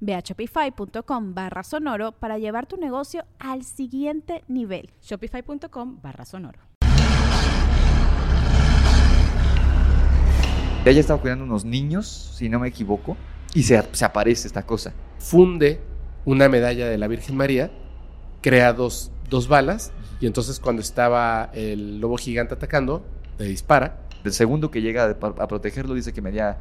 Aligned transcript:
Ve 0.00 0.14
a 0.14 0.20
shopify.com 0.20 1.34
barra 1.34 1.62
sonoro 1.62 2.12
para 2.12 2.38
llevar 2.38 2.66
tu 2.66 2.76
negocio 2.76 3.24
al 3.38 3.64
siguiente 3.64 4.44
nivel. 4.48 4.90
Shopify.com 5.02 6.00
barra 6.02 6.24
sonoro. 6.24 6.60
Ella 10.84 11.00
estaba 11.00 11.20
cuidando 11.20 11.44
unos 11.44 11.64
niños, 11.64 12.06
si 12.36 12.48
no 12.48 12.58
me 12.60 12.68
equivoco, 12.68 13.16
y 13.52 13.64
se, 13.64 13.82
se 13.92 14.04
aparece 14.04 14.46
esta 14.46 14.64
cosa. 14.64 14.94
Funde 15.18 15.80
una 16.24 16.48
medalla 16.48 16.88
de 16.88 16.96
la 16.96 17.08
Virgen 17.08 17.36
María, 17.36 17.70
crea 18.40 18.72
dos, 18.72 19.10
dos 19.28 19.48
balas, 19.48 19.92
y 20.20 20.26
entonces 20.26 20.60
cuando 20.60 20.80
estaba 20.80 21.50
el 21.52 22.00
lobo 22.00 22.16
gigante 22.16 22.54
atacando, 22.54 23.04
le 23.38 23.46
dispara. 23.46 24.00
El 24.24 24.32
segundo 24.32 24.70
que 24.70 24.80
llega 24.80 25.04
a, 25.04 25.10
a 25.10 25.48
protegerlo 25.48 25.94
dice 25.94 26.12
que 26.12 26.22
medía 26.22 26.58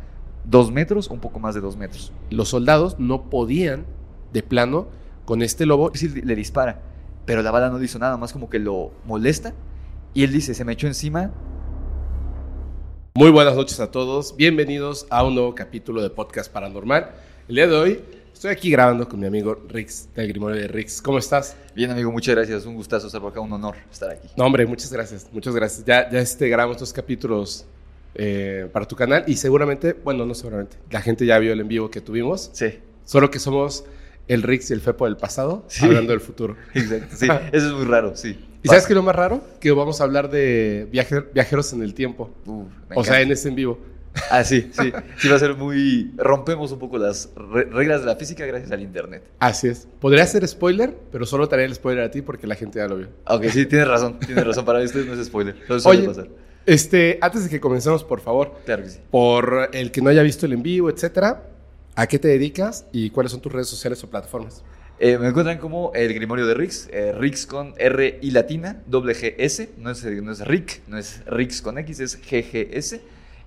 dos 0.49 0.71
metros 0.71 1.09
un 1.09 1.19
poco 1.19 1.39
más 1.39 1.53
de 1.55 1.61
dos 1.61 1.77
metros. 1.77 2.11
Los 2.29 2.49
soldados 2.49 2.99
no 2.99 3.29
podían, 3.29 3.85
de 4.33 4.43
plano, 4.43 4.87
con 5.25 5.41
este 5.41 5.65
lobo. 5.65 5.89
Decir, 5.89 6.25
le 6.25 6.35
dispara, 6.35 6.81
pero 7.25 7.41
la 7.43 7.51
bala 7.51 7.69
no 7.69 7.77
le 7.77 7.85
hizo 7.85 7.99
nada, 7.99 8.17
más 8.17 8.33
como 8.33 8.49
que 8.49 8.59
lo 8.59 8.91
molesta. 9.05 9.53
Y 10.13 10.23
él 10.23 10.31
dice, 10.31 10.53
se 10.53 10.65
me 10.65 10.73
echó 10.73 10.87
encima. 10.87 11.31
Muy 13.13 13.31
buenas 13.31 13.55
noches 13.55 13.79
a 13.79 13.91
todos, 13.91 14.35
bienvenidos 14.37 15.07
a 15.09 15.23
un 15.23 15.33
nuevo 15.33 15.55
capítulo 15.55 16.01
de 16.03 16.09
Podcast 16.11 16.51
Paranormal. 16.51 17.11
El 17.47 17.55
día 17.55 17.67
de 17.67 17.75
hoy 17.75 18.01
estoy 18.31 18.51
aquí 18.51 18.69
grabando 18.69 19.09
con 19.09 19.19
mi 19.19 19.25
amigo 19.25 19.59
Rix, 19.67 20.07
del 20.13 20.27
Grimorio 20.27 20.61
de 20.61 20.67
Rix. 20.67 21.01
¿Cómo 21.01 21.17
estás? 21.17 21.57
Bien, 21.75 21.89
amigo, 21.89 22.11
muchas 22.11 22.35
gracias. 22.35 22.67
Un 22.67 22.75
gustazo 22.75 23.07
estar 23.07 23.25
acá, 23.25 23.39
un 23.39 23.51
honor 23.51 23.75
estar 23.91 24.11
aquí. 24.11 24.27
No, 24.37 24.45
hombre, 24.45 24.67
muchas 24.67 24.93
gracias, 24.93 25.27
muchas 25.33 25.55
gracias. 25.55 25.83
Ya, 25.83 26.07
ya 26.11 26.19
este, 26.19 26.47
grabamos 26.47 26.75
estos 26.75 26.93
capítulos 26.93 27.65
eh, 28.17 28.67
para 28.73 28.85
tu 28.87 28.95
canal 28.95 29.23
y 29.27 29.35
seguramente, 29.37 29.93
bueno, 30.03 30.25
no 30.25 30.33
seguramente, 30.33 30.77
la 30.91 31.01
gente 31.01 31.25
ya 31.25 31.37
vio 31.39 31.53
el 31.53 31.59
en 31.61 31.67
vivo 31.67 31.89
que 31.91 32.01
tuvimos. 32.01 32.49
Sí. 32.53 32.79
Solo 33.05 33.29
que 33.31 33.39
somos 33.39 33.85
el 34.27 34.43
Rix 34.43 34.69
y 34.71 34.73
el 34.73 34.81
Fepo 34.81 35.05
del 35.05 35.15
pasado, 35.17 35.63
Sí. 35.67 35.85
hablando 35.85 36.11
del 36.11 36.19
futuro. 36.19 36.55
Exacto, 36.73 37.15
sí. 37.15 37.27
Eso 37.53 37.67
es 37.67 37.73
muy 37.73 37.85
raro, 37.85 38.15
sí. 38.15 38.37
¿Y 38.63 38.67
sabes 38.67 38.85
qué 38.87 38.93
es 38.93 38.97
lo 38.97 39.03
más 39.03 39.15
raro? 39.15 39.41
Que 39.61 39.71
vamos 39.71 40.01
a 40.01 40.03
hablar 40.03 40.29
de 40.29 40.87
viaje- 40.91 41.23
viajeros 41.33 41.71
en 41.73 41.83
el 41.83 41.93
tiempo. 41.93 42.31
O 42.95 43.03
sea, 43.03 43.21
en 43.21 43.31
este 43.31 43.47
en 43.49 43.55
vivo. 43.55 43.79
Ah, 44.31 44.43
sí, 44.43 44.71
sí. 44.73 44.91
Sí 45.19 45.29
va 45.29 45.35
a 45.35 45.39
ser 45.39 45.53
muy... 45.55 46.11
Rompemos 46.17 46.71
un 46.71 46.79
poco 46.79 46.97
las 46.97 47.29
re- 47.35 47.65
reglas 47.65 48.01
de 48.01 48.07
la 48.07 48.15
física 48.15 48.47
gracias 48.47 48.71
al 48.71 48.81
internet. 48.81 49.23
Así 49.37 49.67
es. 49.67 49.87
Podría 50.01 50.25
ser 50.25 50.45
spoiler, 50.47 50.97
pero 51.11 51.27
solo 51.27 51.47
te 51.47 51.53
haré 51.53 51.65
el 51.65 51.75
spoiler 51.75 52.03
a 52.03 52.09
ti 52.11 52.23
porque 52.23 52.47
la 52.47 52.55
gente 52.55 52.79
ya 52.79 52.87
lo 52.87 52.97
vio. 52.97 53.09
Aunque 53.25 53.51
sí, 53.51 53.67
tienes 53.67 53.87
razón, 53.87 54.19
tienes 54.19 54.43
razón. 54.45 54.65
Para 54.65 54.81
ustedes 54.81 55.05
no 55.05 55.13
es 55.13 55.23
spoiler. 55.27 55.55
Suele 55.79 55.99
Oye, 55.99 56.07
pasar. 56.07 56.27
Este, 56.67 57.17
antes 57.21 57.43
de 57.45 57.49
que 57.49 57.59
comencemos, 57.59 58.03
por 58.03 58.19
favor, 58.21 58.53
Claro 58.65 58.83
que 58.83 58.89
sí. 58.89 58.99
por 59.09 59.69
el 59.73 59.91
que 59.91 60.01
no 60.01 60.09
haya 60.09 60.21
visto 60.21 60.45
el 60.45 60.53
en 60.53 60.61
vivo, 60.61 60.89
etcétera, 60.89 61.43
¿a 61.95 62.05
qué 62.05 62.19
te 62.19 62.27
dedicas 62.27 62.85
y 62.91 63.09
cuáles 63.09 63.31
son 63.31 63.41
tus 63.41 63.51
redes 63.51 63.67
sociales 63.67 64.03
o 64.03 64.09
plataformas? 64.09 64.63
Eh, 64.99 65.17
me 65.17 65.27
encuentran 65.27 65.59
como 65.59 65.91
el 65.93 66.13
Grimorio 66.13 66.45
de 66.47 66.53
Rix, 66.55 66.89
eh, 66.91 67.13
Rix 67.17 67.45
con 67.45 67.73
R 67.77 68.19
y 68.21 68.31
latina, 68.31 68.81
doble 68.87 69.13
G 69.15 69.35
S, 69.37 69.69
no 69.77 69.91
es, 69.91 70.03
no 70.03 70.31
es 70.31 70.45
Rick, 70.47 70.81
no 70.87 70.97
es 70.97 71.21
Rix 71.27 71.61
con 71.61 71.77
X, 71.77 71.99
es 71.99 72.15
GGS. 72.19 72.99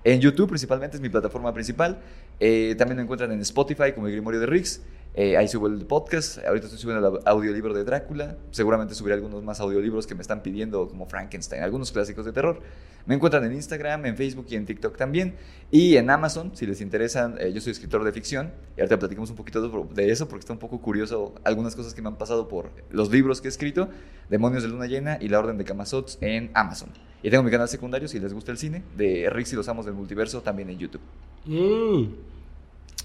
En 0.03 0.19
YouTube 0.19 0.47
principalmente 0.47 0.97
es 0.97 1.01
mi 1.01 1.09
plataforma 1.09 1.53
principal. 1.53 1.99
Eh, 2.39 2.73
también 2.77 2.97
me 2.97 3.03
encuentran 3.03 3.31
en 3.31 3.41
Spotify 3.41 3.91
como 3.93 4.07
el 4.07 4.13
Grimorio 4.13 4.39
de 4.39 4.45
Rix. 4.47 4.81
Eh, 5.13 5.35
ahí 5.35 5.47
subo 5.47 5.67
el 5.67 5.85
podcast. 5.85 6.37
Ahorita 6.45 6.67
estoy 6.67 6.79
subiendo 6.79 7.05
el 7.07 7.21
audiolibro 7.25 7.73
de 7.73 7.83
Drácula. 7.83 8.37
Seguramente 8.51 8.95
subiré 8.95 9.15
algunos 9.15 9.43
más 9.43 9.59
audiolibros 9.59 10.07
que 10.07 10.15
me 10.15 10.21
están 10.21 10.41
pidiendo, 10.41 10.87
como 10.87 11.05
Frankenstein, 11.05 11.63
algunos 11.63 11.91
clásicos 11.91 12.25
de 12.25 12.31
terror. 12.31 12.61
Me 13.05 13.15
encuentran 13.15 13.43
en 13.43 13.53
Instagram, 13.53 14.05
en 14.05 14.15
Facebook 14.15 14.45
y 14.49 14.55
en 14.55 14.65
TikTok 14.65 14.95
también. 14.95 15.35
Y 15.69 15.97
en 15.97 16.09
Amazon, 16.09 16.51
si 16.55 16.65
les 16.65 16.81
interesan, 16.81 17.35
eh, 17.39 17.51
yo 17.51 17.59
soy 17.59 17.71
escritor 17.71 18.03
de 18.03 18.11
ficción. 18.11 18.51
Y 18.77 18.81
ahorita 18.81 18.99
platicamos 18.99 19.29
un 19.29 19.35
poquito 19.35 19.85
de, 19.85 20.11
eso 20.11 20.27
porque 20.27 20.41
está 20.41 20.53
un 20.53 20.59
poco 20.59 20.79
curioso 20.79 21.33
algunas 21.43 21.75
cosas 21.75 21.93
que 21.93 22.01
me 22.01 22.07
han 22.07 22.17
pasado 22.17 22.47
por 22.47 22.69
los 22.89 23.11
libros 23.11 23.41
que 23.41 23.47
he 23.47 23.51
escrito: 23.51 23.89
Demonios 24.29 24.63
de 24.63 24.69
Luna 24.69 24.85
Llena 24.85 25.17
y 25.19 25.27
La 25.27 25.39
Orden 25.39 25.57
de 25.57 25.65
Camazots 25.65 26.19
en 26.21 26.51
Amazon. 26.53 26.89
Y 27.23 27.29
tengo 27.29 27.43
mi 27.43 27.51
canal 27.51 27.67
secundario, 27.67 28.07
si 28.07 28.19
les 28.19 28.33
gusta 28.33 28.51
el 28.51 28.57
cine, 28.57 28.83
de 28.95 29.29
Rix 29.29 29.53
y 29.53 29.55
los 29.55 29.67
Amos 29.67 29.85
del 29.85 29.93
Multiverso, 29.93 30.41
también 30.41 30.69
en 30.69 30.79
YouTube. 30.79 31.01
Mm, 31.45 32.13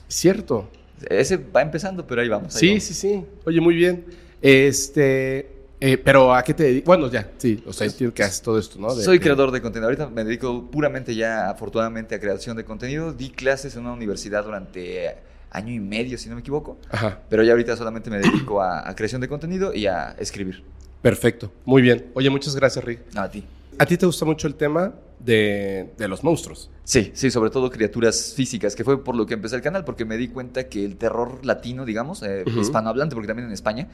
cierto. 0.08 0.68
Ese 1.08 1.36
va 1.36 1.62
empezando, 1.62 2.06
pero 2.06 2.20
ahí 2.22 2.28
vamos. 2.28 2.54
ahí 2.54 2.60
Sí, 2.60 2.68
vamos. 2.68 2.82
sí, 2.84 2.94
sí. 2.94 3.24
Oye, 3.44 3.60
muy 3.60 3.74
bien. 3.74 4.04
Este, 4.40 5.50
eh, 5.80 5.98
pero 5.98 6.34
¿a 6.34 6.42
qué 6.42 6.54
te 6.54 6.62
dedicas? 6.64 6.86
Bueno, 6.86 7.10
ya, 7.10 7.30
sí. 7.36 7.62
O 7.66 7.72
sea, 7.72 7.86
entiendo 7.86 8.14
que 8.14 8.22
haces 8.22 8.40
todo 8.42 8.58
esto, 8.58 8.78
¿no? 8.78 8.94
De- 8.94 9.04
Soy 9.04 9.18
creador 9.18 9.50
de 9.50 9.60
contenido. 9.60 9.86
Ahorita 9.88 10.08
me 10.08 10.24
dedico 10.24 10.70
puramente 10.70 11.14
ya, 11.14 11.50
afortunadamente, 11.50 12.14
a 12.14 12.20
creación 12.20 12.56
de 12.56 12.64
contenido. 12.64 13.12
Di 13.12 13.30
clases 13.30 13.74
en 13.76 13.82
una 13.82 13.92
universidad 13.92 14.44
durante 14.44 15.16
año 15.50 15.72
y 15.72 15.80
medio, 15.80 16.18
si 16.18 16.28
no 16.28 16.34
me 16.34 16.40
equivoco. 16.40 16.78
Ajá, 16.90 17.20
Pero 17.28 17.42
ya 17.42 17.52
ahorita 17.52 17.76
solamente 17.76 18.10
me 18.10 18.18
dedico 18.18 18.60
a, 18.60 18.88
a 18.88 18.94
creación 18.96 19.20
de 19.20 19.28
contenido 19.28 19.72
y 19.74 19.86
a 19.86 20.16
escribir. 20.18 20.64
perfecto. 21.02 21.52
Muy 21.64 21.82
bien. 21.82 22.06
Oye, 22.14 22.28
muchas 22.30 22.54
gracias, 22.56 22.84
Rick. 22.84 23.00
No, 23.14 23.22
a 23.22 23.30
ti. 23.30 23.44
¿A 23.78 23.86
ti 23.86 23.96
te 23.96 24.06
gusta 24.06 24.24
mucho 24.24 24.46
el 24.46 24.54
tema 24.54 24.94
de, 25.18 25.92
de 25.98 26.08
los 26.08 26.24
monstruos? 26.24 26.70
Sí, 26.84 27.10
sí, 27.14 27.30
sobre 27.30 27.50
todo 27.50 27.70
criaturas 27.70 28.32
físicas, 28.34 28.76
que 28.76 28.84
fue 28.84 29.02
por 29.02 29.16
lo 29.16 29.26
que 29.26 29.34
empecé 29.34 29.56
el 29.56 29.62
canal, 29.62 29.84
porque 29.84 30.04
me 30.04 30.16
di 30.16 30.28
cuenta 30.28 30.68
que 30.68 30.84
el 30.84 30.96
terror 30.96 31.44
latino, 31.44 31.84
digamos, 31.84 32.22
eh, 32.22 32.44
Ujú. 32.46 32.60
hispanohablante, 32.60 33.14
porque 33.14 33.26
también 33.26 33.48
en 33.48 33.52
España, 33.52 33.88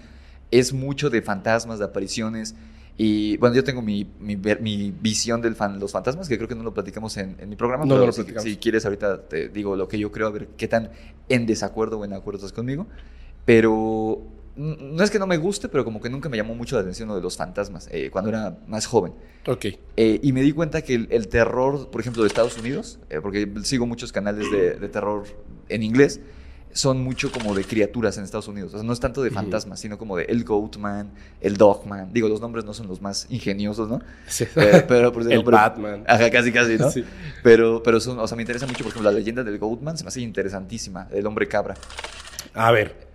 es 0.50 0.72
mucho 0.72 1.10
de 1.10 1.22
fantasmas, 1.22 1.78
de 1.78 1.86
apariciones. 1.86 2.54
Y 2.98 3.38
bueno, 3.38 3.56
yo 3.56 3.64
tengo 3.64 3.80
mi, 3.80 4.06
mi, 4.20 4.36
visión 4.36 5.40
de 5.40 5.50
los 5.50 5.92
fantasmas, 5.92 6.28
que 6.28 6.36
creo 6.36 6.48
que 6.48 6.54
no 6.54 6.62
lo 6.62 6.74
platicamos 6.74 7.16
en, 7.16 7.36
en 7.40 7.48
mi 7.48 7.56
programa. 7.56 7.84
No, 7.84 7.94
pero 7.94 8.00
no 8.00 8.06
lo 8.06 8.12
si, 8.12 8.20
platicamos. 8.20 8.50
si 8.50 8.56
quieres, 8.58 8.84
ahorita 8.84 9.26
te 9.28 9.48
digo 9.48 9.74
lo 9.74 9.88
que 9.88 9.98
yo 9.98 10.12
creo, 10.12 10.26
a 10.26 10.30
ver 10.30 10.48
qué 10.58 10.68
tan 10.68 10.90
en 11.30 11.46
desacuerdo 11.46 11.98
o 11.98 12.04
en 12.04 12.12
acuerdo 12.12 12.38
estás 12.38 12.52
conmigo. 12.52 12.86
Pero 13.46 14.22
no 14.56 15.02
es 15.02 15.10
que 15.10 15.18
no 15.18 15.26
me 15.26 15.38
guste, 15.38 15.68
pero 15.68 15.84
como 15.84 16.00
que 16.00 16.10
nunca 16.10 16.28
me 16.28 16.36
llamó 16.36 16.54
mucho 16.54 16.76
la 16.76 16.82
atención 16.82 17.08
lo 17.08 17.14
de 17.14 17.22
los 17.22 17.36
fantasmas, 17.36 17.88
eh, 17.90 18.10
cuando 18.10 18.30
era 18.30 18.58
más 18.66 18.86
joven. 18.86 19.14
Ok. 19.46 19.66
Eh, 19.96 20.20
y 20.22 20.32
me 20.32 20.42
di 20.42 20.52
cuenta 20.52 20.82
que 20.82 20.94
el, 20.94 21.08
el 21.10 21.28
terror, 21.28 21.90
por 21.90 22.00
ejemplo, 22.00 22.22
de 22.22 22.28
Estados 22.28 22.58
Unidos, 22.58 22.98
eh, 23.08 23.20
porque 23.22 23.50
sigo 23.62 23.86
muchos 23.86 24.12
canales 24.12 24.50
de, 24.50 24.74
de 24.74 24.88
terror 24.88 25.24
en 25.68 25.82
inglés, 25.82 26.20
son 26.72 27.02
mucho 27.02 27.30
como 27.30 27.54
de 27.54 27.64
criaturas 27.64 28.16
en 28.18 28.24
Estados 28.24 28.48
Unidos. 28.48 28.72
O 28.74 28.78
sea, 28.78 28.86
no 28.86 28.92
es 28.92 29.00
tanto 29.00 29.22
de 29.22 29.30
fantasmas, 29.30 29.80
sino 29.80 29.98
como 29.98 30.16
de 30.16 30.24
el 30.24 30.44
Goatman, 30.44 31.10
el 31.40 31.56
Dogman. 31.56 32.12
Digo, 32.12 32.28
los 32.28 32.40
nombres 32.40 32.64
no 32.64 32.72
son 32.74 32.88
los 32.88 33.00
más 33.00 33.26
ingeniosos, 33.30 33.88
¿no? 33.88 34.00
Sí. 34.26 34.46
Pero, 34.54 35.12
por 35.12 35.22
el 35.22 35.32
ejemplo, 35.32 35.52
Batman. 35.52 36.04
Ajá, 36.06 36.30
casi, 36.30 36.52
casi, 36.52 36.78
¿no? 36.78 36.90
Sí. 36.92 37.04
Pero, 37.42 37.82
pero 37.82 38.00
son, 38.00 38.18
o 38.18 38.26
sea, 38.26 38.36
me 38.36 38.42
interesa 38.42 38.66
mucho, 38.66 38.84
por 38.84 38.90
ejemplo, 38.90 39.10
la 39.10 39.16
leyenda 39.16 39.44
del 39.44 39.58
Goatman 39.58 39.96
se 39.96 40.04
me 40.04 40.08
hace 40.08 40.20
interesantísima, 40.20 41.08
el 41.12 41.26
hombre 41.26 41.46
cabra. 41.46 41.74
A 42.54 42.70
ver. 42.70 43.11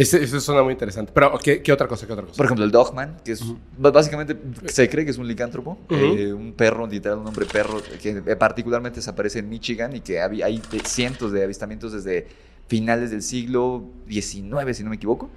Ese, 0.00 0.22
eso 0.22 0.40
suena 0.40 0.62
muy 0.62 0.72
interesante. 0.72 1.12
Pero, 1.14 1.38
¿qué, 1.38 1.62
qué 1.62 1.72
otra 1.72 1.86
cosa? 1.86 2.06
¿Qué 2.06 2.12
otra 2.12 2.24
cosa? 2.24 2.36
Por 2.36 2.46
ejemplo, 2.46 2.64
el 2.64 2.70
Dogman, 2.70 3.16
que 3.24 3.32
es 3.32 3.42
b- 3.76 3.90
básicamente 3.90 4.36
se 4.66 4.88
cree 4.88 5.04
que 5.04 5.10
es 5.10 5.18
un 5.18 5.28
licántropo, 5.28 5.78
eh, 5.90 6.32
un 6.32 6.52
perro, 6.54 6.86
literal, 6.86 7.18
un 7.18 7.26
hombre 7.26 7.44
perro, 7.46 7.80
que 8.00 8.10
eh, 8.10 8.36
particularmente 8.36 9.02
se 9.02 9.10
aparece 9.10 9.40
en 9.40 9.48
Michigan 9.48 9.94
y 9.94 10.00
que 10.00 10.20
hay 10.20 10.62
de- 10.70 10.80
cientos 10.84 11.32
de 11.32 11.44
avistamientos 11.44 11.92
desde 11.92 12.26
finales 12.68 13.10
del 13.10 13.22
siglo 13.22 13.84
XIX, 14.08 14.74
si 14.76 14.84
no 14.84 14.90
me 14.90 14.96
equivoco, 14.96 15.28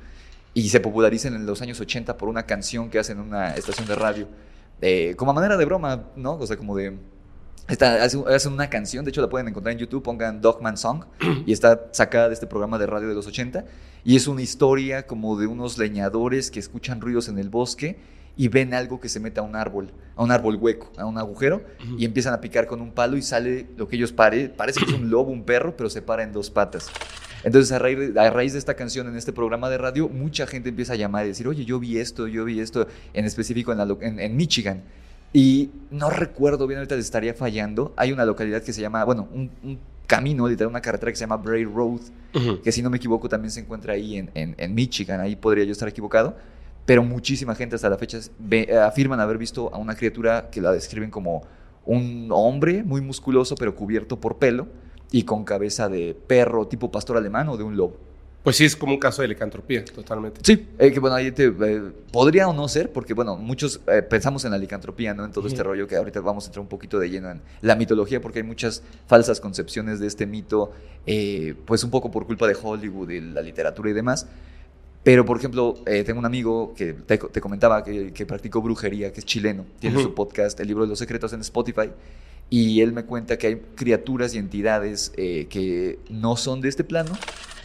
y 0.54 0.70
se 0.70 0.80
populariza 0.80 1.28
en 1.30 1.46
los 1.46 1.62
años 1.62 1.80
80 1.82 2.16
por 2.16 2.30
una 2.30 2.44
canción 2.46 2.90
que 2.90 3.00
hacen 3.00 3.18
en 3.20 3.24
una 3.26 3.56
estación 3.56 3.88
de 3.88 3.96
radio, 3.96 4.28
eh, 4.82 5.14
como 5.18 5.32
a 5.32 5.34
manera 5.34 5.58
de 5.58 5.66
broma, 5.66 6.06
¿no? 6.16 6.34
O 6.36 6.46
sea, 6.48 6.58
como 6.58 6.76
de... 6.78 6.94
Está, 7.68 8.04
hace- 8.04 8.22
hacen 8.28 8.52
una 8.54 8.70
canción, 8.70 9.06
de 9.06 9.10
hecho 9.10 9.22
la 9.22 9.30
pueden 9.30 9.48
encontrar 9.48 9.72
en 9.74 9.80
YouTube, 9.80 10.04
pongan 10.04 10.42
Dogman 10.42 10.76
Song, 10.78 11.06
y 11.46 11.54
está 11.54 11.88
sacada 11.92 12.28
de 12.28 12.34
este 12.34 12.46
programa 12.46 12.78
de 12.78 12.86
radio 12.88 13.08
de 13.08 13.16
los 13.16 13.26
80, 13.26 13.64
y 14.04 14.16
es 14.18 14.28
una 14.28 14.42
historia 14.42 15.08
como 15.08 15.38
de 15.40 15.48
unos 15.48 15.78
leñadores 15.78 16.52
que 16.52 16.60
escuchan 16.60 17.00
ruidos 17.00 17.30
en 17.30 17.40
el 17.40 17.50
bosque 17.50 17.98
y 18.36 18.48
ven 18.50 18.74
algo 18.74 19.00
que 19.00 19.08
se 19.08 19.20
mete 19.22 19.40
a 19.40 19.44
un 19.44 19.56
árbol, 19.56 19.92
a 20.18 20.24
un 20.24 20.32
árbol 20.32 20.58
hueco, 20.58 20.92
a 20.98 21.06
un 21.06 21.18
agujero, 21.18 21.64
y 21.98 22.04
empiezan 22.04 22.34
a 22.34 22.42
picar 22.42 22.68
con 22.68 22.82
un 22.82 22.92
palo 22.92 23.16
y 23.16 23.22
sale 23.22 23.68
lo 23.78 23.88
que 23.88 23.96
ellos 23.96 24.12
pare, 24.12 24.50
parece 24.50 24.80
que 24.82 24.88
es 24.88 24.94
un 25.00 25.10
lobo, 25.10 25.32
un 25.32 25.44
perro, 25.44 25.78
pero 25.78 25.90
se 25.90 26.02
para 26.02 26.24
en 26.24 26.34
dos 26.34 26.50
patas. 26.50 26.88
Entonces, 27.46 27.72
a 27.72 27.80
raíz, 27.80 28.14
de, 28.14 28.20
a 28.20 28.30
raíz 28.30 28.54
de 28.54 28.60
esta 28.60 28.74
canción 28.74 29.08
en 29.08 29.16
este 29.16 29.32
programa 29.34 29.70
de 29.70 29.78
radio, 29.78 30.10
mucha 30.10 30.48
gente 30.48 30.70
empieza 30.70 30.94
a 30.94 30.96
llamar 30.96 31.26
y 31.26 31.30
decir, 31.30 31.48
oye, 31.48 31.64
yo 31.64 31.80
vi 31.80 31.98
esto, 31.98 32.28
yo 32.28 32.44
vi 32.44 32.60
esto, 32.60 32.88
en 33.14 33.26
específico 33.26 33.72
en, 33.72 33.78
la 33.78 33.98
en- 34.02 34.20
en 34.20 34.36
Michigan. 34.36 34.84
Y 35.34 35.72
no 35.90 36.10
recuerdo 36.12 36.68
bien, 36.68 36.78
ahorita 36.78 36.96
les 36.96 37.06
estaría 37.06 37.34
fallando. 37.34 37.92
Hay 37.98 38.12
una 38.12 38.24
localidad 38.26 38.62
que 38.62 38.72
se 38.72 38.82
llama, 38.82 39.04
bueno, 39.04 39.28
un, 39.34 39.50
un 39.64 39.80
camino, 40.06 40.48
literal, 40.48 40.70
una 40.70 40.82
carretera 40.82 41.12
que 41.12 41.16
se 41.16 41.22
llama 41.22 41.38
Bray 41.38 41.66
Road, 41.66 42.02
que 42.64 42.72
si 42.72 42.82
no 42.84 42.90
me 42.90 42.98
equivoco 42.98 43.28
también 43.30 43.52
se 43.52 43.60
encuentra 43.62 43.94
ahí 43.94 44.18
en, 44.18 44.30
en- 44.36 44.56
en 44.58 44.76
Michigan, 44.76 45.20
ahí 45.22 45.36
podría 45.36 45.64
yo 45.66 45.72
estar 45.72 45.88
equivocado, 45.90 46.36
pero 46.86 47.04
muchísima 47.04 47.56
gente 47.56 47.76
hasta 47.76 47.90
la 47.90 47.98
fecha 47.98 48.20
ve- 48.38 48.68
eh, 48.70 48.78
afirman 48.78 49.20
haber 49.20 49.38
visto 49.38 49.74
a 49.74 49.78
una 49.78 49.96
criatura 49.96 50.50
que 50.52 50.62
la 50.62 50.72
describen 50.72 51.10
como 51.10 51.44
un 51.86 52.28
hombre 52.32 52.84
muy 52.84 53.02
musculoso 53.02 53.56
pero 53.56 53.76
cubierto 53.76 54.20
por 54.20 54.38
pelo 54.38 54.68
y 55.12 55.24
con 55.24 55.44
cabeza 55.46 55.90
de 55.90 56.16
perro 56.28 56.68
tipo 56.68 56.92
pastor 56.92 57.18
alemán 57.18 57.50
o 57.50 57.58
de 57.58 57.64
un 57.64 57.76
lobo. 57.78 57.98
Pues 58.44 58.58
sí, 58.58 58.66
es 58.66 58.76
como 58.76 58.92
un 58.92 59.00
caso 59.00 59.22
de 59.22 59.30
licantropía, 59.30 59.86
totalmente. 59.86 60.42
Sí, 60.44 60.68
eh, 60.78 60.92
que 60.92 61.00
bueno, 61.00 61.16
ahí 61.16 61.32
te, 61.32 61.46
eh, 61.46 61.82
podría 62.12 62.50
o 62.50 62.54
no 62.54 62.68
ser, 62.68 62.92
porque 62.92 63.14
bueno, 63.14 63.38
muchos 63.38 63.80
eh, 63.88 64.02
pensamos 64.02 64.44
en 64.44 64.52
la 64.52 64.58
licantropía, 64.58 65.14
¿no? 65.14 65.24
En 65.24 65.32
todo 65.32 65.48
este 65.48 65.64
rollo 65.64 65.88
que 65.88 65.96
ahorita 65.96 66.20
vamos 66.20 66.44
a 66.44 66.48
entrar 66.48 66.62
un 66.62 66.68
poquito 66.68 67.00
de 67.00 67.10
lleno 67.10 67.32
en 67.32 67.42
la 67.62 67.78
mitología, 67.78 68.20
porque 68.22 68.40
hay 68.40 68.44
muchas 68.44 68.84
falsas 69.08 69.40
concepciones 69.40 70.02
de 70.02 70.08
este 70.08 70.26
mito, 70.26 70.74
eh, 71.06 71.56
pues 71.66 71.86
un 71.86 71.90
poco 71.90 72.12
por 72.12 72.28
culpa 72.28 72.46
de 72.46 72.58
Hollywood 72.62 73.10
y 73.12 73.22
la 73.22 73.42
literatura 73.42 73.90
y 73.90 73.94
demás. 73.94 74.28
Pero, 75.04 75.26
por 75.26 75.38
ejemplo, 75.38 75.76
eh, 75.86 76.04
tengo 76.04 76.20
un 76.20 76.26
amigo 76.26 76.74
que 76.76 76.94
te, 76.94 77.18
te 77.18 77.42
comentaba 77.42 77.84
que, 77.84 78.12
que 78.14 78.26
practicó 78.26 78.62
brujería, 78.62 79.12
que 79.12 79.20
es 79.20 79.26
chileno, 79.26 79.66
tiene 79.80 80.02
su 80.02 80.14
podcast, 80.14 80.60
El 80.60 80.68
libro 80.68 80.84
de 80.84 80.90
los 80.90 81.00
secretos, 81.00 81.32
en 81.34 81.42
Spotify, 81.42 81.90
y 82.56 82.82
él 82.82 82.94
me 82.94 83.04
cuenta 83.04 83.36
que 83.40 83.48
hay 83.48 83.56
criaturas 83.74 84.36
y 84.36 84.38
entidades 84.38 85.12
eh, 85.18 85.48
que 85.50 85.98
no 86.12 86.36
son 86.36 86.62
de 86.62 86.70
este 86.70 86.84
plano, 86.84 87.12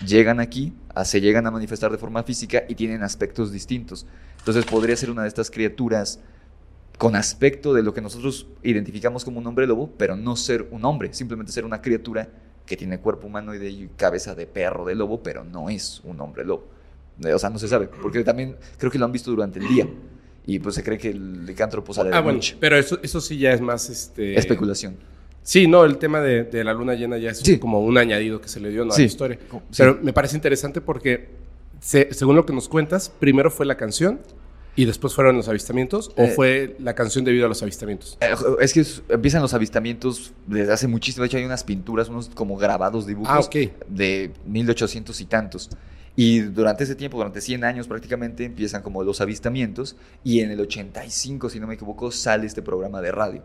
llegan 0.06 0.40
aquí, 0.40 0.73
a- 0.94 1.05
se 1.05 1.20
llegan 1.20 1.46
a 1.46 1.50
manifestar 1.50 1.93
de 1.93 1.99
forma 1.99 2.23
física 2.23 2.64
y 2.70 2.75
tienen 2.75 3.02
aspectos 3.02 3.52
distintos. 3.52 4.06
Entonces 4.38 4.64
podría 4.64 4.96
ser 4.96 5.11
una 5.11 5.23
de 5.23 5.29
estas 5.29 5.50
criaturas 5.50 6.20
con 6.96 7.17
aspecto 7.17 7.75
de 7.75 7.82
lo 7.82 7.93
que 7.93 8.00
nosotros 8.00 8.46
identificamos 8.62 9.26
como 9.26 9.38
un 9.40 9.46
hombre 9.46 9.67
lobo, 9.67 9.90
pero 9.99 10.17
no 10.17 10.37
ser 10.37 10.67
un 10.70 10.82
hombre, 10.87 11.12
simplemente 11.12 11.52
ser 11.52 11.67
una 11.67 11.82
criatura 11.82 12.31
que 12.64 12.75
tiene 12.76 12.99
cuerpo 12.99 13.26
humanoide 13.26 13.69
y 13.69 13.88
cabeza 13.94 14.34
de 14.34 14.46
perro 14.46 14.87
de 14.87 14.94
lobo, 14.94 15.23
pero 15.23 15.44
no 15.44 15.69
es 15.69 16.00
un 16.05 16.19
hombre 16.23 16.46
lobo. 16.46 16.64
Eh, 17.23 17.34
O 17.34 17.38
sea, 17.38 17.50
no 17.50 17.58
se 17.58 17.69
sabe, 17.69 17.88
porque 17.88 18.25
también 18.25 18.56
creo 18.79 18.91
que 18.91 18.99
lo 18.99 19.05
han 19.05 19.12
visto 19.12 19.31
durante 19.31 19.58
el 19.58 19.69
día. 19.69 19.87
Y 20.50 20.61
pues 20.61 20.75
se 20.77 20.83
cree 20.83 20.97
que 20.97 21.11
el 21.11 21.45
licántropo 21.45 21.93
sale 21.93 22.09
de 22.09 22.17
Ah, 22.17 22.21
bueno, 22.21 22.39
noche. 22.39 22.56
pero 22.59 22.77
eso, 22.79 22.99
eso 23.03 23.21
sí 23.21 23.37
ya 23.37 23.53
es 23.53 23.61
más 23.61 23.91
este. 23.91 24.39
Especulación. 24.39 24.97
Sí, 25.43 25.67
no, 25.69 25.85
el 25.85 25.99
tema 25.99 26.23
de, 26.23 26.45
de 26.45 26.65
la 26.65 26.73
luna 26.73 26.95
llena 26.95 27.19
ya 27.19 27.31
es 27.33 27.39
Sí. 27.41 27.59
como 27.59 27.81
un 27.81 27.99
añadido 27.99 28.41
que 28.41 28.49
se 28.49 28.59
le 28.59 28.71
dio 28.71 28.85
¿no? 28.87 28.95
a 28.95 28.97
la 28.99 29.03
historia. 29.05 29.39
Sí. 29.43 29.59
Pero 29.77 29.99
me 30.03 30.15
parece 30.15 30.37
interesante 30.37 30.81
porque, 30.81 31.29
se- 31.81 32.09
según 32.15 32.35
lo 32.35 32.47
que 32.47 32.55
nos 32.55 32.67
cuentas, 32.69 33.11
primero 33.21 33.50
fue 33.50 33.67
la 33.67 33.77
canción 33.77 34.21
y 34.75 34.87
después 34.87 35.12
fueron 35.15 35.37
los 35.37 35.49
avistamientos, 35.49 36.12
o 36.17 36.23
Eh. 36.25 36.29
fue 36.35 36.77
la 36.79 36.94
canción 36.94 37.25
debido 37.27 37.44
a 37.44 37.49
los 37.49 37.62
avistamientos. 37.62 38.17
Eh, 38.23 38.33
Es 38.61 38.73
que 38.73 38.85
empiezan 39.12 39.43
los 39.43 39.53
avistamientos 39.53 40.33
desde 40.47 40.73
hace 40.73 40.87
muchísimo. 40.89 41.23
De 41.25 41.27
hecho, 41.27 41.37
hay 41.37 41.44
unas 41.44 41.62
pinturas, 41.65 42.09
unos 42.09 42.31
como 42.31 42.56
grabados, 42.56 43.06
dibujos 43.06 43.31
Ah, 43.31 43.41
ok. 43.41 43.56
de 43.89 44.31
1800 44.47 45.21
y 45.21 45.27
tantos. 45.27 45.69
Y 46.19 46.41
durante 46.41 46.82
ese 46.82 46.97
tiempo, 46.97 47.17
durante 47.17 47.41
100 47.41 47.62
años 47.62 47.87
prácticamente, 47.87 48.44
empiezan 48.44 48.82
como 48.82 49.05
los 49.05 49.20
avistamientos. 49.20 49.94
Y 50.25 50.41
en 50.41 50.50
el 50.50 50.61
85, 50.61 51.49
si 51.49 51.61
no 51.61 51.69
me 51.69 51.75
equivoco, 51.75 52.11
sale 52.11 52.44
este 52.44 52.61
programa 52.61 53.00
de 53.00 53.12
radio. 53.12 53.43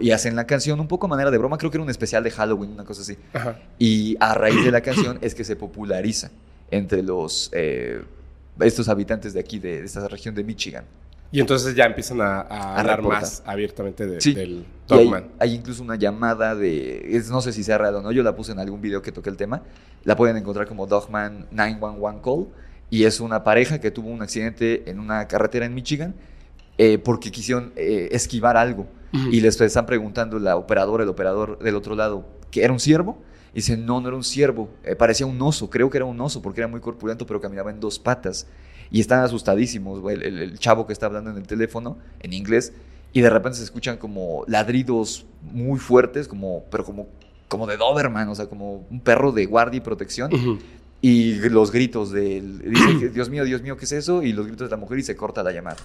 Y 0.00 0.10
hacen 0.10 0.34
la 0.34 0.44
canción 0.44 0.80
un 0.80 0.88
poco 0.88 1.06
a 1.06 1.10
manera 1.10 1.30
de 1.30 1.38
broma. 1.38 1.58
Creo 1.58 1.70
que 1.70 1.76
era 1.76 1.84
un 1.84 1.90
especial 1.90 2.24
de 2.24 2.32
Halloween, 2.32 2.72
una 2.72 2.84
cosa 2.84 3.02
así. 3.02 3.16
Ajá. 3.32 3.60
Y 3.78 4.16
a 4.18 4.34
raíz 4.34 4.64
de 4.64 4.72
la 4.72 4.80
canción 4.80 5.18
es 5.20 5.32
que 5.36 5.44
se 5.44 5.54
populariza 5.54 6.32
entre 6.72 7.04
los 7.04 7.50
eh, 7.52 8.02
estos 8.58 8.88
habitantes 8.88 9.32
de 9.32 9.38
aquí, 9.38 9.60
de, 9.60 9.78
de 9.78 9.86
esta 9.86 10.08
región 10.08 10.34
de 10.34 10.42
Michigan. 10.42 10.86
Y 11.30 11.40
entonces 11.40 11.74
ya 11.74 11.84
empiezan 11.84 12.20
a, 12.22 12.40
a 12.40 12.46
A 12.76 12.80
hablar 12.80 12.96
reportar. 12.98 13.20
más 13.22 13.42
abiertamente 13.44 14.06
de- 14.06 14.20
Sí. 14.20 14.32
del 14.34 14.64
hay, 14.88 15.04
Dogman. 15.04 15.28
hay 15.38 15.54
incluso 15.54 15.82
una 15.82 15.96
llamada 15.96 16.54
de, 16.54 17.16
es- 17.16 17.28
no 17.30 17.40
sé 17.42 17.52
si 17.52 17.62
sea 17.62 17.76
real 17.76 17.96
o 17.96 18.02
no, 18.02 18.12
yo 18.12 18.22
la 18.22 18.34
puse 18.34 18.52
en 18.52 18.58
algún 18.58 18.80
video 18.80 19.02
que 19.02 19.12
toqué 19.12 19.28
el 19.28 19.36
tema, 19.36 19.62
la 20.04 20.16
pueden 20.16 20.36
encontrar 20.38 20.66
como 20.66 20.86
Dogman 20.86 21.46
911 21.50 22.20
Call, 22.24 22.46
y 22.90 23.04
es 23.04 23.20
una 23.20 23.44
pareja 23.44 23.78
que 23.80 23.90
tuvo 23.90 24.08
un 24.08 24.22
accidente 24.22 24.88
en 24.90 24.98
una 24.98 25.28
carretera 25.28 25.66
en 25.66 25.74
Michigan 25.74 26.14
eh, 26.78 26.96
porque 26.96 27.30
quisieron 27.30 27.72
eh, 27.76 28.08
esquivar 28.12 28.56
algo, 28.56 28.86
y 29.12 29.40
les 29.40 29.60
están 29.60 29.84
preguntando 29.86 30.38
la 30.38 30.56
operadora, 30.56 31.02
el 31.02 31.08
operador 31.10 31.58
del 31.58 31.74
otro 31.76 31.94
lado, 31.94 32.24
¿que 32.50 32.62
era 32.62 32.72
un 32.72 32.78
ciervo? 32.80 33.18
Y 33.52 33.56
dicen, 33.56 33.84
no, 33.86 34.00
no 34.00 34.08
era 34.08 34.16
un 34.16 34.22
ciervo, 34.24 34.68
eh, 34.84 34.94
parecía 34.94 35.26
un 35.26 35.40
oso, 35.42 35.68
creo 35.70 35.88
que 35.90 35.96
era 35.98 36.04
un 36.04 36.20
oso 36.20 36.40
porque 36.42 36.60
era 36.60 36.68
muy 36.68 36.80
corpulento, 36.80 37.26
pero 37.26 37.40
caminaba 37.40 37.70
en 37.70 37.80
dos 37.80 37.98
patas. 37.98 38.46
Y 38.90 39.00
están 39.00 39.20
asustadísimos, 39.22 40.00
güey, 40.00 40.16
el, 40.16 40.38
el- 40.38 40.58
chavo 40.58 40.86
que 40.86 40.92
está 40.92 41.06
hablando 41.06 41.30
en 41.30 41.36
el 41.36 41.46
teléfono, 41.46 41.98
en 42.20 42.32
inglés, 42.32 42.72
y 43.12 43.20
de 43.20 43.30
repente 43.30 43.58
se 43.58 43.64
escuchan 43.64 43.96
como 43.98 44.44
ladridos 44.46 45.26
muy 45.42 45.78
fuertes, 45.78 46.28
como, 46.28 46.64
pero 46.70 46.84
como, 46.84 47.06
como 47.48 47.66
de 47.66 47.76
Doberman, 47.76 48.28
o 48.28 48.34
sea, 48.34 48.46
como 48.46 48.86
un 48.90 49.00
perro 49.00 49.32
de 49.32 49.46
guardia 49.46 49.78
y 49.78 49.80
protección, 49.80 50.32
Ujú. 50.32 50.58
y 51.00 51.34
los 51.50 51.70
gritos 51.70 52.10
del, 52.12 52.58
dice, 52.60 52.98
que, 52.98 53.08
Dios 53.08 53.28
mío, 53.30 53.44
Dios 53.44 53.62
mío, 53.62 53.76
¿qué 53.76 53.84
es 53.84 53.92
eso? 53.92 54.22
Y 54.22 54.32
los 54.32 54.46
gritos 54.46 54.68
de 54.68 54.70
la 54.70 54.80
mujer 54.80 54.98
y 54.98 55.02
se 55.02 55.16
corta 55.16 55.42
la 55.42 55.52
llamada. 55.52 55.76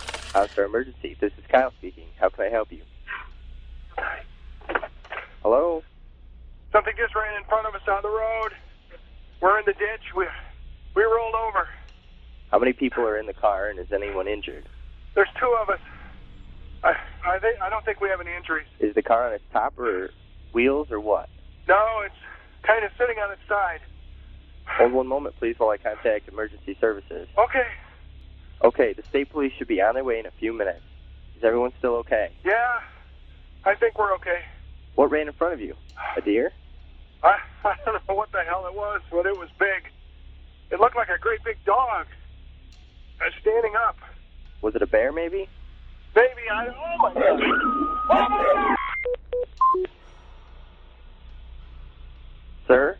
For 0.55 0.63
emergency. 0.65 1.15
This 1.15 1.31
is 1.37 1.45
Kyle 1.49 1.71
speaking. 1.77 2.07
How 2.21 2.29
can 2.29 2.45
I 2.45 2.49
help 2.53 2.71
you? 2.71 2.83
Hello? 5.43 5.81
Something 6.71 6.93
just 6.97 7.13
ran 7.15 7.35
in 7.41 7.45
front 7.47 7.67
of 7.67 7.75
us 7.75 7.85
on 7.87 8.01
the 8.01 8.09
road. 8.09 8.51
We're 9.41 9.59
in 9.59 9.65
the 9.65 9.73
ditch. 9.73 10.13
We 10.15 10.25
we 10.95 11.03
rolled 11.03 11.35
over. 11.35 11.67
How 12.53 12.59
many 12.59 12.71
people 12.71 13.01
are 13.01 13.17
in 13.17 13.25
the 13.25 13.33
car 13.33 13.67
and 13.67 13.79
is 13.79 13.87
anyone 13.91 14.27
injured? 14.27 14.69
There's 15.15 15.33
two 15.41 15.57
of 15.59 15.69
us. 15.69 15.79
I 16.83 16.93
I 17.25 17.39
think 17.39 17.59
I 17.59 17.67
don't 17.67 17.83
think 17.83 17.99
we 17.99 18.09
have 18.09 18.21
any 18.21 18.29
injuries. 18.29 18.67
Is 18.79 18.93
the 18.93 19.01
car 19.01 19.25
on 19.25 19.33
its 19.33 19.43
top 19.51 19.73
or 19.79 20.11
wheels 20.53 20.89
or 20.91 20.99
what? 20.99 21.29
No, 21.67 21.81
it's 22.05 22.13
kind 22.61 22.85
of 22.85 22.91
sitting 22.95 23.17
on 23.17 23.31
its 23.31 23.41
side. 23.49 23.79
Hold 24.77 24.93
one 24.93 25.07
moment, 25.07 25.35
please, 25.39 25.55
while 25.57 25.71
I 25.71 25.77
contact 25.77 26.29
emergency 26.29 26.77
services. 26.79 27.27
Okay. 27.39 27.65
Okay, 28.63 28.93
the 28.93 29.01
state 29.09 29.31
police 29.31 29.51
should 29.57 29.67
be 29.67 29.81
on 29.81 29.95
their 29.95 30.03
way 30.03 30.19
in 30.19 30.27
a 30.27 30.31
few 30.39 30.53
minutes. 30.55 30.85
Is 31.35 31.43
everyone 31.43 31.71
still 31.79 31.95
okay? 32.05 32.29
Yeah, 32.45 32.85
I 33.65 33.73
think 33.73 33.97
we're 33.97 34.13
okay. 34.17 34.45
What 34.93 35.09
ran 35.09 35.25
in 35.25 35.33
front 35.33 35.55
of 35.55 35.59
you? 35.59 35.73
A 36.15 36.21
deer? 36.21 36.51
I 37.23 37.33
I 37.65 37.73
don't 37.83 38.07
know 38.07 38.13
what 38.13 38.31
the 38.31 38.43
hell 38.47 38.67
it 38.67 38.75
was, 38.75 39.01
but 39.09 39.25
it 39.25 39.35
was 39.39 39.49
big. 39.57 39.89
It 40.69 40.79
looked 40.79 40.95
like 40.95 41.09
a 41.09 41.19
great 41.19 41.43
big 41.43 41.57
dog. 41.65 42.05
Uh, 43.25 43.31
standing 43.41 43.73
up. 43.75 43.95
Was 44.61 44.75
it 44.75 44.81
a 44.81 44.85
bear, 44.87 45.11
maybe? 45.13 45.47
Maybe 46.15 46.49
I. 46.51 46.67
Oh 46.67 46.97
my 46.99 47.13
god. 47.13 47.41
Oh 48.09 48.29
my 48.29 48.37
god. 48.37 48.77
Sir? 52.67 52.97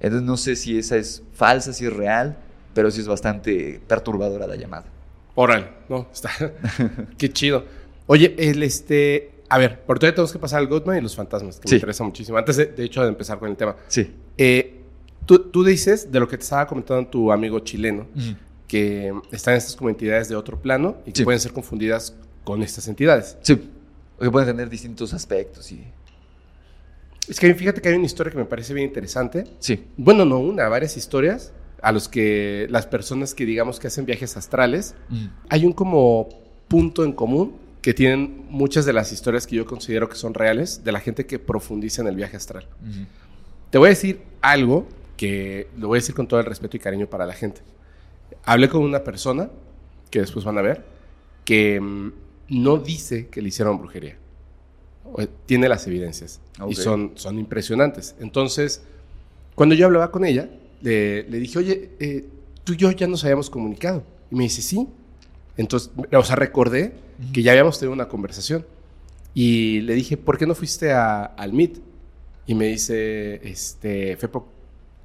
Entonces 0.00 0.22
no 0.26 0.36
sé 0.36 0.56
si 0.56 0.78
esa 0.78 0.96
es 0.96 1.22
falsa, 1.34 1.72
si 1.72 1.86
es 1.86 1.92
real, 1.92 2.36
pero 2.74 2.90
sí 2.90 3.00
es 3.00 3.08
bastante 3.08 3.80
perturbadora 3.86 4.46
la 4.46 4.56
llamada. 4.56 4.86
Órale, 5.34 5.68
no, 5.88 6.08
está. 6.12 6.30
Qué 7.18 7.32
chido. 7.32 7.64
Oye, 8.06 8.34
el 8.38 8.62
este. 8.62 9.30
A 9.48 9.58
ver, 9.58 9.80
por 9.82 9.98
todavía 9.98 10.14
tenemos 10.14 10.32
que 10.32 10.38
pasar 10.38 10.60
al 10.60 10.66
Goodman 10.66 10.98
y 10.98 11.00
los 11.02 11.14
fantasmas, 11.14 11.60
que 11.60 11.68
Sí. 11.68 11.74
me 11.74 11.76
interesa 11.78 12.04
muchísimo. 12.04 12.38
Antes, 12.38 12.56
de, 12.56 12.66
de 12.66 12.84
hecho, 12.84 13.02
de 13.02 13.08
empezar 13.08 13.38
con 13.38 13.50
el 13.50 13.56
tema. 13.56 13.76
Sí. 13.88 14.14
Eh, 14.38 14.80
tú, 15.26 15.38
tú 15.50 15.62
dices, 15.62 16.10
de 16.10 16.20
lo 16.20 16.26
que 16.26 16.38
te 16.38 16.42
estaba 16.42 16.66
comentando 16.66 17.06
tu 17.08 17.30
amigo 17.30 17.58
chileno, 17.60 18.06
que 18.72 19.12
están 19.32 19.52
estas 19.54 19.76
como 19.76 19.90
entidades 19.90 20.30
de 20.30 20.34
otro 20.34 20.58
plano 20.58 20.96
y 21.04 21.12
que 21.12 21.18
Sí. 21.18 21.24
pueden 21.24 21.38
ser 21.40 21.52
confundidas 21.52 22.14
con 22.42 22.62
estas 22.62 22.88
entidades. 22.88 23.36
Sí, 23.42 23.68
que 24.18 24.30
pueden 24.30 24.48
tener 24.48 24.70
distintos 24.70 25.12
aspectos 25.12 25.70
y... 25.72 25.84
Es 27.28 27.38
que 27.38 27.54
fíjate 27.54 27.82
que 27.82 27.90
hay 27.90 27.96
una 27.96 28.06
historia 28.06 28.32
que 28.32 28.38
me 28.38 28.46
parece 28.46 28.72
bien 28.72 28.88
interesante. 28.88 29.44
Sí. 29.58 29.84
Bueno, 29.98 30.24
no 30.24 30.38
una, 30.38 30.68
varias 30.68 30.96
historias 30.96 31.52
a 31.82 31.92
los 31.92 32.08
que 32.08 32.66
las 32.70 32.86
personas 32.86 33.34
que 33.34 33.44
digamos 33.44 33.78
que 33.78 33.88
hacen 33.88 34.06
viajes 34.06 34.38
astrales, 34.38 34.94
hay 35.50 35.66
un 35.66 35.72
como 35.74 36.30
punto 36.68 37.04
en 37.04 37.12
común 37.12 37.56
que 37.82 37.92
tienen 37.92 38.46
muchas 38.48 38.86
de 38.86 38.94
las 38.94 39.12
historias 39.12 39.46
que 39.46 39.56
yo 39.56 39.66
considero 39.66 40.08
que 40.08 40.16
son 40.16 40.32
reales 40.32 40.82
de 40.82 40.92
la 40.92 41.00
gente 41.00 41.26
que 41.26 41.38
profundiza 41.38 42.00
en 42.00 42.08
el 42.08 42.16
viaje 42.16 42.38
astral. 42.38 42.66
Te 43.68 43.76
voy 43.76 43.88
a 43.88 43.90
decir 43.90 44.22
algo 44.40 44.86
que 45.18 45.68
lo 45.76 45.88
voy 45.88 45.98
a 45.98 46.00
decir 46.00 46.14
con 46.14 46.26
todo 46.26 46.40
el 46.40 46.46
respeto 46.46 46.76
y 46.78 46.80
cariño 46.80 47.06
para 47.06 47.26
la 47.26 47.34
gente. 47.34 47.60
Hablé 48.44 48.68
con 48.68 48.82
una 48.82 49.04
persona, 49.04 49.50
que 50.10 50.20
después 50.20 50.44
van 50.44 50.58
a 50.58 50.62
ver, 50.62 50.84
que 51.44 51.80
mm, 51.80 52.12
no 52.48 52.78
dice 52.78 53.28
que 53.28 53.40
le 53.42 53.48
hicieron 53.48 53.78
brujería. 53.78 54.16
O- 55.04 55.26
Tiene 55.46 55.68
las 55.68 55.86
evidencias 55.86 56.40
Ok. 56.60 56.70
y 56.72 56.74
son, 56.74 57.12
son 57.14 57.38
impresionantes. 57.38 58.14
Entonces, 58.20 58.82
cuando 59.54 59.74
yo 59.74 59.86
hablaba 59.86 60.10
con 60.10 60.24
ella, 60.24 60.48
le, 60.80 61.22
le 61.28 61.38
dije, 61.38 61.58
oye, 61.58 61.90
eh, 62.00 62.24
tú 62.64 62.72
y 62.72 62.76
yo 62.76 62.90
ya 62.90 63.06
nos 63.06 63.22
habíamos 63.24 63.48
comunicado. 63.50 64.02
Y 64.30 64.34
me 64.36 64.44
dice, 64.44 64.62
sí. 64.62 64.88
Entonces, 65.56 65.90
o 66.12 66.24
sea, 66.24 66.36
recordé 66.36 66.92
que 67.32 67.42
ya 67.42 67.52
habíamos 67.52 67.78
tenido 67.78 67.92
una 67.92 68.08
conversación 68.08 68.64
y 69.34 69.80
le 69.82 69.94
dije, 69.94 70.16
¿por 70.16 70.38
qué 70.38 70.46
no 70.46 70.54
fuiste 70.54 70.92
a- 70.92 71.24
al 71.24 71.52
Meet? 71.52 71.78
Y 72.46 72.54
me 72.54 72.66
dice, 72.66 73.40
este, 73.48 74.16
Fepo, 74.16 74.48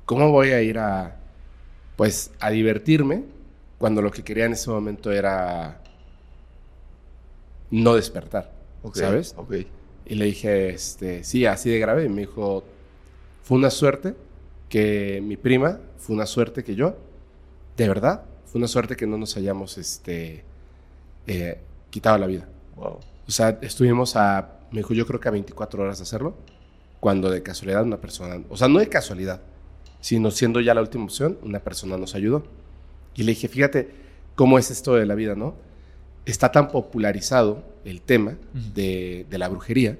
¿cómo 0.05 0.31
voy 0.31 0.49
a 0.51 0.61
ir 0.61 0.79
a, 0.79 1.19
pues, 1.97 2.31
a 2.39 2.49
divertirme 2.51 3.23
cuando 3.77 4.01
lo 4.01 4.11
que 4.11 4.23
quería 4.23 4.45
en 4.45 4.53
ese 4.53 4.69
momento 4.69 5.11
era 5.11 5.81
no 7.69 7.95
despertar, 7.95 8.53
¿sabes? 8.93 9.35
Y 10.05 10.15
le 10.15 10.25
dije, 10.25 10.69
este, 10.69 11.23
sí, 11.25 11.45
así 11.45 11.69
de 11.69 11.79
grave. 11.79 12.05
Y 12.05 12.09
me 12.09 12.21
dijo, 12.21 12.63
fue 13.43 13.57
una 13.57 13.69
suerte 13.69 14.15
que 14.69 15.21
mi 15.21 15.35
prima, 15.35 15.79
fue 15.97 16.15
una 16.15 16.25
suerte 16.25 16.63
que 16.63 16.75
yo, 16.75 16.95
de 17.75 17.87
verdad, 17.87 18.23
fue 18.45 18.59
una 18.59 18.67
suerte 18.67 18.95
que 18.95 19.05
no 19.05 19.17
nos 19.17 19.35
hayamos, 19.35 19.77
este, 19.77 20.43
eh, 21.25 21.59
quitado 21.89 22.17
la 22.17 22.27
vida. 22.27 22.47
Wow. 22.75 22.99
O 23.27 23.31
sea, 23.31 23.59
estuvimos 23.61 24.15
a, 24.15 24.59
me 24.71 24.79
dijo, 24.79 24.93
yo 24.93 25.05
creo 25.05 25.19
que 25.19 25.27
a 25.27 25.31
24 25.31 25.83
horas 25.83 25.97
de 25.97 26.03
hacerlo, 26.03 26.35
cuando 26.99 27.29
de 27.29 27.43
casualidad 27.43 27.83
una 27.83 27.97
persona, 27.97 28.41
o 28.49 28.55
sea, 28.55 28.67
no 28.67 28.79
de 28.79 28.87
casualidad, 28.87 29.41
sino 30.01 30.31
siendo 30.31 30.61
ya 30.61 30.73
la 30.73 30.81
última 30.81 31.03
opción, 31.03 31.37
una 31.43 31.59
persona 31.59 31.97
nos 31.97 32.15
ayudó. 32.15 32.43
Y 33.15 33.23
le 33.23 33.31
dije, 33.31 33.47
fíjate 33.47 33.89
cómo 34.35 34.59
es 34.59 34.71
esto 34.71 34.95
de 34.95 35.05
la 35.05 35.15
vida, 35.15 35.35
¿no? 35.35 35.55
Está 36.25 36.51
tan 36.51 36.69
popularizado 36.69 37.63
el 37.85 38.01
tema 38.01 38.35
de, 38.53 39.25
de 39.29 39.37
la 39.37 39.47
brujería 39.47 39.97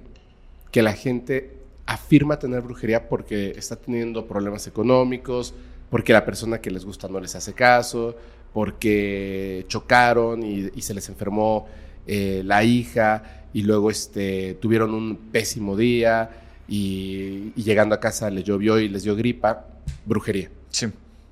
que 0.72 0.82
la 0.82 0.94
gente 0.94 1.58
afirma 1.86 2.38
tener 2.38 2.62
brujería 2.62 3.08
porque 3.08 3.52
está 3.52 3.76
teniendo 3.78 4.28
problemas 4.28 4.68
económicos, 4.68 5.54
porque 5.90 6.14
la 6.14 6.26
persona 6.26 6.60
que 6.60 6.70
les 6.70 6.86
gusta 6.86 7.08
no 7.08 7.20
les 7.20 7.34
hace 7.36 7.54
caso, 7.54 8.16
porque 8.54 9.66
chocaron 9.68 10.44
y, 10.44 10.70
y 10.76 10.82
se 10.82 10.94
les 10.94 11.08
enfermó 11.10 11.68
eh, 12.06 12.42
la 12.46 12.64
hija 12.64 13.46
y 13.54 13.64
luego 13.64 13.90
este, 13.90 14.56
tuvieron 14.56 14.94
un 14.94 15.16
pésimo 15.32 15.78
día 15.78 16.30
y, 16.68 17.54
y 17.56 17.64
llegando 17.64 17.96
a 17.96 18.00
casa 18.00 18.30
les 18.30 18.44
llovió 18.44 18.80
y 18.80 18.90
les 18.90 19.04
dio 19.04 19.16
gripa, 19.16 19.66
brujería. 20.06 20.50
Sí. 20.70 20.88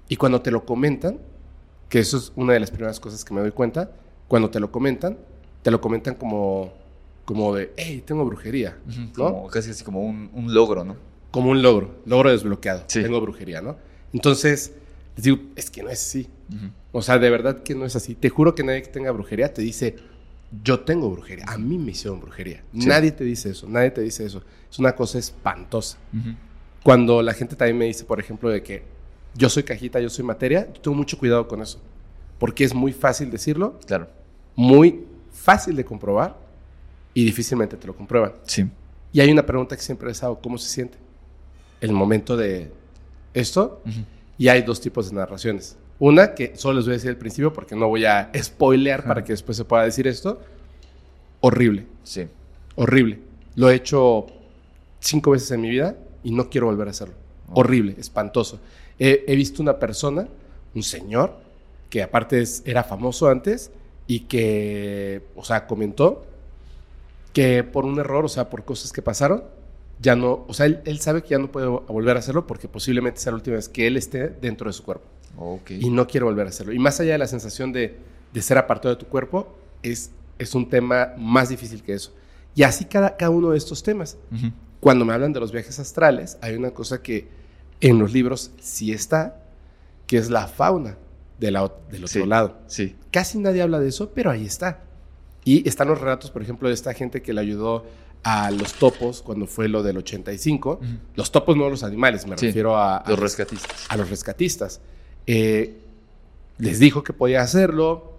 Y 0.09 0.15
cuando 0.17 0.41
te 0.41 0.51
lo 0.51 0.65
comentan, 0.65 1.19
que 1.89 1.99
eso 1.99 2.17
es 2.17 2.31
una 2.35 2.53
de 2.53 2.59
las 2.59 2.71
primeras 2.71 2.99
cosas 2.99 3.23
que 3.25 3.33
me 3.33 3.41
doy 3.41 3.51
cuenta, 3.51 3.91
cuando 4.27 4.49
te 4.49 4.59
lo 4.59 4.71
comentan, 4.71 5.17
te 5.61 5.71
lo 5.71 5.81
comentan 5.81 6.15
como, 6.15 6.73
como 7.25 7.53
de, 7.55 7.71
hey, 7.77 8.03
tengo 8.05 8.25
brujería, 8.25 8.77
¿no? 9.17 9.31
Como, 9.31 9.47
casi 9.47 9.71
así 9.71 9.83
como 9.83 10.01
un, 10.01 10.29
un 10.33 10.53
logro, 10.53 10.83
¿no? 10.83 10.95
Como 11.31 11.49
un 11.51 11.61
logro, 11.61 11.95
logro 12.05 12.31
desbloqueado, 12.31 12.83
Sí. 12.87 13.01
tengo 13.01 13.19
brujería, 13.21 13.61
¿no? 13.61 13.77
Entonces, 14.13 14.73
les 15.15 15.23
digo, 15.25 15.37
es 15.55 15.69
que 15.69 15.83
no 15.83 15.89
es 15.89 16.01
así. 16.01 16.27
O 16.91 17.01
sea, 17.01 17.17
de 17.17 17.29
verdad 17.29 17.63
que 17.63 17.75
no 17.75 17.85
es 17.85 17.95
así. 17.95 18.15
Te 18.15 18.29
juro 18.29 18.55
que 18.55 18.63
nadie 18.63 18.81
que 18.83 18.89
tenga 18.89 19.11
brujería 19.11 19.53
te 19.53 19.61
dice, 19.61 19.95
yo 20.63 20.79
tengo 20.81 21.09
brujería, 21.09 21.45
a 21.47 21.57
mí 21.57 21.77
me 21.77 21.91
hicieron 21.91 22.19
brujería. 22.21 22.63
Sí. 22.73 22.87
Nadie 22.87 23.11
te 23.11 23.23
dice 23.23 23.49
eso, 23.49 23.67
nadie 23.67 23.91
te 23.91 24.01
dice 24.01 24.25
eso. 24.25 24.41
Es 24.71 24.79
una 24.79 24.95
cosa 24.95 25.17
espantosa. 25.19 25.97
Ujú. 26.13 26.29
Cuando 26.85 27.23
la 27.23 27.33
gente 27.33 27.55
también 27.55 27.79
me 27.79 27.85
dice, 27.85 28.03
por 28.03 28.19
ejemplo, 28.19 28.47
de 28.47 28.61
que 28.61 28.83
yo 29.33 29.49
soy 29.49 29.63
cajita, 29.63 29.99
yo 29.99 30.07
soy 30.07 30.23
materia, 30.23 30.67
yo 30.71 30.79
tengo 30.81 30.95
mucho 30.95 31.17
cuidado 31.17 31.47
con 31.47 31.59
eso. 31.63 31.79
Porque 32.37 32.63
es 32.63 32.75
muy 32.75 32.93
fácil 32.93 33.31
decirlo, 33.31 33.79
Claro. 33.87 34.07
muy 34.55 35.03
fácil 35.33 35.75
de 35.75 35.83
comprobar 35.83 36.37
y 37.15 37.25
difícilmente 37.25 37.75
te 37.75 37.87
lo 37.87 37.95
comprueban. 37.95 38.33
Sí. 38.43 38.69
Y 39.11 39.19
hay 39.19 39.31
una 39.31 39.43
pregunta 39.43 39.75
que 39.75 39.81
siempre 39.81 40.09
les 40.09 40.21
hago, 40.21 40.39
¿cómo 40.39 40.59
se 40.59 40.69
siente? 40.69 40.99
El 41.81 41.91
momento 41.91 42.37
de 42.37 42.69
esto, 43.33 43.81
Ujú. 43.83 44.01
y 44.37 44.47
hay 44.49 44.61
dos 44.61 44.79
tipos 44.79 45.09
de 45.09 45.15
narraciones. 45.15 45.77
Una 45.97 46.35
que 46.35 46.55
solo 46.55 46.75
les 46.77 46.85
voy 46.85 46.91
a 46.91 46.97
decir 46.97 47.09
al 47.09 47.17
principio 47.17 47.51
porque 47.51 47.75
no 47.75 47.87
voy 47.87 48.05
a 48.05 48.29
spoilear 48.37 48.99
Ajá. 48.99 49.07
para 49.07 49.23
que 49.23 49.33
después 49.33 49.57
se 49.57 49.65
pueda 49.65 49.85
decir 49.85 50.05
esto. 50.05 50.39
Horrible, 51.41 51.87
Sí. 52.03 52.27
horrible. 52.75 53.21
Lo 53.55 53.71
he 53.71 53.75
hecho 53.75 54.27
cinco 54.99 55.31
veces 55.31 55.49
en 55.49 55.61
mi 55.61 55.69
vida 55.71 55.95
y 56.25 56.31
no 56.31 56.49
quiero 56.49 56.67
volver 56.67 56.89
a 56.89 56.91
hacerlo. 56.91 57.15
Oh. 57.49 57.61
Horrible, 57.61 57.95
espantoso. 57.97 58.59
He, 58.99 59.23
he 59.27 59.35
visto 59.37 59.61
una 59.61 59.79
persona, 59.79 60.27
un 60.73 60.83
señor, 60.83 61.33
que 61.89 62.03
aparte 62.03 62.41
es- 62.41 62.61
era 62.65 62.83
famoso 62.83 63.29
antes 63.29 63.71
y 64.07 64.21
que, 64.21 65.21
o 65.35 65.43
sea, 65.45 65.67
comentó 65.67 66.25
que 67.33 67.63
por 67.63 67.85
un 67.85 67.99
error, 67.99 68.25
o 68.25 68.29
sea, 68.29 68.49
por 68.49 68.63
cosas 68.65 68.91
que 68.91 69.01
pasaron, 69.01 69.43
ya 70.01 70.15
no, 70.15 70.45
o 70.47 70.53
sea, 70.53 70.65
él, 70.65 70.81
él 70.85 70.99
sabe 70.99 71.21
que 71.21 71.29
ya 71.29 71.37
no 71.37 71.51
puede 71.51 71.67
volver 71.67 72.15
a 72.17 72.19
hacerlo 72.19 72.45
porque 72.47 72.67
posiblemente 72.67 73.19
sea 73.21 73.31
la 73.31 73.37
última 73.37 73.55
vez 73.57 73.69
que 73.69 73.87
él 73.87 73.97
esté 73.97 74.27
dentro 74.29 74.69
de 74.69 74.73
su 74.73 74.83
cuerpo 74.83 75.05
Ok. 75.37 75.71
y 75.71 75.89
no 75.89 76.07
quiere 76.07 76.25
volver 76.25 76.45
a 76.47 76.49
hacerlo. 76.49 76.73
Y 76.73 76.79
más 76.79 76.99
allá 76.99 77.13
de 77.13 77.17
la 77.17 77.27
sensación 77.27 77.71
de, 77.71 77.95
de 78.33 78.41
ser 78.41 78.57
apartado 78.57 78.93
de 78.95 78.99
tu 78.99 79.07
cuerpo, 79.07 79.47
es, 79.83 80.11
es 80.39 80.53
un 80.55 80.69
tema 80.69 81.13
más 81.17 81.49
difícil 81.49 81.81
que 81.83 81.93
eso. 81.93 82.11
Y 82.55 82.63
así 82.63 82.85
cada, 82.85 83.15
cada 83.17 83.29
uno 83.31 83.51
de 83.51 83.57
estos 83.57 83.83
temas. 83.83 84.17
Ujú. 84.33 84.47
Cuando 84.79 85.05
me 85.05 85.13
hablan 85.13 85.33
de 85.33 85.39
los 85.39 85.51
viajes 85.51 85.79
astrales, 85.79 86.37
hay 86.41 86.55
una 86.55 86.71
cosa 86.71 87.01
que 87.01 87.27
en 87.81 87.99
los 87.99 88.13
libros 88.13 88.51
sí 88.59 88.91
está, 88.91 89.37
que 90.07 90.17
es 90.17 90.29
la 90.29 90.47
fauna 90.47 90.97
de 91.39 91.51
la 91.51 91.63
ot- 91.63 91.87
del 91.91 92.03
otro 92.05 92.21
Sí. 92.21 92.25
lado. 92.27 92.57
Sí. 92.67 92.95
Casi 93.11 93.37
nadie 93.39 93.61
habla 93.61 93.79
de 93.79 93.89
eso, 93.89 94.11
pero 94.13 94.31
ahí 94.31 94.45
está. 94.45 94.79
Y 95.43 95.67
están 95.67 95.87
los 95.87 95.99
relatos, 95.99 96.31
por 96.31 96.41
ejemplo, 96.41 96.67
de 96.69 96.73
esta 96.73 96.93
gente 96.93 97.21
que 97.21 97.33
le 97.33 97.41
ayudó 97.41 97.85
a 98.23 98.49
los 98.51 98.73
topos 98.73 99.21
cuando 99.21 99.45
fue 99.45 99.67
lo 99.67 99.83
del 99.83 99.97
85. 99.97 100.79
Ujú. 100.81 100.85
Los 101.15 101.31
topos, 101.31 101.55
no 101.57 101.69
los 101.69 101.83
animales, 101.83 102.25
me 102.25 102.37
Sí, 102.37 102.47
refiero 102.47 102.75
a, 102.77 102.97
a 102.97 103.09
Los 103.09 103.19
rescatistas. 103.19 103.85
a 103.89 103.97
los 103.97 104.09
rescatistas. 104.09 104.81
Eh, 105.27 105.77
les 106.57 106.79
dijo 106.79 107.03
que 107.03 107.13
podía 107.13 107.41
hacerlo, 107.41 108.13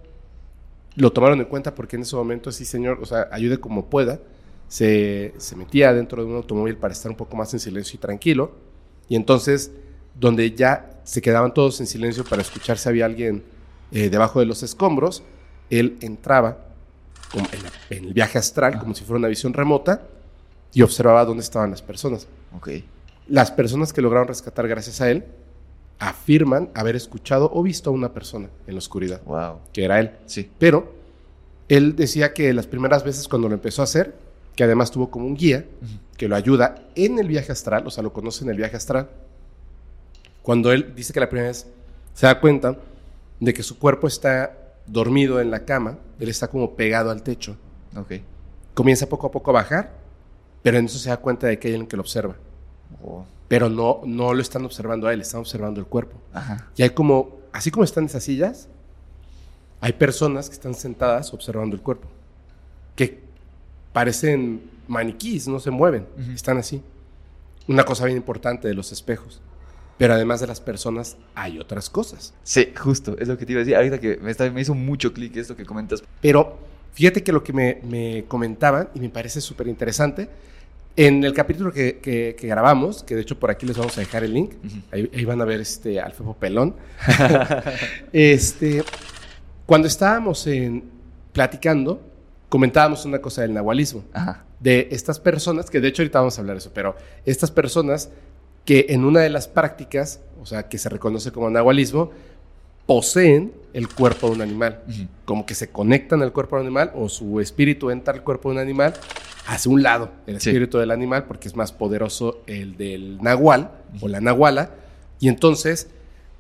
lo 0.95 1.11
tomaron 1.13 1.41
en 1.41 1.47
cuenta 1.47 1.75
porque 1.75 1.97
en 1.97 2.03
ese 2.03 2.15
momento, 2.17 2.53
sí, 2.53 2.65
señor, 2.65 2.99
o 3.03 3.07
sea, 3.07 3.29
ayude 3.33 3.59
como 3.59 3.87
pueda. 3.87 4.21
Se, 4.69 5.35
se 5.39 5.57
metía 5.57 5.93
dentro 5.93 6.25
de 6.25 6.29
un 6.31 6.37
automóvil 6.37 6.77
para 6.77 6.93
estar 6.93 7.11
un 7.11 7.17
poco 7.17 7.37
más 7.37 7.53
en 7.55 7.61
silencio 7.61 7.97
y 7.97 7.99
tranquilo. 7.99 8.51
Y 9.09 9.15
entonces, 9.17 9.71
donde 10.19 10.53
ya 10.53 11.01
se 11.05 11.23
quedaban 11.23 11.55
todos 11.55 11.81
en 11.81 11.87
silencio 11.87 12.25
para 12.25 12.43
escuchar 12.43 12.79
si 12.79 12.89
había 12.89 13.05
alguien 13.05 13.45
eh, 13.93 14.11
debajo 14.11 14.41
de 14.41 14.47
los 14.47 14.63
escombros, 14.65 15.23
él 15.71 15.97
entraba 16.01 16.59
como 17.31 17.47
en, 17.53 17.63
la- 17.63 17.73
en 17.91 18.05
el 18.07 18.15
viaje 18.15 18.39
astral, 18.39 18.79
como 18.81 18.95
si 18.95 19.05
fuera 19.05 19.19
una 19.19 19.29
visión 19.29 19.53
remota, 19.53 20.03
y 20.73 20.83
observaba 20.83 21.25
dónde 21.25 21.43
estaban 21.43 21.71
las 21.71 21.83
personas. 21.83 22.27
Ok. 22.57 22.71
Las 23.29 23.51
personas 23.53 23.93
que 23.93 24.03
lograron 24.03 24.27
rescatar 24.29 24.67
gracias 24.69 25.01
a 25.01 25.11
él 25.11 25.25
afirman 25.99 26.71
haber 26.75 26.95
escuchado 26.97 27.51
o 27.55 27.63
visto 27.63 27.91
a 27.91 27.93
una 27.93 28.13
persona 28.13 28.49
en 28.67 28.75
la 28.75 28.79
oscuridad, 28.79 29.23
Wow. 29.25 29.61
que 29.73 29.85
era 29.85 29.99
él. 30.01 30.11
Sí. 30.27 30.51
Pero 30.59 30.93
él 31.69 31.97
decía 31.97 32.35
que 32.35 32.53
las 32.53 32.67
primeras 32.67 33.03
veces 33.05 33.27
cuando 33.29 33.49
lo 33.49 33.55
empezó 33.55 33.83
a 33.83 33.85
hacer, 33.85 34.15
que 34.57 34.65
además 34.65 34.91
tuvo 34.91 35.11
como 35.11 35.27
un 35.27 35.37
guía 35.37 35.67
que 36.17 36.27
lo 36.29 36.35
ayuda 36.35 36.77
en 36.95 37.19
el 37.19 37.29
viaje 37.29 37.53
astral, 37.53 37.87
o 37.87 37.91
sea, 37.91 38.03
lo 38.03 38.13
conoce 38.13 38.43
en 38.43 38.51
el 38.51 38.57
viaje 38.57 38.77
astral, 38.77 39.09
cuando 40.43 40.73
él 40.73 40.95
dice 40.95 41.13
que 41.13 41.21
la 41.21 41.29
primera 41.29 41.49
vez 41.49 41.67
se 42.15 42.27
da 42.27 42.41
cuenta 42.41 42.77
de 43.41 43.53
que 43.53 43.63
su 43.63 43.79
cuerpo 43.79 44.07
está 44.07 44.57
dormido 44.87 45.41
en 45.41 45.51
la 45.51 45.65
cama, 45.65 45.99
él 46.19 46.29
está 46.29 46.49
como 46.49 46.75
pegado 46.75 47.11
al 47.11 47.23
techo, 47.23 47.57
Ok. 47.95 48.13
comienza 48.75 49.07
poco 49.09 49.27
a 49.27 49.31
poco 49.31 49.51
a 49.51 49.55
bajar, 49.55 49.93
pero 50.63 50.79
en 50.79 50.87
eso 50.87 50.99
se 50.99 51.11
da 51.11 51.17
cuenta 51.19 51.47
de 51.47 51.59
que 51.59 51.69
hay 51.69 51.75
alguien 51.75 51.89
que 51.89 51.97
lo 51.97 52.03
observa. 52.03 52.37
Oh. 53.03 53.25
pero 53.49 53.69
no, 53.69 54.01
no 54.05 54.33
lo 54.33 54.41
están 54.41 54.65
observando 54.65 55.07
a 55.09 55.13
él, 55.13 55.21
están 55.21 55.41
observando 55.41 55.81
el 55.81 55.87
cuerpo. 55.87 56.17
Ajá. 56.33 56.69
Y 56.77 56.83
hay 56.83 56.91
como, 56.91 57.39
así 57.53 57.71
como 57.71 57.85
están 57.85 58.05
esas 58.07 58.23
sillas, 58.25 58.69
hay 59.81 59.93
personas 59.93 60.49
que 60.49 60.55
están 60.55 60.75
sentadas 60.75 61.33
observando 61.35 61.75
el 61.77 61.83
cuerpo, 61.83 62.09
que 62.95 63.26
parecen 63.97 64.61
maniquís, 64.89 65.49
no 65.49 65.59
se 65.59 65.71
mueven, 65.71 66.07
están 66.35 66.59
así. 66.59 66.83
Una 67.67 67.83
cosa 67.85 68.05
bien 68.05 68.19
importante 68.19 68.69
de 68.69 68.75
los 68.75 68.93
espejos. 68.93 69.41
Pero 69.97 70.13
además 70.13 70.39
de 70.43 70.47
las 70.47 70.61
personas, 70.61 71.17
hay 71.35 71.59
otras 71.59 71.89
cosas. 71.89 72.35
Sí, 72.43 72.75
justo, 72.79 73.17
es 73.19 73.27
lo 73.27 73.39
que 73.39 73.47
te 73.47 73.53
iba 73.53 73.61
a 73.63 73.65
decir. 73.65 73.75
Ahorita 73.75 73.99
que 73.99 74.19
me, 74.19 74.31
está- 74.31 74.51
me 74.51 74.61
hizo 74.61 74.75
mucho 74.75 75.15
clic 75.15 75.35
esto 75.39 75.57
que 75.57 75.65
comentas. 75.65 76.03
Pero 76.21 76.59
fíjate 76.93 77.23
que 77.23 77.33
lo 77.33 77.43
que 77.43 77.55
me, 77.55 77.81
me 77.85 78.27
comentaban, 78.29 78.91
y 78.95 79.01
me 79.01 79.09
parece 79.09 79.41
súper 79.41 79.67
interesante, 79.67 80.29
en 80.95 81.25
el 81.25 81.33
capítulo 81.33 81.73
que, 81.73 81.99
que- 82.01 82.37
que 82.39 82.47
grabamos, 82.47 83.03
que 83.03 83.15
de 83.15 83.23
hecho 83.23 83.39
por 83.41 83.51
aquí 83.51 83.65
les 83.65 83.79
vamos 83.79 83.97
a 83.97 84.01
dejar 84.03 84.25
el 84.25 84.35
link, 84.35 84.53
ahí, 84.93 85.11
ahí 85.15 85.25
van 85.25 85.41
a 85.41 85.47
ver 85.47 85.63
este 85.63 85.99
Alfejo 86.03 86.35
Pelón, 86.35 86.75
este, 88.13 88.83
cuando 89.65 89.89
estábamos 89.89 90.47
en, 90.47 90.85
platicando, 91.33 92.03
comentábamos 92.49 93.05
una 93.05 93.19
cosa 93.21 93.43
del 93.43 93.53
nahualismo, 93.55 94.05
Ajá. 94.13 94.45
de 94.61 94.89
estas 94.91 95.19
personas, 95.21 95.69
que 95.71 95.81
de 95.81 95.89
hecho 95.89 96.03
ahorita 96.03 96.19
vamos 96.21 96.39
a 96.39 96.41
hablar 96.41 96.57
de 96.57 96.61
eso, 96.61 96.71
pero 96.73 96.95
estas 97.25 97.51
personas 97.51 98.11
que 98.65 98.87
en 98.91 99.05
una 99.05 99.21
de 99.21 99.31
las 99.31 99.47
prácticas, 99.49 100.21
o 100.41 100.47
sea, 100.47 100.69
que 100.69 100.79
se 100.79 100.89
reconoce 100.89 101.31
como 101.33 101.51
nahualismo, 101.51 102.11
poseen 102.87 103.53
el 103.73 103.89
cuerpo 103.89 104.29
de 104.29 104.35
un 104.37 104.43
animal 104.43 104.81
como 105.25 105.45
que 105.45 105.55
se 105.55 105.69
conectan 105.71 106.23
al 106.23 106.33
cuerpo 106.33 106.57
del 106.57 106.67
animal 106.67 106.93
o 106.95 107.09
su 107.09 107.41
espíritu 107.41 107.91
entra 107.91 108.15
al 108.15 108.23
cuerpo 108.23 108.49
de 108.49 108.55
un 108.57 108.61
animal 108.61 108.95
hacia 109.49 109.71
un 109.73 109.83
lado 109.83 110.11
el 110.27 110.41
Sí. 110.41 110.51
espíritu 110.51 110.79
del 110.79 110.93
animal 110.93 111.25
porque 111.25 111.49
es 111.49 111.57
más 111.57 111.73
poderoso 111.73 112.43
el 112.47 112.77
del 112.77 113.19
nahual 113.21 113.73
o 114.01 114.07
la 114.09 114.21
nahuala 114.21 114.71
y 115.19 115.29
entonces 115.29 115.89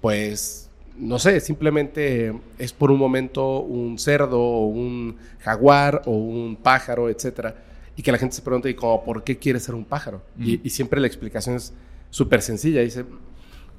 pues 0.00 0.65
no 0.98 1.18
sé, 1.18 1.40
simplemente 1.40 2.32
es 2.58 2.72
por 2.72 2.90
un 2.90 2.98
momento 2.98 3.60
un 3.60 3.98
cerdo 3.98 4.40
o 4.40 4.66
un 4.66 5.16
jaguar 5.40 6.02
o 6.06 6.12
un 6.12 6.56
pájaro, 6.56 7.08
etcétera, 7.10 7.54
y 7.96 8.02
que 8.02 8.12
la 8.12 8.18
gente 8.18 8.34
se 8.36 8.42
pregunta, 8.42 8.68
¿y 8.68 8.74
como, 8.74 9.02
por 9.04 9.24
qué 9.24 9.38
quiere 9.38 9.58
ser 9.60 9.74
un 9.74 9.84
pájaro? 9.84 10.22
Y, 10.38 10.60
y 10.64 10.70
siempre 10.70 11.00
la 11.00 11.06
explicación 11.06 11.56
es 11.56 11.72
súper 12.10 12.42
sencilla. 12.42 12.80
Dice, 12.82 13.04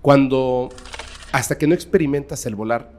cuando, 0.02 0.70
hasta 1.32 1.58
que 1.58 1.68
no 1.68 1.74
experimentas 1.74 2.46
el 2.46 2.56
volar, 2.56 2.92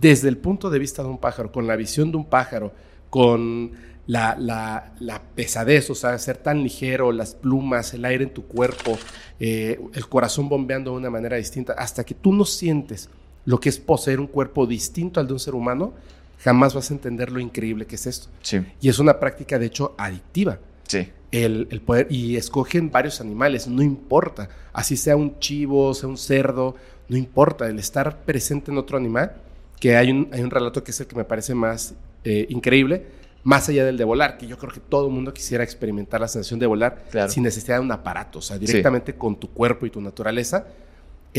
desde 0.00 0.28
el 0.28 0.36
punto 0.38 0.70
de 0.70 0.78
vista 0.78 1.02
de 1.02 1.08
un 1.08 1.18
pájaro, 1.18 1.50
con 1.52 1.66
la 1.66 1.76
visión 1.76 2.10
de 2.10 2.16
un 2.18 2.24
pájaro, 2.26 2.72
con 3.10 3.72
la, 4.06 4.36
la- 4.38 4.92
la 5.00 5.20
pesadez, 5.34 5.90
o 5.90 5.94
sea, 5.94 6.18
ser 6.18 6.36
tan 6.36 6.62
ligero, 6.62 7.12
las 7.12 7.34
plumas, 7.34 7.92
el 7.94 8.04
aire 8.04 8.24
en 8.24 8.30
tu 8.34 8.44
cuerpo, 8.46 8.98
eh, 9.40 9.80
el 9.94 10.08
corazón 10.08 10.48
bombeando 10.48 10.92
de 10.92 10.96
una 10.98 11.10
manera 11.10 11.36
distinta, 11.36 11.72
hasta 11.74 12.04
que 12.04 12.14
tú 12.14 12.32
no 12.32 12.44
sientes 12.44 13.08
lo 13.46 13.58
que 13.58 13.68
es 13.70 13.78
poseer 13.78 14.20
un 14.20 14.26
cuerpo 14.26 14.66
distinto 14.66 15.18
al 15.20 15.26
de 15.26 15.32
un 15.32 15.38
ser 15.40 15.54
humano, 15.54 15.94
jamás 16.40 16.74
vas 16.74 16.90
a 16.90 16.94
entender 16.94 17.32
lo 17.32 17.40
increíble 17.40 17.86
que 17.86 17.94
es 17.94 18.06
esto. 18.06 18.28
Sí, 18.42 18.60
Y 18.80 18.88
es 18.90 18.98
una 18.98 19.18
práctica, 19.18 19.58
de 19.58 19.66
hecho, 19.66 19.94
adictiva. 19.96 20.58
sí. 20.86 21.08
El, 21.32 21.66
el 21.70 21.80
poder, 21.82 22.06
y 22.08 22.36
escogen 22.36 22.90
varios 22.90 23.20
animales, 23.20 23.66
no 23.66 23.82
importa. 23.82 24.48
Así 24.72 24.96
sea 24.96 25.16
un 25.16 25.38
chivo, 25.40 25.92
sea 25.92 26.08
un 26.08 26.16
cerdo, 26.16 26.76
no 27.08 27.16
importa. 27.16 27.66
El 27.68 27.78
estar 27.80 28.20
presente 28.24 28.70
en 28.70 28.78
otro 28.78 28.96
animal, 28.96 29.32
que 29.80 29.96
hay 29.96 30.10
un, 30.12 30.28
hay 30.32 30.40
un 30.40 30.50
relato 30.50 30.82
que 30.84 30.92
es 30.92 31.00
el 31.00 31.06
que 31.08 31.16
me 31.16 31.24
parece 31.24 31.52
más 31.54 31.94
eh, 32.24 32.46
increíble, 32.48 33.06
más 33.42 33.68
allá 33.68 33.84
del 33.84 33.98
de 33.98 34.04
volar, 34.04 34.38
que 34.38 34.46
yo 34.46 34.56
creo 34.56 34.72
que 34.72 34.80
todo 34.80 35.08
el 35.08 35.12
mundo 35.12 35.34
quisiera 35.34 35.62
experimentar 35.64 36.20
la 36.20 36.28
sensación 36.28 36.58
de 36.60 36.66
volar 36.66 37.04
Claro. 37.10 37.30
sin 37.30 37.42
necesidad 37.42 37.76
de 37.76 37.80
un 37.82 37.92
aparato, 37.92 38.38
o 38.38 38.42
sea, 38.42 38.56
directamente 38.56 39.14
con 39.16 39.36
tu 39.38 39.50
cuerpo 39.50 39.84
y 39.84 39.90
tu 39.90 40.00
naturaleza. 40.00 40.66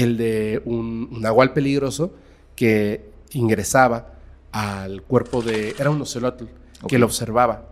El 0.02 0.18
de 0.18 0.62
un, 0.66 1.10
un 1.12 1.22
nahual 1.22 1.54
peligroso 1.54 2.14
que 2.56 3.10
ingresaba 3.32 4.14
al 4.52 5.02
cuerpo 5.04 5.42
de. 5.42 5.76
Era 5.80 5.90
un 5.90 6.02
ocelotl 6.02 6.46
que 6.88 6.98
lo 7.00 7.06
observaba, 7.08 7.68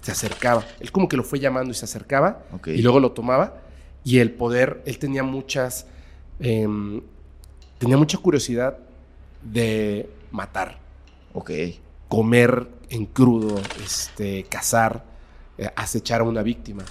se 0.00 0.12
acercaba. 0.12 0.64
Él 0.80 0.90
como 0.92 1.08
que 1.08 1.16
lo 1.16 1.24
fue 1.24 1.38
llamando 1.40 1.70
y 1.70 1.74
se 1.74 1.84
acercaba 1.84 2.42
y 2.66 2.82
luego 2.82 3.00
lo 3.00 3.12
tomaba. 3.12 3.60
Y 4.04 4.18
el 4.18 4.30
poder, 4.32 4.82
él 4.86 4.98
tenía 4.98 5.22
muchas. 5.22 5.86
em, 6.40 7.00
tenía 7.78 7.96
mucha 7.96 8.18
curiosidad 8.18 8.78
de 9.42 10.08
matar, 10.30 10.78
Ok. 11.32 11.50
comer 12.08 12.66
en 12.90 13.06
crudo, 13.06 13.60
este, 13.84 14.44
cazar, 14.44 15.04
eh, 15.58 15.68
acechar 15.76 16.20
a 16.20 16.24
una 16.24 16.42
víctima. 16.42 16.84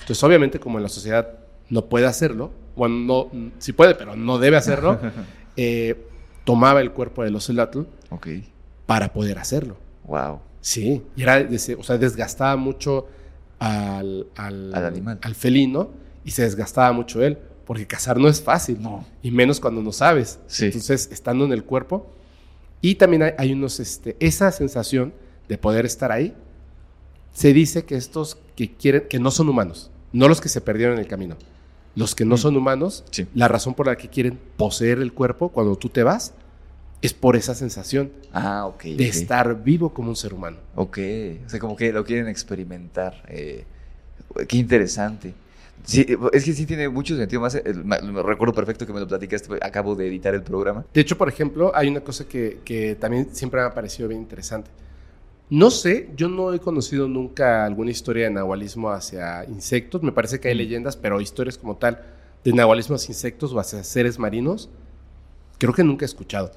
Entonces, 0.00 0.22
obviamente, 0.24 0.58
como 0.60 0.78
en 0.78 0.82
la 0.84 0.88
sociedad 0.88 1.38
no 1.70 1.84
puede 1.86 2.06
hacerlo, 2.06 2.50
bueno, 2.78 2.94
no, 3.34 3.50
sí 3.58 3.72
puede, 3.74 3.94
pero 3.94 4.16
no 4.16 4.38
debe 4.38 4.56
hacerlo, 4.56 4.98
eh, 5.56 5.96
tomaba 6.44 6.80
el 6.80 6.92
cuerpo 6.92 7.22
del 7.24 7.36
ocelotl 7.36 7.80
Ok. 8.10 8.28
para 8.86 9.12
poder 9.12 9.38
hacerlo. 9.38 9.76
Wow. 10.06 10.40
Sí, 10.62 11.02
y 11.16 11.22
era, 11.22 11.46
o 11.78 11.82
sea, 11.82 11.98
desgastaba 11.98 12.56
mucho 12.56 13.06
al, 13.58 14.26
al, 14.36 14.74
Al 14.74 14.84
animal. 14.86 15.18
al 15.22 15.34
felino 15.34 15.90
y 16.24 16.30
se 16.30 16.42
desgastaba 16.42 16.92
mucho 16.92 17.22
él, 17.22 17.38
porque 17.66 17.86
cazar 17.86 18.16
no 18.18 18.28
es 18.28 18.40
fácil, 18.40 18.80
No. 18.80 19.04
y 19.22 19.30
menos 19.30 19.60
cuando 19.60 19.82
no 19.82 19.92
sabes. 19.92 20.38
Sí. 20.46 20.66
Entonces, 20.66 21.08
estando 21.12 21.44
en 21.44 21.52
el 21.52 21.64
cuerpo, 21.64 22.10
y 22.80 22.94
también 22.94 23.22
hay, 23.24 23.32
hay 23.38 23.52
unos, 23.52 23.80
este, 23.80 24.16
esa 24.20 24.50
sensación 24.52 25.12
de 25.48 25.58
poder 25.58 25.84
estar 25.84 26.12
ahí, 26.12 26.34
se 27.32 27.52
dice 27.52 27.84
que 27.84 27.96
estos 27.96 28.38
que 28.56 28.72
quieren, 28.74 29.04
que 29.08 29.18
no 29.18 29.30
son 29.30 29.48
humanos, 29.48 29.90
no 30.12 30.28
los 30.28 30.40
que 30.40 30.48
se 30.48 30.60
perdieron 30.60 30.94
en 30.94 31.00
el 31.00 31.06
camino, 31.08 31.36
los 31.94 32.14
que 32.14 32.24
no 32.24 32.34
Mm. 32.36 32.38
son 32.38 32.56
humanos, 32.56 33.04
Sí. 33.10 33.26
la 33.34 33.48
razón 33.48 33.74
por 33.74 33.86
la 33.86 33.96
que 33.96 34.08
quieren 34.08 34.38
poseer 34.56 34.98
el 34.98 35.12
cuerpo 35.12 35.48
cuando 35.50 35.76
tú 35.76 35.88
te 35.88 36.02
vas, 36.02 36.34
es 37.00 37.14
por 37.14 37.36
esa 37.36 37.54
sensación 37.54 38.10
Ah, 38.32 38.70
de 38.82 39.08
estar 39.08 39.62
vivo 39.62 39.94
como 39.94 40.08
un 40.10 40.16
ser 40.16 40.34
humano. 40.34 40.56
Ok, 40.74 40.98
o 41.46 41.48
sea, 41.48 41.60
como 41.60 41.76
que 41.76 41.92
lo 41.92 42.04
quieren 42.04 42.28
experimentar. 42.28 43.22
eh, 43.28 43.64
qué 44.48 44.56
interesante. 44.56 45.32
Sí, 45.84 46.04
es 46.32 46.44
que 46.44 46.52
sí 46.52 46.66
tiene 46.66 46.88
mucho 46.88 47.16
sentido 47.16 47.40
más. 47.40 47.54
el- 47.54 47.84
me, 47.84 48.00
me 48.02 48.22
recuerdo 48.22 48.52
perfecto 48.52 48.84
que 48.84 48.92
me 48.92 48.98
lo 49.00 49.06
platicaste. 49.06 49.48
Acabo 49.62 49.94
de 49.94 50.08
editar 50.08 50.34
el 50.34 50.42
programa. 50.42 50.84
De 50.92 51.00
hecho, 51.00 51.16
por 51.16 51.28
ejemplo, 51.28 51.70
hay 51.74 51.88
una 51.88 52.00
cosa 52.00 52.24
que, 52.26 52.58
que 52.64 52.96
también 52.96 53.28
siempre 53.32 53.60
me 53.60 53.66
ha 53.68 53.74
parecido 53.74 54.08
bien 54.08 54.20
interesante. 54.20 54.68
No 55.50 55.70
sé, 55.70 56.10
yo 56.16 56.28
no 56.28 56.52
he 56.52 56.58
conocido 56.60 57.08
nunca 57.08 57.64
alguna 57.64 57.90
historia 57.90 58.24
de 58.24 58.30
nahualismo 58.30 58.90
hacia 58.90 59.44
insectos. 59.46 60.02
Me 60.02 60.12
parece 60.12 60.40
que 60.40 60.48
hay 60.48 60.54
Mm. 60.54 60.58
leyendas, 60.58 60.96
pero 60.96 61.20
historias 61.20 61.56
como 61.56 61.76
tal 61.76 62.02
de 62.44 62.52
nahualismo 62.52 62.96
hacia 62.96 63.12
insectos 63.12 63.52
o 63.52 63.58
hacia 63.58 63.82
seres 63.82 64.18
marinos, 64.18 64.68
creo 65.58 65.72
que 65.72 65.82
nunca 65.84 66.04
he 66.04 66.06
escuchado. 66.06 66.52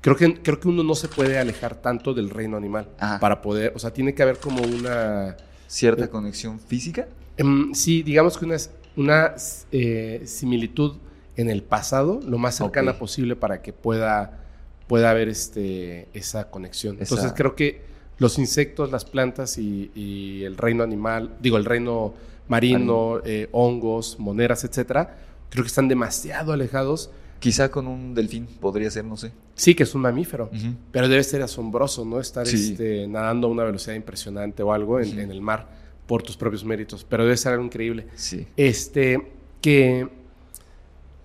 Creo 0.00 0.16
que, 0.16 0.42
creo 0.42 0.58
que 0.58 0.66
uno 0.68 0.82
no 0.82 0.94
se 0.94 1.08
puede 1.08 1.38
alejar 1.38 1.76
tanto 1.80 2.12
del 2.14 2.30
reino 2.30 2.56
animal 2.56 2.88
Ajá. 2.98 3.20
para 3.20 3.40
poder, 3.42 3.72
o 3.76 3.78
sea, 3.78 3.92
tiene 3.92 4.14
que 4.14 4.22
haber 4.22 4.38
como 4.38 4.62
una... 4.62 5.36
¿Cierta 5.68 6.04
Eh, 6.06 6.08
conexión 6.08 6.58
física? 6.58 7.06
Em, 7.36 7.72
sí, 7.74 8.02
digamos 8.02 8.36
que 8.36 8.44
una, 8.44 8.56
una 8.96 9.34
eh, 9.70 10.22
similitud 10.26 10.96
en 11.36 11.48
el 11.50 11.62
pasado, 11.62 12.20
lo 12.26 12.36
más 12.38 12.56
cercana 12.56 12.92
Ok. 12.92 12.98
posible 12.98 13.36
para 13.36 13.62
que 13.62 13.72
pueda, 13.72 14.40
pueda 14.88 15.10
haber 15.10 15.28
este, 15.28 16.08
esa 16.14 16.50
conexión. 16.50 16.96
Esa- 16.96 17.14
Entonces 17.14 17.32
creo 17.36 17.54
que 17.54 17.91
los 18.18 18.38
insectos, 18.38 18.90
las 18.92 19.04
plantas 19.04 19.58
y, 19.58 19.90
y 19.94 20.44
el 20.44 20.56
reino 20.56 20.82
animal, 20.84 21.36
digo, 21.40 21.56
el 21.56 21.64
reino 21.64 22.14
marino, 22.48 23.20
eh, 23.24 23.48
hongos, 23.52 24.18
moneras, 24.18 24.64
etcétera, 24.64 25.16
creo 25.50 25.64
que 25.64 25.68
están 25.68 25.88
demasiado 25.88 26.52
alejados. 26.52 27.10
Quizá 27.40 27.72
con 27.72 27.88
un 27.88 28.14
delfín 28.14 28.46
podría 28.46 28.88
ser, 28.90 29.04
no 29.04 29.16
sé. 29.16 29.32
Sí, 29.56 29.74
que 29.74 29.82
es 29.82 29.92
un 29.96 30.02
mamífero, 30.02 30.48
pero 30.92 31.08
debe 31.08 31.24
ser 31.24 31.42
asombroso, 31.42 32.04
¿no? 32.04 32.20
Estar 32.20 32.46
Sí. 32.46 32.70
este, 32.72 33.08
nadando 33.08 33.48
a 33.48 33.50
una 33.50 33.64
velocidad 33.64 33.96
impresionante 33.96 34.62
o 34.62 34.72
algo 34.72 35.00
en, 35.00 35.18
el 35.18 35.40
mar 35.40 35.68
por 36.06 36.22
tus 36.22 36.36
propios 36.36 36.64
méritos, 36.64 37.04
pero 37.08 37.24
debe 37.24 37.36
ser 37.36 37.52
algo 37.54 37.64
increíble. 37.64 38.06
Sí. 38.14 38.46
Este, 38.56 39.32
que, 39.60 40.08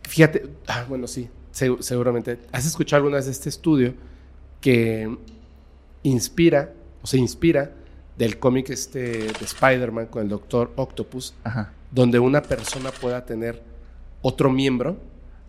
fíjate, 0.03 0.49
ah, 0.67 0.85
bueno, 0.89 1.05
sí, 1.05 1.29
segu- 1.53 1.81
seguramente. 1.81 2.39
¿Has 2.51 2.65
escuchado 2.65 2.97
alguna 3.01 3.17
vez 3.17 3.25
de 3.25 3.31
este 3.33 3.49
estudio 3.49 3.93
que 4.61 5.15
inspira, 6.03 6.73
se 7.07 7.17
inspira 7.17 7.71
del 8.17 8.37
cómic 8.39 8.69
este 8.71 8.99
de 8.99 9.45
Spider-Man 9.45 10.07
con 10.07 10.23
el 10.23 10.29
Doctor 10.29 10.71
Octopus, 10.75 11.33
Ajá. 11.43 11.71
donde 11.91 12.19
una 12.19 12.41
persona 12.41 12.91
pueda 12.91 13.25
tener 13.25 13.61
otro 14.21 14.49
miembro, 14.51 14.97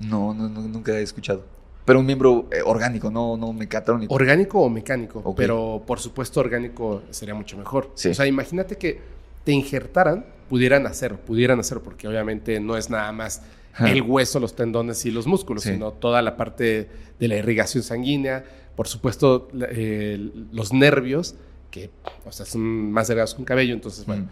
No, 0.00 0.32
no, 0.34 0.48
no, 0.48 0.60
nunca 0.62 0.92
he 0.96 1.02
escuchado. 1.02 1.44
Pero 1.84 1.98
un 2.00 2.06
miembro 2.06 2.46
eh, 2.52 2.60
orgánico, 2.64 3.10
no, 3.10 3.36
no 3.36 3.52
mecatrónico. 3.52 4.14
orgánico 4.14 4.60
o 4.60 4.68
mecánico, 4.68 5.34
pero 5.34 5.82
por 5.86 5.98
supuesto 5.98 6.38
orgánico 6.40 7.02
sería 7.10 7.34
mucho 7.34 7.56
mejor. 7.56 7.90
Sí. 7.94 8.10
O 8.10 8.14
sea, 8.14 8.26
imagínate 8.26 8.76
que 8.76 9.00
te 9.44 9.52
injertaran, 9.52 10.24
pudieran 10.48 10.86
hacerlo, 10.86 11.18
pudieran 11.18 11.58
hacerlo, 11.58 11.82
porque 11.82 12.06
obviamente 12.06 12.60
no 12.60 12.76
es 12.76 12.90
nada 12.90 13.10
más 13.12 13.42
Ajá. 13.72 13.90
el 13.90 14.02
hueso, 14.02 14.38
los 14.38 14.54
tendones 14.54 15.04
y 15.06 15.10
los 15.10 15.26
músculos, 15.26 15.62
Sí. 15.64 15.70
sino 15.72 15.92
toda 15.92 16.20
la 16.22 16.36
parte 16.36 16.88
de 17.18 17.28
la 17.28 17.36
irrigación 17.36 17.82
sanguínea, 17.82 18.44
por 18.76 18.86
supuesto 18.86 19.48
eh, 19.70 20.30
los 20.52 20.72
nervios, 20.72 21.34
que 21.70 21.90
o 22.24 22.32
sea, 22.32 22.44
son 22.46 22.60
más 22.92 23.08
delgados 23.08 23.34
que 23.34 23.40
un 23.40 23.44
cabello, 23.46 23.74
entonces, 23.74 24.04
bueno, 24.06 24.24
Mm. 24.24 24.28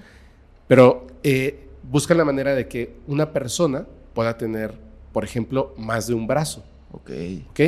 pero 0.69 1.07
eh, 1.23 1.69
buscan 1.91 2.17
la 2.19 2.25
manera 2.25 2.55
de 2.55 2.67
que 2.69 2.95
una 3.07 3.33
persona 3.33 3.87
pueda 4.15 4.37
tener, 4.37 4.75
por 5.13 5.25
ejemplo, 5.25 5.75
más 5.77 6.07
de 6.07 6.15
un 6.15 6.27
brazo. 6.27 6.65
Ok. 6.93 7.11
¿ok? 7.51 7.61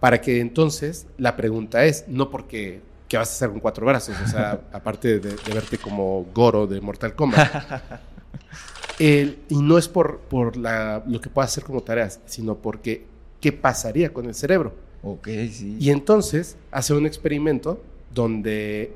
Para 0.00 0.20
que 0.20 0.40
entonces 0.40 1.06
la 1.18 1.36
pregunta 1.36 1.84
es, 1.84 2.04
no 2.08 2.30
porque 2.30 2.80
¿qué 3.08 3.16
vas 3.16 3.30
a 3.30 3.32
hacer 3.32 3.50
con 3.50 3.60
cuatro 3.60 3.86
brazos? 3.86 4.16
O 4.24 4.28
sea, 4.28 4.60
aparte 4.72 5.18
de, 5.20 5.30
de 5.36 5.52
verte 5.54 5.78
como 5.78 6.26
Goro 6.34 6.66
de 6.66 6.80
Mortal 6.80 7.14
Kombat. 7.14 7.82
El- 8.98 9.38
y 9.48 9.56
no 9.62 9.76
es 9.78 9.88
por, 9.88 10.20
por 10.20 10.56
la, 10.56 11.02
lo 11.06 11.20
que 11.20 11.28
puedas 11.28 11.50
hacer 11.52 11.64
como 11.64 11.82
tareas, 11.82 12.20
sino 12.26 12.56
porque 12.56 13.04
¿qué 13.40 13.52
pasaría 13.52 14.12
con 14.12 14.26
el 14.26 14.34
cerebro? 14.34 14.72
Ok, 15.02 15.28
sí. 15.52 15.76
Y 15.78 15.90
entonces 15.90 16.56
hace 16.70 16.94
un 16.94 17.06
experimento 17.06 17.80
donde 18.16 18.92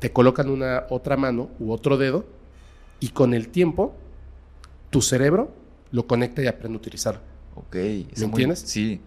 te 0.00 0.12
colocan 0.12 0.50
una 0.50 0.86
otra 0.90 1.16
mano 1.16 1.48
u 1.60 1.70
otro 1.72 1.96
dedo 1.96 2.26
y 3.00 3.10
con 3.10 3.32
el 3.32 3.48
tiempo 3.48 3.94
tu 4.90 5.00
cerebro 5.00 5.50
lo 5.92 6.06
conecta 6.06 6.42
y 6.42 6.48
aprende 6.48 6.76
a 6.76 6.80
utilizarlo. 6.80 7.20
Ok. 7.54 7.74
¿Me 7.76 8.04
muy- 8.16 8.24
entiendes? 8.24 8.58
Sí. 8.66 9.00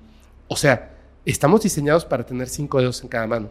O 0.47 0.55
sea, 0.55 0.95
estamos 1.25 1.61
diseñados 1.61 2.05
para 2.05 2.25
tener 2.25 2.47
cinco 2.49 2.79
dedos 2.79 3.03
en 3.03 3.09
cada 3.09 3.27
mano. 3.27 3.49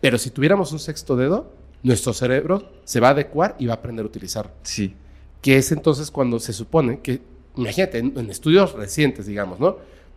Pero 0.00 0.18
si 0.18 0.30
tuviéramos 0.30 0.72
un 0.72 0.78
sexto 0.80 1.16
dedo, 1.16 1.52
nuestro 1.82 2.12
cerebro 2.12 2.68
se 2.84 2.98
va 3.00 3.08
a 3.08 3.10
adecuar 3.12 3.54
y 3.58 3.66
va 3.66 3.74
a 3.74 3.76
aprender 3.76 4.04
a 4.04 4.08
utilizarlo. 4.08 4.52
Sí. 4.62 4.94
Que 5.40 5.56
es 5.56 5.70
entonces 5.72 6.10
cuando 6.10 6.38
se 6.40 6.52
supone 6.52 7.00
que, 7.00 7.22
imagínate, 7.56 7.98
en, 7.98 8.12
en 8.18 8.28
estudios 8.30 8.72
recientes, 8.72 9.26
digamos, 9.26 9.60
¿no? 9.60 9.76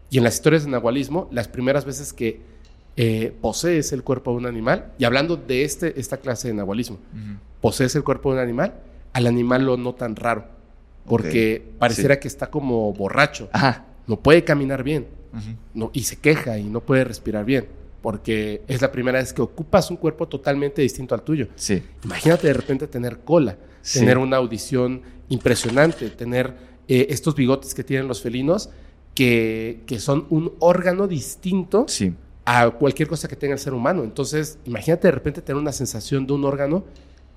Y 0.10 0.18
en 0.18 0.24
las 0.24 0.36
historias 0.36 0.66
de 0.66 0.72
nahualismo, 0.72 1.28
las 1.32 1.48
primeras 1.48 1.86
veces 1.86 2.12
que 2.12 2.42
eh, 2.96 3.34
posees 3.42 3.92
el 3.94 4.04
cuerpo 4.04 4.32
de 4.32 4.38
un 4.38 4.46
animal, 4.46 4.92
y 4.98 5.04
hablando 5.06 5.36
de 5.36 5.64
este, 5.64 6.00
esta 6.00 6.18
clase 6.18 6.50
de 6.50 6.54
nahualismo, 6.54 6.98
posees 7.62 7.96
el 7.96 8.04
cuerpo 8.04 8.30
de 8.32 8.38
un 8.38 8.44
animal, 8.44 8.76
al 9.14 9.28
animal 9.28 9.66
lo 9.66 9.78
notan 9.78 10.16
raro, 10.16 10.46
porque 11.06 11.64
pareciera 11.80 12.16
sí. 12.16 12.22
que 12.22 12.28
está 12.28 12.50
como 12.50 12.94
borracho, 12.94 13.50
Ajá. 13.52 13.86
no 14.08 14.20
puede 14.20 14.44
caminar 14.44 14.84
bien. 14.84 15.08
Y 15.94 16.04
se 16.04 16.18
queja 16.18 16.60
y 16.60 16.64
no 16.66 16.82
puede 16.82 17.04
respirar 17.04 17.44
bien, 17.46 17.68
porque 18.04 18.62
es 18.68 18.82
la 18.82 18.92
primera 18.92 19.18
vez 19.20 19.34
que 19.34 19.42
ocupas 19.42 19.90
un 19.90 19.98
cuerpo 19.98 20.28
totalmente 20.28 20.82
distinto 20.84 21.16
al 21.16 21.24
tuyo. 21.24 21.48
Sí. 21.56 21.82
Imagínate 22.04 22.48
de 22.48 22.54
repente 22.54 22.88
tener 22.88 23.20
cola, 23.20 23.58
Sí. 23.82 24.00
tener 24.00 24.18
una 24.20 24.38
audición 24.38 25.02
impresionante, 25.30 26.10
tener 26.12 26.54
eh, 26.88 27.08
estos 27.10 27.34
bigotes 27.36 27.74
que 27.74 27.84
tienen 27.84 28.08
los 28.08 28.22
felinos, 28.22 28.70
que, 29.16 29.82
que 29.88 30.00
son 30.00 30.26
un 30.30 30.54
órgano 30.60 31.08
distinto 31.08 31.86
Sí. 31.88 32.14
A 32.46 32.70
cualquier 32.72 33.08
cosa 33.08 33.28
que 33.28 33.36
tenga 33.36 33.54
el 33.54 33.60
ser 33.60 33.74
humano. 33.74 34.04
Entonces, 34.04 34.58
imagínate 34.66 35.08
de 35.08 35.12
repente 35.12 35.42
tener 35.42 35.62
una 35.62 35.72
sensación 35.72 36.28
de 36.28 36.34
un 36.34 36.44
órgano 36.46 36.84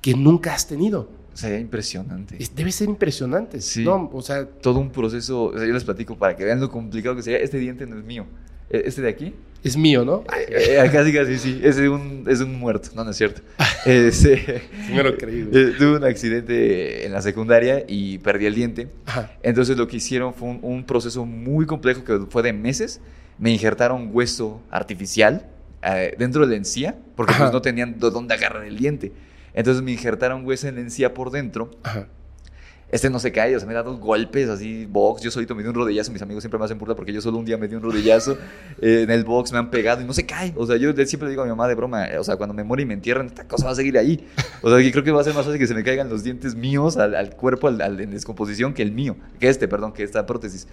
que 0.00 0.14
nunca 0.14 0.54
has 0.54 0.66
tenido. 0.66 1.08
Sería 1.34 1.58
impresionante. 1.58 2.36
Es- 2.38 2.54
debe 2.54 2.72
ser 2.72 2.88
impresionante. 2.88 3.60
Sí. 3.60 3.84
¿no? 3.84 4.10
O 4.12 4.22
sea, 4.22 4.46
Todo 4.46 4.78
un 4.78 4.90
proceso, 4.90 5.44
o 5.44 5.58
sea, 5.58 5.66
yo 5.66 5.72
les 5.74 5.84
platico 5.84 6.16
para 6.16 6.34
que 6.34 6.44
vean 6.44 6.60
lo 6.60 6.70
complicado 6.70 7.14
que 7.14 7.22
sería. 7.22 7.38
Este 7.38 7.58
diente 7.58 7.86
no 7.86 7.98
es 7.98 8.04
mío. 8.04 8.26
E- 8.70 8.82
Este 8.86 9.02
de 9.02 9.08
aquí, 9.10 9.34
es 9.62 9.76
mío, 9.76 10.04
¿no? 10.04 10.24
eh, 10.36 10.78
eh, 10.84 10.90
casi 10.92 11.12
casi 11.12 11.38
sí, 11.38 11.60
es 11.62 11.76
un, 11.78 12.24
es 12.28 12.40
un 12.40 12.58
muerto, 12.58 12.88
no, 12.94 13.04
no 13.04 13.10
es 13.10 13.16
cierto. 13.16 13.42
Este, 13.84 14.62
Sí 14.86 14.92
me 14.92 15.02
lo 15.04 15.16
creí, 15.16 15.42
eh, 15.52 15.74
tuve 15.78 15.96
un 15.98 16.04
accidente 16.04 17.06
en 17.06 17.12
la 17.12 17.22
secundaria 17.22 17.84
y 17.86 18.18
perdí 18.18 18.46
el 18.46 18.54
diente. 18.56 18.88
Ajá. 19.06 19.32
Entonces 19.44 19.76
lo 19.76 19.86
que 19.86 19.98
hicieron 19.98 20.34
fue 20.34 20.48
un, 20.48 20.58
un 20.62 20.84
proceso 20.84 21.24
muy 21.24 21.66
complejo 21.66 22.02
que 22.02 22.18
fue 22.28 22.42
de 22.42 22.52
meses. 22.52 23.00
Me 23.38 23.50
injertaron 23.52 24.10
hueso 24.12 24.62
artificial 24.70 25.46
eh, 25.82 26.14
dentro 26.18 26.42
de 26.46 26.48
la 26.52 26.56
encía, 26.56 26.96
porque 27.16 27.32
Ajá. 27.32 27.44
pues 27.44 27.52
no 27.52 27.62
tenían 27.62 27.98
de 27.98 28.10
dónde 28.10 28.34
agarrar 28.34 28.64
el 28.64 28.76
diente. 28.76 29.12
Entonces 29.54 29.82
me 29.82 29.92
injertaron 29.92 30.44
hueso 30.46 30.68
en 30.68 30.76
la 30.76 30.80
encía 30.82 31.12
por 31.14 31.30
dentro. 31.30 31.70
Ajá. 31.82 32.06
Este 32.88 33.10
no 33.10 33.18
se 33.18 33.32
cae, 33.32 33.56
o 33.56 33.58
sea, 33.58 33.66
me 33.66 33.74
da 33.74 33.82
dos 33.82 33.98
golpes 33.98 34.48
así, 34.48 34.86
box. 34.86 35.20
Yo 35.20 35.32
solito 35.32 35.56
me 35.56 35.62
di 35.64 35.68
un 35.68 35.74
rodillazo, 35.74 36.12
mis 36.12 36.22
amigos 36.22 36.44
siempre 36.44 36.56
me 36.56 36.64
hacen 36.66 36.78
burla 36.78 36.94
porque 36.94 37.12
yo 37.12 37.20
solo 37.20 37.36
un 37.38 37.44
día 37.44 37.58
me 37.58 37.66
di 37.66 37.74
un 37.74 37.82
rodillazo 37.82 38.38
eh, 38.80 39.00
en 39.02 39.10
el 39.10 39.24
box, 39.24 39.50
me 39.50 39.58
han 39.58 39.70
pegado 39.72 40.00
y 40.02 40.04
no 40.04 40.12
se 40.12 40.24
cae. 40.24 40.52
O 40.56 40.64
sea, 40.66 40.76
yo 40.76 40.92
siempre 41.04 41.28
digo 41.28 41.42
a 41.42 41.44
mi 41.46 41.50
mamá 41.50 41.66
de 41.66 41.74
broma, 41.74 42.06
eh, 42.06 42.16
o 42.18 42.22
sea, 42.22 42.36
cuando 42.36 42.54
me 42.54 42.62
muero 42.62 42.82
y 42.82 42.86
me 42.86 42.94
entierran, 42.94 43.26
esta 43.26 43.44
cosa 43.48 43.66
va 43.66 43.72
a 43.72 43.74
seguir 43.74 43.98
ahí. 43.98 44.24
O 44.62 44.70
sea, 44.70 44.78
que 44.78 44.92
creo 44.92 45.02
que 45.02 45.10
va 45.10 45.20
a 45.20 45.24
ser 45.24 45.34
más 45.34 45.44
fácil 45.44 45.58
que 45.58 45.66
se 45.66 45.74
me 45.74 45.82
caigan 45.82 46.08
los 46.08 46.22
dientes 46.22 46.54
míos 46.54 46.96
al, 46.96 47.16
al 47.16 47.34
cuerpo 47.34 47.66
al- 47.66 47.80
al- 47.80 48.00
en 48.00 48.12
descomposición 48.12 48.72
que 48.72 48.82
el 48.82 48.92
mío, 48.92 49.16
que 49.40 49.48
este, 49.48 49.66
perdón, 49.66 49.92
que 49.92 50.04
esta 50.04 50.24
prótesis. 50.24 50.68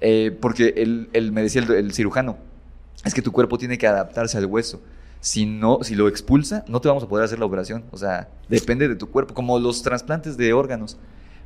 Eh, 0.00 0.36
porque 0.40 0.74
él, 0.76 1.08
él 1.12 1.32
me 1.32 1.42
decía 1.42 1.62
el, 1.62 1.70
el 1.70 1.92
cirujano, 1.92 2.38
es 3.04 3.14
que 3.14 3.22
tu 3.22 3.32
cuerpo 3.32 3.58
tiene 3.58 3.78
que 3.78 3.86
adaptarse 3.86 4.36
al 4.38 4.46
hueso. 4.46 4.82
Si 5.20 5.46
no, 5.46 5.80
si 5.82 5.94
lo 5.94 6.08
expulsa, 6.08 6.64
no 6.68 6.80
te 6.80 6.88
vamos 6.88 7.02
a 7.02 7.08
poder 7.08 7.24
hacer 7.24 7.38
la 7.38 7.46
operación. 7.46 7.84
O 7.90 7.96
sea, 7.96 8.28
depende 8.48 8.88
de 8.88 8.96
tu 8.96 9.10
cuerpo, 9.10 9.34
como 9.34 9.58
los 9.58 9.82
trasplantes 9.82 10.36
de 10.36 10.52
órganos. 10.52 10.98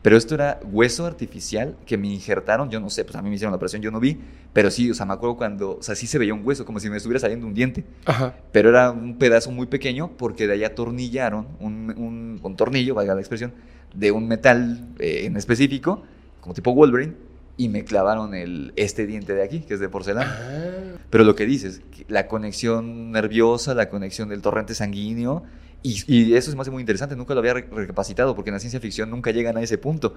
Pero 0.02 0.16
esto 0.16 0.34
era 0.34 0.60
hueso 0.64 1.04
artificial 1.04 1.76
que 1.84 1.98
me 1.98 2.08
injertaron, 2.08 2.70
yo 2.70 2.80
no 2.80 2.88
sé, 2.88 3.04
pues 3.04 3.16
a 3.16 3.22
mí 3.22 3.28
me 3.28 3.34
hicieron 3.34 3.52
la 3.52 3.56
operación, 3.56 3.82
yo 3.82 3.90
no 3.90 4.00
vi, 4.00 4.18
pero 4.54 4.70
sí, 4.70 4.90
o 4.90 4.94
sea, 4.94 5.04
me 5.04 5.12
acuerdo 5.12 5.36
cuando, 5.36 5.76
o 5.76 5.82
sea, 5.82 5.94
sí 5.94 6.06
se 6.06 6.18
veía 6.18 6.32
un 6.32 6.40
hueso, 6.42 6.64
como 6.64 6.80
si 6.80 6.88
me 6.88 6.96
estuviera 6.96 7.20
saliendo 7.20 7.46
un 7.46 7.52
diente, 7.52 7.84
Ajá. 8.06 8.34
pero 8.50 8.70
era 8.70 8.92
un 8.92 9.18
pedazo 9.18 9.50
muy 9.50 9.66
pequeño 9.66 10.12
porque 10.16 10.46
de 10.46 10.54
ahí 10.54 10.64
atornillaron 10.64 11.48
un, 11.60 11.92
un, 11.98 12.40
un 12.42 12.56
tornillo, 12.56 12.94
valga 12.94 13.14
la 13.14 13.20
expresión, 13.20 13.52
de 13.94 14.10
un 14.10 14.26
metal 14.26 14.88
eh, 14.98 15.26
en 15.26 15.36
específico, 15.36 16.02
como 16.40 16.54
tipo 16.54 16.72
Wolverine, 16.72 17.12
y 17.60 17.68
me 17.68 17.84
clavaron 17.84 18.34
el, 18.34 18.72
este 18.76 19.06
diente 19.06 19.34
de 19.34 19.42
aquí, 19.42 19.60
que 19.60 19.74
es 19.74 19.80
de 19.80 19.88
porcelana. 19.90 20.38
Ah, 20.40 20.98
Pero 21.10 21.24
lo 21.24 21.34
que 21.34 21.44
dices, 21.44 21.82
la 22.08 22.26
conexión 22.26 23.12
nerviosa, 23.12 23.74
la 23.74 23.90
conexión 23.90 24.30
del 24.30 24.40
torrente 24.40 24.74
sanguíneo, 24.74 25.42
y, 25.82 26.02
y 26.06 26.34
eso 26.36 26.54
me 26.56 26.62
hace 26.62 26.70
muy 26.70 26.80
interesante, 26.80 27.16
nunca 27.16 27.34
lo 27.34 27.40
había 27.40 27.52
re- 27.54 27.68
recapacitado, 27.70 28.34
porque 28.34 28.48
en 28.48 28.54
la 28.54 28.60
ciencia 28.60 28.80
ficción 28.80 29.10
nunca 29.10 29.30
llegan 29.30 29.58
a 29.58 29.62
ese 29.62 29.76
punto, 29.76 30.14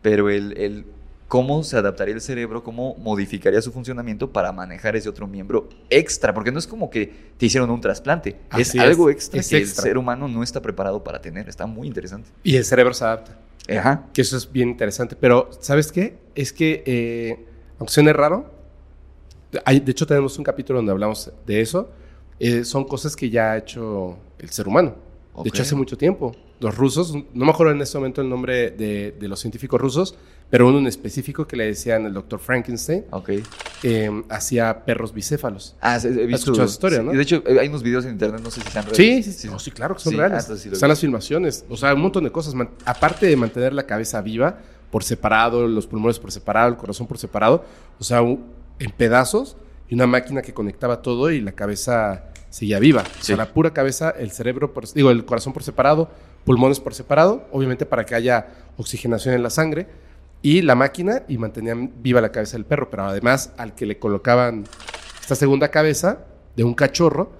pero 0.00 0.30
el, 0.30 0.56
el 0.56 0.86
cómo 1.28 1.62
se 1.64 1.76
adaptaría 1.76 2.14
el 2.14 2.20
cerebro, 2.22 2.62
cómo 2.62 2.94
modificaría 2.96 3.60
su 3.60 3.72
funcionamiento 3.72 4.32
para 4.32 4.52
manejar 4.52 4.96
ese 4.96 5.08
otro 5.10 5.26
miembro 5.26 5.68
extra, 5.90 6.32
porque 6.32 6.50
no 6.52 6.58
es 6.58 6.66
como 6.66 6.88
que 6.88 7.12
te 7.36 7.44
hicieron 7.46 7.68
un 7.68 7.80
trasplante, 7.82 8.36
es 8.56 8.68
Así 8.70 8.78
es, 8.78 8.84
algo 8.84 9.10
extra 9.10 9.40
es 9.40 9.48
que 9.50 9.58
extra. 9.58 9.82
el 9.82 9.88
ser 9.88 9.98
humano 9.98 10.28
no 10.28 10.42
está 10.42 10.62
preparado 10.62 11.04
para 11.04 11.20
tener, 11.20 11.48
está 11.48 11.66
muy 11.66 11.88
interesante. 11.88 12.30
Y 12.42 12.56
el 12.56 12.64
cerebro 12.64 12.94
se 12.94 13.04
adapta. 13.04 13.36
Ajá. 13.68 14.06
Que 14.12 14.22
eso 14.22 14.36
es 14.36 14.50
bien 14.50 14.68
interesante. 14.70 15.16
Pero, 15.16 15.50
¿sabes 15.60 15.90
qué? 15.92 16.18
Es 16.34 16.52
que, 16.52 16.82
eh, 16.86 17.46
aunque 17.78 17.92
suene 17.92 18.12
raro, 18.12 18.50
hay- 19.64 19.80
de 19.80 19.90
hecho 19.92 20.06
tenemos 20.06 20.38
un 20.38 20.44
capítulo 20.44 20.78
donde 20.78 20.92
hablamos 20.92 21.30
de 21.46 21.60
eso. 21.60 21.90
eh, 22.38 22.64
son 22.64 22.84
cosas 22.84 23.16
que 23.16 23.30
ya 23.30 23.52
ha 23.52 23.56
hecho 23.56 24.18
el 24.38 24.50
ser 24.50 24.68
humano. 24.68 24.94
Ok. 25.32 25.44
De 25.44 25.48
hecho, 25.48 25.62
hace 25.62 25.74
mucho 25.74 25.96
tiempo. 25.96 26.32
Los 26.60 26.76
rusos, 26.76 27.14
no 27.14 27.44
me 27.46 27.50
acuerdo 27.50 27.72
en 27.72 27.80
este 27.80 27.96
momento 27.96 28.20
el 28.20 28.28
nombre 28.28 28.70
de, 28.72 29.12
de 29.18 29.28
los 29.28 29.40
científicos 29.40 29.80
rusos, 29.80 30.16
pero 30.50 30.68
uno 30.68 30.78
en 30.78 30.86
específico 30.86 31.46
que 31.46 31.56
le 31.56 31.66
decían 31.66 32.06
el 32.06 32.14
doctor 32.14 32.38
Frankenstein, 32.38 33.04
Ok. 33.10 33.30
eh, 33.82 34.22
hacía 34.28 34.84
perros 34.84 35.12
bicéfalos. 35.12 35.74
Ah, 35.80 35.96
he 36.02 36.08
visto. 36.08 36.36
escuchado 36.52 36.64
esa 36.66 36.72
historia, 36.72 36.98
sí, 37.00 37.04
no? 37.04 37.12
y 37.12 37.16
De 37.16 37.22
hecho, 37.22 37.42
eh, 37.46 37.58
hay 37.60 37.68
unos 37.68 37.82
videos 37.82 38.04
en 38.04 38.12
internet, 38.12 38.40
no 38.42 38.50
sé 38.50 38.60
si 38.62 38.70
sean 38.70 38.84
reales. 38.84 38.96
Sí, 38.96 39.22
sí, 39.22 39.32
sí. 39.32 39.48
No, 39.48 39.58
sí, 39.58 39.70
claro 39.70 39.94
que 39.94 40.00
son 40.02 40.12
Sí, 40.12 40.16
reales. 40.18 40.48
ah, 40.48 40.54
Están 40.54 40.72
vi. 40.72 40.88
las 40.88 41.00
filmaciones. 41.00 41.64
O 41.68 41.76
sea, 41.76 41.92
un 41.94 42.00
montón 42.00 42.24
de 42.24 42.30
cosas. 42.32 42.54
Aparte 42.84 43.26
de 43.26 43.36
mantener 43.36 43.72
la 43.72 43.84
cabeza 43.86 44.20
viva 44.22 44.58
por 44.90 45.02
separado, 45.02 45.66
los 45.66 45.86
pulmones 45.86 46.18
por 46.18 46.30
separado, 46.30 46.68
el 46.68 46.76
corazón 46.76 47.06
por 47.06 47.18
separado. 47.18 47.64
O 47.98 48.04
sea, 48.04 48.20
en 48.20 48.90
pedazos 48.96 49.56
y 49.88 49.94
una 49.94 50.06
máquina 50.06 50.42
que 50.42 50.54
conectaba 50.54 51.02
todo 51.02 51.30
y 51.30 51.40
la 51.40 51.52
cabeza 51.52 52.24
seguía 52.50 52.78
viva. 52.78 53.02
O 53.20 53.22
sea, 53.24 53.36
la 53.36 53.52
pura 53.52 53.72
cabeza, 53.72 54.10
el 54.10 54.30
cerebro, 54.30 54.72
por, 54.72 54.90
digo, 54.92 55.10
el 55.10 55.24
corazón 55.24 55.52
por 55.52 55.62
separado, 55.64 56.08
pulmones 56.44 56.78
por 56.80 56.94
separado, 56.94 57.46
obviamente 57.52 57.84
para 57.84 58.06
que 58.06 58.14
haya 58.14 58.46
oxigenación 58.76 59.34
en 59.34 59.42
la 59.42 59.50
sangre. 59.50 59.86
Y 60.42 60.62
la 60.62 60.74
máquina 60.74 61.22
y 61.28 61.38
mantenían 61.38 61.92
viva 62.02 62.20
la 62.20 62.30
cabeza 62.30 62.56
del 62.56 62.64
perro. 62.66 62.88
Pero 62.90 63.04
además, 63.04 63.52
al 63.56 63.74
que 63.74 63.86
le 63.86 63.98
colocaban 63.98 64.64
esta 65.20 65.34
segunda 65.34 65.68
cabeza 65.70 66.20
de 66.54 66.62
un 66.64 66.74
cachorro 66.74 67.32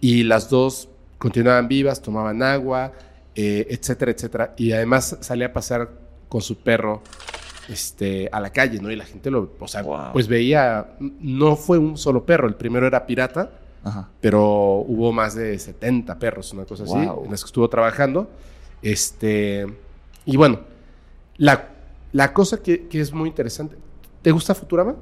y 0.00 0.24
las 0.24 0.50
dos 0.50 0.88
continuaban 1.18 1.68
vivas, 1.68 2.02
tomaban 2.02 2.42
agua, 2.42 2.92
eh, 3.34 3.66
etcétera, 3.70 4.10
etcétera. 4.12 4.54
Y 4.56 4.72
además 4.72 5.16
salía 5.20 5.46
a 5.46 5.52
pasear 5.52 5.90
con 6.28 6.40
su 6.42 6.58
perro 6.58 7.02
este, 7.68 8.28
a 8.32 8.40
la 8.40 8.50
calle, 8.50 8.80
¿no? 8.80 8.90
Y 8.90 8.96
la 8.96 9.04
gente 9.04 9.30
lo, 9.30 9.52
o 9.58 9.68
sea, 9.68 9.82
Wow. 9.82 10.12
pues 10.12 10.28
veía, 10.28 10.96
no 10.98 11.56
fue 11.56 11.78
un 11.78 11.96
solo 11.96 12.24
perro, 12.26 12.48
el 12.48 12.54
primero 12.56 12.86
era 12.86 13.06
pirata, 13.06 13.50
Ajá. 13.84 14.08
pero 14.20 14.76
hubo 14.86 15.12
más 15.12 15.34
de 15.34 15.58
70 15.58 16.18
perros, 16.18 16.52
una 16.52 16.64
cosa 16.64 16.84
así, 16.84 16.94
en 16.94 17.30
las 17.30 17.42
que 17.42 17.46
estuvo 17.46 17.68
trabajando. 17.68 18.28
Este, 18.82 19.66
y 20.24 20.36
bueno, 20.36 20.60
la, 21.36 21.68
la 22.12 22.32
cosa 22.32 22.62
que, 22.62 22.86
que 22.88 23.00
es 23.00 23.12
muy 23.12 23.28
interesante, 23.28 23.76
¿te 24.22 24.30
gusta 24.30 24.54
Futurama? 24.54 24.96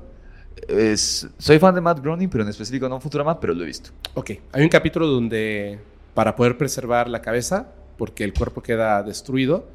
Es- 0.67 1.27
soy 1.39 1.59
fan 1.59 1.75
de 1.75 1.81
Matt 1.81 2.01
Groening, 2.01 2.29
pero 2.29 2.43
en 2.45 2.51
específico 2.51 2.89
no 2.89 3.01
Futurama, 3.01 3.39
pero 3.41 3.55
lo 3.55 3.63
he 3.63 3.67
visto. 3.67 3.91
Ok, 4.15 4.31
hay 4.53 4.63
un 4.63 4.69
capítulo 4.69 5.07
donde 5.07 5.79
para 6.15 6.35
poder 6.35 6.59
preservar 6.59 7.09
la 7.09 7.23
cabeza, 7.23 7.73
porque 7.97 8.25
el 8.25 8.33
cuerpo 8.35 8.63
queda 8.63 9.03
destruido, 9.03 9.67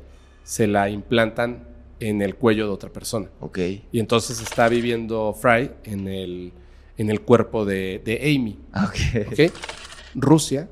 se 0.44 0.68
la 0.68 0.90
implantan 0.90 1.68
en 2.00 2.22
el 2.22 2.36
cuello 2.36 2.66
de 2.68 2.74
otra 2.74 2.90
persona. 2.92 3.30
Ok. 3.40 3.60
Y 3.92 4.00
entonces 4.00 4.42
está 4.42 4.68
viviendo 4.68 5.34
Fry 5.34 5.72
en 5.86 6.08
el, 6.10 6.52
en 6.98 7.10
el 7.10 7.22
cuerpo 7.22 7.64
de, 7.66 8.02
de 8.04 8.36
Amy. 8.36 8.60
Ah, 8.74 8.90
Ok. 8.90 9.28
¿ok? 9.32 9.54
Rusia, 10.16 10.68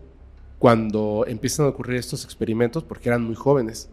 cuando 0.60 1.24
empiezan 1.28 1.66
a 1.66 1.70
ocurrir 1.70 1.98
estos 1.98 2.26
experimentos, 2.26 2.84
porque 2.84 3.08
eran 3.10 3.24
muy 3.24 3.36
jóvenes, 3.36 3.90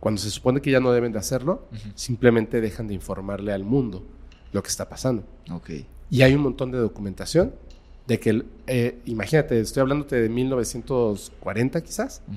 cuando 0.00 0.20
se 0.20 0.30
supone 0.30 0.60
que 0.60 0.70
ya 0.70 0.80
no 0.80 0.92
deben 0.92 1.12
de 1.12 1.18
hacerlo, 1.18 1.68
simplemente 1.94 2.60
dejan 2.60 2.86
de 2.88 2.94
informarle 2.94 3.52
al 3.52 3.64
mundo 3.64 4.04
lo 4.52 4.62
que 4.62 4.68
está 4.68 4.88
pasando. 4.88 5.24
Ok. 5.50 5.70
Y 6.10 6.22
hay 6.22 6.34
un 6.34 6.42
montón 6.42 6.70
de 6.70 6.78
documentación 6.78 7.52
de 8.06 8.18
que, 8.20 8.42
eh, 8.66 8.98
imagínate, 9.04 9.60
estoy 9.60 9.82
hablándote 9.82 10.16
de 10.16 10.28
1940 10.28 11.82
quizás, 11.82 12.22
Ujú. 12.28 12.36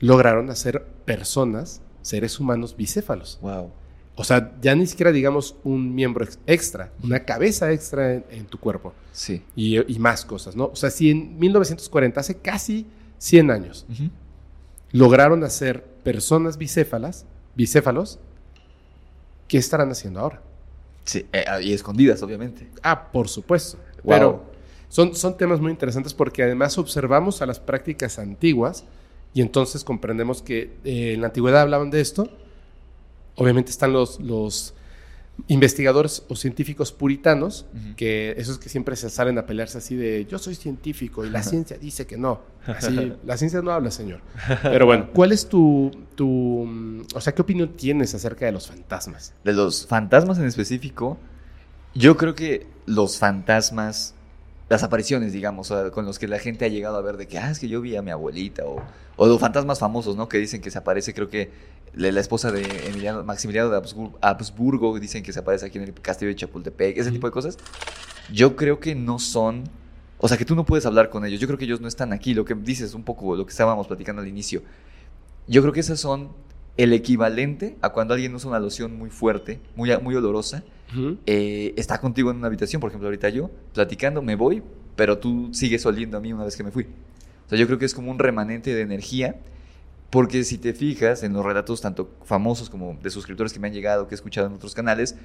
lograron 0.00 0.50
hacer 0.50 0.84
personas, 1.04 1.80
seres 2.02 2.38
humanos 2.38 2.76
bicéfalos. 2.76 3.38
Wow. 3.42 3.70
O 4.18 4.24
sea, 4.24 4.54
ya 4.62 4.74
ni 4.74 4.86
siquiera 4.86 5.12
digamos 5.12 5.56
un 5.64 5.94
miembro 5.94 6.24
ex- 6.24 6.38
extra, 6.46 6.90
una 7.02 7.20
cabeza 7.24 7.72
extra 7.72 8.14
en, 8.14 8.24
en 8.30 8.46
tu 8.46 8.58
cuerpo 8.58 8.94
Sí. 9.12 9.42
y, 9.54 9.92
y 9.92 9.98
más 9.98 10.24
cosas, 10.24 10.56
¿no? 10.56 10.66
O 10.66 10.76
sea, 10.76 10.90
si 10.90 11.10
en 11.10 11.38
1940, 11.38 12.20
hace 12.20 12.36
casi 12.38 12.86
100 13.18 13.50
años, 13.50 13.86
lograron 14.92 15.42
hacer 15.44 15.84
personas 16.06 16.56
bicéfalas, 16.56 17.26
bicéfalos, 17.56 18.20
¿qué 19.48 19.58
estarán 19.58 19.90
haciendo 19.90 20.20
ahora? 20.20 20.40
Sí, 21.02 21.26
eh, 21.32 21.44
y 21.62 21.72
escondidas, 21.72 22.22
obviamente. 22.22 22.68
Ah, 22.80 23.10
por 23.10 23.26
supuesto. 23.26 23.76
Wow. 24.04 24.14
Pero 24.14 24.44
son, 24.88 25.16
son 25.16 25.36
temas 25.36 25.58
muy 25.58 25.72
interesantes 25.72 26.14
porque 26.14 26.44
además 26.44 26.78
observamos 26.78 27.42
a 27.42 27.46
las 27.46 27.58
prácticas 27.58 28.20
antiguas 28.20 28.84
y 29.34 29.40
entonces 29.40 29.82
comprendemos 29.82 30.42
que 30.42 30.76
eh, 30.84 31.14
en 31.14 31.22
la 31.22 31.26
antigüedad 31.26 31.62
hablaban 31.62 31.90
de 31.90 32.00
esto. 32.00 32.28
Obviamente 33.34 33.72
están 33.72 33.92
los, 33.92 34.20
los 34.20 34.75
investigadores 35.48 36.24
o 36.28 36.34
científicos 36.34 36.92
puritanos, 36.92 37.66
que 37.96 38.34
esos 38.38 38.58
que 38.58 38.68
siempre 38.68 38.96
se 38.96 39.10
salen 39.10 39.38
a 39.38 39.46
pelearse 39.46 39.78
así 39.78 39.94
de 39.94 40.26
yo 40.26 40.38
soy 40.38 40.54
científico 40.54 41.24
y 41.24 41.30
la 41.30 41.42
ciencia 41.42 41.76
dice 41.78 42.06
que 42.06 42.16
no. 42.16 42.40
Así, 42.66 43.12
la 43.24 43.36
ciencia 43.36 43.62
no 43.62 43.70
habla, 43.70 43.90
señor. 43.90 44.20
Pero 44.62 44.86
bueno, 44.86 45.10
¿cuál 45.12 45.32
es 45.32 45.48
tu, 45.48 45.90
tu, 46.14 46.64
mm, 46.66 47.02
o 47.14 47.20
sea, 47.20 47.34
qué 47.34 47.42
opinión 47.42 47.76
tienes 47.76 48.14
acerca 48.14 48.46
de 48.46 48.52
los 48.52 48.66
fantasmas? 48.66 49.34
De 49.44 49.52
los 49.52 49.86
fantasmas 49.86 50.38
en 50.38 50.46
específico, 50.46 51.18
Yo 51.94 52.16
creo 52.16 52.34
que 52.34 52.66
los 52.86 53.18
fantasmas, 53.18 54.14
las 54.68 54.82
apariciones, 54.82 55.32
digamos, 55.32 55.72
con 55.92 56.04
los 56.04 56.18
que 56.18 56.28
la 56.28 56.38
gente 56.38 56.64
ha 56.64 56.68
llegado 56.68 56.96
a 56.96 57.02
ver 57.02 57.16
de 57.16 57.26
que, 57.28 57.38
ah, 57.38 57.50
es 57.50 57.58
que 57.58 57.68
yo 57.68 57.80
vi 57.80 57.96
a 57.96 58.02
mi 58.02 58.10
abuelita, 58.10 58.64
o, 58.64 58.82
o 59.16 59.26
los 59.26 59.40
fantasmas 59.40 59.78
famosos, 59.78 60.16
¿no? 60.16 60.28
Que 60.28 60.38
dicen 60.38 60.60
que 60.60 60.70
se 60.70 60.78
aparece, 60.78 61.14
creo 61.14 61.28
que 61.28 61.50
la, 61.94 62.20
esposa 62.20 62.50
de 62.52 62.62
Emiliano, 62.88 63.24
Maximiliano 63.24 63.70
de 63.70 63.76
Habsburgo, 63.76 64.18
Habsburgo, 64.20 64.98
dicen 64.98 65.22
que 65.22 65.32
se 65.32 65.40
aparece 65.40 65.66
aquí 65.66 65.78
en 65.78 65.84
el 65.84 65.94
castillo 65.94 66.28
de 66.28 66.36
Chapultepec, 66.36 66.98
ese 66.98 67.10
tipo 67.10 67.26
de 67.26 67.30
cosas. 67.30 67.58
Yo 68.32 68.56
creo 68.56 68.80
que 68.80 68.94
no 68.94 69.18
son, 69.18 69.64
o 70.18 70.28
sea, 70.28 70.36
que 70.36 70.44
tú 70.44 70.54
no 70.54 70.64
puedes 70.64 70.84
hablar 70.86 71.10
con 71.10 71.24
ellos. 71.24 71.40
Yo 71.40 71.46
creo 71.46 71.58
que 71.58 71.64
ellos 71.64 71.80
no 71.80 71.88
están 71.88 72.12
aquí. 72.12 72.34
Lo 72.34 72.44
que 72.44 72.54
dices 72.54 72.94
un 72.94 73.02
poco, 73.02 73.36
lo 73.36 73.46
que 73.46 73.50
estábamos 73.50 73.86
platicando 73.86 74.22
al 74.22 74.28
inicio. 74.28 74.62
Yo 75.46 75.62
creo 75.62 75.72
que 75.72 75.80
esas 75.80 76.00
son 76.00 76.30
el 76.76 76.92
equivalente 76.92 77.76
a 77.80 77.90
cuando 77.90 78.14
alguien 78.14 78.34
usa 78.34 78.50
una 78.50 78.60
loción 78.60 78.96
muy 78.98 79.10
fuerte, 79.10 79.60
muy, 79.74 79.96
muy 79.98 80.14
olorosa, 80.14 80.62
eh, 81.26 81.74
está 81.76 82.00
contigo 82.00 82.30
en 82.30 82.36
una 82.36 82.46
habitación, 82.46 82.80
por 82.80 82.90
ejemplo, 82.90 83.08
ahorita 83.08 83.28
yo, 83.30 83.50
platicando, 83.72 84.22
me 84.22 84.34
voy, 84.34 84.62
pero 84.94 85.18
tú 85.18 85.50
sigues 85.52 85.84
oliendo 85.86 86.16
a 86.18 86.20
mí 86.20 86.32
una 86.32 86.44
vez 86.44 86.56
que 86.56 86.64
me 86.64 86.70
fui. 86.70 86.84
O 87.46 87.48
sea, 87.48 87.58
yo 87.58 87.66
creo 87.66 87.78
que 87.78 87.84
es 87.84 87.94
como 87.94 88.10
un 88.10 88.18
remanente 88.18 88.74
de 88.74 88.82
energía, 88.82 89.36
porque 90.10 90.44
si 90.44 90.58
te 90.58 90.72
fijas 90.72 91.22
en 91.22 91.32
los 91.32 91.44
relatos 91.44 91.80
tanto 91.80 92.10
famosos 92.24 92.70
como 92.70 92.96
de 93.02 93.10
suscriptores 93.10 93.52
que 93.52 93.58
me 93.58 93.68
han 93.68 93.74
llegado, 93.74 94.06
que 94.06 94.14
he 94.14 94.16
escuchado 94.16 94.46
en 94.46 94.54
otros 94.54 94.74
canales, 94.74 95.16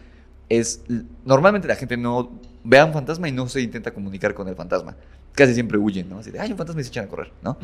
es 0.49 0.81
normalmente 1.23 1.67
la 1.67 1.75
gente 1.75 1.95
no 1.95 2.31
ve 2.63 2.79
a 2.79 2.85
un 2.85 2.93
fantasma 2.93 3.29
y 3.29 3.31
no 3.31 3.47
se 3.47 3.61
intenta 3.61 3.93
comunicar 3.93 4.33
con 4.33 4.47
el 4.47 4.55
fantasma. 4.55 4.97
Casi 5.33 5.53
siempre 5.53 5.77
huyen, 5.77 6.09
¿no? 6.09 6.19
Así 6.19 6.29
de, 6.29 6.39
ay, 6.39 6.51
un 6.51 6.57
fantasma 6.57 6.81
y 6.81 6.83
se 6.83 6.89
echan 6.89 7.05
a 7.05 7.07
correr, 7.07 7.31
¿no? 7.41 7.57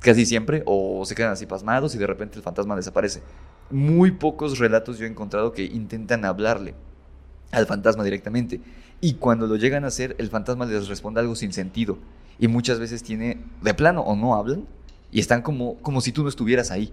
Casi 0.00 0.26
siempre, 0.26 0.62
o 0.66 1.04
se 1.06 1.14
quedan 1.14 1.32
así 1.32 1.46
pasmados 1.46 1.94
y 1.94 1.98
de 1.98 2.06
repente 2.06 2.36
el 2.36 2.42
fantasma 2.42 2.76
desaparece. 2.76 3.22
Muy 3.70 4.10
pocos 4.10 4.58
relatos 4.58 4.98
yo 4.98 5.06
he 5.06 5.08
encontrado 5.08 5.52
que 5.52 5.64
intentan 5.64 6.26
hablarle 6.26 6.74
al 7.50 7.66
fantasma 7.66 8.04
directamente. 8.04 8.60
Y 9.00 9.14
cuando 9.14 9.46
lo 9.46 9.56
llegan 9.56 9.84
a 9.84 9.88
hacer, 9.88 10.14
el 10.18 10.28
fantasma 10.28 10.66
les 10.66 10.88
responde 10.88 11.20
algo 11.20 11.34
sin 11.34 11.52
sentido. 11.52 11.98
Y 12.38 12.48
muchas 12.48 12.78
veces 12.78 13.02
tiene, 13.02 13.42
de 13.62 13.72
plano, 13.72 14.02
o 14.02 14.16
no 14.16 14.34
hablan, 14.34 14.66
y 15.14 15.20
están 15.20 15.42
como, 15.42 15.76
como 15.76 16.00
si 16.00 16.10
tú 16.10 16.24
no 16.24 16.28
estuvieras 16.28 16.72
ahí. 16.72 16.92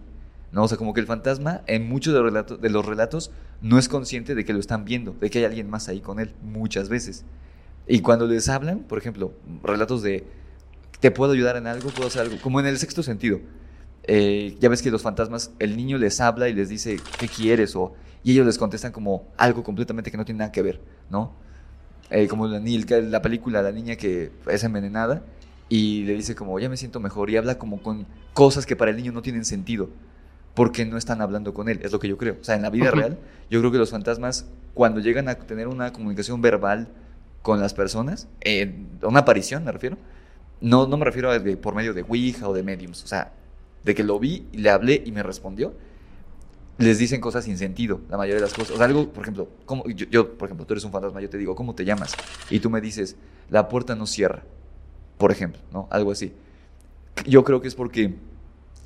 ¿no? 0.51 0.63
O 0.63 0.67
sea, 0.67 0.77
como 0.77 0.93
que 0.93 0.99
el 0.99 1.07
fantasma 1.07 1.63
en 1.65 1.89
muchos 1.89 2.13
de 2.13 2.69
los, 2.69 2.85
relatos, 2.85 3.31
no 3.61 3.79
es 3.79 3.89
consciente 3.89 4.35
de 4.35 4.45
que 4.45 4.53
lo 4.53 4.59
están 4.59 4.85
viendo, 4.85 5.15
de 5.19 5.31
que 5.31 5.39
hay 5.39 5.45
alguien 5.45 5.67
más 5.67 5.89
ahí 5.89 6.01
con 6.01 6.19
él, 6.19 6.35
muchas 6.43 6.87
veces. 6.87 7.25
Y 7.87 8.01
cuando 8.01 8.27
les 8.27 8.47
hablan, 8.47 8.81
por 8.81 8.99
ejemplo, 8.99 9.33
relatos 9.63 10.03
de, 10.03 10.23
¿te 10.99 11.09
puedo 11.09 11.31
ayudar 11.31 11.57
en 11.57 11.65
algo? 11.65 11.89
¿Puedo 11.89 12.09
hacer 12.09 12.21
algo? 12.21 12.37
Como 12.43 12.59
en 12.59 12.67
el 12.67 12.77
sexto 12.77 13.01
sentido. 13.01 13.39
Eh, 14.03 14.55
ya 14.59 14.69
ves 14.69 14.83
que 14.83 14.91
los 14.91 15.01
fantasmas, 15.01 15.49
el 15.57 15.75
niño 15.75 15.97
les 15.97 16.21
habla 16.21 16.47
y 16.47 16.53
les 16.53 16.69
dice, 16.69 16.99
¿qué 17.17 17.27
quieres? 17.27 17.75
O, 17.75 17.95
y 18.23 18.33
ellos 18.33 18.45
les 18.45 18.59
contestan 18.59 18.91
como 18.91 19.29
algo 19.35 19.63
completamente 19.63 20.11
que 20.11 20.17
no 20.17 20.25
tiene 20.25 20.39
nada 20.39 20.51
que 20.51 20.61
ver, 20.61 20.79
¿no? 21.09 21.33
Eh, 22.11 22.27
como 22.27 22.47
la, 22.47 22.59
la 22.59 23.21
película, 23.23 23.63
la 23.63 23.71
niña 23.71 23.95
que 23.95 24.31
es 24.47 24.63
envenenada 24.63 25.23
y 25.71 26.03
le 26.03 26.15
dice 26.15 26.35
como, 26.35 26.59
ya 26.59 26.67
me 26.67 26.75
siento 26.75 26.99
mejor 26.99 27.29
y 27.29 27.37
habla 27.37 27.57
como 27.57 27.81
con 27.81 28.05
cosas 28.33 28.65
que 28.65 28.75
para 28.75 28.91
el 28.91 28.97
niño 28.97 29.13
no 29.13 29.21
tienen 29.21 29.45
sentido 29.45 29.89
porque 30.53 30.85
no 30.85 30.97
están 30.97 31.21
hablando 31.21 31.53
con 31.53 31.69
él, 31.69 31.79
es 31.81 31.93
lo 31.93 31.99
que 31.99 32.09
yo 32.09 32.17
creo. 32.17 32.35
O 32.41 32.43
sea, 32.43 32.55
en 32.55 32.61
la 32.61 32.69
vida 32.69 32.89
Ujú. 32.89 32.97
real, 32.97 33.17
yo 33.49 33.61
creo 33.61 33.71
que 33.71 33.77
los 33.77 33.89
fantasmas, 33.89 34.47
cuando 34.73 34.99
llegan 34.99 35.29
a 35.29 35.35
tener 35.35 35.69
una 35.69 35.93
comunicación 35.93 36.41
verbal 36.41 36.89
con 37.41 37.61
las 37.61 37.73
personas, 37.73 38.27
eh, 38.41 38.83
una 39.01 39.21
aparición 39.21 39.63
me 39.63 39.71
refiero, 39.71 39.97
no, 40.59 40.87
no 40.87 40.97
me 40.97 41.05
refiero 41.05 41.31
a 41.31 41.39
de- 41.39 41.55
por 41.55 41.73
medio 41.73 41.93
de 41.93 42.01
Ouija 42.01 42.49
o 42.49 42.53
de 42.53 42.63
mediums, 42.63 43.01
o 43.05 43.07
sea, 43.07 43.31
de 43.85 43.95
que 43.95 44.03
lo 44.03 44.19
vi, 44.19 44.47
le 44.51 44.69
hablé 44.71 45.01
y 45.05 45.13
me 45.13 45.23
respondió, 45.23 45.73
les 46.79 46.97
dicen 46.99 47.21
cosas 47.21 47.45
sin 47.45 47.57
sentido, 47.57 48.01
la 48.09 48.17
mayoría 48.17 48.35
de 48.35 48.41
las 48.41 48.53
cosas. 48.53 48.71
O 48.71 48.77
sea, 48.77 48.87
algo, 48.87 49.07
por 49.07 49.23
ejemplo, 49.23 49.47
como 49.65 49.87
yo, 49.87 50.05
yo, 50.07 50.37
por 50.37 50.49
ejemplo, 50.49 50.65
tú 50.65 50.73
eres 50.73 50.83
un 50.83 50.91
fantasma, 50.91 51.21
yo 51.21 51.29
te 51.29 51.37
digo, 51.37 51.55
¿cómo 51.55 51.75
te 51.75 51.85
llamas? 51.85 52.11
Y 52.49 52.59
tú 52.59 52.69
me 52.69 52.81
dices, 52.81 53.15
la 53.49 53.69
puerta 53.69 53.95
no 53.95 54.05
cierra, 54.05 54.43
por 55.21 55.31
ejemplo, 55.31 55.61
¿no? 55.71 55.87
Algo 55.91 56.11
así. 56.11 56.33
Yo 57.25 57.43
creo 57.43 57.61
que 57.61 57.67
es 57.67 57.75
porque 57.75 58.13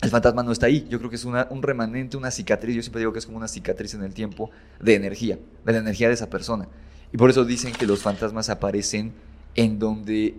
el 0.02 0.10
fantasma 0.10 0.44
no 0.44 0.52
está 0.52 0.66
ahí. 0.68 0.86
Yo 0.90 0.98
creo 1.00 1.10
que 1.10 1.16
es 1.16 1.26
una- 1.26 1.48
un 1.50 1.64
remanente, 1.64 2.18
una 2.18 2.30
cicatriz. 2.30 2.76
Yo 2.76 2.82
siempre 2.82 3.00
digo 3.00 3.14
que 3.14 3.20
es 3.20 3.26
como 3.26 3.38
una 3.38 3.48
cicatriz 3.48 3.94
en 3.94 4.04
el 4.04 4.14
tiempo 4.14 4.52
de 4.80 4.96
energía, 4.96 5.40
de 5.66 5.72
la 5.72 5.80
energía 5.80 6.08
de 6.10 6.14
esa 6.16 6.30
persona. 6.30 6.68
Y 7.14 7.18
por 7.18 7.30
eso 7.30 7.46
dicen 7.46 7.72
que 7.74 7.86
los 7.88 8.02
fantasmas 8.02 8.50
aparecen 8.50 9.14
en 9.56 9.80
donde 9.80 10.36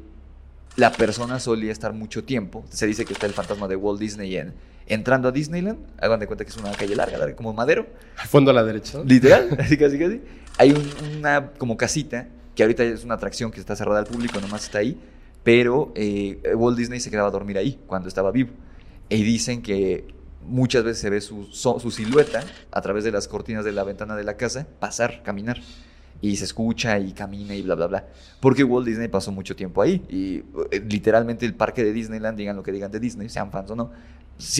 la 0.76 0.92
persona 0.92 1.40
solía 1.40 1.72
estar 1.72 1.92
mucho 1.94 2.22
tiempo. 2.24 2.64
Se 2.68 2.86
dice 2.86 3.04
que 3.06 3.14
está 3.14 3.26
el 3.26 3.32
fantasma 3.32 3.66
de 3.66 3.76
Walt 3.76 3.98
Disney 3.98 4.36
en, 4.36 4.52
entrando 4.86 5.28
a 5.28 5.32
Disneyland. 5.32 5.78
Hagan 5.98 6.20
de 6.20 6.26
cuenta 6.26 6.44
que 6.44 6.50
es 6.50 6.56
una 6.58 6.72
calle 6.72 6.94
larga, 6.94 7.16
larga, 7.16 7.34
como 7.34 7.54
madero. 7.54 7.86
Al 8.18 8.28
fondo 8.28 8.50
a 8.50 8.54
la 8.54 8.62
derecha. 8.62 9.00
Literal, 9.04 9.56
así 9.58 9.78
casi 9.78 9.98
casi. 9.98 10.20
Hay 10.58 10.72
un- 10.72 11.16
una 11.18 11.52
como 11.52 11.76
casita 11.78 12.28
que 12.54 12.62
ahorita 12.62 12.82
es 12.84 13.04
una 13.04 13.14
atracción 13.14 13.50
que 13.50 13.60
está 13.60 13.74
cerrada 13.76 14.00
al 14.00 14.06
público, 14.06 14.38
nomás 14.40 14.64
está 14.64 14.78
ahí. 14.78 14.98
Pero 15.46 15.92
eh, 15.94 16.40
Walt 16.56 16.76
Disney 16.76 16.98
se 16.98 17.08
quedaba 17.08 17.28
a 17.28 17.30
dormir 17.30 17.56
ahí 17.56 17.78
cuando 17.86 18.08
estaba 18.08 18.32
vivo. 18.32 18.50
Y 19.08 19.22
dicen 19.22 19.62
que 19.62 20.04
muchas 20.44 20.82
veces 20.82 21.00
se 21.00 21.08
ve 21.08 21.20
su, 21.20 21.44
silueta 21.92 22.42
a 22.72 22.80
través 22.80 23.04
de 23.04 23.12
las 23.12 23.28
cortinas 23.28 23.64
de 23.64 23.70
la 23.70 23.84
ventana 23.84 24.16
de 24.16 24.24
la 24.24 24.36
casa 24.36 24.66
pasar, 24.80 25.22
caminar. 25.22 25.60
Y 26.20 26.34
se 26.34 26.46
escucha 26.46 26.98
y 26.98 27.12
camina 27.12 27.54
y 27.54 27.62
bla, 27.62 27.76
bla, 27.76 27.86
bla. 27.86 28.08
Porque 28.40 28.64
Walt 28.64 28.88
Disney 28.88 29.06
pasó 29.06 29.30
mucho 29.30 29.54
tiempo 29.54 29.82
ahí. 29.82 30.02
Y 30.08 30.38
eh, 30.72 30.82
literalmente 30.84 31.46
el 31.46 31.54
parque 31.54 31.84
de 31.84 31.92
Disneyland, 31.92 32.36
digan 32.36 32.56
lo 32.56 32.64
que 32.64 32.72
digan 32.72 32.90
de 32.90 32.98
Disney, 32.98 33.28
sean 33.28 33.52
fans 33.52 33.70
o 33.70 33.76
no, 33.76 33.92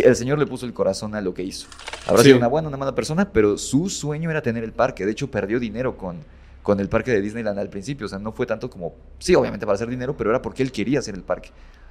el 0.05 0.15
señor 0.15 0.39
le 0.39 0.47
puso 0.47 0.67
el 0.67 0.73
corazón 0.73 1.17
a 1.17 1.21
lo 1.21 1.35
que 1.35 1.43
hizo. 1.43 1.67
Habrá 2.07 2.23
Sí. 2.23 2.27
sido 2.29 2.39
una 2.39 2.47
buena 2.47 2.69
o 2.69 2.71
una 2.71 2.77
mala 2.79 2.95
persona, 2.95 3.33
pero 3.33 3.59
su 3.59 3.91
sueño 3.91 4.31
era 4.31 4.41
tener 4.41 4.63
el 4.63 4.73
parque. 4.73 5.05
De 5.05 5.11
hecho, 5.11 5.33
perdió 5.33 5.59
dinero 5.59 5.97
con, 5.97 6.19
con 6.67 6.81
el 6.81 6.89
parque 6.89 7.13
de 7.13 7.21
Disneyland 7.21 7.61
al 7.61 7.69
principio. 7.69 8.07
O 8.07 8.09
sea, 8.09 8.19
no 8.19 8.33
fue 8.33 8.45
tanto 8.45 8.69
como, 8.69 8.93
sí, 9.21 9.37
obviamente 9.37 9.65
para 9.65 9.77
hacer 9.77 9.89
dinero, 9.89 10.17
pero 10.17 10.31
era 10.31 10.43
porque 10.43 10.65
él 10.65 10.73
quería 10.73 10.99
hacer 10.99 11.15
el 11.15 11.23
parque. 11.23 11.51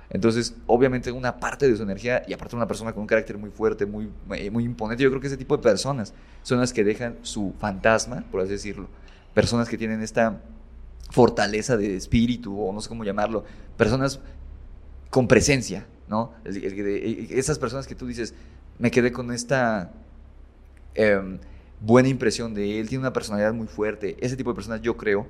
Entonces, 0.09 0.53
obviamente, 0.67 1.13
una 1.13 1.39
parte 1.39 1.65
de 1.69 1.77
su 1.77 1.83
energía, 1.83 2.23
y 2.27 2.33
aparte 2.33 2.57
una 2.57 2.67
persona 2.67 2.91
con 2.91 3.03
un 3.03 3.07
carácter 3.07 3.37
muy 3.37 3.51
fuerte, 3.51 3.85
muy, 3.85 4.11
eh, 4.31 4.51
muy 4.51 4.65
imponente, 4.65 5.01
yo 5.01 5.09
creo 5.11 5.21
que 5.21 5.27
ese 5.27 5.37
tipo 5.37 5.55
de 5.55 5.63
personas 5.63 6.13
son 6.43 6.59
las 6.59 6.73
que 6.73 6.83
dejan 6.83 7.15
su 7.21 7.53
fantasma, 7.57 8.25
por 8.29 8.41
así 8.41 8.49
decirlo. 8.49 8.89
Personas 9.33 9.69
que 9.69 9.77
tienen 9.77 10.01
esta 10.01 10.41
fortaleza 11.09 11.77
de 11.77 11.95
espíritu, 11.95 12.59
o 12.61 12.73
no 12.73 12.81
sé 12.81 12.89
cómo 12.89 13.05
llamarlo, 13.05 13.45
personas 13.77 14.19
con 15.09 15.29
presencia, 15.29 15.85
¿no? 16.09 16.33
Esas 16.43 17.59
personas 17.59 17.87
que 17.87 17.95
tú 17.95 18.07
dices, 18.07 18.33
me 18.77 18.91
quedé 18.91 19.13
con 19.13 19.31
esta 19.31 19.93
em, 20.95 21.39
buena 21.85 22.09
impresión 22.09 22.53
de 22.53 22.79
él, 22.79 22.89
tiene 22.89 23.03
una 23.03 23.13
personalidad 23.13 23.53
muy 23.53 23.67
fuerte. 23.67 24.17
Ese 24.19 24.35
tipo 24.35 24.49
de 24.51 24.55
personas, 24.55 24.81
yo 24.81 24.97
creo, 24.97 25.27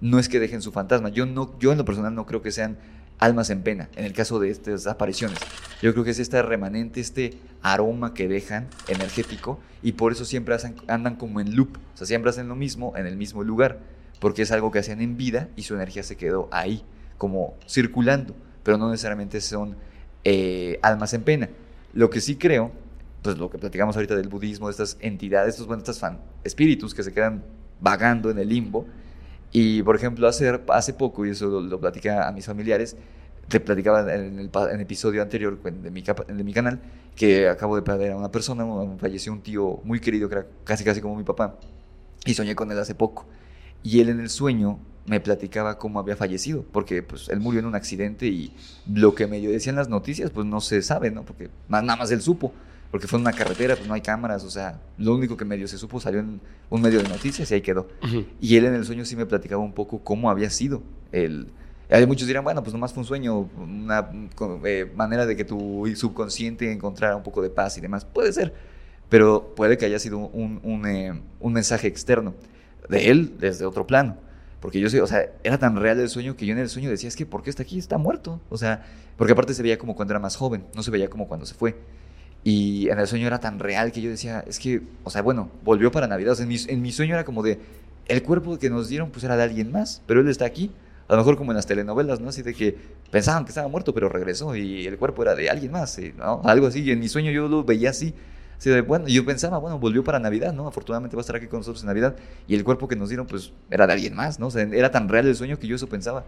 no 0.00 0.18
es 0.18 0.28
que 0.28 0.40
dejen 0.40 0.62
su 0.62 0.72
fantasma. 0.72 1.10
Yo, 1.10 1.26
no, 1.26 1.58
yo 1.58 1.70
en 1.72 1.78
lo 1.78 1.84
personal 1.84 2.14
no 2.14 2.24
creo 2.24 2.40
que 2.40 2.50
sean 2.50 2.78
almas 3.18 3.50
en 3.50 3.62
pena, 3.62 3.88
en 3.96 4.04
el 4.04 4.12
caso 4.12 4.38
de 4.38 4.48
estas 4.48 4.86
apariciones. 4.86 5.38
Yo 5.82 5.92
creo 5.92 6.04
que 6.04 6.10
es 6.10 6.18
este 6.18 6.40
remanente, 6.40 7.00
este 7.00 7.38
aroma 7.62 8.14
que 8.14 8.28
dejan 8.28 8.68
energético 8.86 9.58
y 9.82 9.92
por 9.92 10.12
eso 10.12 10.24
siempre 10.24 10.54
hacen- 10.54 10.76
andan 10.86 11.16
como 11.16 11.40
en 11.40 11.56
loop, 11.56 11.76
o 11.94 11.96
sea, 11.96 12.06
siempre 12.06 12.30
hacen 12.30 12.48
lo 12.48 12.54
mismo 12.54 12.94
en 12.96 13.06
el 13.06 13.16
mismo 13.16 13.42
lugar, 13.42 13.80
porque 14.20 14.42
es 14.42 14.52
algo 14.52 14.70
que 14.70 14.78
hacían 14.78 15.00
en 15.00 15.16
vida 15.16 15.48
y 15.56 15.62
su 15.62 15.74
energía 15.74 16.04
se 16.04 16.16
quedó 16.16 16.48
ahí, 16.52 16.84
como 17.18 17.54
circulando, 17.68 18.34
pero 18.62 18.78
no 18.78 18.88
necesariamente 18.88 19.40
son 19.40 19.76
eh, 20.24 20.78
almas 20.82 21.12
en 21.12 21.22
pena. 21.22 21.48
Lo 21.92 22.10
que 22.10 22.20
sí 22.20 22.36
creo, 22.36 22.70
pues 23.22 23.38
lo 23.38 23.50
que 23.50 23.58
platicamos 23.58 23.96
ahorita 23.96 24.16
del 24.16 24.28
budismo, 24.28 24.68
de 24.68 24.72
estas 24.72 24.96
entidades, 25.00 25.54
estos, 25.54 25.66
bueno, 25.66 25.82
estos 25.82 25.98
fan- 25.98 26.20
espíritus 26.44 26.94
que 26.94 27.02
se 27.02 27.12
quedan 27.12 27.42
vagando 27.80 28.30
en 28.30 28.38
el 28.38 28.48
limbo, 28.48 28.86
y 29.52 29.82
por 29.82 29.96
ejemplo, 29.96 30.28
hace, 30.28 30.60
hace 30.68 30.92
poco, 30.94 31.24
y 31.26 31.30
eso 31.30 31.46
lo, 31.48 31.60
lo 31.60 31.80
a 31.88 32.32
mis 32.32 32.46
familiares, 32.46 32.96
te 33.48 33.60
platicaba 33.60 34.00
en 34.14 34.38
el, 34.38 34.50
en 34.70 34.80
episodio 34.80 35.22
anterior 35.22 35.60
de 35.62 35.90
mi, 35.90 36.02
de 36.02 36.44
mi 36.44 36.52
canal, 36.52 36.80
que 37.16 37.48
acabo 37.48 37.76
de 37.76 37.82
perder 37.82 38.12
a 38.12 38.16
una 38.16 38.30
persona, 38.30 38.64
falleció 38.98 39.32
un 39.32 39.40
tío 39.40 39.80
muy 39.84 40.00
querido, 40.00 40.28
que 40.28 40.34
era 40.36 40.46
casi 40.64 40.84
casi 40.84 41.00
como 41.00 41.16
mi 41.16 41.24
papá, 41.24 41.58
y 42.26 42.34
soñé 42.34 42.54
con 42.54 42.70
él 42.70 42.78
hace 42.78 42.94
poco. 42.94 43.26
Y 43.82 44.00
él 44.00 44.10
en 44.10 44.20
el 44.20 44.28
sueño 44.28 44.78
me 45.06 45.20
platicaba 45.20 45.78
cómo 45.78 45.98
había 45.98 46.16
fallecido, 46.16 46.64
porque 46.70 47.02
pues 47.02 47.30
él 47.30 47.40
murió 47.40 47.60
en 47.60 47.66
un 47.66 47.74
accidente 47.74 48.26
y 48.26 48.52
lo 48.92 49.14
que 49.14 49.26
medio 49.26 49.50
decían 49.50 49.76
las 49.76 49.88
noticias, 49.88 50.30
pues 50.30 50.46
no 50.46 50.60
se 50.60 50.82
sabe, 50.82 51.10
¿no? 51.10 51.24
Porque 51.24 51.48
nada 51.68 51.96
más 51.96 52.10
él 52.10 52.20
supo, 52.20 52.52
porque 52.90 53.06
fue 53.06 53.18
en 53.18 53.22
una 53.22 53.32
carretera, 53.32 53.76
pues 53.76 53.86
no 53.86 53.94
hay 53.94 54.00
cámaras, 54.00 54.44
o 54.44 54.50
sea, 54.50 54.80
lo 54.96 55.14
único 55.14 55.36
que 55.36 55.44
medio 55.44 55.68
se 55.68 55.76
supo 55.76 56.00
salió 56.00 56.20
en 56.20 56.40
un 56.70 56.80
medio 56.80 57.02
de 57.02 57.08
noticias 57.08 57.50
y 57.50 57.54
ahí 57.54 57.60
quedó. 57.60 57.88
Ujú. 58.02 58.24
Y 58.40 58.56
él 58.56 58.64
en 58.64 58.74
el 58.74 58.84
sueño 58.84 59.04
sí 59.04 59.16
me 59.16 59.26
platicaba 59.26 59.62
un 59.62 59.72
poco 59.72 59.98
cómo 60.00 60.30
había 60.30 60.50
sido 60.50 60.82
el... 61.12 61.48
Hay 61.90 62.06
muchos 62.06 62.26
dirán, 62.26 62.44
bueno, 62.44 62.62
pues 62.62 62.74
nomás 62.74 62.92
fue 62.92 63.00
un 63.00 63.06
sueño, 63.06 63.48
una 63.56 64.10
eh, 64.64 64.92
manera 64.94 65.24
de 65.24 65.36
que 65.36 65.44
tu 65.44 65.90
subconsciente 65.96 66.70
encontrara 66.70 67.16
un 67.16 67.22
poco 67.22 67.40
de 67.40 67.48
paz 67.48 67.78
y 67.78 67.80
demás. 67.80 68.04
Puede 68.04 68.30
ser, 68.32 68.52
pero 69.08 69.54
puede 69.56 69.78
que 69.78 69.86
haya 69.86 69.98
sido 69.98 70.18
un, 70.18 70.60
un, 70.62 70.86
eh, 70.86 71.18
un 71.40 71.52
mensaje 71.52 71.88
externo 71.88 72.34
de 72.90 73.10
él 73.10 73.36
desde 73.38 73.64
otro 73.64 73.86
plano. 73.86 74.18
Porque 74.60 74.80
yo 74.80 74.90
sé, 74.90 75.00
o 75.00 75.06
sea, 75.06 75.30
era 75.44 75.58
tan 75.58 75.76
real 75.76 76.00
el 76.00 76.08
sueño 76.08 76.36
que 76.36 76.44
yo 76.44 76.52
en 76.52 76.58
el 76.58 76.68
sueño 76.68 76.90
decía, 76.90 77.08
es 77.08 77.16
que 77.16 77.24
¿por 77.24 77.42
qué 77.42 77.50
está 77.50 77.62
aquí? 77.62 77.78
Está 77.78 77.96
muerto. 77.96 78.40
O 78.50 78.58
sea, 78.58 78.84
porque 79.16 79.32
aparte 79.32 79.54
se 79.54 79.62
veía 79.62 79.78
como 79.78 79.94
cuando 79.94 80.12
era 80.12 80.20
más 80.20 80.36
joven, 80.36 80.64
no 80.74 80.82
se 80.82 80.90
veía 80.90 81.08
como 81.08 81.28
cuando 81.28 81.46
se 81.46 81.54
fue. 81.54 81.76
Y 82.44 82.88
en 82.88 82.98
el 82.98 83.06
sueño 83.06 83.26
era 83.26 83.40
tan 83.40 83.58
real 83.58 83.92
que 83.92 84.00
yo 84.00 84.10
decía, 84.10 84.44
es 84.46 84.58
que, 84.58 84.82
o 85.04 85.10
sea, 85.10 85.22
bueno, 85.22 85.50
volvió 85.64 85.90
para 85.90 86.06
Navidad. 86.06 86.32
O 86.32 86.36
sea, 86.36 86.44
en 86.44 86.48
mi, 86.48 86.56
en 86.66 86.82
mi 86.82 86.92
sueño 86.92 87.14
era 87.14 87.24
como 87.24 87.42
de, 87.42 87.58
el 88.06 88.22
cuerpo 88.22 88.58
que 88.58 88.70
nos 88.70 88.88
dieron 88.88 89.10
pues 89.10 89.24
era 89.24 89.36
de 89.36 89.42
alguien 89.42 89.70
más, 89.70 90.02
pero 90.06 90.20
él 90.20 90.28
está 90.28 90.46
aquí. 90.46 90.70
A 91.08 91.12
lo 91.12 91.18
mejor 91.18 91.36
como 91.36 91.52
en 91.52 91.56
las 91.56 91.66
telenovelas, 91.66 92.20
¿no? 92.20 92.28
Así 92.28 92.42
de 92.42 92.52
que 92.52 92.76
pensaban 93.10 93.44
que 93.44 93.50
estaba 93.50 93.66
muerto, 93.68 93.94
pero 93.94 94.10
regresó 94.10 94.54
y 94.54 94.86
el 94.86 94.98
cuerpo 94.98 95.22
era 95.22 95.34
de 95.34 95.48
alguien 95.48 95.72
más, 95.72 95.92
¿sí? 95.94 96.12
¿no? 96.16 96.42
Algo 96.44 96.66
así. 96.66 96.82
Y 96.82 96.90
en 96.90 97.00
mi 97.00 97.08
sueño 97.08 97.30
yo 97.30 97.48
lo 97.48 97.64
veía 97.64 97.90
así. 97.90 98.14
Así 98.58 98.68
de, 98.70 98.82
bueno, 98.82 99.06
yo 99.08 99.24
pensaba, 99.24 99.56
bueno, 99.58 99.78
volvió 99.78 100.04
para 100.04 100.18
Navidad, 100.18 100.52
¿no? 100.52 100.66
Afortunadamente 100.66 101.16
va 101.16 101.20
a 101.20 101.22
estar 101.22 101.36
aquí 101.36 101.46
con 101.46 101.60
nosotros 101.60 101.82
en 101.82 101.86
Navidad. 101.86 102.16
Y 102.46 102.56
el 102.56 102.64
cuerpo 102.64 102.88
que 102.88 102.96
nos 102.96 103.08
dieron, 103.08 103.26
pues, 103.26 103.52
era 103.70 103.86
de 103.86 103.92
alguien 103.94 104.14
más, 104.14 104.38
¿no? 104.38 104.48
O 104.48 104.50
sea, 104.50 104.62
era 104.62 104.90
tan 104.90 105.08
real 105.08 105.26
el 105.26 105.36
sueño 105.36 105.58
que 105.58 105.66
yo 105.66 105.76
eso 105.76 105.88
pensaba. 105.88 106.24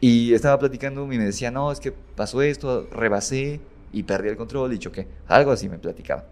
Y 0.00 0.34
estaba 0.34 0.58
platicando 0.58 1.04
y 1.04 1.18
me 1.18 1.24
decía, 1.24 1.50
no, 1.50 1.72
es 1.72 1.80
que 1.80 1.92
pasó 1.92 2.42
esto, 2.42 2.86
rebasé 2.92 3.60
y 3.98 4.02
perdí 4.02 4.28
el 4.28 4.36
control 4.36 4.74
y 4.74 4.78
choqué. 4.78 5.08
Algo 5.26 5.50
así 5.52 5.70
me 5.70 5.78
platicaba. 5.78 6.26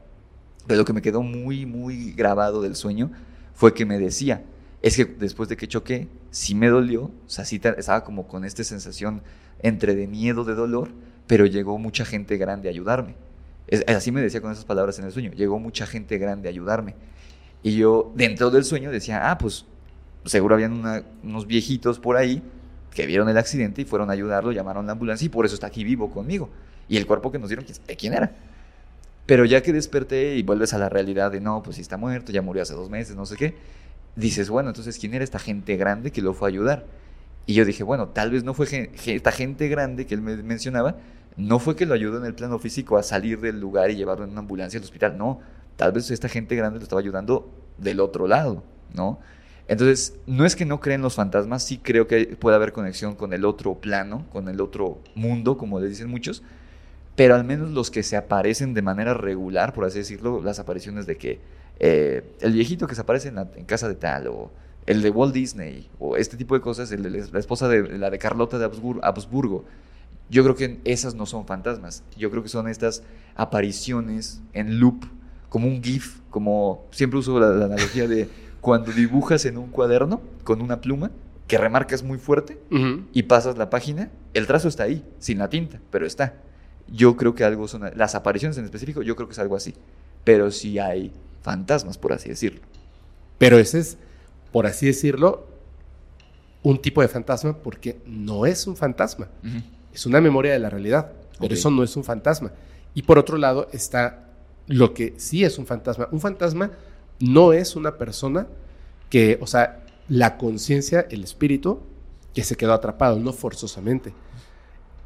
Pero 0.67 0.79
lo 0.79 0.85
que 0.85 0.93
me 0.93 1.01
quedó 1.01 1.23
muy, 1.23 1.65
muy 1.65 2.13
grabado 2.13 2.61
del 2.61 2.77
sueño 2.77 3.11
fue 3.55 3.73
que 3.73 3.87
me 3.87 3.99
decía, 3.99 4.43
es 4.83 4.97
que 4.97 5.07
después 5.07 5.49
de 5.49 5.57
que 5.57 5.67
choqué, 5.67 6.09
sí 6.31 6.55
me 6.55 6.69
dolió, 6.69 7.05
o 7.05 7.13
sea, 7.27 7.47
sí 7.47 7.59
estaba 7.79 8.05
como 8.05 8.29
con 8.29 8.45
esta 8.45 8.63
sensación 8.65 9.23
entre 9.63 9.95
de 9.95 10.07
miedo, 10.07 10.45
de 10.45 10.55
dolor, 10.55 10.91
pero 11.27 11.47
llegó 11.47 11.79
mucha 11.79 12.05
gente 12.05 12.37
grande 12.37 12.69
a 12.69 12.71
ayudarme. 12.71 13.15
Es- 13.67 13.83
así 13.89 14.13
me 14.13 14.21
decía 14.21 14.43
con 14.43 14.53
esas 14.53 14.67
palabras 14.67 14.99
en 14.99 15.07
el 15.07 15.13
sueño, 15.13 15.33
llegó 15.33 15.59
mucha 15.59 15.87
gente 15.87 16.19
grande 16.19 16.49
a 16.49 16.51
ayudarme. 16.51 16.97
Y 17.63 17.77
yo 17.77 18.13
dentro 18.15 18.51
del 18.51 18.65
sueño 18.65 18.91
decía, 18.91 19.31
ah, 19.31 19.39
pues 19.39 19.65
seguro 20.27 20.55
habían 20.55 20.73
una- 20.75 21.03
unos 21.23 21.47
viejitos 21.47 21.99
por 21.99 22.19
ahí 22.19 22.43
que 22.95 23.07
vieron 23.07 23.27
el 23.31 23.39
accidente 23.39 23.81
y 23.81 23.85
fueron 23.87 24.11
a 24.11 24.13
ayudarlo, 24.13 24.53
llamaron 24.53 24.85
a 24.85 24.89
la 24.89 24.93
ambulancia 24.93 25.25
y 25.25 25.31
por 25.31 25.47
eso 25.47 25.55
está 25.55 25.67
aquí 25.69 25.83
vivo 25.83 26.11
conmigo. 26.11 26.51
Y 26.89 26.97
el 26.97 27.07
cuerpo 27.07 27.33
que 27.33 27.39
nos 27.39 27.49
dieron, 27.49 27.67
sabe 27.67 27.97
quién 27.97 28.15
era. 28.15 28.33
Pero 29.27 29.45
ya 29.45 29.63
que 29.63 29.73
desperté 29.73 30.37
y 30.37 30.43
vuelves 30.43 30.75
a 30.75 30.79
la 30.79 30.89
realidad 30.89 31.33
de 31.33 31.41
no, 31.41 31.63
pues 31.63 31.77
si 31.77 31.83
está 31.83 31.97
muerto, 31.97 32.31
ya 32.31 32.43
murió 32.43 32.63
hace 32.63 32.75
dos 32.75 32.91
meses, 32.91 33.17
no 33.17 33.25
sé 33.25 33.37
qué, 33.37 33.55
dices, 34.17 34.51
bueno, 34.51 34.69
entonces, 34.69 34.99
¿quién 34.99 35.15
era 35.15 35.25
esta 35.25 35.39
gente 35.39 35.77
grande 35.77 36.11
que 36.13 36.21
lo 36.21 36.35
fue 36.35 36.49
a 36.49 36.51
ayudar? 36.51 36.87
Y 37.47 37.55
yo 37.55 37.65
dije, 37.65 37.83
bueno, 37.85 38.09
tal 38.09 38.31
vez 38.31 38.45
no 38.45 38.55
fue 38.55 38.67
esta 39.07 39.33
gente 39.33 39.69
grande 39.69 40.07
que 40.07 40.15
él 40.15 40.21
me 40.21 40.37
mencionaba, 40.37 40.97
no 41.37 41.59
fue 41.59 41.75
que 41.75 41.87
lo 41.87 41.95
ayudó 41.95 42.19
en 42.19 42.27
el 42.27 42.35
plano 42.35 42.59
físico 42.59 42.97
a 42.97 43.03
salir 43.03 43.41
del 43.41 43.61
lugar 43.61 43.91
y 43.91 43.97
llevarlo 43.97 44.25
en 44.25 44.31
una 44.31 44.41
ambulancia 44.41 44.79
al 44.79 44.85
hospital, 44.85 45.17
no, 45.19 45.41
tal 45.77 45.93
vez 45.93 46.11
esta 46.11 46.29
gente 46.29 46.55
grande 46.55 46.79
lo 46.79 46.83
estaba 46.83 47.01
ayudando 47.01 47.51
del 47.79 48.01
otro 48.01 48.29
lado, 48.29 48.63
¿no? 48.95 49.19
Entonces, 49.67 50.15
no 50.27 50.45
es 50.45 50.57
que 50.57 50.67
no 50.67 50.81
creen 50.81 51.01
los 51.01 51.15
fantasmas, 51.15 51.63
sí 51.63 51.79
creo 51.79 52.07
que 52.07 52.37
puede 52.39 52.57
haber 52.57 52.73
conexión 52.73 53.15
con 53.15 53.33
el 53.33 53.47
otro 53.47 53.75
plano, 53.75 54.27
con 54.31 54.49
el 54.49 54.61
otro 54.61 55.01
mundo, 55.15 55.57
como 55.57 55.81
le 55.81 55.89
dicen 55.89 56.09
muchos, 56.11 56.43
pero 57.17 57.35
al 57.35 57.45
menos 57.45 57.71
los 57.71 57.91
que 57.91 58.03
se 58.03 58.17
aparecen 58.17 58.75
de 58.75 58.83
manera 58.83 59.15
regular, 59.15 59.73
por 59.73 59.85
así 59.85 59.99
decirlo, 59.99 60.43
las 60.43 60.59
apariciones 60.59 61.07
de 61.07 61.17
que 61.17 61.41
eh, 61.81 62.23
el 62.41 62.53
viejito 62.53 62.87
que 62.87 62.95
se 62.95 63.01
aparece 63.01 63.29
en, 63.29 63.37
la, 63.37 63.49
en 63.57 63.65
casa 63.65 63.89
de 63.89 63.95
tal, 63.95 64.29
o 64.29 64.51
el 64.87 65.01
de 65.03 65.11
Walt 65.11 65.33
Disney, 65.35 65.89
o 65.99 66.17
este 66.17 66.37
tipo 66.37 66.55
de 66.55 66.61
cosas, 66.61 66.91
el 66.93 67.03
de 67.03 67.11
la 67.11 67.39
esposa 67.39 67.69
de 67.69 67.99
la 67.99 68.11
de 68.11 68.19
Carlota 68.19 68.59
de 68.59 68.67
Habsbur- 68.71 69.01
Habsburgo, 69.03 69.65
yo 70.31 70.43
creo 70.43 70.55
que 70.55 70.81
esas 70.85 71.15
no 71.15 71.27
son 71.27 71.47
fantasmas, 71.47 72.03
yo 72.17 72.31
creo 72.31 72.43
que 72.43 72.49
son 72.49 72.69
estas 72.69 73.03
apariciones 73.55 74.41
en 74.53 74.81
loop, 74.81 75.05
como 75.49 75.69
un 75.69 75.83
GIF, 75.83 76.19
como 76.31 76.87
siempre 76.91 77.19
uso 77.19 77.39
la, 77.39 77.49
la 77.51 77.67
analogía 77.67 78.09
de 78.09 78.29
cuando 78.61 78.91
dibujas 78.93 79.45
en 79.45 79.59
un 79.59 79.71
cuaderno 79.71 80.21
con 80.43 80.61
una 80.61 80.81
pluma 80.81 81.11
que 81.47 81.59
remarcas 81.59 82.03
muy 82.03 82.19
fuerte 82.19 82.59
y 83.13 83.23
pasas 83.25 83.57
la 83.59 83.71
página, 83.71 84.11
el 84.33 84.47
trazo 84.47 84.67
está 84.69 84.83
ahí, 84.85 85.05
sin 85.19 85.39
la 85.39 85.49
tinta, 85.51 85.79
pero 85.91 86.07
está. 86.07 86.35
Yo 86.89 87.17
creo 87.17 87.35
que 87.35 87.45
algo 87.45 87.67
son 87.69 87.83
las 87.97 88.15
apariciones 88.15 88.59
en 88.59 88.65
específico, 88.65 89.03
yo 89.03 89.17
creo 89.17 89.29
que 89.29 89.33
es 89.33 89.39
algo 89.39 89.57
así. 89.57 89.75
Pero 90.25 90.51
sí 90.51 90.79
hay 90.79 91.13
fantasmas, 91.43 91.99
por 91.99 92.13
así 92.13 92.29
decirlo. 92.29 92.61
Pero 93.39 93.59
ese 93.59 93.79
es, 93.81 93.99
por 94.53 94.67
así 94.67 94.87
decirlo, 94.87 95.47
un 96.63 96.81
tipo 96.81 97.03
de 97.03 97.09
fantasma 97.09 97.57
porque 97.59 98.01
no 98.07 98.47
es 98.47 98.67
un 98.67 98.77
fantasma. 98.77 99.29
Es 99.93 100.07
una 100.07 100.21
memoria 100.21 100.53
de 100.53 100.59
la 100.59 100.71
realidad, 100.71 101.13
pero 101.39 101.47
Ok. 101.47 101.59
eso 101.59 101.71
no 101.71 101.83
es 101.83 101.97
un 101.97 102.05
fantasma. 102.05 102.53
Y 102.95 103.03
por 103.03 103.19
otro 103.19 103.37
lado 103.37 103.69
está 103.73 104.29
lo 104.67 104.95
que 104.95 105.15
sí 105.19 105.45
es 105.45 105.59
un 105.59 105.67
fantasma. 105.67 106.09
Un 106.11 106.21
fantasma 106.21 106.71
no 107.21 107.53
es 107.53 107.77
una 107.77 107.97
persona 107.99 108.47
que, 109.11 109.39
o 109.41 109.47
sea, 109.47 109.85
la 110.09 110.37
conciencia, 110.39 111.07
el 111.11 111.23
espíritu, 111.25 111.81
que 112.35 112.45
se 112.45 112.57
quedó 112.57 112.73
atrapado, 112.73 113.19
no 113.19 113.33
forzosamente. 113.33 114.13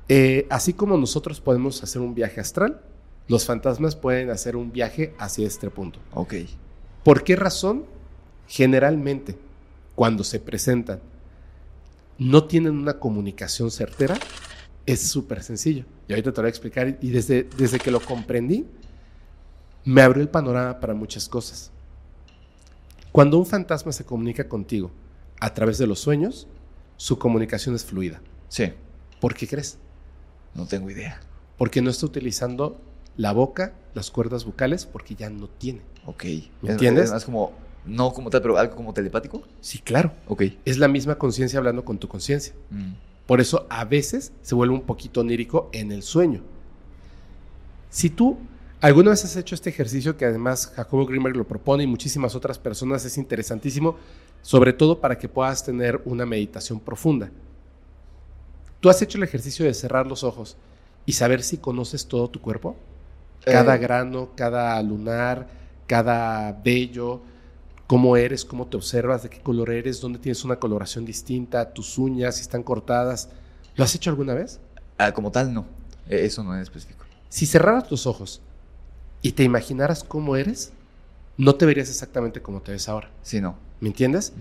Eh, 0.09 0.47
así 0.51 0.73
como 0.73 0.97
nosotros 0.97 1.41
podemos 1.41 1.83
hacer 1.83 2.01
un 2.01 2.15
viaje 2.15 2.41
astral, 2.41 2.81
los 3.27 3.45
fantasmas 3.45 3.95
pueden 3.95 4.31
hacer 4.31 4.57
un 4.57 4.73
viaje 4.73 5.15
hacia 5.19 5.47
este 5.47 5.69
punto. 5.71 6.01
Ok. 6.15 6.35
¿Por 7.05 7.25
qué 7.25 7.37
razón? 7.37 7.85
Generalmente, 8.47 9.37
cuando 9.95 10.25
se 10.25 10.41
presentan, 10.41 11.01
no 12.19 12.45
tienen 12.45 12.77
una 12.77 12.99
comunicación 12.99 13.71
certera, 13.71 14.19
es 14.87 15.03
súper 15.03 15.43
sencillo. 15.43 15.85
Y 16.09 16.13
ahorita 16.13 16.33
te 16.33 16.37
lo 16.39 16.43
voy 16.43 16.49
a 16.49 16.51
explicar. 16.51 16.99
Y 17.03 17.11
desde, 17.11 17.45
desde 17.57 17.79
que 17.79 17.91
lo 17.91 18.01
comprendí, 18.01 18.67
me 19.85 20.01
abrió 20.01 20.23
el 20.23 20.31
panorama 20.31 20.81
para 20.81 20.95
muchas 20.95 21.29
cosas. 21.29 21.71
Cuando 23.13 23.39
un 23.39 23.47
fantasma 23.47 23.93
se 23.93 24.05
comunica 24.05 24.49
contigo 24.49 24.91
a 25.41 25.53
través 25.53 25.77
de 25.77 25.87
los 25.87 26.01
sueños, 26.01 26.47
su 26.97 27.19
comunicación 27.19 27.75
es 27.75 27.85
fluida. 27.85 28.21
Sí, 28.49 28.73
¿Por 29.21 29.35
qué 29.35 29.47
crees? 29.47 29.79
No 30.59 30.67
tengo 30.67 30.91
idea. 30.91 31.21
Porque 31.57 31.81
no 31.83 31.91
está 31.91 32.07
utilizando 32.07 32.81
la 33.17 33.33
boca, 33.33 33.75
las 33.95 34.11
cuerdas 34.11 34.45
vocales, 34.45 34.87
porque 34.87 35.15
ya 35.15 35.31
no 35.31 35.49
tiene. 35.49 35.81
Ok. 36.07 36.25
¿Me 36.25 36.31
Es- 36.35 36.71
entiendes? 36.71 37.05
Es 37.07 37.13
más 37.13 37.25
como, 37.25 37.53
no 37.87 38.13
como 38.13 38.31
tal, 38.31 38.43
pero 38.43 38.57
algo 38.59 38.77
como 38.77 38.93
telepático. 38.95 39.43
Sí, 39.61 39.79
claro. 39.79 40.13
Ok. 40.29 40.43
Es 40.65 40.79
la 40.79 40.89
misma 40.89 41.17
conciencia 41.17 41.59
hablando 41.59 41.85
con 41.85 41.99
tu 41.99 42.07
conciencia. 42.09 42.53
Mm. 42.71 42.93
Por 43.27 43.41
eso 43.41 43.67
a 43.71 43.85
veces 43.85 44.33
se 44.43 44.55
vuelve 44.55 44.75
un 44.75 44.83
poquito 44.83 45.21
onírico 45.21 45.69
en 45.73 45.91
el 45.93 46.03
sueño. 46.03 46.43
Si 47.91 48.11
tú 48.11 48.39
alguna 48.81 49.11
vez 49.11 49.25
has 49.25 49.37
hecho 49.37 49.55
este 49.55 49.71
ejercicio 49.71 50.17
que 50.17 50.25
además 50.25 50.73
Jacobo 50.77 51.07
Grimberg 51.07 51.37
lo 51.37 51.47
propone 51.47 51.85
y 51.85 51.87
muchísimas 51.87 52.35
otras 52.35 52.59
personas, 52.59 53.05
es 53.05 53.19
interesantísimo, 53.19 53.97
sobre 54.43 54.73
todo 54.73 55.01
para 55.01 55.19
que 55.19 55.29
puedas 55.29 55.65
tener 55.65 56.01
una 56.05 56.25
meditación 56.27 56.79
profunda. 56.81 57.31
¿Tú 58.81 58.89
has 58.91 59.01
hecho 59.03 59.19
el 59.19 59.25
ejercicio 59.25 59.65
de 59.65 59.75
cerrar 59.75 60.07
los 60.07 60.25
ojos 60.25 60.57
y 61.07 61.13
saber 61.13 61.43
si 61.43 61.59
conoces 61.59 62.07
todo 62.07 62.29
tu 62.29 62.41
cuerpo? 62.41 62.77
Cada 63.45 63.75
Eh, 63.77 63.79
grano, 63.79 64.31
cada 64.37 64.81
lunar, 64.83 65.49
cada 65.87 66.53
vello, 66.53 67.23
cómo 67.87 68.17
eres, 68.17 68.45
cómo 68.45 68.67
te 68.67 68.77
observas, 68.77 69.23
de 69.23 69.31
qué 69.31 69.41
color 69.41 69.71
eres, 69.71 70.01
dónde 70.01 70.19
tienes 70.19 70.45
una 70.45 70.57
coloración 70.57 71.05
distinta, 71.05 71.73
tus 71.73 71.99
uñas, 71.99 72.37
si 72.37 72.43
están 72.43 72.63
cortadas. 72.63 73.31
¿Lo 73.77 73.85
has 73.85 73.95
hecho 73.95 74.11
alguna 74.11 74.35
vez? 74.35 74.61
ah, 74.99 75.13
como 75.13 75.31
tal, 75.31 75.53
no. 75.55 75.65
Eh, 76.09 76.25
Eso 76.25 76.43
no 76.43 76.55
es 76.57 76.63
específico. 76.63 77.05
Si 77.29 77.47
cerraras 77.47 77.91
los 77.91 78.07
ojos 78.07 78.41
y 79.23 79.33
te 79.33 79.45
imaginaras 79.45 80.03
cómo 80.05 80.37
eres, 80.37 80.73
no 81.37 81.55
te 81.55 81.67
verías 81.67 81.89
exactamente 81.89 82.43
como 82.43 82.61
te 82.61 82.73
ves 82.73 82.89
ahora. 82.89 83.11
Sí, 83.23 83.41
no. 83.41 83.57
¿Me 83.81 83.89
entiendes? 83.89 84.33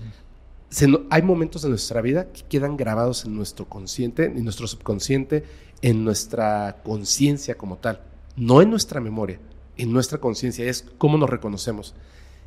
Se 0.69 0.87
hay 1.09 1.21
momentos 1.21 1.61
de 1.61 1.69
nuestra 1.69 2.01
vida 2.01 2.27
que 2.31 2.41
quedan 2.43 2.75
grabados 2.75 3.23
en 3.25 3.35
nuestro 3.35 3.65
consciente, 3.67 4.25
en 4.25 4.43
nuestro 4.43 4.67
subconsciente, 4.67 5.43
en 5.81 6.03
nuestra 6.03 6.81
conciencia 6.83 7.55
como 7.55 7.77
tal. 7.77 8.01
No 8.35 8.61
en 8.61 8.69
nuestra 8.69 8.99
memoria, 8.99 9.39
en 9.77 9.93
nuestra 9.93 10.17
conciencia. 10.19 10.65
Es 10.65 10.85
cómo 10.97 11.17
nos 11.17 11.29
reconocemos. 11.29 11.95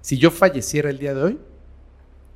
Si 0.02 0.18
yo 0.18 0.30
falleciera 0.30 0.90
el 0.90 0.98
día 0.98 1.14
de 1.14 1.22
hoy, 1.22 1.38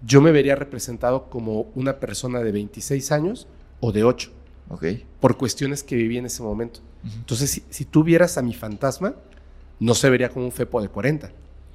yo 0.07 0.21
me 0.21 0.33
vería 0.33 0.55
representado 0.57 1.29
como 1.31 1.67
una 1.75 1.99
persona 2.01 2.41
de 2.41 2.53
26 2.53 3.13
años 3.13 3.47
o 3.81 3.93
de 3.93 4.05
8, 4.05 4.31
Ok. 4.71 4.85
por 5.21 5.37
cuestiones 5.37 5.83
que 5.83 5.97
viví 5.97 6.19
en 6.19 6.27
ese 6.27 6.43
momento. 6.43 6.81
Ujú. 7.05 7.15
Entonces, 7.19 7.51
si, 7.51 7.63
si 7.71 7.85
tú 7.85 8.03
vieras 8.05 8.37
a 8.39 8.43
mi 8.43 8.55
fantasma, 8.55 9.15
no 9.81 9.95
se 9.95 10.09
vería 10.11 10.31
como 10.31 10.45
un 10.47 10.53
fepo 10.53 10.81
de 10.83 10.89
40, 10.89 11.31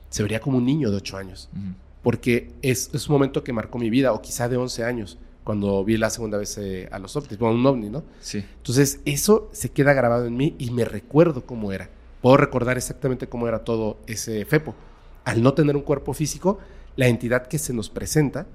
se 0.09 0.23
vería 0.23 0.39
como 0.39 0.57
un 0.57 0.65
niño 0.65 0.89
de 0.89 0.97
8 0.97 1.17
años 1.17 1.49
Ujú. 1.53 1.73
Porque 2.03 2.51
es, 2.61 2.89
es 2.93 3.07
un 3.09 3.13
momento 3.13 3.43
que 3.43 3.53
marcó 3.53 3.77
mi 3.77 3.89
vida, 3.89 4.13
o 4.13 4.21
quizá 4.21 4.47
de 4.49 4.57
11 4.57 4.83
años, 4.83 5.17
cuando 5.43 5.83
vi 5.83 5.97
la 5.97 6.09
segunda 6.09 6.37
vez 6.37 6.57
eh, 6.57 6.87
a 6.91 6.99
los 6.99 7.15
ovnis, 7.15 7.37
bueno, 7.39 7.55
un 7.55 7.65
ovni, 7.65 7.89
¿no? 7.89 8.03
Sí. 8.19 8.45
Entonces, 8.57 8.99
eso 9.05 9.49
se 9.51 9.69
queda 9.69 9.93
grabado 9.93 10.25
en 10.25 10.37
mí 10.37 10.55
y 10.59 10.71
me 10.71 10.85
recuerdo 10.85 11.45
cómo 11.45 11.71
era. 11.71 11.89
Puedo 12.21 12.37
recordar 12.37 12.77
exactamente 12.77 13.27
cómo 13.27 13.47
era 13.47 13.63
todo 13.63 13.97
ese 14.05 14.45
fepo. 14.45 14.75
Al 15.25 15.41
no 15.41 15.53
tener 15.53 15.75
un 15.75 15.81
cuerpo 15.81 16.13
físico, 16.13 16.59
la 16.95 17.07
entidad 17.07 17.47
que 17.47 17.57
se 17.57 17.73
nos 17.73 17.89
presenta 17.89 18.45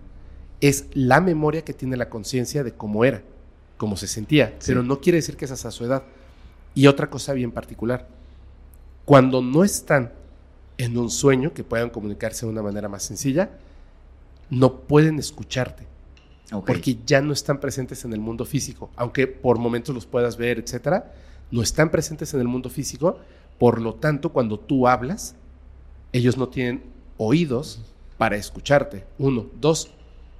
es 0.61 0.87
la 0.93 1.21
memoria 1.21 1.63
que 1.65 1.73
tiene 1.75 1.97
la 1.97 2.09
conciencia 2.09 2.63
de 2.63 2.73
cómo 2.73 3.05
era, 3.05 3.23
cómo 3.77 3.97
se 3.97 4.07
sentía, 4.07 4.55
Sí. 4.59 4.67
pero 4.69 4.83
no 4.83 5.01
quiere 5.01 5.17
decir 5.17 5.37
que 5.37 5.47
esa 5.47 5.57
sea 5.57 5.71
su 5.71 5.85
edad. 5.85 6.05
Y 6.75 6.87
otra 6.87 7.11
cosa 7.11 7.33
bien 7.33 7.53
particular, 7.53 8.07
cuando 9.05 9.43
no 9.43 9.65
están 9.65 10.13
en 10.79 10.99
un 10.99 11.11
sueño 11.11 11.53
que 11.53 11.65
puedan 11.65 11.91
comunicarse 11.91 12.47
de 12.47 12.53
una 12.53 12.63
manera 12.63 12.89
más 12.89 13.03
sencilla, 13.03 13.51
no 14.51 14.81
pueden 14.81 15.19
escucharte 15.19 15.87
porque 16.63 16.99
ya 17.07 17.21
no 17.21 17.33
están 17.33 17.59
presentes 17.59 18.05
en 18.05 18.13
el 18.13 18.21
mundo 18.21 18.45
físico, 18.45 18.91
aunque 18.97 19.27
por 19.27 19.59
momentos 19.59 19.95
los 19.95 20.07
puedas 20.07 20.37
ver, 20.37 20.59
etcétera, 20.59 21.13
no 21.51 21.63
están 21.63 21.91
presentes 21.91 22.35
en 22.35 22.41
el 22.41 22.49
mundo 22.49 22.71
físico, 22.71 23.19
por 23.59 23.81
lo 23.81 23.95
tanto, 23.95 24.33
cuando 24.33 24.59
tú 24.59 24.87
hablas, 24.87 25.35
ellos 26.13 26.37
no 26.37 26.49
tienen 26.49 26.83
oídos 27.17 27.81
para 28.19 28.37
escucharte. 28.37 29.05
Uno, 29.19 29.47
dos, 29.61 29.91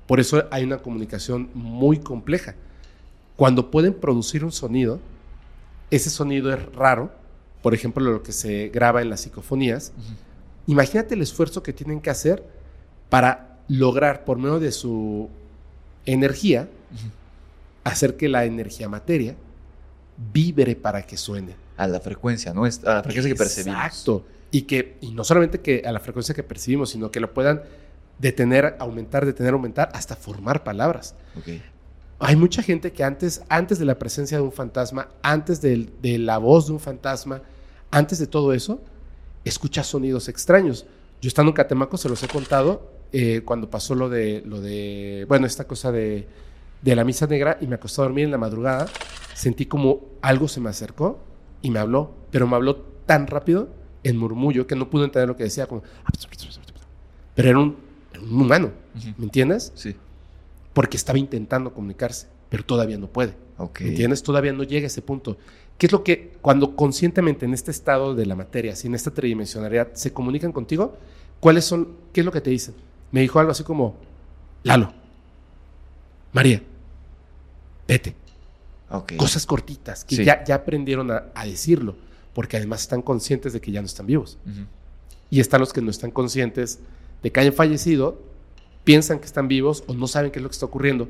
Por 0.07 0.21
eso 0.21 0.45
hay 0.51 0.65
una 0.65 0.79
comunicación 0.79 1.49
muy 1.55 1.99
compleja. 1.99 2.55
Cuando 3.37 3.71
pueden 3.71 3.95
producir 3.95 4.45
un 4.45 4.53
sonido, 4.53 5.01
ese 5.91 6.11
sonido 6.11 6.53
es 6.53 6.73
raro, 6.75 7.11
por 7.65 7.73
ejemplo, 7.73 8.05
lo 8.05 8.23
que 8.23 8.33
se 8.33 8.69
graba 8.69 9.01
en 9.01 9.09
las 9.09 9.23
psicofonías. 9.23 9.93
Imagínate 10.67 11.15
el 11.15 11.23
esfuerzo 11.23 11.63
que 11.63 11.73
tienen 11.73 12.03
que 12.03 12.11
hacer 12.11 12.45
para 13.09 13.57
lograr, 13.69 14.27
por 14.27 14.37
medio 14.37 14.61
de 14.61 14.71
su 14.71 15.31
energía, 16.05 16.69
hacer 17.83 18.19
que 18.19 18.29
la 18.29 18.45
energía 18.45 18.91
materia 18.91 19.35
vibre 20.35 20.77
para 20.77 21.07
que 21.07 21.17
suene. 21.17 21.57
A 21.79 21.89
la 21.89 22.01
frecuencia, 22.01 22.53
¿no? 22.53 22.67
A 22.67 22.69
la 22.69 23.03
frecuencia 23.03 23.33
que 23.33 23.35
percibimos. 23.35 23.83
Exacto. 23.83 24.27
Y 24.51 24.63
que, 24.65 24.99
y 25.01 25.13
no 25.13 25.25
solamente 25.25 25.63
que 25.63 25.85
a 25.87 25.93
la 25.93 26.01
frecuencia 26.01 26.35
que 26.35 26.43
percibimos, 26.43 26.91
sino 26.91 27.11
que 27.11 27.19
lo 27.19 27.33
puedan 27.33 27.63
detener, 28.19 28.77
aumentar, 28.79 29.25
detener, 29.25 29.55
aumentar, 29.55 29.89
hasta 29.95 30.17
formar 30.17 30.65
palabras. 30.65 31.15
Ok. 31.39 31.49
Hay 32.19 32.37
mucha 32.37 32.63
gente 32.63 32.93
que 32.93 33.05
antes, 33.05 33.43
antes 33.49 33.79
de 33.79 33.85
la 33.87 33.99
presencia 33.99 34.37
de 34.37 34.45
un 34.45 34.53
fantasma, 34.53 35.09
antes 35.23 35.63
de, 35.63 35.89
la 36.19 36.37
voz 36.37 36.67
de 36.67 36.73
un 36.73 36.81
fantasma, 36.81 37.43
antes 37.97 38.19
de 38.19 38.27
todo 38.27 38.53
eso, 38.53 38.81
escucha 39.45 39.83
sonidos 39.85 40.29
extraños. 40.29 40.87
Yo 41.21 41.29
estando 41.29 41.51
en 41.51 41.55
Catemaco 41.57 41.97
se 41.97 42.09
los 42.09 42.23
he 42.23 42.29
contado 42.29 42.91
eh, 43.13 43.43
cuando 43.45 43.71
pasó 43.71 43.95
lo 43.95 44.09
de, 44.09 44.43
lo 44.45 44.61
de, 44.61 45.25
bueno, 45.29 45.47
esta 45.47 45.65
cosa 45.67 45.93
de, 45.93 46.27
de 46.83 46.97
la 46.97 47.05
misa 47.05 47.27
negra 47.27 47.57
y 47.61 47.67
me 47.67 47.77
acosté 47.77 48.01
a 48.01 48.05
dormir 48.05 48.25
en 48.25 48.31
la 48.33 48.39
madrugada, 48.39 48.87
sentí 49.35 49.67
como 49.67 50.03
algo 50.23 50.49
se 50.49 50.61
me 50.61 50.69
acercó 50.71 51.19
y 51.63 51.71
me 51.71 51.79
habló, 51.79 52.13
pero 52.31 52.47
me 52.47 52.57
habló 52.57 52.77
tan 53.07 53.27
rápido 53.27 53.69
en 54.03 54.17
murmullo 54.19 54.67
que 54.67 54.77
no 54.77 54.91
pude 54.91 55.05
entender 55.05 55.29
lo 55.29 55.37
que 55.37 55.45
decía, 55.45 55.67
como, 55.67 55.83
pero 57.35 57.49
era 57.49 57.59
un, 57.59 57.77
era 58.13 58.23
un 58.23 58.41
humano, 58.41 58.71
Ujú. 58.97 59.09
¿me 59.17 59.25
entiendes? 59.25 59.73
Sí. 59.75 59.97
porque 60.73 60.97
estaba 60.97 61.19
intentando 61.19 61.73
comunicarse, 61.73 62.27
pero 62.49 62.65
todavía 62.65 62.99
no 62.99 63.07
puede. 63.09 63.35
Ok. 63.59 63.81
¿Me 63.83 63.89
entiendes? 63.91 64.23
Todavía 64.23 64.53
no 64.53 64.65
llega 64.65 64.85
a 64.85 64.89
ese 64.89 65.03
punto. 65.03 65.37
¿Qué 65.79 65.87
es 65.87 65.93
lo 65.93 66.05
que 66.05 66.33
cuando 66.41 66.77
conscientemente 66.77 67.45
en 67.47 67.55
este 67.55 67.71
estado 67.71 68.15
de 68.15 68.27
la 68.27 68.37
materia, 68.37 68.73
así 68.73 68.87
en 68.87 68.95
esta 68.95 69.11
tridimensionalidad, 69.13 69.93
se 69.95 70.13
comunican 70.13 70.53
contigo? 70.53 70.97
¿Cuáles 71.41 71.65
son? 71.65 71.89
¿Qué 72.13 72.21
es 72.21 72.27
lo 72.27 72.33
que 72.33 72.41
te 72.41 72.51
dicen? 72.51 72.75
Me 73.11 73.21
dijo 73.21 73.39
algo 73.39 73.53
así 73.53 73.65
como, 73.65 73.97
Lalo, 74.63 74.93
María, 76.33 76.63
vete. 77.87 78.15
Cosas 79.17 79.45
cortitas 79.47 80.05
que 80.05 80.17
Sí. 80.17 80.25
ya, 80.25 80.45
ya 80.45 80.55
aprendieron 80.57 81.11
a, 81.11 81.25
a 81.35 81.45
decirlo, 81.47 81.97
porque 82.33 82.57
además 82.57 82.83
están 82.83 83.03
conscientes 83.03 83.53
de 83.53 83.61
que 83.61 83.73
ya 83.73 83.81
no 83.81 83.87
están 83.87 84.07
vivos. 84.07 84.39
Y 85.31 85.41
están 85.41 85.61
los 85.61 85.73
que 85.73 85.81
no 85.81 85.91
están 85.91 86.11
conscientes 86.13 86.79
de 87.23 87.33
que 87.33 87.41
hayan 87.41 87.53
fallecido, 87.53 88.21
piensan 88.85 89.19
que 89.19 89.27
están 89.27 89.49
vivos 89.49 89.83
o 89.89 89.95
no 89.95 90.07
saben 90.07 90.31
qué 90.31 90.39
es 90.39 90.43
lo 90.43 90.49
que 90.49 90.55
está 90.55 90.67
ocurriendo 90.67 91.09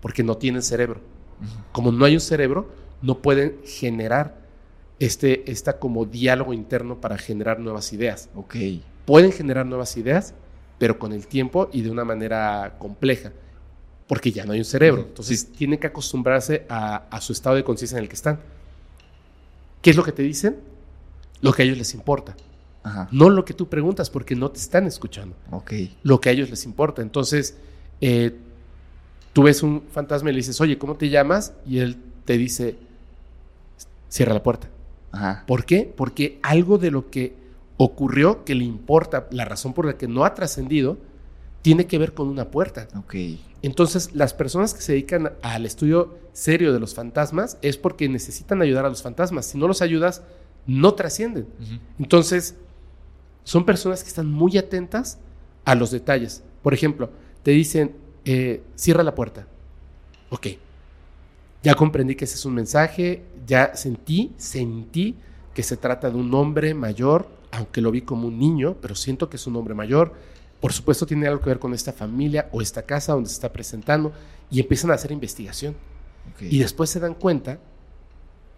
porque 0.00 0.22
no 0.22 0.36
tienen 0.36 0.62
cerebro. 0.62 1.00
Como 1.72 1.92
no 1.92 2.04
hay 2.06 2.14
un 2.14 2.20
cerebro, 2.20 2.70
no 3.02 3.18
pueden 3.18 3.56
generar 3.64 4.44
este 4.98 5.50
esta 5.50 5.78
como 5.78 6.04
diálogo 6.06 6.52
interno 6.52 7.00
para 7.00 7.18
generar 7.18 7.60
nuevas 7.60 7.92
ideas. 7.92 8.28
Ok. 8.34 8.56
Pueden 9.04 9.32
generar 9.32 9.66
nuevas 9.66 9.96
ideas, 9.96 10.34
pero 10.78 10.98
con 10.98 11.12
el 11.12 11.26
tiempo 11.26 11.68
y 11.72 11.82
de 11.82 11.90
una 11.90 12.04
manera 12.04 12.76
compleja, 12.78 13.32
porque 14.08 14.32
ya 14.32 14.44
no 14.44 14.52
hay 14.52 14.58
un 14.60 14.64
cerebro. 14.64 15.02
Entonces 15.02 15.40
sí. 15.40 15.46
tienen 15.56 15.78
que 15.78 15.86
acostumbrarse 15.86 16.64
a, 16.68 17.04
a 17.10 17.20
su 17.20 17.32
estado 17.32 17.56
de 17.56 17.64
conciencia 17.64 17.98
en 17.98 18.02
el 18.04 18.08
que 18.08 18.16
están. 18.16 18.40
¿Qué 19.82 19.90
es 19.90 19.96
lo 19.96 20.02
que 20.02 20.12
te 20.12 20.22
dicen? 20.22 20.56
Lo 21.40 21.52
que 21.52 21.62
a 21.62 21.64
ellos 21.64 21.78
les 21.78 21.94
importa. 21.94 22.34
Ajá. 22.82 23.08
No 23.12 23.30
lo 23.30 23.44
que 23.44 23.52
tú 23.54 23.68
preguntas, 23.68 24.10
porque 24.10 24.34
no 24.34 24.50
te 24.50 24.58
están 24.58 24.86
escuchando 24.86 25.36
Ok. 25.50 25.72
lo 26.02 26.20
que 26.20 26.28
a 26.30 26.32
ellos 26.32 26.50
les 26.50 26.64
importa. 26.64 27.02
Entonces, 27.02 27.56
eh, 28.00 28.36
tú 29.32 29.42
ves 29.42 29.62
un 29.62 29.82
fantasma 29.92 30.30
y 30.30 30.32
le 30.32 30.38
dices, 30.38 30.60
oye, 30.60 30.78
¿cómo 30.78 30.96
te 30.96 31.08
llamas? 31.08 31.52
Y 31.66 31.78
él 31.80 31.96
te 32.24 32.38
dice, 32.38 32.76
cierra 34.08 34.34
la 34.34 34.42
puerta. 34.42 34.68
Ajá. 35.12 35.44
¿Por 35.46 35.64
qué? 35.64 35.92
Porque 35.96 36.38
algo 36.42 36.78
de 36.78 36.90
lo 36.90 37.10
que 37.10 37.34
ocurrió 37.76 38.44
que 38.44 38.54
le 38.54 38.64
importa, 38.64 39.28
la 39.30 39.44
razón 39.44 39.72
por 39.72 39.86
la 39.86 39.96
que 39.96 40.08
no 40.08 40.24
ha 40.24 40.34
trascendido, 40.34 40.98
tiene 41.62 41.86
que 41.86 41.98
ver 41.98 42.14
con 42.14 42.28
una 42.28 42.50
puerta. 42.50 42.88
Ok. 42.96 43.14
Entonces, 43.62 44.14
las 44.14 44.34
personas 44.34 44.72
que 44.72 44.82
se 44.82 44.92
dedican 44.92 45.32
al 45.42 45.66
estudio 45.66 46.16
serio 46.32 46.72
de 46.72 46.78
los 46.78 46.94
fantasmas 46.94 47.58
es 47.62 47.76
porque 47.76 48.08
necesitan 48.08 48.62
ayudar 48.62 48.84
a 48.86 48.88
los 48.88 49.02
fantasmas. 49.02 49.46
Si 49.46 49.58
no 49.58 49.66
los 49.66 49.82
ayudas, 49.82 50.22
no 50.66 50.94
trascienden. 50.94 51.46
Entonces, 51.98 52.54
son 53.42 53.64
personas 53.64 54.02
que 54.02 54.08
están 54.08 54.30
muy 54.30 54.56
atentas 54.58 55.18
a 55.64 55.74
los 55.74 55.90
detalles. 55.90 56.44
Por 56.62 56.74
ejemplo, 56.74 57.10
te 57.42 57.50
dicen, 57.50 57.96
eh, 58.24 58.62
cierra 58.74 59.02
la 59.02 59.14
puerta. 59.14 59.46
Ok. 60.30 60.48
Ya 61.62 61.74
comprendí 61.74 62.14
que 62.14 62.26
ese 62.26 62.36
es 62.36 62.44
un 62.44 62.54
mensaje, 62.54 63.24
ya 63.46 63.74
sentí, 63.74 64.32
sentí 64.36 65.16
que 65.54 65.62
se 65.62 65.76
trata 65.76 66.10
de 66.10 66.16
un 66.16 66.34
hombre 66.34 66.74
mayor, 66.74 67.28
aunque 67.50 67.80
lo 67.80 67.90
vi 67.90 68.02
como 68.02 68.28
un 68.28 68.38
niño, 68.38 68.76
pero 68.80 68.94
siento 68.94 69.30
que 69.30 69.36
es 69.36 69.46
un 69.46 69.56
hombre 69.56 69.74
mayor. 69.74 70.12
Por 70.60 70.72
supuesto 70.72 71.06
tiene 71.06 71.26
algo 71.26 71.40
que 71.40 71.50
ver 71.50 71.58
con 71.58 71.72
esta 71.72 71.92
familia 71.92 72.48
o 72.52 72.60
esta 72.60 72.82
casa 72.82 73.12
donde 73.12 73.30
se 73.30 73.34
está 73.34 73.52
presentando 73.52 74.12
y 74.50 74.60
empiezan 74.60 74.90
a 74.90 74.94
hacer 74.94 75.12
investigación. 75.12 75.74
Y 76.40 76.58
después 76.58 76.90
se 76.90 77.00
dan 77.00 77.14
cuenta 77.14 77.58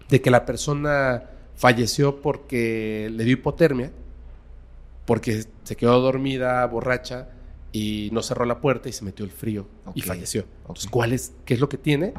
de 0.08 0.20
que 0.20 0.30
la 0.30 0.46
persona 0.46 1.24
falleció 1.54 2.20
porque 2.22 3.10
le 3.12 3.24
dio 3.24 3.34
hipotermia, 3.34 3.92
porque 5.04 5.44
se 5.62 5.76
quedó 5.76 6.00
dormida, 6.00 6.64
borracha, 6.66 7.28
y 7.72 8.08
no 8.12 8.22
cerró 8.22 8.44
la 8.44 8.60
puerta 8.60 8.88
y 8.88 8.92
se 8.92 9.04
metió 9.04 9.24
el 9.24 9.30
frío 9.30 9.66
y 9.94 10.00
falleció. 10.00 10.46
Entonces. 10.62 10.90
¿cuál 10.90 11.12
es, 11.12 11.32
¿qué 11.44 11.54
es 11.54 11.60
lo 11.60 11.68
que 11.68 11.76
tiene? 11.76 12.14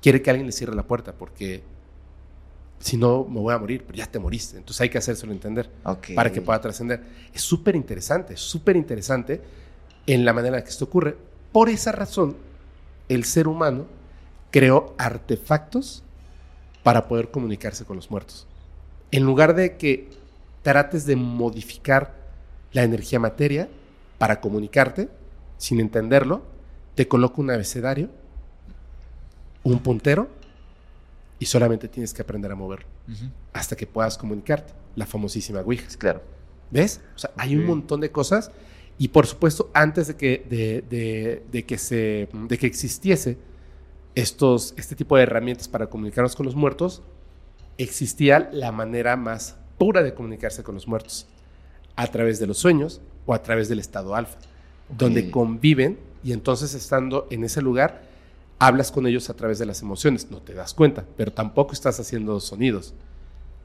Quiere 0.00 0.22
que 0.22 0.30
alguien 0.30 0.46
le 0.46 0.52
cierre 0.52 0.74
la 0.74 0.84
puerta 0.84 1.12
porque 1.12 1.62
si 2.78 2.96
no 2.96 3.24
me 3.24 3.40
voy 3.40 3.54
a 3.54 3.58
morir, 3.58 3.84
pero 3.84 3.96
ya 3.98 4.06
te 4.06 4.18
moriste. 4.18 4.56
Entonces 4.56 4.80
hay 4.80 4.88
que 4.88 4.98
hacérselo 4.98 5.32
entender 5.32 5.70
Ok. 5.84 6.08
para 6.14 6.30
que 6.30 6.40
pueda 6.40 6.60
trascender. 6.60 7.02
Es 7.32 7.42
súper 7.42 7.74
interesante, 7.76 8.36
súper 8.36 8.76
interesante 8.76 9.40
en 10.06 10.24
la 10.24 10.32
manera 10.32 10.58
en 10.58 10.64
que 10.64 10.70
esto 10.70 10.84
ocurre. 10.84 11.16
Por 11.52 11.68
esa 11.68 11.92
razón, 11.92 12.36
el 13.08 13.24
ser 13.24 13.48
humano 13.48 13.86
creó 14.50 14.94
artefactos 14.98 16.02
para 16.82 17.08
poder 17.08 17.30
comunicarse 17.30 17.84
con 17.84 17.96
los 17.96 18.10
muertos. 18.10 18.46
En 19.10 19.24
lugar 19.24 19.54
de 19.54 19.76
que 19.76 20.10
trates 20.62 21.04
de 21.06 21.16
modificar 21.16 22.14
la 22.72 22.82
energía 22.82 23.18
materia 23.18 23.68
para 24.18 24.40
comunicarte, 24.40 25.08
sin 25.56 25.80
entenderlo, 25.80 26.42
te 26.94 27.08
coloco 27.08 27.40
un 27.40 27.50
abecedario, 27.50 28.10
un 29.62 29.80
puntero, 29.80 30.28
y 31.38 31.46
solamente 31.46 31.88
tienes 31.88 32.12
que 32.12 32.22
aprender 32.22 32.50
a 32.50 32.54
moverlo 32.54 32.86
hasta 33.52 33.76
que 33.76 33.86
puedas 33.86 34.18
comunicarte. 34.18 34.72
La 34.96 35.06
famosísima 35.06 35.60
Ouija. 35.60 35.86
Claro. 35.98 36.20
¿Ves? 36.70 37.00
O 37.14 37.18
sea, 37.18 37.30
hay 37.36 37.54
un 37.56 37.64
montón 37.66 38.00
de 38.00 38.10
cosas. 38.10 38.50
Y 38.98 39.08
por 39.08 39.26
supuesto, 39.26 39.70
antes 39.74 40.08
de 40.08 40.16
que, 40.16 40.44
de, 40.50 40.82
de- 40.82 41.42
de 41.52 41.64
que, 41.64 41.78
se, 41.78 42.28
de 42.32 42.58
que 42.58 42.66
existiese 42.66 43.38
estos, 44.16 44.74
este 44.76 44.96
tipo 44.96 45.16
de 45.16 45.22
herramientas 45.22 45.68
para 45.68 45.86
comunicarnos 45.88 46.34
con 46.34 46.44
los 46.46 46.56
muertos, 46.56 47.02
existía 47.76 48.50
la 48.52 48.72
manera 48.72 49.16
más 49.16 49.56
pura 49.78 50.02
de 50.02 50.14
comunicarse 50.14 50.64
con 50.64 50.74
los 50.74 50.88
muertos, 50.88 51.28
a 51.94 52.06
través 52.08 52.40
de 52.40 52.46
los 52.48 52.58
sueños 52.58 53.00
o 53.26 53.34
a 53.34 53.42
través 53.42 53.68
del 53.68 53.78
estado 53.78 54.16
alfa, 54.16 54.38
donde 54.96 55.30
conviven 55.30 55.98
y 56.24 56.32
entonces 56.32 56.74
estando 56.74 57.28
en 57.30 57.44
ese 57.44 57.62
lugar, 57.62 58.02
hablas 58.58 58.90
con 58.90 59.06
ellos 59.06 59.30
a 59.30 59.34
través 59.34 59.58
de 59.58 59.66
las 59.66 59.82
emociones. 59.82 60.30
No 60.30 60.40
te 60.40 60.54
das 60.54 60.74
cuenta, 60.74 61.04
pero 61.16 61.32
tampoco 61.32 61.72
estás 61.72 61.98
haciendo 62.00 62.40
sonidos. 62.40 62.94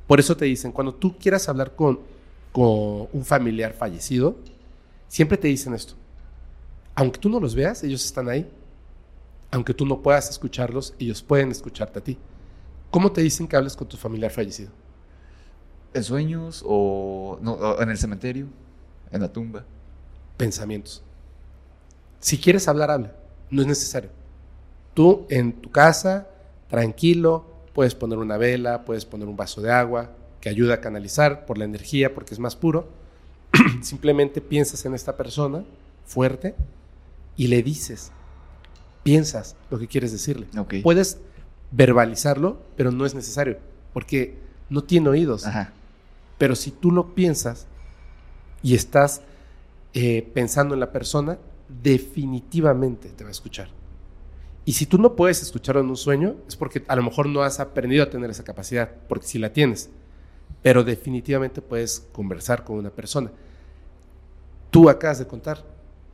Por 0.08 0.20
eso 0.20 0.38
te 0.38 0.46
dicen, 0.46 0.72
cuando 0.72 0.94
tú 0.94 1.18
quieras 1.18 1.50
hablar 1.50 1.76
con, 1.76 2.00
con 2.52 3.08
un 3.12 3.26
familiar 3.26 3.74
fallecido, 3.74 4.36
siempre 5.08 5.38
te 5.38 5.48
dicen 5.48 5.74
esto. 5.74 5.96
Aunque 6.96 7.20
tú 7.20 7.30
no 7.30 7.40
los 7.40 7.56
veas, 7.56 7.84
ellos 7.84 8.06
están 8.06 8.30
ahí. 8.30 8.50
Aunque 9.52 9.74
tú 9.74 9.86
no 9.86 10.02
puedas 10.02 10.30
escucharlos, 10.30 10.94
ellos 11.00 11.22
pueden 11.22 11.52
escucharte 11.52 12.00
a 12.00 12.04
ti. 12.04 12.18
¿Cómo 12.92 13.12
te 13.12 13.22
dicen 13.22 13.48
que 13.48 13.56
hables 13.56 13.76
con 13.76 13.88
tu 13.88 13.98
familiar 13.98 14.32
fallecido? 14.32 14.72
¿En 15.94 16.04
sueños 16.04 16.64
o, 16.66 17.40
no, 17.42 17.54
o 17.54 17.82
en 17.82 17.90
el 17.90 17.98
cementerio? 17.98 18.48
¿En 19.12 19.22
la 19.22 19.32
tumba? 19.32 19.64
Pensamientos. 20.38 21.04
Si 22.20 22.38
quieres 22.38 22.68
hablar, 22.68 22.92
habla. 22.92 23.16
No 23.50 23.62
es 23.62 23.68
necesario. 23.68 24.10
Tú 24.94 25.26
en 25.30 25.54
tu 25.54 25.72
casa, 25.72 26.28
tranquilo, 26.70 27.46
puedes 27.74 27.96
poner 27.96 28.20
una 28.20 28.38
vela, 28.38 28.86
puedes 28.86 29.06
poner 29.06 29.28
un 29.28 29.36
vaso 29.36 29.62
de 29.62 29.72
agua 29.72 30.12
que 30.40 30.50
ayuda 30.50 30.76
a 30.76 30.82
canalizar 30.82 31.46
por 31.46 31.58
la 31.58 31.66
energía, 31.66 32.14
porque 32.14 32.34
es 32.34 32.40
más 32.40 32.56
puro. 32.56 32.88
Simplemente 33.82 34.42
piensas 34.42 34.86
en 34.86 34.94
esta 34.94 35.16
persona 35.16 35.64
fuerte 36.06 36.56
y 37.36 37.48
le 37.48 37.64
dices, 37.64 38.12
piensas 39.04 39.56
lo 39.70 39.80
que 39.80 39.88
quieres 39.88 40.12
decirle. 40.12 40.48
Puedes 40.84 41.18
verbalizarlo, 41.72 42.60
pero 42.76 42.92
no 42.92 43.06
es 43.06 43.16
necesario, 43.16 43.58
porque 43.94 44.38
no 44.70 44.84
tiene 44.84 45.10
oídos. 45.10 45.46
Ajá. 45.46 45.74
Pero 46.38 46.56
si 46.56 46.72
tú 46.72 46.92
lo 46.92 47.16
piensas 47.16 47.68
y 48.62 48.76
estás 48.76 49.22
eh, 49.94 50.30
pensando 50.34 50.74
en 50.74 50.80
la 50.80 50.92
persona, 50.92 51.38
definitivamente 51.82 53.10
te 53.10 53.24
va 53.24 53.30
a 53.30 53.32
escuchar. 53.32 53.70
Y 54.66 54.74
si 54.74 54.86
tú 54.86 54.98
no 54.98 55.16
puedes 55.16 55.42
escucharlo 55.42 55.82
en 55.82 55.90
un 55.90 55.98
sueño, 55.98 56.36
es 56.48 56.56
porque 56.56 56.84
a 56.88 56.96
lo 56.96 57.04
mejor 57.04 57.28
no 57.28 57.42
has 57.44 57.60
aprendido 57.60 58.04
a 58.04 58.10
tener 58.10 58.30
esa 58.30 58.44
capacidad, 58.44 58.90
porque 59.10 59.28
si 59.28 59.38
la 59.40 59.52
tienes, 59.52 59.90
pero 60.62 60.84
definitivamente 60.84 61.62
puedes 61.62 62.08
conversar 62.14 62.64
con 62.64 62.78
una 62.78 62.90
persona. 62.90 63.30
Tú 64.72 64.90
acabas 64.90 65.20
de 65.20 65.28
contar 65.28 65.64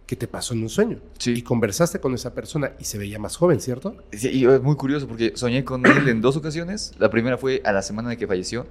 que 0.05 0.15
te 0.15 0.27
pasó 0.27 0.53
en 0.55 0.63
un 0.63 0.69
sueño 0.69 0.97
Sí. 1.19 1.33
y 1.37 1.41
conversaste 1.43 1.99
con 1.99 2.13
esa 2.15 2.33
persona 2.33 2.71
y 2.79 2.83
se 2.85 2.97
veía 2.97 3.19
más 3.19 3.37
joven, 3.37 3.61
¿cierto? 3.61 3.95
Sí, 4.11 4.29
y 4.29 4.45
es 4.45 4.61
muy 4.61 4.75
curioso 4.75 5.07
porque 5.07 5.33
soñé 5.35 5.63
con 5.63 5.85
él 5.85 6.09
en 6.09 6.19
dos 6.21 6.35
ocasiones. 6.35 6.93
La 6.97 7.11
primera 7.11 7.37
fue 7.37 7.61
a 7.63 7.71
la 7.71 7.81
semana 7.83 8.09
de 8.09 8.17
que 8.17 8.27
falleció. 8.27 8.65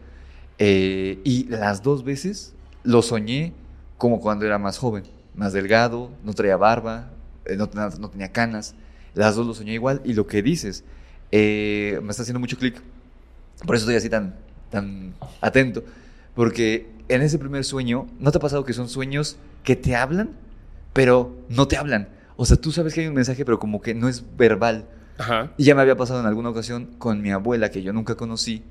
eh, 0.61 1.21
y 1.23 1.45
las 1.45 1.85
dos 1.85 2.03
veces 2.03 2.53
lo 2.83 3.01
soñé 3.03 3.53
como 3.97 4.21
cuando 4.21 4.45
era 4.45 4.59
más 4.59 4.77
joven, 4.77 5.05
más 5.37 5.53
delgado, 5.53 6.11
no 6.25 6.33
traía 6.33 6.57
barba, 6.57 7.13
eh, 7.45 7.55
no, 7.55 7.71
no- 7.73 7.89
no 7.91 8.11
tenía 8.11 8.33
canas. 8.33 8.75
Las 9.19 9.35
dos 9.35 9.49
lo 9.49 9.53
soñé 9.53 9.73
igual. 9.73 10.01
Y 10.05 10.13
lo 10.13 10.29
que 10.29 10.43
dices 10.43 10.85
eh, 11.33 11.99
me 12.05 12.11
está 12.11 12.23
haciendo 12.23 12.39
mucho 12.39 12.57
clic. 12.57 12.81
Por 13.67 13.75
eso 13.75 13.83
estoy 13.83 13.97
así 13.97 14.09
tan, 14.09 14.37
tan 14.71 15.13
atento. 15.41 15.83
Porque 16.37 16.87
en 17.09 17.23
ese 17.23 17.37
primer 17.37 17.65
sueño, 17.65 18.07
¿no 18.21 18.31
te 18.31 18.39
ha 18.39 18.41
pasado 18.41 18.65
que 18.65 18.73
son 18.73 18.89
sueños 18.89 19.37
que 19.65 19.75
te 19.75 19.97
hablan, 19.97 20.31
pero 20.93 21.37
no 21.49 21.67
te 21.67 21.77
hablan? 21.77 22.11
O 22.37 22.47
sea, 22.47 22.57
tú 22.57 22.71
sabes 22.71 22.95
que 22.95 23.01
hay 23.01 23.09
un 23.09 23.15
mensaje, 23.15 23.45
pero 23.45 23.59
como 23.59 23.81
que 23.81 23.93
no 23.93 24.09
es 24.09 24.25
verbal. 24.37 24.87
Ajá. 25.19 25.53
Y 25.57 25.65
ya 25.65 25.75
me 25.75 25.83
había 25.83 25.97
pasado 25.97 26.21
en 26.21 26.27
alguna 26.27 26.51
ocasión 26.51 26.87
con 26.99 27.21
mi 27.21 27.33
abuela, 27.33 27.73
que 27.73 27.83
yo 27.83 27.93
nunca 27.93 28.15
conocí, 28.15 28.63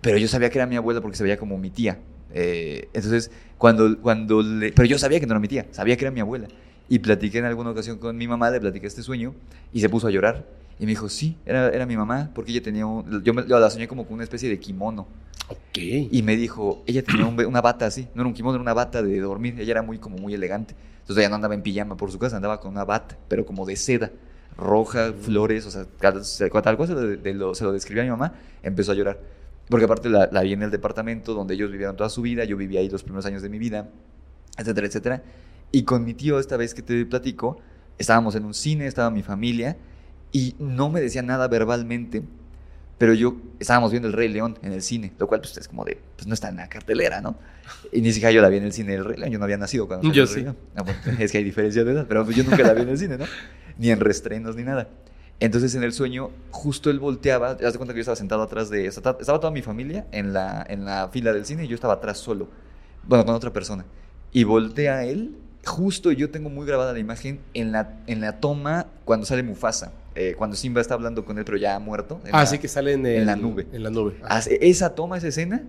pero 0.00 0.18
yo 0.18 0.26
sabía 0.26 0.50
que 0.50 0.58
era 0.58 0.66
mi 0.66 0.74
abuela 0.74 1.00
porque 1.00 1.16
se 1.16 1.22
veía 1.22 1.36
como 1.38 1.58
mi 1.58 1.70
tía. 1.70 2.00
Eh, 2.32 2.88
entonces, 2.92 3.30
cuando, 3.56 4.00
cuando 4.00 4.42
le... 4.42 4.72
Pero 4.72 4.86
yo 4.86 4.98
sabía 4.98 5.20
que 5.20 5.26
no 5.26 5.34
era 5.34 5.40
mi 5.40 5.46
tía, 5.46 5.66
sabía 5.70 5.96
que 5.96 6.04
era 6.04 6.10
mi 6.10 6.18
abuela. 6.18 6.48
Y 6.90 6.98
platiqué 6.98 7.38
en 7.38 7.46
alguna 7.46 7.70
ocasión 7.70 7.96
con 7.98 8.16
mi 8.18 8.28
mamá, 8.28 8.50
le 8.50 8.60
platiqué 8.60 8.86
este 8.86 9.02
sueño, 9.02 9.34
y 9.72 9.80
se 9.80 9.88
puso 9.88 10.08
a 10.08 10.10
llorar. 10.10 10.44
Y 10.78 10.84
me 10.84 10.90
dijo, 10.90 11.08
sí, 11.08 11.36
era, 11.46 11.68
era 11.70 11.86
mi 11.86 11.96
mamá, 11.96 12.30
porque 12.34 12.50
ella 12.52 12.62
tenía 12.62 12.84
un... 12.84 13.22
Yo, 13.24 13.32
me- 13.32 13.46
yo 13.46 13.58
la 13.58 13.70
soñé 13.70 13.88
como 13.88 14.04
con 14.04 14.14
una 14.14 14.24
especie 14.24 14.48
de 14.50 14.58
kimono. 14.58 15.06
Ok. 15.48 15.78
Y 16.10 16.22
me 16.22 16.36
dijo, 16.36 16.82
ella 16.86 17.02
tenía 17.02 17.26
un 17.26 17.38
una 17.44 17.60
bata 17.60 17.86
así, 17.86 18.08
no 18.14 18.22
era 18.22 18.28
un 18.28 18.34
kimono, 18.34 18.56
era 18.56 18.62
una 18.62 18.74
bata 18.74 19.02
de 19.02 19.18
dormir. 19.20 19.58
Ella 19.60 19.70
era 19.72 19.82
muy 19.82 19.98
como 19.98 20.18
muy 20.18 20.34
elegante. 20.34 20.74
Entonces 21.00 21.18
ella 21.22 21.28
no 21.28 21.36
andaba 21.36 21.54
en 21.54 21.62
pijama 21.62 21.96
por 21.96 22.10
su 22.12 22.18
casa, 22.18 22.36
andaba 22.36 22.60
con 22.60 22.70
una 22.72 22.84
bata, 22.84 23.16
pero 23.28 23.46
como 23.46 23.66
de 23.66 23.76
seda, 23.76 24.10
roja, 24.56 25.12
flores, 25.12 25.66
o 25.66 25.70
sea, 25.70 25.84
tal, 26.00 26.24
se 26.24 26.48
lo, 26.48 27.06
de 27.16 27.34
lo- 27.34 27.54
se 27.54 27.64
lo 27.64 27.72
describía 27.72 28.02
a 28.02 28.06
mi 28.06 28.10
mamá, 28.10 28.34
empezó 28.62 28.92
a 28.92 28.94
llorar. 28.94 29.18
Porque 29.68 29.84
aparte 29.84 30.08
la, 30.08 30.28
la 30.32 30.42
vi 30.42 30.52
en 30.54 30.62
el 30.62 30.70
departamento 30.70 31.34
donde 31.34 31.54
ellos 31.54 31.70
vivieron 31.70 31.96
toda 31.96 32.10
su 32.10 32.22
vida, 32.22 32.44
yo 32.44 32.56
viví 32.56 32.76
ahí 32.76 32.88
los 32.88 33.02
primeros 33.04 33.26
años 33.26 33.42
de 33.42 33.48
mi 33.48 33.58
vida, 33.58 33.88
etcétera, 34.56 34.86
etcétera. 34.86 35.22
Y 35.72 35.82
con 35.84 36.04
mi 36.04 36.14
tío, 36.14 36.38
esta 36.38 36.56
vez 36.56 36.74
que 36.74 36.82
te 36.82 37.04
platico, 37.06 37.58
estábamos 37.98 38.34
en 38.34 38.44
un 38.44 38.54
cine, 38.54 38.86
estaba 38.86 39.10
mi 39.10 39.22
familia, 39.22 39.76
y 40.32 40.54
no 40.58 40.90
me 40.90 41.00
decía 41.00 41.22
nada 41.22 41.48
verbalmente, 41.48 42.22
pero 42.98 43.14
yo 43.14 43.36
estábamos 43.58 43.90
viendo 43.90 44.08
El 44.08 44.14
Rey 44.14 44.28
León 44.28 44.58
en 44.62 44.72
el 44.72 44.82
cine, 44.82 45.12
lo 45.18 45.26
cual 45.26 45.40
pues, 45.40 45.56
es 45.56 45.68
como 45.68 45.84
de, 45.84 45.98
pues 46.16 46.26
no 46.26 46.34
está 46.34 46.48
en 46.48 46.56
la 46.56 46.68
cartelera, 46.68 47.20
¿no? 47.20 47.36
Y 47.92 48.00
ni 48.00 48.12
siquiera 48.12 48.32
yo 48.32 48.42
la 48.42 48.48
vi 48.48 48.58
en 48.58 48.64
el 48.64 48.72
cine 48.72 48.92
del 48.92 49.04
Rey 49.04 49.18
León, 49.18 49.32
yo 49.32 49.38
no 49.38 49.44
había 49.44 49.56
nacido 49.56 49.86
cuando 49.86 50.06
salió 50.06 50.14
Yo 50.14 50.22
El 50.24 50.28
Rey 50.28 50.36
sí. 50.36 50.42
León. 50.42 50.56
Ah, 50.76 50.82
bueno, 50.82 50.98
es 51.18 51.32
que 51.32 51.38
hay 51.38 51.44
diferencia 51.44 51.84
de 51.84 51.92
edad, 51.92 52.06
pero 52.08 52.24
pues, 52.24 52.36
yo 52.36 52.44
nunca 52.44 52.62
la 52.62 52.74
vi 52.74 52.82
en 52.82 52.88
el 52.88 52.98
cine, 52.98 53.16
¿no? 53.16 53.24
Ni 53.78 53.90
en 53.90 54.00
restrenos 54.00 54.56
ni 54.56 54.64
nada. 54.64 54.88
Entonces 55.40 55.74
en 55.74 55.82
el 55.82 55.94
sueño, 55.94 56.30
justo 56.50 56.90
él 56.90 56.98
volteaba, 56.98 57.56
te 57.56 57.64
das 57.64 57.76
cuenta 57.78 57.94
que 57.94 57.98
yo 57.98 58.02
estaba 58.02 58.16
sentado 58.16 58.42
atrás 58.42 58.68
de, 58.68 58.84
estaba 58.84 59.16
estaba 59.18 59.40
toda 59.40 59.50
mi 59.50 59.62
familia 59.62 60.06
en 60.12 60.34
la, 60.34 60.64
en 60.68 60.84
la 60.84 61.08
fila 61.08 61.32
del 61.32 61.46
cine 61.46 61.64
y 61.64 61.68
yo 61.68 61.74
estaba 61.74 61.94
atrás 61.94 62.18
solo, 62.18 62.48
bueno, 63.04 63.24
con 63.24 63.34
otra 63.34 63.50
persona. 63.50 63.86
Y 64.32 64.44
voltea 64.44 65.04
él, 65.04 65.38
justo 65.64 66.10
yo 66.12 66.30
tengo 66.30 66.48
muy 66.50 66.66
grabada 66.66 66.92
la 66.92 66.98
imagen 66.98 67.40
en 67.54 67.72
la, 67.72 67.98
en 68.06 68.20
la 68.20 68.40
toma 68.40 68.86
cuando 69.04 69.26
sale 69.26 69.42
Mufasa, 69.42 69.92
eh, 70.14 70.34
cuando 70.36 70.56
Simba 70.56 70.80
está 70.80 70.94
hablando 70.94 71.24
con 71.24 71.38
él 71.38 71.44
pero 71.44 71.56
ya 71.58 71.78
muerto. 71.78 72.20
en 72.24 72.34
Ah, 72.34 72.40
la- 72.40 72.46
sí 72.46 72.58
que 72.58 72.68
sale 72.68 72.92
en, 72.94 73.04
en 73.06 73.20
el- 73.20 73.26
la 73.26 73.36
nube. 73.36 73.66
En 73.72 73.82
la 73.82 73.90
nube. 73.90 74.16
Ah. 74.22 74.40
Esa 74.48 74.94
toma, 74.94 75.18
esa 75.18 75.28
escena, 75.28 75.62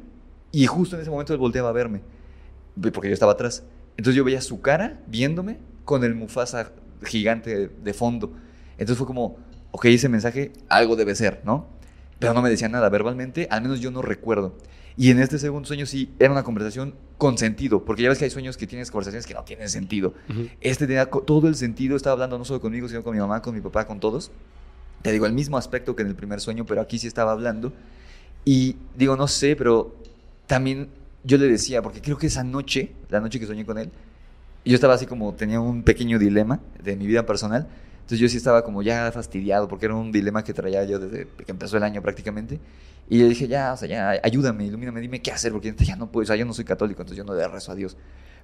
y 0.51 0.65
justo 0.65 0.95
en 0.95 1.01
ese 1.01 1.11
momento 1.11 1.33
él 1.33 1.39
volteaba 1.39 1.69
a 1.69 1.73
verme, 1.73 2.01
ve- 2.75 2.91
porque 2.91 3.09
yo 3.09 3.13
estaba 3.13 3.33
atrás. 3.33 3.63
Entonces 3.97 4.15
yo 4.15 4.23
veía 4.23 4.41
su 4.41 4.61
cara 4.61 4.99
viéndome 5.07 5.57
con 5.85 6.03
el 6.03 6.15
Mufasa 6.15 6.71
gigante 7.03 7.67
de 7.69 7.93
fondo. 7.93 8.31
Entonces 8.77 8.97
fue 8.97 9.07
como, 9.07 9.37
ok, 9.71 9.85
ese 9.85 10.07
mensaje 10.09 10.53
algo 10.69 10.95
debe 10.95 11.15
ser, 11.15 11.41
¿no? 11.43 11.67
Pero 12.19 12.33
no 12.33 12.41
me 12.41 12.49
decía 12.49 12.69
nada 12.69 12.87
verbalmente, 12.89 13.47
al 13.49 13.61
menos 13.63 13.79
yo 13.79 13.89
no 13.91 14.01
recuerdo. 14.01 14.55
Y 14.97 15.09
en 15.09 15.19
este 15.19 15.39
segundo 15.39 15.67
sueño 15.67 15.85
sí 15.85 16.09
era 16.19 16.31
una 16.31 16.43
conversación 16.43 16.93
con 17.17 17.37
sentido, 17.37 17.85
porque 17.85 18.03
ya 18.03 18.09
ves 18.09 18.17
que 18.17 18.25
hay 18.25 18.31
sueños 18.31 18.57
que 18.57 18.67
tienes 18.67 18.91
conversaciones 18.91 19.25
que 19.25 19.33
no 19.33 19.43
tienen 19.43 19.69
sentido. 19.69 20.13
Este 20.59 20.87
tenía 20.87 21.05
todo 21.05 21.47
el 21.47 21.55
sentido, 21.55 21.95
estaba 21.95 22.13
hablando 22.13 22.37
no 22.37 22.45
solo 22.45 22.61
conmigo, 22.61 22.87
sino 22.87 23.03
con 23.03 23.13
mi 23.13 23.19
mamá, 23.19 23.41
con 23.41 23.53
mi 23.55 23.61
papá, 23.61 23.85
con 23.85 23.99
todos. 23.99 24.31
Te 25.01 25.11
digo, 25.11 25.25
el 25.25 25.33
mismo 25.33 25.57
aspecto 25.57 25.95
que 25.95 26.03
en 26.03 26.09
el 26.09 26.15
primer 26.15 26.41
sueño, 26.41 26.65
pero 26.65 26.81
aquí 26.81 26.99
sí 26.99 27.07
estaba 27.07 27.31
hablando. 27.31 27.73
Y 28.43 28.75
digo, 28.97 29.15
no 29.15 29.27
sé, 29.27 29.55
pero 29.55 29.95
también 30.47 30.89
yo 31.23 31.37
le 31.37 31.47
decía, 31.47 31.81
porque 31.81 32.01
creo 32.01 32.17
que 32.17 32.27
esa 32.27 32.43
noche, 32.43 32.91
la 33.09 33.19
noche 33.19 33.39
que 33.39 33.45
soñé 33.45 33.65
con 33.65 33.77
él, 33.77 33.91
yo 34.65 34.75
estaba 34.75 34.93
así 34.93 35.05
como, 35.05 35.33
tenía 35.33 35.59
un 35.59 35.83
pequeño 35.83 36.19
dilema 36.19 36.59
de 36.83 36.95
mi 36.95 37.07
vida 37.07 37.25
personal. 37.25 37.67
Entonces 38.01 38.19
yo 38.19 38.27
sí 38.27 38.37
estaba 38.37 38.63
como 38.63 38.81
ya 38.81 39.11
fastidiado, 39.11 39.67
porque 39.67 39.85
era 39.85 39.95
un 39.95 40.11
dilema 40.11 40.43
que 40.43 40.53
traía 40.53 40.83
yo 40.83 40.99
desde 40.99 41.27
que 41.45 41.51
empezó 41.51 41.77
el 41.77 41.83
año 41.83 42.01
prácticamente. 42.01 42.59
Y 43.09 43.17
le 43.19 43.29
dije, 43.29 43.47
ya, 43.47 43.73
o 43.73 43.77
sea, 43.77 43.87
ya, 43.87 44.11
ayúdame, 44.23 44.65
ilumíname, 44.65 45.01
dime 45.01 45.21
qué 45.21 45.31
hacer, 45.31 45.51
porque 45.51 45.73
ya 45.77 45.95
no 45.95 46.11
puedo, 46.11 46.23
o 46.23 46.27
sea, 46.27 46.35
yo 46.35 46.45
no 46.45 46.53
soy 46.53 46.65
católico, 46.65 47.01
entonces 47.01 47.17
yo 47.17 47.23
no 47.23 47.33
le 47.37 47.47
rezo 47.47 47.71
a 47.71 47.75
Dios. 47.75 47.97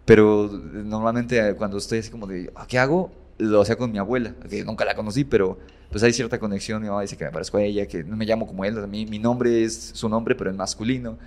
Pero 0.05 0.45
eh, 0.45 0.49
normalmente 0.85 1.49
eh, 1.49 1.53
cuando 1.55 1.77
estoy 1.77 1.99
así 1.99 2.09
como 2.09 2.27
de, 2.27 2.51
"Ah, 2.55 2.65
¿qué 2.67 2.79
hago? 2.79 3.11
Lo 3.37 3.61
hacía 3.61 3.75
con 3.77 3.91
mi 3.91 3.97
abuela, 3.97 4.33
que 4.49 4.63
nunca 4.65 4.83
la 4.85 4.95
conocí, 4.95 5.23
pero 5.23 5.57
pues 5.91 6.03
hay 6.03 6.11
cierta 6.13 6.39
conexión. 6.39 6.81
Mi 6.81 6.87
mamá 6.87 7.01
dice 7.01 7.17
que 7.17 7.25
me 7.25 7.31
parezco 7.31 7.57
a 7.57 7.61
ella, 7.61 7.87
que 7.87 8.03
no 8.03 8.15
me 8.17 8.25
llamo 8.25 8.47
como 8.47 8.65
él. 8.65 8.87
mi, 8.87 9.05
mi 9.05 9.19
nombre 9.19 9.63
es 9.63 9.91
su 9.93 10.09
nombre, 10.09 10.35
pero 10.35 10.49
en 10.49 10.57
masculino. 10.57 11.17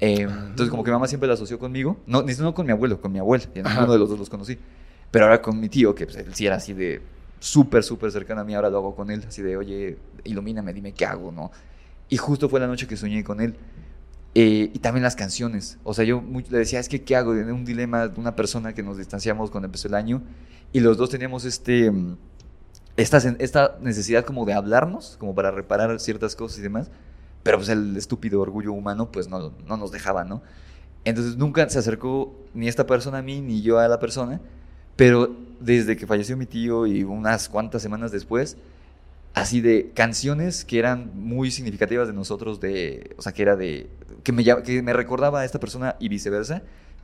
Eh, 0.00 0.20
entonces, 0.22 0.70
como 0.70 0.84
que 0.84 0.90
mi 0.90 0.94
mamá 0.94 1.08
siempre 1.08 1.26
la 1.26 1.34
asoció 1.34 1.58
conmigo. 1.58 1.98
No, 2.06 2.22
no 2.22 2.54
con 2.54 2.66
mi 2.66 2.72
abuelo, 2.72 3.00
con 3.00 3.12
mi 3.12 3.18
abuela. 3.18 3.44
Y 3.54 3.62
ninguno 3.62 3.92
de 3.92 3.98
los 3.98 4.08
dos 4.08 4.18
los 4.18 4.30
conocí. 4.30 4.58
Pero 5.10 5.24
ahora 5.24 5.42
con 5.42 5.58
mi 5.58 5.68
tío, 5.68 5.94
que 5.94 6.06
pues, 6.06 6.16
él 6.16 6.34
sí 6.34 6.46
era 6.46 6.56
así 6.56 6.72
de 6.74 7.00
súper, 7.40 7.82
súper 7.84 8.10
cercano 8.12 8.40
a 8.42 8.44
mí, 8.44 8.54
ahora 8.54 8.70
lo 8.70 8.78
hago 8.78 8.94
con 8.96 9.10
él, 9.10 9.24
así 9.28 9.42
de, 9.42 9.56
oye, 9.56 9.98
ilumíname, 10.24 10.72
dime 10.72 10.92
qué 10.92 11.06
hago, 11.06 11.32
¿no? 11.32 11.50
Y 12.08 12.16
justo 12.16 12.48
fue 12.48 12.60
la 12.60 12.66
noche 12.66 12.86
que 12.86 12.96
soñé 12.96 13.24
con 13.24 13.40
él. 13.40 13.56
Eh, 14.34 14.70
y 14.74 14.78
también 14.80 15.02
las 15.02 15.16
canciones. 15.16 15.78
O 15.84 15.94
sea, 15.94 16.04
yo 16.04 16.20
mu- 16.20 16.40
le 16.40 16.58
decía, 16.58 16.80
es 16.80 16.88
que, 16.88 17.02
¿qué 17.02 17.16
hago? 17.16 17.34
En 17.34 17.50
un 17.52 17.64
dilema 17.64 18.08
de 18.08 18.20
una 18.20 18.36
persona 18.36 18.74
que 18.74 18.82
nos 18.82 18.98
distanciamos 18.98 19.50
cuando 19.50 19.66
empezó 19.66 19.88
el 19.88 19.94
año. 19.94 20.22
Y 20.72 20.80
los 20.80 20.96
dos 20.98 21.10
teníamos 21.10 21.44
este, 21.44 21.90
mm, 21.90 22.16
esta, 22.96 23.18
esta 23.38 23.78
necesidad 23.80 24.24
como 24.24 24.44
de 24.44 24.54
hablarnos, 24.54 25.16
como 25.18 25.34
para 25.34 25.50
reparar 25.50 25.98
ciertas 26.00 26.36
cosas 26.36 26.58
y 26.58 26.62
demás. 26.62 26.90
Pero 27.42 27.58
pues 27.58 27.68
el 27.68 27.96
estúpido 27.96 28.40
orgullo 28.40 28.72
humano 28.72 29.10
pues 29.12 29.28
no, 29.28 29.52
no 29.66 29.76
nos 29.76 29.92
dejaba, 29.92 30.24
¿no? 30.24 30.42
Entonces 31.04 31.36
nunca 31.36 31.68
se 31.68 31.78
acercó 31.78 32.34
ni 32.54 32.68
esta 32.68 32.86
persona 32.86 33.18
a 33.18 33.22
mí, 33.22 33.40
ni 33.40 33.62
yo 33.62 33.78
a 33.78 33.88
la 33.88 33.98
persona. 34.00 34.40
Pero 34.98 35.32
desde 35.60 35.96
que 35.96 36.08
falleció 36.08 36.36
mi 36.36 36.46
tío 36.46 36.84
y 36.84 37.04
unas 37.04 37.48
cuantas 37.48 37.80
semanas 37.82 38.10
después, 38.10 38.56
así 39.32 39.60
de 39.60 39.92
canciones 39.94 40.64
que 40.64 40.80
eran 40.80 41.12
muy 41.14 41.52
significativas 41.52 42.08
de 42.08 42.14
nosotros, 42.14 42.58
de, 42.58 43.14
o 43.16 43.22
sea, 43.22 43.30
que 43.30 43.42
era 43.42 43.54
de, 43.54 43.88
que 44.24 44.32
me, 44.32 44.44
que 44.44 44.82
me 44.82 44.92
recordaba 44.92 45.42
a 45.42 45.44
esta 45.44 45.60
persona 45.60 45.94
y 46.00 46.08
viceversa, 46.08 46.62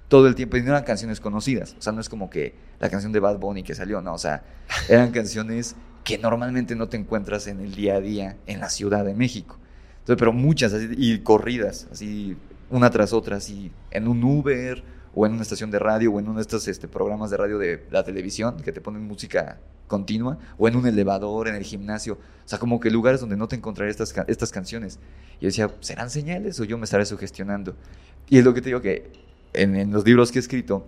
todo 0.08 0.26
el 0.26 0.34
tiempo, 0.34 0.56
y 0.56 0.62
no 0.62 0.70
eran 0.70 0.82
canciones 0.82 1.20
conocidas, 1.20 1.76
o 1.78 1.82
sea, 1.82 1.92
no 1.92 2.00
es 2.00 2.08
como 2.08 2.30
que 2.30 2.56
la 2.80 2.90
canción 2.90 3.12
de 3.12 3.20
Bad 3.20 3.38
Bunny 3.38 3.62
que 3.62 3.76
salió, 3.76 4.02
no, 4.02 4.14
o 4.14 4.18
sea, 4.18 4.42
eran 4.88 5.12
canciones 5.12 5.76
que 6.02 6.18
normalmente 6.18 6.74
no 6.74 6.88
te 6.88 6.96
encuentras 6.96 7.46
en 7.46 7.60
el 7.60 7.76
día 7.76 7.94
a 7.94 8.00
día 8.00 8.36
en 8.48 8.58
la 8.58 8.70
Ciudad 8.70 9.04
de 9.04 9.14
México. 9.14 9.56
Entonces, 10.00 10.18
pero 10.18 10.32
muchas, 10.32 10.72
así, 10.72 10.88
y 10.98 11.20
corridas, 11.20 11.86
así, 11.92 12.36
una 12.70 12.90
tras 12.90 13.12
otra, 13.12 13.36
así, 13.36 13.70
en 13.92 14.08
un 14.08 14.24
Uber, 14.24 14.82
o 15.14 15.26
en 15.26 15.32
una 15.32 15.42
estación 15.42 15.70
de 15.70 15.78
radio, 15.78 16.12
o 16.12 16.18
en 16.18 16.26
uno 16.26 16.36
de 16.36 16.42
estos 16.42 16.66
este, 16.68 16.88
programas 16.88 17.30
de 17.30 17.36
radio 17.36 17.58
de 17.58 17.86
la 17.90 18.04
televisión 18.04 18.56
que 18.58 18.72
te 18.72 18.80
ponen 18.80 19.06
música 19.06 19.58
continua, 19.86 20.38
o 20.58 20.66
en 20.68 20.76
un 20.76 20.86
elevador, 20.86 21.48
en 21.48 21.54
el 21.54 21.62
gimnasio. 21.62 22.14
O 22.14 22.48
sea, 22.48 22.58
como 22.58 22.80
que 22.80 22.90
lugares 22.90 23.20
donde 23.20 23.36
no 23.36 23.48
te 23.48 23.56
encontraré 23.56 23.90
estas, 23.90 24.14
estas 24.26 24.50
canciones. 24.50 24.98
Y 25.38 25.44
yo 25.44 25.48
decía, 25.48 25.70
¿serán 25.80 26.10
señales 26.10 26.58
o 26.60 26.64
yo 26.64 26.78
me 26.78 26.84
estaré 26.84 27.04
sugestionando? 27.06 27.76
Y 28.28 28.38
es 28.38 28.44
lo 28.44 28.54
que 28.54 28.60
te 28.60 28.70
digo 28.70 28.80
que 28.80 29.12
en, 29.52 29.76
en 29.76 29.92
los 29.92 30.04
libros 30.04 30.32
que 30.32 30.38
he 30.38 30.40
escrito, 30.40 30.86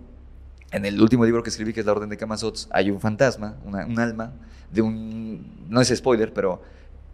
en 0.71 0.85
el 0.85 1.01
último 1.01 1.25
libro 1.25 1.43
que 1.43 1.49
escribí, 1.49 1.73
que 1.73 1.79
es 1.79 1.85
La 1.85 1.93
Orden 1.93 2.09
de 2.09 2.17
Kamazots, 2.17 2.67
hay 2.71 2.91
un 2.91 2.99
fantasma, 2.99 3.55
un 3.63 3.99
alma, 3.99 4.33
de 4.71 4.81
un... 4.81 5.67
No 5.69 5.79
es 5.79 5.93
spoiler, 5.95 6.33
pero 6.33 6.61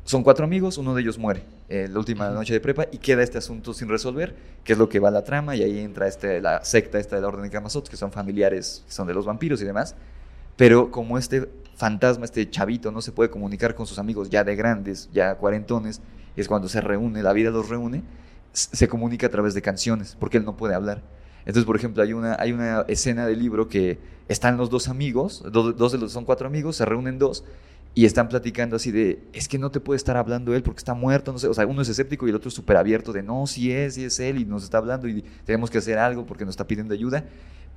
son 0.06 0.24
cuatro 0.24 0.44
amigos, 0.46 0.78
uno 0.78 0.94
de 0.94 1.02
ellos 1.02 1.18
muere 1.18 1.44
eh, 1.70 1.88
la 1.90 1.98
última 1.98 2.30
noche 2.30 2.54
de 2.54 2.60
prepa 2.60 2.88
y 2.92 2.98
queda 2.98 3.24
este 3.24 3.38
asunto 3.38 3.74
sin 3.74 3.88
resolver, 3.88 4.36
que 4.64 4.74
es 4.74 4.80
lo 4.80 4.90
que 4.90 5.00
va 5.00 5.08
a 5.08 5.12
la 5.12 5.24
trama, 5.24 5.56
y 5.56 5.64
ahí 5.64 5.80
entra 5.80 6.08
este, 6.08 6.42
la 6.42 6.64
secta 6.64 7.00
esta 7.00 7.16
de 7.16 7.22
la 7.22 7.30
Orden 7.30 7.44
de 7.44 7.50
Kamazots, 7.50 7.90
que 7.90 7.96
son 7.98 8.12
familiares, 8.12 8.84
que 8.86 8.92
son 8.92 9.08
de 9.08 9.14
los 9.14 9.26
vampiros 9.26 9.62
y 9.62 9.66
demás. 9.66 9.96
Pero 10.58 10.92
como 10.92 11.18
este 11.18 11.50
fantasma, 11.76 12.26
este 12.26 12.50
chavito, 12.50 12.92
no 12.92 13.02
se 13.02 13.12
puede 13.12 13.30
comunicar 13.30 13.76
con 13.76 13.88
sus 13.88 13.98
amigos 13.98 14.30
ya 14.30 14.44
de 14.44 14.56
grandes, 14.56 15.10
ya 15.14 15.36
cuarentones, 15.36 16.02
es 16.36 16.48
cuando 16.48 16.68
se 16.68 16.82
reúne, 16.82 17.24
la 17.24 17.34
vida 17.34 17.50
los 17.50 17.70
reúne, 17.70 18.04
se 18.52 18.88
comunica 18.88 19.28
a 19.28 19.30
través 19.30 19.54
de 19.54 19.62
canciones, 19.62 20.16
porque 20.20 20.38
él 20.38 20.46
no 20.46 20.58
puede 20.58 20.76
hablar. 20.76 21.02
Entonces, 21.46 21.66
por 21.66 21.76
ejemplo, 21.76 22.04
hay 22.04 22.14
una, 22.14 22.36
hay 22.40 22.52
una 22.52 22.86
escena 22.88 23.26
del 23.26 23.40
libro 23.40 23.68
que 23.68 23.98
están 24.28 24.58
los 24.58 24.70
dos 24.70 24.88
amigos, 24.88 25.44
do- 25.52 25.74
dos 25.74 25.92
de 25.92 25.98
los, 25.98 26.12
son 26.12 26.24
cuatro 26.26 26.48
amigos, 26.48 26.76
se 26.76 26.86
reúnen 26.86 27.20
dos 27.20 27.44
y 27.96 28.06
están 28.06 28.28
platicando 28.28 28.76
así 28.76 28.92
de, 28.92 29.24
es 29.34 29.48
que 29.48 29.60
no 29.60 29.70
te 29.70 29.80
puede 29.80 29.98
estar 29.98 30.18
hablando 30.18 30.56
él 30.56 30.64
porque 30.64 30.80
está 30.80 30.94
muerto, 30.94 31.32
no 31.32 31.40
sé, 31.40 31.48
o 31.48 31.54
sea, 31.54 31.68
uno 31.68 31.82
es 31.82 31.90
escéptico 31.90 32.26
y 32.26 32.32
el 32.32 32.36
otro 32.36 32.50
es 32.50 32.56
súper 32.56 32.78
abierto 32.78 33.14
de, 33.14 33.22
no, 33.22 33.46
sí 33.46 33.72
es, 33.72 33.96
sí 33.96 34.06
es 34.06 34.20
él 34.20 34.40
y 34.40 34.46
nos 34.46 34.64
está 34.64 34.80
hablando 34.80 35.08
y 35.08 35.24
tenemos 35.46 35.70
que 35.70 35.78
hacer 35.78 36.00
algo 36.00 36.26
porque 36.26 36.44
nos 36.46 36.54
está 36.54 36.66
pidiendo 36.66 36.94
ayuda. 36.94 37.26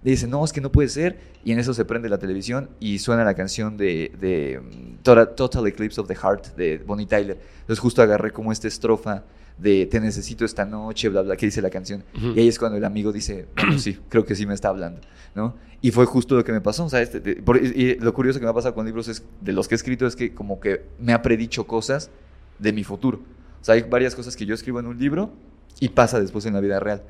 Y 0.04 0.10
dice, 0.10 0.28
no, 0.28 0.44
es 0.44 0.52
que 0.52 0.60
no 0.60 0.70
puede 0.70 0.88
ser. 0.88 1.18
Y 1.44 1.52
en 1.52 1.58
eso 1.58 1.74
se 1.74 1.84
prende 1.84 2.08
la 2.08 2.18
televisión 2.18 2.70
y 2.78 3.00
suena 3.00 3.24
la 3.24 3.34
canción 3.34 3.76
de, 3.76 4.12
de 4.20 4.60
mm, 4.60 5.02
Total 5.02 5.66
Eclipse 5.66 6.00
of 6.00 6.06
the 6.06 6.14
Heart 6.14 6.54
de 6.54 6.78
Bonnie 6.78 7.06
Tyler. 7.06 7.38
Entonces 7.60 7.80
justo 7.80 8.02
agarré 8.02 8.30
como 8.30 8.52
esta 8.52 8.68
estrofa 8.68 9.24
de 9.58 9.86
te 9.86 10.00
necesito 10.00 10.44
esta 10.44 10.64
noche, 10.64 11.08
bla, 11.08 11.22
bla, 11.22 11.36
que 11.36 11.46
dice 11.46 11.62
la 11.62 11.70
canción. 11.70 12.04
Ujú. 12.16 12.32
Y 12.36 12.40
ahí 12.40 12.48
es 12.48 12.58
cuando 12.58 12.76
el 12.78 12.84
amigo 12.84 13.12
dice, 13.12 13.46
bueno, 13.56 13.78
sí, 13.78 13.98
creo 14.08 14.24
que 14.24 14.34
sí 14.34 14.46
me 14.46 14.54
está 14.54 14.68
hablando, 14.68 15.00
¿no? 15.34 15.54
Y 15.80 15.90
fue 15.90 16.04
justo 16.06 16.34
lo 16.36 16.44
que 16.44 16.52
me 16.52 16.60
pasó, 16.60 16.84
o 16.84 16.88
sea, 16.90 17.00
este- 17.02 17.20
de- 17.20 17.36
por- 17.36 17.56
y 17.62 17.96
lo 17.96 18.12
curioso 18.14 18.38
que 18.38 18.44
me 18.44 18.50
ha 18.50 18.54
pasado 18.54 18.74
con 18.74 18.84
libros 18.86 19.08
es, 19.08 19.22
de 19.40 19.52
los 19.52 19.68
que 19.68 19.74
he 19.74 19.76
escrito 19.76 20.06
es 20.06 20.16
que 20.16 20.34
como 20.34 20.58
que 20.60 20.82
me 20.98 21.12
ha 21.12 21.22
predicho 21.22 21.66
cosas 21.66 22.10
de 22.58 22.72
mi 22.72 22.84
futuro. 22.84 23.20
O 23.60 23.64
sea, 23.64 23.74
hay 23.74 23.82
varias 23.82 24.14
cosas 24.14 24.36
que 24.36 24.46
yo 24.46 24.54
escribo 24.54 24.80
en 24.80 24.86
un 24.86 24.98
libro 24.98 25.32
y 25.80 25.88
pasa 25.90 26.20
después 26.20 26.44
en 26.46 26.54
la 26.54 26.60
vida 26.60 26.80
real. 26.80 27.02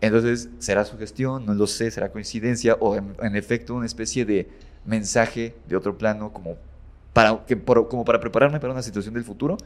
Entonces, 0.00 0.48
¿será 0.58 0.84
sugestión? 0.84 1.44
No 1.46 1.54
lo 1.54 1.66
sé, 1.66 1.90
¿será 1.90 2.10
coincidencia? 2.10 2.76
O 2.80 2.96
en, 2.96 3.14
en 3.22 3.34
efecto 3.36 3.74
una 3.74 3.86
especie 3.86 4.24
de 4.24 4.48
mensaje 4.86 5.54
de 5.68 5.76
otro 5.76 5.98
plano 5.98 6.32
como 6.32 6.56
para, 7.12 7.44
que, 7.46 7.56
por- 7.56 7.88
como 7.88 8.04
para 8.04 8.20
prepararme 8.20 8.60
para 8.60 8.72
una 8.72 8.82
situación 8.82 9.14
del 9.14 9.24
futuro. 9.24 9.56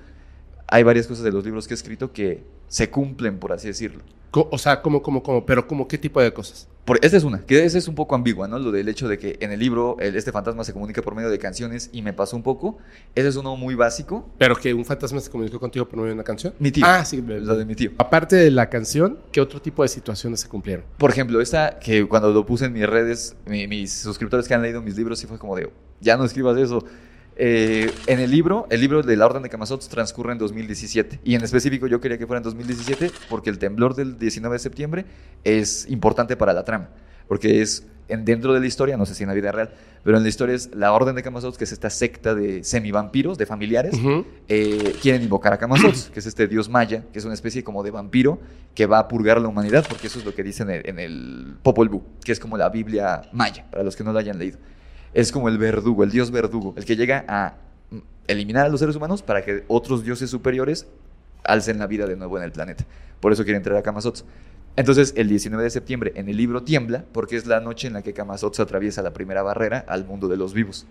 Hay 0.72 0.82
varias 0.84 1.06
cosas 1.06 1.22
de 1.24 1.30
los 1.32 1.44
libros 1.44 1.68
que 1.68 1.74
he 1.74 1.76
escrito 1.76 2.12
que 2.12 2.42
se 2.66 2.88
cumplen, 2.90 3.38
por 3.38 3.52
así 3.52 3.68
decirlo. 3.68 4.02
O 4.34 4.56
sea, 4.56 4.80
¿cómo, 4.80 5.02
cómo, 5.02 5.22
cómo? 5.22 5.44
Pero, 5.44 5.66
¿cómo 5.68 5.86
qué 5.86 5.98
tipo 5.98 6.18
de 6.22 6.32
cosas? 6.32 6.66
Por, 6.86 6.98
esta 7.02 7.18
es 7.18 7.22
una, 7.24 7.44
que 7.44 7.62
esa 7.66 7.76
es 7.76 7.86
un 7.86 7.94
poco 7.94 8.14
ambigua, 8.14 8.48
¿no? 8.48 8.58
Lo 8.58 8.72
del 8.72 8.88
hecho 8.88 9.06
de 9.06 9.18
que 9.18 9.36
en 9.40 9.52
el 9.52 9.60
libro 9.60 9.98
el- 10.00 10.16
este 10.16 10.32
fantasma 10.32 10.64
se 10.64 10.72
comunica 10.72 11.02
por 11.02 11.14
medio 11.14 11.28
de 11.28 11.38
canciones 11.38 11.90
y 11.92 12.00
me 12.00 12.14
pasó 12.14 12.34
un 12.36 12.42
poco. 12.42 12.78
Ese 13.14 13.28
es 13.28 13.36
uno 13.36 13.54
muy 13.56 13.74
básico. 13.74 14.26
Pero 14.38 14.56
que 14.56 14.72
un 14.72 14.86
fantasma 14.86 15.20
se 15.20 15.30
comunicó 15.30 15.60
contigo 15.60 15.84
por 15.86 15.96
medio 15.98 16.08
de 16.08 16.14
una 16.14 16.24
canción. 16.24 16.54
Mi 16.58 16.72
tío. 16.72 16.84
Ah, 16.88 17.04
sí. 17.04 17.20
Lo 17.20 17.54
de 17.56 17.66
mi 17.66 17.74
tío. 17.74 17.90
Aparte 17.98 18.36
de 18.36 18.50
la 18.50 18.70
canción, 18.70 19.18
¿qué 19.30 19.42
otro 19.42 19.60
tipo 19.60 19.82
de 19.82 19.88
situaciones 19.88 20.40
se 20.40 20.48
cumplieron? 20.48 20.86
Por 20.96 21.10
ejemplo, 21.10 21.42
esta 21.42 21.78
que 21.78 22.08
cuando 22.08 22.32
lo 22.32 22.46
puse 22.46 22.64
en 22.64 22.72
mis 22.72 22.86
redes, 22.86 23.36
mi- 23.46 23.68
mis 23.68 23.92
suscriptores 23.92 24.48
que 24.48 24.54
han 24.54 24.62
leído 24.62 24.80
mis 24.80 24.96
libros, 24.96 25.18
sí 25.18 25.26
fue 25.26 25.38
como 25.38 25.54
de, 25.54 25.70
ya 26.00 26.16
no 26.16 26.24
escribas 26.24 26.56
eso. 26.56 26.82
Eh, 27.36 27.90
en 28.06 28.20
el 28.20 28.30
libro, 28.30 28.66
el 28.70 28.80
libro 28.80 29.02
de 29.02 29.16
la 29.16 29.26
Orden 29.26 29.42
de 29.42 29.48
Camazots 29.48 29.88
transcurre 29.88 30.32
en 30.32 30.38
2017. 30.38 31.20
Y 31.24 31.34
en 31.34 31.42
específico 31.42 31.86
yo 31.86 32.00
quería 32.00 32.18
que 32.18 32.26
fuera 32.26 32.38
en 32.38 32.44
2017 32.44 33.10
porque 33.28 33.50
el 33.50 33.58
temblor 33.58 33.94
del 33.94 34.18
19 34.18 34.54
de 34.54 34.58
septiembre 34.58 35.04
es 35.44 35.88
importante 35.88 36.36
para 36.36 36.52
la 36.52 36.64
trama. 36.64 36.88
Porque 37.28 37.62
es 37.62 37.86
en, 38.08 38.24
dentro 38.24 38.52
de 38.52 38.60
la 38.60 38.66
historia, 38.66 38.96
no 38.96 39.06
sé 39.06 39.14
si 39.14 39.22
en 39.22 39.28
la 39.28 39.34
vida 39.34 39.52
real, 39.52 39.70
pero 40.04 40.16
en 40.16 40.22
la 40.22 40.28
historia 40.28 40.54
es 40.54 40.70
la 40.74 40.92
Orden 40.92 41.14
de 41.14 41.22
Camazots, 41.22 41.56
que 41.56 41.64
es 41.64 41.72
esta 41.72 41.88
secta 41.88 42.34
de 42.34 42.64
semivampiros, 42.64 43.38
de 43.38 43.46
familiares, 43.46 43.94
eh, 44.48 44.94
quieren 45.00 45.22
invocar 45.22 45.52
a 45.52 45.58
Camazots, 45.58 46.10
que 46.12 46.20
es 46.20 46.26
este 46.26 46.48
dios 46.48 46.68
maya, 46.68 47.04
que 47.12 47.18
es 47.18 47.24
una 47.24 47.34
especie 47.34 47.64
como 47.64 47.82
de 47.82 47.90
vampiro 47.90 48.40
que 48.74 48.86
va 48.86 48.98
a 48.98 49.08
purgar 49.08 49.38
a 49.38 49.40
la 49.40 49.48
humanidad, 49.48 49.86
porque 49.88 50.08
eso 50.08 50.18
es 50.18 50.24
lo 50.24 50.34
que 50.34 50.42
dicen 50.42 50.68
en 50.70 50.76
el, 50.76 50.88
en 50.88 50.98
el 50.98 51.56
Popol 51.62 51.88
Vuh, 51.88 52.02
que 52.24 52.32
es 52.32 52.40
como 52.40 52.56
la 52.56 52.68
Biblia 52.68 53.22
maya, 53.32 53.66
para 53.70 53.82
los 53.84 53.96
que 53.96 54.04
no 54.04 54.12
la 54.12 54.20
hayan 54.20 54.38
leído. 54.38 54.58
Es 55.14 55.32
como 55.32 55.48
el 55.48 55.58
verdugo, 55.58 56.04
el 56.04 56.10
dios 56.10 56.30
verdugo, 56.30 56.74
el 56.76 56.84
que 56.84 56.96
llega 56.96 57.24
a 57.28 57.54
eliminar 58.26 58.66
a 58.66 58.68
los 58.68 58.80
seres 58.80 58.96
humanos 58.96 59.22
para 59.22 59.44
que 59.44 59.64
otros 59.68 60.04
dioses 60.04 60.30
superiores 60.30 60.86
alcen 61.44 61.78
la 61.78 61.86
vida 61.86 62.06
de 62.06 62.16
nuevo 62.16 62.38
en 62.38 62.44
el 62.44 62.52
planeta. 62.52 62.86
Por 63.20 63.32
eso 63.32 63.44
quiere 63.44 63.56
entrar 63.56 63.76
a 63.76 63.82
Camazots. 63.82 64.24
Entonces, 64.74 65.12
el 65.16 65.28
19 65.28 65.62
de 65.62 65.70
septiembre 65.70 66.12
en 66.16 66.28
el 66.28 66.36
libro 66.36 66.62
tiembla, 66.62 67.04
porque 67.12 67.36
es 67.36 67.46
la 67.46 67.60
noche 67.60 67.88
en 67.88 67.94
la 67.94 68.02
que 68.02 68.14
Camazots 68.14 68.58
atraviesa 68.60 69.02
la 69.02 69.12
primera 69.12 69.42
barrera 69.42 69.84
al 69.86 70.06
mundo 70.06 70.28
de 70.28 70.36
los 70.36 70.54
vivos. 70.54 70.86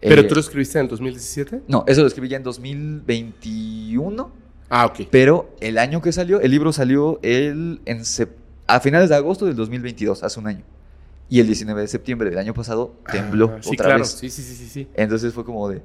¿Pero 0.00 0.22
Eh, 0.22 0.24
tú 0.24 0.34
lo 0.34 0.40
escribiste 0.40 0.78
en 0.78 0.88
2017? 0.88 1.62
No, 1.68 1.84
eso 1.86 2.00
lo 2.00 2.08
escribí 2.08 2.28
ya 2.28 2.36
en 2.36 2.42
2021. 2.42 4.30
Ah, 4.68 4.86
ok. 4.86 5.08
Pero 5.10 5.54
el 5.60 5.78
año 5.78 6.02
que 6.02 6.12
salió, 6.12 6.40
el 6.40 6.50
libro 6.50 6.72
salió 6.72 7.20
el, 7.22 7.80
en 7.84 8.02
a 8.66 8.80
finales 8.80 9.08
de 9.08 9.14
agosto 9.14 9.46
del 9.46 9.54
2022, 9.54 10.24
hace 10.24 10.40
un 10.40 10.48
año. 10.48 10.64
Y 11.28 11.40
el 11.40 11.46
19 11.46 11.80
de 11.80 11.88
septiembre 11.88 12.30
del 12.30 12.38
año 12.38 12.54
pasado 12.54 12.94
tembló 13.10 13.54
Ah, 13.56 13.62
sí, 13.62 13.70
otra 13.72 13.86
claro. 13.86 14.00
vez. 14.00 14.10
Sí, 14.12 14.30
sí, 14.30 14.42
sí, 14.42 14.54
sí, 14.54 14.68
sí. 14.68 14.88
Entonces 14.94 15.32
fue 15.34 15.44
como 15.44 15.68
de, 15.68 15.82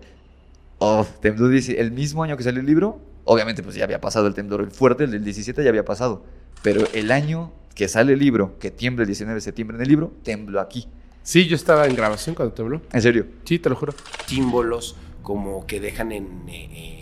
oh, 0.77 1.05
tembló 1.19 1.49
el 1.49 1.91
mismo 1.91 2.23
año 2.23 2.37
que 2.37 2.43
salió 2.43 2.59
el 2.59 2.65
libro. 2.67 2.99
Obviamente 3.23 3.63
pues 3.63 3.75
ya 3.75 3.83
había 3.83 4.01
pasado 4.01 4.27
el 4.27 4.33
temblor 4.33 4.69
fuerte, 4.71 5.03
el 5.05 5.11
del 5.11 5.23
17 5.23 5.63
ya 5.63 5.69
había 5.69 5.85
pasado. 5.85 6.23
Pero 6.61 6.81
el 6.93 7.11
año 7.11 7.51
que 7.75 7.87
sale 7.87 8.13
el 8.13 8.19
libro, 8.19 8.57
que 8.59 8.69
tiembla 8.71 9.03
el 9.03 9.07
19 9.07 9.35
de 9.35 9.41
septiembre 9.41 9.77
en 9.77 9.81
el 9.83 9.87
libro, 9.87 10.11
tembló 10.23 10.59
aquí. 10.59 10.87
Sí, 11.23 11.47
yo 11.47 11.55
estaba 11.55 11.85
en 11.87 11.95
grabación 11.95 12.35
cuando 12.35 12.53
tembló. 12.53 12.81
En 12.91 13.01
serio. 13.01 13.25
Sí, 13.45 13.57
te 13.59 13.69
lo 13.69 13.75
juro. 13.75 13.93
símbolos 14.27 14.95
como 15.21 15.65
que 15.67 15.79
dejan 15.79 16.11
en, 16.11 16.27
en- 16.49 17.01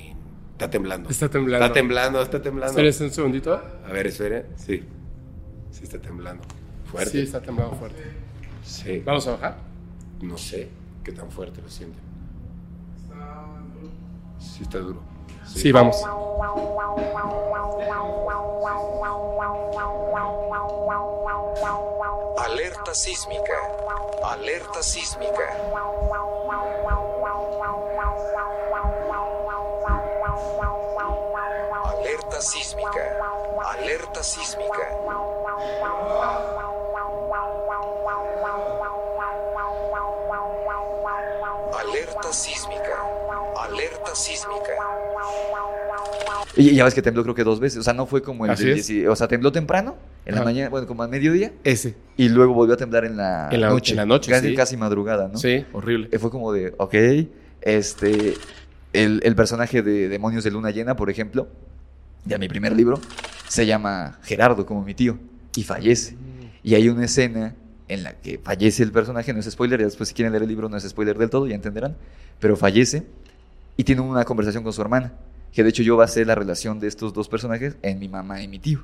Está 0.54 0.70
temblando. 0.70 1.10
Está 1.10 1.30
temblando. 1.30 1.66
Está 1.66 1.74
temblando, 1.74 2.22
está 2.22 2.42
temblando. 2.42 2.72
Espérese 2.72 3.06
un 3.06 3.12
segundito. 3.12 3.54
A 3.54 3.92
ver, 3.94 4.08
espere. 4.08 4.46
Sí. 4.58 4.84
Sí 5.72 5.84
está 5.84 6.00
temblando. 6.00 6.44
Fuerte. 6.86 7.12
Sí, 7.12 7.20
está 7.20 7.42
temblando 7.42 7.76
fuerte. 7.78 8.02
Sí. 8.70 9.02
¿Vamos 9.04 9.26
a 9.28 9.32
bajar? 9.32 9.58
No 10.22 10.38
sé 10.38 10.70
qué 11.04 11.12
tan 11.12 11.32
fuerte 11.32 11.60
lo 11.60 11.70
sienten. 11.70 12.04
Sí 14.38 14.62
está 14.62 14.78
duro. 14.78 15.02
Sí, 15.56 15.72
vamos. 15.72 15.96
Alerta 22.38 22.96
sísmica. 22.96 23.54
Alerta 24.24 24.84
sísmica. 24.84 25.54
Alerta 31.86 32.42
sísmica. 32.42 33.02
Alerta 33.66 34.24
sísmica. 34.24 35.00
Alerta 41.80 42.34
sísmica. 42.34 42.98
Alerta 43.56 44.16
sísmica. 44.16 44.74
Y 46.56 46.74
ya 46.76 46.84
ves 46.84 46.94
que 46.94 47.02
tembló 47.02 47.24
creo 47.24 47.36
que 47.36 47.44
dos 47.44 47.60
veces. 47.60 47.80
O 47.80 47.84
sea, 47.84 47.94
no 47.94 48.06
fue 48.06 48.22
como 48.22 48.46
el 48.46 48.52
Así 48.52 48.66
del 48.66 48.80
es. 48.80 48.88
10 48.88 49.08
O 49.10 49.16
sea, 49.16 49.28
tembló 49.28 49.52
temprano, 49.52 49.96
en 50.26 50.36
la 50.36 50.44
mañana, 50.44 50.70
bueno, 50.70 50.88
como 50.88 51.04
a 51.04 51.08
mediodía. 51.08 51.54
Ese. 51.64 51.96
Y 52.18 52.28
luego 52.30 52.54
volvió 52.54 52.74
a 52.74 52.78
temblar 52.78 53.06
en 53.06 53.16
la, 53.18 53.50
En 53.52 53.62
la- 53.62 53.70
noche. 53.70 53.92
en 53.92 53.98
la 53.98 54.06
noche, 54.06 54.32
Casi, 54.32 54.50
sí. 54.50 54.56
casi 54.56 54.76
madrugada, 54.78 55.30
¿no? 55.32 55.38
Sí, 55.38 55.66
horrible. 55.74 56.10
Eh, 56.12 56.20
Fue 56.20 56.32
como 56.32 56.52
de, 56.52 56.74
ok, 56.78 56.96
este, 57.62 58.34
el, 58.94 59.22
el 59.24 59.36
personaje 59.36 59.82
de 59.84 60.10
Demonios 60.10 60.44
de 60.44 60.52
Luna 60.52 60.72
Llena, 60.72 60.96
por 60.96 61.10
ejemplo, 61.10 61.48
de 62.26 62.38
mi 62.40 62.50
primer 62.50 62.76
libro, 62.76 63.00
se 63.48 63.66
llama 63.66 64.20
Gerardo, 64.24 64.66
como 64.66 64.84
mi 64.84 64.94
tío, 64.96 65.18
y 65.56 65.64
fallece. 65.64 66.18
Y 66.64 66.76
hay 66.76 66.90
una 66.90 67.06
escena 67.06 67.56
en 67.88 68.04
la 68.04 68.14
que 68.14 68.38
fallece 68.44 68.84
el 68.84 68.92
personaje, 68.92 69.34
no 69.34 69.40
es 69.40 69.50
spoiler, 69.50 69.80
ya 69.80 69.86
después 69.86 70.10
si 70.10 70.16
quieren 70.16 70.32
leer 70.34 70.44
el 70.44 70.50
libro 70.50 70.68
no 70.68 70.78
es 70.78 70.84
spoiler 70.88 71.18
del 71.18 71.30
todo, 71.30 71.48
ya 71.48 71.56
entenderán, 71.56 71.96
pero 72.40 72.56
fallece 72.58 73.04
y 73.78 73.84
tiene 73.84 74.02
una 74.02 74.26
conversación 74.26 74.64
con 74.64 74.74
su 74.74 74.82
hermana, 74.82 75.14
que 75.52 75.64
de 75.64 75.70
hecho 75.70 75.84
yo 75.84 75.98
basé 75.98 76.26
la 76.26 76.36
relación 76.36 76.80
de 76.80 76.88
estos 76.88 77.14
dos 77.14 77.28
personajes 77.30 77.76
en 77.82 78.00
mi 78.00 78.08
mamá 78.08 78.42
y 78.42 78.48
mi 78.48 78.60
tío, 78.60 78.84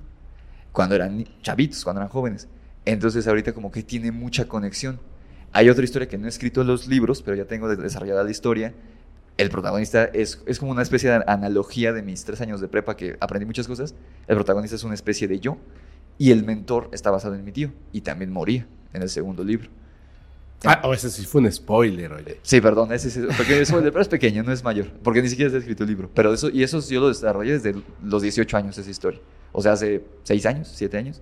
cuando 0.72 0.95
eran 0.95 1.26
chavitos, 1.41 1.84
cuando 1.84 2.01
eran 2.01 2.09
jóvenes. 2.09 2.47
Entonces 2.86 3.28
ahorita 3.28 3.53
como 3.53 3.72
que 3.72 3.84
tiene 3.84 4.11
mucha 4.11 4.47
conexión. 4.47 4.99
Hay 5.51 5.70
otra 5.70 5.84
historia 5.84 6.07
que 6.07 6.18
no 6.18 6.26
he 6.26 6.30
escrito 6.30 6.61
en 6.61 6.68
los 6.68 6.88
libros, 6.88 7.22
pero 7.22 7.38
ya 7.38 7.45
tengo 7.45 7.68
de- 7.70 7.78
desarrollada 7.78 8.24
la 8.24 8.32
historia. 8.32 8.74
El 9.38 9.49
protagonista 9.49 10.05
es, 10.05 10.41
es 10.45 10.59
como 10.59 10.72
una 10.72 10.82
especie 10.82 11.09
de 11.09 11.24
analogía 11.28 11.93
de 11.93 12.01
mis 12.01 12.24
tres 12.26 12.41
años 12.41 12.61
de 12.61 12.68
prepa 12.68 12.95
que 12.95 13.18
aprendí 13.20 13.45
muchas 13.45 13.68
cosas. 13.68 13.95
El 14.28 14.36
protagonista 14.36 14.76
es 14.76 14.84
una 14.84 14.93
especie 14.93 15.28
de 15.28 15.39
yo 15.39 15.57
y 16.18 16.32
el 16.32 16.43
mentor 16.43 16.89
está 16.93 17.11
basado 17.11 17.36
en 17.36 17.43
mi 17.43 17.51
tío 17.51 17.72
y 17.91 18.01
también 18.01 18.32
moría 18.32 18.68
en 18.93 19.01
el 19.01 19.09
segundo 19.09 19.43
libro. 19.43 19.70
Ah, 20.64 20.82
oh, 20.84 20.93
ese 20.93 21.10
sí 21.10 21.26
fue 21.26 21.41
un 21.41 21.51
spoiler, 21.51 22.12
oye. 22.14 22.39
Sí, 22.41 22.62
perdón, 22.62 22.91
ese 22.91 23.08
es 23.08 23.36
pequeño 23.36 23.66
spoiler, 23.66 23.91
pero 23.91 24.01
es 24.01 24.08
pequeño, 24.08 24.43
no 24.43 24.51
es 24.51 24.64
mayor, 24.64 24.88
porque 25.03 25.22
ni 25.22 25.30
siquiera 25.30 25.47
está 25.47 25.60
escrito 25.60 25.84
el 25.84 25.89
libro. 25.89 26.10
Pero 26.14 26.34
eso, 26.34 26.49
y 26.49 26.64
eso 26.64 26.80
yo 26.82 27.01
lo 27.01 27.10
desarrollé 27.10 27.60
desde 27.60 27.76
los 28.03 28.22
18 28.22 28.58
años, 28.58 28.78
esa 28.78 28.89
historia. 28.89 29.20
O 29.51 29.62
sea, 29.62 29.74
hace 29.74 30.03
6 30.24 30.45
años, 30.45 30.72
7 30.74 30.97
años. 30.97 31.22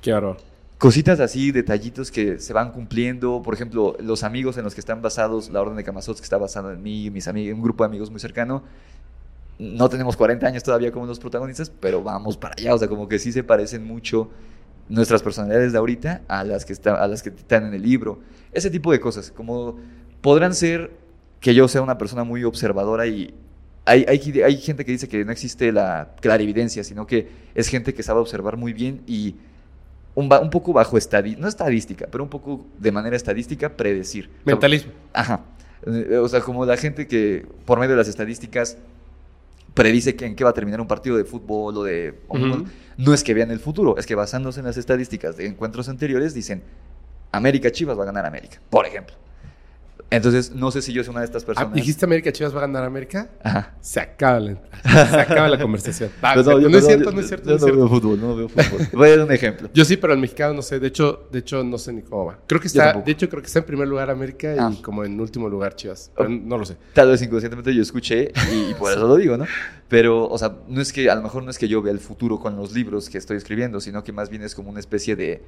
Qué 0.00 0.12
horror. 0.12 0.36
Cositas 0.78 1.20
así, 1.20 1.50
detallitos 1.50 2.10
que 2.10 2.38
se 2.38 2.52
van 2.52 2.72
cumpliendo. 2.72 3.42
Por 3.42 3.54
ejemplo, 3.54 3.96
los 4.00 4.22
amigos 4.22 4.58
en 4.58 4.64
los 4.64 4.74
que 4.74 4.80
están 4.80 5.02
basados, 5.02 5.50
la 5.50 5.60
Orden 5.60 5.76
de 5.76 5.84
Camazots, 5.84 6.20
que 6.20 6.24
está 6.24 6.36
basada 6.36 6.72
en 6.74 6.82
mí 6.82 7.06
y 7.06 7.10
mis 7.10 7.26
amigos, 7.26 7.54
un 7.54 7.62
grupo 7.62 7.84
de 7.84 7.88
amigos 7.88 8.10
muy 8.10 8.20
cercano. 8.20 8.62
No 9.58 9.88
tenemos 9.88 10.16
40 10.16 10.46
años 10.46 10.62
todavía 10.62 10.90
como 10.92 11.06
los 11.06 11.18
protagonistas, 11.20 11.70
pero 11.70 12.02
vamos 12.02 12.36
para 12.36 12.54
allá. 12.58 12.74
O 12.74 12.78
sea, 12.78 12.88
como 12.88 13.08
que 13.08 13.18
sí 13.18 13.32
se 13.32 13.44
parecen 13.44 13.84
mucho 13.84 14.30
nuestras 14.88 15.22
personalidades 15.22 15.72
de 15.72 15.78
ahorita 15.78 16.22
a 16.28 16.44
las 16.44 16.64
que, 16.64 16.72
está, 16.72 17.02
a 17.02 17.08
las 17.08 17.22
que 17.22 17.30
están 17.30 17.66
en 17.66 17.74
el 17.74 17.82
libro. 17.82 18.20
Ese 18.52 18.70
tipo 18.70 18.92
de 18.92 19.00
cosas. 19.00 19.30
Como 19.30 19.78
podrán 20.20 20.54
ser 20.54 20.90
que 21.40 21.54
yo 21.54 21.68
sea 21.68 21.82
una 21.82 21.98
persona 21.98 22.24
muy 22.24 22.44
observadora 22.44 23.06
y 23.06 23.34
hay, 23.84 24.04
hay, 24.08 24.42
hay 24.42 24.56
gente 24.56 24.84
que 24.84 24.92
dice 24.92 25.08
que 25.08 25.24
no 25.24 25.32
existe 25.32 25.70
la 25.72 26.14
clarividencia, 26.20 26.82
sino 26.84 27.06
que 27.06 27.28
es 27.54 27.68
gente 27.68 27.92
que 27.92 28.02
sabe 28.02 28.20
observar 28.20 28.56
muy 28.56 28.72
bien 28.72 29.02
y 29.06 29.36
un, 30.14 30.32
un 30.32 30.50
poco 30.50 30.72
bajo 30.72 30.96
estadística, 30.96 31.42
no 31.42 31.48
estadística, 31.48 32.06
pero 32.10 32.24
un 32.24 32.30
poco 32.30 32.66
de 32.78 32.92
manera 32.92 33.16
estadística 33.16 33.76
predecir. 33.76 34.30
Mentalismo. 34.44 34.92
Ajá. 35.12 35.42
O 36.20 36.28
sea, 36.28 36.40
como 36.40 36.64
la 36.64 36.78
gente 36.78 37.06
que 37.06 37.46
por 37.66 37.78
medio 37.78 37.90
de 37.90 37.98
las 37.98 38.08
estadísticas 38.08 38.78
predice 39.74 40.16
que 40.16 40.24
en 40.24 40.36
qué 40.36 40.44
va 40.44 40.50
a 40.50 40.54
terminar 40.54 40.80
un 40.80 40.86
partido 40.86 41.16
de 41.16 41.24
fútbol 41.24 41.76
o 41.76 41.82
de... 41.82 42.14
o 42.28 42.38
No 42.96 43.12
es 43.12 43.24
que 43.24 43.34
vean 43.34 43.50
el 43.50 43.58
futuro, 43.58 43.96
es 43.98 44.06
que 44.06 44.14
basándose 44.14 44.60
en 44.60 44.66
las 44.66 44.76
estadísticas 44.76 45.36
de 45.36 45.46
encuentros 45.46 45.88
anteriores 45.88 46.32
dicen, 46.32 46.62
América 47.32 47.70
Chivas 47.70 47.98
va 47.98 48.04
a 48.04 48.06
ganar 48.06 48.24
América, 48.24 48.60
por 48.70 48.86
ejemplo. 48.86 49.16
Entonces, 50.16 50.52
no 50.52 50.70
sé 50.70 50.80
si 50.82 50.92
yo 50.92 51.02
soy 51.04 51.10
una 51.12 51.20
de 51.20 51.26
estas 51.26 51.42
Ah, 51.42 51.46
personas. 51.46 51.72
¿Dijiste 51.74 52.04
América 52.04 52.32
Chivas 52.32 52.54
va 52.54 52.58
a 52.58 52.60
ganar 52.62 52.84
América? 52.84 53.28
Ajá. 53.42 53.74
Se 53.80 54.00
acaba 54.00 54.40
la, 54.40 54.56
se 55.10 55.20
acaba 55.20 55.48
la 55.48 55.58
conversación. 55.58 56.10
Va, 56.24 56.34
Pues 56.34 56.46
no, 56.46 56.60
yo- 56.60 56.68
no 56.68 56.78
es 56.78 56.86
cierto, 56.86 57.04
yo- 57.10 57.12
no 57.12 57.20
es 57.20 57.28
cierto, 57.28 57.50
yo 57.58 57.66
no 57.66 57.76
veo 57.76 57.88
fútbol, 57.88 58.20
no 58.20 58.36
veo 58.36 58.48
fútbol. 58.48 58.88
Voy 58.92 59.08
a 59.08 59.16
dar 59.16 59.26
un 59.26 59.32
ejemplo. 59.32 59.68
Yo 59.74 59.84
sí, 59.84 59.96
pero 59.96 60.12
el 60.12 60.18
mexicano 60.18 60.54
no 60.54 60.62
sé. 60.62 60.78
De 60.80 60.86
hecho, 60.88 61.28
de 61.32 61.38
hecho 61.40 61.62
no 61.64 61.78
sé 61.78 61.92
ni 61.92 62.02
cómo 62.02 62.26
va. 62.26 62.38
Creo 62.46 62.60
que 62.60 62.66
está, 62.68 62.92
de 62.94 63.12
hecho, 63.12 63.28
creo 63.28 63.42
que 63.42 63.46
está 63.46 63.58
en 63.60 63.64
primer 63.66 63.88
lugar 63.88 64.10
América 64.10 64.54
Ah. 64.58 64.70
y 64.72 64.80
como 64.82 65.04
en 65.04 65.18
último 65.20 65.48
lugar 65.48 65.74
Chivas. 65.76 66.10
Pero 66.16 66.28
no 66.28 66.58
lo 66.58 66.64
sé. 66.64 66.76
Tal 66.92 67.08
vez 67.08 67.20
inconscientemente 67.22 67.74
yo 67.74 67.82
escuché 67.82 68.32
y, 68.52 68.70
y 68.70 68.74
por 68.74 68.92
eso 68.96 69.06
lo 69.06 69.16
digo, 69.16 69.36
¿no? 69.36 69.46
Pero, 69.88 70.28
o 70.28 70.38
sea, 70.38 70.54
no 70.68 70.80
es 70.80 70.92
que, 70.92 71.10
a 71.10 71.14
lo 71.14 71.22
mejor 71.22 71.42
no 71.44 71.50
es 71.50 71.58
que 71.58 71.68
yo 71.68 71.82
vea 71.82 71.92
el 71.92 71.98
futuro 72.00 72.38
con 72.40 72.56
los 72.56 72.72
libros 72.72 73.08
que 73.10 73.18
estoy 73.18 73.36
escribiendo, 73.36 73.80
sino 73.80 74.02
que 74.02 74.12
más 74.12 74.30
bien 74.30 74.42
es 74.42 74.54
como 74.54 74.70
una 74.70 74.80
especie 74.80 75.14
de... 75.16 75.42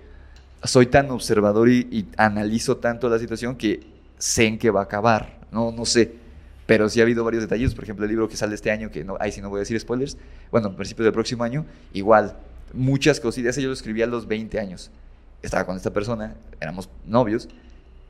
Soy 0.64 0.86
tan 0.86 1.10
observador 1.10 1.68
y, 1.68 1.86
y 1.90 2.06
analizo 2.16 2.76
tanto 2.78 3.08
la 3.08 3.18
situación 3.18 3.56
que 3.56 3.95
sé 4.18 4.46
en 4.46 4.58
qué 4.58 4.70
va 4.70 4.80
a 4.80 4.84
acabar, 4.84 5.38
¿no? 5.52 5.72
No 5.72 5.84
sé. 5.84 6.12
Pero 6.66 6.88
sí 6.88 6.98
ha 7.00 7.04
habido 7.04 7.22
varios 7.24 7.42
detalles, 7.44 7.74
por 7.74 7.84
ejemplo, 7.84 8.04
el 8.04 8.10
libro 8.10 8.28
que 8.28 8.36
sale 8.36 8.54
este 8.54 8.70
año, 8.72 8.90
que 8.90 9.04
no, 9.04 9.16
ahí 9.20 9.30
sí 9.30 9.40
no 9.40 9.48
voy 9.50 9.58
a 9.58 9.60
decir 9.60 9.78
spoilers, 9.78 10.16
bueno, 10.50 10.68
a 10.68 10.74
principios 10.76 11.04
del 11.04 11.12
próximo 11.12 11.44
año, 11.44 11.64
igual, 11.92 12.36
muchas 12.72 13.20
cositas, 13.20 13.50
ese 13.50 13.62
yo 13.62 13.68
lo 13.68 13.74
escribí 13.74 14.02
a 14.02 14.06
los 14.06 14.26
20 14.26 14.58
años. 14.58 14.90
Estaba 15.42 15.64
con 15.64 15.76
esta 15.76 15.92
persona, 15.92 16.34
éramos 16.60 16.88
novios, 17.06 17.48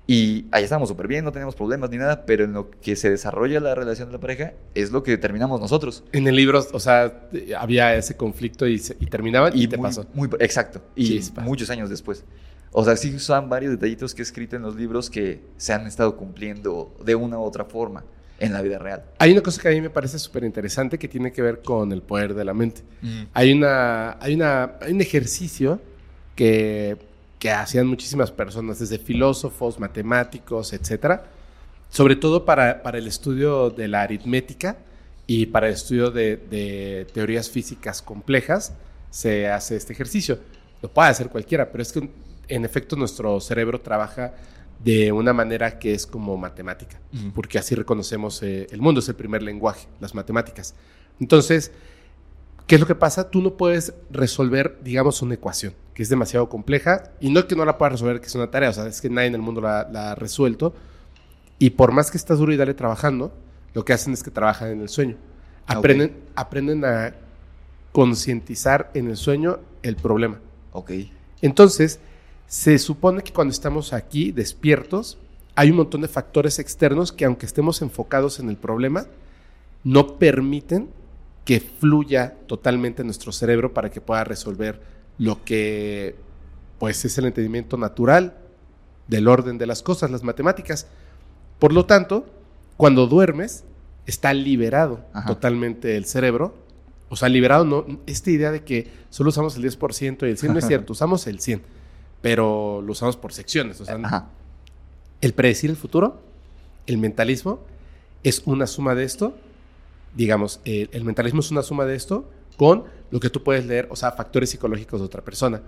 y 0.07 0.47
ahí 0.53 0.63
estábamos 0.65 0.89
súper 0.89 1.09
bien, 1.09 1.25
no 1.25 1.33
teníamos 1.33 1.55
problemas 1.57 1.91
ni 1.91 1.99
nada, 1.99 2.25
pero 2.25 2.45
en 2.45 2.53
lo 2.55 2.71
que 2.71 2.95
se 2.97 3.11
desarrolla 3.11 3.59
la 3.61 3.75
relación 3.75 4.09
de 4.09 4.13
la 4.15 4.21
pareja 4.21 4.53
es 4.75 4.91
lo 4.93 5.03
que 5.03 5.11
determinamos 5.11 5.61
nosotros. 5.61 6.05
En 6.13 6.27
el 6.29 6.37
libro, 6.37 6.65
o 6.73 6.81
sea, 6.81 7.13
había 7.59 7.95
ese 7.97 8.17
conflicto 8.17 8.67
y, 8.69 8.79
se- 8.79 8.97
y 9.01 9.07
terminaban 9.07 9.53
y, 9.55 9.67
te 9.67 9.77
muy- 9.77 9.83
pasó. 9.89 10.07
muy- 10.15 10.31
exacto. 10.39 10.81
Y 10.95 11.21
muchos 11.43 11.69
años 11.71 11.91
después. 11.91 12.25
O 12.79 12.85
sea, 12.85 12.95
sí 12.95 13.19
son 13.19 13.49
varios 13.49 13.73
detallitos 13.73 14.15
que 14.15 14.21
he 14.21 14.23
escrito 14.23 14.55
en 14.55 14.61
los 14.61 14.77
libros 14.77 15.09
que 15.09 15.41
se 15.57 15.73
han 15.73 15.87
estado 15.87 16.15
cumpliendo 16.15 16.95
de 17.03 17.15
una 17.15 17.39
u 17.39 17.43
otra 17.43 17.65
forma 17.65 18.05
en 18.39 18.53
la 18.53 18.61
vida 18.61 18.77
real. 18.77 19.03
Hay 19.19 19.33
una 19.33 19.41
cosa 19.41 19.63
que 19.63 19.69
a 19.69 19.71
mí 19.71 19.81
me 19.81 19.89
parece 19.89 20.19
súper 20.19 20.45
interesante 20.45 20.99
que 20.99 21.09
tiene 21.09 21.33
que 21.33 21.41
ver 21.41 21.63
con 21.63 21.91
el 21.91 22.03
poder 22.03 22.35
de 22.35 22.45
la 22.45 22.53
mente. 22.53 22.83
Hay, 23.33 23.55
una, 23.55 24.19
hay, 24.21 24.35
una, 24.35 24.75
hay 24.83 24.93
un 24.93 25.01
ejercicio 25.01 25.81
que, 26.35 26.99
que 27.39 27.51
hacían 27.51 27.87
muchísimas 27.87 28.31
personas, 28.31 28.79
desde 28.79 28.99
filósofos, 28.99 29.81
matemáticos, 29.81 30.75
etcétera, 30.75 31.25
sobre 31.89 32.15
todo 32.15 32.45
para, 32.45 32.83
para 32.83 32.99
el 32.99 33.07
estudio 33.07 33.71
de 33.71 33.89
la 33.89 34.03
aritmética 34.03 34.77
y 35.27 35.47
para 35.47 35.69
el 35.69 35.73
estudio 35.73 36.11
de, 36.11 36.37
de 36.37 37.07
teorías 37.15 37.49
físicas 37.49 38.03
complejas, 38.03 38.75
se 39.09 39.49
hace 39.49 39.77
este 39.77 39.95
ejercicio. 39.95 40.41
Lo 40.83 40.91
puede 40.91 41.09
hacer 41.09 41.31
cualquiera, 41.31 41.73
pero 41.73 41.81
es 41.81 41.91
que 41.91 42.07
en 42.49 42.65
efecto 42.65 42.97
nuestro 42.97 43.41
cerebro 43.41 43.81
trabaja 43.81 44.35
de 44.83 45.11
una 45.13 45.33
manera 45.33 45.79
que 45.79 45.95
es 45.95 46.07
como 46.07 46.37
matemática, 46.37 47.01
Ujú. 47.13 47.33
porque 47.35 47.59
así 47.59 47.75
reconocemos 47.75 48.43
eh, 48.43 48.67
el 48.71 48.81
mundo, 48.81 49.01
es 49.01 49.09
el 49.09 49.15
primer 49.15 49.43
lenguaje, 49.43 49.89
las 50.01 50.15
matemáticas. 50.15 50.75
Entonces, 51.19 51.73
¿Qué 52.67 52.75
es 52.75 52.81
lo 52.81 52.87
que 52.87 52.97
pasa? 52.97 53.31
Tú 53.31 53.43
no 53.43 53.57
puedes 53.57 53.95
resolver, 54.11 54.79
digamos, 54.83 55.23
una 55.23 55.35
ecuación 55.35 55.73
que 55.95 56.03
es 56.03 56.09
demasiado 56.09 56.49
compleja 56.49 57.13
y 57.21 57.31
no 57.31 57.41
es 57.41 57.47
que 57.47 57.55
no 57.55 57.65
la 57.65 57.79
puedas 57.79 57.93
resolver, 57.93 58.21
que 58.21 58.27
es 58.27 58.35
una 58.35 58.51
tarea, 58.51 58.71
o 58.71 58.73
sea, 58.73 58.87
es 58.87 59.01
que 59.01 59.09
nadie 59.09 59.29
en 59.29 59.37
el 59.37 59.41
mundo 59.41 59.61
la, 59.61 59.89
la 59.91 60.11
ha 60.11 60.15
resuelto. 60.17 60.75
Y 61.61 61.71
por 61.71 61.93
más 61.93 62.11
que 62.11 62.17
estás 62.17 62.39
duro 62.39 62.53
y 62.53 62.57
dale 62.57 62.75
trabajando, 62.75 63.33
lo 63.73 63.85
que 63.85 63.93
hacen 63.93 64.13
es 64.13 64.23
que 64.23 64.33
trabajan 64.33 64.71
en 64.71 64.81
el 64.81 64.89
sueño. 64.89 65.17
Ah. 65.67 65.75
Aprenden, 65.75 66.17
aprenden 66.35 66.85
a 66.85 67.15
concientizar 67.93 68.91
en 68.95 69.09
el 69.09 69.17
sueño 69.17 69.61
el 69.83 69.97
problema. 69.97 70.41
Ok. 70.73 70.91
Entonces, 71.41 72.01
se 72.47 72.79
supone 72.79 73.23
que 73.23 73.33
cuando 73.33 73.53
estamos 73.53 73.93
aquí 73.93 74.33
despiertos, 74.33 75.19
hay 75.55 75.71
un 75.71 75.79
montón 75.79 76.03
de 76.03 76.09
factores 76.09 76.59
externos 76.59 77.13
que 77.13 77.25
aunque 77.25 77.47
estemos 77.47 77.83
enfocados 77.83 78.39
en 78.39 78.49
el 78.49 78.57
problema, 78.57 79.07
no 79.85 80.19
permiten 80.19 80.89
que 81.45 81.61
fluya 81.61 82.35
totalmente 82.47 83.05
nuestro 83.05 83.33
cerebro 83.33 83.73
para 83.73 83.91
que 83.91 84.01
pueda 84.01 84.25
resolver 84.25 84.81
lo 85.19 85.45
que 85.45 86.17
pues 86.79 87.05
es 87.05 87.17
el 87.19 87.27
entendimiento 87.27 87.77
natural 87.77 88.37
del 89.09 89.29
orden 89.29 89.57
de 89.57 89.67
las 89.67 89.83
cosas, 89.83 90.11
las 90.11 90.23
matemáticas. 90.23 90.87
Por 91.59 91.73
lo 91.73 91.87
tanto, 91.87 92.27
cuando 92.77 93.07
duermes, 93.07 93.65
está 94.07 94.35
liberado 94.35 95.01
Ajá. 95.13 95.29
totalmente 95.29 95.97
el 95.97 96.05
cerebro. 96.05 96.55
O 97.09 97.17
sea, 97.17 97.29
liberado 97.29 97.65
no, 97.65 97.87
esta 98.07 98.31
idea 98.31 98.51
de 98.51 98.65
que 98.65 98.91
solo 99.11 99.31
usamos 99.31 99.57
el 99.57 99.63
10% 99.63 100.27
y 100.27 100.31
el 100.31 100.39
100 100.39 100.53
no 100.53 100.59
es 100.59 100.67
cierto, 100.69 100.93
usamos 100.93 101.27
el 101.27 101.41
100, 101.41 101.63
pero 102.27 102.83
lo 102.83 102.91
usamos 102.91 103.17
por 103.17 103.33
secciones. 103.33 103.81
O 103.81 103.85
sea, 103.85 103.95
Ajá. 104.03 104.31
el 105.21 105.33
predecir 105.33 105.71
el 105.71 105.77
futuro, 105.77 106.21
el 106.89 106.99
mentalismo, 106.99 107.61
es 108.25 108.43
una 108.47 108.67
suma 108.67 108.97
de 108.97 109.05
esto. 109.05 109.37
Digamos, 110.17 110.59
el, 110.65 110.91
el 110.91 111.05
mentalismo 111.05 111.39
es 111.39 111.53
una 111.53 111.63
suma 111.63 111.85
de 111.85 111.95
esto 111.95 112.29
con 112.57 112.83
lo 113.13 113.21
que 113.21 113.31
tú 113.31 113.45
puedes 113.45 113.65
leer, 113.65 113.87
o 113.93 113.95
sea, 113.95 114.11
factores 114.11 114.51
psicológicos 114.51 114.99
de 114.99 115.07
otra 115.07 115.23
persona. 115.23 115.63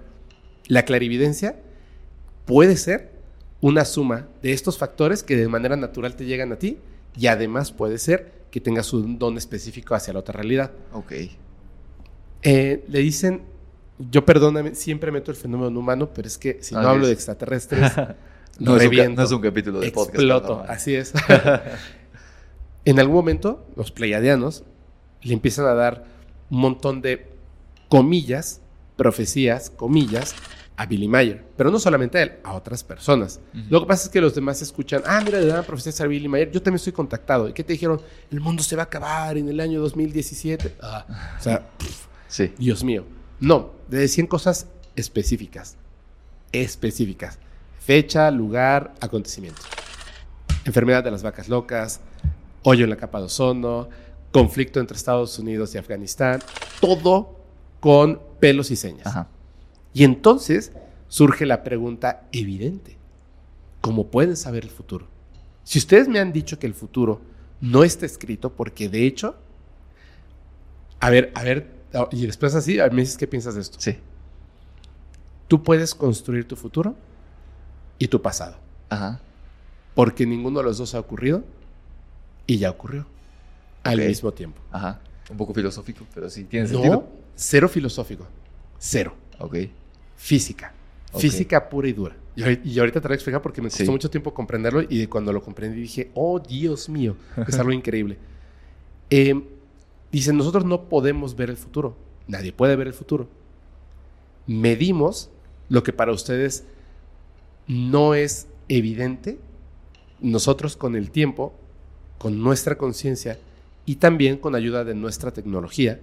La 0.67 0.85
clarividencia 0.85 1.61
puede 2.45 2.77
ser 2.77 3.13
una 3.61 3.85
suma 3.85 4.27
de 4.43 4.53
estos 4.53 4.79
factores 4.79 5.23
que 5.23 5.37
de 5.37 5.47
manera 5.47 5.77
natural 5.77 6.17
te 6.17 6.25
llegan 6.25 6.51
a 6.51 6.59
ti 6.59 6.79
y 7.17 7.29
además 7.29 7.71
puede 7.71 7.99
ser 7.99 8.33
que 8.51 8.61
tengas 8.61 8.93
un 8.93 9.21
don 9.21 9.39
específico 9.39 9.95
hacia 9.95 10.13
la 10.13 10.19
otra 10.19 10.33
realidad. 10.33 10.73
Ok. 10.93 11.13
Eh, 12.43 12.85
le 12.89 12.99
dicen, 12.99 13.43
yo 14.11 14.25
perdóname, 14.25 14.75
siempre 14.75 15.11
meto 15.13 15.31
el 15.31 15.37
fenómeno 15.37 15.79
humano, 15.79 16.11
pero 16.15 16.29
es 16.29 16.39
que 16.39 16.59
si 16.63 16.75
no 16.75 16.81
Ah, 16.83 16.91
hablo 16.91 17.03
es- 17.03 17.09
de 17.09 17.15
extraterrestres, 17.15 17.93
No 18.61 18.77
es, 18.77 18.83
un, 18.85 18.91
reviento. 18.91 19.21
no 19.21 19.27
es 19.27 19.33
un 19.33 19.41
capítulo 19.41 19.79
de 19.79 19.93
podcast. 19.93 20.15
Exploto, 20.17 20.65
así 20.69 20.95
es. 20.95 21.13
en 22.85 22.99
algún 22.99 23.15
momento, 23.17 23.67
los 23.77 23.91
pleiadianos 23.93 24.65
le 25.23 25.33
empiezan 25.35 25.67
a 25.67 25.75
dar 25.75 26.05
un 26.51 26.61
montón 26.61 27.01
de 27.03 27.29
comillas, 27.89 28.61
profecías, 28.97 29.71
comillas, 29.71 30.35
a 30.77 30.87
Billy 30.87 31.09
Mayer. 31.09 31.45
Pero 31.57 31.71
no 31.71 31.79
solamente 31.81 32.19
a 32.19 32.23
él, 32.23 32.33
a 32.45 32.55
otras 32.55 32.85
personas. 32.85 33.41
Lo 33.69 33.81
que 33.81 33.87
pasa 33.87 34.05
es 34.05 34.09
que 34.11 34.21
los 34.21 34.35
demás 34.35 34.63
escuchan, 34.63 35.03
ah, 35.07 35.21
mira, 35.25 35.41
le 35.41 35.47
dan 35.47 35.65
profecías 35.65 36.01
a 36.01 36.07
Billy 36.07 36.29
Mayer, 36.29 36.51
yo 36.53 36.63
también 36.63 36.77
estoy 36.77 36.93
contactado. 36.93 37.49
¿Y 37.49 37.53
qué 37.53 37.65
te 37.65 37.73
dijeron? 37.75 38.01
El 38.31 38.41
mundo 38.41 38.63
se 38.63 38.77
va 38.77 38.83
a 38.83 38.87
acabar 38.87 39.37
en 39.37 39.49
el 39.49 39.59
año 39.61 39.81
2017. 39.81 40.77
Ah, 40.81 41.35
o 41.39 41.43
sea, 41.43 41.69
Sí. 42.29 42.53
Dios 42.59 42.85
mío. 42.85 43.05
No, 43.41 43.73
le 43.91 43.99
decían 43.99 44.27
cosas 44.27 44.67
específicas. 44.97 45.77
Específicas. 46.53 47.39
Fecha, 47.81 48.31
lugar, 48.31 48.95
acontecimiento. 49.01 49.63
Enfermedad 50.65 51.03
de 51.05 51.11
las 51.11 51.23
vacas 51.23 51.49
locas, 51.49 52.01
hoyo 52.63 52.85
en 52.85 52.91
la 52.91 52.97
capa 52.97 53.19
de 53.19 53.25
ozono, 53.25 53.89
conflicto 54.33 54.81
entre 54.81 54.97
Estados 54.97 55.39
Unidos 55.39 55.75
y 55.75 55.79
Afganistán. 55.79 56.41
Todo 56.81 57.37
con 57.81 58.21
pelos 58.41 58.71
y 58.71 58.77
señas. 58.77 59.07
Ajá. 59.07 59.29
Y 59.95 60.05
entonces 60.05 60.73
surge 61.09 61.47
la 61.47 61.65
pregunta 61.65 62.29
evidente. 62.33 62.97
¿Cómo 63.81 64.09
pueden 64.09 64.37
saber 64.37 64.65
el 64.65 64.71
futuro? 64.71 65.07
Si 65.65 65.79
ustedes 65.79 66.09
me 66.09 66.19
han 66.19 66.33
dicho 66.33 66.59
que 66.59 66.67
el 66.67 66.75
futuro 66.75 67.21
no 67.61 67.85
está 67.85 68.07
escrito, 68.07 68.55
porque 68.55 68.89
de 68.89 69.07
hecho, 69.07 69.37
a 71.01 71.11
ver, 71.11 71.33
a 71.35 71.43
ver, 71.43 71.78
y 72.13 72.27
después 72.27 72.55
así, 72.55 72.79
a 72.79 72.85
ver, 72.85 72.93
me 72.93 73.01
dices 73.03 73.17
qué 73.17 73.27
piensas 73.27 73.55
de 73.55 73.61
esto. 73.63 73.79
Sí. 73.81 73.97
Tú 75.49 75.63
puedes 75.63 75.95
construir 75.95 76.47
tu 76.47 76.57
futuro 76.57 76.95
y 77.99 78.09
tu 78.09 78.21
pasado, 78.21 78.57
Ajá. 78.91 79.21
porque 79.95 80.27
ninguno 80.27 80.59
de 80.59 80.65
los 80.67 80.79
dos 80.79 80.95
ha 80.95 81.01
ocurrido 81.01 81.43
y 82.47 82.59
ya 82.59 82.71
ocurrió 82.71 83.07
al 83.83 83.99
mismo 83.99 84.33
tiempo. 84.33 84.61
Ajá. 84.71 85.01
Un 85.31 85.37
poco 85.37 85.55
filosófico, 85.55 86.07
pero 86.15 86.29
sí, 86.31 86.45
tiene 86.45 86.67
No, 86.69 86.73
sentido. 86.73 87.09
cero 87.35 87.69
filosófico, 87.69 88.27
cero. 88.79 89.15
Ok. 89.39 89.57
Física. 90.17 90.73
Ok. 91.13 91.21
Física 91.21 91.69
pura 91.69 91.89
y 91.89 91.93
dura. 91.93 92.17
Y, 92.37 92.43
ahori- 92.43 92.61
y 92.65 92.79
ahorita 92.79 93.01
te 93.01 93.05
lo 93.05 93.09
voy 93.09 93.15
a 93.15 93.17
explicar 93.17 93.43
porque 93.43 93.61
me 93.63 93.69
costó 93.69 93.85
Sí. 93.85 93.91
mucho 93.91 94.11
tiempo 94.11 94.33
comprenderlo 94.35 94.83
y 94.83 94.99
de 94.99 95.09
cuando 95.09 95.33
lo 95.33 95.43
comprendí 95.43 95.81
dije, 95.81 96.11
oh 96.15 96.39
Dios 96.39 96.89
mío, 96.89 97.17
es 97.47 97.59
algo 97.59 97.73
increíble. 97.73 98.19
Eh, 99.11 99.35
dicen, 100.13 100.37
nosotros 100.37 100.65
no 100.65 100.89
podemos 100.89 101.37
ver 101.37 101.51
el 101.51 101.57
futuro. 101.57 101.97
Nadie 102.27 102.53
puede 102.53 102.77
ver 102.77 102.87
el 102.87 102.95
futuro. 102.95 103.29
Medimos 104.47 105.31
lo 105.69 105.83
que 105.83 105.93
para 105.93 106.13
ustedes 106.13 106.65
no 107.67 108.15
es 108.15 108.49
evidente. 108.69 109.39
Nosotros 110.21 110.77
con 110.77 110.97
el 110.97 111.11
tiempo, 111.11 111.55
con 112.19 112.43
nuestra 112.43 112.77
conciencia 112.77 113.39
y 113.87 113.97
también 113.97 114.39
con 114.39 114.55
ayuda 114.55 114.85
de 114.85 114.95
nuestra 114.95 115.33
tecnología, 115.33 116.01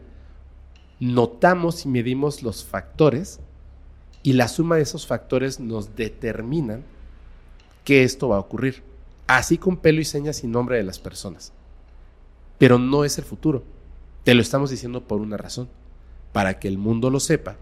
notamos 1.00 1.86
y 1.86 1.90
medimos 1.90 2.42
los 2.42 2.64
factores 2.64 3.40
Y 4.24 4.34
la 4.34 4.48
suma 4.48 4.78
de 4.78 4.82
esos 4.82 5.06
factores 5.06 5.60
nos 5.60 5.96
determinan 5.96 6.84
que 7.84 8.04
esto 8.04 8.30
va 8.30 8.38
a 8.38 8.40
ocurrir. 8.40 8.82
Así 9.28 9.60
con 9.60 9.78
pelo 9.78 10.02
y 10.02 10.06
señas 10.06 10.44
y 10.44 10.48
nombre 10.48 10.78
de 10.78 10.84
las 10.84 10.98
personas. 10.98 11.54
Pero 12.58 12.80
no 12.80 13.06
es 13.06 13.20
el 13.20 13.24
futuro. 13.24 13.64
Te 14.26 14.34
lo 14.34 14.42
estamos 14.42 14.72
diciendo 14.72 15.08
por 15.08 15.22
una 15.22 15.38
razón. 15.38 15.70
Para 16.34 16.60
que 16.60 16.68
el 16.68 16.78
mundo 16.78 17.10
lo 17.10 17.22
sepa 17.22 17.56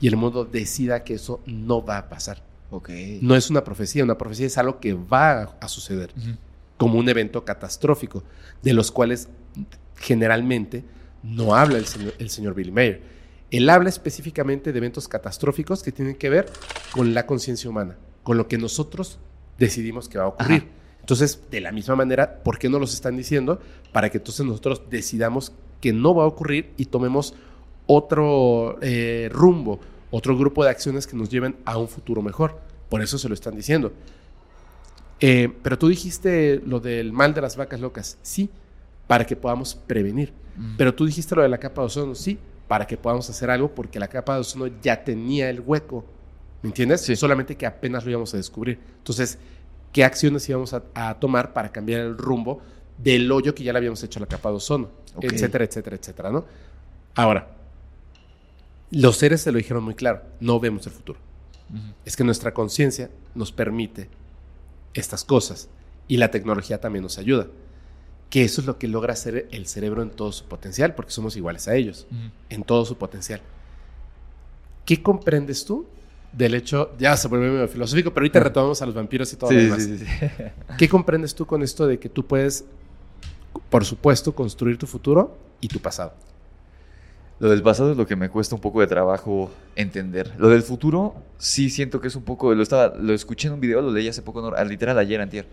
y 0.00 0.06
el 0.06 0.16
mundo 0.16 0.44
decida 0.44 1.02
que 1.02 1.14
eso 1.14 1.40
no 1.46 1.84
va 1.84 1.98
a 1.98 2.08
pasar. 2.08 2.44
Ok. 2.70 2.90
No 3.22 3.34
es 3.34 3.50
una 3.50 3.64
profecía, 3.64 4.04
una 4.04 4.18
profecía 4.18 4.46
es 4.46 4.58
algo 4.58 4.78
que 4.78 4.94
va 4.94 5.42
a, 5.42 5.44
a 5.60 5.68
suceder, 5.68 6.12
como 6.76 6.98
un 6.98 7.08
evento 7.08 7.44
catastrófico, 7.44 8.22
de 8.62 8.74
los 8.74 8.92
cuales 8.92 9.28
generalmente 9.96 10.84
no 11.22 11.54
habla 11.56 11.78
el 11.78 11.86
señor, 11.86 12.14
el 12.18 12.30
señor 12.30 12.54
Billy 12.54 12.70
Mayer. 12.70 13.02
Él 13.50 13.68
habla 13.68 13.88
específicamente 13.88 14.72
de 14.72 14.78
eventos 14.78 15.08
catastróficos 15.08 15.82
que 15.82 15.90
tienen 15.90 16.14
que 16.14 16.30
ver 16.30 16.46
con 16.92 17.14
la 17.14 17.26
conciencia 17.26 17.68
humana, 17.68 17.96
con 18.22 18.36
lo 18.36 18.46
que 18.46 18.58
nosotros 18.58 19.18
decidimos 19.58 20.08
que 20.08 20.18
va 20.18 20.24
a 20.24 20.28
ocurrir. 20.28 20.68
Entonces, 21.00 21.40
de 21.50 21.60
la 21.60 21.72
misma 21.72 21.96
manera, 21.96 22.42
¿por 22.44 22.58
qué 22.58 22.68
no 22.68 22.78
los 22.78 22.94
están 22.94 23.16
diciendo? 23.16 23.58
Para 23.90 24.10
que 24.10 24.18
entonces 24.18 24.46
nosotros 24.46 24.82
decidamos 24.90 25.52
que 25.80 25.92
no 25.92 26.14
va 26.14 26.24
a 26.24 26.26
ocurrir 26.26 26.72
y 26.76 26.86
tomemos 26.86 27.34
otro 27.86 28.78
eh, 28.82 29.28
rumbo, 29.32 29.80
otro 30.10 30.36
grupo 30.36 30.62
de 30.62 30.70
acciones 30.70 31.06
que 31.06 31.16
nos 31.16 31.28
lleven 31.28 31.56
a 31.64 31.78
un 31.78 31.88
futuro 31.88 32.22
mejor. 32.22 32.60
Por 32.88 33.02
eso 33.02 33.18
se 33.18 33.28
lo 33.28 33.34
están 33.34 33.56
diciendo. 33.56 33.92
Eh, 35.20 35.52
pero 35.62 35.78
tú 35.78 35.88
dijiste 35.88 36.62
lo 36.64 36.80
del 36.80 37.12
mal 37.12 37.34
de 37.34 37.40
las 37.40 37.56
vacas 37.56 37.80
locas, 37.80 38.18
sí, 38.22 38.50
para 39.06 39.26
que 39.26 39.36
podamos 39.36 39.74
prevenir. 39.74 40.32
Pero 40.76 40.94
tú 40.94 41.06
dijiste 41.06 41.34
lo 41.34 41.42
de 41.42 41.48
la 41.48 41.58
capa 41.58 41.82
de 41.82 41.86
ozono, 41.86 42.14
sí, 42.14 42.38
para 42.68 42.86
que 42.86 42.96
podamos 42.96 43.28
hacer 43.30 43.50
algo, 43.50 43.74
porque 43.74 43.98
la 43.98 44.08
capa 44.08 44.34
de 44.34 44.40
ozono 44.40 44.66
ya 44.82 45.02
tenía 45.02 45.48
el 45.48 45.60
hueco, 45.60 46.04
¿me 46.62 46.68
entiendes? 46.68 47.00
Solamente 47.18 47.56
que 47.56 47.66
apenas 47.66 48.04
lo 48.04 48.10
íbamos 48.10 48.34
a 48.34 48.36
descubrir. 48.36 48.78
Entonces, 48.98 49.38
¿qué 49.92 50.04
acciones 50.04 50.48
íbamos 50.48 50.74
a, 50.74 50.82
a 50.94 51.18
tomar 51.18 51.52
para 51.52 51.72
cambiar 51.72 52.00
el 52.00 52.18
rumbo 52.18 52.60
del 53.02 53.30
hoyo 53.32 53.54
que 53.54 53.62
ya 53.64 53.72
le 53.72 53.78
habíamos 53.78 54.02
hecho 54.02 54.18
a 54.18 54.22
la 54.22 54.26
capa 54.26 54.50
de 54.50 54.56
ozono? 54.56 54.90
Etcétera, 55.20 55.64
etcétera, 55.64 55.96
etcétera, 55.96 56.30
¿no? 56.30 56.44
Ahora, 57.14 57.48
los 58.90 59.16
seres 59.16 59.40
se 59.40 59.52
lo 59.52 59.58
dijeron 59.58 59.82
muy 59.84 59.94
claro, 59.94 60.22
no 60.40 60.58
vemos 60.60 60.86
el 60.86 60.92
futuro. 60.92 61.18
Es 62.04 62.16
que 62.16 62.24
nuestra 62.24 62.52
conciencia 62.52 63.10
nos 63.34 63.52
permite 63.52 64.08
estas 64.92 65.24
cosas 65.24 65.68
y 66.08 66.16
la 66.16 66.30
tecnología 66.30 66.80
también 66.80 67.04
nos 67.04 67.18
ayuda. 67.18 67.46
Que 68.28 68.42
eso 68.44 68.60
es 68.60 68.66
lo 68.66 68.78
que 68.78 68.88
logra 68.88 69.12
hacer 69.12 69.48
el 69.52 69.66
cerebro 69.66 70.02
en 70.02 70.10
todo 70.10 70.30
su 70.32 70.44
potencial, 70.46 70.94
porque 70.94 71.10
somos 71.12 71.36
iguales 71.36 71.68
a 71.68 71.74
ellos, 71.74 72.06
en 72.48 72.62
todo 72.64 72.84
su 72.84 72.96
potencial. 72.96 73.40
¿Qué 74.84 75.02
comprendes 75.02 75.64
tú 75.64 75.86
del 76.32 76.54
hecho, 76.54 76.92
ya 76.98 77.16
se 77.16 77.26
vuelve 77.26 77.50
medio 77.50 77.66
filosófico, 77.66 78.12
pero 78.14 78.22
ahorita 78.22 78.38
retomamos 78.40 78.80
a 78.82 78.86
los 78.86 78.94
vampiros 78.94 79.32
y 79.32 79.36
todo 79.36 79.50
lo 79.50 79.58
Sí, 79.58 79.64
demás? 79.64 79.82
sí, 79.82 79.98
sí. 79.98 80.06
¿Qué 80.78 80.88
comprendes 80.88 81.34
tú 81.34 81.44
con 81.44 81.60
esto 81.62 81.88
de 81.88 81.98
que 81.98 82.08
tú 82.08 82.24
puedes, 82.24 82.64
por 83.68 83.84
supuesto, 83.84 84.34
construir 84.34 84.78
tu 84.78 84.86
futuro 84.86 85.36
y 85.60 85.68
tu 85.68 85.80
pasado? 85.80 86.12
Lo 87.40 87.48
del 87.48 87.62
pasado 87.62 87.92
es 87.92 87.96
lo 87.96 88.06
que 88.06 88.16
me 88.16 88.28
cuesta 88.28 88.54
un 88.54 88.60
poco 88.60 88.80
de 88.80 88.86
trabajo 88.86 89.50
entender. 89.74 90.34
Lo 90.36 90.50
del 90.50 90.62
futuro, 90.62 91.14
sí 91.38 91.70
siento 91.70 91.98
que 92.00 92.08
es 92.08 92.14
un 92.14 92.22
poco. 92.22 92.54
Lo, 92.54 92.62
estaba, 92.62 92.94
lo 92.98 93.14
escuché 93.14 93.48
en 93.48 93.54
un 93.54 93.60
video, 93.60 93.80
lo 93.80 93.90
leí 93.90 94.06
hace 94.08 94.20
poco, 94.20 94.42
no, 94.42 94.64
literal 94.64 94.98
ayer, 94.98 95.20
antier. 95.20 95.46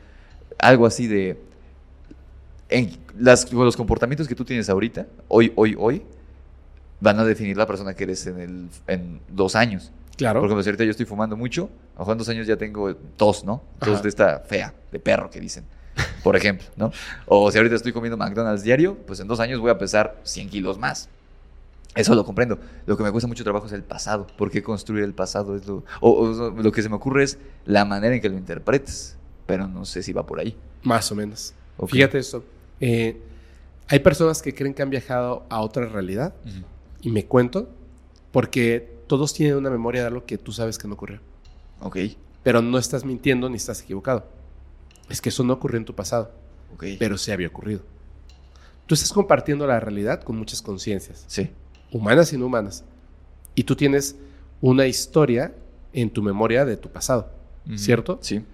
Algo 0.59 0.85
así 0.85 1.07
de. 1.07 1.39
En 2.67 2.91
las, 3.17 3.51
los 3.53 3.77
comportamientos 3.77 4.27
que 4.27 4.35
tú 4.35 4.43
tienes 4.43 4.69
ahorita, 4.69 5.07
hoy, 5.29 5.53
hoy, 5.55 5.75
hoy, 5.79 6.01
van 6.99 7.17
a 7.19 7.23
definir 7.23 7.55
la 7.55 7.65
persona 7.65 7.93
que 7.93 8.03
eres 8.03 8.27
en, 8.27 8.39
el, 8.41 8.67
en 8.87 9.21
dos 9.29 9.55
años. 9.55 9.93
Claro. 10.17 10.41
Por 10.41 10.47
ejemplo, 10.47 10.63
si 10.63 10.69
ahorita 10.69 10.83
yo 10.83 10.91
estoy 10.91 11.05
fumando 11.05 11.37
mucho, 11.37 11.69
a 11.95 11.99
lo 11.99 11.99
mejor 11.99 12.11
en 12.13 12.17
dos 12.17 12.29
años 12.29 12.47
ya 12.47 12.57
tengo 12.57 12.93
tos, 13.15 13.45
¿no? 13.45 13.63
Tos 13.79 14.03
de 14.03 14.09
esta 14.09 14.39
fea, 14.39 14.73
de 14.91 14.99
perro 14.99 15.29
que 15.29 15.39
dicen, 15.39 15.63
por 16.23 16.35
ejemplo, 16.35 16.65
¿no? 16.75 16.91
O 17.25 17.51
si 17.51 17.57
ahorita 17.57 17.75
estoy 17.75 17.91
comiendo 17.93 18.17
McDonald's 18.17 18.63
diario, 18.63 18.95
pues 19.05 19.19
en 19.19 19.27
dos 19.27 19.39
años 19.39 19.59
voy 19.59 19.71
a 19.71 19.77
pesar 19.77 20.19
100 20.23 20.49
kilos 20.49 20.77
más. 20.77 21.09
Eso 21.95 22.13
lo 22.13 22.23
comprendo. 22.25 22.59
Lo 22.85 22.95
que 22.95 23.03
me 23.03 23.11
cuesta 23.11 23.27
mucho 23.27 23.43
trabajo 23.43 23.65
es 23.65 23.71
el 23.71 23.83
pasado. 23.83 24.27
¿Por 24.37 24.51
qué 24.51 24.61
construir 24.61 25.03
el 25.03 25.13
pasado? 25.13 25.55
Es 25.55 25.65
lo, 25.65 25.83
o, 25.99 26.11
o 26.11 26.49
lo 26.51 26.71
que 26.71 26.83
se 26.83 26.89
me 26.89 26.95
ocurre 26.95 27.23
es 27.23 27.39
la 27.65 27.85
manera 27.85 28.13
en 28.13 28.21
que 28.21 28.29
lo 28.29 28.37
interpretes. 28.37 29.17
Pero 29.47 29.67
no 29.67 29.83
sé 29.85 30.03
si 30.03 30.13
va 30.13 30.23
por 30.25 30.39
ahí. 30.39 30.55
Más 30.83 31.11
o 31.11 31.15
menos. 31.15 31.53
Ok. 31.77 31.89
Fíjate 31.91 32.19
esto. 32.19 32.43
eh, 32.79 33.19
hay 33.89 33.99
personas 33.99 34.41
que 34.41 34.53
creen 34.53 34.73
que 34.73 34.81
han 34.83 34.89
viajado 34.89 35.45
a 35.49 35.61
otra 35.61 35.85
realidad 35.87 36.33
y 37.01 37.09
me 37.09 37.25
cuento 37.25 37.69
porque 38.33 38.97
todos 39.07 39.33
tienen 39.33 39.55
una 39.55 39.69
memoria 39.69 40.01
de 40.01 40.07
algo 40.07 40.25
que 40.25 40.37
tú 40.37 40.51
sabes 40.51 40.77
que 40.77 40.87
no 40.89 40.95
ocurrió. 40.95 41.21
Ok, 41.79 41.97
Pero 42.43 42.61
no 42.61 42.77
estás 42.77 43.05
mintiendo 43.05 43.49
ni 43.49 43.55
estás 43.55 43.81
equivocado. 43.81 44.25
Es 45.09 45.21
que 45.21 45.29
eso 45.29 45.43
no 45.43 45.53
ocurrió 45.53 45.77
en 45.77 45.85
tu 45.85 45.95
pasado, 45.95 46.31
pero 46.99 47.17
sí 47.17 47.31
había 47.31 47.47
ocurrido. 47.47 47.81
Tú 48.85 48.93
estás 48.95 49.11
compartiendo 49.11 49.67
la 49.67 49.79
realidad 49.79 50.21
con 50.23 50.37
muchas 50.37 50.61
conciencias, 50.61 51.23
Sí, 51.27 51.49
humanas 51.91 52.31
y 52.33 52.37
no 52.37 52.45
humanas. 52.45 52.83
Y 53.55 53.63
tú 53.63 53.75
tienes 53.75 54.15
una 54.61 54.85
historia 54.87 55.53
en 55.93 56.09
tu 56.09 56.21
memoria 56.21 56.65
de 56.65 56.77
tu 56.77 56.89
pasado. 56.89 57.31
¿cierto? 57.75 58.17
Sí, 58.21 58.45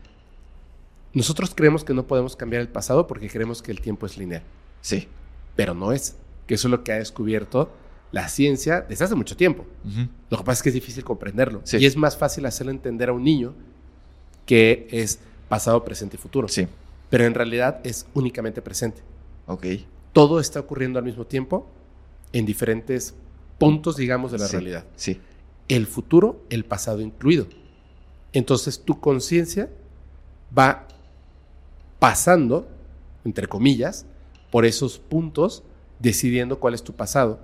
Nosotros 1.14 1.54
creemos 1.56 1.84
que 1.84 1.94
no 1.94 2.08
podemos 2.08 2.36
cambiar 2.36 2.64
el 2.64 2.68
pasado 2.70 3.06
porque 3.06 3.30
creemos 3.30 3.62
que 3.62 3.72
el 3.72 3.80
tiempo 3.80 4.08
es 4.08 4.18
lineal. 4.18 4.42
sí. 4.82 5.08
pero 5.56 5.76
no 5.76 5.92
es. 5.92 6.16
Que 6.48 6.56
eso 6.56 6.68
es 6.68 6.72
lo 6.72 6.84
que 6.84 6.92
ha 6.92 6.96
descubierto 6.98 7.72
la 8.12 8.28
ciencia 8.28 8.82
desde 8.82 9.06
hace 9.06 9.14
mucho 9.16 9.38
tiempo. 9.38 9.66
Lo 10.32 10.38
que 10.40 10.44
pasa 10.44 10.60
es 10.60 10.64
que 10.64 10.70
es 10.70 10.76
difícil 10.76 11.04
comprenderlo. 11.04 11.62
Sí. 11.64 11.78
Y 11.78 11.86
es 11.86 11.96
más 11.96 12.18
fácil 12.18 12.46
hacerlo 12.48 12.72
entender 12.72 13.10
a 13.10 13.14
un 13.14 13.24
niño 13.24 13.54
que 14.48 14.88
es 14.92 15.20
pasado, 15.50 15.84
presente 15.84 16.16
y 16.18 16.20
futuro. 16.20 16.48
Sí, 16.48 16.68
Pero 17.10 17.26
en 17.26 17.34
realidad 17.34 17.80
es 17.84 18.06
únicamente 18.14 18.62
presente. 18.62 19.02
ok. 19.48 19.66
Todo 20.14 20.40
está 20.40 20.60
ocurriendo 20.60 21.00
al 21.00 21.06
mismo 21.06 21.26
tiempo 21.26 21.66
en 22.34 22.46
diferentes 22.46 23.16
puntos, 23.58 23.96
digamos, 23.96 24.32
de 24.32 24.38
la 24.38 24.46
Sí, 24.48 24.52
realidad. 24.52 24.86
Sí, 24.96 25.20
El 25.68 25.88
futuro, 25.88 26.44
el 26.52 26.66
pasado 26.66 27.02
incluido. 27.02 27.48
Entonces 28.32 28.80
tu 28.84 29.00
conciencia 29.00 29.70
va 30.56 30.88
pasando, 32.00 32.68
entre 33.26 33.48
comillas, 33.48 34.06
por 34.52 34.66
esos 34.66 35.00
puntos, 35.00 35.64
decidiendo 36.00 36.60
cuál 36.60 36.74
es 36.76 36.84
tu 36.84 36.94
pasado. 36.94 37.40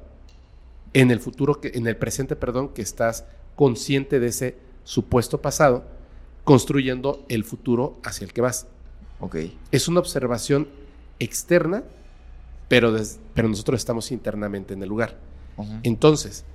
En 0.93 1.10
el 1.12 1.20
futuro, 1.20 1.60
que, 1.62 1.72
en 1.76 1.88
el 1.88 1.95
presente, 1.97 2.36
perdón, 2.36 2.70
que 2.70 2.82
estás 2.82 3.26
consciente 3.56 4.20
de 4.20 4.28
ese 4.28 4.58
supuesto 4.84 5.41
pasado, 5.41 5.86
construyendo 6.50 7.24
el 7.30 7.43
futuro 7.43 8.00
hacia 8.04 8.26
el 8.26 8.34
que 8.34 8.41
vas. 8.41 8.66
ok. 9.20 9.36
Es 9.72 9.88
una 9.88 10.00
observación 10.00 10.68
externa, 11.20 11.84
pero, 12.68 12.91
des- 12.91 13.20
pero 13.36 13.47
nosotros 13.47 13.80
estamos 13.80 14.12
internamente 14.12 14.74
en 14.74 14.82
el 14.82 14.89
lugar. 14.89 15.16
Entonces, 15.84 16.45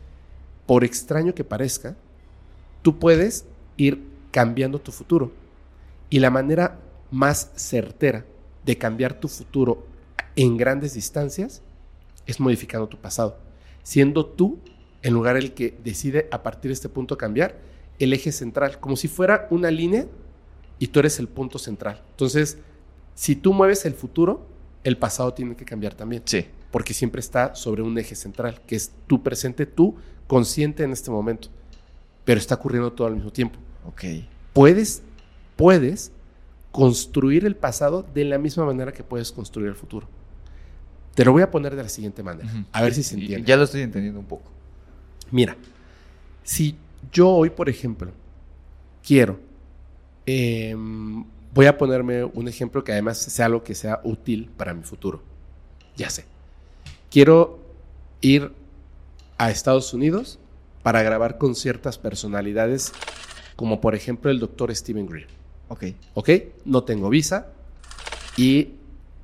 por 0.66 0.82
extraño 0.82 1.32
que 1.32 1.44
parezca, 1.44 1.94
tú 2.82 2.98
puedes 2.98 3.44
ir 3.76 4.02
cambiando 4.32 4.80
tu 4.80 4.90
futuro. 4.90 5.30
Y 6.10 6.18
la 6.18 6.30
manera 6.30 6.80
más 7.12 7.52
certera 7.54 8.24
de 8.66 8.76
cambiar 8.76 9.14
tu 9.20 9.28
futuro 9.28 9.86
en 10.34 10.56
grandes 10.56 10.94
distancias 10.94 11.62
es 12.26 12.40
modificando 12.40 12.88
tu 12.88 12.96
pasado. 12.96 13.38
Siendo 13.84 14.26
tú, 14.26 14.58
en 15.02 15.14
lugar 15.14 15.36
el 15.36 15.52
que 15.54 15.78
decide 15.84 16.26
a 16.32 16.42
partir 16.42 16.70
de 16.70 16.74
este 16.74 16.88
punto 16.88 17.16
cambiar, 17.16 17.60
el 17.98 18.12
eje 18.12 18.32
central, 18.32 18.80
como 18.80 18.96
si 18.96 19.08
fuera 19.08 19.46
una 19.50 19.70
línea 19.70 20.06
y 20.78 20.88
tú 20.88 21.00
eres 21.00 21.18
el 21.18 21.28
punto 21.28 21.58
central. 21.58 22.02
Entonces, 22.10 22.58
si 23.14 23.36
tú 23.36 23.52
mueves 23.52 23.84
el 23.84 23.94
futuro, 23.94 24.46
el 24.82 24.96
pasado 24.98 25.32
tiene 25.32 25.56
que 25.56 25.64
cambiar 25.64 25.94
también 25.94 26.22
Sí, 26.24 26.46
porque 26.70 26.92
siempre 26.92 27.20
está 27.20 27.54
sobre 27.54 27.82
un 27.82 27.96
eje 27.98 28.14
central, 28.14 28.60
que 28.66 28.76
es 28.76 28.92
tu 29.06 29.22
presente, 29.22 29.66
tú 29.66 29.94
consciente 30.26 30.82
en 30.82 30.92
este 30.92 31.10
momento, 31.10 31.48
pero 32.24 32.38
está 32.38 32.56
ocurriendo 32.56 32.92
todo 32.92 33.06
al 33.06 33.14
mismo 33.14 33.30
tiempo. 33.30 33.58
ok. 33.86 34.04
Puedes, 34.52 35.02
puedes 35.56 36.12
construir 36.70 37.44
el 37.44 37.56
pasado 37.56 38.04
de 38.14 38.24
la 38.24 38.38
misma 38.38 38.64
manera 38.64 38.92
que 38.92 39.04
puedes 39.04 39.30
construir 39.32 39.68
el 39.68 39.74
futuro. 39.74 40.08
Te 41.14 41.24
lo 41.24 41.32
voy 41.32 41.42
a 41.42 41.50
poner 41.50 41.76
de 41.76 41.82
la 41.84 41.88
siguiente 41.88 42.22
manera, 42.22 42.50
a 42.72 42.82
ver 42.82 42.94
si 42.94 43.04
se 43.04 43.14
entiende. 43.14 43.46
Ya 43.46 43.56
lo 43.56 43.62
estoy 43.64 43.82
entendiendo 43.82 44.18
un 44.18 44.26
poco. 44.26 44.50
Mira, 45.30 45.56
si 46.42 46.76
yo 47.12 47.30
hoy, 47.30 47.50
por 47.50 47.68
ejemplo, 47.68 48.10
quiero, 49.02 49.38
em, 50.26 51.24
voy 51.52 51.66
a 51.66 51.78
ponerme 51.78 52.24
un 52.24 52.48
ejemplo 52.48 52.82
que 52.82 52.92
además 52.92 53.18
sea 53.18 53.46
algo 53.46 53.62
que 53.62 53.74
sea 53.74 54.00
útil 54.04 54.50
para 54.56 54.74
mi 54.74 54.82
futuro. 54.82 55.22
Ya 55.96 56.10
sé. 56.10 56.24
Quiero 57.10 57.60
ir 58.20 58.52
a 59.38 59.50
Estados 59.50 59.92
Unidos 59.94 60.38
para 60.82 61.02
grabar 61.02 61.38
con 61.38 61.54
ciertas 61.54 61.98
personalidades, 61.98 62.92
como 63.56 63.80
por 63.80 63.94
ejemplo 63.94 64.30
el 64.30 64.40
doctor 64.40 64.74
Stephen 64.74 65.06
Greer. 65.06 65.28
Ok, 65.68 65.84
¿Ok? 66.14 66.30
No 66.64 66.84
tengo 66.84 67.08
visa 67.08 67.48
y 68.36 68.74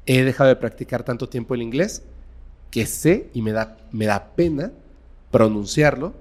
he 0.06 0.24
dejado 0.24 0.48
de 0.48 0.56
practicar 0.56 1.02
tanto 1.02 1.28
tiempo 1.28 1.54
el 1.54 1.62
inglés 1.62 2.02
que 2.70 2.86
sé 2.86 3.28
y 3.34 3.42
me 3.42 3.52
da, 3.52 3.76
me 3.92 4.06
da 4.06 4.32
pena 4.34 4.72
pronunciarlo 5.30 6.14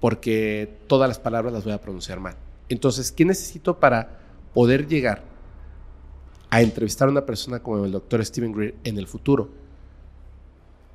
porque 0.00 0.78
todas 0.86 1.08
las 1.08 1.18
palabras 1.18 1.52
las 1.52 1.64
voy 1.64 1.72
a 1.72 1.80
pronunciar 1.80 2.20
mal. 2.20 2.36
Entonces, 2.68 3.12
¿qué 3.12 3.24
necesito 3.24 3.78
para 3.78 4.18
poder 4.54 4.86
llegar 4.86 5.22
a 6.50 6.62
entrevistar 6.62 7.08
a 7.08 7.10
una 7.10 7.26
persona 7.26 7.60
como 7.60 7.84
el 7.84 7.92
doctor 7.92 8.24
Steven 8.24 8.52
Greer 8.52 8.74
en 8.84 8.98
el 8.98 9.06
futuro 9.06 9.50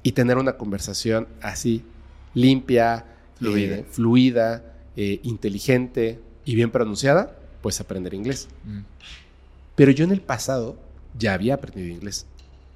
y 0.03 0.13
tener 0.13 0.37
una 0.37 0.57
conversación 0.57 1.27
así, 1.41 1.83
limpia, 2.33 3.05
Fluida. 3.35 3.77
eh, 3.77 3.85
fluida, 3.89 4.63
eh, 4.95 5.19
inteligente 5.23 6.19
y 6.45 6.55
bien 6.55 6.71
pronunciada? 6.71 7.37
Pues 7.61 7.79
aprender 7.79 8.13
inglés. 8.13 8.47
Mm. 8.63 8.79
Pero 9.75 9.91
yo 9.91 10.03
en 10.03 10.11
el 10.11 10.21
pasado 10.21 10.77
ya 11.17 11.33
había 11.33 11.55
aprendido 11.55 11.87
inglés. 11.87 12.25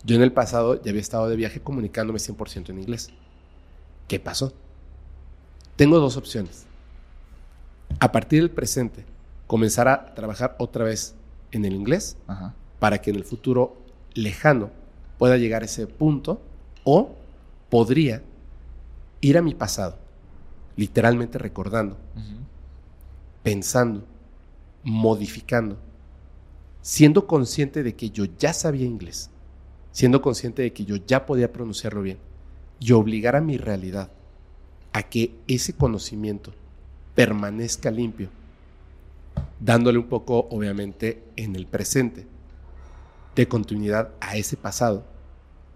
Yo 0.03 0.15
en 0.15 0.21
el 0.21 0.32
pasado 0.32 0.82
ya 0.82 0.91
había 0.91 1.01
estado 1.01 1.28
de 1.30 1.36
viaje 1.36 1.61
comunicándome 1.61 2.19
100% 2.19 2.69
en 2.69 2.80
inglés. 2.80 3.09
¿Qué 4.07 4.19
pasó? 4.19 4.53
Tengo 5.76 5.99
dos 5.99 6.15
opciones. 6.15 6.65
A 7.99 8.11
partir 8.11 8.41
del 8.41 8.49
presente, 8.49 9.05
comenzar 9.47 9.88
a 9.88 10.13
trabajar 10.15 10.55
otra 10.59 10.86
vez 10.86 11.15
en 11.51 11.65
el 11.65 11.73
inglés 11.73 12.17
Ajá. 12.28 12.53
para 12.80 13.01
que 13.01 13.09
en 13.09 13.17
el 13.17 13.23
futuro 13.23 13.78
lejano 14.13 14.69
pueda 15.17 15.38
llegar 15.38 15.61
a 15.61 15.65
ese 15.65 15.88
punto 15.88 16.41
o 16.84 17.15
podría 17.69 18.21
ir 19.21 19.38
a 19.38 19.41
mi 19.41 19.53
pasado, 19.53 19.97
literalmente 20.76 21.38
recordando, 21.38 21.97
pensando, 23.43 24.03
modificando, 24.84 25.78
siendo 26.82 27.28
consciente 27.28 27.84
de 27.84 27.95
que 27.95 28.09
yo 28.09 28.26
ya 28.38 28.53
sabía 28.53 28.86
inglés, 28.86 29.30
siendo 29.91 30.21
consciente 30.21 30.61
de 30.61 30.73
que 30.73 30.86
yo 30.86 30.97
ya 30.97 31.26
podía 31.26 31.51
pronunciarlo 31.51 32.01
bien 32.01 32.17
y 32.80 32.91
obligar 32.91 33.36
a 33.36 33.41
mi 33.41 33.57
realidad 33.57 34.09
a 34.95 35.03
que 35.03 35.35
ese 35.45 35.73
conocimiento 35.73 36.53
permanezca 37.15 37.91
limpio, 37.91 38.29
dándole 39.59 39.99
un 39.99 40.07
poco, 40.07 40.47
obviamente, 40.51 41.21
en 41.35 41.57
el 41.57 41.67
presente, 41.67 42.25
de 43.35 43.45
continuidad 43.45 44.11
a 44.21 44.37
ese 44.37 44.55
pasado 44.55 45.03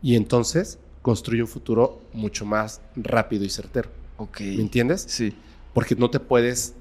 y 0.01 0.15
entonces 0.15 0.79
construye 1.01 1.41
un 1.41 1.49
futuro 1.49 1.99
mucho 2.13 2.45
más 2.45 2.79
rápido 2.95 3.43
y 3.43 3.49
certero. 3.49 3.89
Ok. 4.15 4.39
¿Me 4.39 4.61
entiendes? 4.61 5.05
Sí. 5.09 5.35
porque 5.73 5.97
no 5.97 6.09
te 6.09 6.21
puedes 6.21 6.75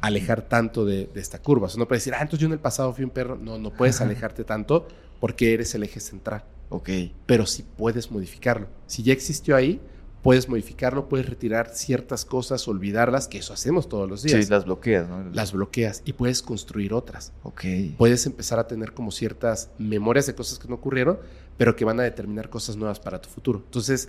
alejar 0.00 0.42
tanto 0.42 0.84
de, 0.84 1.06
de 1.06 1.20
esta 1.20 1.40
curva. 1.40 1.66
O 1.66 1.70
sea, 1.70 1.78
no 1.78 1.86
puedes 1.86 2.02
decir, 2.02 2.14
ah, 2.14 2.22
entonces 2.22 2.40
yo 2.40 2.46
en 2.48 2.54
el 2.54 2.58
pasado 2.58 2.92
fui 2.92 3.04
un 3.04 3.10
perro. 3.10 3.36
No, 3.36 3.56
no 3.56 3.70
puedes 3.70 4.00
alejarte 4.00 4.42
tanto 4.42 4.88
porque 5.20 5.54
eres 5.54 5.72
el 5.76 5.84
eje 5.84 6.00
central. 6.00 6.42
Ok. 6.70 6.90
Pero 7.24 7.46
sí 7.46 7.64
puedes 7.76 8.10
modificarlo. 8.10 8.66
Si 8.88 9.04
ya 9.04 9.12
existió 9.12 9.54
ahí, 9.54 9.80
puedes 10.24 10.48
modificarlo, 10.48 11.06
puedes 11.06 11.28
retirar 11.28 11.68
ciertas 11.74 12.24
cosas, 12.24 12.66
olvidarlas, 12.66 13.28
que 13.28 13.36
eso 13.36 13.52
hacemos 13.52 13.90
todos 13.90 14.08
los 14.08 14.22
días. 14.22 14.42
Sí, 14.42 14.50
las 14.50 14.64
bloqueas, 14.64 15.06
¿no? 15.06 15.22
Las 15.34 15.52
bloqueas 15.52 16.00
y 16.06 16.14
puedes 16.14 16.40
construir 16.40 16.94
otras. 16.94 17.34
Ok. 17.42 17.64
Puedes 17.98 18.24
empezar 18.24 18.58
a 18.58 18.66
tener 18.66 18.94
como 18.94 19.12
ciertas 19.12 19.68
memorias 19.76 20.26
de 20.26 20.34
cosas 20.34 20.58
que 20.58 20.66
no 20.66 20.76
ocurrieron, 20.76 21.18
pero 21.58 21.76
que 21.76 21.84
van 21.84 22.00
a 22.00 22.04
determinar 22.04 22.48
cosas 22.48 22.74
nuevas 22.76 23.00
para 23.00 23.20
tu 23.20 23.28
futuro. 23.28 23.62
Entonces, 23.66 24.08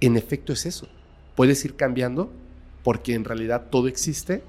en 0.00 0.18
efecto 0.18 0.52
es 0.52 0.66
eso. 0.66 0.88
Puedes 1.34 1.64
ir 1.64 1.74
cambiando 1.74 2.30
porque 2.84 3.14
en 3.14 3.24
realidad 3.24 3.68
todo 3.70 3.88
existe 3.88 4.42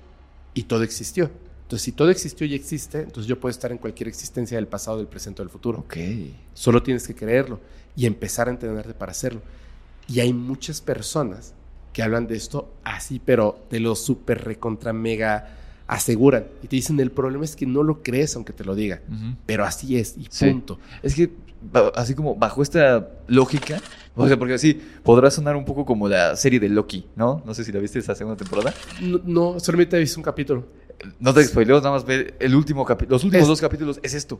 y 0.53 0.63
todo 0.63 0.83
existió. 0.83 1.31
Entonces, 1.63 1.85
si 1.85 1.93
todo 1.93 2.09
existió 2.09 2.45
y 2.45 2.53
existe, 2.53 2.99
entonces 2.99 3.27
yo 3.27 3.39
puedo 3.39 3.51
estar 3.51 3.71
en 3.71 3.77
cualquier 3.77 4.09
existencia 4.09 4.57
del 4.57 4.67
pasado, 4.67 4.97
del 4.97 5.07
presente 5.07 5.41
o 5.41 5.45
del 5.45 5.51
futuro. 5.51 5.79
Ok. 5.79 5.95
Solo 6.53 6.83
tienes 6.83 7.07
que 7.07 7.15
creerlo 7.15 7.61
y 7.95 8.05
empezar 8.05 8.49
a 8.49 8.51
entenderte 8.51 8.93
para 8.93 9.13
hacerlo. 9.13 9.41
Y 10.07 10.19
hay 10.21 10.33
muchas 10.33 10.81
personas 10.81 11.53
que 11.93 12.03
hablan 12.03 12.27
de 12.27 12.35
esto 12.35 12.71
así, 12.83 13.19
pero 13.23 13.59
te 13.69 13.79
lo 13.79 13.95
súper 13.95 14.43
recontra 14.45 14.93
mega 14.93 15.49
aseguran. 15.87 16.45
Y 16.63 16.67
te 16.67 16.75
dicen, 16.75 16.99
el 16.99 17.11
problema 17.11 17.43
es 17.45 17.55
que 17.55 17.65
no 17.65 17.81
lo 17.83 18.03
crees 18.03 18.35
aunque 18.35 18.53
te 18.53 18.63
lo 18.63 18.75
diga. 18.75 19.01
Ujú. 19.07 19.35
Pero 19.45 19.65
así 19.65 19.97
es 19.97 20.15
y 20.17 20.27
Sí. 20.29 20.45
punto. 20.49 20.79
Es 21.01 21.15
que, 21.15 21.31
así 21.95 22.13
como 22.13 22.35
bajo 22.35 22.61
esta 22.61 23.07
lógica, 23.27 23.81
o 24.15 24.27
sea, 24.27 24.37
porque 24.37 24.53
así 24.55 24.79
podrá 25.03 25.29
sonar 25.31 25.55
un 25.55 25.65
poco 25.65 25.85
como 25.85 26.07
la 26.09 26.35
serie 26.35 26.59
de 26.59 26.69
Loki, 26.69 27.05
¿no? 27.15 27.41
No 27.45 27.53
sé 27.53 27.63
si 27.63 27.71
la 27.71 27.79
viste 27.79 27.99
esa 27.99 28.15
segunda 28.15 28.37
temporada. 28.37 28.73
No, 29.01 29.19
no 29.25 29.59
solamente 29.59 29.95
he 29.95 29.99
visto 29.99 30.19
un 30.19 30.23
capítulo. 30.23 30.65
No 31.19 31.33
te 31.33 31.43
spoileo, 31.43 31.77
nada 31.77 31.91
más 31.91 32.05
ve 32.05 32.33
el 32.39 32.55
último 32.55 32.83
capítulo. 32.85 33.15
Los 33.15 33.23
últimos 33.23 33.43
Es- 33.43 33.47
dos 33.47 33.61
capítulos 33.61 33.99
es 34.03 34.13
esto. 34.13 34.39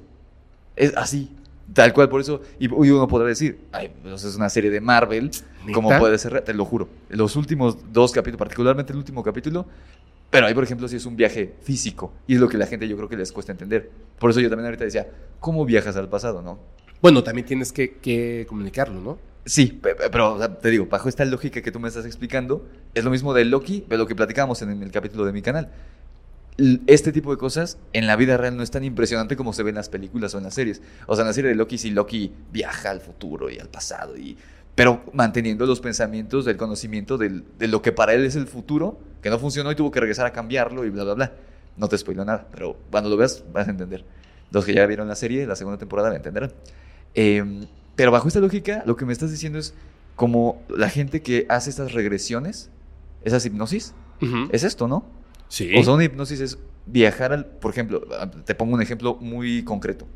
Es 0.76 0.96
así. 0.98 1.32
Tal 1.74 1.94
cual, 1.94 2.08
por 2.10 2.22
eso. 2.22 2.42
Y 2.60 2.68
uno 2.70 3.08
podrá 3.08 3.28
decir, 3.28 3.60
ay, 3.72 3.92
pues 4.02 4.24
es 4.24 4.36
una 4.36 4.50
serie 4.50 4.70
de 4.72 4.80
Marvel. 4.82 5.30
Como 5.74 5.90
puede 6.00 6.18
ser? 6.18 6.42
Te 6.42 6.54
lo 6.54 6.64
juro. 6.66 6.88
Los 7.10 7.36
últimos 7.36 7.78
dos 7.92 8.12
capítulos, 8.14 8.40
particularmente 8.40 8.94
el 8.94 8.98
último 8.98 9.22
capítulo. 9.24 9.66
Pero 10.30 10.46
ahí, 10.48 10.54
por 10.54 10.64
ejemplo, 10.64 10.88
sí 10.88 10.96
es 10.96 11.06
un 11.06 11.16
viaje 11.16 11.56
físico. 11.62 12.14
Y 12.26 12.36
es 12.36 12.40
lo 12.42 12.48
que 12.50 12.58
la 12.58 12.68
gente 12.68 12.88
yo 12.88 12.96
creo 12.98 13.10
que 13.10 13.18
les 13.18 13.32
cuesta 13.32 13.52
entender. 13.52 13.90
Por 14.20 14.30
eso 14.30 14.40
yo 14.40 14.50
también 14.50 14.66
ahorita 14.66 14.86
decía, 14.86 15.08
¿cómo 15.40 15.66
viajas 15.66 15.96
al 15.98 16.10
pasado, 16.10 16.42
no? 16.42 16.60
Bueno, 17.02 17.24
también 17.24 17.46
tienes 17.46 17.72
que, 17.72 17.96
que 17.98 18.46
comunicarlo, 18.48 19.00
¿no? 19.02 19.18
Sí, 19.46 19.68
pe- 19.68 19.96
pe- 19.96 20.10
pero 20.10 20.34
o 20.34 20.38
sea, 20.38 20.58
te 20.60 20.70
digo, 20.70 20.88
bajo 20.88 21.08
esta 21.08 21.24
lógica 21.24 21.62
que 21.62 21.72
tú 21.72 21.80
me 21.80 21.88
estás 21.88 22.06
explicando, 22.06 22.66
es 22.94 23.04
lo 23.06 23.10
mismo 23.12 23.34
de 23.34 23.46
Loki, 23.46 23.86
de 23.88 23.98
lo 23.98 24.06
que 24.08 24.16
platicábamos 24.16 24.62
en 24.62 24.82
el 24.84 24.92
capítulo 24.92 25.24
de 25.26 25.32
mi 25.32 25.42
canal. 25.42 25.72
Este 26.88 27.12
tipo 27.12 27.30
de 27.32 27.38
cosas 27.38 27.78
en 27.94 28.08
la 28.08 28.16
vida 28.16 28.36
real 28.36 28.58
no 28.58 28.64
es 28.64 28.72
tan 28.72 28.84
impresionante 28.84 29.36
como 29.36 29.54
se 29.54 29.62
ve 29.62 29.70
en 29.70 29.76
las 29.76 29.90
películas 29.90 30.34
o 30.34 30.40
en 30.40 30.46
las 30.46 30.56
series. 30.56 30.82
O 31.06 31.16
sea, 31.16 31.22
en 31.22 31.28
la 31.28 31.34
serie 31.34 31.50
de 31.50 31.56
Loki 31.56 31.78
sí 31.78 31.92
Loki 31.92 32.32
viaja 32.52 32.90
al 32.90 33.00
futuro 33.02 33.50
y 33.52 33.60
al 33.60 33.70
pasado, 33.70 34.18
y, 34.18 34.36
pero 34.74 35.04
manteniendo 35.14 35.66
los 35.68 35.80
pensamientos 35.82 36.46
del 36.46 36.58
conocimiento 36.58 37.18
del- 37.18 37.44
de 37.60 37.68
lo 37.68 37.82
que 37.84 37.92
para 37.92 38.14
él 38.14 38.26
es 38.26 38.36
el 38.36 38.48
futuro, 38.48 39.00
que 39.22 39.30
no 39.30 39.38
funcionó 39.38 39.72
y 39.72 39.76
tuvo 39.76 39.92
que 39.92 40.00
regresar 40.00 40.26
a 40.26 40.32
cambiarlo 40.34 40.84
y 40.86 40.90
bla, 40.90 41.04
bla, 41.04 41.14
bla. 41.14 41.34
No 41.78 41.88
te 41.90 41.98
spoilo 41.98 42.26
nada, 42.26 42.48
pero 42.52 42.76
cuando 42.90 43.10
lo 43.10 43.18
veas 43.18 43.44
vas 43.54 43.68
a 43.68 43.72
entender. 43.72 44.04
Los 44.50 44.66
que 44.66 44.74
ya 44.74 44.86
vieron 44.88 45.08
la 45.08 45.16
serie, 45.16 45.46
la 45.46 45.56
segunda 45.56 45.78
temporada, 45.78 46.10
la 46.10 46.16
entenderán. 46.16 46.52
Eh, 47.14 47.68
pero 47.96 48.12
bajo 48.12 48.28
esta 48.28 48.40
lógica, 48.40 48.82
lo 48.86 48.96
que 48.96 49.06
me 49.06 49.14
estás 49.14 49.30
diciendo 49.30 49.60
es 49.60 49.74
como 50.16 50.62
la 50.70 50.90
gente 50.90 51.22
que 51.22 51.46
hace 51.50 51.70
estas 51.70 51.94
regresiones, 51.94 52.70
esas 53.24 53.46
hipnosis, 53.46 53.94
es 54.52 54.64
esto, 54.64 54.88
¿no? 54.88 55.06
Sí. 55.50 55.72
O 55.78 55.84
sea, 55.84 55.94
una 55.94 56.04
hipnosis 56.04 56.40
es 56.42 56.58
viajar 56.86 57.34
al, 57.34 57.46
por 57.46 57.72
ejemplo, 57.72 58.02
te 58.46 58.56
pongo 58.56 58.76
un 58.76 58.82
ejemplo 58.82 59.16
muy 59.22 59.64
concreto. 59.64 60.08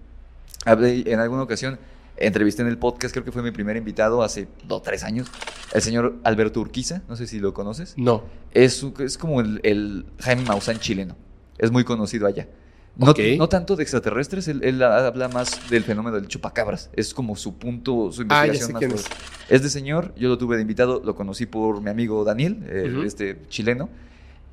En 0.66 1.20
alguna 1.20 1.42
ocasión, 1.44 1.80
entrevisté 2.18 2.62
en 2.62 2.68
el 2.68 2.78
podcast, 2.78 3.14
creo 3.14 3.26
que 3.26 3.32
fue 3.32 3.42
mi 3.42 3.52
primer 3.52 3.78
invitado 3.78 4.22
hace 4.22 4.48
dos, 4.68 4.84
tres 4.84 5.04
años, 5.04 5.28
el 5.74 5.82
señor 5.82 6.16
Alberto 6.24 6.60
Urquiza, 6.62 7.02
no 7.10 7.16
sé 7.16 7.26
si 7.28 7.40
lo 7.40 7.54
conoces. 7.54 7.94
no. 7.98 8.24
Es, 8.54 8.86
es 9.00 9.18
como 9.18 9.40
el, 9.40 9.62
el 9.64 10.06
Jaime 10.20 10.44
Maussan 10.44 10.78
chileno. 10.78 11.16
Es 11.58 11.72
muy 11.72 11.86
conocido 11.86 12.28
allá. 12.28 12.50
No, 12.98 13.12
Ok. 13.12 13.20
no 13.38 13.48
tanto 13.48 13.78
de 13.78 13.84
extraterrestres, 13.84 14.50
él, 14.50 14.60
él 14.66 14.84
habla 14.84 15.30
más 15.30 15.70
del 15.70 15.84
fenómeno 15.86 16.18
del 16.18 16.28
chupacabras. 16.28 16.90
Es 16.94 17.14
como 17.14 17.38
su 17.38 17.58
punto, 17.58 18.12
su 18.12 18.24
Ah, 18.28 18.46
ya 18.46 18.54
investigación 18.54 18.68
sé 18.68 18.74
más 18.74 18.80
quién 18.80 18.92
es. 18.92 19.02
fuerte. 19.08 19.26
Es 19.56 19.64
de 19.64 19.70
señor, 19.70 20.14
yo 20.18 20.28
lo 20.28 20.38
tuve 20.38 20.58
de 20.58 20.64
invitado, 20.64 21.02
lo 21.04 21.16
conocí 21.16 21.46
por 21.46 21.82
mi 21.82 21.90
amigo 21.90 22.26
Daniel, 22.26 22.62
eh, 22.68 22.92
Ujú. 22.94 23.04
este 23.04 23.38
chileno. 23.48 23.88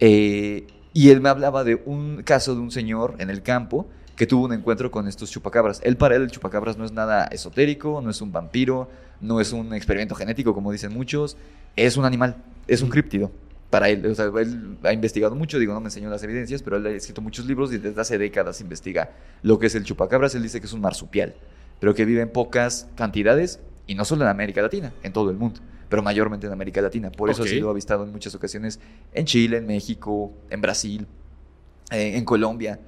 Eh, 0.01 0.67
y 0.93 1.11
él 1.11 1.21
me 1.21 1.29
hablaba 1.29 1.65
de 1.65 1.81
un 1.87 2.23
caso 2.23 2.55
de 2.55 2.61
un 2.61 2.71
señor 2.71 3.17
en 3.19 3.31
el 3.31 3.43
campo 3.43 3.87
que 4.17 4.27
tuvo 4.27 4.47
un 4.47 4.53
encuentro 4.53 4.91
con 4.91 5.07
estos 5.07 5.31
chupacabras. 5.31 5.81
Él 5.85 5.97
para 5.97 6.17
él 6.17 6.23
el 6.23 6.31
chupacabras 6.31 6.77
no 6.77 6.85
es 6.85 6.93
nada 6.93 7.27
esotérico, 7.27 8.01
no 8.03 8.11
es 8.11 8.21
un 8.21 8.33
vampiro, 8.33 8.89
no 9.21 9.41
es 9.41 9.53
un 9.53 9.73
experimento 9.75 10.15
genético 10.15 10.55
como 10.55 10.73
dicen 10.73 10.93
muchos, 10.93 11.37
es 11.77 11.97
un 11.97 12.05
animal, 12.05 12.37
es 12.67 12.83
un 12.83 12.87
Ujú. 12.89 12.95
críptido. 12.95 13.31
Para 13.71 13.91
él, 13.91 14.05
o 14.07 14.15
sea, 14.15 14.25
él 14.25 14.79
ha 14.83 14.93
investigado 14.93 15.35
mucho, 15.35 15.59
digo, 15.59 15.75
no 15.75 15.81
me 15.81 15.87
enseñó 15.89 16.09
las 16.09 16.23
evidencias, 16.23 16.63
pero 16.63 16.79
él 16.79 16.87
ha 16.87 16.91
escrito 16.91 17.21
muchos 17.21 17.45
libros 17.47 17.73
y 17.73 17.79
desde 17.79 18.01
hace 18.01 18.17
décadas 18.17 18.61
investiga 18.63 19.11
lo 19.43 19.59
que 19.59 19.67
es 19.67 19.75
el 19.75 19.85
chupacabras. 19.85 20.35
Él 20.35 20.43
dice 20.43 20.59
que 20.59 20.67
es 20.67 20.73
un 20.73 20.81
marsupial, 20.81 21.35
pero 21.79 21.95
que 21.95 22.05
vive 22.05 22.23
en 22.23 22.31
pocas 22.31 22.89
cantidades 22.97 23.61
y 23.87 23.95
no 23.95 24.05
solo 24.05 24.23
en 24.25 24.31
América 24.31 24.63
Latina, 24.63 24.93
en 25.03 25.13
todo 25.13 25.31
el 25.31 25.37
mundo, 25.37 25.61
pero 25.89 26.03
mayormente 26.03 26.47
en 26.47 26.53
América 26.53 26.81
Latina. 26.83 27.11
Por 27.11 27.31
eso 27.31 27.43
Ok. 27.43 27.49
ha 27.49 27.51
sido 27.51 27.71
avistado 27.71 28.05
en 28.05 28.13
muchas 28.13 28.35
ocasiones 28.35 28.79
en 29.13 29.25
Chile, 29.25 29.59
en 29.59 29.67
México, 29.67 30.33
en 30.51 30.61
Brasil, 30.61 31.07
eh, 31.91 32.17
en 32.17 32.25
Colombia. 32.25 32.79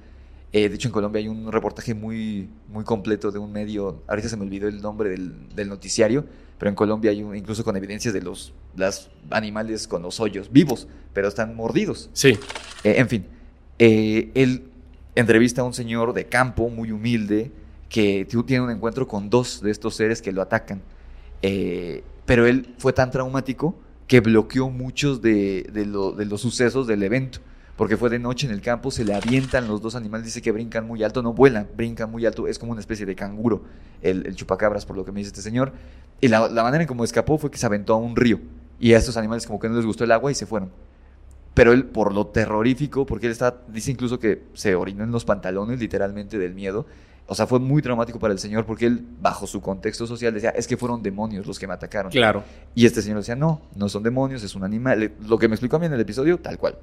Eh, 0.53 0.67
de 0.69 0.75
hecho, 0.75 0.89
en 0.89 0.91
Colombia 0.91 1.19
hay 1.19 1.27
un 1.29 1.51
reportaje 1.51 1.93
muy, 1.93 2.49
muy 2.67 2.83
completo 2.83 3.31
de 3.31 3.39
un 3.39 3.51
medio, 3.53 4.03
ahorita 4.07 4.27
se 4.27 4.35
me 4.37 4.43
olvidó 4.43 4.67
el 4.67 4.81
nombre 4.81 5.09
del, 5.09 5.33
del 5.55 5.69
noticiario, 5.69 6.25
pero 6.59 6.69
en 6.69 6.75
Colombia 6.75 7.09
hay 7.11 7.23
un- 7.23 7.35
incluso 7.35 7.63
con 7.63 7.75
evidencias 7.77 8.13
de 8.13 8.21
los 8.21 8.53
las 8.75 9.09
animales 9.29 9.87
con 9.87 10.01
los 10.03 10.19
hoyos 10.19 10.51
vivos, 10.51 10.87
pero 11.13 11.27
están 11.29 11.55
mordidos. 11.55 12.09
Sí. 12.13 12.37
Eh, 12.83 12.95
en 12.97 13.07
fin, 13.09 13.25
eh, 13.79 14.29
él 14.35 14.63
entrevista 15.15 15.61
a 15.61 15.63
un 15.63 15.73
señor 15.73 16.13
de 16.13 16.25
campo 16.25 16.69
muy 16.69 16.91
humilde 16.91 17.51
que 17.89 18.25
tiene 18.45 18.63
un 18.63 18.71
encuentro 18.71 19.07
con 19.07 19.29
dos 19.29 19.61
de 19.61 19.71
estos 19.71 19.95
seres 19.95 20.21
que 20.21 20.31
lo 20.33 20.41
atacan. 20.41 20.81
Eh, 21.41 22.03
pero 22.25 22.45
él 22.45 22.73
fue 22.77 22.93
tan 22.93 23.11
traumático 23.11 23.75
que 24.07 24.19
bloqueó 24.19 24.69
muchos 24.69 25.21
de, 25.21 25.69
de 25.71 25.85
lo- 25.85 26.11
de 26.11 26.25
los 26.25 26.41
sucesos 26.41 26.87
del 26.87 27.03
evento. 27.03 27.39
Porque 27.77 27.97
fue 27.97 28.09
de 28.09 28.19
noche 28.19 28.45
en 28.45 28.53
el 28.53 28.61
campo, 28.61 28.91
se 28.91 29.03
le 29.05 29.13
avientan 29.15 29.67
los 29.67 29.81
dos 29.81 29.95
animales, 29.95 30.25
dice 30.25 30.41
que 30.41 30.51
brincan 30.51 30.85
muy 30.85 31.03
alto, 31.03 31.23
no 31.23 31.33
vuelan, 31.33 31.67
brincan 31.75 32.11
muy 32.11 32.25
alto, 32.27 32.45
es 32.47 32.59
como 32.59 32.73
una 32.73 32.81
especie 32.81 33.07
de 33.07 33.15
canguro, 33.15 33.63
el, 34.03 34.35
chupacabras, 34.35 34.85
por 34.85 34.95
lo 34.97 35.03
que 35.05 35.11
me 35.11 35.21
dice 35.21 35.29
este 35.29 35.41
señor. 35.41 35.71
Y 36.19 36.27
la, 36.27 36.47
manera 36.49 36.83
en 36.83 36.87
cómo 36.87 37.03
escapó 37.03 37.39
fue 37.39 37.49
que 37.49 37.57
se 37.57 37.65
aventó 37.65 37.93
a 37.93 37.97
un 37.97 38.15
río. 38.15 38.39
Y 38.79 38.93
a 38.93 38.97
estos 38.97 39.17
animales 39.17 39.47
como 39.47 39.59
que 39.59 39.67
no 39.69 39.77
les 39.77 39.85
gustó 39.85 40.03
el 40.03 40.11
agua 40.11 40.29
y 40.31 40.35
se 40.35 40.45
fueron. 40.45 40.69
pero 41.53 41.73
él 41.73 41.85
por 41.85 42.13
lo 42.13 42.27
terrorífico, 42.27 43.05
porque 43.05 43.25
él 43.27 43.31
está, 43.31 43.61
dice 43.67 43.91
incluso 43.91 44.19
que 44.19 44.43
se 44.53 44.75
orinó 44.75 45.03
en 45.03 45.11
los 45.11 45.25
pantalones 45.25 45.79
literalmente 45.79 46.37
del 46.37 46.53
miedo. 46.53 46.85
O 47.31 47.35
sea, 47.35 47.47
fue 47.47 47.59
muy 47.61 47.81
traumático 47.81 48.19
para 48.19 48.33
el 48.33 48.39
señor 48.39 48.65
porque 48.65 48.87
él, 48.87 49.05
bajo 49.21 49.47
su 49.47 49.61
contexto 49.61 50.05
social, 50.05 50.33
decía, 50.33 50.49
es 50.49 50.67
que 50.67 50.75
fueron 50.75 51.01
demonios 51.01 51.47
los 51.47 51.57
que 51.57 51.65
me 51.65 51.73
atacaron. 51.73 52.11
Claro. 52.11 52.43
Y 52.75 52.85
este 52.85 53.01
señor 53.01 53.19
decía, 53.19 53.37
no, 53.37 53.61
no 53.73 53.87
son 53.87 54.03
demonios, 54.03 54.43
es 54.43 54.53
un 54.53 54.65
animal. 54.65 55.13
Lo 55.25 55.39
que 55.39 55.47
me 55.47 55.55
explicó 55.55 55.77
a 55.77 55.79
mí 55.79 55.85
en 55.85 55.93
el 55.93 56.01
episodio, 56.01 56.39
tal 56.39 56.57
cual. 56.57 56.75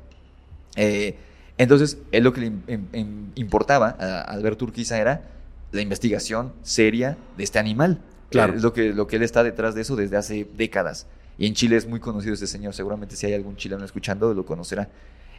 Eh, 0.77 1.17
entonces, 1.59 1.99
él 2.13 2.25
lo 2.25 2.33
que 2.33 2.41
le 2.41 2.47
im- 2.53 2.63
im- 2.93 3.27
importaba 3.35 3.95
a 4.01 4.23
Alberto 4.23 4.65
Urquiza 4.65 4.99
era 4.99 5.23
la 5.71 5.83
investigación 5.83 6.55
seria 6.63 7.19
de 7.37 7.45
este 7.45 7.59
animal. 7.59 7.99
Claro. 8.31 8.55
Eh, 8.55 8.57
Es 8.57 8.63
lo 8.63 8.73
que, 8.73 8.95
lo 8.95 9.07
que 9.07 9.17
él 9.17 9.25
está 9.25 9.43
detrás 9.43 9.75
de 9.75 9.83
eso 9.83 9.97
desde 9.97 10.17
hace 10.17 10.49
décadas. 10.57 11.07
Y 11.37 11.47
en 11.47 11.53
Chile 11.53 11.77
es 11.77 11.87
muy 11.87 12.01
conocido 12.01 12.33
este 12.33 12.47
señor. 12.47 12.73
Seguramente 12.73 13.17
si 13.17 13.27
hay 13.27 13.35
algún 13.35 13.57
chileno 13.57 13.85
escuchando, 13.85 14.33
lo 14.33 14.47
conocerá. 14.47 14.89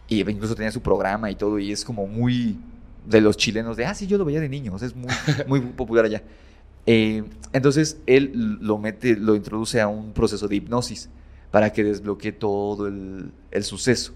Y 0.08 0.22
incluso 0.30 0.54
tenía 0.54 0.72
su 0.72 0.82
programa 0.82 1.32
y 1.32 1.36
todo. 1.36 1.58
Y 1.58 1.72
es 1.72 1.84
como 1.84 2.06
muy 2.06 2.58
de 3.10 3.22
los 3.22 3.36
chilenos 3.38 3.76
de, 3.78 3.86
ah, 3.86 3.94
sí, 3.94 4.08
yo 4.08 4.18
lo 4.18 4.26
veía 4.26 4.40
de 4.40 4.50
niño. 4.50 4.74
O 4.74 4.80
sea, 4.80 4.88
es 4.88 4.96
muy, 4.96 5.10
muy 5.48 5.60
popular 5.76 6.06
allá. 6.06 6.24
Eh, 6.86 7.24
entonces 7.54 7.98
él 8.08 8.58
lo 8.62 8.78
mete, 8.78 9.16
lo 9.16 9.36
introduce 9.36 9.82
a 9.82 9.88
un 9.88 10.14
proceso 10.14 10.48
de 10.48 10.56
hipnosis 10.56 11.10
para 11.52 11.72
que 11.74 11.84
desbloquee 11.84 12.32
todo 12.32 12.88
el, 12.88 13.32
el 13.52 13.64
suceso. 13.64 14.14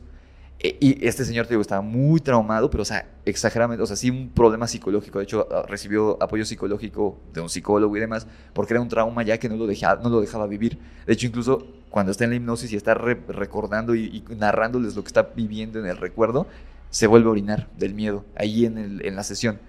E- 0.60 0.78
y 0.80 1.06
este 1.06 1.26
señor, 1.26 1.46
te 1.46 1.54
digo, 1.54 1.62
estaba 1.62 1.82
muy 1.82 2.20
traumado, 2.22 2.70
pero, 2.70 2.84
o 2.84 2.86
sea, 2.86 3.10
exageradamente, 3.26 3.84
o 3.84 3.86
sea, 3.86 3.96
sí 3.96 4.10
un 4.10 4.30
problema 4.30 4.68
psicológico. 4.68 5.20
De 5.20 5.26
hecho, 5.26 5.48
recibió 5.68 6.22
apoyo 6.24 6.46
psicológico 6.46 7.18
de 7.34 7.42
un 7.42 7.50
psicólogo 7.50 7.98
y 7.98 8.00
demás, 8.00 8.28
porque 8.54 8.74
era 8.74 8.82
un 8.82 8.88
trauma 8.88 9.24
ya 9.24 9.38
que 9.40 9.50
no 9.50 9.56
lo 9.58 9.68
dejaba, 9.68 10.02
no 10.02 10.10
lo 10.10 10.22
dejaba 10.22 10.48
vivir. 10.48 10.78
De 11.06 11.14
hecho, 11.14 11.28
incluso 11.28 11.68
cuando 11.90 12.12
está 12.12 12.24
en 12.24 12.30
la 12.32 12.36
hipnosis 12.38 12.72
y 12.72 12.76
está 12.76 12.94
re- 12.94 13.20
recordando 13.28 13.94
y, 13.94 14.24
y 14.30 14.36
narrándoles 14.36 14.96
lo 14.96 15.04
que 15.04 15.08
está 15.08 15.30
viviendo 15.36 15.80
en 15.80 15.86
el 15.88 15.98
recuerdo, 15.98 16.48
se 16.94 17.08
vuelve 17.08 17.28
a 17.28 17.32
orinar 17.32 17.70
del 17.76 17.96
miedo, 17.96 18.24
ahí 18.36 18.68
en, 18.68 19.16
la 19.16 19.24
sesión. 19.24 19.60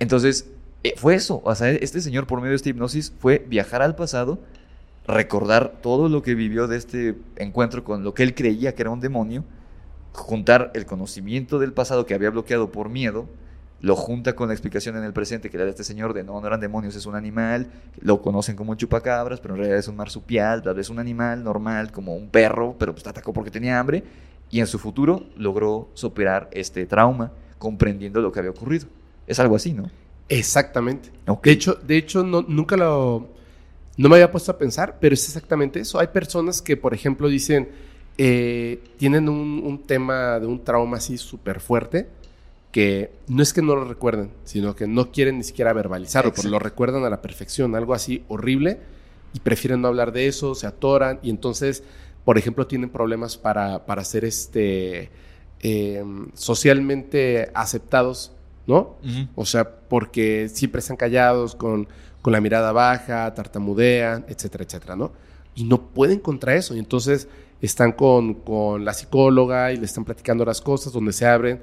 Entonces, 0.00 0.50
eh, 0.84 0.92
fue 0.98 1.14
eso. 1.14 1.42
Este 1.80 2.02
señor, 2.02 2.26
por 2.26 2.40
medio 2.40 2.50
de 2.50 2.56
esta 2.56 2.68
hipnosis, 2.68 3.14
fue 3.18 3.38
viajar 3.48 3.80
al 3.80 3.96
pasado, 3.96 4.38
recordar 5.06 5.78
todo 5.80 6.10
lo 6.10 6.20
que 6.20 6.34
vivió 6.34 6.68
de 6.68 6.76
este 6.76 7.16
encuentro 7.36 7.84
con 7.84 8.04
lo 8.04 8.12
que 8.12 8.22
él 8.22 8.34
creía 8.34 8.74
que 8.74 8.82
era 8.82 8.90
un 8.90 9.00
demonio, 9.00 9.44
juntar 10.12 10.70
el 10.74 10.84
conocimiento 10.84 11.58
del 11.58 11.72
pasado 11.72 12.04
que 12.04 12.12
había 12.12 12.28
bloqueado 12.28 12.70
por 12.70 12.90
miedo, 12.90 13.26
lo 13.80 13.96
junta 13.96 14.34
con 14.34 14.48
la 14.48 14.52
explicación 14.52 14.98
en 14.98 15.04
el 15.04 15.14
presente 15.14 15.48
que 15.48 15.56
le 15.56 15.64
da 15.64 15.70
este 15.70 15.84
señor 15.84 16.12
de 16.12 16.22
no, 16.22 16.38
no 16.38 16.46
eran 16.46 16.60
demonios, 16.60 16.96
es 16.96 17.06
un 17.06 17.14
animal, 17.14 17.72
lo 17.98 18.20
conocen 18.20 18.56
como 18.56 18.74
chupacabras, 18.74 19.40
pero 19.40 19.54
en 19.54 19.60
realidad 19.60 19.78
es 19.78 19.88
un 19.88 19.96
marsupial, 19.96 20.60
tal 20.60 20.74
vez 20.74 20.90
un 20.90 20.98
animal 20.98 21.42
normal, 21.42 21.90
como 21.90 22.14
un 22.14 22.28
perro, 22.28 22.76
pero 22.78 22.92
pues 22.92 23.06
atacó 23.06 23.32
porque 23.32 23.50
tenía 23.50 23.80
hambre, 23.80 24.04
y 24.50 24.60
en 24.60 24.66
su 24.66 24.78
futuro 24.78 25.26
logró 25.36 25.88
superar 25.94 26.48
este 26.52 26.86
trauma, 26.86 27.32
comprendiendo 27.58 28.20
lo 28.20 28.32
que 28.32 28.40
había 28.40 28.50
ocurrido. 28.50 28.86
Es 29.26 29.38
algo 29.38 29.56
así, 29.56 29.72
¿no? 29.72 29.90
Exactamente. 30.28 31.10
De 31.42 31.50
hecho, 31.50 31.74
de 31.74 31.96
hecho 31.96 32.22
no, 32.22 32.42
nunca 32.42 32.76
lo... 32.76 33.28
No 33.96 34.08
me 34.08 34.16
había 34.16 34.30
puesto 34.30 34.52
a 34.52 34.58
pensar, 34.58 34.98
pero 35.00 35.14
es 35.14 35.24
exactamente 35.26 35.80
eso. 35.80 35.98
Hay 35.98 36.06
personas 36.08 36.62
que, 36.62 36.76
por 36.76 36.94
ejemplo, 36.94 37.28
dicen, 37.28 37.68
eh, 38.16 38.82
tienen 38.96 39.28
un, 39.28 39.62
un 39.64 39.82
tema 39.82 40.40
de 40.40 40.46
un 40.46 40.64
trauma 40.64 40.96
así 40.96 41.18
súper 41.18 41.60
fuerte, 41.60 42.08
que 42.72 43.12
no 43.28 43.42
es 43.42 43.52
que 43.52 43.62
no 43.62 43.74
lo 43.74 43.84
recuerden, 43.84 44.30
sino 44.44 44.76
que 44.76 44.86
no 44.86 45.10
quieren 45.10 45.38
ni 45.38 45.44
siquiera 45.44 45.72
verbalizarlo, 45.72 46.30
pero 46.30 46.42
Exacto. 46.42 46.50
lo 46.50 46.58
recuerdan 46.58 47.04
a 47.04 47.10
la 47.10 47.20
perfección, 47.20 47.74
algo 47.74 47.94
así 47.94 48.24
horrible, 48.28 48.78
y 49.32 49.40
prefieren 49.40 49.80
no 49.80 49.88
hablar 49.88 50.12
de 50.12 50.28
eso, 50.28 50.54
se 50.54 50.66
atoran, 50.66 51.18
y 51.22 51.30
entonces, 51.30 51.82
por 52.30 52.38
ejemplo, 52.38 52.64
tienen 52.64 52.90
problemas 52.90 53.36
para, 53.36 53.86
para 53.86 54.04
ser 54.04 54.24
este, 54.24 55.10
eh, 55.58 56.04
socialmente 56.34 57.50
aceptados, 57.54 58.30
¿no? 58.68 58.98
O 59.34 59.44
sea, 59.44 59.68
porque 59.88 60.48
siempre 60.48 60.78
están 60.78 60.96
callados, 60.96 61.56
con, 61.56 61.88
con 62.22 62.32
la 62.32 62.40
mirada 62.40 62.70
baja, 62.70 63.34
tartamudean, 63.34 64.26
etcétera, 64.28 64.62
etcétera, 64.62 64.94
¿no? 64.94 65.10
Y 65.56 65.64
no 65.64 65.88
pueden 65.88 66.20
contra 66.20 66.54
eso. 66.54 66.76
Y 66.76 66.78
entonces 66.78 67.26
están 67.60 67.90
con, 67.90 68.34
con 68.34 68.84
la 68.84 68.94
psicóloga 68.94 69.72
y 69.72 69.78
le 69.78 69.86
están 69.86 70.04
platicando 70.04 70.44
las 70.44 70.60
cosas, 70.60 70.92
donde 70.92 71.12
se 71.12 71.26
abren, 71.26 71.60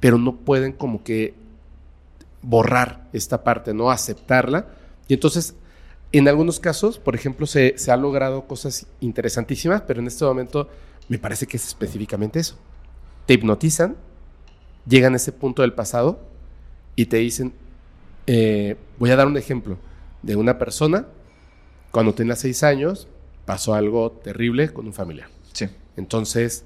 pero 0.00 0.18
no 0.18 0.34
pueden 0.34 0.72
como 0.72 1.04
que 1.04 1.34
borrar 2.42 3.06
esta 3.12 3.44
parte, 3.44 3.72
¿no? 3.72 3.92
Aceptarla. 3.92 4.66
Y 5.06 5.14
entonces, 5.14 5.54
en 6.18 6.28
algunos 6.28 6.60
casos, 6.60 6.98
por 6.98 7.14
ejemplo, 7.14 7.46
se, 7.46 7.76
se 7.76 7.90
ha 7.90 7.96
logrado 7.96 8.46
cosas 8.46 8.86
interesantísimas, 9.00 9.82
pero 9.82 10.00
en 10.00 10.06
este 10.06 10.24
momento 10.24 10.68
me 11.08 11.18
parece 11.18 11.46
que 11.46 11.56
es 11.56 11.66
específicamente 11.66 12.38
eso. 12.38 12.56
Te 13.26 13.34
hipnotizan, 13.34 13.96
llegan 14.86 15.14
a 15.14 15.16
ese 15.16 15.32
punto 15.32 15.62
del 15.62 15.72
pasado 15.72 16.20
y 16.96 17.06
te 17.06 17.16
dicen, 17.16 17.52
eh, 18.26 18.76
voy 18.98 19.10
a 19.10 19.16
dar 19.16 19.26
un 19.26 19.36
ejemplo 19.36 19.78
de 20.22 20.36
una 20.36 20.58
persona, 20.58 21.06
cuando 21.90 22.14
tenía 22.14 22.36
seis 22.36 22.62
años, 22.62 23.08
pasó 23.44 23.74
algo 23.74 24.12
terrible 24.12 24.72
con 24.72 24.86
un 24.86 24.92
familiar. 24.92 25.28
Sí. 25.52 25.68
Entonces, 25.96 26.64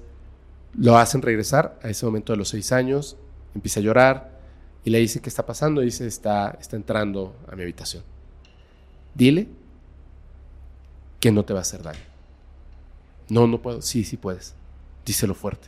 lo 0.77 0.97
hacen 0.97 1.21
regresar 1.21 1.79
a 1.83 1.89
ese 1.89 2.05
momento 2.05 2.33
de 2.33 2.37
los 2.37 2.49
seis 2.49 2.71
años, 2.71 3.17
empieza 3.53 3.79
a 3.79 3.83
llorar 3.83 4.39
y 4.83 4.89
le 4.89 4.99
dice, 4.99 5.21
¿qué 5.21 5.29
está 5.29 5.45
pasando? 5.45 5.81
Y 5.81 5.85
dice, 5.85 6.07
está, 6.07 6.57
está 6.59 6.75
entrando 6.75 7.35
a 7.51 7.55
mi 7.55 7.63
habitación. 7.63 8.03
Dile 9.19 9.47
que 11.19 11.31
no 11.31 11.43
te 11.45 11.53
va 11.53 11.59
a 11.59 11.61
hacer 11.61 11.83
daño. 11.83 11.99
No, 13.29 13.45
no 13.45 13.61
puedo. 13.61 13.81
Sí, 13.81 14.03
sí 14.05 14.17
puedes. 14.17 14.55
Díselo 15.05 15.35
fuerte. 15.35 15.67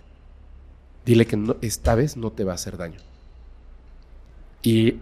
Dile 1.05 1.27
que 1.27 1.35
no- 1.37 1.57
esta 1.61 1.93
vez 1.95 2.15
no 2.17 2.31
te 2.31 2.43
va 2.45 2.53
a 2.53 2.55
hacer 2.55 2.77
daño. 2.77 2.99
Y 4.63 4.95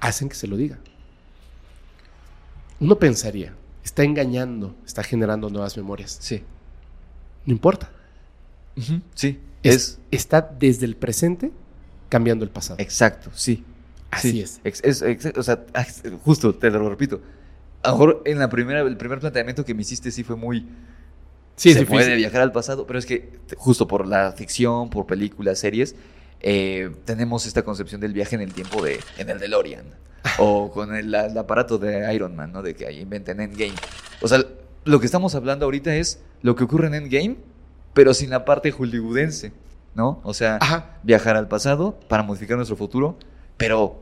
hacen 0.00 0.28
que 0.28 0.34
se 0.34 0.46
lo 0.46 0.56
diga. 0.56 0.78
Uno 2.80 2.98
pensaría, 2.98 3.54
está 3.84 4.02
engañando, 4.02 4.74
está 4.86 5.02
generando 5.02 5.50
nuevas 5.50 5.76
memorias. 5.76 6.16
Sí. 6.20 6.42
No 7.46 7.52
importa. 7.52 7.90
Sí. 9.14 9.38
Es, 9.62 9.74
Es, 9.74 9.98
está 10.10 10.40
desde 10.40 10.86
el 10.86 10.96
presente 10.96 11.52
cambiando 12.08 12.44
el 12.44 12.50
pasado. 12.50 12.80
exacto, 12.80 13.30
sí. 13.34 13.64
Así 14.10 14.30
Sí, 14.32 14.40
es. 14.42 14.60
es- 14.64 15.36
o 15.36 15.42
sea, 15.42 15.64
justo, 16.24 16.54
te 16.54 16.70
lo 16.70 16.88
repito. 16.88 17.20
A 17.82 17.88
lo 17.90 17.94
mejor 17.94 18.22
en 18.24 18.38
la 18.38 18.48
primera, 18.48 18.80
el 18.80 18.96
primer 18.96 19.20
planteamiento 19.20 19.64
que 19.64 19.74
me 19.74 19.82
hiciste 19.82 20.10
sí 20.10 20.24
fue 20.24 20.36
muy... 20.36 20.66
Sí, 21.56 21.74
se 21.74 21.84
puede 21.84 22.16
viajar 22.16 22.40
al 22.40 22.52
pasado, 22.52 22.86
pero 22.86 22.98
es 22.98 23.06
que 23.06 23.38
justo 23.56 23.86
por 23.86 24.06
la 24.06 24.32
ficción, 24.32 24.88
por 24.88 25.06
películas, 25.06 25.58
series, 25.58 25.94
eh, 26.40 26.90
tenemos 27.04 27.46
esta 27.46 27.62
concepción 27.62 28.00
del 28.00 28.12
viaje 28.12 28.34
en 28.34 28.42
el 28.42 28.52
tiempo 28.52 28.82
de 28.82 28.98
en 29.18 29.30
el 29.30 29.38
DeLorean 29.38 29.84
o 30.38 30.70
con 30.70 30.94
el, 30.94 31.14
el 31.14 31.38
aparato 31.38 31.78
de 31.78 32.12
Iron 32.14 32.34
Man, 32.34 32.52
¿no? 32.52 32.62
De 32.62 32.74
que 32.74 32.86
ahí 32.86 33.00
inventen 33.00 33.40
Endgame. 33.40 33.74
O 34.20 34.28
sea, 34.28 34.44
lo 34.84 35.00
que 35.00 35.06
estamos 35.06 35.34
hablando 35.34 35.64
ahorita 35.66 35.94
es 35.94 36.20
lo 36.42 36.56
que 36.56 36.64
ocurre 36.64 36.88
en 36.88 36.94
Endgame, 36.94 37.36
pero 37.94 38.14
sin 38.14 38.30
la 38.30 38.44
parte 38.44 38.72
hollywoodense, 38.72 39.52
¿no? 39.94 40.20
O 40.24 40.34
sea, 40.34 40.58
Ajá. 40.60 40.98
viajar 41.02 41.36
al 41.36 41.48
pasado 41.48 41.98
para 42.08 42.22
modificar 42.22 42.56
nuestro 42.56 42.76
futuro, 42.76 43.16
pero 43.56 44.00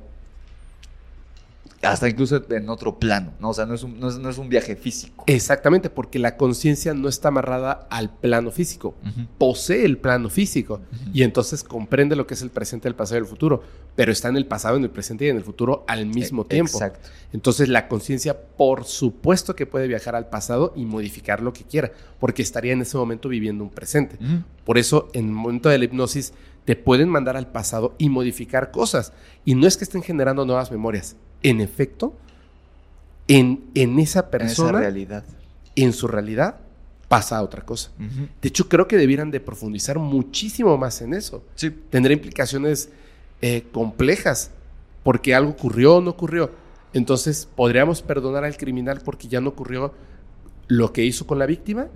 hasta 1.82 2.08
incluso 2.08 2.42
en 2.50 2.68
otro 2.68 2.98
plano, 2.98 3.32
¿no? 3.40 3.50
O 3.50 3.54
sea, 3.54 3.64
no 3.64 3.72
es 3.74 3.82
un, 3.82 3.98
no 3.98 4.08
es, 4.08 4.18
no 4.18 4.28
es 4.28 4.36
un 4.36 4.50
viaje 4.50 4.76
físico. 4.76 5.24
Exactamente, 5.26 5.88
porque 5.88 6.18
la 6.18 6.36
conciencia 6.36 6.92
no 6.92 7.08
está 7.08 7.28
amarrada 7.28 7.86
al 7.90 8.10
plano 8.14 8.50
físico, 8.50 8.94
Ujú. 9.02 9.26
posee 9.38 9.86
el 9.86 9.96
plano 9.96 10.28
físico 10.28 10.80
y 11.14 11.22
entonces 11.22 11.64
comprende 11.64 12.16
lo 12.16 12.26
que 12.26 12.34
es 12.34 12.42
el 12.42 12.50
presente, 12.50 12.86
el 12.86 12.94
pasado 12.94 13.16
y 13.18 13.22
el 13.22 13.26
futuro, 13.26 13.62
pero 13.96 14.12
está 14.12 14.28
en 14.28 14.36
el 14.36 14.44
pasado, 14.46 14.76
en 14.76 14.84
el 14.84 14.90
presente 14.90 15.24
y 15.24 15.28
en 15.30 15.36
el 15.38 15.42
futuro 15.44 15.84
al 15.88 16.04
mismo 16.04 16.42
E- 16.42 16.46
tiempo. 16.46 16.72
Exacto. 16.72 17.08
Entonces 17.32 17.68
la 17.70 17.88
conciencia, 17.88 18.38
por 18.38 18.84
supuesto 18.84 19.56
que 19.56 19.64
puede 19.64 19.88
viajar 19.88 20.14
al 20.14 20.28
pasado 20.28 20.74
y 20.76 20.84
modificar 20.84 21.40
lo 21.40 21.54
que 21.54 21.64
quiera, 21.64 21.92
porque 22.18 22.42
estaría 22.42 22.74
en 22.74 22.82
ese 22.82 22.98
momento 22.98 23.30
viviendo 23.30 23.64
un 23.64 23.70
presente. 23.70 24.18
Por 24.64 24.76
eso, 24.76 25.08
en 25.14 25.26
el 25.26 25.32
momento 25.32 25.70
de 25.70 25.78
la 25.78 25.84
hipnosis, 25.86 26.34
te 26.66 26.76
pueden 26.76 27.08
mandar 27.08 27.38
al 27.38 27.50
pasado 27.50 27.94
y 27.96 28.10
modificar 28.10 28.70
cosas. 28.70 29.14
Y 29.46 29.54
no 29.54 29.66
es 29.66 29.78
que 29.78 29.84
estén 29.84 30.02
generando 30.02 30.44
nuevas 30.44 30.70
memorias. 30.70 31.16
En 31.42 31.60
efecto, 31.60 32.14
en, 33.28 33.70
en 33.74 33.90
esa 33.90 33.92
En 33.92 33.98
esa 34.00 34.30
persona, 34.30 34.78
en, 34.78 34.84
realidad. 34.84 35.24
su 35.92 36.08
realidad, 36.08 36.56
pasa 37.08 37.42
otra 37.42 37.62
cosa. 37.62 37.90
De 37.98 38.48
hecho, 38.48 38.68
creo 38.68 38.86
que 38.86 38.96
debieran 38.96 39.30
de 39.30 39.40
profundizar 39.40 39.98
muchísimo 39.98 40.76
más 40.78 41.02
en 41.02 41.14
eso. 41.14 41.42
Sí. 41.54 41.70
Tendrá 41.70 42.12
implicaciones 42.12 42.90
eh, 43.42 43.64
complejas, 43.72 44.50
porque 45.02 45.34
algo 45.34 45.50
ocurrió 45.50 45.96
o 45.96 46.00
no 46.00 46.10
ocurrió. 46.10 46.50
Entonces, 46.92 47.48
¿podríamos 47.56 48.02
perdonar 48.02 48.44
al 48.44 48.56
criminal 48.56 49.00
porque 49.04 49.28
ya 49.28 49.40
no 49.40 49.50
ocurrió 49.50 49.94
lo 50.68 50.92
que 50.92 51.04
hizo 51.04 51.26
con 51.26 51.38
la 51.38 51.46
víctima? 51.46 51.88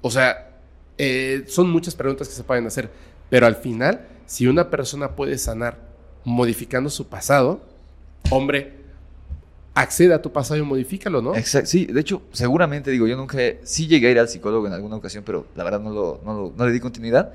O 0.00 0.10
sea, 0.10 0.58
eh, 0.98 1.44
son 1.48 1.70
muchas 1.70 1.94
preguntas 1.94 2.28
que 2.28 2.34
se 2.34 2.44
pueden 2.44 2.66
hacer, 2.66 2.90
pero 3.28 3.46
al 3.46 3.56
final, 3.56 4.06
si 4.26 4.46
una 4.46 4.70
persona 4.70 5.16
puede 5.16 5.38
sanar 5.38 5.78
modificando 6.24 6.90
su 6.90 7.08
pasado, 7.08 7.60
hombre, 8.30 8.72
accede 9.74 10.14
a 10.14 10.22
tu 10.22 10.32
pasado 10.32 10.58
y 10.58 10.62
modifícalo, 10.62 11.20
¿no? 11.22 11.34
Exacto, 11.36 11.68
sí, 11.68 11.86
de 11.86 12.00
hecho, 12.00 12.22
seguramente, 12.32 12.90
digo, 12.90 13.06
yo 13.06 13.16
nunca, 13.16 13.38
sí 13.62 13.86
llegué 13.86 14.08
a 14.08 14.10
ir 14.12 14.18
al 14.18 14.28
psicólogo 14.28 14.66
en 14.66 14.72
alguna 14.72 14.96
ocasión, 14.96 15.22
pero 15.24 15.46
la 15.54 15.64
verdad 15.64 15.80
no, 15.80 15.90
lo, 15.90 16.20
no, 16.24 16.32
lo- 16.34 16.52
no 16.56 16.66
le 16.66 16.72
di 16.72 16.80
continuidad. 16.80 17.32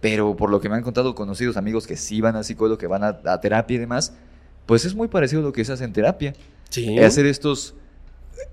Pero 0.00 0.36
por 0.36 0.50
lo 0.50 0.60
que 0.60 0.68
me 0.68 0.74
han 0.76 0.82
contado 0.82 1.14
conocidos 1.14 1.56
amigos 1.56 1.86
que 1.86 1.96
sí 1.96 2.20
van 2.20 2.36
al 2.36 2.44
psicólogo, 2.44 2.76
que 2.76 2.86
van 2.86 3.04
a, 3.04 3.20
a 3.24 3.40
terapia 3.40 3.76
y 3.76 3.78
demás, 3.78 4.12
pues 4.66 4.84
es 4.84 4.94
muy 4.94 5.08
parecido 5.08 5.40
a 5.40 5.44
lo 5.44 5.52
que 5.52 5.64
se 5.64 5.72
hace 5.72 5.84
en 5.84 5.94
terapia. 5.94 6.34
Sí. 6.68 6.98
Hacer 6.98 7.24
estos, 7.24 7.74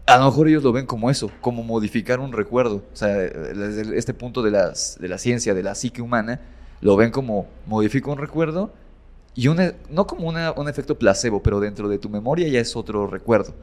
a 0.05 0.17
lo 0.17 0.25
mejor 0.25 0.47
ellos 0.47 0.63
lo 0.63 0.71
ven 0.71 0.85
como 0.85 1.09
eso, 1.09 1.29
como 1.41 1.61
modificar 1.61 2.21
un 2.21 2.31
recuerdo. 2.31 2.83
O 2.93 2.95
sea, 2.95 3.09
desde 3.17 3.97
este 3.97 4.13
punto 4.13 4.41
de, 4.43 4.51
las, 4.51 4.97
de 5.01 5.09
la 5.09 5.17
ciencia, 5.17 5.53
de 5.53 5.61
la 5.63 5.75
psique 5.75 6.01
humana, 6.01 6.39
lo 6.79 6.95
ven 6.95 7.11
como 7.11 7.47
modifico 7.65 8.13
un 8.13 8.17
recuerdo 8.17 8.71
y 9.35 9.47
una, 9.47 9.73
no 9.89 10.07
como 10.07 10.27
una- 10.27 10.51
un 10.51 10.67
efecto 10.69 10.97
placebo, 10.97 11.41
pero 11.41 11.59
dentro 11.59 11.87
de 11.89 11.97
tu 11.97 12.09
memoria 12.09 12.47
ya 12.47 12.59
es 12.59 12.75
otro 12.75 13.07
recuerdo. 13.07 13.53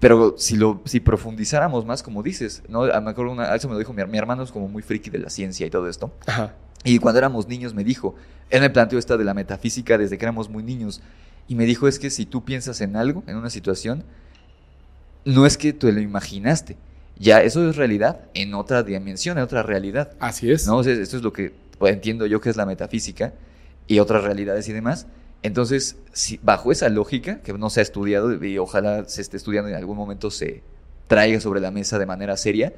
Pero 0.00 0.34
si 0.36 0.56
lo 0.56 0.82
si 0.84 0.98
profundizáramos 1.00 1.86
más, 1.86 2.02
como 2.02 2.22
dices, 2.22 2.62
¿no? 2.68 2.82
Me 2.82 3.10
acuerdo 3.10 3.30
una, 3.32 3.54
eso 3.54 3.68
me 3.68 3.74
lo 3.74 3.78
dijo 3.78 3.92
mi, 3.92 4.04
mi 4.04 4.18
hermano, 4.18 4.42
es 4.42 4.50
como 4.50 4.66
muy 4.68 4.82
friki 4.82 5.10
de 5.10 5.18
la 5.18 5.30
ciencia 5.30 5.64
y 5.66 5.70
todo 5.70 5.88
esto. 5.88 6.12
Ajá. 6.26 6.54
Y 6.84 6.98
cuando 6.98 7.18
éramos 7.18 7.46
niños 7.46 7.72
me 7.72 7.84
dijo, 7.84 8.16
él 8.50 8.60
me 8.60 8.70
planteó 8.70 8.98
esta 8.98 9.16
de 9.16 9.24
la 9.24 9.32
metafísica 9.34 9.96
desde 9.96 10.18
que 10.18 10.24
éramos 10.24 10.48
muy 10.48 10.64
niños. 10.64 11.00
Y 11.46 11.54
me 11.54 11.64
dijo, 11.66 11.86
es 11.86 11.98
que 12.00 12.10
si 12.10 12.26
tú 12.26 12.44
piensas 12.44 12.80
en 12.80 12.96
algo, 12.96 13.22
en 13.28 13.36
una 13.36 13.50
situación, 13.50 14.02
no 15.24 15.46
es 15.46 15.56
que 15.56 15.72
tú 15.72 15.90
lo 15.92 16.00
imaginaste. 16.00 16.76
Ya 17.18 17.42
eso 17.42 17.68
es 17.68 17.76
realidad 17.76 18.22
en 18.34 18.54
otra 18.54 18.82
dimensión, 18.82 19.38
en 19.38 19.44
otra 19.44 19.62
realidad. 19.62 20.12
Así 20.18 20.50
es. 20.50 20.66
¿no? 20.66 20.78
O 20.78 20.82
sea, 20.84 20.92
esto 20.94 21.16
es 21.16 21.22
lo 21.22 21.32
que 21.32 21.52
pues, 21.78 21.92
entiendo 21.94 22.26
yo 22.26 22.40
que 22.40 22.50
es 22.50 22.56
la 22.56 22.66
metafísica 22.66 23.32
y 23.86 23.98
otras 23.98 24.24
realidades 24.24 24.68
y 24.68 24.72
demás. 24.72 25.06
Entonces, 25.42 25.96
si, 26.12 26.38
bajo 26.42 26.70
esa 26.70 26.88
lógica, 26.88 27.40
que 27.42 27.52
no 27.52 27.68
se 27.70 27.80
ha 27.80 27.82
estudiado 27.82 28.44
y 28.44 28.58
ojalá 28.58 29.04
se 29.08 29.22
esté 29.22 29.36
estudiando 29.36 29.68
y 29.68 29.72
en 29.72 29.78
algún 29.78 29.96
momento 29.96 30.30
se 30.30 30.62
traiga 31.08 31.40
sobre 31.40 31.60
la 31.60 31.70
mesa 31.70 31.98
de 31.98 32.06
manera 32.06 32.36
seria, 32.36 32.72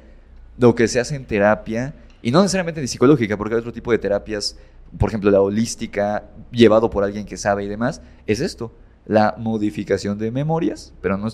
lo 0.57 0.73
que 0.73 0.87
se 0.87 0.99
hace 0.99 1.15
en 1.15 1.25
terapia, 1.25 1.93
y 2.21 2.31
no 2.31 2.41
necesariamente 2.41 2.81
ni 2.81 2.87
psicológica, 2.87 3.37
porque 3.37 3.53
hay 3.53 3.59
otro 3.59 3.71
tipo 3.71 3.91
de 3.91 3.99
terapias, 3.99 4.57
por 4.97 5.09
ejemplo, 5.09 5.29
la 5.29 5.41
holística, 5.41 6.23
llevado 6.51 6.89
por 6.89 7.03
alguien 7.03 7.25
que 7.25 7.37
sabe 7.37 7.63
y 7.63 7.67
demás, 7.67 8.01
es 8.25 8.39
esto, 8.39 8.71
la 9.05 9.35
modificación 9.37 10.17
de 10.17 10.31
memorias, 10.31 10.91
pero 11.01 11.17
no 11.17 11.27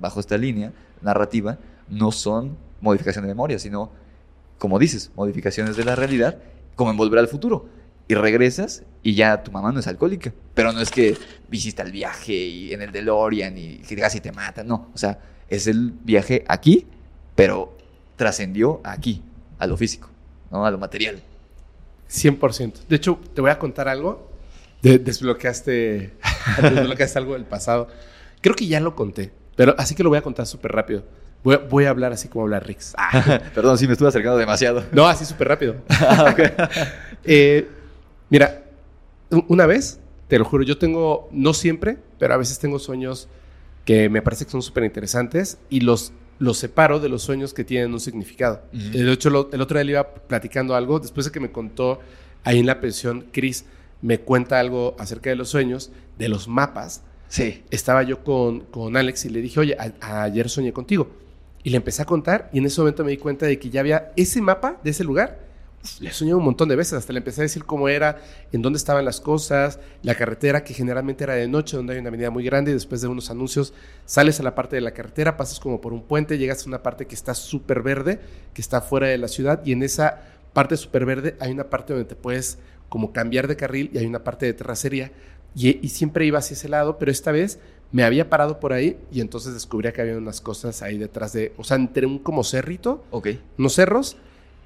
bajo 0.00 0.20
esta 0.20 0.38
línea 0.38 0.72
narrativa, 1.02 1.58
no 1.88 2.12
son 2.12 2.56
modificación 2.80 3.24
de 3.24 3.28
memorias, 3.28 3.62
sino, 3.62 3.90
como 4.58 4.78
dices, 4.78 5.10
modificaciones 5.14 5.76
de 5.76 5.84
la 5.84 5.96
realidad, 5.96 6.38
como 6.76 6.90
en 6.90 6.96
volver 6.96 7.18
al 7.18 7.28
futuro. 7.28 7.66
Y 8.08 8.14
regresas 8.14 8.82
y 9.02 9.14
ya 9.14 9.42
tu 9.42 9.52
mamá 9.52 9.70
no 9.70 9.80
es 9.80 9.86
alcohólica. 9.86 10.32
Pero 10.54 10.72
no 10.72 10.80
es 10.80 10.90
que 10.90 11.16
hiciste 11.52 11.82
el 11.82 11.92
viaje 11.92 12.32
y 12.34 12.72
en 12.72 12.80
el 12.82 12.90
DeLorean 12.90 13.56
y 13.58 13.78
que 13.78 13.96
casi 13.96 14.20
te 14.20 14.32
matan. 14.32 14.66
No, 14.66 14.90
o 14.94 14.98
sea, 14.98 15.18
es 15.48 15.66
el 15.66 15.92
viaje 16.04 16.44
aquí, 16.48 16.86
pero 17.34 17.76
trascendió 18.16 18.80
aquí, 18.84 19.22
a 19.58 19.66
lo 19.66 19.76
físico, 19.76 20.08
¿no? 20.50 20.64
A 20.64 20.70
lo 20.70 20.78
material. 20.78 21.20
100%. 22.10 22.86
De 22.88 22.96
hecho, 22.96 23.18
te 23.34 23.40
voy 23.40 23.50
a 23.50 23.58
contar 23.58 23.88
algo. 23.88 24.30
De- 24.82 24.98
desbloqueaste, 24.98 26.14
desbloqueaste 26.62 27.18
algo 27.18 27.34
del 27.34 27.44
pasado. 27.44 27.88
Creo 28.40 28.54
que 28.54 28.66
ya 28.66 28.80
lo 28.80 28.94
conté, 28.94 29.32
pero 29.56 29.74
así 29.76 29.94
que 29.94 30.02
lo 30.02 30.08
voy 30.08 30.18
a 30.18 30.22
contar 30.22 30.46
súper 30.46 30.72
rápido. 30.72 31.04
Voy, 31.44 31.54
a- 31.56 31.58
voy 31.58 31.84
a 31.84 31.90
hablar 31.90 32.12
así 32.12 32.28
como 32.28 32.44
habla 32.44 32.60
Rix. 32.60 32.94
Ah, 32.96 33.40
Perdón, 33.54 33.76
sí 33.76 33.86
me 33.86 33.92
estuve 33.92 34.08
acercando 34.08 34.38
demasiado. 34.38 34.84
no, 34.92 35.06
así 35.06 35.24
súper 35.24 35.48
rápido. 35.48 35.76
Ah. 35.90 36.34
Eh, 37.24 37.68
mira, 38.30 38.64
una 39.48 39.66
vez, 39.66 40.00
te 40.28 40.38
lo 40.38 40.44
juro, 40.44 40.64
yo 40.64 40.78
tengo, 40.78 41.28
no 41.32 41.54
siempre, 41.54 41.98
pero 42.18 42.34
a 42.34 42.36
veces 42.36 42.58
tengo 42.58 42.78
sueños 42.78 43.28
que 43.84 44.08
me 44.08 44.22
parece 44.22 44.44
que 44.44 44.50
son 44.50 44.62
súper 44.62 44.84
interesantes 44.84 45.58
y 45.70 45.80
los, 45.80 46.12
los 46.38 46.58
separo 46.58 47.00
de 47.00 47.08
los 47.08 47.22
sueños 47.22 47.54
que 47.54 47.64
tienen 47.64 47.92
un 47.92 48.00
significado. 48.00 48.62
De 48.72 49.12
hecho, 49.12 49.30
lo- 49.30 49.50
el 49.52 49.60
otro 49.60 49.78
día 49.78 49.84
le 49.84 49.92
iba 49.92 50.14
platicando 50.14 50.74
algo, 50.74 51.00
después 51.00 51.26
de 51.26 51.32
que 51.32 51.40
me 51.40 51.50
contó 51.50 52.00
ahí 52.44 52.58
en 52.58 52.66
la 52.66 52.80
pensión, 52.80 53.26
Chris 53.32 53.64
me 54.02 54.20
cuenta 54.20 54.60
algo 54.60 54.94
acerca 54.98 55.30
de 55.30 55.36
los 55.36 55.48
sueños, 55.48 55.90
de 56.18 56.28
los 56.28 56.46
mapas. 56.48 57.02
Sí. 57.28 57.62
Estaba 57.70 58.02
yo 58.04 58.22
con, 58.24 58.60
con 58.60 58.96
Alex 58.96 59.24
y 59.24 59.30
le 59.30 59.40
dije, 59.42 59.60
oye, 59.60 59.76
a- 59.78 60.22
ayer 60.22 60.48
soñé 60.48 60.72
contigo. 60.72 61.10
Y 61.64 61.70
le 61.70 61.76
empecé 61.78 62.02
a 62.02 62.04
contar 62.04 62.48
y 62.52 62.58
en 62.58 62.66
ese 62.66 62.80
momento 62.80 63.04
me 63.04 63.10
di 63.10 63.16
cuenta 63.16 63.44
de 63.44 63.58
que 63.58 63.68
ya 63.70 63.80
había 63.80 64.12
ese 64.16 64.40
mapa 64.40 64.80
de 64.84 64.90
ese 64.90 65.02
lugar. 65.04 65.47
Le 66.00 66.10
soñé 66.12 66.34
un 66.34 66.44
montón 66.44 66.68
de 66.68 66.76
veces, 66.76 66.94
hasta 66.94 67.12
le 67.12 67.18
empecé 67.20 67.40
a 67.40 67.44
decir 67.44 67.64
cómo 67.64 67.88
era, 67.88 68.20
en 68.52 68.62
dónde 68.62 68.76
estaban 68.76 69.04
las 69.04 69.20
cosas, 69.20 69.78
la 70.02 70.16
carretera 70.16 70.64
que 70.64 70.74
generalmente 70.74 71.24
era 71.24 71.34
de 71.34 71.46
noche, 71.48 71.76
donde 71.76 71.94
hay 71.94 72.00
una 72.00 72.08
avenida 72.08 72.30
muy 72.30 72.44
grande 72.44 72.72
y 72.72 72.74
después 72.74 73.00
de 73.00 73.08
unos 73.08 73.30
anuncios 73.30 73.72
sales 74.04 74.40
a 74.40 74.42
la 74.42 74.54
parte 74.54 74.76
de 74.76 74.82
la 74.82 74.92
carretera, 74.92 75.36
pasas 75.36 75.60
como 75.60 75.80
por 75.80 75.92
un 75.92 76.02
puente, 76.02 76.36
llegas 76.36 76.64
a 76.64 76.68
una 76.68 76.82
parte 76.82 77.06
que 77.06 77.14
está 77.14 77.34
súper 77.34 77.82
verde, 77.82 78.20
que 78.54 78.60
está 78.60 78.80
fuera 78.80 79.06
de 79.06 79.18
la 79.18 79.28
ciudad 79.28 79.62
y 79.64 79.72
en 79.72 79.82
esa 79.82 80.20
parte 80.52 80.76
súper 80.76 81.06
verde 81.06 81.36
hay 81.40 81.52
una 81.52 81.70
parte 81.70 81.92
donde 81.92 82.08
te 82.08 82.16
puedes 82.16 82.58
como 82.88 83.12
cambiar 83.12 83.46
de 83.46 83.56
carril 83.56 83.90
y 83.92 83.98
hay 83.98 84.06
una 84.06 84.24
parte 84.24 84.46
de 84.46 84.54
terracería 84.54 85.12
y, 85.54 85.84
y 85.84 85.88
siempre 85.90 86.26
iba 86.26 86.38
hacia 86.40 86.54
ese 86.54 86.68
lado, 86.68 86.98
pero 86.98 87.10
esta 87.12 87.30
vez 87.32 87.60
me 87.92 88.02
había 88.04 88.28
parado 88.28 88.60
por 88.60 88.72
ahí 88.72 88.98
y 89.12 89.20
entonces 89.20 89.54
descubría 89.54 89.92
que 89.92 90.02
había 90.02 90.16
unas 90.18 90.40
cosas 90.40 90.82
ahí 90.82 90.98
detrás 90.98 91.32
de, 91.32 91.52
o 91.56 91.64
sea, 91.64 91.76
entre 91.76 92.06
un 92.06 92.18
como 92.18 92.44
cerrito, 92.44 93.04
Ok. 93.10 93.28
unos 93.56 93.74
cerros 93.74 94.16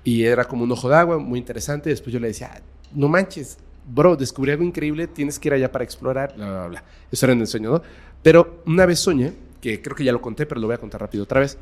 y 0.05 0.25
era 0.25 0.45
como 0.45 0.65
un 0.65 0.73
ojo 0.73 0.89
de 0.89 0.97
agua 0.97 1.19
muy 1.19 1.39
interesante. 1.39 1.91
Después 1.91 2.13
yo 2.13 2.21
le 2.21 2.29
decía, 2.29 2.51
"Ah, 2.55 2.61
no 2.95 3.09
manches, 3.09 3.59
bro, 3.87 4.17
descubrí 4.17 4.53
algo 4.53 4.65
increíble, 4.65 5.07
tienes 5.07 5.39
que 5.39 5.49
ir 5.49 5.55
allá 5.55 5.71
para 5.71 5.85
explorar, 5.85 6.35
bla, 6.37 6.51
bla, 6.51 6.67
bla. 6.69 6.85
Eso 7.11 7.27
era 7.27 7.33
en 7.33 7.41
el 7.41 7.47
sueño, 7.47 7.71
¿no? 7.71 7.83
Pero 8.23 8.63
una 8.67 8.87
vez 8.87 9.01
soñé, 9.01 9.33
que 9.61 9.81
creo 9.81 9.97
que 9.97 10.05
ya 10.05 10.13
lo 10.13 10.21
conté, 10.21 10.47
pero 10.47 10.61
lo 10.61 10.67
voy 10.67 10.75
a 10.75 10.79
contar 10.79 11.01
rápido 11.01 11.25
otra 11.25 11.41
vez. 11.41 11.59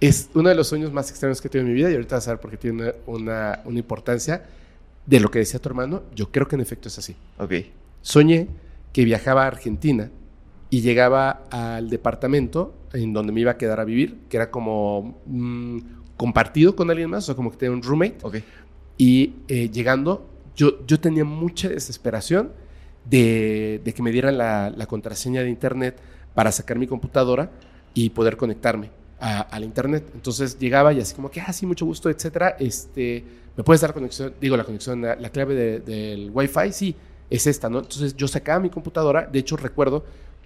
Es 0.00 0.28
uno 0.34 0.48
de 0.48 0.54
los 0.54 0.66
sueños 0.66 0.92
más 0.92 1.10
extraños 1.10 1.40
que 1.40 1.48
he 1.48 1.50
tenido 1.50 1.68
en 1.68 1.72
mi 1.74 1.78
vida 1.78 1.90
y 1.90 1.94
ahorita 1.94 2.16
vas 2.16 2.28
a 2.28 2.32
ver 2.32 2.40
por 2.40 2.50
qué 2.50 2.56
tiene 2.56 2.92
una, 3.06 3.60
una 3.64 3.78
importancia 3.78 4.44
de 5.06 5.20
lo 5.20 5.30
que 5.30 5.38
decía 5.38 5.60
tu 5.60 5.68
hermano. 5.68 6.02
Yo 6.14 6.30
creo 6.30 6.48
que 6.48 6.56
en 6.56 6.60
efecto 6.60 6.88
es 6.88 6.98
así. 6.98 7.16
Ok. 7.38 7.52
Soñé 8.02 8.48
que 8.92 9.04
viajaba 9.04 9.44
a 9.44 9.46
Argentina 9.46 10.10
y 10.70 10.80
llegaba 10.80 11.44
al 11.50 11.88
departamento 11.88 12.74
en 12.92 13.12
donde 13.12 13.32
me 13.32 13.40
iba 13.40 13.52
a 13.52 13.56
quedar 13.56 13.80
a 13.80 13.84
vivir, 13.84 14.18
que 14.28 14.36
era 14.36 14.50
como 14.50 15.20
mm, 15.26 15.78
compartido 16.16 16.76
con 16.76 16.90
alguien 16.90 17.10
más, 17.10 17.28
o 17.28 17.36
como 17.36 17.50
que 17.50 17.56
tenía 17.56 17.74
un 17.74 17.82
roommate. 17.82 18.16
Ok. 18.22 18.36
Y 18.98 19.34
eh, 19.48 19.68
llegando, 19.70 20.28
yo, 20.56 20.84
yo 20.86 21.00
tenía 21.00 21.24
mucha 21.24 21.68
desesperación 21.68 22.52
de, 23.04 23.80
de 23.84 23.92
que 23.94 24.02
me 24.02 24.10
dieran 24.10 24.38
la, 24.38 24.70
la 24.74 24.86
contraseña 24.86 25.42
de 25.42 25.48
internet 25.50 25.98
para 26.34 26.50
sacar 26.52 26.78
mi 26.78 26.86
computadora 26.86 27.50
y 27.92 28.10
poder 28.10 28.36
conectarme 28.36 28.90
a- 29.20 29.40
al 29.40 29.64
internet. 29.64 30.10
Entonces 30.14 30.58
llegaba 30.58 30.92
y 30.92 31.00
así 31.00 31.14
como 31.14 31.30
que, 31.30 31.40
ah, 31.40 31.52
sí, 31.52 31.66
mucho 31.66 31.84
gusto, 31.86 32.08
etcétera. 32.10 32.56
Este, 32.58 33.24
¿Me 33.56 33.62
puedes 33.62 33.80
dar 33.80 33.92
conexión? 33.92 34.34
Digo, 34.40 34.56
la 34.56 34.64
conexión, 34.64 35.02
la, 35.02 35.16
la 35.16 35.30
clave 35.30 35.54
de- 35.54 35.80
del 35.80 36.30
Wi-Fi, 36.32 36.72
sí, 36.72 36.94
es 37.30 37.46
esta, 37.46 37.68
¿no? 37.68 37.78
Entonces 37.80 38.16
yo 38.16 38.26
sacaba 38.28 38.60
mi 38.60 38.70
computadora, 38.70 39.26
de 39.26 39.38
hecho 39.38 39.56
recuerdo 39.56 40.04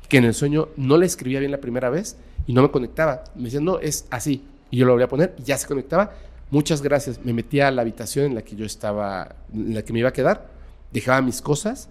que 0.08 0.16
en 0.18 0.24
el 0.24 0.34
sueño 0.34 0.68
no 0.76 0.96
la 0.96 1.04
escribía 1.06 1.38
bien 1.40 1.52
la 1.52 1.60
primera 1.60 1.90
vez 1.90 2.16
y 2.46 2.52
no 2.54 2.62
me 2.62 2.70
conectaba. 2.70 3.24
Me 3.34 3.44
decían, 3.44 3.64
no, 3.64 3.78
es 3.78 4.06
así. 4.10 4.42
Y 4.70 4.78
yo 4.78 4.86
lo 4.86 4.92
volví 4.92 5.04
a 5.04 5.08
poner 5.08 5.34
y 5.38 5.42
ya 5.42 5.56
se 5.56 5.66
conectaba. 5.66 6.12
Muchas 6.50 6.82
gracias. 6.82 7.20
Me 7.24 7.32
metía 7.32 7.68
a 7.68 7.70
la 7.70 7.82
habitación 7.82 8.26
en 8.26 8.34
la 8.34 8.42
que 8.42 8.56
yo 8.56 8.64
estaba, 8.64 9.36
en 9.52 9.74
la 9.74 9.82
que 9.82 9.92
me 9.92 10.00
iba 10.00 10.08
a 10.08 10.12
quedar, 10.12 10.50
dejaba 10.92 11.20
mis 11.22 11.42
cosas 11.42 11.88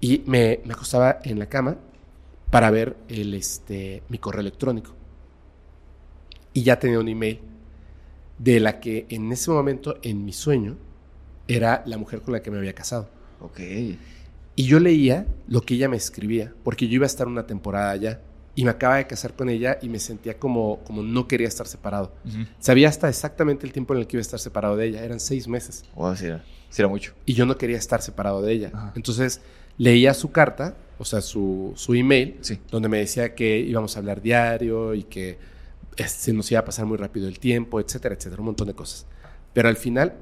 y 0.00 0.22
me, 0.26 0.60
me 0.64 0.74
acostaba 0.74 1.18
en 1.24 1.38
la 1.38 1.46
cama 1.46 1.76
para 2.50 2.70
ver 2.70 2.96
el, 3.08 3.34
este, 3.34 4.02
mi 4.08 4.18
correo 4.18 4.40
electrónico. 4.40 4.92
Y 6.52 6.62
ya 6.62 6.78
tenía 6.78 6.98
un 6.98 7.08
email 7.08 7.40
de 8.38 8.60
la 8.60 8.80
que 8.80 9.06
en 9.08 9.30
ese 9.32 9.50
momento, 9.50 9.98
en 10.02 10.24
mi 10.24 10.32
sueño, 10.32 10.76
era 11.46 11.82
la 11.86 11.96
mujer 11.96 12.22
con 12.22 12.32
la 12.32 12.42
que 12.42 12.50
me 12.50 12.58
había 12.58 12.74
casado. 12.74 13.08
Ok. 13.40 13.60
Y 14.56 14.64
yo 14.64 14.80
leía 14.80 15.26
lo 15.46 15.62
que 15.62 15.74
ella 15.74 15.88
me 15.88 15.96
escribía, 15.96 16.52
porque 16.64 16.88
yo 16.88 16.96
iba 16.96 17.04
a 17.04 17.06
estar 17.06 17.28
una 17.28 17.46
temporada 17.46 17.90
allá. 17.90 18.20
Y 18.54 18.64
me 18.64 18.70
acaba 18.70 18.96
de 18.96 19.06
casar 19.06 19.34
con 19.34 19.48
ella 19.48 19.78
y 19.80 19.88
me 19.88 19.98
sentía 20.00 20.38
como, 20.38 20.80
como 20.84 21.02
no 21.02 21.28
quería 21.28 21.46
estar 21.48 21.66
separado. 21.66 22.12
Sabía 22.58 22.88
hasta 22.88 23.08
exactamente 23.08 23.64
el 23.66 23.72
tiempo 23.72 23.94
en 23.94 24.00
el 24.00 24.06
que 24.06 24.16
iba 24.16 24.20
a 24.20 24.22
estar 24.22 24.40
separado 24.40 24.76
de 24.76 24.86
ella. 24.86 25.04
Eran 25.04 25.20
seis 25.20 25.46
meses. 25.48 25.84
Wow, 25.94 26.16
sí 26.16 26.26
era, 26.26 26.44
sí 26.68 26.82
era 26.82 26.88
mucho. 26.88 27.14
Y 27.26 27.34
yo 27.34 27.46
no 27.46 27.56
quería 27.56 27.76
estar 27.78 28.02
separado 28.02 28.42
de 28.42 28.52
ella. 28.52 28.70
Ajá. 28.74 28.92
Entonces 28.96 29.40
leía 29.78 30.12
su 30.14 30.32
carta, 30.32 30.76
o 30.98 31.04
sea, 31.04 31.20
su, 31.20 31.72
su 31.76 31.94
email, 31.94 32.36
Sí. 32.40 32.58
donde 32.70 32.88
me 32.88 32.98
decía 32.98 33.34
que 33.34 33.58
íbamos 33.58 33.96
a 33.96 34.00
hablar 34.00 34.20
diario 34.20 34.94
y 34.94 35.04
que 35.04 35.38
se 36.06 36.32
nos 36.32 36.50
iba 36.50 36.60
a 36.60 36.64
pasar 36.64 36.86
muy 36.86 36.96
rápido 36.98 37.28
el 37.28 37.38
tiempo, 37.38 37.80
etcétera, 37.80 38.14
etcétera, 38.14 38.40
un 38.40 38.46
montón 38.46 38.66
de 38.66 38.74
cosas. 38.74 39.06
Pero 39.52 39.68
al 39.68 39.76
final, 39.76 40.14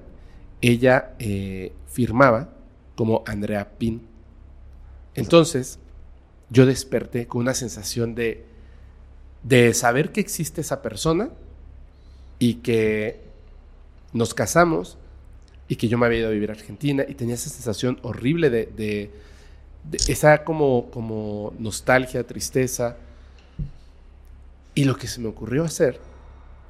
ella 0.60 1.14
eh, 1.18 1.72
firmaba 1.86 2.52
como 2.94 3.22
Andrea 3.26 3.70
Pin. 3.78 4.06
Entonces, 5.14 5.78
yo 6.50 6.66
desperté 6.66 7.26
con 7.26 7.42
una 7.42 7.54
sensación 7.54 8.14
de, 8.14 8.44
de 9.42 9.74
saber 9.74 10.12
que 10.12 10.20
existe 10.20 10.60
esa 10.60 10.82
persona 10.82 11.30
y 12.38 12.54
que 12.56 13.20
nos 14.12 14.34
casamos 14.34 14.96
y 15.68 15.76
que 15.76 15.88
yo 15.88 15.98
me 15.98 16.06
había 16.06 16.20
ido 16.20 16.28
a 16.28 16.32
vivir 16.32 16.50
a 16.50 16.54
Argentina 16.54 17.04
y 17.08 17.14
tenía 17.14 17.34
esa 17.34 17.50
sensación 17.50 17.98
horrible 18.02 18.50
de, 18.50 18.66
de- 18.76 19.10
esa 20.08 20.44
como, 20.44 20.90
como 20.90 21.54
nostalgia, 21.58 22.26
tristeza 22.26 22.96
Y 24.74 24.84
lo 24.84 24.96
que 24.96 25.06
se 25.08 25.20
me 25.20 25.28
ocurrió 25.28 25.64
hacer 25.64 26.00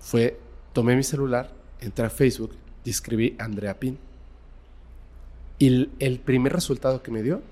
fue, 0.01 0.39
tomé 0.73 0.97
mi 0.97 1.03
celular, 1.03 1.53
entré 1.81 2.07
a 2.07 2.11
Facebook 2.11 2.55
y 2.85 2.91
escribí 2.91 3.37
Andrea 3.39 3.79
Pin. 3.79 3.99
Y 5.59 5.91
el 5.99 6.21
primer 6.21 6.53
resultado 6.53 7.03
que 7.03 7.11
me 7.11 7.23
dio, 7.23 7.43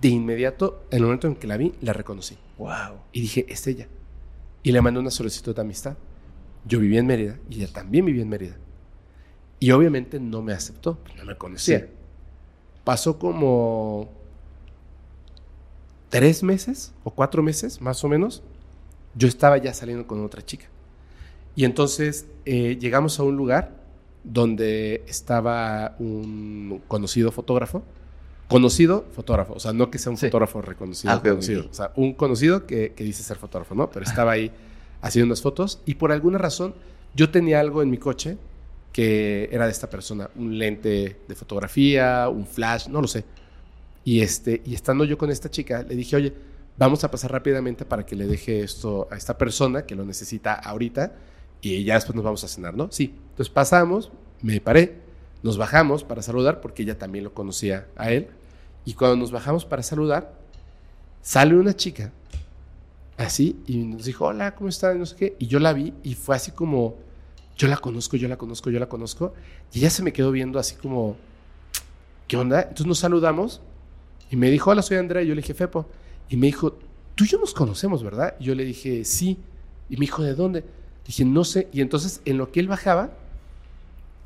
de 0.00 0.08
inmediato, 0.08 0.84
en 0.90 0.98
el 0.98 1.04
momento 1.04 1.26
en 1.26 1.36
que 1.36 1.46
la 1.46 1.56
vi, 1.56 1.74
la 1.80 1.92
reconocí. 1.92 2.36
Wow. 2.58 2.98
Y 3.12 3.20
dije, 3.20 3.46
es 3.48 3.66
ella. 3.66 3.88
Y 4.62 4.72
le 4.72 4.80
mandé 4.80 5.00
una 5.00 5.10
solicitud 5.10 5.54
de 5.54 5.60
amistad. 5.60 5.96
Yo 6.64 6.80
vivía 6.80 7.00
en 7.00 7.06
Mérida 7.06 7.38
y 7.50 7.62
ella 7.62 7.72
también 7.72 8.04
vivía 8.04 8.22
en 8.22 8.28
Mérida. 8.28 8.56
Y 9.60 9.70
obviamente 9.70 10.18
no 10.20 10.42
me 10.42 10.52
aceptó, 10.52 10.98
no 11.16 11.24
me 11.24 11.36
conocía. 11.36 11.80
Sí. 11.80 11.86
Pasó 12.84 13.18
como 13.18 14.10
tres 16.08 16.42
meses 16.42 16.92
o 17.02 17.10
cuatro 17.10 17.42
meses, 17.42 17.80
más 17.80 18.04
o 18.04 18.08
menos. 18.08 18.42
Yo 19.14 19.28
estaba 19.28 19.58
ya 19.58 19.72
saliendo 19.74 20.06
con 20.06 20.24
otra 20.24 20.44
chica. 20.44 20.66
Y 21.56 21.64
entonces 21.64 22.26
eh, 22.44 22.76
llegamos 22.80 23.18
a 23.18 23.22
un 23.22 23.36
lugar 23.36 23.84
donde 24.24 25.04
estaba 25.06 25.94
un 25.98 26.82
conocido 26.88 27.30
fotógrafo. 27.30 27.82
Conocido 28.48 29.06
fotógrafo, 29.14 29.54
o 29.54 29.60
sea, 29.60 29.72
no 29.72 29.90
que 29.90 29.98
sea 29.98 30.10
un 30.10 30.18
Sí. 30.18 30.26
fotógrafo 30.26 30.60
reconocido, 30.62 31.12
Ah, 31.12 31.22
conocido. 31.22 31.62
ok. 31.62 31.70
o 31.70 31.74
sea, 31.74 31.92
un 31.96 32.12
conocido 32.14 32.66
que, 32.66 32.92
que 32.92 33.02
dice 33.04 33.22
ser 33.22 33.36
fotógrafo, 33.38 33.74
¿no? 33.74 33.90
Pero 33.90 34.04
estaba 34.04 34.32
ahí 34.32 34.50
haciendo 35.00 35.26
unas 35.26 35.40
fotos 35.42 35.80
y 35.86 35.94
por 35.94 36.12
alguna 36.12 36.38
razón 36.38 36.74
yo 37.14 37.30
tenía 37.30 37.60
algo 37.60 37.82
en 37.82 37.90
mi 37.90 37.98
coche 37.98 38.36
que 38.92 39.48
era 39.50 39.64
de 39.66 39.72
esta 39.72 39.90
persona, 39.90 40.30
un 40.36 40.56
lente 40.58 41.16
de 41.26 41.34
fotografía, 41.34 42.28
un 42.28 42.46
flash, 42.46 42.86
no 42.88 43.00
lo 43.00 43.08
sé. 43.08 43.24
Y, 44.04 44.20
este, 44.20 44.62
y 44.64 44.74
estando 44.74 45.04
yo 45.04 45.16
con 45.18 45.30
esta 45.30 45.50
chica, 45.50 45.82
le 45.82 45.96
dije, 45.96 46.14
oye, 46.14 46.32
vamos 46.76 47.02
a 47.02 47.10
pasar 47.10 47.32
rápidamente 47.32 47.84
para 47.84 48.04
que 48.06 48.14
le 48.14 48.26
deje 48.26 48.60
esto 48.60 49.08
a 49.10 49.16
esta 49.16 49.36
persona 49.38 49.84
que 49.86 49.94
lo 49.96 50.04
necesita 50.04 50.54
ahorita 50.54 51.12
y 51.60 51.82
ya 51.82 51.94
después 51.94 52.14
nos 52.14 52.24
vamos 52.24 52.44
a 52.44 52.48
cenar, 52.48 52.76
¿no? 52.76 52.88
Sí. 52.92 53.14
Entonces 53.30 53.48
pasamos, 53.52 54.12
me 54.42 54.60
paré, 54.60 55.00
nos 55.44 55.58
bajamos 55.58 56.04
para 56.04 56.22
saludar 56.22 56.62
porque 56.62 56.82
ella 56.82 56.98
también 56.98 57.22
lo 57.22 57.34
conocía 57.34 57.86
a 57.96 58.10
él. 58.10 58.28
Y 58.86 58.94
cuando 58.94 59.16
nos 59.16 59.30
bajamos 59.30 59.66
para 59.66 59.82
saludar, 59.82 60.34
sale 61.20 61.54
una 61.54 61.76
chica 61.76 62.12
así 63.18 63.62
y 63.66 63.76
nos 63.76 64.06
dijo, 64.06 64.24
hola, 64.24 64.54
¿cómo 64.54 64.70
están? 64.70 64.98
No 64.98 65.04
sé 65.04 65.16
qué. 65.16 65.36
Y 65.38 65.46
yo 65.46 65.60
la 65.60 65.74
vi 65.74 65.92
y 66.02 66.14
fue 66.14 66.34
así 66.34 66.50
como, 66.50 66.96
yo 67.58 67.68
la 67.68 67.76
conozco, 67.76 68.16
yo 68.16 68.26
la 68.26 68.38
conozco, 68.38 68.70
yo 68.70 68.80
la 68.80 68.88
conozco. 68.88 69.34
Y 69.70 69.80
ella 69.80 69.90
se 69.90 70.02
me 70.02 70.14
quedó 70.14 70.32
viendo 70.32 70.58
así 70.58 70.76
como, 70.76 71.16
¿qué 72.26 72.38
onda? 72.38 72.62
Entonces 72.62 72.86
nos 72.86 72.98
saludamos 73.00 73.60
y 74.30 74.36
me 74.36 74.50
dijo, 74.50 74.70
hola, 74.70 74.80
soy 74.80 74.96
Andrea. 74.96 75.22
Y 75.22 75.26
yo 75.26 75.34
le 75.34 75.42
dije, 75.42 75.52
Fepo. 75.52 75.86
Y 76.30 76.38
me 76.38 76.46
dijo, 76.46 76.78
tú 77.14 77.24
y 77.24 77.28
yo 77.28 77.38
nos 77.38 77.52
conocemos, 77.52 78.02
¿verdad? 78.02 78.34
Y 78.40 78.44
yo 78.44 78.54
le 78.54 78.64
dije, 78.64 79.04
sí. 79.04 79.36
Y 79.90 79.98
me 79.98 80.06
dijo, 80.06 80.22
¿de 80.22 80.34
dónde? 80.34 80.64
Dije, 81.06 81.26
no 81.26 81.44
sé. 81.44 81.68
Y 81.70 81.82
entonces, 81.82 82.22
en 82.24 82.38
lo 82.38 82.50
que 82.50 82.60
él 82.60 82.68
bajaba, 82.68 83.10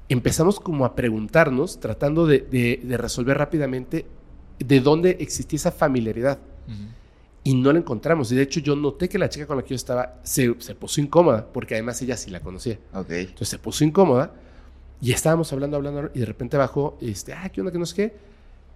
empezamos 0.09 0.59
como 0.61 0.85
a 0.85 0.95
preguntarnos, 0.95 1.81
tratando 1.81 2.27
de, 2.27 2.41
de- 2.41 2.81
de 2.83 2.97
resolver 2.97 3.37
rápidamente 3.39 4.07
de 4.59 4.81
dónde 4.81 5.17
existía 5.21 5.57
esa 5.57 5.73
familiaridad. 5.73 6.39
Y 7.45 7.55
no 7.55 7.73
la 7.73 7.79
encontramos. 7.79 8.31
Y 8.31 8.35
de 8.37 8.43
hecho, 8.43 8.61
yo 8.61 8.77
noté 8.77 9.09
que 9.09 9.19
la 9.19 9.29
chica 9.31 9.47
con 9.47 9.57
la 9.57 9.63
que 9.63 9.71
yo 9.71 9.77
estaba 9.77 10.17
se, 10.23 10.55
se 10.59 10.75
puso 10.75 11.01
incómoda, 11.01 11.47
porque 11.51 11.75
además 11.75 12.03
ella 12.03 12.17
sí 12.17 12.31
la 12.31 12.41
conocía. 12.41 12.79
Ok. 12.93 13.11
Entonces 13.11 13.49
se 13.49 13.59
puso 13.59 13.85
incómoda 13.85 14.35
y 15.01 15.13
estábamos 15.13 15.51
hablando, 15.53 15.77
hablando, 15.79 16.11
y 16.15 16.19
de 16.19 16.27
repente 16.27 16.57
bajó, 16.59 16.99
este, 17.01 17.33
ah, 17.33 17.49
¿qué 17.49 17.61
onda, 17.63 17.73
que 17.73 17.79
no 17.79 17.87
sé 17.87 17.95
qué? 17.97 18.17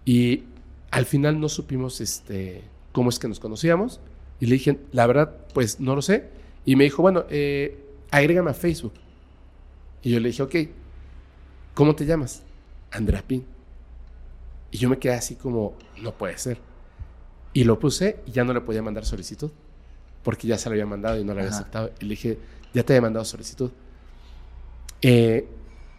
Y 0.07 0.45
al 0.91 1.05
final 1.05 1.39
no 1.39 1.49
supimos 1.51 2.01
este, 2.01 2.63
cómo 2.93 3.11
es 3.11 3.19
que 3.19 3.29
nos 3.29 3.41
conocíamos. 3.41 4.01
Y 4.41 4.47
le 4.47 4.55
dije, 4.55 4.79
la 4.93 5.07
verdad, 5.07 5.37
pues 5.53 5.79
no 5.81 5.95
lo 5.95 6.01
sé. 6.01 6.29
Y 6.65 6.77
me 6.77 6.85
dijo, 6.85 7.03
bueno, 7.03 7.25
eh, 7.29 7.77
agrégame 8.11 8.53
a 8.53 8.55
Facebook. 8.55 8.95
Y 10.03 10.11
yo 10.13 10.21
le 10.21 10.29
dije, 10.31 10.43
ok, 10.43 10.55
¿cómo 11.75 11.95
te 11.95 12.07
llamas? 12.07 12.43
Andrea 12.91 13.23
Pin. 13.27 13.45
Y 14.71 14.79
yo 14.79 14.89
me 14.89 14.99
quedé 14.99 15.15
así 15.15 15.35
como, 15.37 15.75
no 16.01 16.13
puede 16.13 16.39
ser. 16.39 16.59
Y 17.53 17.65
lo 17.65 17.79
puse 17.79 18.21
y 18.27 18.33
ya 18.33 18.45
no 18.45 18.55
le 18.55 18.61
podía 18.61 18.83
mandar 18.83 19.05
solicitud. 19.05 19.51
Porque 20.23 20.47
ya 20.47 20.57
se 20.57 20.69
lo 20.69 20.75
había 20.75 20.87
mandado 20.87 21.19
y 21.19 21.25
no 21.25 21.35
lo 21.35 21.41
había 21.41 21.51
Ajá. 21.51 21.61
aceptado. 21.61 21.91
Y 22.01 22.05
le 22.05 22.11
dije, 22.11 22.39
ya 22.73 22.83
te 22.83 22.93
había 22.95 23.03
mandado 23.03 23.25
solicitud. 23.25 23.71
Eh, 25.03 25.49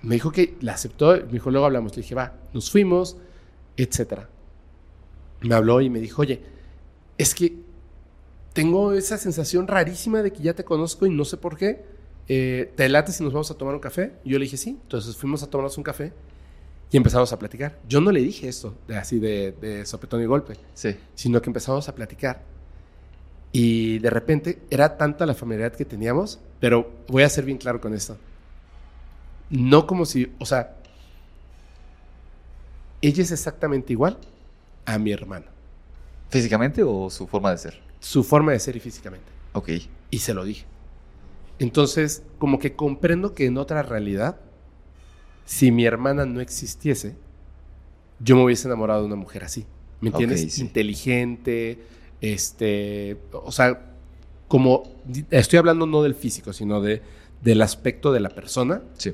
me 0.01 0.15
dijo 0.15 0.31
que 0.31 0.55
la 0.61 0.73
aceptó. 0.73 1.15
Me 1.15 1.33
dijo, 1.33 1.51
luego 1.51 1.65
hablamos. 1.65 1.95
Le 1.95 2.01
dije, 2.01 2.15
va, 2.15 2.33
nos 2.53 2.71
fuimos, 2.71 3.17
etcétera. 3.77 4.29
Me 5.41 5.55
habló 5.55 5.81
y 5.81 5.89
me 5.89 5.99
dijo, 5.99 6.21
oye, 6.21 6.41
es 7.17 7.35
que 7.35 7.53
tengo 8.53 8.93
esa 8.93 9.17
sensación 9.17 9.67
rarísima 9.67 10.21
de 10.23 10.31
que 10.31 10.41
ya 10.41 10.53
te 10.53 10.63
conozco 10.63 11.05
y 11.05 11.09
no 11.09 11.25
sé 11.25 11.37
por 11.37 11.57
qué. 11.57 11.83
Eh, 12.29 12.71
¿Te 12.75 12.87
late 12.89 13.11
si 13.11 13.23
nos 13.23 13.33
vamos 13.33 13.51
a 13.51 13.55
tomar 13.55 13.73
un 13.73 13.79
café? 13.81 14.13
Yo 14.23 14.37
le 14.39 14.45
dije, 14.45 14.57
sí. 14.57 14.77
Entonces 14.81 15.15
fuimos 15.15 15.43
a 15.43 15.49
tomarnos 15.49 15.77
un 15.77 15.83
café 15.83 16.13
y 16.91 16.97
empezamos 16.97 17.31
a 17.33 17.39
platicar. 17.39 17.79
Yo 17.87 17.99
no 18.01 18.11
le 18.11 18.21
dije 18.21 18.47
esto, 18.47 18.75
de, 18.87 18.97
así 18.97 19.19
de, 19.19 19.51
de 19.53 19.85
sopetón 19.85 20.21
y 20.21 20.25
golpe, 20.25 20.55
Sí. 20.73 20.95
sino 21.15 21.41
que 21.41 21.49
empezamos 21.49 21.89
a 21.89 21.95
platicar. 21.95 22.41
Y 23.51 23.99
de 23.99 24.09
repente 24.09 24.61
era 24.69 24.97
tanta 24.97 25.25
la 25.25 25.33
familiaridad 25.35 25.77
que 25.77 25.85
teníamos, 25.85 26.39
pero 26.59 26.89
voy 27.07 27.23
a 27.23 27.29
ser 27.29 27.45
bien 27.45 27.57
claro 27.57 27.79
con 27.81 27.93
esto. 27.93 28.17
No 29.49 29.85
como 29.85 30.05
si, 30.05 30.31
o 30.39 30.45
sea, 30.45 30.75
ella 33.01 33.21
es 33.21 33.31
exactamente 33.31 33.93
igual 33.93 34.17
a 34.85 34.97
mi 34.97 35.11
hermana. 35.11 35.45
¿Físicamente 36.29 36.81
o 36.83 37.09
su 37.09 37.27
forma 37.27 37.51
de 37.51 37.57
ser? 37.57 37.79
Su 37.99 38.23
forma 38.23 38.53
de 38.53 38.59
ser 38.59 38.75
y 38.75 38.79
físicamente. 38.79 39.25
Ok. 39.53 39.69
Y 40.09 40.19
se 40.19 40.33
lo 40.33 40.43
dije. 40.45 40.65
Entonces, 41.59 42.23
como 42.39 42.59
que 42.59 42.73
comprendo 42.75 43.33
que 43.33 43.45
en 43.45 43.57
otra 43.57 43.83
realidad, 43.83 44.39
si 45.45 45.71
mi 45.71 45.85
hermana 45.85 46.25
no 46.25 46.41
existiese, 46.41 47.15
yo 48.19 48.35
me 48.35 48.43
hubiese 48.43 48.67
enamorado 48.67 49.01
de 49.01 49.07
una 49.07 49.15
mujer 49.15 49.43
así. 49.43 49.65
¿Me 50.01 50.09
entiendes? 50.09 50.53
sí. 50.53 50.61
Inteligente, 50.61 51.79
este, 52.21 53.17
o 53.31 53.51
sea, 53.51 53.91
como, 54.47 54.83
estoy 55.31 55.59
hablando 55.59 55.85
no 55.85 56.03
del 56.03 56.15
físico, 56.15 56.53
sino 56.53 56.81
de, 56.81 57.01
del 57.41 57.61
aspecto 57.61 58.11
de 58.11 58.19
la 58.19 58.29
persona, 58.29 58.81
Sí. 58.97 59.13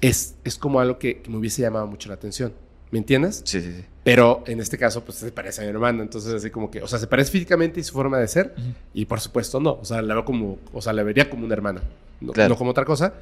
es, 0.00 0.36
es 0.44 0.56
como 0.58 0.80
algo 0.80 0.98
que, 0.98 1.20
que 1.20 1.30
me 1.30 1.36
hubiese 1.38 1.62
llamado 1.62 1.86
mucho 1.86 2.08
la 2.08 2.14
atención. 2.14 2.52
¿Me 2.90 2.98
entiendes? 2.98 3.42
Sí, 3.44 3.60
sí, 3.60 3.72
sí. 3.72 3.84
Pero 4.04 4.42
en 4.46 4.58
este 4.60 4.76
caso, 4.78 5.04
pues 5.04 5.18
se 5.18 5.30
parece 5.30 5.60
a 5.60 5.64
mi 5.64 5.70
hermana. 5.70 6.02
Entonces, 6.02 6.32
así 6.34 6.50
como 6.50 6.70
que, 6.70 6.82
o 6.82 6.88
sea, 6.88 6.98
se 6.98 7.06
parece 7.06 7.30
físicamente 7.30 7.78
y 7.78 7.84
su 7.84 7.92
forma 7.92 8.18
de 8.18 8.26
ser. 8.26 8.54
Y 8.94 9.04
por 9.04 9.20
supuesto, 9.20 9.60
no. 9.60 9.74
O 9.74 9.84
sea, 9.84 10.02
la 10.02 10.14
veo 10.14 10.24
como, 10.24 10.58
o 10.72 10.82
sea, 10.82 10.92
la 10.92 11.02
vería 11.04 11.30
como 11.30 11.44
una 11.44 11.54
hermana. 11.54 11.82
No, 12.20 12.32
Claro. 12.32 12.48
no 12.50 12.56
como 12.58 12.70
otra 12.72 12.84
cosa. 12.84 13.14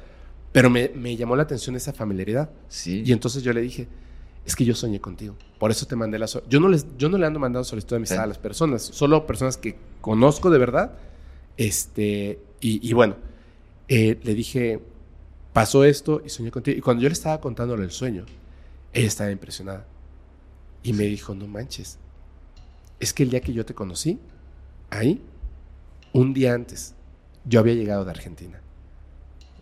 Pero 0.51 0.69
me, 0.69 0.89
me 0.95 1.15
llamó 1.15 1.35
la 1.35 1.43
atención 1.43 1.75
esa 1.75 1.93
familiaridad. 1.93 2.49
Sí. 2.67 3.03
Y 3.05 3.11
entonces 3.11 3.43
yo 3.43 3.53
le 3.53 3.61
dije, 3.61 3.87
es 4.45 4.55
que 4.55 4.65
yo 4.65 4.73
soñé 4.73 4.99
contigo. 4.99 5.35
Por 5.59 5.69
eso 5.69 5.85
te 5.85 5.95
mandé 5.95 6.17
la 6.17 6.25
so- 6.27 6.43
yo 6.49 6.59
no 6.59 6.67
les 6.67 6.85
Yo 6.97 7.09
no 7.09 7.17
le 7.19 7.25
ando 7.27 7.39
mandando 7.39 7.63
solicitud 7.63 7.91
de 7.91 7.97
amistad 7.97 8.15
Sí. 8.17 8.21
a 8.23 8.25
las 8.27 8.39
personas. 8.39 8.81
Solo 8.81 9.27
personas 9.27 9.57
que 9.57 9.75
conozco 10.01 10.49
de 10.49 10.57
verdad. 10.57 10.93
Este, 11.57 12.39
y, 12.59 12.87
y 12.89 12.93
bueno, 12.93 13.15
eh, 13.87 14.19
le 14.23 14.33
dije, 14.33 14.79
pasó 15.53 15.83
esto 15.83 16.21
y 16.25 16.29
soñé 16.29 16.49
contigo. 16.49 16.77
Y 16.77 16.81
cuando 16.81 17.03
yo 17.03 17.09
le 17.09 17.13
estaba 17.13 17.39
contándole 17.39 17.83
el 17.83 17.91
sueño, 17.91 18.25
ella 18.93 19.07
estaba 19.07 19.31
impresionada. 19.31 19.85
Y 20.83 20.93
me 20.93 21.03
dijo, 21.03 21.35
no 21.35 21.47
manches, 21.47 21.97
es 22.99 23.13
que 23.13 23.23
el 23.23 23.29
día 23.29 23.41
que 23.41 23.53
yo 23.53 23.65
te 23.65 23.73
conocí, 23.73 24.19
ahí, 24.89 25.21
un 26.13 26.33
día 26.33 26.53
antes, 26.53 26.93
yo 27.45 27.59
había 27.59 27.73
llegado 27.75 28.03
de 28.05 28.11
Argentina. 28.11 28.59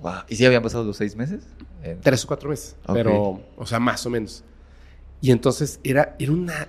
Wow. 0.01 0.23
¿Y 0.29 0.35
si 0.35 0.45
habían 0.45 0.63
pasado 0.63 0.83
los 0.85 0.95
seis 0.97 1.15
meses? 1.15 1.43
En- 1.83 1.99
Tres 2.01 2.23
o 2.23 2.27
cuatro 2.27 2.49
meses, 2.49 2.75
pero, 2.93 3.41
o 3.57 3.65
sea, 3.65 3.79
más 3.79 4.05
o 4.05 4.09
menos. 4.09 4.43
Y 5.21 5.31
entonces 5.31 5.79
era, 5.83 6.15
era 6.19 6.31
una... 6.31 6.67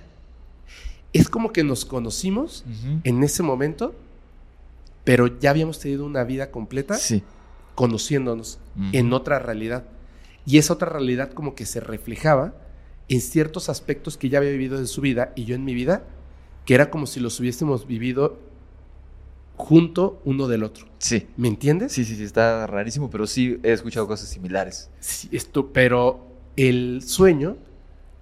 Es 1.13 1.27
como 1.29 1.51
que 1.51 1.63
nos 1.63 1.83
conocimos 1.85 2.63
en 3.03 3.23
ese 3.23 3.43
momento, 3.43 3.93
pero 5.03 5.39
ya 5.39 5.49
habíamos 5.49 5.79
tenido 5.79 6.05
una 6.05 6.23
vida 6.23 6.51
completa 6.51 6.95
Sí. 6.95 7.23
conociéndonos 7.75 8.59
en 8.93 9.11
otra 9.13 9.39
realidad. 9.39 9.83
Y 10.45 10.57
esa 10.57 10.73
otra 10.73 10.89
realidad 10.89 11.31
como 11.33 11.53
que 11.55 11.65
se 11.65 11.79
reflejaba 11.81 12.53
en 13.11 13.19
ciertos 13.19 13.67
aspectos 13.67 14.17
que 14.17 14.29
ya 14.29 14.37
había 14.37 14.51
vivido 14.51 14.77
en 14.77 14.87
su 14.87 15.01
vida 15.01 15.33
y 15.35 15.43
yo 15.43 15.53
en 15.53 15.65
mi 15.65 15.73
vida, 15.73 16.03
que 16.65 16.73
era 16.73 16.89
como 16.89 17.05
si 17.05 17.19
los 17.19 17.37
hubiésemos 17.41 17.85
vivido 17.85 18.39
junto 19.57 20.21
uno 20.23 20.47
del 20.47 20.63
otro. 20.63 20.87
Sí. 20.97 21.27
¿Me 21.35 21.49
entiendes? 21.49 21.91
Sí, 21.91 22.05
sí, 22.05 22.15
sí, 22.15 22.23
está 22.23 22.65
rarísimo, 22.67 23.09
pero 23.09 23.27
sí 23.27 23.59
he 23.63 23.73
escuchado 23.73 24.07
cosas 24.07 24.29
similares. 24.29 24.89
Sí, 25.01 25.27
esto, 25.33 25.73
pero 25.73 26.25
el 26.55 27.01
sueño, 27.05 27.57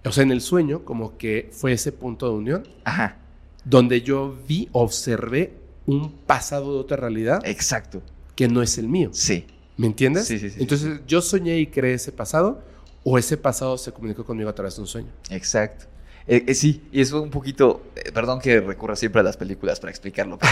o 0.04 0.12
sea, 0.12 0.24
en 0.24 0.32
el 0.32 0.42
sueño 0.42 0.84
como 0.84 1.18
que 1.18 1.50
fue 1.52 1.74
ese 1.74 1.92
punto 1.92 2.28
de 2.28 2.36
unión 2.36 2.68
Ajá. 2.84 3.20
donde 3.64 4.02
yo 4.02 4.36
vi, 4.48 4.70
observé 4.72 5.54
un 5.86 6.12
pasado 6.12 6.74
de 6.74 6.80
otra 6.80 6.98
realidad 6.98 7.42
Exacto. 7.46 8.02
que 8.36 8.48
no 8.48 8.64
es 8.64 8.80
el 8.80 8.88
mío. 8.88 9.12
Sí. 9.14 9.46
¿Me 9.78 9.86
entiendes? 9.86 10.26
Sí, 10.26 10.40
sí, 10.40 10.50
sí, 10.50 10.58
Entonces, 10.60 11.02
yo 11.08 11.22
soñé 11.22 11.60
y 11.60 11.68
creé 11.68 11.94
ese 11.94 12.12
pasado, 12.12 12.64
o 13.04 13.18
ese 13.18 13.38
pasado 13.38 13.78
se 13.78 13.92
comunicó 13.92 14.26
conmigo 14.26 14.50
a 14.50 14.56
través 14.56 14.76
de 14.76 14.82
un 14.82 14.88
sueño. 14.88 15.10
Exacto. 15.30 15.86
Eh, 16.28 16.44
eh, 16.48 16.54
sí, 16.54 16.84
y 16.92 17.02
es 17.02 17.12
un 17.12 17.30
poquito, 17.32 17.82
eh, 17.96 18.12
perdón 18.12 18.40
que 18.40 18.60
recurra 18.62 18.96
siempre 18.96 19.22
a 19.22 19.24
las 19.24 19.36
películas 19.38 19.80
para 19.80 19.90
explicarlo, 19.90 20.38
pero, 20.38 20.52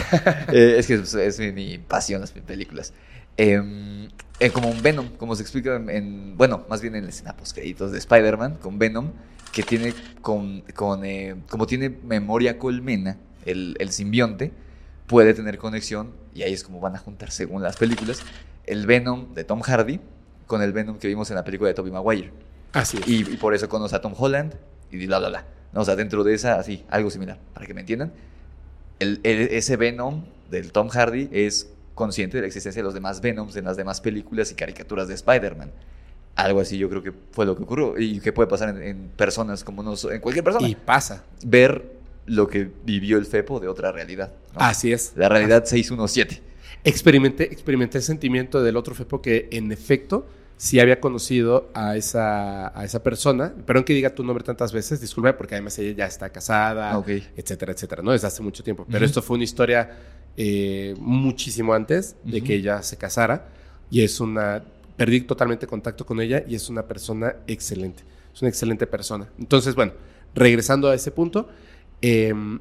es 0.54 0.88
que 0.88 0.96
es, 0.96 1.14
es 1.14 1.40
mi, 1.40 1.52
mi 1.52 1.78
pasión 1.78 2.22
las 2.22 2.32
películas. 2.32 2.94
Em, 3.36 4.10
como 4.54 4.70
un 4.70 4.82
Venom, 4.82 5.10
como 5.18 5.36
se 5.36 5.44
explica 5.44 5.76
en, 5.76 5.90
en- 5.90 6.38
bueno, 6.38 6.66
más 6.70 6.82
bien 6.82 6.96
en 6.96 7.04
la 7.04 7.10
escena 7.10 7.36
post 7.38 7.54
créditos 7.56 7.92
de 7.92 8.00
Spider-Man, 8.00 8.56
con 8.56 8.80
Venom, 8.80 9.12
que 9.52 9.62
tiene, 9.62 9.94
con, 10.22 10.62
con, 10.76 11.06
eh, 11.06 11.36
como 11.50 11.68
tiene 11.68 11.90
memoria 11.90 12.58
colmena, 12.58 13.18
el, 13.46 13.76
el 13.80 13.92
simbionte, 13.92 14.52
puede 15.06 15.34
tener 15.36 15.58
conexión, 15.60 16.12
y 16.34 16.42
ahí 16.42 16.54
es 16.54 16.64
como 16.64 16.80
van 16.80 16.96
a 16.96 17.00
juntar 17.00 17.30
según 17.32 17.62
las 17.62 17.78
películas, 17.78 18.22
el 18.66 18.88
Venom 18.88 19.34
de 19.36 19.44
Tom 19.44 19.62
Hardy 19.62 20.00
con 20.48 20.62
el 20.62 20.72
Venom 20.74 20.98
que 20.98 21.08
vimos 21.08 21.30
en 21.30 21.36
la 21.36 21.44
película 21.44 21.68
de 21.68 21.74
Tobey 21.74 21.92
Maguire. 21.92 22.32
Así 22.74 22.98
es. 22.98 23.08
Y, 23.08 23.20
y 23.34 23.38
por 23.38 23.54
eso 23.54 23.70
conoce 23.70 23.96
a 23.96 24.02
Tom 24.02 24.14
Holland 24.18 24.54
y 24.92 25.06
bla, 25.06 25.20
bla, 25.20 25.30
bla. 25.30 25.46
No, 25.74 25.82
o 25.82 25.86
sea, 25.86 25.96
dentro 25.96 26.24
de 26.24 26.34
esa, 26.34 26.58
así, 26.60 26.84
algo 26.90 27.10
similar, 27.12 27.38
para 27.54 27.66
que 27.68 27.74
me 27.74 27.82
entiendan. 27.82 28.12
El, 29.00 29.20
el- 29.24 29.50
ese 29.50 29.76
Venom 29.78 30.24
del 30.50 30.72
Tom 30.72 30.88
Hardy 30.90 31.30
es 31.32 31.70
consciente 31.94 32.38
de 32.38 32.42
la 32.42 32.48
existencia 32.48 32.80
de 32.82 32.84
los 32.86 32.94
demás 32.94 33.22
Venoms 33.22 33.56
en 33.56 33.66
las 33.66 33.76
demás 33.78 34.02
películas 34.02 34.52
y 34.52 34.56
caricaturas 34.56 35.08
de 35.08 35.14
Spider-Man. 35.16 35.72
Algo 36.36 36.60
así 36.62 36.78
yo 36.78 36.88
creo 36.90 37.02
que 37.04 37.12
fue 37.32 37.46
lo 37.46 37.56
que 37.58 37.64
ocurrió 37.64 37.98
y 37.98 38.20
que 38.20 38.32
puede 38.32 38.48
pasar 38.48 38.70
en, 38.70 38.82
en 38.84 39.10
personas 39.10 39.64
como 39.64 39.82
nosotros, 39.84 40.14
en 40.16 40.22
cualquier 40.22 40.44
persona. 40.44 40.68
Y 40.68 40.76
pasa. 40.76 41.24
Ver 41.44 41.98
lo 42.28 42.48
que 42.48 42.70
vivió 42.86 43.18
el 43.18 43.26
Fepo 43.26 43.60
de 43.60 43.68
otra 43.68 43.92
realidad. 43.92 44.32
¿no? 44.54 44.60
Así 44.62 44.94
es. 44.94 45.14
La 45.16 45.28
realidad 45.30 45.66
617. 45.66 46.42
Experimenté, 46.84 47.44
experimenté 47.52 47.98
el 47.98 48.04
sentimiento 48.04 48.62
del 48.62 48.78
otro 48.78 48.94
Fepo 48.94 49.22
que 49.22 49.48
en 49.52 49.72
efecto 49.72 50.28
sí 50.58 50.80
había 50.80 51.00
conocido 51.00 51.70
a 51.74 51.96
esa, 51.96 52.78
a 52.78 52.84
esa 52.84 53.04
persona. 53.04 53.54
Perdón 53.66 53.84
que 53.84 53.94
diga 53.94 54.10
tu 54.10 54.24
nombre 54.24 54.44
tantas 54.44 54.74
veces, 54.74 55.00
disculpe, 55.00 55.32
porque 55.34 55.56
además 55.56 55.78
ella 55.78 55.96
ya 55.96 56.06
está 56.08 56.30
casada, 56.32 57.02
etcétera, 57.36 57.72
etcétera, 57.72 58.02
¿no? 58.02 58.12
Desde 58.12 58.28
hace 58.28 58.42
mucho 58.42 58.64
tiempo. 58.64 58.86
Pero 58.90 59.06
esto 59.06 59.22
fue 59.22 59.36
una 59.36 59.44
historia 59.44 59.98
eh, 60.36 60.96
muchísimo 61.00 61.74
antes 61.74 62.16
de 62.24 62.42
que 62.42 62.56
ella 62.56 62.82
se 62.82 62.98
casara 62.98 63.48
y 63.90 64.02
es 64.02 64.20
una... 64.20 64.64
Perdí 64.98 65.22
totalmente 65.22 65.68
contacto 65.68 66.08
con 66.08 66.20
ella 66.20 66.44
y 66.48 66.56
es 66.56 66.70
una 66.70 66.88
persona 66.88 67.36
excelente. 67.46 68.02
Es 68.34 68.42
una 68.42 68.50
excelente 68.50 68.88
persona. 68.88 69.30
Entonces, 69.38 69.76
bueno, 69.76 69.94
regresando 70.34 70.90
a 70.90 70.96
ese 70.96 71.12
punto, 71.12 71.50
em, 72.02 72.60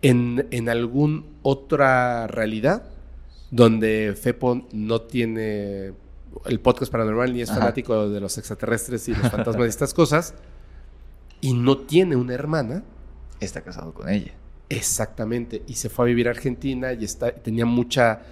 en, 0.00 0.46
en 0.52 0.68
algún 0.68 1.26
otra 1.42 2.28
realidad 2.28 2.84
donde 3.50 4.14
Fepo 4.16 4.68
no 4.72 5.00
tiene 5.02 5.92
el 6.46 6.60
podcast 6.60 6.90
paranormal 6.92 7.32
ni 7.32 7.40
es 7.42 7.50
Ajá. 7.50 7.60
fanático 7.60 8.08
de 8.08 8.20
los 8.20 8.36
extraterrestres 8.38 9.08
y 9.08 9.14
los 9.14 9.30
fantasmas 9.30 9.66
y 9.66 9.68
estas 9.68 9.94
cosas, 9.94 10.34
y 11.40 11.54
no 11.54 11.78
tiene 11.78 12.16
una 12.16 12.34
hermana, 12.34 12.82
Está 13.40 13.60
casado 13.62 13.92
con 13.92 14.08
ella. 14.08 14.32
exactamente, 14.68 15.62
y 15.66 15.74
se 15.74 15.88
fue 15.88 16.04
a 16.04 16.06
vivir 16.06 16.28
a 16.28 16.30
Argentina 16.30 16.92
y 16.92 17.04
está, 17.04 17.32
tenía 17.32 17.66
mucha, 17.66 18.22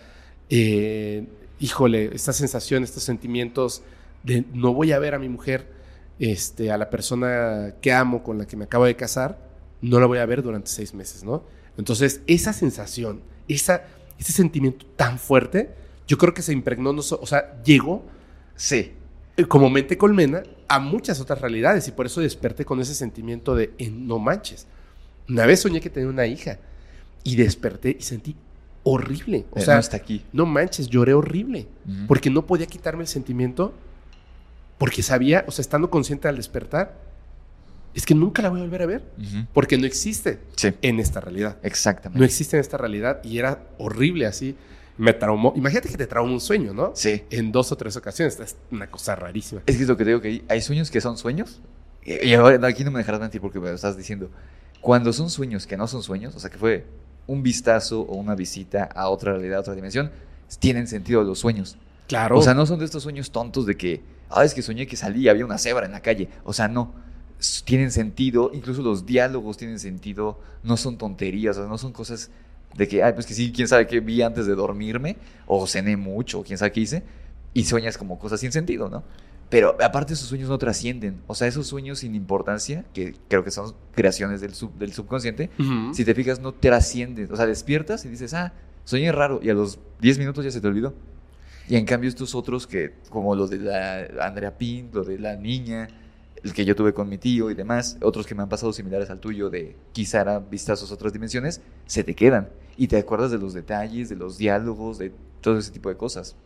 eh, 0.48 1.26
híjole, 1.60 2.14
esta 2.14 2.32
sensación, 2.32 2.82
estos 2.84 3.02
sentimientos 3.02 3.82
de 4.22 4.44
no 4.54 4.72
voy 4.72 4.92
a 4.92 4.98
ver 4.98 5.14
a 5.14 5.18
mi 5.18 5.28
mujer, 5.28 5.72
este, 6.18 6.70
a 6.70 6.78
la 6.78 6.88
persona 6.88 7.74
que 7.80 7.92
amo, 7.92 8.22
con 8.22 8.38
la 8.38 8.46
que 8.46 8.56
me 8.56 8.64
acabo 8.64 8.84
de 8.84 8.94
casar, 8.96 9.38
no 9.80 9.98
la 9.98 10.06
voy 10.06 10.18
a 10.18 10.26
ver 10.26 10.42
durante 10.42 10.70
seis 10.70 10.94
meses, 10.94 11.24
¿no? 11.24 11.42
Entonces, 11.76 12.20
esa 12.26 12.52
sensación, 12.52 13.20
esa, 13.48 13.82
ese 14.18 14.32
sentimiento 14.32 14.86
tan 14.96 15.18
fuerte, 15.18 15.74
yo 16.06 16.18
creo 16.18 16.34
que 16.34 16.42
se 16.42 16.52
impregnó, 16.52 16.92
no 16.92 17.02
so- 17.02 17.18
o 17.22 17.26
sea, 17.26 17.62
llegó 17.64 18.04
Sí. 18.56 18.92
eh, 19.36 19.44
como 19.46 19.70
mente 19.70 19.96
colmena 19.96 20.42
a 20.68 20.78
muchas 20.78 21.20
otras 21.20 21.40
realidades 21.40 21.88
y 21.88 21.92
por 21.92 22.06
eso 22.06 22.20
desperté 22.20 22.64
con 22.64 22.80
ese 22.80 22.94
sentimiento 22.94 23.54
de 23.54 23.72
eh, 23.78 23.90
no 23.90 24.18
manches. 24.18 24.66
Una 25.28 25.46
vez 25.46 25.60
soñé 25.60 25.80
que 25.80 25.88
tenía 25.90 26.08
una 26.08 26.26
hija 26.26 26.58
y 27.24 27.36
desperté 27.36 27.96
y 27.98 28.02
sentí 28.02 28.36
horrible. 28.82 29.46
O 29.52 29.58
Eh, 29.58 29.62
sea, 29.62 29.74
no 29.74 29.80
está 29.80 29.96
aquí. 29.96 30.24
no 30.32 30.44
manches, 30.44 30.88
lloré 30.88 31.14
horrible 31.14 31.68
Ujú. 31.86 32.06
porque 32.08 32.30
no 32.30 32.44
podía 32.46 32.66
quitarme 32.66 33.02
el 33.02 33.08
sentimiento 33.08 33.72
porque 34.78 35.02
sabía, 35.02 35.44
o 35.46 35.50
sea, 35.52 35.62
estando 35.62 35.88
consciente 35.90 36.26
al 36.28 36.36
despertar, 36.36 36.98
es 37.94 38.04
que 38.06 38.14
nunca 38.14 38.42
la 38.42 38.48
voy 38.48 38.60
a 38.60 38.62
volver 38.64 38.82
a 38.82 38.86
ver 38.86 39.02
porque 39.52 39.78
no 39.78 39.86
existe 39.86 40.40
Sí, 40.56 40.70
en 40.82 40.98
esta 40.98 41.20
realidad. 41.20 41.58
exactamente. 41.62 42.18
No 42.18 42.24
existe 42.24 42.56
en 42.56 42.60
esta 42.60 42.76
realidad 42.78 43.22
y 43.22 43.38
era 43.38 43.66
horrible 43.78 44.26
así. 44.26 44.56
Me 44.98 45.12
traumó. 45.12 45.52
Imagínate 45.56 45.88
que 45.88 45.96
te 45.96 46.06
traumó 46.06 46.32
un 46.34 46.40
sueño, 46.40 46.72
¿no? 46.74 46.92
Sí. 46.94 47.22
En 47.30 47.50
dos 47.50 47.72
o 47.72 47.76
tres 47.76 47.96
ocasiones. 47.96 48.38
Es 48.40 48.56
una 48.70 48.90
cosa 48.90 49.14
rarísima. 49.16 49.62
Es 49.66 49.76
que 49.76 49.82
es 49.82 49.88
lo 49.88 49.96
que 49.96 50.04
te 50.04 50.10
digo, 50.10 50.20
que 50.20 50.28
hay- 50.28 50.44
hay 50.48 50.60
sueños 50.60 50.90
que 50.90 51.00
son 51.00 51.16
sueños. 51.16 51.60
Y 52.04 52.34
ahora 52.34 52.66
aquí 52.66 52.84
no 52.84 52.90
me 52.90 52.98
dejarás 52.98 53.20
mentir 53.20 53.40
porque 53.40 53.58
me 53.60 53.68
lo 53.68 53.74
estás 53.74 53.96
diciendo. 53.96 54.30
Cuando 54.80 55.12
son 55.12 55.30
sueños 55.30 55.66
que 55.66 55.76
no 55.76 55.86
son 55.86 56.02
sueños, 56.02 56.34
o 56.34 56.40
sea, 56.40 56.50
que 56.50 56.58
fue 56.58 56.84
un 57.26 57.42
vistazo 57.42 58.00
o 58.00 58.16
una 58.16 58.34
visita 58.34 58.84
a 58.84 59.08
otra 59.08 59.32
realidad, 59.32 59.58
a 59.58 59.60
otra 59.60 59.74
dimensión, 59.74 60.10
tienen 60.58 60.86
sentido 60.88 61.22
los 61.22 61.38
sueños. 61.38 61.76
Claro. 62.08 62.38
O 62.38 62.42
sea, 62.42 62.52
no 62.54 62.66
son 62.66 62.80
de 62.80 62.84
estos 62.84 63.04
sueños 63.04 63.30
tontos 63.30 63.64
de 63.64 63.76
que, 63.76 64.02
ah, 64.28 64.44
es 64.44 64.52
que 64.54 64.60
soñé 64.62 64.86
que 64.88 64.96
salí 64.96 65.22
y 65.22 65.28
había 65.28 65.44
una 65.46 65.56
cebra 65.58 65.86
en 65.86 65.92
la 65.92 66.00
calle. 66.00 66.28
O 66.44 66.52
sea, 66.52 66.66
no. 66.68 66.92
Tienen 67.64 67.90
sentido, 67.92 68.50
incluso 68.52 68.82
los 68.82 69.06
diálogos 69.06 69.56
tienen 69.56 69.78
sentido, 69.78 70.38
no 70.62 70.76
son 70.76 70.98
tonterías, 70.98 71.56
o 71.56 71.60
sea, 71.60 71.68
no 71.68 71.78
son 71.78 71.92
cosas 71.92 72.30
de 72.74 72.88
que, 72.88 73.02
ay, 73.02 73.12
pues 73.12 73.26
que 73.26 73.34
sí, 73.34 73.52
quién 73.52 73.68
sabe 73.68 73.86
qué 73.86 74.00
vi 74.00 74.22
antes 74.22 74.46
de 74.46 74.54
dormirme, 74.54 75.16
o 75.46 75.66
cené 75.66 75.96
mucho, 75.96 76.40
o 76.40 76.42
quién 76.44 76.58
sabe 76.58 76.72
qué 76.72 76.80
hice, 76.80 77.02
y 77.54 77.64
sueñas 77.64 77.98
como 77.98 78.18
cosas 78.18 78.40
sin 78.40 78.52
sentido, 78.52 78.88
¿no? 78.88 79.02
Pero 79.50 79.76
aparte 79.82 80.14
esos 80.14 80.28
sueños 80.28 80.48
no 80.48 80.56
trascienden, 80.56 81.20
o 81.26 81.34
sea, 81.34 81.46
esos 81.46 81.66
sueños 81.66 81.98
sin 81.98 82.14
importancia, 82.14 82.86
que 82.94 83.14
creo 83.28 83.44
que 83.44 83.50
son 83.50 83.74
creaciones 83.94 84.40
del, 84.40 84.54
sub- 84.54 84.74
del 84.78 84.94
subconsciente, 84.94 85.50
si 85.94 86.06
te 86.06 86.14
fijas, 86.14 86.40
no 86.40 86.52
trascienden. 86.52 87.30
O 87.30 87.36
sea, 87.36 87.44
despiertas 87.44 88.06
y 88.06 88.08
dices, 88.08 88.32
ah, 88.32 88.54
soñé 88.84 89.12
raro. 89.12 89.40
Y 89.42 89.50
a 89.50 89.54
los 89.54 89.78
10 90.00 90.18
minutos 90.18 90.42
ya 90.46 90.50
se 90.50 90.62
te 90.62 90.66
olvidó. 90.68 90.94
Y 91.68 91.76
en 91.76 91.84
cambio, 91.84 92.08
estos 92.08 92.34
otros 92.34 92.66
que, 92.66 92.94
como 93.10 93.36
los 93.36 93.50
de 93.50 93.58
la 93.58 94.06
Andrea 94.26 94.56
Pin, 94.56 94.88
lo 94.94 95.04
de 95.04 95.18
la 95.18 95.36
niña, 95.36 95.86
el 96.42 96.54
que 96.54 96.64
yo 96.64 96.74
tuve 96.74 96.94
con 96.94 97.08
mi 97.10 97.18
tío 97.18 97.50
y 97.50 97.54
demás, 97.54 97.98
otros 98.00 98.26
que 98.26 98.34
me 98.34 98.42
han 98.42 98.48
pasado 98.48 98.72
similares 98.72 99.10
al 99.10 99.20
tuyo, 99.20 99.50
de 99.50 99.76
quizá 99.92 100.22
eran 100.22 100.48
vistazos 100.50 100.90
a 100.90 100.94
otras 100.94 101.12
dimensiones, 101.12 101.60
se 101.84 102.02
te 102.04 102.14
quedan. 102.14 102.48
Y 102.76 102.88
te 102.88 102.96
acuerdas 102.98 103.30
de 103.30 103.38
los 103.38 103.54
detalles, 103.54 104.08
de 104.08 104.16
los 104.16 104.38
diálogos, 104.38 104.98
de 104.98 105.12
todo 105.40 105.58
ese 105.58 105.70
tipo 105.70 105.88
de 105.88 105.96
cosas. 105.96 106.36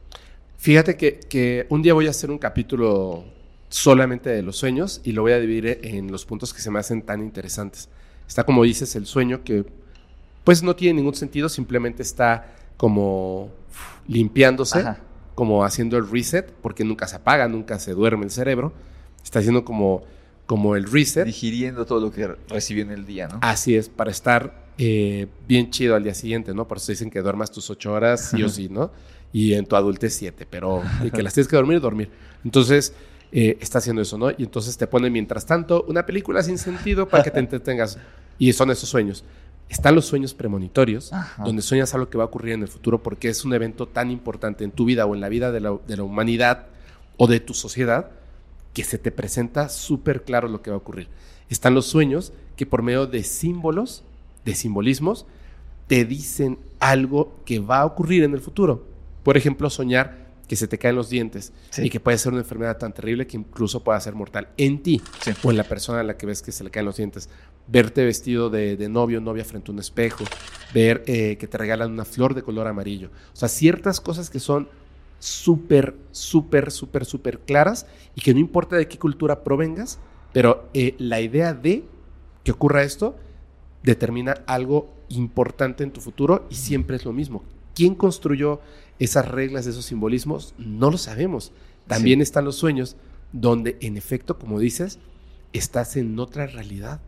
Fíjate 0.57 0.97
que, 0.97 1.21
que 1.21 1.67
un 1.69 1.83
día 1.83 1.95
voy 1.95 2.07
a 2.07 2.11
hacer 2.11 2.31
un 2.31 2.39
capítulo 2.39 3.25
solamente 3.69 4.31
de 4.31 4.43
los 4.43 4.57
sueños 4.57 5.01
y 5.05 5.13
lo 5.13 5.23
voy 5.23 5.33
a 5.33 5.39
dividir 5.39 5.81
en 5.83 6.11
los 6.11 6.25
puntos 6.25 6.55
que 6.55 6.61
se 6.61 6.71
me 6.71 6.79
hacen 6.79 7.03
tan 7.03 7.23
interesantes. 7.23 7.89
Está 8.27 8.45
como 8.45 8.63
dices 8.65 8.97
el 8.97 9.07
sueño 9.07 9.45
que 9.45 9.67
pues 10.45 10.63
no 10.63 10.77
tiene 10.77 11.01
ningún 11.01 11.15
sentido, 11.15 11.49
simplemente 11.49 12.03
está 12.03 12.55
como 12.77 13.51
limpiándose, 14.07 14.79
Ajá. 14.79 14.99
como 15.35 15.65
haciendo 15.65 15.97
el 15.97 16.09
reset, 16.09 16.53
porque 16.63 16.85
nunca 16.85 17.09
se 17.09 17.17
apaga, 17.17 17.49
nunca 17.49 17.79
se 17.79 17.93
duerme 17.93 18.25
el 18.25 18.31
cerebro. 18.31 18.73
Está 19.25 19.41
haciendo 19.41 19.65
como, 19.65 20.05
como 20.47 20.77
el 20.77 20.91
reset. 20.91 21.27
Digiriendo 21.27 21.85
todo 21.85 22.01
lo 22.01 22.13
que 22.13 22.29
recibió 22.49 22.85
en 22.85 22.93
el 22.93 23.07
día, 23.07 23.27
¿no? 23.27 23.41
Así 23.43 23.77
es, 23.77 23.89
para 23.89 24.13
estar 24.13 24.66
eh, 24.79 25.27
bien 25.49 25.71
chido 25.71 25.95
al 25.95 26.05
día 26.05 26.15
siguiente, 26.15 26.55
¿no? 26.55 26.69
Por 26.69 26.79
eso 26.79 26.93
dicen 26.93 27.11
que 27.11 27.21
duermas 27.23 27.51
tus 27.51 27.71
ocho 27.71 27.93
horas, 27.93 28.31
sí 28.31 28.43
o 28.43 28.49
sí, 28.49 28.69
¿no? 28.69 28.91
Y 29.33 29.55
en 29.55 29.67
tu 29.67 29.77
adultez 29.77 30.15
siete, 30.15 30.47
pero 30.49 30.83
de 31.03 31.11
que 31.11 31.23
las 31.23 31.35
tienes 31.35 31.49
que 31.49 31.57
dormir, 31.57 31.81
dormir. 31.81 32.11
Entonces, 32.45 32.93
eh, 33.33 33.59
está 33.61 33.79
haciendo 33.79 34.03
eso, 34.03 34.19
¿no? 34.19 34.31
Y 34.31 34.45
entonces 34.45 34.77
te 34.77 34.87
pone 34.87 35.11
mientras 35.11 35.47
tanto 35.47 35.85
una 35.89 36.07
película 36.07 36.43
sin 36.43 36.59
sentido 36.59 37.09
para 37.09 37.25
que 37.25 37.31
te 37.31 37.39
entretengas. 37.41 37.99
Y 38.39 38.53
son 38.53 38.71
esos 38.71 38.89
sueños. 38.89 39.25
Están 39.69 39.95
los 39.95 40.07
sueños 40.07 40.33
premonitorios, 40.33 41.13
Ajá. 41.13 41.43
donde 41.43 41.63
sueñas 41.63 41.93
algo 41.95 42.09
que 42.09 42.19
va 42.19 42.25
a 42.25 42.27
ocurrir 42.29 42.55
en 42.55 42.63
el 42.63 42.69
futuro 42.69 43.03
porque 43.03 43.29
es 43.29 43.45
un 43.45 43.53
evento 43.53 43.87
tan 43.87 44.11
importante 44.11 44.63
en 44.63 44.71
tu 44.71 44.85
vida 44.85 45.07
o 45.07 45.15
en 45.15 45.21
la 45.21 45.29
vida 45.29 45.51
de 45.51 45.61
la, 45.61 45.77
de 45.87 45.97
la 45.97 46.05
humanidad 46.05 46.67
o 47.17 47.27
de 47.27 47.41
tu 47.41 47.53
sociedad 47.53 48.11
que 48.73 48.85
se 48.85 48.99
te 48.99 49.11
presenta 49.11 49.69
súper 49.69 50.23
claro 50.23 50.49
lo 50.49 50.63
que 50.63 50.71
va 50.71 50.75
a 50.75 50.79
ocurrir. 50.79 51.09
Están 51.49 51.75
los 51.75 51.87
sueños 51.87 52.33
que 52.57 52.67
por 52.67 52.83
medio 52.83 53.07
de 53.07 53.25
símbolos, 53.25 54.05
de 54.47 54.55
simbolismos, 54.55 55.27
te 55.87 56.05
dicen 56.07 56.59
algo 56.81 57.37
que 57.45 57.59
va 57.61 57.81
a 57.81 57.85
ocurrir 57.87 58.23
en 58.25 58.33
el 58.33 58.41
futuro. 58.41 58.87
Por 59.23 59.37
ejemplo, 59.37 59.69
soñar 59.69 60.25
que 60.49 60.57
se 60.57 60.69
te 60.69 60.79
caen 60.79 60.95
los 60.95 61.11
dientes 61.11 61.53
Sí. 61.71 61.83
y 61.87 61.91
que 61.91 61.99
puede 62.01 62.17
ser 62.19 62.33
una 62.33 62.41
enfermedad 62.43 62.79
tan 62.79 62.95
terrible 62.95 63.27
que 63.27 63.37
incluso 63.37 63.83
pueda 63.83 64.01
ser 64.01 64.15
mortal 64.15 64.49
en 64.57 64.83
ti 64.83 65.03
Sí. 65.21 65.33
o 65.43 65.51
en 65.51 65.57
la 65.57 65.65
persona 65.65 66.01
a 66.01 66.03
la 66.05 66.17
que 66.17 66.25
ves 66.27 66.41
que 66.41 66.53
se 66.53 66.63
le 66.65 66.71
caen 66.71 66.87
los 66.87 66.97
dientes. 66.97 67.29
Verte 67.67 68.05
vestido 68.05 68.49
de, 68.49 68.77
de 68.77 68.89
novio 68.89 69.19
o 69.19 69.21
novia 69.21 69.45
frente 69.45 69.71
a 69.71 69.75
un 69.75 69.81
espejo, 69.81 70.23
ver 70.73 71.03
eh, 71.09 71.37
que 71.37 71.49
te 71.49 71.59
regalan 71.59 71.91
una 71.91 72.05
flor 72.05 72.35
de 72.35 72.43
color 72.43 72.69
amarillo. 72.69 73.11
O 73.33 73.37
sea, 73.37 73.49
ciertas 73.49 74.01
cosas 74.01 74.31
que 74.31 74.39
son 74.39 74.69
súper, 75.19 75.97
súper, 76.13 76.71
súper, 76.71 77.05
súper 77.05 77.41
claras 77.41 77.87
y 78.15 78.21
que 78.21 78.33
no 78.33 78.39
importa 78.41 78.77
de 78.77 78.87
qué 78.87 78.99
cultura 78.99 79.43
provengas, 79.43 79.99
pero 80.33 80.69
eh, 80.75 80.95
la 80.99 81.21
idea 81.21 81.55
de 81.55 81.85
que 82.45 82.53
ocurra 82.53 82.83
esto 82.85 83.17
determina 83.83 84.33
algo 84.47 84.93
importante 85.09 85.85
en 85.85 85.93
tu 85.93 86.01
futuro 86.01 86.47
y 86.51 86.55
siempre 86.55 86.97
es 86.97 87.05
lo 87.05 87.13
mismo. 87.13 87.45
¿Quién 87.75 87.95
construyó 87.95 88.61
esas 88.99 89.29
reglas 89.29 89.67
esos 89.67 89.85
simbolismos? 89.85 90.55
No 90.59 90.91
lo 90.91 90.99
sabemos. 90.99 91.53
También 91.87 92.19
Sí. 92.19 92.23
están 92.25 92.45
los 92.45 92.57
sueños 92.57 92.97
donde, 93.33 93.77
en 93.81 93.97
efecto, 93.97 94.39
como 94.39 94.59
dices, 94.59 94.99
estás 95.53 95.97
en 95.97 96.19
otra 96.19 96.47
realidad. 96.47 97.01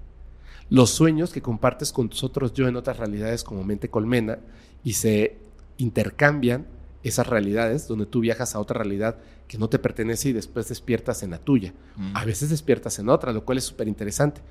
los 0.71 0.91
sueños 0.91 1.33
que 1.33 1.41
compartes 1.41 1.93
con 1.93 2.11
tus 2.11 2.23
otros 2.23 2.53
yo 2.53 2.69
en 2.69 2.77
otras 2.77 2.99
realidades 2.99 3.43
como 3.43 3.65
mente 3.65 3.89
colmena 3.89 4.39
y 4.85 4.93
se 4.93 5.39
intercambian 5.79 6.67
esas 7.03 7.27
realidades 7.27 7.89
donde 7.89 8.05
tú 8.05 8.21
viajas 8.21 8.55
a 8.55 8.61
otra 8.61 8.77
realidad 8.77 9.17
que 9.47 9.57
no 9.57 9.71
te 9.71 9.79
pertenece 9.79 10.29
y 10.29 10.33
después 10.35 10.69
despiertas 10.69 11.23
en 11.23 11.31
la 11.31 11.39
tuya. 11.39 11.73
Mm. 11.97 12.15
A 12.15 12.25
veces 12.27 12.51
despiertas 12.51 12.99
en 12.99 13.09
otra, 13.09 13.33
lo 13.33 13.47
cual 13.47 13.57
es 13.57 13.65
súper 13.65 13.89
interesante. 13.89 14.43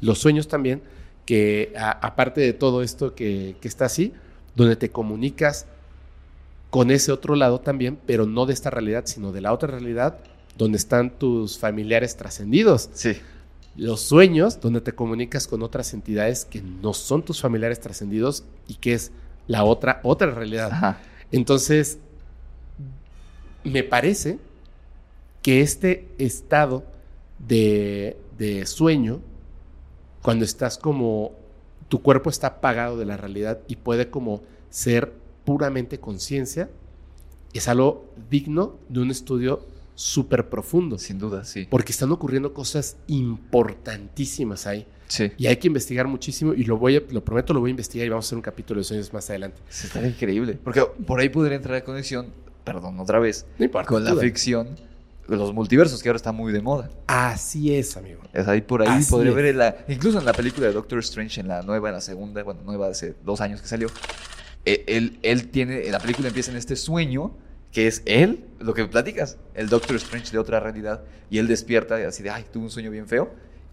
Los 0.00 0.18
sueños 0.20 0.48
también, 0.48 0.80
que 1.28 1.74
a- 1.76 1.90
aparte 1.90 2.40
de 2.40 2.54
todo 2.54 2.82
esto 2.82 3.14
que, 3.14 3.56
que 3.60 3.68
está 3.68 3.84
así, 3.84 4.14
donde 4.56 4.76
te 4.76 4.90
comunicas 4.90 5.66
con 6.70 6.90
ese 6.90 7.12
otro 7.12 7.34
lado 7.34 7.60
también, 7.60 7.98
pero 8.06 8.24
no 8.24 8.46
de 8.46 8.54
esta 8.54 8.70
realidad, 8.70 9.02
sino 9.04 9.30
de 9.30 9.42
la 9.42 9.52
otra 9.52 9.68
realidad 9.68 10.20
donde 10.56 10.78
están 10.78 11.10
tus 11.10 11.58
familiares 11.58 12.16
trascendidos. 12.16 12.88
Sí. 12.94 13.12
Los 13.76 14.00
sueños, 14.00 14.58
donde 14.62 14.80
te 14.80 14.92
comunicas 14.92 15.46
con 15.46 15.62
otras 15.62 15.92
entidades 15.92 16.46
que 16.46 16.62
no 16.62 16.94
son 16.94 17.22
tus 17.22 17.42
familiares 17.42 17.78
trascendidos 17.78 18.44
y 18.66 18.76
que 18.76 18.94
es 18.94 19.12
la 19.48 19.64
otra, 19.64 20.00
otra 20.04 20.30
realidad. 20.30 20.70
Ajá. 20.72 20.98
Entonces, 21.30 21.98
me 23.64 23.82
parece 23.82 24.38
que 25.42 25.60
este 25.60 26.08
estado 26.16 26.84
de, 27.38 28.16
de 28.38 28.64
sueño, 28.64 29.20
cuando 30.22 30.44
estás 30.44 30.78
como, 30.78 31.32
tu 31.88 32.02
cuerpo 32.02 32.30
está 32.30 32.46
apagado 32.48 32.98
de 32.98 33.04
la 33.06 33.16
realidad 33.16 33.60
y 33.68 33.76
puede 33.76 34.10
como 34.10 34.42
ser 34.70 35.12
puramente 35.44 35.98
conciencia, 36.00 36.68
es 37.54 37.68
algo 37.68 38.04
digno 38.30 38.76
de 38.88 39.00
un 39.00 39.10
estudio 39.10 39.64
súper 39.94 40.48
profundo, 40.48 40.98
Sin 40.98 41.18
duda, 41.18 41.44
sí. 41.44 41.66
porque 41.68 41.92
están 41.92 42.12
ocurriendo 42.12 42.52
cosas 42.54 42.96
importantísimas 43.06 44.66
ahí. 44.66 44.86
Sí. 45.08 45.32
Y 45.38 45.46
hay 45.46 45.56
que 45.56 45.66
investigar 45.68 46.06
muchísimo 46.06 46.52
y 46.52 46.64
lo 46.64 46.76
voy 46.76 46.96
a, 46.96 47.02
lo 47.10 47.24
prometo, 47.24 47.54
lo 47.54 47.60
voy 47.60 47.70
a 47.70 47.72
investigar 47.72 48.06
y 48.06 48.10
vamos 48.10 48.26
a 48.26 48.28
hacer 48.28 48.36
un 48.36 48.42
capítulo 48.42 48.78
de 48.80 48.84
sueños 48.84 49.12
más 49.12 49.28
adelante. 49.30 49.60
Sí, 49.70 49.86
Está 49.86 50.06
increíble. 50.06 50.58
Porque 50.62 50.82
por 51.06 51.18
ahí 51.20 51.30
podría 51.30 51.56
entrar 51.56 51.76
en 51.78 51.84
conexión, 51.84 52.26
perdón, 52.64 53.00
otra 53.00 53.18
vez, 53.18 53.46
No 53.58 53.64
importa. 53.64 53.88
con 53.88 54.04
la 54.04 54.10
duda. 54.10 54.22
ficción 54.22 54.76
los 55.36 55.52
multiversos, 55.52 56.02
que 56.02 56.08
ahora 56.08 56.16
está 56.16 56.32
muy 56.32 56.52
de 56.52 56.62
moda. 56.62 56.88
Así 57.06 57.74
es, 57.74 57.96
amigo. 57.96 58.20
Es 58.32 58.48
ahí 58.48 58.60
por 58.62 58.82
ahí 58.82 58.88
Así 58.88 59.10
podría 59.10 59.30
es. 59.30 59.36
ver 59.36 59.44
en 59.46 59.58
la, 59.58 59.76
incluso 59.88 60.18
en 60.18 60.24
la 60.24 60.32
película 60.32 60.66
de 60.66 60.72
Doctor 60.72 60.98
Strange, 61.00 61.40
en 61.40 61.48
la 61.48 61.62
nueva, 61.62 61.88
en 61.90 61.94
la 61.96 62.00
segunda, 62.00 62.42
bueno, 62.42 62.62
nueva 62.64 62.88
hace 62.88 63.14
dos 63.24 63.40
años 63.40 63.60
que 63.60 63.68
salió. 63.68 63.88
eh, 64.64 64.84
Él, 64.86 65.18
él 65.22 65.48
tiene, 65.48 65.90
la 65.90 65.98
película 66.00 66.28
empieza 66.28 66.50
en 66.50 66.56
este 66.56 66.76
sueño 66.76 67.36
que 67.72 67.86
es 67.86 68.02
él, 68.06 68.46
lo 68.60 68.72
que 68.72 68.86
platicas, 68.86 69.36
el 69.52 69.68
Doctor 69.68 69.96
Strange 69.96 70.32
de 70.32 70.38
otra 70.38 70.58
realidad, 70.58 71.02
y 71.28 71.36
él 71.36 71.46
despierta 71.46 72.00
y 72.00 72.04
así 72.04 72.22
de, 72.22 72.30
ay, 72.30 72.46
tuve 72.50 72.64
un 72.64 72.70
sueño 72.70 72.90
bien 72.90 73.06
feo, 73.06 73.30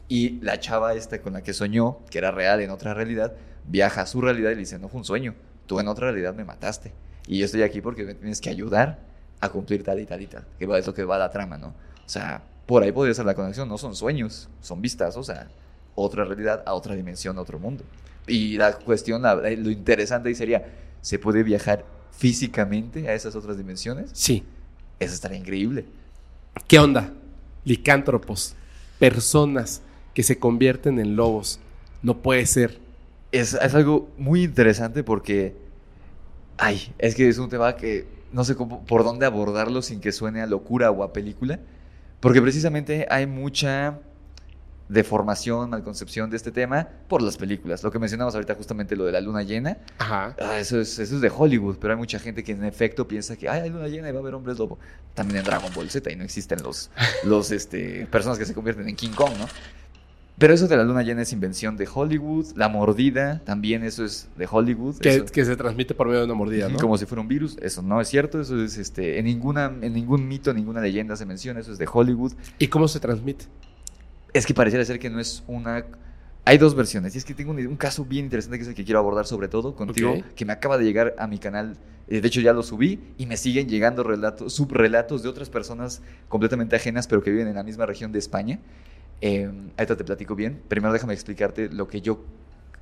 y 0.10 0.42
la 0.42 0.60
chava 0.60 0.94
esta 0.96 1.22
con 1.22 1.32
la 1.32 1.42
que 1.42 1.54
soñó, 1.54 2.00
que 2.10 2.18
era 2.18 2.30
real 2.32 2.60
en 2.60 2.72
otra 2.72 2.94
realidad, 2.94 3.34
viaja 3.66 4.02
a 4.02 4.06
su 4.06 4.20
realidad 4.20 4.52
y 4.52 4.56
le 4.56 4.60
dice, 4.60 4.78
no 4.80 4.90
fue 4.90 5.00
un 5.00 5.06
sueño, 5.06 5.34
tú 5.66 5.80
en 5.80 5.88
otra 5.88 6.08
realidad 6.12 6.36
me 6.36 6.44
mataste, 6.44 6.92
y 7.26 7.40
yo 7.40 7.46
estoy 7.46 7.62
aquí 7.64 7.80
porque 7.80 8.04
me 8.04 8.14
tienes 8.16 8.42
que 8.42 8.50
ayudar 8.50 9.00
a 9.42 9.50
cumplir 9.50 9.84
tal 9.84 10.00
y 10.00 10.06
tal 10.06 10.22
y 10.22 10.28
tal, 10.28 10.46
que 10.58 10.66
va- 10.66 10.78
es 10.80 10.88
lo 10.88 10.94
que 10.94 11.04
va 11.04 11.18
la 11.18 11.30
trama, 11.30 11.58
¿no? 11.58 11.68
O 11.68 12.10
sea, 12.10 12.42
por 12.66 12.84
ahí 12.84 12.92
podría 12.92 13.14
ser 13.14 13.26
la 13.26 13.36
conexión, 13.36 13.68
no 13.70 13.78
son 13.78 13.96
sueños, 13.96 14.50
son 14.62 14.82
vistas, 14.82 15.16
o 15.18 15.24
sea, 15.24 15.48
otra 15.96 16.24
realidad, 16.26 16.64
a 16.66 16.74
otra 16.74 16.96
dimensión, 16.96 17.38
a 17.38 17.42
otro 17.42 17.60
mundo. 17.60 17.84
Y 18.28 18.58
la 18.58 18.74
cuestión, 18.74 19.22
la- 19.22 19.36
lo 19.36 19.70
interesante 19.70 20.30
ahí 20.30 20.36
sería, 20.36 20.66
¿se 21.02 21.20
puede 21.20 21.44
viajar 21.44 21.86
físicamente 22.12 23.08
a 23.08 23.14
esas 23.14 23.36
otras 23.36 23.58
dimensiones? 23.58 24.10
Sí. 24.14 24.44
Eso 25.00 25.14
estaría 25.14 25.38
increíble. 25.38 25.86
¿Qué 26.68 26.80
onda? 26.80 27.12
Licántropos, 27.66 28.56
personas 29.00 29.82
que 30.14 30.24
se 30.24 30.40
convierten 30.40 31.00
en 31.00 31.16
lobos. 31.16 31.60
No 32.02 32.18
puede 32.22 32.46
ser. 32.46 32.80
Es, 33.32 33.54
es 33.54 33.76
algo 33.76 34.10
muy 34.18 34.44
interesante 34.44 35.04
porque, 35.04 35.56
ay, 36.58 36.94
es 36.98 37.14
que 37.16 37.28
es 37.28 37.38
un 37.38 37.50
tema 37.50 37.76
que 37.76 38.08
no 38.36 38.44
sé 38.44 38.56
cómo, 38.56 38.86
por 38.86 39.06
dónde 39.06 39.26
abordarlo 39.26 39.82
sin 39.82 40.02
que 40.02 40.12
suene 40.12 40.42
a 40.42 40.46
locura 40.46 40.92
o 40.92 41.04
a 41.04 41.14
película, 41.14 41.58
porque 42.20 42.42
precisamente 42.42 43.08
hay 43.10 43.28
mucha 43.28 43.98
deformación, 44.90 45.70
malconcepción 45.70 46.30
de 46.30 46.36
este 46.36 46.52
tema 46.52 46.90
por 47.08 47.22
las 47.22 47.38
películas. 47.38 47.82
Lo 47.82 47.92
que 47.92 47.98
mencionamos 47.98 48.36
ahorita 48.36 48.54
justamente 48.56 48.98
lo 48.98 49.06
de 49.06 49.14
la 49.14 49.22
luna 49.22 49.42
llena, 49.42 49.78
Ajá. 50.00 50.36
Ah, 50.38 50.60
eso, 50.60 50.82
es, 50.82 51.00
eso 51.00 51.16
es 51.16 51.22
de 51.22 51.32
Hollywood, 51.34 51.78
pero 51.80 51.94
hay 51.94 51.98
mucha 51.98 52.20
gente 52.20 52.44
que 52.44 52.52
en 52.52 52.66
efecto 52.66 53.08
piensa 53.08 53.38
que 53.38 53.48
"Ay, 53.48 53.62
hay 53.62 53.70
luna 53.70 53.88
llena 53.88 54.10
y 54.10 54.12
va 54.12 54.18
a 54.18 54.22
haber 54.22 54.36
hombres 54.36 54.60
lobo. 54.60 54.78
También 55.14 55.40
en 55.40 55.46
Dragon 55.46 55.72
Ball 55.74 55.90
Z 55.90 56.12
y 56.12 56.18
no 56.18 56.26
existen 56.26 56.62
los, 56.62 56.92
los 57.24 57.52
este, 57.52 58.06
personas 58.08 58.38
que 58.38 58.46
se 58.46 58.54
convierten 58.54 58.88
en 58.90 58.98
King 58.98 59.14
Kong, 59.16 59.32
¿no? 59.40 59.46
Pero 60.38 60.54
eso 60.54 60.68
de 60.68 60.76
la 60.76 60.84
luna 60.84 61.02
llena 61.02 61.22
es 61.22 61.32
invención 61.32 61.78
de 61.78 61.88
Hollywood. 61.92 62.48
La 62.58 62.68
mordida 62.68 63.42
también 63.46 63.84
eso 63.84 64.04
es 64.04 64.28
de 64.38 64.46
Hollywood. 64.52 64.98
Que, 65.00 65.10
eso- 65.16 65.26
que 65.26 65.46
se 65.46 65.56
transmite 65.56 65.94
por 65.94 66.08
medio 66.08 66.20
de 66.20 66.26
una 66.26 66.34
mordida, 66.34 66.68
¿no? 66.68 66.78
Como 66.78 66.98
si 66.98 67.06
fuera 67.06 67.22
un 67.22 67.30
virus. 67.30 67.58
Eso 67.62 67.82
no 67.82 68.02
es 68.02 68.10
cierto. 68.10 68.42
Eso 68.42 68.62
es 68.62 68.78
este, 68.78 69.18
en, 69.18 69.26
ninguna, 69.26 69.72
en 69.82 69.94
ningún 69.94 70.28
mito, 70.28 70.54
ninguna 70.54 70.82
leyenda 70.82 71.16
se 71.16 71.26
menciona. 71.26 71.62
Eso 71.62 71.72
es 71.72 71.78
de 71.78 71.88
Hollywood. 71.92 72.34
¿Y 72.60 72.68
cómo 72.68 72.90
se 72.90 73.00
transmite? 73.00 73.46
Es 74.34 74.46
que 74.46 74.54
pareciera 74.54 74.84
ser 74.84 75.00
que 75.00 75.10
no 75.10 75.22
es 75.22 75.42
una... 75.48 75.86
Hay 76.44 76.58
dos 76.58 76.76
versiones. 76.76 77.16
Y 77.16 77.18
es 77.18 77.24
que 77.26 77.34
tengo 77.34 77.52
un, 77.52 77.66
un 77.66 77.78
caso 77.78 78.04
bien 78.04 78.26
interesante 78.26 78.58
que 78.58 78.64
es 78.64 78.68
el 78.68 78.76
que 78.76 78.84
quiero 78.84 79.00
abordar 79.00 79.26
sobre 79.26 79.48
todo 79.48 79.74
contigo, 79.74 80.16
que 80.36 80.44
me 80.46 80.52
acaba 80.52 80.78
de 80.78 80.84
llegar 80.84 81.16
a 81.18 81.28
mi 81.28 81.40
canal. 81.40 81.78
Eh, 82.10 82.20
De 82.20 82.28
hecho, 82.28 82.42
ya 82.42 82.52
lo 82.52 82.62
subí 82.62 83.00
y 83.18 83.26
me 83.26 83.38
siguen 83.38 83.70
llegando 83.70 84.04
relatos, 84.04 84.54
subrelatos 84.54 85.24
de 85.24 85.30
otras 85.30 85.50
personas 85.50 86.02
completamente 86.28 86.76
ajenas, 86.76 87.08
pero 87.08 87.24
que 87.24 87.32
viven 87.32 87.48
en 87.48 87.56
la 87.56 87.64
misma 87.64 87.86
región 87.86 88.12
de 88.12 88.20
España. 88.20 88.60
Eh, 89.22 89.52
ahorita 89.78 89.96
te 89.96 90.04
platico 90.04 90.36
bien. 90.36 90.62
Primero 90.68 90.94
déjame 90.94 91.14
explicarte 91.14 91.70
lo 91.70 91.88
que 91.88 92.02
yo 92.02 92.24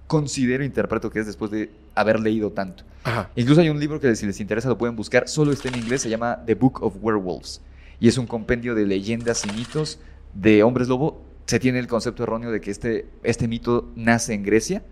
considero, 0.07 0.63
interpreto 0.63 1.09
que 1.09 1.19
es 1.19 1.25
después 1.25 1.51
de 1.51 1.71
haber 1.95 2.19
leído 2.19 2.51
tanto. 2.51 2.83
Ajá. 3.03 3.29
Incluso 3.35 3.61
hay 3.61 3.69
un 3.69 3.79
libro 3.79 3.99
que 3.99 4.15
si 4.15 4.25
les 4.25 4.39
interesa 4.39 4.69
lo 4.69 4.77
pueden 4.77 4.95
buscar, 4.95 5.27
solo 5.27 5.51
está 5.51 5.69
en 5.69 5.75
inglés, 5.75 6.01
se 6.01 6.09
llama 6.09 6.43
The 6.45 6.55
Book 6.55 6.83
of 6.83 6.95
Werewolves. 7.01 7.61
Y 7.99 8.07
es 8.07 8.17
un 8.17 8.27
compendio 8.27 8.75
de 8.75 8.85
leyendas 8.85 9.45
y 9.45 9.51
mitos 9.51 9.99
de 10.33 10.63
hombres 10.63 10.87
lobo. 10.87 11.21
Se 11.45 11.59
tiene 11.59 11.79
el 11.79 11.87
concepto 11.87 12.23
erróneo 12.23 12.51
de 12.51 12.61
que 12.61 12.71
este, 12.71 13.07
este 13.23 13.47
mito 13.47 13.91
nace 13.95 14.33
en 14.33 14.43
Grecia, 14.43 14.83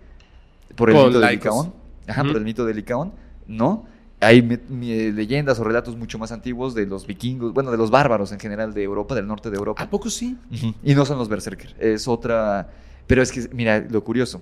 por 0.76 0.90
el 0.90 0.96
Con 0.96 1.06
mito 1.06 1.18
de 1.18 1.26
laicos. 1.26 1.44
Licaón. 1.44 1.74
Ajá, 2.06 2.24
por 2.24 2.36
el 2.36 2.44
mito 2.44 2.64
de 2.64 2.74
Licaón. 2.74 3.12
No. 3.46 3.86
Hay 4.22 4.40
mi- 4.42 5.10
leyendas 5.12 5.58
o 5.58 5.64
relatos 5.64 5.96
mucho 5.96 6.18
más 6.18 6.30
antiguos 6.32 6.74
de 6.74 6.86
los 6.86 7.06
vikingos, 7.06 7.52
bueno, 7.52 7.70
de 7.70 7.76
los 7.76 7.90
bárbaros 7.90 8.30
en 8.32 8.38
general 8.38 8.72
de 8.72 8.82
Europa, 8.84 9.14
del 9.14 9.26
norte 9.26 9.50
de 9.50 9.56
Europa. 9.56 9.82
¿A 9.82 9.90
poco 9.90 10.10
sí? 10.10 10.38
Y 10.82 10.94
no 10.94 11.04
son 11.04 11.18
los 11.18 11.28
Berserker, 11.28 11.74
es 11.78 12.06
otra... 12.08 12.70
Pero 13.06 13.20
es 13.20 13.32
que, 13.32 13.48
mira, 13.52 13.84
lo 13.90 14.04
curioso. 14.04 14.40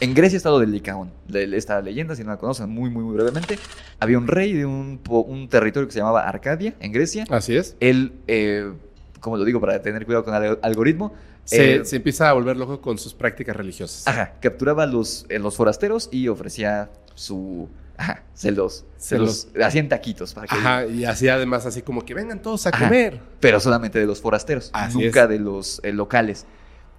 En 0.00 0.14
Grecia 0.14 0.36
está 0.36 0.50
lo 0.50 0.58
del 0.58 0.70
Licaón, 0.72 1.10
esta 1.32 1.80
leyenda, 1.80 2.14
si 2.14 2.22
no 2.22 2.30
la 2.30 2.36
conocen 2.38 2.68
muy, 2.70 2.90
muy, 2.90 3.02
muy 3.04 3.14
brevemente. 3.14 3.58
Había 4.00 4.18
un 4.18 4.26
rey 4.28 4.52
de 4.52 4.66
un, 4.66 5.00
territorio 5.48 5.86
que 5.88 5.92
se 5.92 5.98
llamaba 6.00 6.28
Arcadia, 6.28 6.74
en 6.80 6.92
Grecia. 6.92 7.24
Así 7.30 7.56
es. 7.56 7.76
Él, 7.80 8.12
eh, 8.26 8.72
como 9.20 9.36
lo 9.36 9.44
digo 9.44 9.60
para 9.60 9.80
tener 9.80 10.06
cuidado 10.06 10.24
con 10.24 10.34
el 10.34 10.42
al- 10.50 10.58
algoritmo, 10.62 11.14
Se, 11.44 11.76
eh, 11.76 11.84
se 11.84 11.96
empieza 11.96 12.28
a 12.28 12.32
volver 12.32 12.56
loco 12.56 12.80
con 12.80 12.98
sus 12.98 13.14
prácticas 13.14 13.56
religiosas. 13.56 14.06
ajá, 14.06 14.34
capturaba 14.40 14.82
a 14.84 14.86
los, 14.86 15.24
eh, 15.28 15.38
los 15.38 15.56
forasteros 15.56 16.08
y 16.12 16.28
ofrecía 16.28 16.90
su... 17.14 17.68
Ajá, 17.98 18.22
se 18.32 18.52
los, 18.52 18.86
se 18.96 19.16
Se 19.16 19.18
los 19.18 19.48
hacían 19.62 19.88
taquitos 19.88 20.32
para 20.32 20.46
que... 20.46 20.54
Ajá, 20.54 20.86
y 20.86 21.04
así 21.04 21.28
además 21.28 21.66
así 21.66 21.82
como 21.82 22.04
que 22.06 22.14
vengan 22.14 22.40
todos 22.40 22.66
a 22.66 22.70
Ajá. 22.70 22.86
comer. 22.86 23.20
pero 23.40 23.60
solamente 23.60 23.98
de 23.98 24.06
los 24.06 24.20
forasteros, 24.20 24.70
Así 24.72 24.98
nunca 24.98 25.24
es. 25.24 25.28
de 25.28 25.38
los 25.40 25.80
eh, 25.82 25.92
locales. 25.92 26.46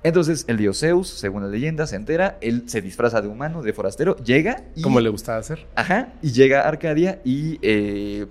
Entonces, 0.03 0.45
el 0.47 0.57
dios 0.57 0.79
Zeus, 0.79 1.09
según 1.09 1.41
la 1.43 1.49
leyenda, 1.49 1.85
se 1.87 1.95
entera, 1.97 2.37
él 2.41 2.63
se 2.67 2.81
disfraza 2.81 3.21
de 3.21 3.27
humano, 3.27 3.61
de 3.63 3.73
forastero, 3.73 4.15
llega 4.17 4.63
y... 4.75 4.81
Como 4.81 4.99
le 5.01 5.09
gustaba 5.09 5.39
hacer. 5.39 5.67
Ajá, 5.75 6.13
y 6.21 6.31
llega 6.31 6.61
a 6.61 6.67
Arcadia 6.69 7.19
y 7.25 7.59
eh, 7.61 8.25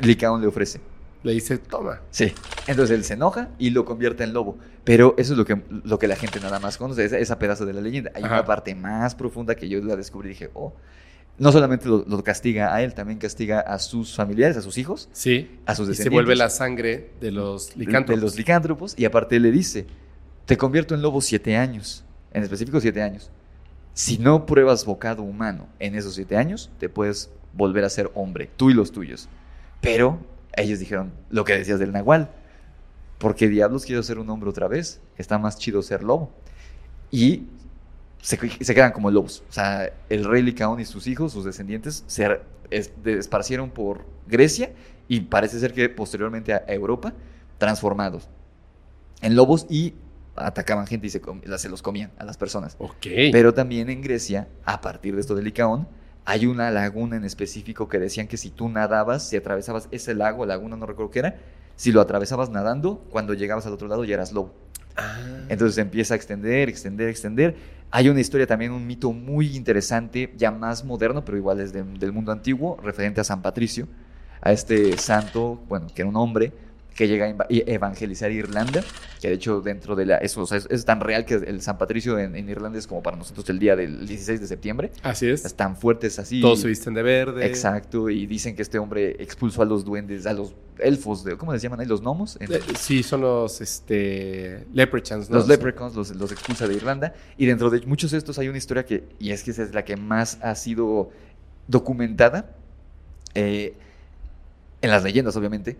Licaón 0.00 0.40
le 0.40 0.46
ofrece. 0.46 0.80
Le 1.22 1.32
dice, 1.32 1.58
toma. 1.58 2.00
Sí. 2.10 2.32
Entonces 2.66 2.96
él 2.96 3.04
se 3.04 3.12
enoja 3.14 3.50
y 3.58 3.70
lo 3.70 3.84
convierte 3.84 4.24
en 4.24 4.32
lobo. 4.32 4.56
Pero 4.84 5.14
eso 5.18 5.32
es 5.34 5.38
lo 5.38 5.44
que, 5.44 5.60
lo 5.84 5.98
que 5.98 6.08
la 6.08 6.16
gente 6.16 6.40
nada 6.40 6.58
más 6.58 6.78
conoce, 6.78 7.04
esa, 7.04 7.18
esa 7.18 7.38
pedazo 7.38 7.66
de 7.66 7.74
la 7.74 7.82
leyenda. 7.82 8.10
Hay 8.14 8.22
Ajá. 8.22 8.36
una 8.36 8.44
parte 8.46 8.74
más 8.74 9.14
profunda 9.14 9.54
que 9.54 9.68
yo 9.68 9.78
la 9.82 9.96
descubrí 9.96 10.28
y 10.28 10.32
dije, 10.32 10.50
oh, 10.54 10.72
no 11.40 11.50
solamente 11.50 11.88
lo, 11.88 12.04
lo 12.06 12.22
castiga 12.22 12.72
a 12.74 12.82
él, 12.82 12.94
también 12.94 13.18
castiga 13.18 13.58
a 13.60 13.78
sus 13.80 14.14
familiares, 14.14 14.56
a 14.56 14.62
sus 14.62 14.78
hijos, 14.78 15.08
Sí. 15.12 15.58
a 15.66 15.74
sus 15.74 15.84
Y 15.84 15.86
se 15.86 15.90
descendientes. 15.90 16.12
vuelve 16.12 16.36
la 16.36 16.50
sangre 16.50 17.10
de 17.20 17.32
los 17.32 17.76
licántropos. 17.76 18.20
De 18.20 18.26
los 18.26 18.36
licántropos. 18.36 18.94
Y 18.96 19.04
aparte 19.06 19.40
le 19.40 19.50
dice, 19.50 19.86
te 20.46 20.56
convierto 20.56 20.94
en 20.94 21.02
lobo 21.02 21.20
siete 21.20 21.56
años, 21.56 22.04
en 22.32 22.42
específico 22.44 22.80
siete 22.80 23.02
años. 23.02 23.30
Si 23.94 24.18
no 24.18 24.46
pruebas 24.46 24.84
bocado 24.84 25.22
humano 25.22 25.66
en 25.80 25.94
esos 25.96 26.14
siete 26.14 26.36
años, 26.36 26.70
te 26.78 26.88
puedes 26.88 27.30
volver 27.54 27.84
a 27.84 27.90
ser 27.90 28.10
hombre, 28.14 28.48
tú 28.56 28.70
y 28.70 28.74
los 28.74 28.92
tuyos. 28.92 29.28
Pero 29.80 30.20
ellos 30.56 30.78
dijeron 30.78 31.12
lo 31.30 31.44
que 31.44 31.54
decías 31.56 31.78
del 31.80 31.90
nahual. 31.92 32.30
porque 33.18 33.48
diablos 33.48 33.84
quiero 33.84 34.02
ser 34.02 34.18
un 34.18 34.30
hombre 34.30 34.48
otra 34.48 34.66
vez? 34.68 35.00
Está 35.18 35.38
más 35.38 35.58
chido 35.58 35.82
ser 35.82 36.02
lobo. 36.02 36.32
Y 37.10 37.44
se, 38.20 38.36
se 38.64 38.74
quedan 38.74 38.92
como 38.92 39.10
lobos. 39.10 39.42
O 39.48 39.52
sea, 39.52 39.92
el 40.08 40.24
rey 40.24 40.42
Licaón 40.42 40.80
y 40.80 40.84
sus 40.84 41.06
hijos, 41.06 41.32
sus 41.32 41.44
descendientes, 41.44 42.04
se 42.06 42.40
es- 42.70 42.92
esparcieron 43.04 43.70
por 43.70 44.04
Grecia 44.26 44.72
y 45.08 45.20
parece 45.20 45.58
ser 45.58 45.72
que 45.72 45.88
posteriormente 45.88 46.52
a 46.54 46.64
Europa, 46.68 47.12
transformados 47.58 48.28
en 49.22 49.36
lobos 49.36 49.66
y 49.68 49.94
atacaban 50.36 50.86
gente 50.86 51.06
y 51.06 51.10
se, 51.10 51.20
se 51.58 51.68
los 51.68 51.82
comían 51.82 52.10
a 52.18 52.24
las 52.24 52.36
personas. 52.36 52.76
Ok. 52.78 53.06
Pero 53.32 53.52
también 53.52 53.90
en 53.90 54.00
Grecia, 54.00 54.48
a 54.64 54.80
partir 54.80 55.14
de 55.14 55.20
esto 55.20 55.34
del 55.34 55.44
Licaón, 55.44 55.88
hay 56.24 56.46
una 56.46 56.70
laguna 56.70 57.16
en 57.16 57.24
específico 57.24 57.88
que 57.88 57.98
decían 57.98 58.28
que 58.28 58.36
si 58.36 58.50
tú 58.50 58.68
nadabas, 58.68 59.28
si 59.28 59.36
atravesabas 59.36 59.88
ese 59.90 60.14
lago, 60.14 60.46
laguna, 60.46 60.76
no 60.76 60.86
recuerdo 60.86 61.10
qué 61.10 61.18
era, 61.18 61.38
si 61.76 61.92
lo 61.92 62.00
atravesabas 62.00 62.50
nadando, 62.50 63.04
cuando 63.10 63.34
llegabas 63.34 63.66
al 63.66 63.72
otro 63.72 63.88
lado 63.88 64.04
ya 64.04 64.14
eras 64.14 64.32
lobo. 64.32 64.54
Ah. 64.96 65.18
Entonces 65.48 65.78
empieza 65.78 66.14
a 66.14 66.16
extender, 66.16 66.68
extender, 66.68 67.08
extender. 67.08 67.56
Hay 67.90 68.08
una 68.08 68.20
historia 68.20 68.46
también, 68.46 68.70
un 68.72 68.86
mito 68.86 69.12
muy 69.12 69.56
interesante, 69.56 70.32
ya 70.36 70.50
más 70.50 70.84
moderno, 70.84 71.24
pero 71.24 71.36
igual 71.36 71.60
es 71.60 71.72
de- 71.72 71.82
del 71.82 72.12
mundo 72.12 72.30
antiguo, 72.32 72.78
referente 72.82 73.20
a 73.20 73.24
San 73.24 73.42
Patricio, 73.42 73.88
a 74.40 74.52
este 74.52 74.96
santo, 74.96 75.60
bueno, 75.68 75.88
que 75.94 76.02
era 76.02 76.08
un 76.08 76.16
hombre 76.16 76.52
que 76.94 77.08
llega 77.08 77.26
a 77.26 77.46
evangelizar 77.48 78.30
Irlanda, 78.30 78.82
que 79.20 79.28
de 79.28 79.34
hecho 79.34 79.60
dentro 79.60 79.96
de 79.96 80.06
la... 80.06 80.16
Eso, 80.18 80.42
o 80.42 80.46
sea, 80.46 80.58
es, 80.58 80.66
es 80.70 80.84
tan 80.84 81.00
real 81.00 81.24
que 81.24 81.34
el 81.34 81.62
San 81.62 81.78
Patricio 81.78 82.18
en, 82.18 82.36
en 82.36 82.48
Irlanda 82.48 82.78
es 82.78 82.86
como 82.86 83.02
para 83.02 83.16
nosotros 83.16 83.48
el 83.50 83.58
día 83.58 83.76
del 83.76 84.06
16 84.06 84.40
de 84.40 84.46
septiembre. 84.46 84.92
Así 85.02 85.28
es. 85.28 85.44
Es 85.44 85.54
tan 85.54 85.76
fuerte, 85.76 86.08
es 86.08 86.18
así. 86.18 86.40
Todos 86.40 86.60
se 86.60 86.68
visten 86.68 86.94
de 86.94 87.02
verde. 87.02 87.46
Exacto, 87.46 88.10
y 88.10 88.26
dicen 88.26 88.56
que 88.56 88.62
este 88.62 88.78
hombre 88.78 89.16
expulsó 89.18 89.62
a 89.62 89.64
los 89.64 89.84
duendes, 89.84 90.26
a 90.26 90.32
los 90.32 90.54
elfos, 90.78 91.24
de, 91.24 91.36
¿cómo 91.36 91.52
les 91.52 91.62
llaman 91.62 91.80
ahí? 91.80 91.86
¿Los 91.86 92.02
gnomos? 92.02 92.38
Eh, 92.40 92.60
sí, 92.78 93.02
son 93.02 93.22
los 93.22 93.60
este, 93.60 94.66
leprechauns, 94.72 95.30
¿no? 95.30 95.36
Los 95.36 95.48
leprechauns 95.48 95.94
los, 95.94 96.14
los 96.16 96.32
expulsa 96.32 96.66
de 96.66 96.74
Irlanda. 96.74 97.14
Y 97.36 97.46
dentro 97.46 97.70
de 97.70 97.80
muchos 97.86 98.10
de 98.10 98.18
estos 98.18 98.38
hay 98.38 98.48
una 98.48 98.58
historia 98.58 98.84
que, 98.84 99.04
y 99.18 99.30
es 99.30 99.42
que 99.42 99.50
esa 99.50 99.62
es 99.62 99.74
la 99.74 99.84
que 99.84 99.96
más 99.96 100.38
ha 100.42 100.54
sido 100.54 101.10
documentada, 101.66 102.50
eh, 103.34 103.74
en 104.82 104.90
las 104.90 105.04
leyendas 105.04 105.36
obviamente. 105.36 105.76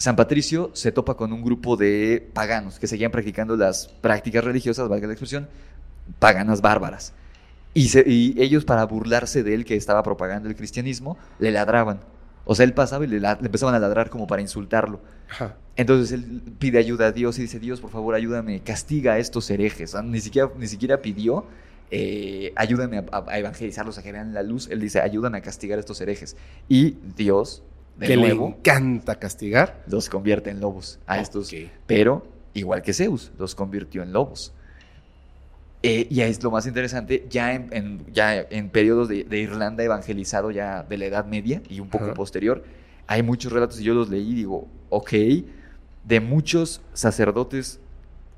San 0.00 0.16
Patricio 0.16 0.70
se 0.72 0.92
topa 0.92 1.14
con 1.14 1.30
un 1.30 1.42
grupo 1.44 1.76
de 1.76 2.26
paganos 2.32 2.78
que 2.78 2.86
seguían 2.86 3.10
practicando 3.10 3.54
las 3.54 3.86
prácticas 3.88 4.42
religiosas, 4.42 4.88
valga 4.88 5.06
la 5.06 5.12
expresión, 5.12 5.46
paganas 6.18 6.62
bárbaras. 6.62 7.12
Y, 7.74 7.88
se- 7.88 8.04
y 8.06 8.34
ellos 8.38 8.64
para 8.64 8.84
burlarse 8.84 9.42
de 9.42 9.52
él 9.54 9.66
que 9.66 9.76
estaba 9.76 10.02
propagando 10.02 10.48
el 10.48 10.56
cristianismo, 10.56 11.18
le 11.38 11.50
ladraban. 11.50 12.00
O 12.46 12.54
sea, 12.54 12.64
él 12.64 12.72
pasaba 12.72 13.04
y 13.04 13.08
le, 13.08 13.20
le 13.20 13.28
empezaban 13.28 13.74
a 13.74 13.78
ladrar 13.78 14.08
como 14.08 14.26
para 14.26 14.40
insultarlo. 14.40 15.00
Ajá. 15.30 15.56
Entonces 15.76 16.12
él 16.12 16.40
pide 16.58 16.78
ayuda 16.78 17.08
a 17.08 17.12
Dios 17.12 17.38
y 17.38 17.42
dice, 17.42 17.60
Dios, 17.60 17.80
por 17.82 17.90
favor, 17.90 18.14
ayúdame, 18.14 18.60
castiga 18.60 19.12
a 19.12 19.18
estos 19.18 19.50
herejes. 19.50 19.90
O 19.90 19.92
sea, 19.98 20.02
ni, 20.02 20.20
siquiera, 20.20 20.50
ni 20.58 20.66
siquiera 20.66 21.02
pidió, 21.02 21.44
eh, 21.90 22.52
ayúdame 22.56 22.98
a, 22.98 23.04
a- 23.12 23.24
a 23.28 23.38
evangelizarlos, 23.38 23.98
a 23.98 24.02
que 24.02 24.12
vean 24.12 24.32
la 24.32 24.42
luz. 24.42 24.66
Él 24.70 24.80
dice, 24.80 25.00
ayúdame 25.00 25.36
a 25.38 25.42
castigar 25.42 25.78
a 25.78 25.80
estos 25.80 26.00
herejes. 26.00 26.36
Y 26.68 26.96
Dios, 27.16 27.62
de 28.00 28.06
que 28.08 28.16
le 28.16 28.22
nuevo, 28.22 28.48
encanta 28.48 29.14
castigar. 29.20 29.84
los 29.86 30.08
convierte 30.08 30.50
en 30.50 30.60
lobos 30.60 30.98
a 31.06 31.20
estos. 31.20 31.52
Ok. 31.52 31.70
Pero, 31.86 32.26
igual 32.54 32.82
que 32.82 32.92
Zeus, 32.92 33.30
los 33.38 33.54
convirtió 33.54 34.02
en 34.02 34.12
lobos. 34.12 34.52
Eh, 35.82 36.06
y 36.10 36.20
es 36.20 36.42
lo 36.42 36.50
más 36.50 36.66
interesante, 36.66 37.26
ya 37.30 37.54
en, 37.54 37.68
en- 37.72 38.04
ya 38.12 38.36
en 38.38 38.68
periodos 38.68 39.08
de, 39.08 39.24
de 39.24 39.38
Irlanda 39.38 39.82
evangelizado 39.82 40.50
ya 40.50 40.82
de 40.82 40.98
la 40.98 41.06
Edad 41.06 41.24
Media 41.24 41.62
y 41.70 41.80
un 41.80 41.88
poco 41.88 42.12
posterior, 42.12 42.62
hay 43.06 43.22
muchos 43.22 43.50
relatos 43.50 43.80
y 43.80 43.84
yo 43.84 43.94
los 43.94 44.10
leí 44.10 44.30
y 44.32 44.34
digo, 44.34 44.68
ok, 44.90 45.12
de 46.04 46.20
muchos 46.20 46.82
sacerdotes, 46.92 47.80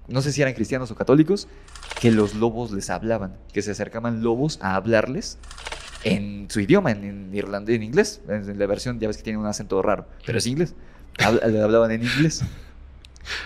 no 0.06 0.22
sé 0.22 0.30
si 0.30 0.40
eran 0.40 0.55
cristianos 0.55 0.93
o 0.93 0.94
católicos, 0.94 1.48
que 2.01 2.12
los 2.12 2.34
lobos 2.36 2.70
les 2.70 2.90
hablaban, 2.90 3.36
que 3.52 3.60
se 3.62 3.72
acercaban 3.72 4.22
lobos 4.22 4.59
a 4.62 4.76
hablarles 4.76 5.36
en 6.05 6.47
su 6.51 6.61
idioma, 6.61 6.91
en, 6.91 7.05
en 7.05 7.35
irlandés, 7.35 7.77
en 7.77 7.83
inglés, 7.83 8.20
en 8.29 8.59
la 8.59 8.66
versión, 8.66 8.99
ya 9.01 9.09
ves 9.09 9.16
que 9.16 9.23
tiene 9.23 9.39
un 9.39 9.47
acento 9.47 9.81
raro, 9.83 10.07
pero 10.27 10.39
es 10.39 10.47
inglés, 10.47 10.74
hablaban 11.19 11.91
en 11.93 12.03
inglés. 12.03 12.43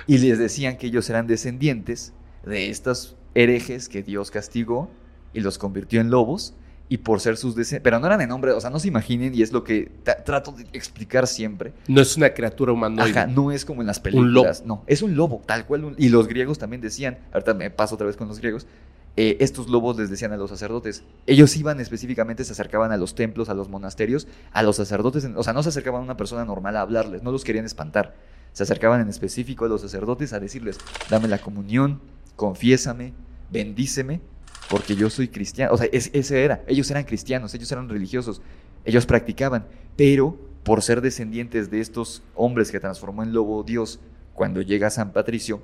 Y 0.06 0.18
les 0.18 0.38
decían 0.38 0.78
que 0.78 0.86
ellos 0.86 1.08
eran 1.10 1.26
descendientes 1.26 2.12
de 2.44 2.70
estos 2.70 3.16
herejes 3.34 3.88
que 3.88 4.02
Dios 4.02 4.30
castigó 4.30 4.90
y 5.34 5.40
los 5.40 5.58
convirtió 5.58 6.00
en 6.00 6.10
lobos. 6.10 6.54
Y 6.88 6.98
por 6.98 7.18
ser 7.18 7.36
sus 7.36 7.56
descendientes, 7.56 7.82
pero 7.82 7.98
no 7.98 8.06
eran 8.06 8.20
de 8.20 8.28
nombre, 8.28 8.52
o 8.52 8.60
sea, 8.60 8.70
no 8.70 8.78
se 8.78 8.86
imaginen, 8.86 9.34
y 9.34 9.42
es 9.42 9.50
lo 9.50 9.64
que 9.64 9.90
tra- 10.04 10.22
trato 10.22 10.52
de 10.52 10.62
explicar 10.72 11.26
siempre. 11.26 11.72
No 11.88 12.00
es 12.00 12.16
una 12.16 12.30
criatura 12.32 12.72
humanoide. 12.72 13.10
Ajá, 13.10 13.26
no 13.26 13.50
es 13.50 13.64
como 13.64 13.80
en 13.80 13.88
las 13.88 13.98
Un 13.98 14.04
lobo. 14.32 14.44
películas. 14.44 14.62
No, 14.64 14.84
es 14.86 15.02
un 15.02 15.16
lobo, 15.16 15.42
tal 15.46 15.66
cual. 15.66 15.82
un- 15.84 15.94
y 15.98 16.10
los 16.10 16.28
griegos 16.28 16.58
también 16.60 16.80
decían, 16.80 17.18
ahorita 17.32 17.54
me 17.54 17.70
paso 17.70 17.96
otra 17.96 18.06
vez 18.06 18.16
con 18.16 18.28
los 18.28 18.38
griegos, 18.38 18.68
eh, 19.16 19.38
estos 19.40 19.68
lobos 19.68 19.96
les 19.96 20.10
decían 20.10 20.32
a 20.32 20.36
los 20.36 20.50
sacerdotes. 20.50 21.02
Ellos 21.26 21.56
iban 21.56 21.80
específicamente, 21.80 22.44
se 22.44 22.52
acercaban 22.52 22.92
a 22.92 22.96
los 22.96 23.14
templos, 23.14 23.48
a 23.48 23.54
los 23.54 23.68
monasterios, 23.68 24.28
a 24.52 24.62
los 24.62 24.76
sacerdotes. 24.76 25.24
o 25.34 25.42
sea, 25.42 25.52
no 25.52 25.62
se 25.62 25.70
acercaban 25.70 26.02
a 26.02 26.04
una 26.04 26.16
persona 26.16 26.44
normal 26.44 26.76
a 26.76 26.82
hablarles, 26.82 27.22
no 27.22 27.32
los 27.32 27.42
querían 27.44 27.64
espantar. 27.64 28.14
Se 28.52 28.62
acercaban 28.62 29.00
en 29.00 29.08
específico 29.08 29.64
a 29.64 29.68
los 29.68 29.80
sacerdotes 29.80 30.32
a 30.32 30.40
decirles, 30.40 30.78
dame 31.10 31.28
la 31.28 31.38
comunión, 31.38 32.00
confiésame, 32.36 33.12
bendíceme, 33.50 34.20
porque 34.68 34.96
yo 34.96 35.10
soy 35.10 35.28
cristiano. 35.28 35.72
O 35.72 35.78
sea, 35.78 35.88
es- 35.92 36.10
ese 36.12 36.44
era. 36.44 36.62
Ellos 36.66 36.90
eran 36.90 37.04
cristianos, 37.04 37.54
ellos 37.54 37.70
eran 37.72 37.88
religiosos, 37.88 38.42
ellos 38.84 39.06
practicaban, 39.06 39.66
pero 39.96 40.36
por 40.62 40.82
ser 40.82 41.00
descendientes 41.00 41.70
de 41.70 41.80
estos 41.80 42.22
hombres 42.34 42.70
que 42.72 42.80
transformó 42.80 43.22
en 43.22 43.32
lobo 43.32 43.62
Dios 43.62 44.00
cuando 44.34 44.60
llega 44.62 44.90
San 44.90 45.12
Patricio 45.12 45.62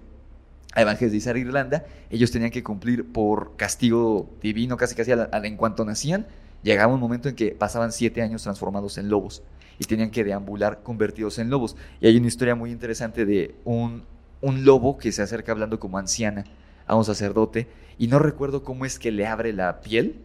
a 0.73 0.83
evangelizar 0.83 1.37
Irlanda, 1.37 1.85
ellos 2.11 2.31
tenían 2.31 2.51
que 2.51 2.63
cumplir 2.63 3.05
por 3.13 3.57
castigo 3.57 4.29
divino 4.43 4.77
casi 4.77 4.95
casi 4.95 5.13
a 5.13 5.29
a 5.33 5.39
en 5.47 5.57
cuanto 5.57 5.85
nacían, 5.85 6.27
llegaba 6.63 6.93
un 6.95 7.01
momento 7.01 7.29
en 7.29 7.35
que 7.35 7.51
pasaban 7.53 7.93
siete 7.93 8.23
años 8.23 8.43
transformados 8.43 8.97
en 8.99 9.09
lobos 9.09 9.43
y 9.79 9.85
tenían 9.85 10.11
que 10.11 10.25
deambular 10.25 10.83
convertidos 10.83 11.39
en 11.39 11.51
lobos. 11.51 11.77
Y 12.01 12.07
hay 12.07 12.17
una 12.17 12.29
historia 12.29 12.55
muy 12.55 12.71
interesante 12.71 13.25
de 13.27 13.55
un, 13.65 14.03
un 14.41 14.65
lobo 14.65 14.97
que 14.99 15.13
se 15.13 15.23
acerca 15.23 15.53
hablando 15.53 15.79
como 15.81 15.99
anciana 15.99 16.45
a 16.87 16.95
un 16.97 17.05
sacerdote 17.05 17.67
y 17.99 18.07
no 18.09 18.19
recuerdo 18.19 18.63
cómo 18.65 18.85
es 18.85 18.99
que 18.99 19.11
le 19.13 19.27
abre 19.27 19.53
la 19.53 19.81
piel, 19.81 20.17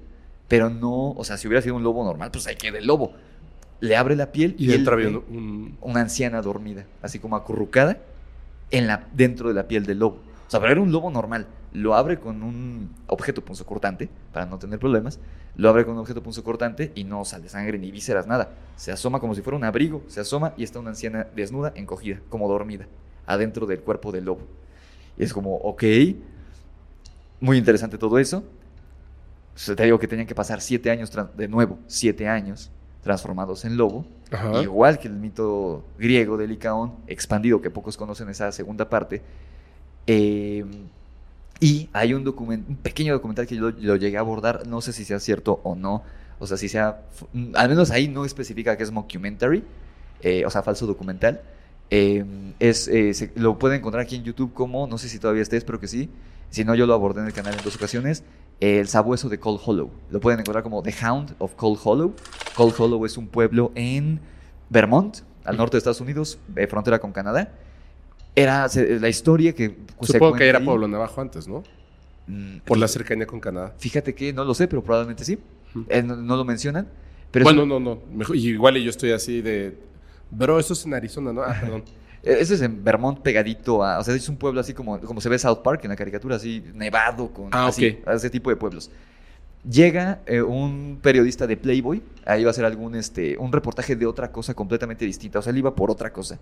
pero 0.47 0.69
no, 0.69 1.11
o 1.11 1.23
sea, 1.25 1.37
si 1.37 1.47
hubiera 1.47 1.61
sido 1.61 1.75
un 1.75 1.83
lobo 1.83 2.03
normal, 2.03 2.31
pues 2.31 2.47
ahí 2.47 2.55
queda 2.55 2.77
el 2.77 2.87
lobo. 2.87 3.13
Le 3.79 3.95
abre 3.95 4.15
la 4.15 4.31
piel 4.31 4.55
Y 4.57 4.71
él 4.71 4.85
ve 4.95 5.07
un, 5.29 5.37
un- 5.37 5.77
una 5.81 6.01
anciana 6.01 6.41
dormida, 6.41 6.85
así 7.01 7.19
como 7.19 7.35
acurrucada 7.35 7.97
en 8.71 8.87
la, 8.87 9.07
dentro 9.13 9.49
de 9.49 9.55
la 9.55 9.67
piel 9.67 9.85
del 9.85 9.99
lobo. 9.99 10.19
O 10.47 10.49
sea, 10.49 10.59
pero 10.59 10.71
era 10.71 10.81
un 10.81 10.91
lobo 10.91 11.11
normal. 11.11 11.47
Lo 11.73 11.95
abre 11.95 12.19
con 12.19 12.41
un 12.41 12.95
objeto 13.07 13.43
punzocortante, 13.43 14.09
para 14.31 14.45
no 14.45 14.57
tener 14.57 14.79
problemas. 14.79 15.19
Lo 15.55 15.69
abre 15.69 15.83
con 15.83 15.95
un 15.95 15.99
objeto 15.99 16.23
punzocortante 16.23 16.93
y 16.95 17.03
no 17.03 17.25
sale 17.25 17.49
sangre 17.49 17.77
ni 17.77 17.91
vísceras, 17.91 18.27
nada. 18.27 18.51
Se 18.77 18.91
asoma 18.91 19.19
como 19.19 19.35
si 19.35 19.41
fuera 19.41 19.57
un 19.57 19.65
abrigo, 19.65 20.03
se 20.07 20.21
asoma 20.21 20.53
y 20.55 20.63
está 20.63 20.79
una 20.79 20.89
anciana 20.89 21.27
desnuda, 21.35 21.73
encogida, 21.75 22.21
como 22.29 22.47
dormida, 22.47 22.87
adentro 23.25 23.65
del 23.65 23.81
cuerpo 23.81 24.11
del 24.11 24.25
lobo. 24.25 24.41
Y 25.17 25.23
es 25.23 25.33
como, 25.33 25.55
ok, 25.55 25.83
muy 27.41 27.57
interesante 27.57 27.97
todo 27.97 28.17
eso. 28.17 28.43
O 29.55 29.59
sea, 29.59 29.75
te 29.75 29.83
digo 29.83 29.99
que 29.99 30.07
tenían 30.07 30.27
que 30.27 30.35
pasar 30.35 30.61
siete 30.61 30.91
años, 30.91 31.11
de 31.35 31.47
nuevo, 31.47 31.79
siete 31.87 32.27
años 32.27 32.71
transformados 33.01 33.65
en 33.65 33.75
lobo. 33.75 34.05
Ajá. 34.31 34.61
Igual 34.61 34.99
que 34.99 35.07
el 35.07 35.15
mito 35.15 35.83
griego 35.97 36.37
de 36.37 36.47
Licaón, 36.47 36.93
expandido, 37.07 37.61
que 37.61 37.71
pocos 37.71 37.97
conocen 37.97 38.29
esa 38.29 38.51
segunda 38.51 38.89
parte. 38.89 39.21
Eh, 40.07 40.63
y 41.59 41.89
hay 41.93 42.13
un, 42.13 42.23
document- 42.23 42.63
un 42.67 42.75
pequeño 42.77 43.13
documental 43.13 43.47
que 43.47 43.55
yo 43.55 43.61
lo, 43.61 43.69
lo 43.77 43.95
llegué 43.95 44.17
a 44.17 44.21
abordar, 44.21 44.65
no 44.67 44.79
sé 44.81 44.93
si 44.93 45.05
sea 45.05 45.19
cierto 45.19 45.59
o 45.63 45.75
no, 45.75 46.03
o 46.39 46.45
sea, 46.47 46.55
si 46.57 46.69
sea, 46.69 47.01
mm, 47.33 47.55
al 47.55 47.69
menos 47.69 47.89
ahí 47.91 48.07
no 48.07 48.25
especifica 48.25 48.77
que 48.77 48.83
es 48.83 48.91
mockumentary, 48.91 49.63
eh, 50.21 50.45
o 50.45 50.49
sea, 50.49 50.61
falso 50.63 50.85
documental. 50.85 51.41
Eh, 51.89 52.23
es, 52.59 52.87
eh, 52.89 53.13
se- 53.13 53.31
lo 53.35 53.57
pueden 53.57 53.79
encontrar 53.79 54.03
aquí 54.03 54.15
en 54.17 54.23
YouTube 54.23 54.53
como, 54.53 54.87
no 54.87 54.97
sé 54.97 55.09
si 55.09 55.19
todavía 55.19 55.41
esté, 55.41 55.57
espero 55.57 55.79
que 55.79 55.87
sí, 55.87 56.09
si 56.51 56.63
no 56.63 56.75
yo 56.75 56.85
lo 56.85 56.93
abordé 56.93 57.21
en 57.21 57.27
el 57.27 57.33
canal 57.33 57.55
en 57.57 57.63
dos 57.63 57.75
ocasiones, 57.75 58.23
el 58.59 58.87
sabueso 58.87 59.29
de 59.29 59.39
Cold 59.39 59.59
Hollow. 59.65 59.89
Lo 60.11 60.19
pueden 60.19 60.39
encontrar 60.39 60.63
como 60.63 60.81
The 60.83 60.93
Hound 61.05 61.35
of 61.39 61.55
Cold 61.55 61.79
Hollow. 61.83 62.13
Cold 62.55 62.73
Hollow 62.77 63.05
es 63.05 63.17
un 63.17 63.27
pueblo 63.27 63.71
en 63.75 64.19
Vermont, 64.69 65.17
al 65.43 65.57
norte 65.57 65.73
de 65.75 65.79
Estados 65.79 66.01
Unidos, 66.01 66.37
frontera 66.69 66.99
con 66.99 67.11
Canadá. 67.13 67.51
Era 68.39 68.69
se- 68.69 68.99
la 68.99 69.09
historia 69.09 69.53
que 69.53 69.75
se 70.01 70.13
Supongo 70.13 70.35
que 70.35 70.47
era 70.47 70.59
ahí- 70.59 70.65
Pueblo 70.65 70.87
Navajo 70.87 71.19
antes, 71.21 71.47
¿no? 71.47 71.63
Mm, 72.27 72.57
Por 72.65 72.77
la 72.77 72.87
cercanía 72.87 73.25
con 73.25 73.39
Canadá. 73.39 73.73
Fíjate 73.79 74.13
que 74.13 74.31
no 74.33 74.43
lo 74.43 74.53
sé, 74.53 74.67
pero 74.67 74.83
probablemente 74.83 75.23
sí. 75.25 75.39
Eh, 75.89 76.03
no, 76.03 76.15
no 76.15 76.35
lo 76.37 76.45
mencionan. 76.45 76.87
Pero 77.31 77.43
bueno, 77.45 77.65
no, 77.65 77.79
no. 77.79 77.99
Mejor, 78.13 78.35
igual 78.35 78.77
y 78.77 78.83
yo 78.83 78.89
estoy 78.89 79.11
así 79.11 79.41
de. 79.41 79.77
Bro, 80.29 80.59
eso 80.59 80.73
es 80.73 80.85
en 80.85 80.93
Arizona, 80.93 81.31
¿no? 81.33 81.41
Ah, 81.41 81.57
perdón. 81.59 81.83
eh, 82.23 82.37
ese 82.41 82.55
es 82.55 82.61
en 82.61 82.83
Vermont 82.83 83.19
pegadito 83.19 83.83
a... 83.83 83.99
O 83.99 84.03
sea, 84.03 84.13
es 84.13 84.27
un 84.27 84.35
pueblo 84.37 84.59
así 84.59 84.73
como, 84.73 84.99
como 84.99 85.21
se 85.21 85.29
ve 85.29 85.39
South 85.39 85.59
Park 85.63 85.81
en 85.85 85.89
la 85.89 85.95
caricatura, 85.95 86.35
así 86.35 86.63
nevado, 86.73 87.31
con 87.33 87.49
Ah, 87.53 87.67
así, 87.67 87.97
ese 88.05 88.29
tipo 88.29 88.49
de 88.49 88.55
pueblos. 88.57 88.91
Llega 89.69 90.19
eh, 90.25 90.41
un 90.41 90.99
periodista 91.01 91.47
de 91.47 91.57
Playboy, 91.57 92.01
ahí 92.25 92.43
va 92.43 92.49
a 92.49 92.51
hacer 92.51 92.65
algún, 92.65 92.95
este, 92.95 93.37
un 93.37 93.51
reportaje 93.51 93.95
de 93.95 94.05
otra 94.05 94.31
cosa 94.31 94.53
completamente 94.53 95.03
distinta, 95.05 95.39
o 95.39 95.41
sea, 95.41 95.51
él 95.51 95.57
iba 95.57 95.73
por 95.75 95.89
otra 95.91 96.11
cosa. 96.13 96.37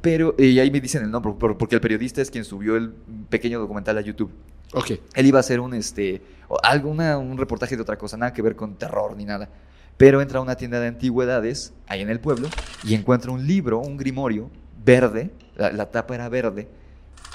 Pero, 0.00 0.34
y 0.38 0.58
ahí 0.60 0.70
me 0.70 0.80
dicen 0.80 1.02
el 1.02 1.10
nombre, 1.10 1.32
por- 1.38 1.58
porque 1.58 1.74
el 1.74 1.80
periodista 1.80 2.22
es 2.22 2.30
quien 2.30 2.44
subió 2.44 2.76
el 2.76 2.90
pequeño 3.28 3.58
documental 3.58 3.98
a 3.98 4.00
YouTube. 4.00 4.30
Ok. 4.74 4.92
Él 5.14 5.26
iba 5.26 5.38
a 5.38 5.40
hacer 5.40 5.60
un, 5.60 5.74
este, 5.74 6.22
alguna, 6.62 7.18
un 7.18 7.36
reportaje 7.38 7.74
de 7.76 7.82
otra 7.82 7.96
cosa, 7.98 8.16
nada 8.16 8.32
que 8.32 8.42
ver 8.42 8.54
con 8.54 8.74
terror 8.76 9.16
ni 9.16 9.24
nada. 9.24 9.48
Pero 9.96 10.20
entra 10.22 10.38
a 10.38 10.42
una 10.42 10.54
tienda 10.56 10.78
de 10.78 10.86
antigüedades, 10.86 11.72
ahí 11.88 12.00
en 12.02 12.10
el 12.10 12.20
pueblo, 12.20 12.48
y 12.84 12.94
encuentra 12.94 13.32
un 13.32 13.46
libro, 13.46 13.80
un 13.80 13.96
grimorio, 13.96 14.50
verde, 14.84 15.30
la, 15.56 15.72
la 15.72 15.90
tapa 15.90 16.14
era 16.14 16.28
verde, 16.28 16.68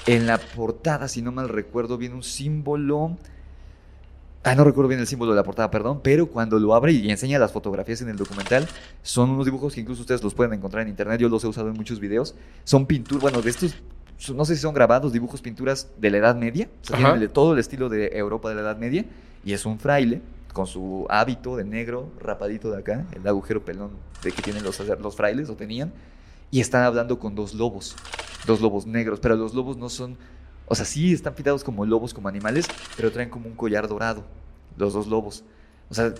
En 0.06 0.26
la 0.26 0.38
portada, 0.38 1.08
si 1.08 1.22
no 1.22 1.32
mal 1.32 1.48
recuerdo, 1.48 1.96
viene 1.98 2.14
un 2.14 2.22
símbolo. 2.22 3.16
Ah, 4.46 4.54
no 4.54 4.62
recuerdo 4.62 4.88
bien 4.88 5.00
el 5.00 5.06
símbolo 5.06 5.32
de 5.32 5.36
la 5.36 5.42
portada, 5.42 5.70
perdón, 5.70 6.00
pero 6.02 6.26
cuando 6.26 6.58
lo 6.58 6.74
abre 6.74 6.92
y 6.92 7.10
enseña 7.10 7.38
las 7.38 7.50
fotografías 7.50 8.02
en 8.02 8.10
el 8.10 8.18
documental, 8.18 8.68
son 9.02 9.30
unos 9.30 9.46
dibujos 9.46 9.72
que 9.74 9.80
incluso 9.80 10.02
ustedes 10.02 10.22
los 10.22 10.34
pueden 10.34 10.52
encontrar 10.52 10.82
en 10.82 10.90
internet, 10.90 11.18
yo 11.18 11.30
los 11.30 11.42
he 11.44 11.46
usado 11.46 11.68
en 11.68 11.74
muchos 11.74 11.98
videos. 11.98 12.34
Son 12.62 12.84
pinturas, 12.84 13.22
bueno, 13.22 13.40
de 13.40 13.48
estos, 13.48 13.74
no 14.34 14.44
sé 14.44 14.54
si 14.56 14.60
son 14.60 14.74
grabados, 14.74 15.14
dibujos, 15.14 15.40
pinturas 15.40 15.88
de 15.96 16.10
la 16.10 16.18
Edad 16.18 16.36
Media, 16.36 16.68
o 16.82 16.84
sea, 16.84 16.96
Ajá. 16.96 17.06
tienen 17.06 17.22
el- 17.22 17.30
todo 17.30 17.54
el 17.54 17.58
estilo 17.58 17.88
de 17.88 18.08
Europa 18.18 18.50
de 18.50 18.56
la 18.56 18.60
Edad 18.60 18.76
Media, 18.76 19.06
y 19.46 19.54
es 19.54 19.64
un 19.64 19.78
fraile 19.78 20.20
con 20.52 20.66
su 20.66 21.06
hábito 21.08 21.56
de 21.56 21.64
negro, 21.64 22.10
rapadito 22.20 22.70
de 22.70 22.80
acá, 22.80 23.06
el 23.12 23.26
agujero 23.26 23.64
pelón 23.64 23.92
de 24.22 24.30
que 24.30 24.42
tienen 24.42 24.62
los, 24.62 24.78
los 25.00 25.16
frailes, 25.16 25.48
o 25.48 25.54
tenían, 25.56 25.90
y 26.50 26.60
están 26.60 26.82
hablando 26.84 27.18
con 27.18 27.34
dos 27.34 27.54
lobos, 27.54 27.96
dos 28.46 28.60
lobos 28.60 28.84
negros, 28.84 29.20
pero 29.20 29.36
los 29.36 29.54
lobos 29.54 29.78
no 29.78 29.88
son, 29.88 30.18
o 30.66 30.74
sea, 30.74 30.84
sí 30.84 31.12
están 31.12 31.34
pintados 31.34 31.62
como 31.64 31.84
lobos, 31.84 32.14
como 32.14 32.28
animales, 32.28 32.66
pero 32.96 33.10
traen 33.12 33.30
como 33.30 33.46
un 33.48 33.54
collar 33.54 33.88
dorado, 33.88 34.24
los 34.76 34.92
dos 34.92 35.06
lobos. 35.06 35.44
O 35.90 35.94
sea, 35.94 36.14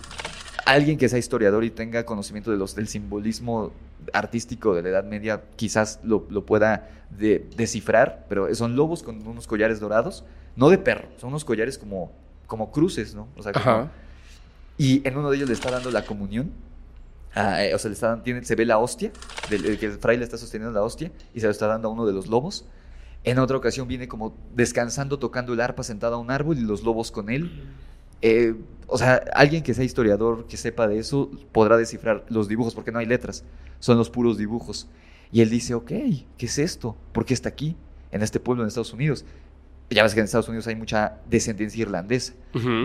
alguien 0.67 0.99
que 0.99 1.09
sea 1.09 1.19
historiador 1.19 1.65
y 1.65 1.71
tenga 1.71 2.05
conocimiento 2.05 2.51
de 2.51 2.57
los, 2.57 2.75
del 2.75 2.89
simbolismo 2.89 3.73
artístico 4.13 4.75
de 4.75 4.83
la 4.83 4.89
Edad 4.91 5.05
Media, 5.05 5.43
quizás 5.57 6.01
lo, 6.03 6.27
lo 6.31 6.45
pueda 6.45 6.89
de- 7.11 7.49
descifrar, 7.57 8.27
pero 8.29 8.53
son 8.55 8.77
lobos 8.77 9.03
con 9.03 9.27
unos 9.27 9.47
collares 9.47 9.81
dorados, 9.81 10.25
no 10.57 10.69
de 10.69 10.79
perro, 10.79 11.09
son 11.17 11.31
unos 11.31 11.45
collares 11.45 11.79
como, 11.79 12.13
como 12.47 12.71
cruces, 12.71 13.15
¿no? 13.15 13.29
O 13.37 13.43
sea, 13.43 13.53
como- 13.53 13.65
y 14.77 15.07
en 15.07 15.17
uno 15.17 15.31
de 15.31 15.37
ellos 15.37 15.49
le 15.49 15.55
está 15.55 15.71
dando 15.71 15.91
la 15.91 16.05
comunión. 16.05 16.51
ah, 17.35 17.65
eh, 17.65 17.75
o 17.75 17.79
sea, 17.79 17.89
le 17.89 17.95
está 17.95 18.23
tiene, 18.23 18.45
se 18.45 18.55
ve 18.55 18.65
la 18.65 18.79
hostia, 18.79 19.11
del, 19.51 19.65
el 19.67 19.79
que 19.79 19.87
el 19.87 19.93
fraile 19.99 20.25
está 20.25 20.39
sosteniendo 20.39 20.73
la 20.79 20.85
hostia 20.85 21.11
y 21.35 21.41
se 21.41 21.47
lo 21.47 21.53
está 21.53 21.67
dando 21.67 21.89
a 21.89 21.91
uno 21.93 22.07
de 22.07 22.13
los 22.13 22.27
lobos. 22.29 22.65
En 23.25 23.39
otra 23.39 23.57
ocasión 23.57 23.89
viene 23.89 24.07
como 24.07 24.37
descansando, 24.55 25.19
tocando 25.19 25.55
el 25.55 25.61
arpa 25.61 25.83
sentado 25.83 26.17
a 26.17 26.19
un 26.19 26.31
árbol 26.31 26.59
y 26.59 26.61
los 26.61 26.83
lobos 26.83 27.11
con 27.11 27.31
él. 27.31 27.51
Eh, 28.21 28.55
o 28.87 28.99
sea, 28.99 29.23
alguien 29.35 29.63
que 29.63 29.73
sea 29.73 29.85
historiador, 29.85 30.47
que 30.47 30.59
sepa 30.59 30.87
de 30.87 30.99
eso, 30.99 31.31
podrá 31.51 31.79
descifrar 31.79 32.25
los 32.29 32.49
dibujos 32.49 32.75
porque 32.75 32.93
no 32.93 32.99
hay 32.99 33.07
letras, 33.07 33.45
son 33.81 33.97
los 33.97 34.11
puros 34.11 34.37
dibujos. 34.37 34.89
Y 35.33 35.41
él 35.41 35.49
dice, 35.49 35.75
ok, 35.75 35.89
¿qué 35.89 36.47
es 36.47 36.59
esto? 36.59 36.97
¿Por 37.13 37.25
qué 37.25 37.33
está 37.35 37.49
aquí, 37.49 37.77
en 38.13 38.23
este 38.23 38.41
pueblo 38.41 38.63
en 38.63 38.69
Estados 38.69 38.93
Unidos? 38.93 39.25
Ya 39.91 40.03
ves 40.03 40.15
que 40.15 40.21
en 40.21 40.25
Estados 40.25 40.49
Unidos 40.49 40.67
hay 40.67 40.77
mucha 40.77 41.19
descendencia 41.29 41.83
irlandesa 41.83 42.35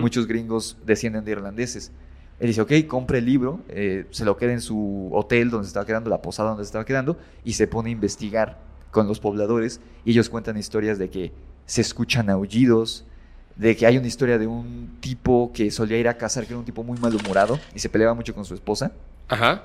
muchos 0.01 0.25
gringos 0.25 0.77
descienden 0.85 1.25
de 1.25 1.31
irlandeses. 1.31 1.91
Él 2.39 2.47
dice, 2.47 2.61
ok, 2.61 2.71
compre 2.87 3.17
el 3.17 3.25
libro, 3.25 3.61
eh, 3.67 4.05
se 4.11 4.23
lo 4.23 4.37
queda 4.37 4.53
en 4.53 4.61
su 4.61 5.09
hotel 5.11 5.49
donde 5.49 5.65
se 5.65 5.69
estaba 5.69 5.85
quedando, 5.85 6.09
la 6.09 6.21
posada 6.21 6.49
donde 6.49 6.63
se 6.63 6.69
estaba 6.69 6.85
quedando, 6.85 7.17
y 7.43 7.53
se 7.53 7.67
pone 7.67 7.89
a 7.89 7.91
investigar 7.91 8.68
con 8.91 9.07
los 9.07 9.19
pobladores. 9.19 9.81
Y 10.05 10.11
ellos 10.11 10.29
cuentan 10.29 10.57
historias 10.57 10.97
de 10.99 11.09
que 11.09 11.31
se 11.65 11.81
escuchan 11.81 12.29
aullidos, 12.29 13.05
de 13.55 13.75
que 13.75 13.85
hay 13.85 13.97
una 13.97 14.07
historia 14.07 14.37
de 14.37 14.47
un 14.47 14.97
tipo 15.01 15.51
que 15.53 15.69
solía 15.71 15.97
ir 15.97 16.07
a 16.07 16.17
cazar, 16.17 16.45
que 16.45 16.53
era 16.53 16.59
un 16.59 16.65
tipo 16.65 16.83
muy 16.83 16.97
malhumorado 16.97 17.59
y 17.75 17.79
se 17.79 17.89
peleaba 17.89 18.13
mucho 18.13 18.33
con 18.33 18.45
su 18.45 18.53
esposa. 18.53 18.91
Ajá. 19.27 19.63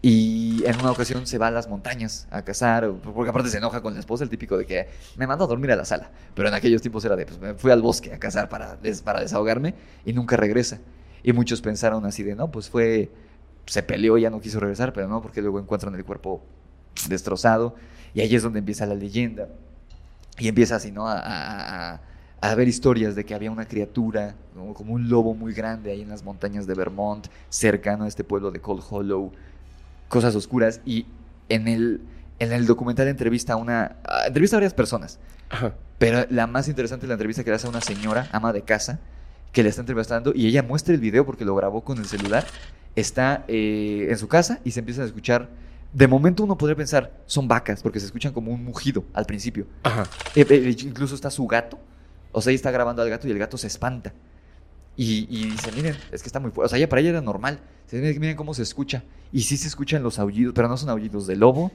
Y 0.00 0.62
en 0.64 0.78
una 0.78 0.92
ocasión 0.92 1.26
se 1.26 1.38
va 1.38 1.48
a 1.48 1.50
las 1.50 1.68
montañas 1.68 2.28
a 2.30 2.42
cazar, 2.42 2.88
porque 3.14 3.30
aparte 3.30 3.48
se 3.50 3.58
enoja 3.58 3.80
con 3.80 3.94
la 3.94 4.00
esposa, 4.00 4.22
el 4.22 4.30
típico 4.30 4.56
de 4.56 4.64
que 4.64 4.88
me 5.16 5.26
mandó 5.26 5.44
a 5.44 5.48
dormir 5.48 5.72
a 5.72 5.76
la 5.76 5.84
sala. 5.84 6.10
Pero 6.34 6.48
en 6.48 6.54
aquellos 6.54 6.82
tiempos 6.82 7.04
era 7.04 7.16
de, 7.16 7.26
pues 7.26 7.38
me 7.40 7.54
fui 7.54 7.72
al 7.72 7.82
bosque 7.82 8.12
a 8.12 8.18
cazar 8.18 8.48
para, 8.48 8.76
des- 8.76 9.02
para 9.02 9.20
desahogarme 9.20 9.74
y 10.04 10.12
nunca 10.12 10.36
regresa. 10.36 10.78
Y 11.24 11.32
muchos 11.32 11.60
pensaron 11.62 12.06
así 12.06 12.22
de, 12.22 12.36
no, 12.36 12.48
pues 12.50 12.68
fue, 12.70 13.10
se 13.66 13.82
peleó 13.82 14.16
y 14.18 14.22
ya 14.22 14.30
no 14.30 14.40
quiso 14.40 14.60
regresar, 14.60 14.92
pero 14.92 15.08
no, 15.08 15.20
porque 15.20 15.42
luego 15.42 15.58
encuentran 15.58 15.92
el 15.96 16.04
cuerpo 16.04 16.42
destrozado. 17.08 17.74
Y 18.18 18.20
ahí 18.20 18.34
es 18.34 18.42
donde 18.42 18.58
empieza 18.58 18.84
la 18.84 18.96
leyenda. 18.96 19.46
Y 20.38 20.48
empieza 20.48 20.74
así, 20.74 20.90
¿no? 20.90 21.06
A, 21.06 21.18
a, 21.20 21.92
a- 21.94 22.00
a 22.40 22.54
ver 22.56 22.66
historias 22.66 23.14
de 23.14 23.24
que 23.24 23.32
había 23.34 23.50
una 23.52 23.66
criatura, 23.66 24.34
como, 24.54 24.74
como 24.74 24.92
un 24.94 25.08
lobo 25.08 25.34
muy 25.34 25.52
grande 25.54 25.92
ahí 25.92 26.02
en 26.02 26.08
las 26.08 26.24
montañas 26.24 26.66
de 26.66 26.74
Vermont, 26.74 27.28
cercano 27.48 28.04
a 28.04 28.08
este 28.08 28.24
pueblo 28.24 28.50
de 28.50 28.60
Cold 28.60 28.82
Hollow, 28.90 29.30
cosas 30.08 30.34
oscuras. 30.34 30.80
Y 30.84 31.06
en 31.48 31.68
el, 31.68 32.00
en 32.40 32.52
el 32.52 32.66
documental 32.66 33.06
entrevista 33.06 33.52
a 33.52 33.56
una. 33.56 33.96
entrevista 34.26 34.56
a 34.56 34.58
varias 34.58 34.74
personas. 34.74 35.20
Ajá. 35.50 35.74
Pero 35.98 36.26
la 36.28 36.48
más 36.48 36.66
interesante 36.66 37.06
es 37.06 37.08
la 37.08 37.14
entrevista 37.14 37.44
que 37.44 37.50
le 37.50 37.56
hace 37.56 37.68
a 37.68 37.70
una 37.70 37.80
señora, 37.80 38.28
ama 38.32 38.52
de 38.52 38.62
casa, 38.62 38.98
que 39.52 39.62
le 39.62 39.68
está 39.68 39.82
entrevistando 39.82 40.32
y 40.34 40.46
ella 40.48 40.64
muestra 40.64 40.92
el 40.94 41.00
video 41.00 41.24
porque 41.24 41.44
lo 41.44 41.54
grabó 41.54 41.82
con 41.84 41.98
el 41.98 42.06
celular. 42.06 42.44
Está 42.96 43.44
eh, 43.48 44.08
en 44.10 44.18
su 44.18 44.26
casa 44.26 44.58
y 44.64 44.72
se 44.72 44.80
empiezan 44.80 45.04
a 45.04 45.06
escuchar. 45.06 45.48
De 45.92 46.06
momento 46.06 46.44
uno 46.44 46.56
podría 46.58 46.76
pensar, 46.76 47.22
son 47.26 47.48
vacas, 47.48 47.82
porque 47.82 47.98
se 47.98 48.06
escuchan 48.06 48.32
como 48.32 48.52
un 48.52 48.64
mugido 48.64 49.04
al 49.14 49.24
principio. 49.24 49.66
Ajá. 49.82 50.04
Eh, 50.34 50.46
eh, 50.48 50.76
incluso 50.80 51.14
está 51.14 51.30
su 51.30 51.46
gato. 51.46 51.78
O 52.32 52.42
sea, 52.42 52.50
ella 52.50 52.56
está 52.56 52.70
grabando 52.70 53.00
al 53.02 53.08
gato 53.08 53.26
y 53.26 53.30
el 53.30 53.38
gato 53.38 53.56
se 53.56 53.66
espanta. 53.66 54.12
Y, 54.96 55.26
y 55.30 55.50
dice, 55.50 55.72
miren, 55.72 55.96
es 56.12 56.22
que 56.22 56.28
está 56.28 56.40
muy 56.40 56.50
fuerte. 56.50 56.66
O 56.66 56.68
sea, 56.68 56.78
ella 56.78 56.88
para 56.88 57.00
ella 57.00 57.10
era 57.10 57.20
normal. 57.20 57.60
Dice, 57.84 58.00
miren, 58.00 58.20
miren 58.20 58.36
cómo 58.36 58.52
se 58.52 58.62
escucha. 58.62 59.02
Y 59.32 59.42
sí 59.42 59.56
se 59.56 59.68
escuchan 59.68 60.02
los 60.02 60.18
aullidos, 60.18 60.52
pero 60.54 60.68
no 60.68 60.76
son 60.76 60.90
aullidos 60.90 61.26
de 61.26 61.36
lobo. 61.36 61.72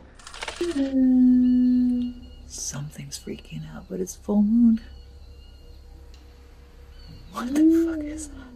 Something's 2.47 3.19
freaking 3.19 3.65
out, 3.73 3.87
but 3.89 3.99
it's 3.99 4.15
full 4.15 4.43
moon. 4.43 4.79
What 7.33 7.47
the 7.47 7.61
fuck 7.83 8.03
is 8.03 8.29
that? 8.29 8.52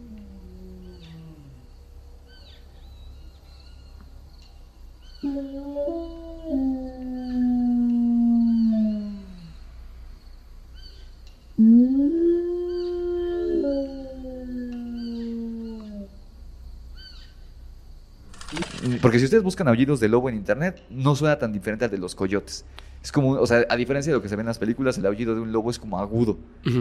Porque 19.02 19.18
si 19.18 19.24
ustedes 19.24 19.42
buscan 19.42 19.66
aullidos 19.66 19.98
de 19.98 20.08
lobo 20.08 20.28
en 20.28 20.36
internet, 20.36 20.82
no 20.88 21.16
suena 21.16 21.36
tan 21.36 21.52
diferente 21.52 21.84
al 21.84 21.90
de 21.90 21.98
los 21.98 22.14
coyotes. 22.14 22.64
Es 23.02 23.10
como, 23.10 23.32
o 23.32 23.46
sea, 23.46 23.64
a 23.68 23.76
diferencia 23.76 24.12
de 24.12 24.16
lo 24.16 24.22
que 24.22 24.28
se 24.28 24.36
ve 24.36 24.42
en 24.42 24.46
las 24.46 24.58
películas, 24.58 24.98
el 24.98 25.06
aullido 25.06 25.34
de 25.34 25.40
un 25.40 25.50
lobo 25.50 25.70
es 25.70 25.80
como 25.80 25.98
agudo. 25.98 26.38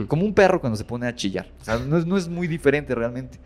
Como 0.08 0.26
un 0.26 0.36
perro 0.36 0.62
cuando 0.62 0.78
se 0.78 0.84
pone 0.84 1.08
a 1.08 1.16
chillar. 1.16 1.48
O 1.60 1.66
sea, 1.66 1.80
no 1.80 1.98
es, 1.98 2.06
no 2.06 2.18
es 2.18 2.28
muy 2.28 2.48
diferente 2.48 2.94
realmente. 2.94 3.40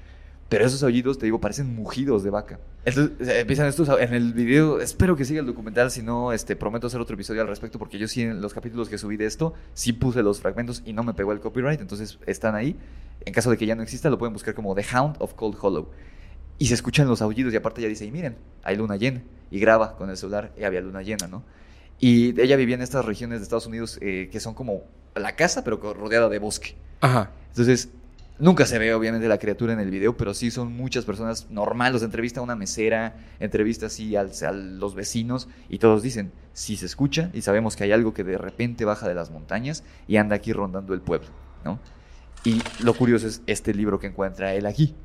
Pero 0.51 0.65
esos 0.65 0.83
aullidos, 0.83 1.17
te 1.17 1.25
digo, 1.25 1.39
parecen 1.39 1.73
mugidos 1.73 2.23
de 2.23 2.29
vaca. 2.29 2.59
Entonces, 2.83 3.25
eh, 3.25 3.39
empiezan 3.39 3.67
estos 3.67 3.87
en 3.87 4.13
el 4.13 4.33
video. 4.33 4.81
Espero 4.81 5.15
que 5.15 5.23
siga 5.23 5.39
el 5.39 5.45
documental, 5.45 5.91
si 5.91 6.03
no, 6.03 6.33
este, 6.33 6.57
prometo 6.57 6.87
hacer 6.87 6.99
otro 6.99 7.13
episodio 7.13 7.41
al 7.41 7.47
respecto, 7.47 7.79
porque 7.79 7.97
yo 7.97 8.05
sí 8.05 8.23
en 8.23 8.41
los 8.41 8.53
capítulos 8.53 8.89
que 8.89 8.97
subí 8.97 9.15
de 9.15 9.27
esto, 9.27 9.53
sí 9.73 9.93
puse 9.93 10.21
los 10.23 10.41
fragmentos 10.41 10.83
y 10.85 10.91
no 10.91 11.03
me 11.03 11.13
pegó 11.13 11.31
el 11.31 11.39
copyright, 11.39 11.79
entonces 11.79 12.19
están 12.25 12.53
ahí. 12.55 12.75
En 13.23 13.31
caso 13.33 13.49
de 13.49 13.55
que 13.55 13.65
ya 13.65 13.75
no 13.75 13.81
exista, 13.81 14.09
lo 14.09 14.17
pueden 14.17 14.33
buscar 14.33 14.53
como 14.53 14.75
The 14.75 14.83
Hound 14.93 15.15
of 15.19 15.35
Cold 15.35 15.55
Hollow. 15.61 15.87
Y 16.57 16.65
se 16.65 16.73
escuchan 16.73 17.07
los 17.07 17.21
aullidos 17.21 17.53
y 17.53 17.55
aparte 17.55 17.79
ella 17.79 17.87
dice, 17.87 18.03
y 18.03 18.11
miren, 18.11 18.35
hay 18.63 18.75
luna 18.75 18.97
llena. 18.97 19.23
Y 19.51 19.59
graba 19.61 19.95
con 19.95 20.09
el 20.09 20.17
celular 20.17 20.51
y 20.59 20.65
había 20.65 20.81
luna 20.81 21.01
llena, 21.01 21.29
¿no? 21.29 21.45
Y 21.97 22.37
ella 22.41 22.57
vivía 22.57 22.75
en 22.75 22.81
estas 22.81 23.05
regiones 23.05 23.39
de 23.39 23.43
Estados 23.43 23.67
Unidos 23.67 23.99
eh, 24.01 24.27
que 24.29 24.41
son 24.41 24.53
como 24.53 24.83
la 25.15 25.33
casa, 25.37 25.63
pero 25.63 25.77
rodeada 25.93 26.27
de 26.27 26.39
bosque. 26.39 26.75
Ajá. 26.99 27.31
Entonces, 27.51 27.89
nunca 28.41 28.65
se 28.65 28.79
ve 28.79 28.93
obviamente 28.93 29.27
la 29.27 29.37
criatura 29.37 29.73
en 29.73 29.79
el 29.79 29.91
video, 29.91 30.17
pero 30.17 30.33
sí 30.33 30.51
son 30.51 30.75
muchas 30.75 31.05
personas 31.05 31.49
normales. 31.49 32.01
Entrevista 32.01 32.39
a 32.39 32.43
una 32.43 32.55
mesera, 32.55 33.15
entrevista 33.39 33.85
así 33.85 34.15
a 34.15 34.23
los 34.51 34.95
vecinos 34.95 35.47
y 35.69 35.77
todos 35.77 36.01
dicen, 36.01 36.31
sí 36.53 36.75
se 36.75 36.87
escucha 36.87 37.29
y 37.33 37.43
sabemos 37.43 37.75
que 37.75 37.85
hay 37.85 37.91
algo 37.91 38.13
que 38.13 38.23
de 38.23 38.37
repente 38.37 38.83
baja 38.83 39.07
de 39.07 39.13
las 39.13 39.29
montañas 39.29 39.83
y 40.07 40.17
anda 40.17 40.35
aquí 40.35 40.51
rondando 40.51 40.93
el 40.93 41.01
pueblo, 41.01 41.29
¿no? 41.63 41.79
Y 42.43 42.61
lo 42.83 42.95
curioso 42.95 43.27
es 43.27 43.43
este 43.45 43.73
libro 43.73 43.99
que 43.99 44.07
encuentra 44.07 44.55
él 44.55 44.65
aquí, 44.65 44.95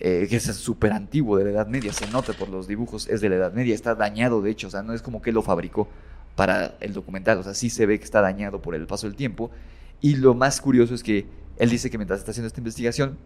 eh, 0.00 0.26
que 0.28 0.36
es 0.36 0.44
súper 0.44 0.92
antiguo 0.92 1.38
de 1.38 1.44
la 1.44 1.50
Edad 1.50 1.66
Media, 1.68 1.92
se 1.92 2.10
nota 2.10 2.32
por 2.32 2.48
los 2.48 2.66
dibujos, 2.66 3.08
es 3.08 3.20
de 3.20 3.28
la 3.28 3.36
Edad 3.36 3.52
Media, 3.52 3.74
está 3.74 3.94
dañado 3.94 4.42
de 4.42 4.50
hecho, 4.50 4.66
o 4.66 4.70
sea, 4.70 4.82
no 4.82 4.92
es 4.92 5.00
como 5.00 5.22
que 5.22 5.30
lo 5.30 5.42
fabricó 5.42 5.88
para 6.34 6.74
el 6.80 6.92
documental, 6.92 7.38
o 7.38 7.44
sea, 7.44 7.54
sí 7.54 7.70
se 7.70 7.86
ve 7.86 7.98
que 7.98 8.04
está 8.04 8.20
dañado 8.20 8.60
por 8.60 8.74
el 8.74 8.86
paso 8.88 9.06
del 9.06 9.14
tiempo. 9.14 9.52
Y 10.00 10.16
lo 10.16 10.34
más 10.34 10.60
curioso 10.62 10.94
es 10.94 11.02
que 11.02 11.26
él 11.60 11.70
dice 11.70 11.88
que 11.90 11.98
mientras 11.98 12.18
está 12.18 12.32
haciendo 12.32 12.48
esta 12.48 12.58
investigación, 12.60 13.16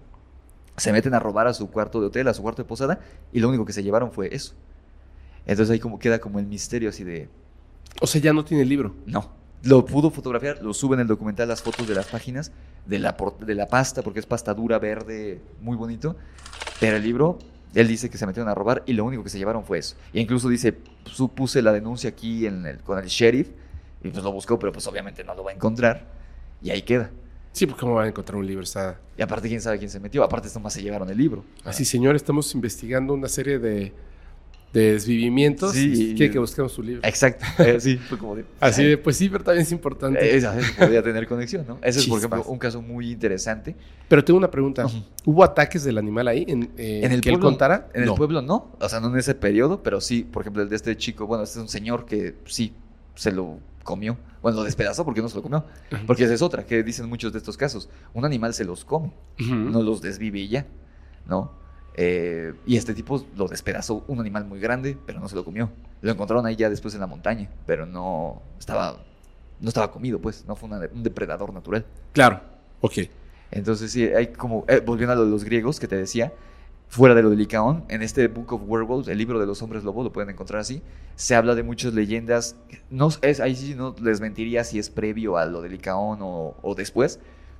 se 0.76 0.92
meten 0.92 1.14
a 1.14 1.18
robar 1.20 1.46
a 1.46 1.54
su 1.54 1.70
cuarto 1.70 2.00
de 2.00 2.08
hotel, 2.08 2.28
a 2.28 2.34
su 2.34 2.42
cuarto 2.42 2.62
de 2.62 2.68
posada, 2.68 3.00
y 3.32 3.40
lo 3.40 3.48
único 3.48 3.64
que 3.64 3.72
se 3.72 3.82
llevaron 3.82 4.12
fue 4.12 4.28
eso. 4.34 4.54
Entonces 5.46 5.72
ahí 5.72 5.78
como 5.80 5.98
queda 5.98 6.18
como 6.18 6.38
el 6.38 6.46
misterio 6.46 6.88
así 6.88 7.04
de, 7.04 7.28
O 8.00 8.06
sea, 8.06 8.20
ya 8.20 8.32
no 8.32 8.44
tiene 8.44 8.62
el 8.62 8.68
libro. 8.68 8.94
no. 9.06 9.42
Lo 9.62 9.86
pudo 9.86 10.10
fotografiar, 10.10 10.62
lo 10.62 10.74
sube 10.74 10.92
en 10.94 11.00
el 11.00 11.06
documental 11.06 11.48
las 11.48 11.62
fotos 11.62 11.88
de 11.88 11.94
las 11.94 12.04
páginas, 12.04 12.52
de 12.84 12.98
la, 12.98 13.16
de 13.46 13.54
la 13.54 13.66
pasta, 13.66 14.02
porque 14.02 14.20
es 14.20 14.26
pasta 14.26 14.52
dura, 14.52 14.78
verde, 14.78 15.40
muy 15.62 15.74
bonito. 15.74 16.16
Pero 16.80 16.98
el 16.98 17.02
libro, 17.02 17.38
él 17.74 17.88
dice 17.88 18.10
que 18.10 18.18
se 18.18 18.26
metieron 18.26 18.50
a 18.50 18.54
robar 18.54 18.82
y 18.84 18.92
lo 18.92 19.06
único 19.06 19.24
que 19.24 19.30
se 19.30 19.38
llevaron 19.38 19.64
fue 19.64 19.78
eso. 19.78 19.96
E 20.12 20.20
incluso 20.20 20.50
dice, 20.50 20.76
supuse 21.06 21.62
la 21.62 21.72
denuncia 21.72 22.10
aquí 22.10 22.44
en 22.46 22.66
el- 22.66 22.78
con 22.80 22.98
el 22.98 23.06
sheriff 23.06 23.48
y 24.02 24.08
pues 24.10 24.22
lo 24.22 24.32
buscó, 24.32 24.58
pero 24.58 24.70
pues 24.70 24.86
obviamente 24.86 25.24
no 25.24 25.34
lo 25.34 25.42
va 25.44 25.52
a 25.52 25.54
encontrar. 25.54 26.08
Y 26.60 26.68
ahí 26.68 26.82
queda. 26.82 27.08
Sí, 27.54 27.66
porque 27.66 27.80
cómo 27.82 27.94
van 27.94 28.06
a 28.06 28.08
encontrar 28.08 28.36
un 28.36 28.46
libro. 28.46 28.64
Está... 28.64 29.00
Y 29.16 29.22
aparte, 29.22 29.48
quién 29.48 29.60
sabe 29.60 29.78
quién 29.78 29.88
se 29.88 30.00
metió. 30.00 30.24
Aparte, 30.24 30.48
esto 30.48 30.58
más 30.58 30.72
se 30.72 30.82
llevaron 30.82 31.08
el 31.08 31.16
libro. 31.16 31.44
Así, 31.62 31.84
señor, 31.84 32.16
estamos 32.16 32.52
investigando 32.52 33.14
una 33.14 33.28
serie 33.28 33.60
de, 33.60 33.92
de 34.72 34.92
desvivimientos. 34.94 35.72
Sí. 35.72 36.14
Quiere 36.16 36.32
que 36.32 36.40
busquemos 36.40 36.72
su 36.72 36.82
libro. 36.82 37.02
Exacto. 37.04 37.44
Eh, 37.64 37.78
sí, 37.78 37.96
fue 37.96 38.18
como 38.18 38.34
de. 38.34 38.44
Así 38.58 38.82
de, 38.82 38.98
pues 38.98 39.16
sí, 39.16 39.28
pero 39.28 39.44
también 39.44 39.62
es 39.62 39.70
importante. 39.70 40.18
Eh, 40.18 40.36
Esa 40.36 40.58
esa 40.58 40.76
podría 40.80 41.00
tener 41.00 41.28
conexión, 41.28 41.64
¿no? 41.64 41.78
Ese 41.80 42.00
es, 42.00 42.06
por 42.08 42.18
ejemplo, 42.18 42.42
un 42.42 42.58
caso 42.58 42.82
muy 42.82 43.12
interesante. 43.12 43.76
Pero 44.08 44.24
tengo 44.24 44.36
una 44.38 44.50
pregunta. 44.50 44.86
¿Hubo 45.24 45.44
ataques 45.44 45.84
del 45.84 45.96
animal 45.96 46.26
ahí 46.26 46.44
en, 46.48 46.72
eh, 46.76 47.02
En 47.04 47.12
el 47.12 47.20
que 47.20 47.30
pueblo, 47.30 47.46
él 47.48 47.52
contara? 47.52 47.88
En 47.94 48.04
No. 48.04 48.12
el 48.14 48.16
pueblo 48.18 48.42
no, 48.42 48.72
o 48.80 48.88
sea, 48.88 48.98
no 48.98 49.10
en 49.12 49.16
ese 49.16 49.36
periodo, 49.36 49.80
pero 49.80 50.00
sí, 50.00 50.24
por 50.24 50.42
ejemplo, 50.42 50.60
el 50.64 50.68
de 50.68 50.74
este 50.74 50.96
chico, 50.96 51.24
bueno, 51.28 51.44
este 51.44 51.60
es 51.60 51.62
un 51.62 51.68
señor 51.68 52.04
que 52.04 52.34
sí 52.46 52.74
se 53.14 53.30
lo 53.30 53.60
comió. 53.84 54.16
Bueno, 54.42 54.58
lo 54.58 54.64
despedazó 54.64 55.04
porque 55.04 55.22
no 55.22 55.28
se 55.28 55.36
lo 55.36 55.42
comió. 55.42 55.64
Porque 56.06 56.24
esa 56.24 56.34
es 56.34 56.42
otra, 56.42 56.66
que 56.66 56.82
dicen 56.82 57.08
muchos 57.08 57.32
de 57.32 57.38
estos 57.38 57.56
casos. 57.56 57.88
Un 58.12 58.24
animal 58.24 58.52
se 58.54 58.64
los 58.64 58.84
come, 58.84 59.12
no 59.38 59.80
los 59.82 60.02
desvive 60.02 60.40
y 60.40 60.48
ya, 60.48 60.66
¿no? 61.26 61.52
Eh, 61.96 62.54
y 62.66 62.76
este 62.76 62.92
tipo 62.92 63.24
lo 63.36 63.46
despedazó, 63.46 64.04
un 64.08 64.18
animal 64.18 64.44
muy 64.46 64.58
grande, 64.58 64.98
pero 65.06 65.20
no 65.20 65.28
se 65.28 65.36
lo 65.36 65.44
comió. 65.44 65.70
Lo 66.02 66.10
encontraron 66.10 66.44
ahí 66.44 66.56
ya 66.56 66.68
después 66.68 66.92
en 66.94 67.00
la 67.00 67.06
montaña, 67.06 67.48
pero 67.66 67.86
no 67.86 68.42
estaba, 68.58 68.96
no 69.60 69.68
estaba 69.68 69.92
comido, 69.92 70.18
pues, 70.20 70.44
no 70.48 70.56
fue 70.56 70.68
una- 70.68 70.88
un 70.92 71.02
depredador 71.04 71.52
natural. 71.54 71.84
Claro. 72.12 72.40
Ok. 72.80 72.94
Entonces, 73.52 73.92
sí, 73.92 74.02
hay 74.02 74.28
como. 74.28 74.64
eh, 74.66 74.82
volviendo 74.84 75.12
a 75.12 75.16
lo 75.16 75.24
de 75.24 75.30
los 75.30 75.44
griegos 75.44 75.78
que 75.78 75.86
te 75.86 75.96
decía, 75.96 76.32
fuera 76.88 77.14
de 77.14 77.22
lo 77.22 77.30
de 77.30 77.36
Licaón, 77.36 77.84
en 77.88 78.02
este 78.02 78.28
Book 78.28 78.52
of 78.52 78.62
Werewolves, 78.66 79.08
el 79.08 79.18
libro 79.18 79.40
de 79.40 79.46
los 79.46 79.60
hombres 79.62 79.82
lobo, 79.82 80.04
lo 80.04 80.12
pueden 80.12 80.30
encontrar 80.30 80.60
así, 80.60 80.80
se 81.16 81.34
habla 81.34 81.54
de 81.54 81.62
muchas 81.64 81.92
leyendas. 81.94 82.56
No, 82.90 83.08
es, 83.22 83.40
ahí 83.40 83.56
sí 83.56 83.74
no 83.74 83.94
les 84.00 84.20
mentiría 84.20 84.62
si 84.62 84.78
es 84.78 84.90
previo 84.90 85.36
a 85.36 85.44
lo 85.46 85.60
de 85.60 85.70
Licaón 85.70 86.20
o, 86.22 86.54
o 86.62 86.74
después, 86.76 87.18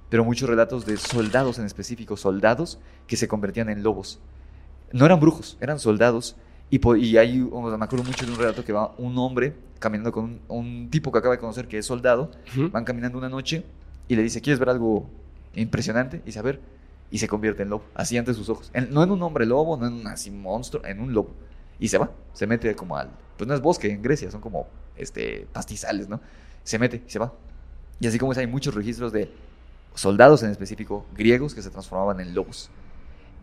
pero 0.09 0.25
muchos 0.25 0.49
relatos 0.49 0.87
de 0.87 0.97
soldados 0.97 1.59
en 1.59 1.65
específico, 1.65 2.17
soldados 2.17 2.79
que 3.09 3.17
se 3.17 3.27
convertían 3.27 3.69
en 3.71 3.83
lobos. 3.83 4.21
No 4.93 5.05
eran 5.05 5.19
brujos, 5.19 5.57
eran 5.61 5.81
soldados. 5.81 6.37
Y, 6.71 6.81
y 6.99 7.17
hay, 7.17 7.39
me 7.41 7.85
acuerdo 7.85 8.05
mucho 8.05 8.25
de 8.25 8.33
un 8.33 8.39
relato 8.39 8.65
que 8.65 8.73
va 8.73 8.95
un 8.99 9.19
hombre 9.19 9.55
caminando 9.81 10.13
con 10.13 10.25
un, 10.25 10.41
un 10.49 10.91
tipo 10.91 11.11
que 11.11 11.19
acaba 11.19 11.35
de 11.35 11.41
conocer 11.41 11.67
que 11.69 11.79
es 11.79 11.87
soldado 11.87 12.31
Ujú. 12.53 12.71
van 12.71 12.85
caminando 12.85 13.19
una 13.19 13.29
noche 13.29 13.65
y 14.09 14.17
le 14.17 14.23
dice, 14.23 14.41
¿quieres 14.41 14.59
ver 14.59 14.71
algo 14.71 15.07
impresionante? 15.55 16.19
Y 16.19 16.27
dice, 16.27 16.39
a 16.39 16.43
ver, 16.43 16.61
y 17.10 17.18
se 17.18 17.28
convierte 17.28 17.62
en 17.62 17.70
lobo, 17.70 17.85
así 17.94 18.16
ante 18.18 18.35
sus 18.35 18.48
ojos. 18.48 18.70
En- 18.74 18.93
no 18.93 19.02
en 19.02 19.10
un 19.10 19.22
hombre 19.22 19.47
lobo, 19.47 19.76
no 19.76 19.86
en 19.86 19.93
un 19.94 20.06
así 20.06 20.31
monstruo, 20.31 20.85
en 20.85 21.01
un 21.01 21.12
lobo. 21.14 21.35
Y 21.78 21.89
se 21.89 21.98
va, 21.98 22.10
se 22.32 22.47
mete 22.47 22.74
como 22.74 22.97
al... 22.97 23.10
Pues 23.36 23.48
no 23.48 23.55
es 23.55 23.60
bosque 23.60 23.90
en 23.90 24.02
Grecia, 24.02 24.31
son 24.31 24.40
como 24.40 24.66
este, 24.97 25.47
pastizales, 25.52 26.09
¿no? 26.09 26.20
Se 26.62 26.78
mete 26.78 27.02
y 27.06 27.10
se 27.10 27.18
va. 27.18 27.32
Y 28.01 28.06
así 28.06 28.18
como 28.18 28.32
es, 28.32 28.39
hay 28.39 28.47
muchos 28.47 28.74
registros 28.74 29.12
de 29.12 29.31
soldados 29.94 30.43
en 30.43 30.51
específico, 30.51 31.06
griegos, 31.16 31.55
que 31.55 31.62
se 31.62 31.70
transformaban 31.70 32.20
en 32.20 32.35
lobos. 32.35 32.70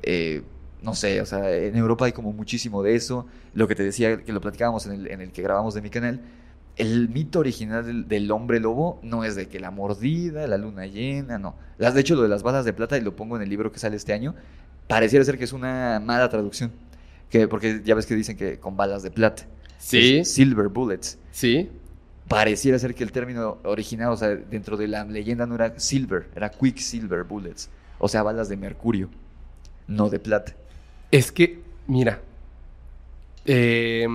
Eh, 0.03 0.43
no 0.81 0.95
sé, 0.95 1.21
o 1.21 1.25
sea, 1.25 1.51
en 1.51 1.75
Europa 1.75 2.05
hay 2.05 2.11
como 2.11 2.33
muchísimo 2.33 2.81
de 2.83 2.95
eso. 2.95 3.27
Lo 3.53 3.67
que 3.67 3.75
te 3.75 3.83
decía, 3.83 4.23
que 4.23 4.31
lo 4.33 4.41
platicábamos 4.41 4.85
en 4.87 4.93
el, 4.93 5.07
en 5.11 5.21
el 5.21 5.31
que 5.31 5.41
grabamos 5.41 5.73
de 5.73 5.81
mi 5.81 5.89
canal, 5.89 6.21
el 6.81 7.09
mito 7.09 7.39
original 7.39 7.85
del, 7.85 8.07
del 8.07 8.31
hombre 8.31 8.59
lobo 8.59 8.99
no 9.03 9.23
es 9.23 9.35
de 9.35 9.47
que 9.47 9.59
la 9.59 9.69
mordida, 9.71 10.47
la 10.47 10.57
luna 10.57 10.87
llena, 10.87 11.37
no. 11.37 11.55
Las, 11.77 11.93
de 11.93 12.01
hecho, 12.01 12.15
lo 12.15 12.23
de 12.23 12.27
las 12.27 12.43
balas 12.43 12.65
de 12.65 12.73
plata, 12.73 12.97
y 12.97 13.01
lo 13.01 13.15
pongo 13.15 13.35
en 13.35 13.43
el 13.43 13.49
libro 13.49 13.71
que 13.71 13.79
sale 13.79 13.95
este 13.95 14.13
año, 14.13 14.35
pareciera 14.87 15.23
ser 15.23 15.37
que 15.37 15.43
es 15.43 15.53
una 15.53 16.01
mala 16.03 16.27
traducción. 16.29 16.71
Que, 17.29 17.47
porque 17.47 17.81
ya 17.85 17.95
ves 17.95 18.05
que 18.05 18.15
dicen 18.15 18.35
que 18.35 18.59
con 18.59 18.75
balas 18.75 19.03
de 19.03 19.11
plata. 19.11 19.43
Sí. 19.77 20.25
Silver 20.25 20.67
bullets. 20.67 21.17
Sí. 21.31 21.69
Pareciera 22.27 22.77
ser 22.79 22.95
que 22.95 23.03
el 23.03 23.11
término 23.11 23.59
original, 23.63 24.11
o 24.11 24.17
sea, 24.17 24.29
dentro 24.29 24.75
de 24.75 24.87
la 24.87 25.03
leyenda 25.05 25.45
no 25.45 25.55
era 25.55 25.79
silver, 25.79 26.29
era 26.35 26.49
quicksilver 26.49 27.23
bullets. 27.23 27.69
O 27.99 28.07
sea, 28.07 28.23
balas 28.23 28.49
de 28.49 28.57
mercurio, 28.57 29.09
no 29.87 30.09
de 30.09 30.19
plata. 30.19 30.55
Es 31.11 31.31
que, 31.31 31.61
mira, 31.87 32.21
eh, 33.45 34.07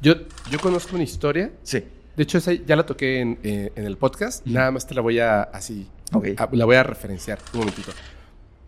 yo, 0.00 0.14
yo 0.50 0.58
conozco 0.60 0.94
una 0.94 1.04
historia. 1.04 1.52
Sí. 1.62 1.84
De 2.16 2.22
hecho, 2.22 2.38
esa 2.38 2.52
ya 2.52 2.76
la 2.76 2.86
toqué 2.86 3.20
en, 3.20 3.38
eh, 3.42 3.72
en 3.76 3.84
el 3.84 3.96
podcast. 3.96 4.46
Nada 4.46 4.70
más 4.70 4.86
te 4.86 4.94
la 4.94 5.00
voy 5.02 5.18
a 5.18 5.42
así. 5.42 5.86
A- 6.38 6.48
la 6.52 6.64
voy 6.64 6.76
a 6.76 6.82
referenciar 6.82 7.38
un 7.52 7.60
momentito. 7.60 7.92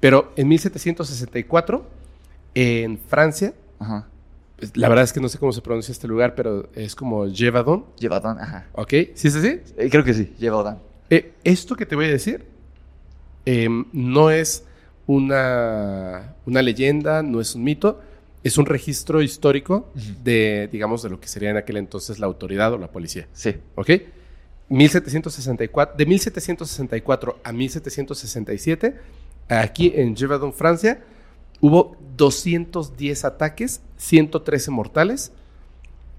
Pero 0.01 0.33
en 0.37 0.49
1764, 0.49 1.87
en 2.55 2.99
Francia, 2.99 3.55
Ajá. 3.79 4.07
pues, 4.59 4.77
la 4.77 4.89
verdad 4.89 5.05
es 5.05 5.13
que 5.13 5.21
no 5.21 5.29
sé 5.29 5.39
cómo 5.39 5.53
se 5.53 5.61
pronuncia 5.63 5.93
este 5.93 6.07
lugar, 6.09 6.35
pero 6.35 6.69
es 6.75 6.95
como 6.95 7.27
Gévaudan. 7.33 7.85
Llevadán, 7.99 8.39
ajá. 8.39 8.67
¿Ok? 8.73 8.91
¿Sí 9.15 9.29
es 9.29 9.37
así? 9.37 9.61
Eh, 9.77 9.89
creo 9.91 10.05
que 10.05 10.15
sí, 10.15 10.35
Llevadán. 10.39 10.79
Eh, 11.11 11.33
esto 11.45 11.75
que 11.75 11.87
te 11.87 11.97
voy 11.97 12.05
a 12.07 12.11
decir 12.11 12.45
em, 13.47 13.87
no 13.93 14.31
es 14.31 14.65
una, 15.07 16.35
una 16.45 16.61
leyenda, 16.63 17.23
no 17.23 17.41
es 17.41 17.55
un 17.55 17.65
mito, 17.65 18.01
es 18.45 18.57
un 18.59 18.67
registro 18.67 19.21
histórico 19.23 19.91
de, 20.23 20.69
digamos, 20.71 21.03
de 21.03 21.11
lo 21.11 21.21
que 21.21 21.29
sería 21.29 21.51
en 21.51 21.57
aquel 21.57 21.77
entonces 21.77 22.19
la 22.19 22.27
autoridad 22.27 22.73
o 22.73 22.79
la 22.79 22.91
policía. 22.91 23.27
Sí. 23.33 23.57
¿Ok? 23.75 23.91
1764, 24.69 25.97
de 25.97 26.07
1764 26.07 27.41
a 27.43 27.53
1767, 27.53 28.97
aquí 29.49 29.93
en 29.95 30.17
Gévaudan, 30.17 30.53
Francia, 30.53 31.03
hubo 31.61 31.97
210 32.17 33.25
ataques, 33.25 33.81
113 33.97 34.71
mortales. 34.71 35.33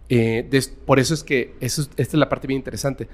Eh, 0.09 0.49
por 0.85 0.99
eso 0.99 1.13
es 1.13 1.23
que 1.23 1.53
eso 1.59 1.83
es- 1.83 1.89
esta 1.97 2.17
es 2.17 2.19
la 2.19 2.29
parte 2.29 2.47
bien 2.47 2.57
interesante. 2.59 3.07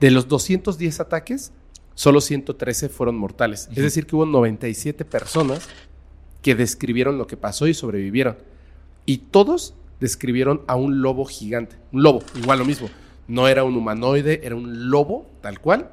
De 0.00 0.10
los 0.10 0.28
210 0.28 0.98
ataques, 1.00 1.52
solo 1.94 2.20
113 2.20 2.88
fueron 2.88 3.16
mortales. 3.16 3.68
Es 3.70 3.76
decir, 3.82 4.06
que 4.06 4.16
hubo 4.16 4.26
97 4.26 5.04
personas 5.04 5.68
que 6.46 6.54
describieron 6.54 7.18
lo 7.18 7.26
que 7.26 7.36
pasó 7.36 7.66
y 7.66 7.74
sobrevivieron. 7.74 8.36
Y 9.04 9.18
todos 9.18 9.74
describieron 9.98 10.60
a 10.68 10.76
un 10.76 11.02
lobo 11.02 11.24
gigante. 11.24 11.74
Un 11.90 12.04
lobo, 12.04 12.22
igual 12.40 12.60
lo 12.60 12.64
mismo. 12.64 12.88
No 13.26 13.48
era 13.48 13.64
un 13.64 13.74
humanoide, 13.76 14.42
era 14.44 14.54
un 14.54 14.88
lobo, 14.88 15.26
tal 15.40 15.58
cual, 15.58 15.90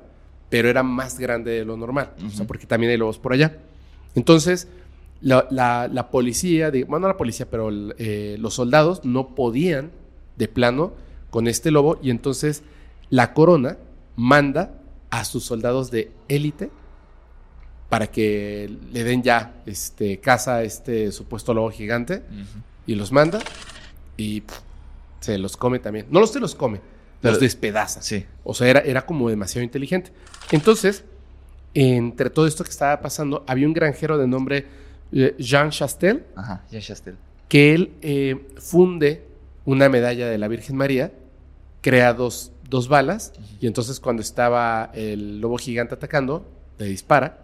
pero 0.51 0.69
era 0.69 0.83
más 0.83 1.17
grande 1.17 1.49
de 1.49 1.65
lo 1.65 1.75
normal. 1.75 2.11
O 2.23 2.29
sea, 2.29 2.45
porque 2.45 2.67
también 2.67 2.91
hay 2.91 2.97
lobos 2.99 3.17
por 3.17 3.33
allá. 3.33 3.57
Entonces, 4.13 4.67
la, 5.21 5.47
la- 5.49 5.87
la 5.91 6.11
policía, 6.11 6.69
de- 6.69 6.83
bueno, 6.83 7.07
no 7.07 7.13
la 7.13 7.17
policía, 7.17 7.49
pero 7.49 7.69
el, 7.69 7.95
eh, 7.97 8.35
los 8.39 8.53
soldados 8.53 9.03
no 9.03 9.33
podían 9.33 9.89
de 10.37 10.47
plano 10.47 10.93
con 11.31 11.47
este 11.47 11.71
lobo 11.71 11.97
y 12.03 12.11
entonces 12.11 12.61
la 13.09 13.33
corona 13.33 13.79
manda 14.15 14.79
a 15.09 15.25
sus 15.25 15.43
soldados 15.45 15.89
de 15.89 16.11
élite 16.27 16.69
para 17.93 18.07
que 18.07 18.75
le 18.91 19.03
den 19.03 19.21
ya 19.21 19.53
este, 19.67 20.19
caza 20.19 20.55
a 20.55 20.63
este 20.63 21.11
supuesto 21.11 21.53
lobo 21.53 21.69
gigante 21.69 22.23
y 22.87 22.95
los 22.95 23.11
manda 23.11 23.37
y 24.17 24.41
pff, 24.41 24.59
se 25.19 25.37
los 25.37 25.55
come 25.55 25.77
también. 25.77 26.07
No 26.09 26.19
los 26.19 26.31
se 26.31 26.39
los 26.39 26.55
come, 26.55 26.81
los 27.21 27.39
despedaza. 27.39 28.01
Sí. 28.01 28.25
O 28.43 28.55
sea, 28.55 28.67
era, 28.67 28.79
era 28.79 29.05
como 29.05 29.29
demasiado 29.29 29.63
inteligente. 29.63 30.11
Entonces, 30.51 31.03
entre 31.75 32.31
todo 32.31 32.47
esto 32.47 32.63
que 32.63 32.71
estaba 32.71 32.99
pasando, 32.99 33.43
había 33.45 33.67
un 33.67 33.73
granjero 33.73 34.17
de 34.17 34.25
nombre 34.25 34.65
eh, 35.11 35.35
Jean 35.37 35.69
Chastel, 35.69 36.25
Ajá, 36.35 36.63
Jean 36.71 36.81
Chastel. 36.81 37.15
que 37.47 37.75
él 37.75 37.91
eh, 38.01 38.43
funde 38.57 39.23
una 39.65 39.87
medalla 39.87 40.27
de 40.29 40.39
la 40.39 40.47
Virgen 40.47 40.77
María, 40.77 41.11
crea 41.81 42.15
dos, 42.15 42.53
dos 42.67 42.87
balas, 42.87 43.33
y 43.61 43.67
entonces 43.67 43.99
cuando 43.99 44.23
estaba 44.23 44.89
el 44.95 45.39
lobo 45.41 45.59
gigante 45.59 45.93
atacando, 45.93 46.43
le 46.79 46.85
dispara, 46.87 47.42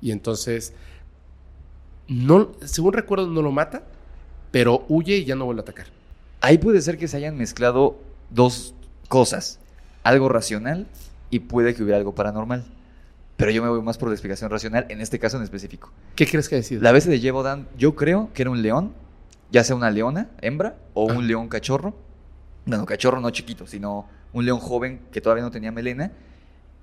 y 0.00 0.10
entonces, 0.12 0.72
no, 2.08 2.52
según 2.64 2.92
recuerdo, 2.92 3.26
no 3.26 3.42
lo 3.42 3.52
mata, 3.52 3.84
pero 4.50 4.84
huye 4.88 5.16
y 5.16 5.24
ya 5.24 5.34
no 5.34 5.44
vuelve 5.44 5.60
a 5.60 5.62
atacar. 5.62 5.86
Ahí 6.40 6.58
puede 6.58 6.80
ser 6.80 6.98
que 6.98 7.08
se 7.08 7.16
hayan 7.16 7.36
mezclado 7.36 7.98
dos 8.30 8.74
cosas. 9.08 9.58
Algo 10.02 10.28
racional 10.28 10.86
y 11.30 11.40
puede 11.40 11.74
que 11.74 11.82
hubiera 11.82 11.98
algo 11.98 12.14
paranormal. 12.14 12.64
Pero 13.36 13.50
yo 13.50 13.62
me 13.62 13.68
voy 13.68 13.82
más 13.82 13.98
por 13.98 14.08
la 14.08 14.14
explicación 14.14 14.50
racional, 14.50 14.86
en 14.88 15.00
este 15.00 15.18
caso 15.18 15.36
en 15.36 15.42
específico. 15.42 15.92
¿Qué 16.14 16.26
crees 16.26 16.48
que 16.48 16.56
ha 16.56 16.62
sido? 16.62 16.80
La 16.80 16.92
vez 16.92 17.06
de 17.06 17.20
Yevodan, 17.20 17.68
yo 17.76 17.94
creo 17.94 18.30
que 18.32 18.42
era 18.42 18.50
un 18.50 18.62
león, 18.62 18.94
ya 19.50 19.62
sea 19.62 19.76
una 19.76 19.90
leona, 19.90 20.30
hembra, 20.40 20.76
o 20.94 21.04
un 21.04 21.26
león 21.26 21.48
cachorro. 21.48 21.94
Bueno, 22.64 22.86
cachorro 22.86 23.20
no 23.20 23.30
chiquito, 23.30 23.66
sino 23.66 24.08
un 24.32 24.46
león 24.46 24.58
joven 24.58 25.00
que 25.12 25.20
todavía 25.20 25.44
no 25.44 25.50
tenía 25.50 25.70
melena. 25.70 26.12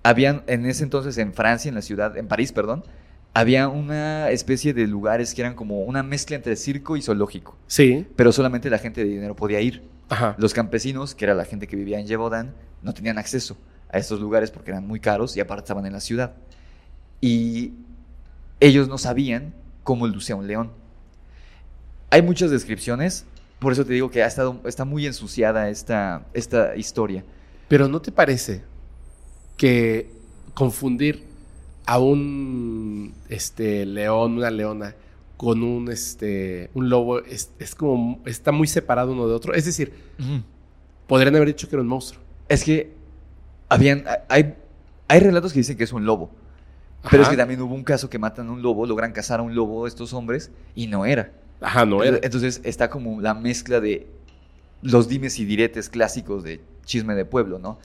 Habían 0.03 0.43
en 0.47 0.65
ese 0.65 0.83
entonces 0.83 1.17
en 1.17 1.33
Francia, 1.33 1.69
en 1.69 1.75
la 1.75 1.81
ciudad, 1.81 2.17
en 2.17 2.27
París, 2.27 2.51
perdón, 2.51 2.83
había 3.33 3.67
una 3.67 4.29
especie 4.29 4.73
de 4.73 4.85
lugares 4.87 5.33
que 5.33 5.41
eran 5.41 5.55
como 5.55 5.81
una 5.81 6.03
mezcla 6.03 6.35
entre 6.35 6.55
circo 6.55 6.97
y 6.97 7.01
zoológico. 7.01 7.57
Sí, 7.67 8.05
Pero 8.15 8.31
solamente 8.31 8.69
la 8.69 8.77
gente 8.77 9.03
de 9.03 9.09
dinero 9.09 9.35
podía 9.35 9.59
ir. 9.61 9.83
ajá. 10.09 10.35
Los 10.37 10.53
campesinos, 10.53 11.15
que 11.15 11.25
era 11.25 11.33
la 11.33 11.45
gente 11.45 11.67
que 11.67 11.75
vivía 11.75 11.99
en 11.99 12.05
Yevodan, 12.05 12.53
no 12.83 12.93
tenían 12.93 13.17
acceso 13.17 13.57
a 13.89 13.97
estos 13.97 14.19
lugares 14.19 14.51
porque 14.51 14.71
eran 14.71 14.85
muy 14.87 14.99
caros 14.99 15.35
y 15.37 15.39
aparte 15.39 15.63
estaban 15.63 15.85
en 15.85 15.93
la 15.93 15.99
ciudad. 15.99 16.33
Y 17.21 17.73
ellos 18.59 18.87
no 18.87 18.97
sabían 18.97 19.53
cómo 19.83 20.07
lucía 20.07 20.35
un 20.35 20.47
león. 20.47 20.71
Hay 22.09 22.21
muchas 22.21 22.51
descripciones, 22.51 23.25
por 23.59 23.71
eso 23.73 23.85
te 23.85 23.93
digo 23.93 24.11
que 24.11 24.21
ha 24.23 24.27
estado, 24.27 24.59
está 24.65 24.85
muy 24.85 25.05
ensuciada 25.07 25.69
esta, 25.69 26.25
esta 26.33 26.75
historia. 26.75 27.23
Pero 27.67 27.87
¿no 27.87 28.01
te 28.01 28.11
parece 28.11 28.63
que 29.57 30.11
confundir 30.53 31.23
a 31.85 31.99
un 31.99 33.13
este, 33.29 33.85
león, 33.85 34.37
una 34.37 34.51
leona, 34.51 34.95
con 35.37 35.63
un, 35.63 35.91
este, 35.91 36.69
un 36.73 36.89
lobo 36.89 37.19
es, 37.19 37.51
es 37.59 37.75
como, 37.75 38.21
está 38.25 38.51
muy 38.51 38.67
separado 38.67 39.11
uno 39.11 39.27
de 39.27 39.33
otro. 39.33 39.53
Es 39.53 39.65
decir, 39.65 39.93
podrían 41.07 41.35
haber 41.35 41.49
dicho 41.49 41.67
que 41.67 41.75
era 41.75 41.81
un 41.81 41.87
monstruo. 41.87 42.21
Es 42.47 42.63
que 42.63 42.93
habían, 43.69 44.05
hay, 44.29 44.55
hay 45.07 45.19
relatos 45.19 45.51
que 45.51 45.59
dicen 45.59 45.77
que 45.77 45.83
es 45.83 45.93
un 45.93 46.05
lobo. 46.05 46.29
Pero 47.11 47.23
es 47.23 47.29
que 47.29 47.35
también 47.35 47.61
hubo 47.61 47.75
un 47.75 47.83
caso 47.83 48.09
que 48.09 48.17
matan 48.17 48.47
a 48.47 48.51
un 48.53 48.61
lobo, 48.61 48.85
logran 48.85 49.11
cazar 49.11 49.41
a 49.41 49.43
un 49.43 49.53
lobo 49.53 49.87
estos 49.87 50.13
hombres 50.13 50.51
y 50.73 50.87
no 50.87 51.05
era. 51.05 51.33
Ajá, 51.59 51.85
no 51.85 52.01
era. 52.03 52.19
Entonces 52.23 52.61
está 52.63 52.89
como 52.89 53.19
la 53.19 53.33
mezcla 53.33 53.81
de 53.81 54.07
los 54.81 55.09
dimes 55.09 55.37
y 55.39 55.45
diretes 55.45 55.89
clásicos 55.89 56.43
de 56.43 56.61
chisme 56.85 57.15
de 57.15 57.25
pueblo, 57.25 57.59
¿no? 57.59 57.77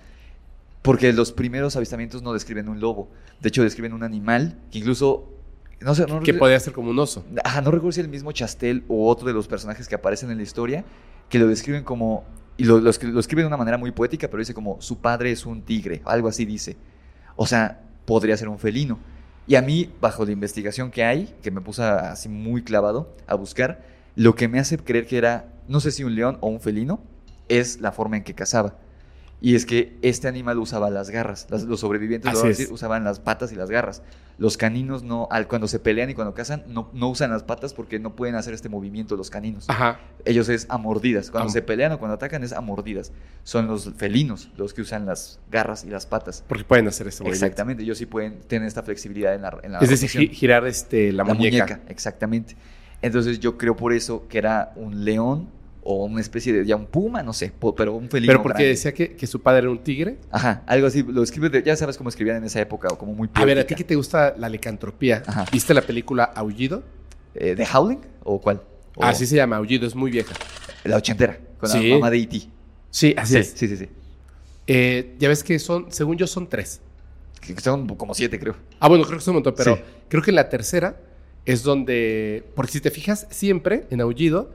Porque 0.82 1.12
los 1.12 1.32
primeros 1.32 1.76
avistamientos 1.76 2.22
no 2.22 2.32
describen 2.32 2.68
un 2.68 2.80
lobo. 2.80 3.10
De 3.40 3.48
hecho, 3.48 3.62
describen 3.62 3.92
un 3.92 4.02
animal 4.02 4.58
que 4.70 4.78
incluso. 4.78 5.32
No 5.80 5.94
sé, 5.94 6.06
no 6.06 6.20
Que 6.20 6.34
podía 6.34 6.58
ser 6.58 6.72
como 6.72 6.90
un 6.90 6.98
oso. 6.98 7.24
Ajá, 7.44 7.60
no 7.60 7.70
recuerdo 7.70 7.92
si 7.92 8.00
el 8.00 8.08
mismo 8.08 8.32
Chastel 8.32 8.84
o 8.88 9.08
otro 9.08 9.28
de 9.28 9.34
los 9.34 9.46
personajes 9.46 9.86
que 9.86 9.94
aparecen 9.94 10.30
en 10.30 10.38
la 10.38 10.42
historia, 10.42 10.84
que 11.28 11.38
lo 11.38 11.46
describen 11.46 11.84
como. 11.84 12.24
Y 12.56 12.64
lo, 12.64 12.78
lo 12.78 12.90
lo 12.90 13.20
escriben 13.20 13.44
de 13.44 13.46
una 13.46 13.56
manera 13.56 13.78
muy 13.78 13.92
poética, 13.92 14.28
pero 14.28 14.38
dice 14.38 14.54
como: 14.54 14.80
su 14.80 14.98
padre 14.98 15.30
es 15.30 15.46
un 15.46 15.62
tigre, 15.62 16.02
algo 16.04 16.28
así 16.28 16.44
dice. 16.44 16.76
O 17.36 17.46
sea, 17.46 17.80
podría 18.04 18.36
ser 18.36 18.48
un 18.48 18.58
felino. 18.58 18.98
Y 19.46 19.54
a 19.54 19.62
mí, 19.62 19.90
bajo 20.00 20.24
la 20.24 20.32
investigación 20.32 20.90
que 20.90 21.04
hay, 21.04 21.34
que 21.42 21.50
me 21.50 21.60
puse 21.60 21.82
así 21.82 22.28
muy 22.28 22.62
clavado 22.62 23.14
a 23.26 23.34
buscar, 23.34 23.82
lo 24.14 24.34
que 24.34 24.48
me 24.48 24.58
hace 24.58 24.76
creer 24.76 25.06
que 25.06 25.16
era, 25.16 25.52
no 25.68 25.80
sé 25.80 25.90
si 25.90 26.04
un 26.04 26.14
león 26.14 26.36
o 26.40 26.48
un 26.48 26.60
felino, 26.60 27.00
es 27.48 27.80
la 27.80 27.92
forma 27.92 28.16
en 28.16 28.24
que 28.24 28.34
cazaba. 28.34 28.76
Y 29.40 29.54
es 29.54 29.66
que 29.66 29.96
este 30.02 30.26
animal 30.26 30.58
usaba 30.58 30.90
las 30.90 31.10
garras. 31.10 31.46
Las- 31.48 31.62
los 31.62 31.78
sobrevivientes 31.80 32.32
lo 32.32 32.42
decir, 32.42 32.68
usaban 32.72 33.04
las 33.04 33.20
patas 33.20 33.52
y 33.52 33.54
las 33.54 33.70
garras. 33.70 34.02
Los 34.36 34.56
caninos 34.56 35.02
no, 35.02 35.26
al, 35.30 35.46
cuando 35.48 35.66
se 35.68 35.78
pelean 35.80 36.10
y 36.10 36.14
cuando 36.14 36.32
cazan, 36.34 36.62
no, 36.68 36.90
no 36.92 37.08
usan 37.08 37.30
las 37.30 37.42
patas 37.44 37.72
porque 37.74 37.98
no 37.98 38.14
pueden 38.16 38.34
hacer 38.36 38.52
este 38.54 38.68
movimiento 38.68 39.16
los 39.16 39.30
caninos. 39.30 39.64
Ajá. 39.68 40.00
Ellos 40.24 40.48
es 40.48 40.66
a 40.68 40.78
mordidas. 40.78 41.30
Cuando 41.30 41.48
Am- 41.48 41.52
se 41.52 41.62
pelean 41.62 41.92
o 41.92 41.98
cuando 41.98 42.14
atacan 42.14 42.42
es 42.44 42.52
a 42.52 42.60
mordidas. 42.60 43.12
Son 43.44 43.66
los 43.68 43.92
felinos 43.96 44.50
los 44.56 44.74
que 44.74 44.82
usan 44.82 45.06
las 45.06 45.38
garras 45.50 45.84
y 45.84 45.90
las 45.90 46.06
patas. 46.06 46.44
Porque 46.48 46.64
pueden 46.64 46.86
hacer 46.88 47.06
ese 47.08 47.22
movimiento. 47.22 47.44
Exactamente, 47.46 47.82
ellos 47.84 47.98
sí 47.98 48.06
pueden 48.06 48.40
tener 48.40 48.66
esta 48.66 48.82
flexibilidad 48.82 49.34
en 49.34 49.42
la, 49.42 49.58
en 49.62 49.72
la 49.72 49.78
Es 49.78 49.88
decir, 49.90 50.08
rotación. 50.08 50.34
girar 50.34 50.66
este, 50.66 51.12
la, 51.12 51.24
muñeca. 51.24 51.80
Exactamente. 51.88 52.56
Entonces 53.02 53.38
yo 53.40 53.56
creo 53.58 53.76
por 53.76 53.92
eso 53.92 54.26
que 54.28 54.38
era 54.38 54.72
un 54.76 55.04
león 55.04 55.48
o 55.90 56.04
una 56.04 56.20
especie 56.20 56.52
de, 56.52 56.66
ya 56.66 56.76
un 56.76 56.84
puma, 56.84 57.22
no 57.22 57.32
sé, 57.32 57.50
pero 57.74 57.94
un 57.94 58.10
felino 58.10 58.30
Pero 58.30 58.42
porque 58.42 58.56
grande. 58.58 58.68
decía 58.68 58.92
que, 58.92 59.16
que 59.16 59.26
su 59.26 59.40
padre 59.40 59.60
era 59.60 59.70
un 59.70 59.78
tigre. 59.78 60.18
Ajá, 60.30 60.62
algo 60.66 60.86
así, 60.86 61.02
lo 61.02 61.22
escribe, 61.22 61.48
de- 61.48 61.62
ya 61.62 61.74
sabes 61.76 61.96
cómo 61.96 62.10
escribían 62.10 62.36
en 62.36 62.44
esa 62.44 62.60
época, 62.60 62.88
o 62.90 62.98
como 62.98 63.14
muy 63.14 63.30
A 63.32 63.44
ver, 63.46 63.58
a 63.58 63.66
ti 63.66 63.74
que 63.74 63.84
te 63.84 63.94
gusta 63.96 64.34
la 64.36 64.50
licantropía, 64.50 65.22
Ajá. 65.26 65.46
¿viste 65.50 65.72
la 65.72 65.80
película 65.80 66.24
Aullido? 66.24 66.82
Eh, 67.34 67.54
¿De 67.54 67.66
Howling? 67.72 68.00
¿O 68.22 68.38
cuál? 68.38 68.60
O 68.96 69.02
Así 69.02 69.26
se 69.26 69.36
llama, 69.36 69.56
Aullido, 69.56 69.86
es 69.86 69.94
muy 69.94 70.10
vieja. 70.10 70.34
La 70.84 70.96
ochentera, 70.98 71.38
con 71.58 71.70
Sí. 71.70 71.88
la 71.88 71.94
mamá 71.94 72.10
de 72.10 72.18
E.T. 72.18 72.42
Sí, 72.90 73.14
así 73.16 73.32
Sí, 73.32 73.38
es. 73.38 73.50
sí, 73.56 73.68
sí, 73.68 73.76
sí. 73.78 73.88
Eh, 74.66 75.14
ya 75.18 75.28
ves 75.30 75.42
que 75.42 75.58
son, 75.58 75.86
según 75.90 76.18
yo, 76.18 76.26
son 76.26 76.46
tres. 76.48 76.82
Que 77.40 77.58
son 77.60 77.86
como 77.96 78.12
siete, 78.12 78.38
creo. 78.38 78.56
Ah, 78.78 78.88
bueno, 78.88 79.04
creo 79.04 79.16
que 79.18 79.24
son 79.24 79.32
un 79.32 79.36
montón, 79.36 79.54
pero 79.56 79.76
Sí. 79.76 79.82
creo 80.10 80.22
que 80.22 80.32
en 80.32 80.36
la 80.36 80.50
tercera 80.50 80.96
es 81.46 81.62
donde, 81.62 82.44
porque 82.54 82.72
si 82.72 82.80
te 82.82 82.90
fijas, 82.90 83.26
siempre 83.30 83.86
en 83.90 84.02
Aullido, 84.02 84.50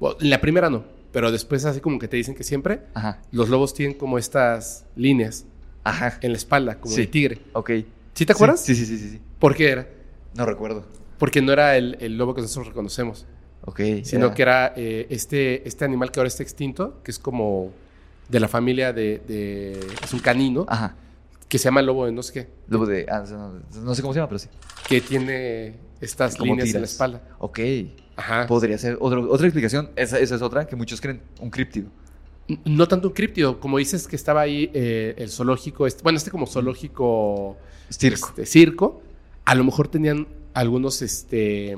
bueno, 0.00 0.16
en 0.20 0.30
la 0.30 0.40
primera 0.40 0.70
no, 0.70 0.84
pero 1.12 1.30
después 1.32 1.64
así 1.64 1.80
como 1.80 1.98
que 1.98 2.08
te 2.08 2.16
dicen 2.16 2.34
que 2.34 2.44
siempre, 2.44 2.82
Ajá, 2.94 3.20
los 3.32 3.48
lobos 3.48 3.74
tienen 3.74 3.96
como 3.96 4.18
estas 4.18 4.84
líneas 4.96 5.44
ajá. 5.84 6.18
en 6.22 6.32
la 6.32 6.36
espalda, 6.38 6.80
como 6.80 6.94
Sí. 6.94 7.02
de 7.02 7.06
tigre. 7.06 7.38
Ok. 7.52 7.70
¿Sí 8.14 8.26
te 8.26 8.32
acuerdas? 8.32 8.60
Sí, 8.60 8.74
sí, 8.74 8.86
sí, 8.86 8.98
sí, 8.98 9.10
sí. 9.10 9.20
¿Por 9.38 9.54
qué 9.54 9.70
era? 9.70 9.88
No 10.34 10.46
recuerdo. 10.46 10.84
Porque 11.18 11.40
no 11.42 11.52
era 11.52 11.76
el, 11.76 11.96
el 12.00 12.16
lobo 12.18 12.34
que 12.34 12.40
nosotros 12.42 12.68
reconocemos, 12.68 13.26
Ok. 13.64 13.80
sino 14.02 14.34
que 14.34 14.42
era 14.42 14.72
eh, 14.76 15.06
este, 15.10 15.66
este 15.66 15.84
animal 15.84 16.10
que 16.10 16.20
ahora 16.20 16.28
está 16.28 16.42
extinto, 16.42 17.00
que 17.02 17.10
es 17.10 17.18
como 17.18 17.70
de 18.28 18.40
la 18.40 18.48
familia 18.48 18.92
de, 18.92 19.20
de- 19.26 19.80
es 20.02 20.12
un 20.12 20.18
canino, 20.20 20.64
Ajá. 20.68 20.96
que 21.48 21.58
se 21.58 21.64
llama 21.64 21.82
lobo 21.82 22.06
de 22.06 22.12
no 22.12 22.22
sé 22.22 22.32
qué, 22.32 22.48
Lobo 22.68 22.86
de... 22.86 23.06
ah, 23.08 23.22
no, 23.30 23.60
no 23.82 23.94
sé 23.94 24.02
cómo 24.02 24.12
se 24.14 24.18
llama, 24.20 24.28
pero 24.28 24.38
sí. 24.38 24.48
que 24.88 25.00
tiene 25.00 25.74
estas 26.00 26.38
líneas 26.40 26.74
en 26.74 26.80
la 26.80 26.86
espalda. 26.86 27.22
Ok. 27.38 27.60
Ajá. 28.16 28.46
Podría 28.46 28.78
ser 28.78 28.96
otro- 29.00 29.30
otra 29.30 29.46
explicación. 29.46 29.90
Esa, 29.96 30.18
esa 30.18 30.34
es 30.36 30.42
otra 30.42 30.66
que 30.66 30.76
muchos 30.76 31.00
creen. 31.00 31.20
Un 31.40 31.50
críptido. 31.50 31.88
No 32.64 32.86
tanto 32.88 33.08
un 33.08 33.14
críptido, 33.14 33.58
como 33.58 33.78
dices 33.78 34.06
que 34.06 34.16
estaba 34.16 34.42
ahí 34.42 34.70
eh, 34.74 35.14
el 35.18 35.30
zoológico, 35.30 35.86
este- 35.86 36.02
bueno, 36.02 36.18
este 36.18 36.30
como 36.30 36.46
zoológico 36.46 37.56
Circo. 37.88 38.28
este, 38.28 38.46
circo, 38.46 39.02
a 39.44 39.54
lo 39.54 39.64
mejor 39.64 39.88
tenían 39.88 40.26
algunos 40.52 41.00
este, 41.02 41.76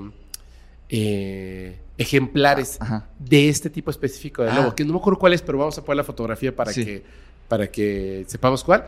eh, 0.89 1.79
ejemplares 1.99 2.77
Ajá. 2.81 3.09
de 3.19 3.49
este 3.49 3.71
tipo 3.71 3.91
específico 3.91 4.43
de 4.43 4.51
Ah. 4.51 4.55
lobo, 4.57 4.75
que 4.75 4.85
no 4.85 4.93
me 4.93 4.99
acuerdo 4.99 5.19
cuál 5.19 5.33
es, 5.33 5.43
pero 5.43 5.59
vamos 5.59 5.77
a 5.79 5.85
poner 5.85 5.99
la 5.99 6.05
fotografía 6.05 6.55
para, 6.55 6.73
Sí. 6.73 6.85
que, 6.85 7.03
para 7.49 7.69
que 7.71 8.25
sepamos 8.29 8.63
cuál. 8.65 8.87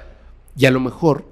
Y 0.57 0.67
a 0.67 0.71
lo 0.71 0.81
mejor, 0.81 1.25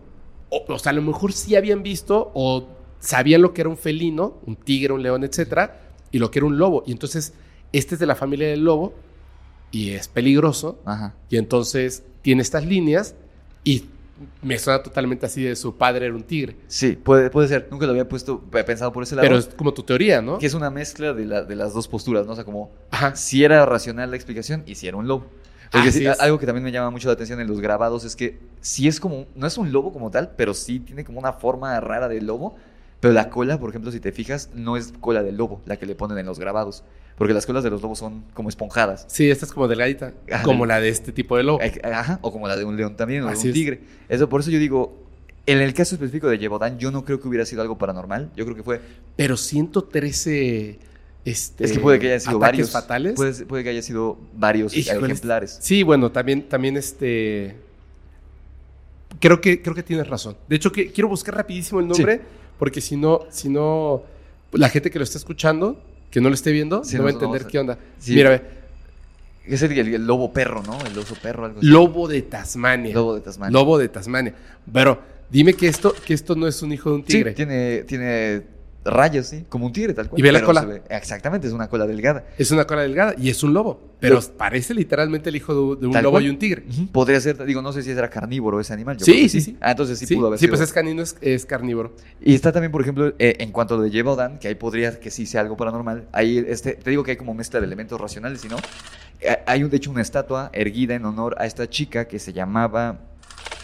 o, 0.48 0.64
o 0.68 0.78
sea, 0.78 0.90
a 0.90 0.94
lo 0.94 1.02
mejor 1.02 1.32
sí 1.32 1.55
habían 1.56 1.82
visto 1.82 2.30
o 2.34 2.68
sabían 2.98 3.43
lo 3.43 3.52
que 3.52 3.60
era 3.62 3.68
un 3.70 3.76
felino, 3.76 4.38
un 4.47 4.56
tigre, 4.56 4.93
un 4.93 5.02
león, 5.02 5.24
etcétera, 5.24 5.80
y 6.16 6.18
lo 6.18 6.30
que 6.30 6.38
era 6.38 6.47
un 6.47 6.56
lobo. 6.59 6.82
Y 6.86 6.93
entonces, 6.93 7.34
este 7.72 7.94
es 7.94 7.98
de 8.01 8.06
la 8.06 8.14
familia 8.14 8.48
del 8.48 8.64
lobo 8.64 8.94
y 9.70 9.90
es 9.90 10.09
peligroso, 10.09 10.80
Ajá. 10.84 11.14
y 11.28 11.36
entonces 11.36 12.02
tiene 12.22 12.40
estas 12.43 12.64
líneas 12.64 13.14
y 13.64 13.84
me 14.43 14.59
suena 14.59 14.82
totalmente 14.82 15.26
así 15.26 15.43
de 15.43 15.55
su 15.56 15.76
padre 15.76 16.06
era 16.06 16.14
un 16.14 16.22
tigre. 16.22 16.56
Sí, 16.68 16.93
puede, 16.93 17.28
puede 17.28 17.48
ser. 17.48 17.68
Nunca 17.70 17.84
lo 17.84 17.93
había 17.93 18.09
puesto, 18.09 18.40
pensado 18.40 18.90
por 18.93 19.02
ese 19.02 19.14
lado. 19.14 19.26
Pero 19.28 19.36
es 19.38 19.48
como 19.48 19.74
tu 19.74 19.82
teoría, 19.82 20.22
¿no? 20.22 20.38
Que 20.38 20.47
es 20.47 20.55
una 20.55 20.70
mezcla 20.70 21.12
de, 21.12 21.26
la- 21.26 21.43
de 21.43 21.55
las 21.55 21.74
dos 21.74 21.86
posturas, 21.86 22.24
¿no? 22.24 22.32
O 22.32 22.34
sea, 22.34 22.44
como 22.44 22.70
Ajá. 22.90 23.14
si 23.14 23.44
era 23.44 23.66
racional 23.66 24.09
la 24.10 24.16
explicación 24.16 24.62
y 24.66 24.76
si 24.76 24.88
era 24.88 24.97
un 24.97 25.06
lobo. 25.06 25.26
Porque 25.70 25.93
sí, 25.93 26.06
algo 26.06 26.38
que 26.38 26.47
también 26.47 26.64
me 26.64 26.72
llama 26.72 26.90
mucho 26.90 27.09
la 27.09 27.14
atención 27.14 27.40
en 27.40 27.48
los 27.48 27.60
grabados 27.60 28.05
es 28.05 28.16
que 28.16 28.38
sí 28.62 28.88
es 28.88 29.01
como, 29.01 29.26
no 29.34 29.47
es 29.48 29.59
un 29.59 29.70
lobo 29.72 29.93
como 29.93 30.10
tal, 30.10 30.30
pero 30.36 30.55
sí 30.55 30.78
tiene 30.80 31.05
como 31.05 31.18
una 31.18 31.32
forma 31.34 31.78
rara 31.80 32.09
de 32.09 32.22
lobo. 32.22 32.56
Pero 33.01 33.12
la 33.12 33.31
cola, 33.31 33.59
por 33.59 33.70
ejemplo, 33.70 33.93
si 33.93 34.01
te 34.01 34.12
fijas, 34.12 34.51
no 34.55 34.77
es 34.77 34.93
cola 35.01 35.23
del 35.23 35.36
lobo 35.36 35.60
la 35.66 35.77
que 35.77 35.86
le 35.86 35.94
ponen 35.94 36.18
en 36.18 36.27
los 36.27 36.39
grabados. 36.39 36.82
Porque 37.16 37.32
las 37.32 37.47
colas 37.47 37.64
de 37.64 37.70
los 37.70 37.81
lobos 37.81 37.98
son 37.98 38.24
como 38.35 38.48
esponjadas. 38.48 39.06
Sí, 39.09 39.31
esta 39.31 39.47
es 39.47 39.52
como 39.52 39.68
delgadita, 39.68 40.12
Ajá. 40.31 40.43
como 40.43 40.66
la 40.66 40.81
de 40.81 40.90
este 40.90 41.12
tipo 41.12 41.36
de 41.36 41.44
lobo. 41.44 41.60
Ajá, 41.82 42.18
o 42.20 42.31
como 42.31 42.47
la 42.47 42.56
de 42.56 42.64
un 42.64 42.77
león 42.77 42.97
también, 42.97 43.23
o 43.23 43.27
de 43.27 43.36
un 43.36 43.47
es. 43.47 43.52
tigre. 43.52 43.81
Eso, 44.09 44.28
por 44.28 44.40
eso 44.40 44.51
yo 44.51 44.59
digo, 44.59 45.02
en 45.47 45.60
el 45.60 45.73
caso 45.73 45.94
específico 45.94 46.28
de 46.28 46.39
Yevodan, 46.39 46.78
yo 46.78 46.90
no 46.90 47.05
creo 47.05 47.20
que 47.20 47.28
hubiera 47.28 47.47
sido 47.47 47.62
algo 47.62 47.78
paranormal. 47.78 48.31
Yo 48.36 48.44
creo 48.44 48.56
que 48.56 48.62
fue. 48.62 48.81
Pero 49.16 49.39
113 49.39 50.78
este, 51.27 51.64
es 51.64 51.73
que 51.73 51.81
puede 51.81 51.98
que 51.98 52.06
hayan 52.06 52.20
sido 52.20 52.39
varios. 52.39 52.70
fatales. 52.70 53.14
Puede, 53.14 53.47
puede 53.47 53.64
que 53.64 53.70
haya 53.70 53.82
sido 53.82 54.16
varios 54.35 54.77
Híjole, 54.77 55.06
ejemplares. 55.06 55.59
Sí, 55.60 55.82
bueno, 55.82 56.12
también, 56.12 56.48
también 56.48 56.77
este. 56.77 57.56
Creo 59.18 59.40
que, 59.40 59.60
creo 59.60 59.74
que 59.74 59.82
tienes 59.82 60.06
razón. 60.06 60.36
De 60.48 60.55
hecho, 60.55 60.70
que, 60.70 60.93
quiero 60.93 61.09
buscar 61.09 61.35
rapidísimo 61.35 61.81
el 61.81 61.89
nombre, 61.89 62.20
porque 62.59 62.81
si 62.81 62.97
no, 62.97 63.23
si 63.31 63.49
no, 63.49 64.03
la 64.53 64.69
gente 64.69 64.91
que 64.91 64.99
lo 64.99 65.05
está 65.05 65.19
escuchando, 65.19 65.81
que 66.11 66.20
no 66.20 66.28
lo 66.28 66.35
esté 66.35 66.53
viendo, 66.53 66.85
Sí, 66.85 66.97
no 66.97 67.03
va 67.05 67.11
a 67.11 67.12
entender 67.12 67.43
a- 67.43 67.47
qué 67.49 67.59
onda. 67.59 67.78
Sí. 67.99 68.15
Mira, 68.15 68.31
ve, 68.31 68.43
Es 69.49 69.62
el, 69.62 69.73
el- 69.78 69.95
el 69.95 70.07
lobo 70.07 70.33
perro, 70.33 70.62
¿no? 70.65 70.77
El 70.85 70.99
oso 70.99 71.15
perro, 71.23 71.45
algo 71.45 71.59
así. 71.61 71.66
lobo 71.69 72.09
de 72.09 72.23
Tasmania. 72.23 72.93
Lobo 72.95 73.15
de 73.15 73.20
Tasmania. 73.20 73.53
Lobo 73.53 73.78
de 73.78 73.89
Tasmania. 73.89 74.35
Pero 74.73 74.99
dime 75.31 75.55
que 75.55 75.69
esto, 75.69 75.95
que 76.05 76.15
esto 76.15 76.35
no 76.35 76.49
es 76.49 76.62
un 76.62 76.73
hijo 76.73 76.91
de 76.91 76.97
un 76.97 77.03
Sí, 77.03 77.07
tigre. 77.12 77.33
tiene, 77.33 77.85
tiene 77.85 78.43
rayos, 78.87 79.27
sí, 79.27 79.45
como 79.49 79.67
un 79.67 79.73
tigre 79.73 79.93
tal 79.95 80.09
cual. 80.09 80.19
Y 80.19 80.23
ve 80.23 80.33
la 80.33 80.43
cola. 80.43 80.65
ve- 80.65 80.83
exactamente, 80.91 81.47
es 81.47 81.53
una 81.53 81.69
cola 81.69 81.87
delgada. 81.87 82.25
Es 82.39 82.51
una 82.51 82.67
cola 82.67 82.83
delgada 82.83 83.15
y 83.19 83.29
es 83.31 83.43
un 83.43 83.53
lobo. 83.53 83.81
Pero 83.99 84.21
parece 84.37 84.75
literalmente 84.75 85.31
el 85.31 85.37
hijo 85.37 85.53
de, 85.75 85.81
de 85.81 85.87
un 85.87 85.93
Tal 85.93 86.03
lobo 86.05 86.13
cual. 86.13 86.27
y 86.27 86.29
un 86.31 86.39
tigre. 86.39 86.65
Podría 86.93 87.19
ser, 87.21 87.45
digo, 87.45 87.63
no 87.63 87.73
sé 87.73 87.83
si 87.83 87.91
era 87.91 88.09
carnívoro 88.11 88.61
ese 88.61 88.73
animal. 88.73 88.97
yo 88.99 89.05
Sí, 89.05 89.13
creo 89.13 89.23
que 89.25 89.29
sí, 89.31 89.41
sí. 89.41 89.57
Ah, 89.61 89.71
entonces 89.73 89.99
sí, 89.99 90.07
Sí, 90.07 90.15
pudo 90.17 90.27
haber 90.29 90.39
sí, 90.39 90.45
sido. 90.47 90.57
pues 90.57 90.69
es 90.69 90.73
canino, 90.73 91.03
es, 91.03 91.17
es 91.21 91.47
carnívoro. 91.47 91.95
Y 92.21 92.35
está 92.35 92.53
también, 92.53 92.71
por 92.73 92.83
ejemplo, 92.83 93.15
eh, 93.19 93.37
en 93.39 93.53
cuanto 93.53 93.75
a 93.75 93.77
lo 93.79 93.83
de 93.85 93.91
Yevodan, 93.91 94.39
que 94.39 94.49
ahí 94.49 94.55
podría 94.55 95.01
que 95.01 95.11
sí 95.11 95.27
sea 95.27 95.41
algo 95.41 95.57
paranormal. 95.57 96.07
Ahí, 96.13 96.45
este, 96.47 96.75
te 96.75 96.91
digo 96.91 97.03
que 97.05 97.13
hay 97.13 97.17
como 97.17 97.33
mezcla 97.35 97.59
de 97.61 97.67
elementos 97.67 98.01
racionales, 98.01 98.45
y 98.45 98.49
no. 98.49 98.57
Eh, 99.21 99.39
Hay, 99.47 99.63
de 99.63 99.77
hecho, 99.77 99.91
una 99.91 100.03
estatua 100.03 100.51
erguida 100.53 100.95
en 100.95 101.05
honor 101.07 101.35
a 101.39 101.47
esta 101.47 101.69
chica 101.69 102.07
que 102.07 102.19
se 102.19 102.33
llamaba 102.35 103.01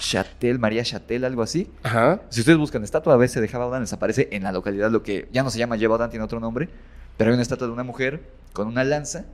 Chatel, 0.03 0.59
María 0.59 0.83
Chatel, 0.83 1.25
algo 1.25 1.43
así. 1.43 1.71
Ajá. 1.85 2.23
Si 2.29 2.41
ustedes 2.41 2.59
buscan 2.59 2.83
estatua 2.83 3.15
a 3.15 3.17
veces 3.17 3.41
de 3.41 3.47
Yevodan, 3.47 3.83
les 3.83 3.93
aparece 3.93 4.29
en 4.33 4.43
la 4.43 4.51
localidad 4.51 4.91
lo 4.91 5.03
que 5.03 5.29
ya 5.33 5.45
no 5.45 5.51
se 5.51 5.59
llama 5.59 5.77
Yevodan, 5.77 6.11
tiene 6.11 6.25
otro 6.25 6.41
nombre. 6.41 6.69
Pero 7.17 7.31
hay 7.31 7.35
una 7.35 7.43
estatua 7.43 7.69
de 7.69 7.73
una 7.73 7.85
mujer 7.85 8.21
con 8.53 8.67
una 8.67 8.83
lanza 8.83 9.25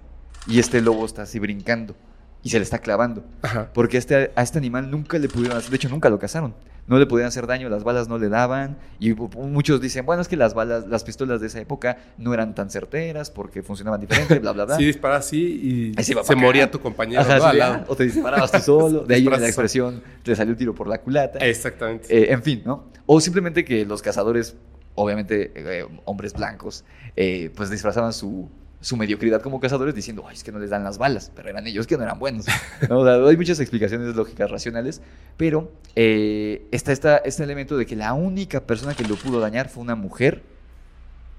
y 0.46 0.58
este 0.58 0.82
lobo 0.82 1.06
está 1.06 1.22
así 1.22 1.38
brincando 1.38 1.96
y 2.42 2.50
se 2.50 2.58
le 2.58 2.64
está 2.64 2.80
clavando. 2.80 3.24
Ajá. 3.40 3.70
Porque 3.72 3.96
este, 3.96 4.30
a 4.34 4.42
este 4.42 4.58
animal 4.58 4.90
nunca 4.90 5.18
le 5.18 5.28
pudieron 5.28 5.56
hacer, 5.56 5.70
de 5.70 5.76
hecho 5.76 5.88
nunca 5.88 6.10
lo 6.10 6.18
cazaron, 6.18 6.54
no 6.89 6.98
le 6.98 7.06
podían 7.06 7.28
hacer 7.28 7.47
daño, 7.47 7.69
las 7.69 7.85
balas 7.85 8.09
no 8.09 8.19
le 8.19 8.28
daban, 8.28 8.78
y 8.98 9.12
muchos 9.12 9.81
dicen, 9.81 10.05
bueno, 10.05 10.23
es 10.23 10.28
que 10.28 10.36
las 10.36 10.55
balas, 10.55 10.86
las 10.89 11.05
pistolas 11.05 11.40
de 11.40 11.47
esa 11.47 11.60
época 11.60 11.98
no 12.16 12.35
eran 12.35 12.55
tan 12.55 12.70
certeras 12.70 13.31
porque 13.31 13.62
funcionaban 13.62 14.01
diferente, 14.01 14.39
bla, 14.40 14.52
bla, 14.52 14.65
bla. 14.65 14.77
Sí, 14.77 14.85
dispara 14.85 15.16
así 15.16 15.94
y 15.97 16.02
se 16.02 16.35
moría 16.35 16.70
tu 16.70 16.81
compañero. 16.81 17.20
Ajá, 17.20 17.52
¿no? 17.52 17.85
o 17.89 17.94
te 17.94 18.05
disparabas 18.05 18.51
tú 18.51 18.59
solo, 18.60 19.05
de 19.05 19.15
ahí 19.15 19.20
viene 19.20 19.39
la 19.39 19.47
Disparas 19.47 19.48
expresión, 19.48 20.02
te 20.23 20.35
salió 20.35 20.52
un 20.52 20.59
tiro 20.59 20.74
por 20.74 20.89
la 20.89 20.98
culata. 20.98 21.39
Exactamente. 21.39 22.06
Eh, 22.10 22.32
en 22.32 22.43
fin, 22.43 22.62
¿no? 22.65 22.86
O 23.06 23.20
simplemente 23.20 23.65
que 23.65 23.85
los 23.85 24.02
cazadores 24.02 24.56
obviamente, 24.98 25.52
eh, 25.55 25.86
hombres 26.05 26.32
blancos, 26.32 26.85
eh, 27.16 27.51
pues 27.55 27.70
disfrazaban 27.70 28.12
su, 28.12 28.48
su 28.80 28.96
mediocridad 28.96 29.42
como 29.42 29.59
cazadores 29.59 29.94
diciendo, 29.94 30.24
ay, 30.28 30.36
es 30.36 30.44
que 30.44 30.52
no 30.52 30.59
les 30.59 30.70
dan 30.70 30.84
las 30.84 30.98
balas, 30.98 31.32
pero 31.34 31.48
eran 31.48 31.66
ellos 31.66 31.86
que 31.86 31.96
no 31.96 32.05
eran 32.05 32.18
buenos. 32.18 32.46
¿no? 32.88 33.00
O 33.00 33.05
sea, 33.05 33.14
hay 33.14 33.36
muchas 33.36 33.59
explicaciones 33.60 34.14
lógicas, 34.14 34.50
racionales, 34.50 35.02
pero 35.36 35.72
eh, 35.96 36.66
está, 36.70 36.92
está 36.92 37.16
este 37.18 37.42
elemento 37.42 37.76
de 37.76 37.86
que 37.86 37.96
la 37.96 38.12
única 38.14 38.60
persona 38.60 38.94
que 38.94 39.05
lo 39.05 39.16
pudo 39.16 39.40
dañar 39.40 39.68
fue 39.68 39.82
una 39.82 39.96
mujer 39.96 40.42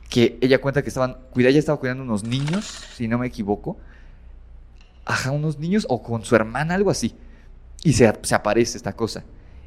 que 0.10 0.38
ella 0.42 0.60
cuenta 0.60 0.82
que 0.82 0.90
estaban, 0.90 1.18
cuida, 1.32 1.50
ella 1.50 1.60
estaba 1.60 1.80
cuidando 1.80 2.04
unos 2.04 2.24
niños, 2.24 2.66
si 2.96 3.08
no 3.08 3.18
me 3.18 3.28
equivoco, 3.28 3.78
ajá, 5.06 5.32
unos 5.32 5.60
niños 5.60 5.86
o 5.88 6.02
con 6.04 6.26
su 6.26 6.36
hermana, 6.36 6.74
algo 6.74 6.92
así, 6.92 7.16
y 7.84 7.94
se, 7.94 8.12
se 8.24 8.36
aparece 8.36 8.76
esta 8.76 8.94
cosa, 8.94 9.24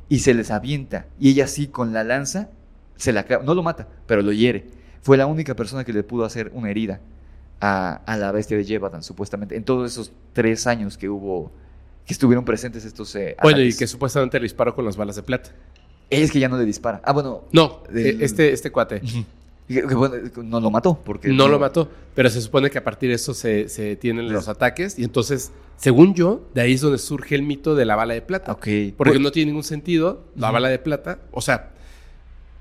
y 0.09 0.19
se 0.19 0.35
les 0.35 0.51
avienta, 0.51 1.07
y 1.19 1.31
ella 1.31 1.47
sí 1.47 1.69
con 1.69 1.93
la 1.93 2.05
lanza, 2.05 2.51
se 2.97 3.13
la 3.13 3.25
no 3.45 3.55
lo 3.55 3.63
mata, 3.63 3.89
pero 4.07 4.21
lo 4.21 4.33
hiere. 4.33 4.67
Fue 5.01 5.17
la 5.17 5.27
única 5.27 5.57
persona 5.57 5.85
que 5.85 5.93
le 5.93 6.05
pudo 6.05 6.25
hacer 6.25 6.51
una 6.55 6.71
herida 6.71 7.01
a, 7.65 8.03
a 8.07 8.17
la 8.17 8.33
bestia 8.33 8.57
de 8.57 8.65
Jebatan, 8.65 9.03
supuestamente, 9.05 9.55
en 9.57 9.63
todos 9.65 9.91
esos 9.93 10.11
tres 10.33 10.67
años 10.67 10.99
que 10.99 11.09
hubo, 11.09 11.53
que 12.05 12.13
estuvieron 12.13 12.45
presentes 12.45 12.85
estos 12.85 13.15
eh, 13.15 13.37
Bueno, 13.41 13.61
y 13.61 13.73
que 13.75 13.87
supuestamente 13.87 14.39
le 14.39 14.43
disparó 14.43 14.75
con 14.75 14.85
las 14.85 14.97
balas 14.97 15.15
de 15.17 15.23
plata. 15.23 15.51
Es 16.11 16.33
que 16.33 16.41
ya 16.41 16.49
no 16.49 16.59
le 16.59 16.65
dispara. 16.65 17.01
Ah, 17.05 17.13
bueno. 17.13 17.45
No, 17.53 17.85
del- 17.89 18.21
eh, 18.21 18.25
este, 18.25 18.53
este 18.53 18.71
cuate. 18.73 19.01
Ujú. 19.05 19.25
Que- 19.69 19.87
que, 19.87 19.95
bueno, 19.95 20.17
no 20.43 20.61
lo 20.61 20.71
mató, 20.73 20.99
porque... 21.05 21.29
No 21.29 21.47
lo 21.47 21.59
mató, 21.61 21.89
pero 22.17 22.29
se 22.29 22.41
supone 22.43 22.69
que 22.69 22.79
a 22.79 22.85
partir 22.85 23.09
de 23.11 23.15
eso 23.15 23.33
se, 23.33 23.69
se 23.69 23.95
tienen 23.97 24.31
los 24.31 24.49
ataques 24.49 24.99
y 24.99 25.05
entonces, 25.05 25.53
según 25.77 26.15
yo, 26.15 26.43
de 26.53 26.63
ahí 26.63 26.73
es 26.75 26.81
donde 26.81 26.99
surge 26.99 27.37
el 27.37 27.43
mito 27.43 27.77
de 27.77 27.85
la 27.85 27.95
bala 27.95 28.13
de 28.13 28.23
plata. 28.23 28.51
Ok. 28.53 28.67
Porque 28.97 29.13
Pues- 29.13 29.21
no 29.21 29.31
tiene 29.31 29.53
ningún 29.53 29.63
sentido 29.65 30.25
la 30.35 30.51
bala 30.51 30.69
de 30.69 30.81
plata, 30.81 31.21
o 31.31 31.41
sea, 31.41 31.71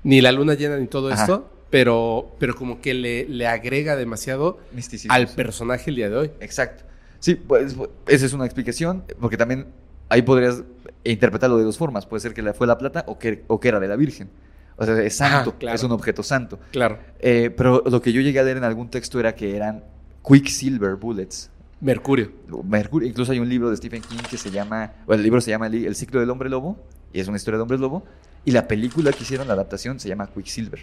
ni 0.04 0.20
la 0.20 0.30
luna 0.32 0.54
llena 0.54 0.78
ni 0.78 0.86
todo 0.86 1.10
Ajá. 1.12 1.20
esto, 1.22 1.50
pero, 1.72 2.36
pero 2.38 2.54
como 2.54 2.82
que 2.82 2.92
le, 2.92 3.26
le 3.26 3.46
agrega 3.46 3.96
demasiado 3.96 4.60
Misticismo, 4.72 5.14
al 5.14 5.26
sí. 5.26 5.34
personaje 5.34 5.88
el 5.88 5.96
día 5.96 6.10
de 6.10 6.16
hoy. 6.16 6.30
Exacto. 6.38 6.84
Sí, 7.18 7.34
pues 7.34 7.74
esa 8.08 8.26
es 8.26 8.32
una 8.34 8.44
explicación, 8.44 9.04
porque 9.18 9.38
también 9.38 9.68
ahí 10.10 10.20
podrías 10.20 10.64
interpretarlo 11.02 11.56
de 11.56 11.64
dos 11.64 11.78
formas. 11.78 12.04
Puede 12.04 12.20
ser 12.20 12.34
que 12.34 12.42
la 12.42 12.52
fue 12.52 12.66
la 12.66 12.76
plata 12.76 13.04
o 13.06 13.18
que, 13.18 13.44
o 13.46 13.58
que 13.58 13.68
era 13.68 13.80
de 13.80 13.88
la 13.88 13.96
Virgen. 13.96 14.28
O 14.76 14.84
sea, 14.84 15.00
es 15.00 15.16
santo, 15.16 15.52
Ah, 15.54 15.58
claro. 15.58 15.76
es 15.76 15.82
un 15.82 15.92
objeto 15.92 16.22
santo. 16.22 16.60
Claro. 16.72 16.98
Eh, 17.20 17.50
pero 17.56 17.82
lo 17.86 18.02
que 18.02 18.12
yo 18.12 18.20
llegué 18.20 18.38
a 18.38 18.42
leer 18.42 18.58
en 18.58 18.64
algún 18.64 18.90
texto 18.90 19.18
era 19.18 19.34
que 19.34 19.56
eran 19.56 19.82
Quicksilver 20.28 20.96
Bullets. 20.96 21.48
Mercurio. 21.80 22.32
Mercurio. 22.64 23.08
Incluso 23.08 23.32
hay 23.32 23.38
un 23.38 23.48
libro 23.48 23.70
de 23.70 23.78
Stephen 23.78 24.02
King 24.02 24.18
que 24.28 24.36
se 24.36 24.50
llama, 24.50 24.92
bueno, 25.06 25.20
el 25.20 25.24
libro 25.24 25.40
se 25.40 25.50
llama 25.50 25.68
El, 25.68 25.94
ciclo 25.94 26.20
del 26.20 26.28
hombre 26.28 26.50
lobo, 26.50 26.76
y 27.14 27.20
es 27.20 27.28
una 27.28 27.38
historia 27.38 27.56
de 27.56 27.62
hombres 27.62 27.80
lobo, 27.80 28.04
y 28.44 28.50
la 28.50 28.68
película 28.68 29.10
que 29.12 29.22
hicieron, 29.22 29.48
la 29.48 29.54
adaptación, 29.54 29.98
se 30.00 30.08
llama 30.08 30.28
Quicksilver, 30.28 30.80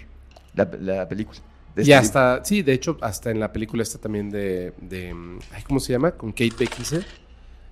la, 0.56 0.70
la 0.80 1.08
película. 1.10 1.40
de 1.76 1.82
Y 1.84 1.92
este 1.92 1.96
hasta, 1.96 2.44
sí, 2.46 2.62
de 2.62 2.74
hecho, 2.74 2.98
hasta 3.02 3.32
en 3.32 3.40
la 3.40 3.52
película 3.54 3.84
está 3.84 3.98
también 4.00 4.30
de, 4.30 4.74
de 4.82 5.16
¿cómo 5.68 5.80
se 5.80 5.94
llama? 5.94 6.12
Con 6.12 6.32
Kate 6.32 6.54
Beckinsale. 6.58 7.02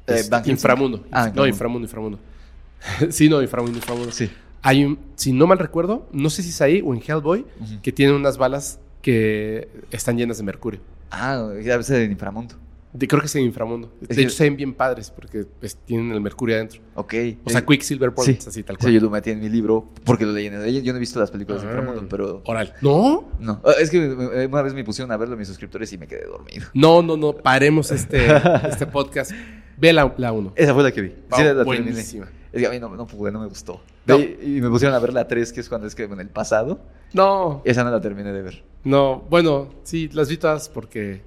Eh, 0.07 0.19
Es 0.19 0.29
Van 0.29 0.39
Helsing. 0.41 0.51
inframundo. 0.51 1.05
Ah, 1.11 1.31
no, 1.33 1.45
Inframundo. 1.47 1.85
inframundo, 1.85 2.19
sí, 3.09 3.27
no, 3.29 3.41
inframundo, 3.41 3.77
inframundo. 3.77 4.11
Sí. 4.11 4.29
Hay 4.61 4.83
un, 4.85 4.99
si 5.15 5.31
no 5.33 5.47
mal 5.47 5.59
recuerdo, 5.59 6.07
no 6.11 6.29
sé 6.29 6.43
si 6.43 6.49
es 6.49 6.61
ahí 6.61 6.81
o 6.83 6.93
en 6.93 7.01
Hellboy, 7.01 7.45
que 7.81 7.91
tienen 7.91 8.15
unas 8.15 8.37
balas 8.37 8.79
que 9.01 9.69
están 9.91 10.17
llenas 10.17 10.37
de 10.37 10.43
mercurio. 10.43 10.79
Ah, 11.11 11.51
ya 11.63 11.77
ves 11.77 11.87
del 11.87 12.11
inframundo. 12.11 12.55
De- 12.97 13.07
creo 13.07 13.19
que 13.21 13.27
es 13.27 13.35
en 13.35 13.43
inframundo. 13.43 13.91
Es 14.01 14.07
De 14.09 14.15
que- 14.15 14.21
hecho, 14.23 14.31
se 14.31 14.43
ven 14.45 14.55
bien 14.57 14.73
padres 14.73 15.11
porque 15.11 15.45
pues, 15.59 15.75
tienen 15.85 16.11
el 16.11 16.21
mercurio 16.21 16.55
adentro. 16.55 16.81
Ok. 16.95 17.13
O 17.45 17.49
sea, 17.49 17.65
Quicksilver 17.65 18.09
Bullets, 18.11 18.43
sí. 18.45 18.49
así 18.49 18.63
tal 18.63 18.75
Sí, 18.77 18.81
cual. 18.83 18.93
yo 18.93 19.01
lo 19.01 19.09
metí 19.09 19.29
en 19.31 19.39
mi 19.39 19.49
libro 19.49 19.89
porque 20.03 20.25
lo 20.25 20.31
leí 20.31 20.47
en 20.47 20.55
el... 20.55 20.83
Yo 20.83 20.91
no 20.93 20.97
he 20.97 20.99
visto 20.99 21.19
las 21.19 21.29
películas 21.31 21.61
de 21.61 21.67
Ah, 21.67 21.71
inframundo, 21.71 22.07
pero... 22.09 22.41
Oral. 22.45 22.73
No, 22.81 23.29
No, 23.39 23.61
Ah, 23.65 23.73
es 23.79 23.89
que 23.89 23.97
eh, 24.05 24.47
una 24.51 24.61
vez 24.61 24.73
me 24.73 24.83
pusieron 24.83 25.11
a 25.11 25.17
verlo 25.17 25.37
mis 25.37 25.47
suscriptores 25.47 25.91
y 25.93 25.97
me 25.97 26.07
quedé 26.07 26.25
dormido. 26.25 26.65
no, 26.73 27.01
no, 27.03 27.15
no. 27.17 27.33
Paremos 27.33 27.91
este, 27.91 28.27
este 28.69 28.87
podcast. 28.87 29.31
Ve 29.77 29.93
la 29.93 30.05
1. 30.05 30.53
Esa 30.55 30.73
fue 30.73 30.81
la 30.83 30.91
que 30.91 31.01
vi. 31.01 31.09
Sí, 31.09 31.15
la- 31.43 31.53
la 31.53 31.63
terminé. 31.63 31.63
buenísima. 31.91 32.27
Es 32.51 32.61
que 32.61 32.67
a 32.67 32.71
mí 32.71 32.79
no, 32.79 32.89
no 32.95 33.05
pude, 33.05 33.31
no 33.31 33.39
me 33.41 33.47
gustó. 33.47 33.81
No. 34.07 34.17
Y 34.17 34.61
me 34.61 34.69
pusieron 34.69 34.95
a 34.95 34.99
ver 34.99 35.13
la 35.13 35.27
3, 35.27 35.51
que 35.53 35.59
es 35.59 35.69
cuando 35.69 35.85
es 35.85 35.93
que 35.93 36.03
en 36.05 36.19
el 36.19 36.29
pasado. 36.29 36.79
No, 37.13 37.61
Esa 37.65 37.83
no 37.83 37.91
la 37.91 38.01
terminé 38.01 38.31
de 38.33 38.41
ver. 38.41 38.63
no. 38.83 39.19
Bueno, 39.29 39.69
sí, 39.83 40.09
las 40.13 40.29
vi 40.29 40.37
todas 40.37 40.67
porque, 40.69 41.21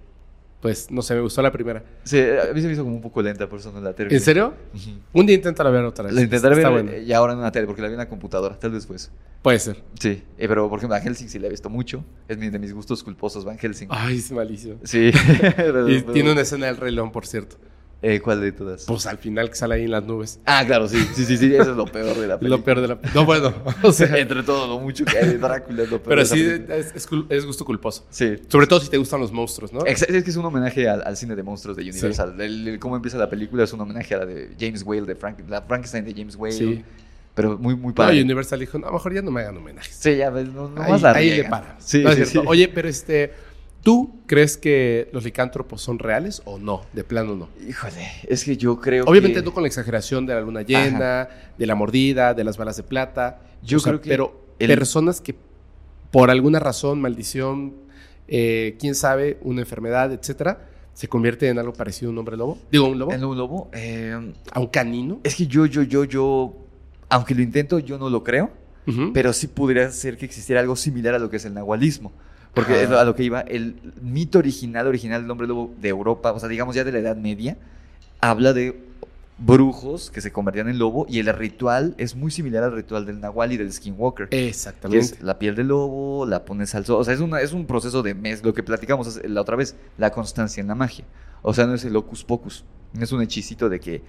pues, 0.61 0.91
no 0.91 1.01
sé, 1.01 1.15
me 1.15 1.21
gustó 1.23 1.41
la 1.41 1.51
primera. 1.51 1.83
Sí, 2.05 2.19
a 2.21 2.53
mí 2.53 2.61
se 2.61 2.67
me 2.67 2.75
hizo 2.75 2.85
como 2.85 2.95
un 2.97 3.01
poco 3.01 3.23
lenta, 3.23 3.49
por 3.49 3.59
eso 3.59 3.73
no 3.73 3.81
la 3.81 3.95
terminé. 3.95 4.17
¿En 4.17 4.23
serio? 4.23 4.55
Ujú. 4.75 4.91
Un 5.15 5.27
día 5.27 5.37
inténtala 5.37 5.71
ver 5.71 5.85
otra 5.85 6.05
vez. 6.05 6.15
La 6.15 6.21
intentaré 6.21 6.55
ver 6.55 6.71
buena. 6.71 6.93
eh, 6.93 7.05
y 7.05 7.13
ahora 7.13 7.33
en 7.33 7.39
una 7.39 7.51
tele, 7.51 7.67
porque 7.67 7.81
la 7.81 7.89
vi 7.89 7.95
en 7.95 7.99
la 7.99 8.09
computadora, 8.09 8.59
tal 8.59 8.73
vez 8.73 8.85
pues. 8.87 9.11
Puede 9.43 9.59
ser. 9.59 9.83
Sí, 9.99 10.23
eh, 10.37 10.49
pero 10.49 10.69
por 10.69 10.79
ejemplo, 10.79 10.97
a 10.97 11.01
Helsing 11.01 11.29
sí 11.29 11.39
la 11.39 11.47
he 11.47 11.51
visto 11.51 11.71
mucho. 11.71 12.05
Es 12.29 12.39
de 12.39 12.59
mis 12.59 12.75
gustos 12.75 13.03
culposos, 13.03 13.45
Van 13.45 13.57
Helsing. 13.57 13.89
Ay, 13.91 14.19
es 14.19 14.31
malísimo. 14.33 14.77
Sí. 14.85 15.11
Y 15.89 16.03
tiene 16.03 16.33
una 16.33 16.43
escena 16.43 16.73
del 16.73 16.95
León, 16.95 17.11
por 17.11 17.27
cierto. 17.27 17.57
Eh, 18.03 18.19
¿Cuál 18.21 18.41
de 18.41 18.53
todas? 18.53 18.85
Pues 18.87 19.05
al 19.07 19.19
final 19.19 19.51
que 19.51 19.57
sale 19.57 19.75
ahí 19.75 19.85
en 19.85 19.91
las 19.91 20.03
nubes. 20.05 20.41
Ah, 20.47 20.65
claro, 20.67 20.89
sí, 20.89 20.97
sí, 21.15 21.27
sí, 21.27 21.37
sí, 21.37 21.55
eso 21.55 21.73
es 21.73 21.77
lo 21.77 21.85
peor 21.85 22.17
de 22.17 22.27
la 22.27 22.39
película. 22.39 22.57
Lo 22.57 22.65
peor 22.65 22.81
de 22.81 22.89
la... 22.89 22.99
No, 23.15 23.27
bueno, 23.27 23.53
o 23.83 23.93
sea... 23.93 24.17
Entre 24.19 24.43
todo 24.43 24.67
lo 24.67 24.79
mucho 24.81 25.05
que 25.05 25.19
hay 25.19 25.29
de 25.29 25.39
Drácula, 25.39 25.83
es 25.83 25.91
lo 25.91 25.99
peor 26.03 26.09
Pero 26.09 26.21
de 26.23 26.27
sí, 26.27 26.65
es, 26.73 26.95
es 26.97 27.09
es 27.29 27.45
gusto 27.47 27.65
culposo. 27.67 28.07
Sí. 28.09 28.37
Sobre 28.49 28.67
todo 28.67 28.81
si 28.81 28.89
te 28.89 28.97
gustan 28.97 29.21
los 29.21 29.33
monstruos, 29.33 29.71
¿no? 29.73 29.81
Exa- 29.81 30.07
Es 30.09 30.25
que 30.25 30.31
es 30.31 30.37
un 30.37 30.47
homenaje 30.47 30.89
al, 30.89 31.03
al 31.05 31.17
cine 31.19 31.37
de 31.37 31.43
monstruos 31.43 31.77
de 31.77 31.83
Universal. 31.83 32.41
El, 32.41 32.67
el 32.69 32.79
cómo 32.79 32.97
empieza 32.97 33.19
la 33.19 33.29
película 33.29 33.65
es 33.65 33.73
un 33.75 33.81
homenaje 33.83 34.15
a 34.15 34.19
la 34.19 34.25
de 34.27 34.57
James 34.59 34.83
Whale, 34.83 35.03
de 35.03 35.15
Frank, 35.15 35.39
la 35.49 35.61
Frankenstein 35.61 36.05
de 36.07 36.15
James 36.15 36.37
Whale. 36.37 36.53
Sí. 36.57 36.83
Pero 37.35 37.59
muy, 37.59 37.77
muy 37.77 37.93
padre. 37.93 38.23
Universal 38.23 38.59
dijo, 38.61 38.79
no, 38.79 38.87
a 38.87 38.91
lo 38.91 38.95
mejor 38.95 39.15
ya 39.15 39.21
no 39.23 39.31
me 39.31 39.43
hagan 39.43 39.59
homenajes. 39.59 39.95
Sí, 39.95 40.17
ya 40.17 40.31
ves, 40.31 40.49
no, 40.49 40.69
no 40.69 40.83
ahí, 40.83 40.91
más 40.91 41.03
la 41.03 41.13
ahí 41.13 41.31
le 41.37 41.45
paran. 41.45 41.75
Sí, 41.79 42.03
No 42.03 42.11
es 42.11 42.17
sí, 42.17 42.25
sí. 42.25 42.41
Oye, 42.47 42.69
pero 42.69 42.89
este... 42.89 43.50
¿Tú 43.83 44.21
crees 44.27 44.57
que 44.59 45.09
los 45.13 45.25
licántropos 45.25 45.81
son 45.81 45.99
reales 45.99 46.43
o 46.45 46.59
no? 46.59 46.83
De 46.93 47.03
plano 47.03 47.35
no. 47.35 47.49
Híjole, 47.67 48.07
es 48.29 48.45
que 48.45 48.57
yo 48.57 48.79
creo 48.81 49.05
Obviamente 49.07 49.39
que... 49.41 49.45
no 49.47 49.55
con 49.55 49.63
la 49.63 49.69
exageración 49.69 50.27
de 50.27 50.35
la 50.35 50.41
luna 50.43 50.63
llena, 50.63 51.29
de 51.57 51.67
la 51.67 51.75
mordida, 51.75 52.35
de 52.35 52.45
las 52.45 52.59
balas 52.59 52.77
de 52.77 52.83
plata. 52.83 53.41
Yo 53.63 53.79
O 53.79 53.81
sea, 53.81 53.93
creo 53.93 54.01
que 54.03 54.09
Pero 54.11 54.45
el- 54.59 54.69
personas 54.77 55.21
que 55.23 55.35
por 56.11 56.31
alguna 56.31 56.59
razón, 56.59 57.01
maldición, 57.01 57.73
eh, 58.29 58.77
quién 58.79 58.95
sabe, 58.95 59.39
una 59.43 59.61
enfermedad, 59.63 60.13
etcétera, 60.13 60.67
se 60.93 61.09
convierte 61.09 61.49
en 61.49 61.59
algo 61.59 61.73
parecido 61.73 62.11
a 62.11 62.13
un 62.13 62.19
hombre 62.19 62.37
lobo. 62.37 62.59
Digo, 62.71 62.87
un 62.89 62.99
lobo. 62.99 63.13
¿En 63.13 63.25
un 63.25 63.39
lobo? 63.39 63.71
Eh, 63.73 64.33
A 64.53 64.61
un 64.61 64.67
canino. 64.67 65.21
es 65.25 65.35
que 65.37 65.47
yo, 65.47 65.65
yo, 65.67 65.83
yo, 65.83 66.05
yo... 66.05 66.53
Aunque 67.09 67.35
lo 67.35 67.43
intento, 67.43 67.79
yo 67.79 67.97
no 67.99 68.11
lo 68.11 68.23
creo. 68.25 68.51
Pero 69.15 69.33
sí 69.33 69.47
podría 69.47 69.89
ser 69.93 70.17
que 70.17 70.25
existiera 70.25 70.61
algo 70.61 70.75
similar 70.75 71.15
a 71.15 71.19
lo 71.21 71.31
que 71.31 71.37
es 71.37 71.45
el 71.45 71.55
nahualismo. 71.55 72.13
Porque 72.55 72.83
es 72.83 72.91
a 72.91 73.05
lo 73.05 73.15
que 73.15 73.23
iba, 73.23 73.41
el 73.41 73.77
mito 74.03 74.39
original, 74.39 74.87
original 74.87 75.23
del 75.23 75.31
hombre 75.31 75.47
lobo 75.47 75.73
de 75.81 75.89
Europa, 75.89 76.33
o 76.33 76.41
sea, 76.41 76.49
digamos 76.49 76.75
ya 76.75 76.83
de 76.83 76.93
la 76.93 76.99
Edad 76.99 77.17
Media, 77.17 77.57
habla 78.21 78.53
de 78.53 78.91
brujos 79.41 80.11
que 80.11 80.21
se 80.21 80.33
convertían 80.33 80.69
en 80.69 80.79
lobo 80.79 81.07
y 81.09 81.19
el 81.19 81.33
ritual 81.33 81.95
es 81.97 82.15
muy 82.15 82.31
similar 82.31 82.63
al 82.63 82.73
ritual 82.73 83.07
del 83.07 83.21
nahual 83.21 83.53
y 83.53 83.57
del 83.57 83.73
skinwalker. 83.73 84.29
Exactamente. 84.31 85.05
es 85.05 85.23
la 85.23 85.39
piel 85.39 85.55
del 85.55 85.69
lobo, 85.69 86.27
la 86.27 86.45
pones 86.45 86.75
al 86.75 86.85
sol. 86.85 87.01
O 87.01 87.05
sea, 87.05 87.15
es, 87.15 87.21
una, 87.21 87.41
es 87.41 87.53
un 87.53 87.67
proceso 87.67 88.03
de 88.03 88.15
mes, 88.15 88.45
lo 88.45 88.53
que 88.53 88.63
platicamos 88.63 89.21
la 89.25 89.41
otra 89.41 89.57
vez, 89.57 89.77
la 89.97 90.11
constancia 90.11 90.61
en 90.61 90.69
la 90.69 90.75
magia. 90.75 91.05
O 91.43 91.55
sea, 91.55 91.67
no 91.67 91.75
es 91.75 91.85
el 91.85 91.95
locus 91.95 92.23
pocus, 92.25 92.65
no 92.93 93.03
es 93.03 93.13
un 93.13 93.23
hechicito 93.23 93.69
de 93.69 93.81
que... 93.81 94.03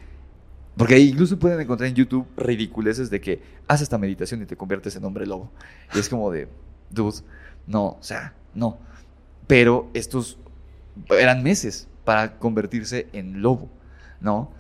Porque 0.76 0.98
incluso 1.00 1.38
pueden 1.38 1.60
encontrar 1.60 1.90
en 1.90 1.96
YouTube 1.96 2.26
ridiculeces 2.38 3.10
de 3.10 3.20
que 3.20 3.42
haces 3.68 3.84
esta 3.84 3.98
meditación 3.98 4.42
y 4.42 4.46
te 4.46 4.56
conviertes 4.56 4.96
en 4.96 5.04
hombre 5.04 5.26
lobo. 5.26 5.52
Y 5.94 6.00
es 6.00 6.08
como 6.08 6.32
de, 6.32 6.48
dude, 6.90 7.20
no, 7.68 7.86
o 7.86 8.04
sea, 8.04 8.34
no. 8.54 8.78
Pero 9.48 9.90
estos 9.94 10.38
eran 11.10 11.44
meses 11.44 11.88
para 12.04 12.38
convertirse 12.38 13.08
en 13.14 13.42
lobo, 13.42 13.70
¿no? 14.20 14.52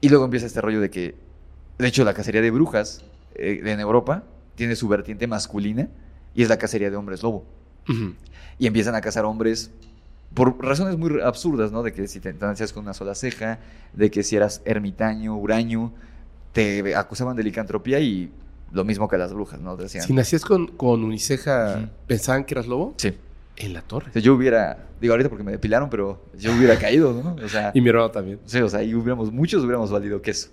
Y 0.00 0.08
luego 0.08 0.24
empieza 0.24 0.46
este 0.46 0.60
rollo 0.60 0.80
de 0.80 0.90
que, 0.90 1.14
de 1.78 1.88
hecho, 1.88 2.04
la 2.04 2.14
cacería 2.14 2.40
de 2.40 2.50
brujas 2.50 3.04
eh, 3.34 3.60
en 3.64 3.80
Europa 3.80 4.24
tiene 4.54 4.76
su 4.76 4.88
vertiente 4.88 5.26
masculina 5.26 5.88
y 6.34 6.42
es 6.42 6.48
la 6.48 6.58
cacería 6.58 6.90
de 6.90 6.96
hombres 6.96 7.22
lobo. 7.22 7.44
Y 8.58 8.66
empiezan 8.66 8.94
a 8.94 9.00
cazar 9.00 9.24
hombres 9.26 9.70
por 10.34 10.62
razones 10.64 10.96
muy 10.96 11.20
absurdas, 11.20 11.72
¿no? 11.72 11.82
De 11.82 11.92
que 11.92 12.08
si 12.08 12.20
te 12.20 12.32
nacías 12.32 12.72
con 12.72 12.84
una 12.84 12.94
sola 12.94 13.14
ceja, 13.14 13.58
de 13.92 14.10
que 14.10 14.22
si 14.22 14.36
eras 14.36 14.62
ermitaño, 14.64 15.36
huraño, 15.36 15.92
te 16.52 16.94
acusaban 16.94 17.36
de 17.36 17.42
licantropía 17.42 18.00
y 18.00 18.32
lo 18.72 18.84
mismo 18.84 19.08
que 19.08 19.16
las 19.18 19.32
brujas, 19.32 19.60
¿no? 19.60 19.76
Decían, 19.76 20.04
Si 20.06 20.12
nacías 20.12 20.44
con, 20.44 20.66
con 20.68 21.02
uniceja. 21.04 21.90
¿pensaban 22.06 22.44
que 22.44 22.54
eras 22.54 22.66
lobo? 22.66 22.94
sí. 22.96 23.14
En 23.58 23.72
la 23.72 23.80
torre. 23.80 24.10
O 24.10 24.12
sea, 24.12 24.20
yo 24.20 24.34
hubiera, 24.34 24.86
digo 25.00 25.14
ahorita 25.14 25.30
porque 25.30 25.42
me 25.42 25.50
depilaron, 25.52 25.88
pero 25.88 26.22
yo 26.38 26.52
hubiera 26.54 26.78
caído, 26.78 27.14
¿no? 27.14 27.42
O 27.42 27.48
sea, 27.48 27.70
Y 27.72 27.80
mi 27.80 27.88
hermano 27.88 28.10
también. 28.10 28.38
sí, 28.44 28.58
o 28.60 28.68
sea, 28.68 28.80
ahí 28.80 28.94
hubiéramos, 28.94 29.32
muchos 29.32 29.62
hubiéramos 29.62 29.90
valido 29.90 30.20
queso. 30.20 30.50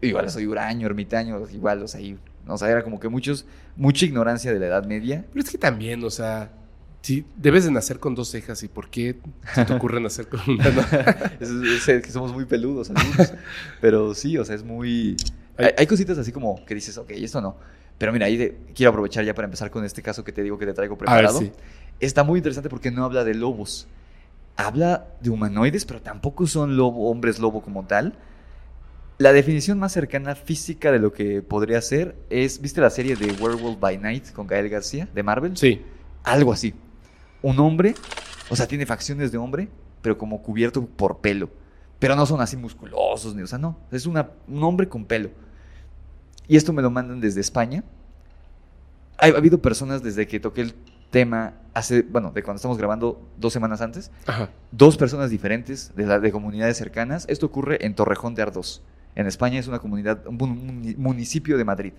Igual 0.00 0.30
soy 0.30 0.46
huraño, 0.46 0.86
ermitaño, 0.86 1.40
igual, 1.52 1.82
o 1.82 1.88
sea, 1.88 1.98
ahí, 1.98 2.16
o 2.46 2.56
sea, 2.56 2.68
era 2.70 2.84
como 2.84 3.00
que 3.00 3.08
muchos, 3.08 3.44
mucha 3.74 4.04
ignorancia 4.06 4.52
de 4.52 4.60
la 4.60 4.66
Edad 4.66 4.86
Media. 4.86 5.24
Pero 5.32 5.44
es 5.44 5.50
que 5.50 5.58
también, 5.58 6.04
o 6.04 6.10
sea, 6.10 6.52
si 7.02 7.24
debes 7.36 7.64
de 7.64 7.72
nacer 7.72 7.98
con 7.98 8.14
dos 8.14 8.28
cejas 8.30 8.62
y 8.62 8.68
por 8.68 8.88
qué 8.88 9.16
se 9.52 9.64
te 9.64 9.72
ocurre 9.74 10.00
nacer 10.00 10.28
con 10.28 10.38
una. 10.46 10.70
no? 10.70 10.80
Es, 11.40 11.50
es- 11.50 11.88
es 11.88 12.02
que 12.04 12.12
somos 12.12 12.32
muy 12.32 12.44
peludos 12.44 12.88
algunos. 12.90 13.32
Pero 13.80 14.14
sí, 14.14 14.38
o 14.38 14.44
sea, 14.44 14.54
es 14.54 14.62
muy. 14.62 15.16
Hay, 15.56 15.70
hay 15.78 15.86
cositas 15.86 16.18
así 16.18 16.32
como 16.32 16.64
que 16.64 16.74
dices, 16.74 16.96
ok, 16.98 17.10
esto 17.10 17.40
no. 17.40 17.56
Pero 17.98 18.12
mira, 18.12 18.26
ahí 18.26 18.36
de- 18.36 18.56
quiero 18.74 18.90
aprovechar 18.90 19.24
ya 19.24 19.34
para 19.34 19.46
empezar 19.46 19.70
con 19.70 19.84
este 19.84 20.02
caso 20.02 20.24
que 20.24 20.32
te 20.32 20.42
digo 20.42 20.58
que 20.58 20.66
te 20.66 20.72
traigo 20.74 20.96
preparado. 20.98 21.38
sí. 21.38 21.52
Está 22.00 22.24
muy 22.24 22.38
interesante 22.38 22.68
porque 22.68 22.90
no 22.90 23.04
habla 23.04 23.22
de 23.24 23.34
lobos. 23.34 23.86
Habla 24.56 25.06
de 25.20 25.30
humanoides, 25.30 25.84
pero 25.84 26.00
tampoco 26.02 26.46
son 26.46 26.76
lobo, 26.76 27.08
hombres 27.10 27.38
lobo 27.38 27.62
como 27.62 27.86
tal. 27.86 28.14
La 29.18 29.32
definición 29.32 29.78
más 29.78 29.92
cercana 29.92 30.34
física 30.34 30.90
de 30.90 30.98
lo 30.98 31.12
que 31.12 31.40
podría 31.40 31.80
ser 31.80 32.16
es, 32.30 32.60
¿viste 32.60 32.80
la 32.80 32.90
serie 32.90 33.14
de 33.14 33.26
Werewolf 33.40 33.78
by 33.78 33.96
Night 33.98 34.32
con 34.32 34.46
Gael 34.48 34.68
García 34.68 35.08
de 35.14 35.22
Marvel? 35.22 35.56
Sí. 35.56 35.82
Algo 36.24 36.52
así. 36.52 36.74
Un 37.42 37.58
hombre, 37.60 37.94
o 38.50 38.56
sea, 38.56 38.66
tiene 38.66 38.86
facciones 38.86 39.30
de 39.30 39.38
hombre, 39.38 39.68
pero 40.02 40.18
como 40.18 40.42
cubierto 40.42 40.84
por 40.84 41.18
pelo. 41.18 41.48
Pero 42.00 42.16
no 42.16 42.26
son 42.26 42.40
así 42.40 42.56
musculosos, 42.56 43.34
ni, 43.36 43.42
o 43.42 43.46
sea, 43.46 43.58
no. 43.58 43.78
Es 43.92 44.06
una, 44.06 44.30
un 44.48 44.62
hombre 44.64 44.88
con 44.88 45.04
pelo. 45.04 45.30
Y 46.48 46.56
esto 46.56 46.72
me 46.72 46.82
lo 46.82 46.90
mandan 46.90 47.20
desde 47.20 47.40
España. 47.40 47.82
Ha, 49.18 49.26
ha 49.26 49.36
habido 49.36 49.58
personas 49.58 50.02
desde 50.02 50.26
que 50.26 50.40
toqué 50.40 50.60
el 50.62 50.74
tema 51.10 51.54
hace, 51.74 52.02
bueno, 52.02 52.32
de 52.32 52.42
cuando 52.42 52.56
estamos 52.56 52.76
grabando 52.76 53.20
dos 53.38 53.52
semanas 53.52 53.80
antes, 53.80 54.10
Ajá. 54.26 54.50
dos 54.72 54.96
personas 54.96 55.30
diferentes 55.30 55.92
de, 55.96 56.06
la- 56.06 56.18
de 56.20 56.32
comunidades 56.32 56.76
cercanas. 56.76 57.24
Esto 57.28 57.46
ocurre 57.46 57.84
en 57.86 57.94
Torrejón 57.94 58.34
de 58.34 58.42
Ardós. 58.42 58.82
En 59.14 59.26
España 59.26 59.60
es 59.60 59.68
una 59.68 59.78
comunidad, 59.78 60.26
un 60.26 60.36
mun- 60.36 60.66
muni- 60.66 60.94
municipio 60.96 61.56
de 61.56 61.64
Madrid. 61.64 61.92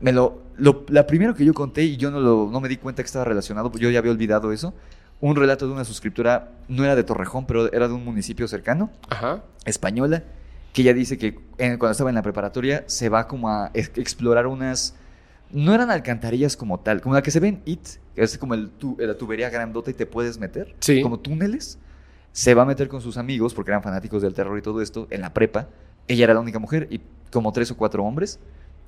Me 0.00 0.12
lo, 0.12 0.42
lo- 0.56 0.84
la 0.88 1.06
primero 1.06 1.34
que 1.34 1.44
yo 1.44 1.54
conté 1.54 1.84
y 1.84 1.96
yo 1.96 2.10
no, 2.10 2.20
lo- 2.20 2.48
no 2.52 2.60
me 2.60 2.68
di 2.68 2.76
cuenta 2.76 3.02
que 3.02 3.06
estaba 3.06 3.24
relacionado, 3.24 3.72
yo 3.78 3.88
ya 3.90 3.98
había 3.98 4.12
olvidado 4.12 4.52
eso. 4.52 4.74
Un 5.20 5.36
relato 5.36 5.66
de 5.66 5.72
una 5.72 5.84
suscriptora, 5.84 6.50
no 6.68 6.84
era 6.84 6.96
de 6.96 7.04
Torrejón, 7.04 7.46
pero 7.46 7.72
era 7.72 7.86
de 7.88 7.94
un 7.94 8.04
municipio 8.04 8.46
cercano, 8.48 8.90
Ajá. 9.08 9.42
española, 9.64 10.24
que 10.72 10.82
ella 10.82 10.94
dice 10.94 11.18
que 11.18 11.38
en- 11.58 11.78
cuando 11.78 11.92
estaba 11.92 12.10
en 12.10 12.14
la 12.16 12.22
preparatoria 12.22 12.84
se 12.86 13.08
va 13.08 13.28
como 13.28 13.48
a 13.48 13.70
ex- 13.74 13.92
explorar 13.96 14.46
unas... 14.46 14.94
No 15.50 15.74
eran 15.74 15.90
alcantarillas 15.90 16.56
como 16.56 16.80
tal, 16.80 17.02
como 17.02 17.14
la 17.14 17.22
que 17.22 17.30
se 17.30 17.38
ve 17.40 17.48
en 17.48 17.62
It, 17.66 17.86
que 18.14 18.22
es 18.22 18.38
como 18.38 18.54
el 18.54 18.70
tu- 18.70 18.96
la 18.98 19.16
tubería 19.18 19.50
grandota 19.50 19.90
y 19.90 19.94
te 19.94 20.06
puedes 20.06 20.38
meter, 20.38 20.74
Sí. 20.80 21.02
como 21.02 21.18
túneles. 21.20 21.78
Se 22.32 22.54
va 22.54 22.62
a 22.62 22.64
meter 22.64 22.88
con 22.88 23.02
sus 23.02 23.18
amigos, 23.18 23.52
porque 23.52 23.70
eran 23.70 23.82
fanáticos 23.82 24.22
del 24.22 24.32
terror 24.32 24.56
y 24.58 24.62
todo 24.62 24.80
esto, 24.80 25.06
en 25.10 25.20
la 25.20 25.34
prepa. 25.34 25.68
Ella 26.08 26.24
era 26.24 26.32
la 26.34 26.40
única 26.40 26.58
mujer 26.58 26.88
y 26.90 27.02
como 27.30 27.52
tres 27.52 27.70
o 27.70 27.76
cuatro 27.76 28.02
hombres 28.04 28.38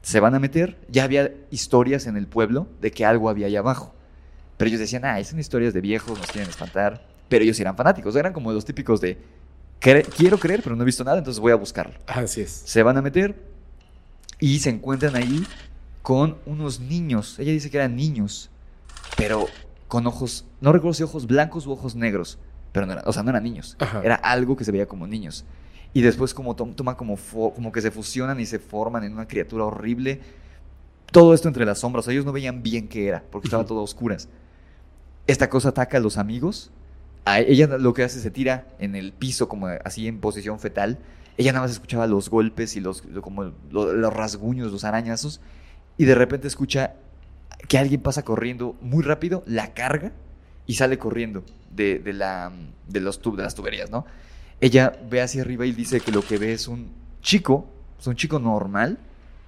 se 0.01 0.21
van 0.21 0.35
a 0.35 0.39
meter. 0.39 0.79
Ya 0.89 1.05
había 1.05 1.31
historias 1.51 2.07
en 2.07 2.17
el 2.17 2.27
pueblo 2.27 2.67
de 2.81 2.91
que 2.93 3.05
algo 3.05 3.29
había 3.29 3.47
ahí 3.47 3.57
abajo. 3.57 3.95
Pero 4.57 4.69
ellos 4.69 4.81
decían, 4.81 5.05
ah, 5.05 5.23
son 5.23 5.39
historias 5.41 5.75
de 5.75 5.83
viejos, 5.83 6.19
nos 6.19 6.31
quieren 6.33 6.49
espantar. 6.49 7.07
Pero 7.29 7.45
ellos 7.45 7.61
eran 7.61 7.77
fanáticos, 7.77 8.17
eran 8.17 8.33
como 8.33 8.53
los 8.53 8.65
típicos 8.65 9.03
de, 9.03 9.19
"Cre- 9.85 10.07
quiero 10.17 10.39
creer, 10.39 10.63
pero 10.63 10.75
no 10.75 10.83
he 10.83 10.87
visto 10.87 11.05
nada, 11.05 11.19
entonces 11.19 11.41
voy 11.41 11.53
a 11.53 11.57
buscarlo. 11.57 11.95
Así 12.07 12.41
es. 12.41 12.51
Se 12.51 12.83
van 12.83 12.97
a 12.97 13.03
meter 13.03 13.35
y 14.41 14.59
se 14.61 14.71
encuentran 14.71 15.15
ahí 15.15 15.45
con 16.03 16.39
unos 16.47 16.81
niños. 16.81 17.39
Ella 17.39 17.53
dice 17.53 17.71
que 17.71 17.77
eran 17.77 17.95
niños, 17.97 18.51
pero 19.17 19.47
con 19.89 20.07
ojos, 20.07 20.45
no 20.61 20.73
recuerdo 20.73 20.95
si 20.95 21.03
ojos 21.03 21.27
blancos 21.27 21.67
u 21.67 21.73
ojos 21.73 21.95
negros, 21.95 22.39
pero 22.73 22.87
no 22.87 22.93
eran, 22.93 23.05
o 23.07 23.13
sea, 23.13 23.23
no 23.23 23.31
eran 23.31 23.45
niños. 23.45 23.77
Ajá. 23.79 24.01
Era 24.03 24.15
algo 24.17 24.57
que 24.57 24.65
se 24.65 24.73
veía 24.73 24.87
como 24.87 25.07
niños. 25.07 25.45
Y 25.93 26.01
después 26.03 26.35
como 26.35 26.57
tom- 26.57 26.75
toma 26.75 26.97
como, 26.97 27.17
como 27.55 27.71
que 27.71 27.81
se 27.81 27.91
fusionan 27.93 28.41
y 28.41 28.47
se 28.47 28.59
forman 28.59 29.05
en 29.05 29.13
una 29.13 29.29
criatura 29.29 29.65
horrible. 29.65 30.21
Todo 31.13 31.33
esto 31.35 31.47
entre 31.47 31.65
las 31.65 31.79
sombras. 31.79 32.09
Ellos 32.09 32.25
no 32.25 32.33
veían 32.33 32.63
bien 32.65 32.89
qué 32.89 33.07
era, 33.07 33.23
porque 33.31 33.47
estaba 33.47 33.65
todo 33.65 33.79
a 33.79 33.83
oscuras. 33.83 34.29
Esta 35.29 35.49
cosa 35.49 35.69
ataca 35.69 35.99
a 35.99 36.01
los 36.01 36.17
amigos. 36.19 36.73
Ella 37.27 37.67
lo 37.79 37.95
que 37.95 38.03
hace 38.05 38.21
se 38.21 38.31
tira 38.31 38.67
en 38.79 38.95
el 38.95 39.13
piso, 39.13 39.49
como 39.49 39.69
así 39.85 40.07
en 40.09 40.21
posición 40.21 40.61
fetal. 40.61 40.99
Ella 41.37 41.53
nada 41.53 41.65
más 41.65 41.73
escuchaba 41.73 42.07
los 42.07 42.29
golpes 42.31 42.77
y 42.77 42.81
los, 42.81 43.05
lo- 43.07 43.23
como 43.23 43.45
lo- 43.71 43.93
los 43.93 44.13
rasguños, 44.13 44.71
los 44.71 44.85
arañazos. 44.85 45.41
Y 45.97 46.05
de 46.05 46.15
repente 46.15 46.47
escucha 46.49 46.95
que 47.69 47.79
alguien 47.79 48.03
pasa 48.03 48.25
corriendo 48.25 48.77
muy 48.83 49.03
rápido, 49.03 49.43
la 49.47 49.73
carga 49.73 50.13
y 50.67 50.75
sale 50.75 50.99
corriendo 50.99 51.45
de, 51.75 51.99
de 51.99 52.13
la, 52.13 52.53
de, 52.89 53.01
los 53.01 53.21
tub- 53.21 53.37
de 53.37 53.43
las 53.43 53.55
tuberías, 53.55 53.91
¿no? 53.91 54.05
Ella 54.61 54.93
ve 55.11 55.23
hacia 55.23 55.43
arriba 55.43 55.67
y 55.67 55.73
dice 55.73 56.01
que 56.01 56.13
lo 56.13 56.23
que 56.23 56.39
ve 56.39 56.53
es 56.53 56.69
un 56.69 56.91
chico, 57.23 57.67
es 57.99 58.07
un 58.07 58.17
chico 58.17 58.39
normal, 58.39 58.99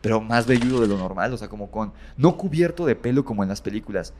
pero 0.00 0.20
más 0.20 0.46
velludo 0.46 0.80
de 0.80 0.88
lo 0.88 0.96
normal, 0.98 1.32
o 1.32 1.36
sea, 1.36 1.48
como 1.48 1.70
con, 1.70 1.92
no 2.16 2.36
cubierto 2.36 2.86
de 2.86 2.96
pelo 2.96 3.24
como 3.24 3.42
en 3.42 3.48
las 3.48 3.60
películas, 3.60 4.12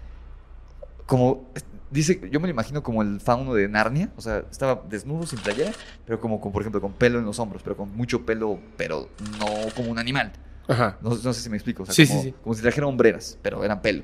como, 1.07 1.47
dice, 1.91 2.21
yo 2.31 2.41
me 2.41 2.47
lo 2.49 2.53
imagino 2.53 2.83
como 2.83 3.03
el 3.03 3.21
fauno 3.21 3.55
de 3.55 3.69
Narnia, 3.69 4.11
o 4.17 4.21
sea, 4.21 4.45
estaba 4.51 4.83
desnudo, 4.89 5.27
sin 5.27 5.39
playera, 5.39 5.73
pero 6.05 6.21
como, 6.21 6.41
con, 6.41 6.53
por 6.53 6.63
ejemplo, 6.63 6.81
con 6.81 6.93
pelo 6.93 7.19
en 7.19 7.25
los 7.25 7.39
hombros, 7.39 7.63
pero 7.63 7.77
con 7.77 7.95
mucho 7.97 8.25
pelo, 8.27 8.59
pero 8.77 9.09
no 9.39 9.47
como 9.75 9.91
un 9.91 9.99
animal. 9.99 10.33
Ajá. 10.69 10.99
No, 11.01 11.11
no 11.11 11.33
sé 11.33 11.41
si 11.41 11.49
me 11.49 11.57
explico. 11.57 11.85
O 11.85 11.87
sea, 11.87 11.95
Sí, 11.95 12.07
como, 12.07 12.23
sí, 12.23 12.29
sí. 12.31 12.35
como 12.43 12.55
si 12.55 12.63
trajera 12.63 12.87
hombreras, 12.87 13.39
pero 13.43 13.63
eran 13.65 13.81
pelo. 13.83 14.03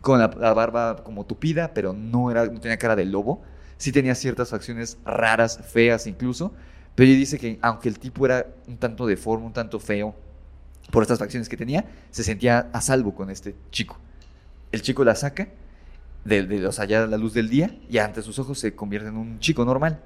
Con 0.00 0.18
la, 0.18 0.28
la 0.38 0.52
barba 0.52 1.02
como 1.04 1.24
tupida, 1.24 1.72
pero 1.72 1.92
no, 1.92 2.30
era, 2.30 2.46
no 2.46 2.60
tenía 2.60 2.76
cara 2.78 2.96
de 2.96 3.04
lobo. 3.04 3.42
Sí 3.76 3.92
tenía 3.92 4.14
ciertas 4.14 4.50
facciones 4.50 4.98
raras, 5.04 5.60
feas 5.66 6.06
incluso. 6.06 6.52
Pero 6.94 7.08
ella 7.08 7.18
dice 7.18 7.38
que 7.38 7.58
aunque 7.62 7.88
el 7.88 7.98
tipo 7.98 8.26
era 8.26 8.46
un 8.66 8.76
tanto 8.76 9.06
deforme, 9.06 9.46
un 9.46 9.52
tanto 9.52 9.78
feo, 9.80 10.14
por 10.90 11.02
estas 11.02 11.18
facciones 11.18 11.48
que 11.48 11.56
tenía, 11.56 11.84
se 12.10 12.22
sentía 12.22 12.68
a 12.72 12.80
salvo 12.80 13.14
con 13.14 13.30
este 13.30 13.54
chico. 13.70 13.98
El 14.72 14.82
chico 14.82 15.04
la 15.04 15.14
saca, 15.14 15.48
de, 16.24 16.44
de, 16.44 16.66
o 16.66 16.72
sea, 16.72 16.86
la 16.86 17.16
luz 17.16 17.34
del 17.34 17.48
día, 17.48 17.76
y 17.88 17.98
ante 17.98 18.22
sus 18.22 18.38
ojos 18.38 18.58
se 18.58 18.74
convierte 18.74 19.08
en 19.08 19.16
un 19.16 19.38
chico 19.40 19.64
normal. 19.64 20.00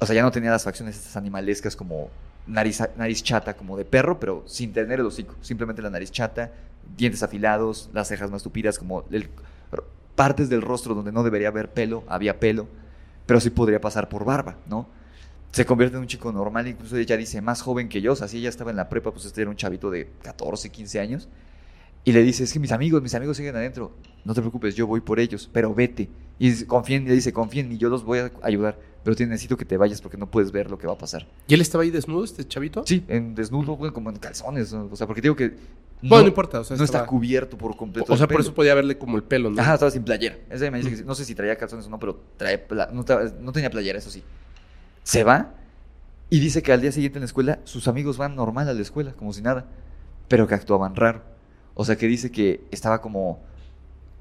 O 0.00 0.06
sea, 0.06 0.14
ya 0.14 0.22
no 0.22 0.30
tenía 0.30 0.50
las 0.50 0.64
facciones 0.64 0.96
estas 0.96 1.16
animalescas 1.16 1.76
como 1.76 2.10
nariz, 2.46 2.80
nariz 2.96 3.22
chata, 3.22 3.54
como 3.54 3.76
de 3.76 3.84
perro, 3.84 4.18
pero 4.18 4.42
sin 4.46 4.72
tener 4.72 5.00
el 5.00 5.06
hocico. 5.06 5.34
Simplemente 5.40 5.82
la 5.82 5.90
nariz 5.90 6.10
chata, 6.10 6.52
dientes 6.96 7.22
afilados, 7.22 7.90
las 7.92 8.08
cejas 8.08 8.30
más 8.30 8.42
tupidas, 8.42 8.78
como 8.78 9.04
partes 10.14 10.48
del 10.48 10.62
rostro 10.62 10.94
donde 10.94 11.12
no 11.12 11.22
debería 11.22 11.48
haber 11.48 11.70
pelo, 11.72 12.04
había 12.08 12.38
pelo, 12.38 12.68
pero 13.26 13.40
sí 13.40 13.50
podría 13.50 13.80
pasar 13.80 14.08
por 14.08 14.24
barba, 14.24 14.56
¿no? 14.66 14.88
Se 15.50 15.64
convierte 15.64 15.96
en 15.96 16.02
un 16.02 16.08
chico 16.08 16.32
normal, 16.32 16.66
incluso 16.66 16.96
ella 16.96 17.16
dice, 17.16 17.40
más 17.40 17.62
joven 17.62 17.88
que 17.88 18.00
yo, 18.00 18.12
o 18.12 18.16
sea, 18.16 18.28
si 18.28 18.38
ella 18.38 18.48
estaba 18.48 18.70
en 18.70 18.76
la 18.76 18.88
prepa, 18.88 19.12
pues 19.12 19.24
este 19.24 19.42
era 19.42 19.50
un 19.50 19.56
chavito 19.56 19.90
de 19.90 20.10
14, 20.22 20.70
15 20.70 21.00
años, 21.00 21.28
y 22.04 22.12
le 22.12 22.22
dice, 22.22 22.44
es 22.44 22.52
que 22.52 22.58
mis 22.58 22.70
amigos, 22.70 23.02
mis 23.02 23.14
amigos 23.14 23.38
siguen 23.38 23.56
adentro, 23.56 23.92
no 24.24 24.34
te 24.34 24.42
preocupes, 24.42 24.74
yo 24.74 24.86
voy 24.86 25.00
por 25.00 25.18
ellos, 25.18 25.48
pero 25.50 25.74
vete. 25.74 26.10
Y 26.38 26.50
dice, 26.50 26.66
confía 26.66 26.96
en, 26.96 27.06
le 27.06 27.14
dice, 27.14 27.32
confía 27.32 27.62
en 27.62 27.70
mí, 27.70 27.78
yo 27.78 27.88
los 27.88 28.04
voy 28.04 28.18
a 28.18 28.30
ayudar, 28.42 28.78
pero 29.02 29.16
te 29.16 29.26
necesito 29.26 29.56
que 29.56 29.64
te 29.64 29.78
vayas 29.78 30.02
porque 30.02 30.18
no 30.18 30.30
puedes 30.30 30.52
ver 30.52 30.70
lo 30.70 30.76
que 30.76 30.86
va 30.86 30.92
a 30.92 30.98
pasar. 30.98 31.26
¿Y 31.48 31.54
él 31.54 31.62
estaba 31.62 31.82
ahí 31.82 31.90
desnudo, 31.90 32.24
este 32.24 32.46
chavito? 32.46 32.84
Sí, 32.86 33.04
en 33.08 33.34
desnudo, 33.34 33.78
como 33.92 34.10
en 34.10 34.16
calzones, 34.16 34.72
o 34.72 34.94
sea, 34.94 35.06
porque 35.06 35.22
digo 35.22 35.34
que... 35.34 35.56
Bueno, 36.02 36.24
no 36.24 36.28
importa, 36.28 36.60
o 36.60 36.64
sea, 36.64 36.76
no 36.76 36.84
está 36.84 37.06
cubierto 37.06 37.56
por 37.56 37.74
completo. 37.74 38.12
O 38.12 38.16
sea, 38.18 38.28
por 38.28 38.40
eso 38.40 38.52
podía 38.52 38.74
verle 38.74 38.98
como 38.98 39.16
el 39.16 39.22
pelo, 39.22 39.48
¿no? 39.48 39.62
Ajá, 39.62 39.74
estaba 39.74 39.90
sin 39.90 40.02
playera. 40.02 40.36
Ese 40.50 40.70
me 40.70 40.76
dice 40.76 40.90
que 40.90 40.96
sí. 40.98 41.04
no 41.06 41.14
sé 41.14 41.24
si 41.24 41.34
traía 41.34 41.56
calzones 41.56 41.86
o 41.86 41.90
no, 41.90 41.98
pero 41.98 42.20
trae 42.36 42.66
no, 42.92 43.04
no 43.40 43.52
tenía 43.52 43.70
playera, 43.70 43.98
eso 43.98 44.10
sí. 44.10 44.22
Se 45.02 45.24
va 45.24 45.54
y 46.28 46.40
dice 46.40 46.62
que 46.62 46.72
al 46.72 46.82
día 46.82 46.92
siguiente 46.92 47.18
en 47.18 47.22
la 47.22 47.26
escuela 47.26 47.60
sus 47.64 47.88
amigos 47.88 48.18
van 48.18 48.36
normal 48.36 48.68
a 48.68 48.74
la 48.74 48.82
escuela, 48.82 49.12
como 49.12 49.32
si 49.32 49.40
nada, 49.40 49.64
pero 50.28 50.46
que 50.46 50.54
actuaban 50.54 50.94
raro. 50.94 51.33
O 51.74 51.84
sea, 51.84 51.96
que 51.96 52.06
dice 52.06 52.30
que 52.30 52.64
estaba 52.70 53.00
como... 53.00 53.40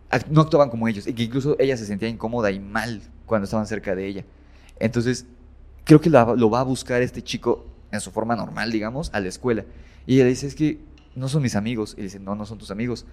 act- 0.10 0.28
No 0.30 0.42
actuaban 0.42 0.70
como 0.70 0.88
ellos 0.88 1.08
y 1.08 1.14
que 1.14 1.24
incluso 1.24 1.56
ella 1.60 1.78
se 1.78 1.86
sentía 1.86 2.10
incómoda 2.10 2.52
y 2.52 2.60
mal 2.60 3.02
cuando 3.26 3.46
estaban 3.46 3.68
cerca 3.68 3.96
de 3.96 4.06
ella. 4.08 4.26
Entonces, 4.80 5.26
creo 5.84 6.02
que 6.02 6.10
lo 6.10 6.50
va 6.50 6.60
a 6.60 6.64
buscar 6.64 7.02
este 7.02 7.22
chico 7.22 7.66
en 7.92 8.02
su 8.02 8.12
forma 8.12 8.36
normal, 8.36 8.72
digamos, 8.72 9.12
a 9.14 9.20
la 9.20 9.28
escuela. 9.30 9.66
Y 10.08 10.16
ella 10.16 10.26
dice, 10.26 10.48
es 10.48 10.56
que 10.56 10.80
no 11.16 11.30
son 11.30 11.44
mis 11.44 11.56
amigos. 11.56 11.96
Y 11.98 12.02
dice, 12.02 12.20
no, 12.20 12.36
no 12.36 12.46
son 12.46 12.58
tus 12.58 12.72
amigos. 12.72 13.06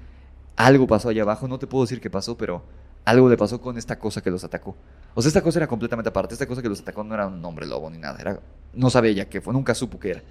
Algo 0.56 0.86
pasó 0.86 1.10
allá 1.10 1.22
abajo, 1.22 1.46
no 1.48 1.58
te 1.58 1.66
puedo 1.66 1.84
decir 1.84 2.00
qué 2.00 2.10
pasó, 2.10 2.36
pero 2.36 2.62
algo 3.04 3.28
le 3.28 3.36
pasó 3.36 3.60
con 3.60 3.76
esta 3.78 3.98
cosa 3.98 4.22
que 4.22 4.30
los 4.30 4.42
atacó. 4.44 4.74
O 5.14 5.22
sea, 5.22 5.28
esta 5.28 5.42
cosa 5.42 5.58
era 5.58 5.66
completamente 5.66 6.08
aparte. 6.08 6.34
Esta 6.34 6.46
cosa 6.46 6.62
que 6.62 6.68
los 6.68 6.80
atacó 6.80 7.04
no 7.04 7.14
era 7.14 7.26
un 7.26 7.44
hombre 7.44 7.66
lobo 7.66 7.90
ni 7.90 7.98
nada. 7.98 8.18
Era, 8.20 8.40
no 8.72 8.88
sabía 8.90 9.10
ella 9.10 9.28
qué 9.28 9.40
fue, 9.40 9.52
nunca 9.52 9.74
supo 9.74 9.98
qué 9.98 10.10
era. 10.12 10.22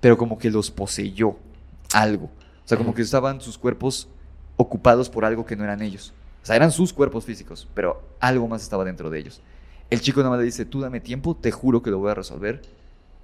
Pero 0.00 0.18
como 0.18 0.38
que 0.38 0.50
los 0.50 0.70
poseyó 0.70 1.36
algo. 1.94 2.30
O 2.64 2.68
sea, 2.68 2.78
como 2.78 2.94
que 2.94 3.02
estaban 3.02 3.40
sus 3.40 3.58
cuerpos 3.58 4.08
ocupados 4.56 5.08
por 5.08 5.24
algo 5.24 5.44
que 5.44 5.56
no 5.56 5.64
eran 5.64 5.82
ellos. 5.82 6.12
O 6.42 6.46
sea, 6.46 6.56
eran 6.56 6.72
sus 6.72 6.92
cuerpos 6.92 7.24
físicos, 7.24 7.68
pero 7.74 8.02
algo 8.20 8.48
más 8.48 8.62
estaba 8.62 8.84
dentro 8.84 9.10
de 9.10 9.18
ellos. 9.18 9.40
El 9.90 10.00
chico 10.00 10.20
nada 10.20 10.30
más 10.30 10.38
le 10.38 10.46
dice, 10.46 10.64
tú 10.64 10.80
dame 10.80 11.00
tiempo, 11.00 11.36
te 11.36 11.52
juro 11.52 11.82
que 11.82 11.90
lo 11.90 11.98
voy 11.98 12.10
a 12.10 12.14
resolver, 12.14 12.62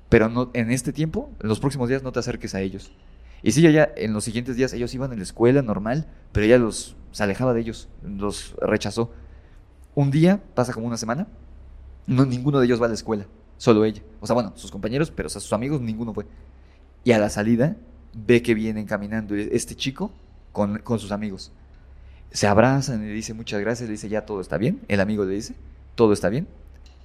pero 0.09 0.29
no, 0.29 0.51
en 0.55 0.71
este 0.71 0.93
tiempo, 0.93 1.31
en 1.41 1.49
los 1.49 1.61
próximos 1.61 1.89
días, 1.89 2.03
no 2.03 2.13
te 2.13 2.19
acerques 2.19 2.55
a 2.55 2.61
ellos. 2.61 2.93
Y 3.43 3.53
sí, 3.53 3.67
ella, 3.67 3.91
en 3.97 4.13
los 4.13 4.25
siguientes 4.25 4.57
días, 4.57 4.73
ellos 4.73 4.93
iban 4.95 5.13
a 5.13 5.17
la 5.17 5.23
escuela 5.23 5.63
normal, 5.63 6.07
pero 6.33 6.47
ella 6.47 6.59
los, 6.59 6.97
se 7.13 7.23
alejaba 7.23 7.55
de 7.55 7.61
ellos, 7.61 7.89
los 8.03 8.55
rechazó. 8.61 9.13
Un 9.95 10.11
día, 10.11 10.43
pasa 10.55 10.73
como 10.73 10.87
una 10.87 10.97
semana, 10.97 11.27
no, 12.07 12.25
ninguno 12.25 12.59
de 12.59 12.67
ellos 12.67 12.81
va 12.81 12.87
a 12.87 12.89
la 12.89 12.95
escuela, 12.95 13.27
solo 13.57 13.85
ella. 13.85 14.03
O 14.21 14.27
sea, 14.27 14.35
bueno, 14.35 14.53
sus 14.57 14.71
compañeros, 14.71 15.11
pero 15.11 15.27
o 15.27 15.31
sea, 15.31 15.41
sus 15.41 15.53
amigos, 15.53 15.81
ninguno 15.81 16.15
fue. 16.15 16.27
Y 17.05 17.13
a 17.13 17.19
la 17.19 17.31
salida, 17.31 17.77
ve 18.27 18.43
que 18.43 18.55
vienen 18.55 18.87
caminando 18.87 19.35
este 19.35 19.75
chico 19.75 20.13
con, 20.53 20.79
con 20.79 20.99
sus 20.99 21.13
amigos. 21.13 21.53
Se 22.31 22.47
abrazan 22.47 23.03
y 23.03 23.07
le 23.07 23.13
dice 23.13 23.35
muchas 23.35 23.61
gracias, 23.61 23.89
le 23.89 23.93
dice 23.93 24.09
ya 24.09 24.27
todo 24.27 24.41
está 24.41 24.59
bien. 24.59 24.81
El 24.89 25.01
amigo 25.01 25.25
le 25.25 25.35
dice, 25.35 25.55
todo 25.95 26.13
está 26.13 26.29
bien, 26.29 26.47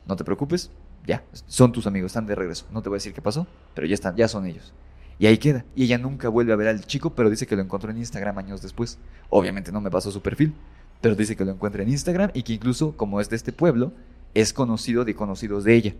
no 0.05 0.15
te 0.15 0.23
preocupes, 0.23 0.69
ya, 1.05 1.23
son 1.47 1.71
tus 1.71 1.87
amigos, 1.87 2.11
están 2.11 2.25
de 2.25 2.35
regreso. 2.35 2.65
No 2.71 2.81
te 2.81 2.89
voy 2.89 2.97
a 2.97 2.99
decir 2.99 3.13
qué 3.13 3.21
pasó, 3.21 3.47
pero 3.73 3.87
ya 3.87 3.93
están, 3.93 4.15
ya 4.15 4.27
son 4.27 4.45
ellos. 4.45 4.73
Y 5.19 5.27
ahí 5.27 5.37
queda. 5.37 5.65
Y 5.75 5.83
ella 5.83 5.97
nunca 5.97 6.29
vuelve 6.29 6.53
a 6.53 6.55
ver 6.55 6.67
al 6.67 6.85
chico, 6.85 7.11
pero 7.11 7.29
dice 7.29 7.45
que 7.45 7.55
lo 7.55 7.61
encontró 7.61 7.91
en 7.91 7.97
Instagram 7.97 8.37
años 8.37 8.61
después. 8.61 8.97
Obviamente 9.29 9.71
no 9.71 9.81
me 9.81 9.91
pasó 9.91 10.11
su 10.11 10.21
perfil, 10.21 10.53
pero 11.01 11.15
dice 11.15 11.35
que 11.35 11.45
lo 11.45 11.51
encuentra 11.51 11.83
en 11.83 11.89
Instagram 11.89 12.31
y 12.33 12.43
que 12.43 12.53
incluso, 12.53 12.95
como 12.97 13.21
es 13.21 13.29
de 13.29 13.35
este 13.35 13.51
pueblo, 13.51 13.93
es 14.33 14.53
conocido 14.53 15.05
de 15.05 15.15
conocidos 15.15 15.63
de 15.63 15.75
ella. 15.75 15.95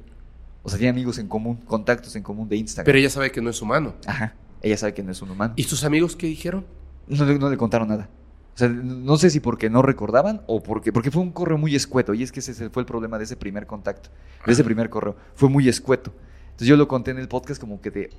O 0.64 0.70
sea, 0.70 0.80
tiene 0.80 0.92
amigos 0.92 1.18
en 1.20 1.28
común, 1.28 1.58
contactos 1.58 2.16
en 2.16 2.24
común 2.24 2.48
de 2.48 2.56
Instagram. 2.56 2.86
Pero 2.86 2.98
ella 2.98 3.10
sabe 3.10 3.32
que 3.32 3.42
no 3.42 3.50
es 3.50 3.62
humano. 3.62 3.96
Ajá. 4.06 4.34
Ella 4.64 4.78
sabe 4.78 4.94
que 4.96 5.04
no 5.04 5.12
es 5.12 5.22
un 5.22 5.30
humano. 5.30 5.54
¿Y 5.58 5.64
sus 5.64 5.84
amigos 5.84 6.16
qué 6.16 6.26
dijeron? 6.28 6.66
No, 7.08 7.24
le- 7.26 7.38
no 7.38 7.50
le 7.50 7.58
contaron 7.58 7.88
nada. 7.90 8.10
O 8.56 8.58
sea, 8.58 8.68
no 8.70 9.18
sé 9.18 9.30
si 9.30 9.40
porque 9.40 9.70
no 9.70 9.82
recordaban 9.82 10.42
o 10.48 10.62
porque, 10.64 10.92
porque 10.94 11.12
fue 11.12 11.22
un 11.22 11.32
correo 11.32 11.58
muy 11.58 11.76
escueto. 11.76 12.14
Y 12.14 12.24
es 12.24 12.32
que 12.32 12.40
ese 12.40 12.70
fue 12.70 12.82
el 12.82 12.86
problema 12.88 13.18
de 13.18 13.24
ese 13.26 13.36
primer 13.36 13.68
contacto, 13.68 14.10
de 14.46 14.52
ese 14.54 14.64
primer 14.64 14.90
correo. 14.90 15.16
Fue 15.36 15.50
muy 15.50 15.68
escueto. 15.70 16.14
Entonces 16.46 16.68
yo 16.68 16.78
lo 16.78 16.88
conté 16.88 17.12
en 17.12 17.18
el 17.20 17.28
podcast 17.28 17.60
como 17.60 17.82
que 17.82 17.90
de, 17.92 18.10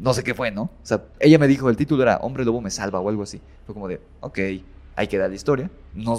no 0.00 0.14
sé 0.14 0.24
qué 0.24 0.34
fue, 0.34 0.50
¿no? 0.50 0.62
O 0.62 0.70
sea, 0.82 1.04
ella 1.20 1.38
me 1.38 1.46
dijo, 1.46 1.68
el 1.68 1.76
título 1.76 2.02
era 2.02 2.16
Hombre 2.18 2.44
Lobo 2.44 2.60
me 2.62 2.70
salva 2.70 2.98
o 3.00 3.08
algo 3.08 3.22
así. 3.22 3.40
Fue 3.66 3.74
como 3.74 3.86
de, 3.88 4.00
ok, 4.20 4.38
hay 4.96 5.06
que 5.06 5.18
dar 5.18 5.28
la 5.28 5.36
historia. 5.36 5.70
No, 5.94 6.16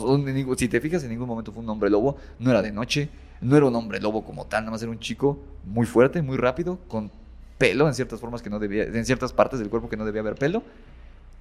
si 0.57 0.67
te 0.69 0.79
fijas, 0.79 1.03
en 1.03 1.09
ningún 1.09 1.27
momento 1.27 1.51
fue 1.51 1.63
un 1.63 1.69
hombre 1.69 1.89
lobo. 1.89 2.17
No 2.39 2.51
era 2.51 2.61
de 2.61 2.71
noche, 2.71 3.09
no 3.41 3.57
era 3.57 3.65
un 3.65 3.75
hombre 3.75 3.99
lobo 3.99 4.23
como 4.23 4.45
tal, 4.45 4.61
nada 4.61 4.71
más 4.71 4.81
era 4.83 4.91
un 4.91 4.99
chico 4.99 5.39
muy 5.65 5.85
fuerte, 5.87 6.21
muy 6.21 6.37
rápido, 6.37 6.77
con 6.87 7.09
pelo 7.57 7.87
en 7.87 7.93
ciertas 7.93 8.19
formas 8.19 8.41
que 8.41 8.49
no 8.49 8.59
debía, 8.59 8.83
en 8.83 9.05
ciertas 9.05 9.33
partes 9.33 9.59
del 9.59 9.69
cuerpo 9.69 9.89
que 9.89 9.97
no 9.97 10.05
debía 10.05 10.21
haber 10.21 10.35
pelo. 10.35 10.63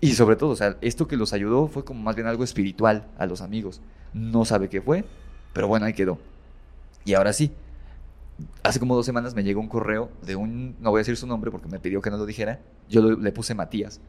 Y 0.00 0.12
sobre 0.12 0.36
todo, 0.36 0.50
o 0.50 0.56
sea, 0.56 0.76
esto 0.80 1.08
que 1.08 1.16
los 1.16 1.32
ayudó 1.32 1.66
fue 1.68 1.84
como 1.84 2.02
más 2.02 2.14
bien 2.14 2.26
algo 2.26 2.44
espiritual 2.44 3.06
a 3.18 3.26
los 3.26 3.40
amigos. 3.40 3.80
No 4.12 4.44
sabe 4.44 4.68
qué 4.68 4.82
fue, 4.82 5.04
pero 5.52 5.68
bueno, 5.68 5.86
ahí 5.86 5.94
quedó. 5.94 6.18
Y 7.04 7.14
ahora 7.14 7.32
sí, 7.32 7.52
hace 8.62 8.80
como 8.80 8.94
dos 8.94 9.06
semanas 9.06 9.34
me 9.34 9.44
llegó 9.44 9.60
un 9.60 9.68
correo 9.68 10.10
de 10.22 10.36
un, 10.36 10.76
no 10.80 10.90
voy 10.90 10.98
a 10.98 11.00
decir 11.00 11.16
su 11.16 11.26
nombre 11.26 11.50
porque 11.50 11.68
me 11.68 11.78
pidió 11.78 12.00
que 12.00 12.10
no 12.10 12.16
lo 12.16 12.26
dijera, 12.26 12.60
yo 12.88 13.02
le 13.02 13.32
puse 13.32 13.54
Matías. 13.54 14.00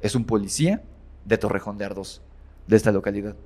Es 0.00 0.14
un 0.14 0.24
policía 0.24 0.82
de 1.24 1.38
Torrejón 1.38 1.78
de 1.78 1.84
Ardoz, 1.84 2.20
de 2.66 2.76
esta 2.76 2.92
localidad. 2.92 3.36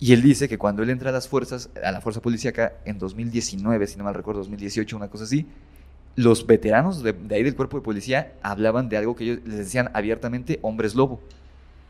Y 0.00 0.12
él 0.12 0.22
dice 0.22 0.48
que 0.48 0.58
cuando 0.58 0.82
él 0.82 0.90
entra 0.90 1.10
a 1.10 1.12
las 1.12 1.28
fuerzas, 1.28 1.70
a 1.82 1.92
la 1.92 2.00
fuerza 2.00 2.20
policíaca 2.20 2.74
en 2.84 2.98
2019, 2.98 3.86
si 3.86 3.96
no 3.96 4.04
mal 4.04 4.14
recuerdo, 4.14 4.40
2018, 4.40 4.96
una 4.96 5.08
cosa 5.08 5.24
así, 5.24 5.46
los 6.16 6.46
veteranos 6.46 7.02
de, 7.02 7.12
de 7.12 7.34
ahí 7.34 7.42
del 7.42 7.56
cuerpo 7.56 7.76
de 7.78 7.82
policía 7.82 8.32
hablaban 8.42 8.88
de 8.88 8.96
algo 8.96 9.16
que 9.16 9.24
ellos 9.24 9.38
les 9.44 9.58
decían 9.58 9.90
abiertamente 9.94 10.58
hombres 10.62 10.94
lobo. 10.94 11.20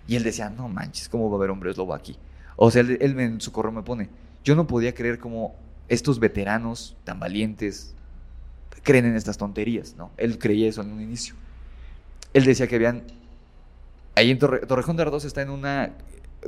Y 0.08 0.16
él 0.16 0.22
decía, 0.22 0.50
no 0.50 0.68
manches, 0.68 1.08
¿cómo 1.08 1.28
va 1.30 1.36
a 1.36 1.38
haber 1.38 1.50
hombres 1.50 1.76
lobo 1.76 1.94
aquí? 1.94 2.16
O 2.56 2.70
sea, 2.70 2.80
él, 2.82 2.98
en 3.00 3.40
su 3.40 3.52
correo 3.52 3.72
me 3.72 3.82
pone, 3.82 4.08
yo 4.44 4.54
no 4.54 4.66
podía 4.66 4.94
creer 4.94 5.18
cómo 5.18 5.54
estos 5.88 6.18
veteranos 6.20 6.96
tan 7.04 7.18
valientes 7.20 7.94
creen 8.82 9.06
en 9.06 9.16
estas 9.16 9.36
tonterías, 9.38 9.94
¿no? 9.96 10.10
Él 10.16 10.38
creía 10.38 10.68
eso 10.68 10.82
en 10.82 10.92
un 10.92 11.00
inicio. 11.00 11.34
Él 12.34 12.44
decía 12.44 12.66
que 12.66 12.76
habían, 12.76 13.02
ahí 14.14 14.30
en 14.30 14.38
Torre- 14.38 14.66
Torrejón 14.66 14.96
de 14.96 15.02
Ardoz 15.02 15.24
está 15.24 15.42
en 15.42 15.50
una 15.50 15.92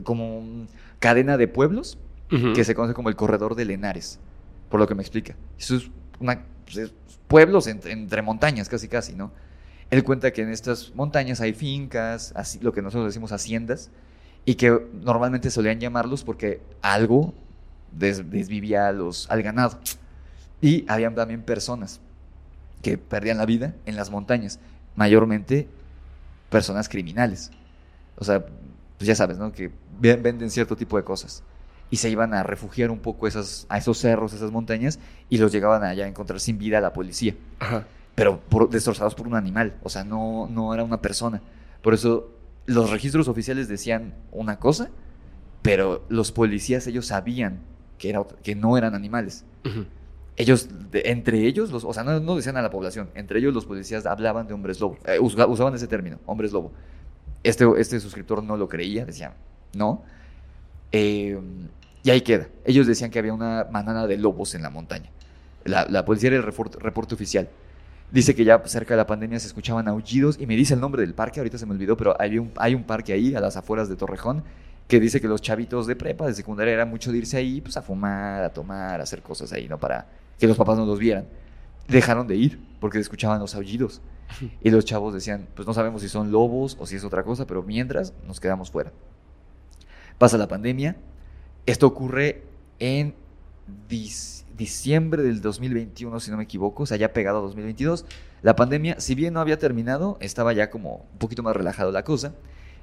como 0.03 0.39
un- 0.39 0.69
cadena 0.99 1.37
de 1.37 1.49
pueblos 1.49 1.99
que 2.55 2.65
se 2.65 2.75
conoce 2.75 2.93
como 2.93 3.09
el 3.09 3.17
corredor 3.17 3.55
de 3.55 3.65
Lenares, 3.65 4.19
por 4.69 4.81
lo 4.81 4.87
que 4.89 4.95
me 4.95 5.03
explica. 5.03 5.37
Eso 5.59 5.77
es 5.77 5.91
una 6.19 6.43
pues, 6.67 6.77
es 6.77 6.93
pueblos 7.29 7.67
entre, 7.67 8.23
montañas, 8.23 8.69
casi 8.69 8.89
casi, 8.89 9.15
¿no? 9.15 9.33
Él 9.91 10.05
cuenta 10.05 10.33
que 10.33 10.43
en 10.43 10.51
estas 10.51 10.93
montañas 10.95 11.41
hay 11.41 11.55
fincas, 11.55 12.33
así, 12.37 12.59
lo 12.61 12.73
que 12.73 12.83
nosotros 12.83 13.07
decimos 13.07 13.33
haciendas, 13.33 13.91
y 14.45 14.57
que 14.57 14.79
normalmente 15.03 15.51
solían 15.51 15.81
llamarlos 15.81 16.23
porque 16.25 16.61
algo 16.83 17.35
des- 17.93 18.29
desvivía 18.31 18.93
los, 18.93 19.31
al 19.31 19.43
ganado. 19.43 19.79
Y 20.61 20.85
habían 20.89 21.15
también 21.15 21.43
personas 21.43 22.01
que 22.83 22.99
perdían 22.99 23.39
la 23.39 23.47
vida 23.47 23.75
en 23.87 23.97
las 23.97 24.11
montañas, 24.11 24.61
mayormente 24.95 25.69
personas 26.51 26.89
criminales. 26.89 27.51
O 28.17 28.25
sea, 28.25 28.45
pues 28.99 29.07
ya 29.09 29.15
sabes, 29.15 29.39
¿no? 29.39 29.53
Que 29.53 29.71
ve- 30.01 30.17
venden 30.17 30.51
cierto 30.51 30.77
tipo 30.77 30.97
de 30.97 31.05
cosas. 31.05 31.43
Y 31.91 31.97
se 31.97 32.11
iban 32.11 32.35
a 32.35 32.43
refugiar 32.43 32.91
un 32.91 32.99
poco 32.99 33.27
esas, 33.29 33.67
a 33.69 33.79
esos 33.79 33.99
cerros, 33.99 34.33
esas 34.33 34.51
montañas, 34.51 34.99
y 35.29 35.39
los 35.39 35.53
llegaban 35.53 35.85
allá 35.85 36.05
a 36.05 36.09
encontrar 36.09 36.41
sin 36.41 36.59
vida 36.59 36.79
a 36.79 36.81
la 36.81 36.93
policía. 36.93 37.35
Ajá. 37.61 37.87
Pero 38.15 38.41
por- 38.41 38.69
destrozados 38.71 39.15
por 39.15 39.27
un 39.29 39.35
animal. 39.37 39.75
O 39.83 39.89
sea, 39.89 40.03
no, 40.05 40.49
no 40.51 40.75
era 40.75 40.83
una 40.83 41.01
persona. 41.01 41.41
Por 41.83 41.95
eso 41.95 42.31
los 42.67 42.91
registros 42.91 43.29
oficiales 43.29 43.69
decían 43.69 44.15
una 44.33 44.59
cosa, 44.59 44.89
pero 45.63 46.05
los 46.09 46.33
policías, 46.33 46.87
ellos 46.89 47.07
sabían 47.07 47.61
que, 47.99 48.11
era, 48.11 48.25
que 48.43 48.55
no 48.57 48.77
eran 48.77 48.95
animales. 48.95 49.45
Ellos, 50.37 50.69
de- 50.91 51.03
entre 51.07 51.47
ellos, 51.47 51.71
los, 51.71 51.85
o 51.85 51.93
sea, 51.93 52.05
no, 52.05 52.19
no 52.21 52.37
decían 52.37 52.57
a 52.57 52.63
la 52.63 52.71
población, 52.71 53.09
entre 53.15 53.39
ellos 53.39 53.55
los 53.55 53.65
policías 53.65 54.05
hablaban 54.07 54.47
de 54.47 54.55
hombres 54.55 54.81
lobo, 54.81 54.99
eh, 55.07 55.19
usa- 55.21 55.47
usaban 55.47 55.75
ese 55.75 55.87
término, 55.87 56.19
hombres 56.27 56.53
lobo. 56.53 56.73
Este, 57.43 57.65
este 57.79 58.01
suscriptor 58.01 58.43
no 58.43 58.57
lo 58.57 58.69
creía, 58.69 59.05
decía, 59.07 59.35
no. 59.75 60.03
Eh, 60.93 61.39
y 62.03 62.11
ahí 62.11 62.21
queda. 62.21 62.49
Ellos 62.65 62.87
decían 62.87 63.11
que 63.11 63.19
había 63.19 63.33
una 63.33 63.67
manada 63.71 64.07
de 64.07 64.17
lobos 64.17 64.55
en 64.55 64.63
la 64.63 64.71
montaña. 64.71 65.11
La, 65.65 65.87
la 65.89 66.05
policía 66.05 66.29
era 66.29 66.37
el 66.37 66.43
reporte, 66.43 66.79
reporte 66.79 67.15
oficial. 67.15 67.49
Dice 68.13 68.35
que 68.37 68.45
ya 68.45 68.63
cerca 68.67 68.95
de 68.95 68.99
la 68.99 69.07
pandemia 69.07 69.41
se 69.41 69.49
escuchaban 69.49 69.89
aullidos 69.89 70.39
y 70.39 70.47
me 70.47 70.55
dice 70.55 70.75
el 70.75 70.81
nombre 70.81 71.03
del 71.03 71.15
parque, 71.15 71.41
ahorita 71.41 71.59
se 71.59 71.67
me 71.67 71.73
olvidó, 71.73 71.97
pero 71.97 72.15
hay 72.21 72.39
un, 72.39 72.53
hay 72.57 72.75
un 72.75 72.85
parque 72.85 73.13
ahí 73.13 73.35
a 73.35 73.41
las 73.41 73.57
afueras 73.57 73.89
de 73.89 73.97
Torrejón 73.97 74.45
que 74.87 75.01
dice 75.01 75.21
que 75.21 75.27
los 75.27 75.43
chavitos 75.43 75.87
de 75.87 75.97
prepa, 75.97 76.27
de 76.27 76.35
secundaria, 76.35 76.73
era 76.73 76.87
mucho 76.87 77.11
de 77.11 77.19
irse 77.19 77.37
ahí 77.37 77.61
pues, 77.61 77.77
a 77.77 77.83
fumar, 77.83 78.45
a 78.45 78.51
tomar, 78.51 79.01
a 79.01 79.03
hacer 79.03 79.23
cosas 79.23 79.53
ahí, 79.53 79.67
¿no? 79.69 79.79
Para 79.79 80.07
que 80.39 80.47
los 80.47 80.57
papás 80.57 80.79
no 80.79 80.87
los 80.87 80.99
vieran. 80.99 81.27
Dejaron 81.89 82.27
de 82.29 82.37
ir 82.37 82.61
porque 82.79 82.99
escuchaban 82.99 83.41
los 83.41 83.55
aullidos. 83.55 84.01
Y 84.61 84.71
los 84.71 84.85
chavos 84.85 85.15
decían, 85.15 85.49
pues 85.55 85.67
no 85.67 85.75
sabemos 85.75 86.03
si 86.03 86.09
son 86.09 86.31
lobos 86.31 86.77
o 86.81 86.87
si 86.87 86.97
es 86.97 87.05
otra 87.05 87.23
cosa, 87.23 87.47
pero 87.47 87.63
mientras 87.63 88.13
nos 88.27 88.41
quedamos 88.41 88.71
fuera. 88.71 88.93
Pasa 90.19 90.39
la 90.39 90.49
pandemia. 90.49 90.97
Esto 91.67 91.87
ocurre 91.87 92.43
en 92.79 93.15
diciembre 94.57 95.23
del 95.23 95.41
2021, 95.41 96.21
si 96.21 96.31
no 96.31 96.37
me 96.37 96.45
equivoco, 96.45 96.85
o 96.85 96.87
sea, 96.87 97.13
pegado 97.13 97.39
a 97.39 97.43
2022. 97.43 98.07
La 98.43 98.57
pandemia, 98.57 99.01
si 99.01 99.15
bien 99.15 99.35
no 99.35 99.41
había 99.41 99.59
terminado, 99.59 100.17
estaba 100.21 100.53
ya 100.53 100.71
como 100.71 101.07
un 101.13 101.19
poquito 101.19 101.43
más 101.43 101.57
relajado 101.57 101.91
la 101.93 102.05
cosa. 102.05 102.35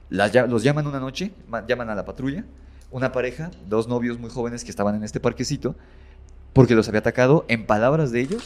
Los 0.09 0.63
llaman 0.63 0.85
una 0.85 0.99
noche, 0.99 1.31
ma- 1.47 1.65
llaman 1.65 1.89
a 1.89 1.95
la 1.95 2.05
patrulla, 2.05 2.43
una 2.91 3.11
pareja, 3.11 3.49
dos 3.67 3.87
novios 3.87 4.19
muy 4.19 4.29
jóvenes 4.29 4.63
que 4.63 4.69
estaban 4.69 4.95
en 4.95 5.03
este 5.03 5.19
parquecito, 5.19 5.75
porque 6.51 6.75
los 6.75 6.87
había 6.87 6.99
atacado, 6.99 7.45
en 7.47 7.65
palabras 7.65 8.11
de 8.11 8.21
ellos, 8.21 8.43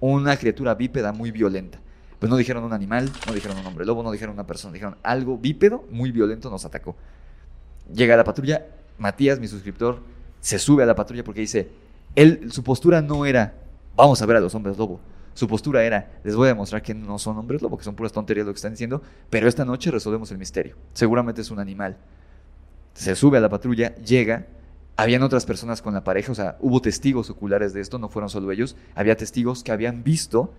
una 0.00 0.36
criatura 0.36 0.74
bípeda 0.74 1.12
muy 1.12 1.30
violenta. 1.30 1.78
Pues 2.18 2.28
no 2.28 2.36
dijeron 2.36 2.64
un 2.64 2.72
animal, 2.72 3.10
no 3.26 3.32
dijeron 3.32 3.58
un 3.58 3.66
hombre 3.66 3.86
lobo, 3.86 4.02
no 4.02 4.10
dijeron 4.10 4.34
una 4.34 4.46
persona, 4.46 4.72
dijeron 4.74 4.96
algo 5.02 5.38
bípedo 5.38 5.84
muy 5.90 6.10
violento 6.10 6.50
nos 6.50 6.64
atacó. 6.64 6.94
Llega 7.94 8.16
la 8.16 8.24
patrulla, 8.24 8.66
Matías, 8.98 9.38
mi 9.38 9.48
suscriptor, 9.48 10.00
se 10.40 10.58
sube 10.58 10.82
a 10.82 10.86
la 10.86 10.94
patrulla 10.94 11.24
porque 11.24 11.40
dice, 11.40 11.68
él, 12.14 12.50
su 12.50 12.62
postura 12.62 13.02
no 13.02 13.26
era, 13.26 13.54
vamos 13.96 14.20
a 14.22 14.26
ver 14.26 14.36
a 14.36 14.40
los 14.40 14.54
hombres 14.54 14.78
lobo. 14.78 15.00
Su 15.34 15.48
postura 15.48 15.82
era, 15.82 16.10
les 16.24 16.36
voy 16.36 16.46
a 16.46 16.48
demostrar 16.48 16.82
que 16.82 16.94
no 16.94 17.18
son 17.18 17.38
hombres 17.38 17.62
lobo, 17.62 17.78
que 17.78 17.84
son 17.84 17.94
puras 17.94 18.12
tonterías 18.12 18.46
lo 18.46 18.52
que 18.52 18.56
están 18.56 18.72
diciendo, 18.72 19.02
pero 19.30 19.48
esta 19.48 19.64
noche 19.64 19.90
resolvemos 19.90 20.30
el 20.30 20.38
misterio. 20.38 20.76
Seguramente 20.92 21.40
es 21.40 21.50
un 21.50 21.58
animal. 21.58 21.96
Se 22.94 23.14
sube 23.16 23.38
a 23.38 23.40
la 23.40 23.48
patrulla, 23.48 23.94
llega, 23.96 24.46
habían 24.96 25.22
otras 25.22 25.46
personas 25.46 25.80
con 25.80 25.94
la 25.94 26.04
pareja, 26.04 26.32
o 26.32 26.34
sea, 26.34 26.58
hubo 26.60 26.82
testigos 26.82 27.30
oculares 27.30 27.72
de 27.72 27.80
esto, 27.80 27.98
no 27.98 28.08
fueron 28.08 28.28
solo 28.28 28.52
ellos, 28.52 28.76
había 28.94 29.16
testigos 29.16 29.62
que 29.62 29.72
habían 29.72 30.04
visto, 30.04 30.52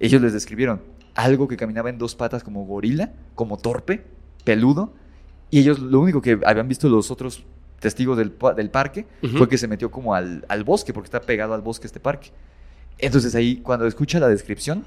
ellos 0.00 0.20
les 0.20 0.32
describieron 0.32 0.82
algo 1.14 1.48
que 1.48 1.56
caminaba 1.56 1.88
en 1.88 1.98
dos 1.98 2.14
patas 2.16 2.42
como 2.42 2.64
gorila, 2.66 3.12
como 3.34 3.56
torpe, 3.56 4.04
peludo, 4.44 4.92
y 5.50 5.60
ellos 5.60 5.78
lo 5.78 6.00
único 6.00 6.20
que 6.20 6.38
habían 6.44 6.68
visto 6.68 6.88
los 6.88 7.10
otros 7.10 7.44
testigos 7.80 8.16
del, 8.16 8.34
del 8.56 8.70
parque 8.70 9.06
fue 9.36 9.48
que 9.48 9.58
se 9.58 9.68
metió 9.68 9.90
como 9.90 10.14
al, 10.14 10.44
al 10.48 10.64
bosque, 10.64 10.92
porque 10.92 11.06
está 11.06 11.20
pegado 11.20 11.54
al 11.54 11.60
bosque 11.62 11.86
este 11.86 12.00
parque. 12.00 12.30
Entonces 12.98 13.34
ahí, 13.34 13.56
cuando 13.56 13.86
escucha 13.86 14.18
la 14.18 14.28
descripción, 14.28 14.84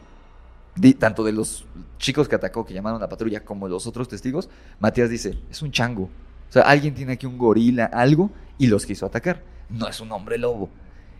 di- 0.76 0.96
tanto 0.96 1.24
de 1.24 1.32
los 1.32 1.66
chicos 2.00 2.28
que 2.28 2.36
atacó, 2.36 2.66
que 2.66 2.74
llamaron 2.74 2.98
a 2.98 3.02
la 3.06 3.10
patrulla, 3.10 3.46
como 3.46 3.68
los 3.68 3.86
otros 3.86 4.08
testigos, 4.08 4.50
Matías 4.80 5.10
dice, 5.10 5.38
es 5.52 5.62
un 5.62 5.72
chango. 5.72 6.04
O 6.04 6.52
sea, 6.52 6.64
alguien 6.64 6.96
tiene 6.96 7.14
aquí 7.14 7.28
un 7.28 7.38
gorila, 7.38 7.86
algo, 7.86 8.32
y 8.58 8.68
los 8.68 8.86
quiso 8.86 9.06
atacar. 9.06 9.44
No 9.70 9.88
es 9.88 10.00
un 10.00 10.12
hombre 10.12 10.40
lobo. 10.40 10.70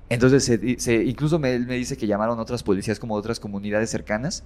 Entonces, 0.10 0.44
se, 0.80 1.04
incluso 1.04 1.38
me, 1.38 1.54
él 1.54 1.68
me 1.68 1.76
dice 1.76 1.96
que 1.96 2.08
llamaron 2.08 2.40
a 2.40 2.42
otras 2.42 2.64
policías 2.64 3.00
como 3.00 3.16
de 3.16 3.20
otras 3.20 3.40
comunidades 3.40 3.92
cercanas 3.92 4.44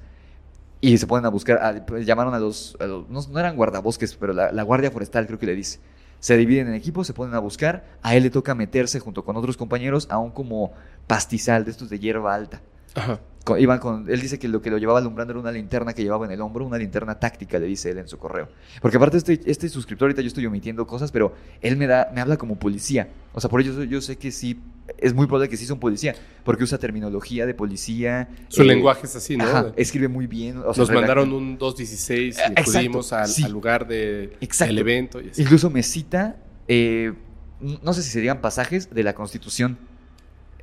y 0.90 0.98
se 0.98 1.08
ponen 1.08 1.26
a 1.26 1.30
buscar, 1.30 1.60
a- 1.64 1.86
pues, 1.86 2.06
llamaron 2.06 2.34
a 2.34 2.40
los, 2.40 2.76
a 2.80 2.86
los- 2.86 3.08
no, 3.30 3.40
eran 3.40 3.56
guardabosques, 3.56 4.16
pero 4.16 4.34
la, 4.34 4.52
la 4.52 4.64
guardia 4.64 4.92
forestal 4.92 5.26
creo 5.28 5.40
que 5.40 5.46
le 5.46 5.56
dice. 5.56 5.80
Se 6.20 6.36
dividen 6.38 6.68
en 6.68 6.74
equipos, 6.74 7.08
se 7.08 7.14
ponen 7.14 7.34
a 7.36 7.40
buscar, 7.40 7.86
a 8.02 8.16
él 8.16 8.24
le 8.24 8.30
toca 8.30 8.54
meterse 8.54 9.00
junto 9.00 9.24
con 9.24 9.36
otros 9.38 9.56
compañeros 9.58 10.08
a 10.10 10.18
un 10.18 10.32
como 10.32 10.74
pastizal 11.08 11.64
de 11.66 11.72
estos 11.72 11.90
de 11.90 12.00
hierba 12.00 12.34
alta. 12.36 12.62
Ajá. 12.96 13.20
Con- 13.44 13.60
iban 13.60 13.80
con, 13.80 14.10
él 14.10 14.22
dice 14.22 14.40
que 14.40 14.48
lo 14.48 14.62
que 14.62 14.70
lo 14.70 14.78
llevaba 14.78 15.00
alumbrando 15.00 15.32
era 15.34 15.40
una 15.40 15.52
linterna 15.52 15.94
que 15.94 16.02
llevaba 16.04 16.26
en 16.26 16.32
el 16.32 16.42
hombro, 16.42 16.66
una 16.66 16.78
linterna 16.78 17.20
táctica, 17.20 17.60
le 17.60 17.66
dice 17.66 17.92
él 17.92 17.98
en 17.98 18.08
su 18.08 18.18
correo. 18.18 18.48
Porque 18.82 18.98
aparte 18.98 19.18
este, 19.18 19.40
este 19.46 19.68
suscriptor, 19.70 20.06
ahorita 20.08 20.22
yo 20.22 20.28
estoy 20.28 20.46
omitiendo 20.46 20.88
cosas, 20.88 21.12
pero 21.12 21.34
él 21.62 21.76
me 21.78 21.88
da, 21.88 22.10
me 22.14 22.22
habla 22.22 22.38
como 22.38 22.58
policía. 22.58 23.10
O 23.34 23.42
sea, 23.42 23.50
por 23.50 23.60
ello 23.62 23.84
yo 23.84 24.00
sé 24.02 24.18
que 24.18 24.32
sí, 24.32 24.60
es 24.98 25.14
muy 25.14 25.26
probable 25.28 25.50
que 25.50 25.58
sí 25.58 25.66
es 25.66 25.72
un 25.72 25.80
policía, 25.80 26.16
porque 26.46 26.64
usa 26.64 26.78
terminología 26.78 27.46
de 27.46 27.54
policía. 27.54 28.30
Su 28.48 28.62
eh, 28.62 28.66
lenguaje 28.66 29.08
es 29.08 29.16
así, 29.16 29.36
¿no? 29.36 29.44
ajá, 29.44 29.74
escribe 29.76 30.08
muy 30.08 30.28
bien. 30.28 30.58
o 30.60 30.74
sea, 30.74 30.82
Nos 30.82 30.90
redacta- 30.90 30.94
mandaron 31.02 31.34
un 31.34 31.58
216 31.58 32.38
y 32.38 32.60
acudimos 32.60 33.12
al, 33.14 33.28
sí. 33.28 33.44
al 33.44 33.52
lugar 33.52 33.88
de, 33.88 34.38
del 34.60 34.78
evento. 34.78 35.20
Y 35.22 35.30
así. 35.30 35.42
Incluso 35.42 35.70
me 35.70 35.84
cita, 35.84 36.38
eh, 36.68 37.14
no 37.60 37.94
sé 37.94 38.04
si 38.04 38.10
serían 38.10 38.40
pasajes 38.42 38.90
de 38.94 39.04
la 39.04 39.14
Constitución 39.16 39.78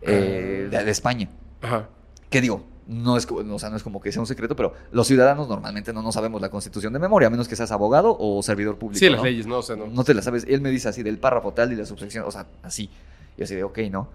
eh, 0.02 0.68
de, 0.70 0.84
de 0.84 0.90
España. 0.90 1.28
Ajá. 1.60 1.88
Que 2.30 2.40
digo, 2.40 2.64
no 2.90 3.16
es, 3.16 3.26
o 3.30 3.58
sea, 3.58 3.70
no 3.70 3.76
es 3.76 3.82
como 3.82 4.00
que 4.00 4.10
sea 4.10 4.20
un 4.20 4.26
secreto, 4.26 4.56
pero 4.56 4.74
los 4.90 5.06
ciudadanos 5.06 5.48
normalmente 5.48 5.92
no 5.92 6.02
nos 6.02 6.14
sabemos 6.14 6.40
la 6.42 6.50
Constitución 6.50 6.92
de 6.92 6.98
memoria, 6.98 7.28
a 7.28 7.30
menos 7.30 7.46
que 7.48 7.54
seas 7.56 7.70
abogado 7.70 8.16
o 8.18 8.42
servidor 8.42 8.78
público. 8.78 8.98
Sí, 8.98 9.08
las 9.08 9.22
leyes, 9.22 9.46
¿no? 9.46 9.58
O 9.58 9.62
sea, 9.62 9.76
no. 9.76 9.86
No 9.86 10.02
te 10.04 10.12
la 10.12 10.22
sabes. 10.22 10.44
Él 10.48 10.60
me 10.60 10.70
dice 10.70 10.88
así 10.88 11.02
del 11.04 11.18
párrafo 11.18 11.52
tal 11.52 11.72
y 11.72 11.76
la 11.76 11.86
subsección, 11.86 12.24
o 12.26 12.30
sea, 12.32 12.46
así. 12.62 12.90
Y 13.38 13.44
así 13.44 13.54
de, 13.54 13.62
ok, 13.64 13.78
¿no? 13.90 14.08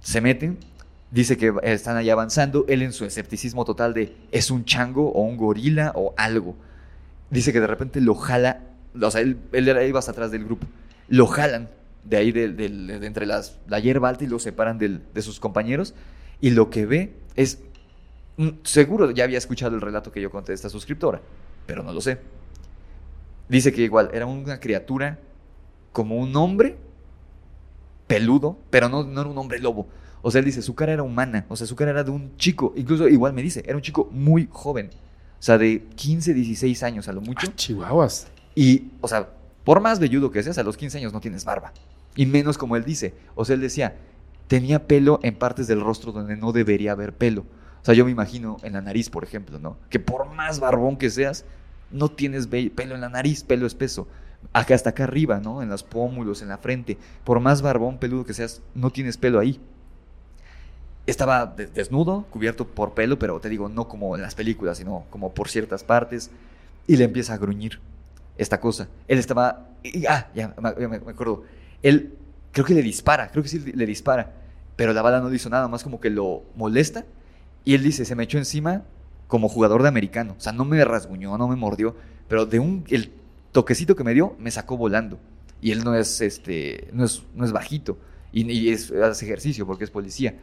Se 0.00 0.20
meten, 0.20 0.58
dice 1.10 1.36
que 1.36 1.52
están 1.62 1.96
ahí 1.96 2.10
avanzando. 2.10 2.64
Él 2.68 2.82
en 2.82 2.92
su 2.92 3.04
escepticismo 3.04 3.64
total 3.64 3.94
de, 3.94 4.16
es 4.32 4.50
un 4.50 4.64
chango 4.64 5.10
o 5.12 5.22
un 5.22 5.36
gorila 5.36 5.92
o 5.94 6.12
algo. 6.16 6.56
Dice 7.30 7.52
que 7.52 7.60
de 7.60 7.66
repente 7.68 8.00
lo 8.00 8.14
jala, 8.16 8.60
o 9.00 9.10
sea, 9.10 9.20
él, 9.20 9.38
él 9.52 9.68
era- 9.68 9.84
iba 9.84 9.98
hasta 10.00 10.10
atrás 10.10 10.30
del 10.32 10.44
grupo. 10.44 10.66
Lo 11.08 11.26
jalan 11.28 11.68
de 12.04 12.16
ahí, 12.16 12.32
del- 12.32 12.56
de, 12.56 13.06
entre 13.06 13.24
las, 13.26 13.58
la 13.68 13.78
hierba 13.78 14.08
alta 14.08 14.24
y 14.24 14.26
lo 14.26 14.38
separan 14.40 14.78
del- 14.78 15.00
de 15.14 15.22
sus 15.22 15.38
compañeros. 15.38 15.94
Y 16.40 16.50
lo 16.50 16.70
que 16.70 16.86
ve 16.86 17.12
es, 17.36 17.58
seguro 18.62 19.10
ya 19.10 19.24
había 19.24 19.38
escuchado 19.38 19.74
el 19.74 19.80
relato 19.80 20.12
que 20.12 20.20
yo 20.20 20.30
conté 20.30 20.52
de 20.52 20.56
esta 20.56 20.68
suscriptora, 20.68 21.20
pero 21.66 21.82
no 21.82 21.92
lo 21.92 22.00
sé. 22.00 22.18
Dice 23.48 23.72
que 23.72 23.82
igual 23.82 24.10
era 24.12 24.26
una 24.26 24.60
criatura 24.60 25.18
como 25.92 26.16
un 26.16 26.34
hombre 26.36 26.76
peludo, 28.06 28.58
pero 28.70 28.88
no, 28.88 29.04
no 29.04 29.20
era 29.20 29.30
un 29.30 29.38
hombre 29.38 29.58
lobo. 29.58 29.88
O 30.22 30.30
sea, 30.30 30.40
él 30.40 30.44
dice, 30.44 30.62
su 30.62 30.74
cara 30.74 30.92
era 30.92 31.02
humana, 31.02 31.46
o 31.48 31.56
sea, 31.56 31.66
su 31.66 31.74
cara 31.76 31.90
era 31.90 32.04
de 32.04 32.10
un 32.10 32.36
chico, 32.36 32.72
incluso 32.76 33.08
igual 33.08 33.32
me 33.32 33.42
dice, 33.42 33.62
era 33.66 33.76
un 33.76 33.82
chico 33.82 34.08
muy 34.12 34.48
joven, 34.50 34.90
o 35.40 35.42
sea, 35.42 35.56
de 35.56 35.82
15, 35.94 36.34
16 36.34 36.82
años 36.82 37.08
a 37.08 37.12
lo 37.12 37.22
mucho. 37.22 37.46
Ah, 37.50 37.56
chihuahuas. 37.56 38.28
Y, 38.54 38.88
o 39.00 39.08
sea, 39.08 39.30
por 39.64 39.80
más 39.80 39.98
velludo 39.98 40.30
que 40.30 40.42
seas, 40.42 40.58
a 40.58 40.62
los 40.62 40.76
15 40.76 40.98
años 40.98 41.12
no 41.14 41.20
tienes 41.20 41.46
barba. 41.46 41.72
Y 42.14 42.26
menos 42.26 42.58
como 42.58 42.76
él 42.76 42.84
dice. 42.84 43.14
O 43.34 43.46
sea, 43.46 43.54
él 43.54 43.62
decía, 43.62 43.96
tenía 44.48 44.86
pelo 44.86 45.18
en 45.22 45.34
partes 45.34 45.66
del 45.66 45.80
rostro 45.80 46.12
donde 46.12 46.36
no 46.36 46.52
debería 46.52 46.92
haber 46.92 47.14
pelo. 47.14 47.46
O 47.82 47.84
sea, 47.84 47.94
yo 47.94 48.04
me 48.04 48.10
imagino 48.10 48.58
en 48.62 48.74
la 48.74 48.80
nariz, 48.80 49.08
por 49.10 49.24
ejemplo, 49.24 49.58
¿no? 49.58 49.76
Que 49.88 49.98
por 49.98 50.26
más 50.34 50.60
barbón 50.60 50.96
que 50.96 51.08
seas, 51.10 51.44
no 51.90 52.10
tienes 52.10 52.46
pelo 52.46 52.94
en 52.94 53.00
la 53.00 53.08
nariz, 53.08 53.42
pelo 53.42 53.66
espeso. 53.66 54.06
Acá 54.52 54.74
hasta 54.74 54.90
acá 54.90 55.04
arriba, 55.04 55.40
¿no? 55.40 55.62
En 55.62 55.68
los 55.68 55.82
pómulos, 55.82 56.42
en 56.42 56.48
la 56.48 56.58
frente. 56.58 56.98
Por 57.24 57.40
más 57.40 57.62
barbón 57.62 57.98
peludo 57.98 58.24
que 58.24 58.34
seas, 58.34 58.62
no 58.74 58.90
tienes 58.90 59.16
pelo 59.16 59.38
ahí. 59.38 59.60
Estaba 61.06 61.46
de- 61.46 61.66
desnudo, 61.66 62.26
cubierto 62.30 62.66
por 62.66 62.92
pelo, 62.94 63.18
pero 63.18 63.40
te 63.40 63.48
digo, 63.48 63.68
no 63.68 63.88
como 63.88 64.14
en 64.16 64.22
las 64.22 64.34
películas, 64.34 64.78
sino 64.78 65.04
como 65.10 65.32
por 65.32 65.48
ciertas 65.48 65.82
partes. 65.82 66.30
Y 66.86 66.96
le 66.96 67.04
empieza 67.04 67.34
a 67.34 67.38
gruñir 67.38 67.80
esta 68.36 68.60
cosa. 68.60 68.88
Él 69.08 69.18
estaba. 69.18 69.68
ah, 70.08 70.28
ya 70.34 70.54
me- 70.60 70.86
me 70.88 70.96
acuerdo. 70.96 71.44
Él 71.82 72.16
creo 72.52 72.64
que 72.66 72.74
le 72.74 72.82
dispara, 72.82 73.30
creo 73.30 73.42
que 73.42 73.48
sí 73.48 73.58
le 73.58 73.86
dispara. 73.86 74.32
Pero 74.76 74.92
la 74.92 75.02
bala 75.02 75.20
no 75.20 75.28
le 75.30 75.36
hizo 75.36 75.48
nada, 75.50 75.68
más 75.68 75.82
como 75.82 76.00
que 76.00 76.10
lo 76.10 76.42
molesta. 76.56 77.04
Y 77.64 77.74
él 77.74 77.82
dice: 77.82 78.04
Se 78.04 78.14
me 78.14 78.24
echó 78.24 78.38
encima 78.38 78.82
como 79.26 79.48
jugador 79.48 79.82
de 79.82 79.88
americano. 79.88 80.34
O 80.38 80.40
sea, 80.40 80.52
no 80.52 80.64
me 80.64 80.84
rasguñó, 80.84 81.36
no 81.38 81.48
me 81.48 81.56
mordió. 81.56 81.94
Pero 82.28 82.46
de 82.46 82.58
un. 82.58 82.84
El 82.88 83.12
toquecito 83.52 83.96
que 83.96 84.04
me 84.04 84.14
dio, 84.14 84.36
me 84.38 84.50
sacó 84.50 84.76
volando. 84.76 85.18
Y 85.60 85.72
él 85.72 85.84
no 85.84 85.94
es 85.94 86.20
este. 86.20 86.88
No 86.92 87.04
es, 87.04 87.22
no 87.34 87.44
es 87.44 87.52
bajito. 87.52 87.98
Y, 88.32 88.50
y 88.50 88.70
es- 88.70 88.90
hace 88.92 89.24
ejercicio 89.26 89.66
porque 89.66 89.84
es 89.84 89.90
policía. 89.90 90.36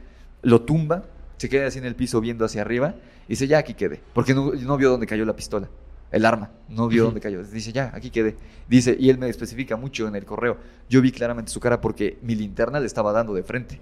Lo 0.44 0.62
tumba, 0.62 1.06
se 1.38 1.50
queda 1.50 1.68
así 1.68 1.80
en 1.80 1.86
el 1.86 1.96
piso 1.96 2.22
viendo 2.22 2.46
hacia 2.46 2.62
arriba. 2.62 2.96
Y 3.28 3.32
dice: 3.32 3.48
Ya 3.48 3.58
aquí 3.60 3.74
quede. 3.74 4.02
Porque 4.14 4.34
no, 4.34 4.52
no 4.54 4.78
vio 4.78 4.90
dónde 4.90 5.08
cayó 5.08 5.26
la 5.26 5.36
pistola 5.36 5.70
el 6.10 6.26
arma, 6.26 6.52
no 6.70 6.88
vio 6.88 7.02
Ujú. 7.04 7.08
dónde 7.08 7.20
cayó. 7.20 7.44
Dice, 7.44 7.74
ya, 7.74 7.92
aquí 7.94 8.10
quedé. 8.12 8.38
Dice, 8.70 8.96
y 8.98 9.10
él 9.10 9.18
me 9.18 9.28
especifica 9.28 9.76
mucho 9.76 10.08
en 10.08 10.16
el 10.16 10.24
correo. 10.24 10.56
Yo 10.90 11.02
vi 11.02 11.12
claramente 11.12 11.52
su 11.52 11.60
cara 11.60 11.82
porque 11.82 12.18
mi 12.22 12.34
linterna 12.34 12.80
le 12.80 12.86
estaba 12.86 13.12
dando 13.12 13.34
de 13.34 13.44
frente, 13.44 13.82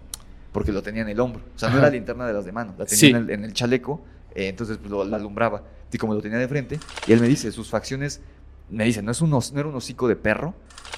porque 0.56 0.72
lo 0.72 0.82
tenía 0.82 1.02
en 1.02 1.10
el 1.10 1.20
hombro. 1.20 1.42
O 1.54 1.60
sea, 1.60 1.68
no 1.68 1.76
Ajá. 1.76 1.88
era 1.88 1.94
linterna 1.94 2.26
de 2.26 2.32
las 2.32 2.46
de 2.46 2.54
mano, 2.54 2.74
la 2.78 2.86
tenía 2.86 2.98
Sí. 2.98 3.08
en, 3.10 3.16
el, 3.18 3.30
en 3.30 3.44
el 3.44 3.52
chaleco, 3.52 4.02
eh, 4.34 4.48
entonces 4.48 4.78
pues, 4.78 4.90
lo, 4.90 5.04
la 5.04 5.18
alumbraba. 5.18 5.64
Y 5.92 5.98
como 5.98 6.14
lo 6.14 6.22
tenía 6.22 6.38
de 6.38 6.48
frente, 6.48 6.80
y 7.08 7.12
él 7.12 7.20
me 7.20 7.28
dice, 7.28 7.52
sus 7.52 7.70
facciones, 7.70 8.22
me 8.70 8.86
dice, 8.86 9.02
no, 9.02 9.12
es 9.12 9.20
un, 9.20 9.32
no 9.32 9.42
era 9.54 9.68
un 9.68 9.76
hocico 9.76 10.08
de 10.08 10.16
perro, 10.16 10.54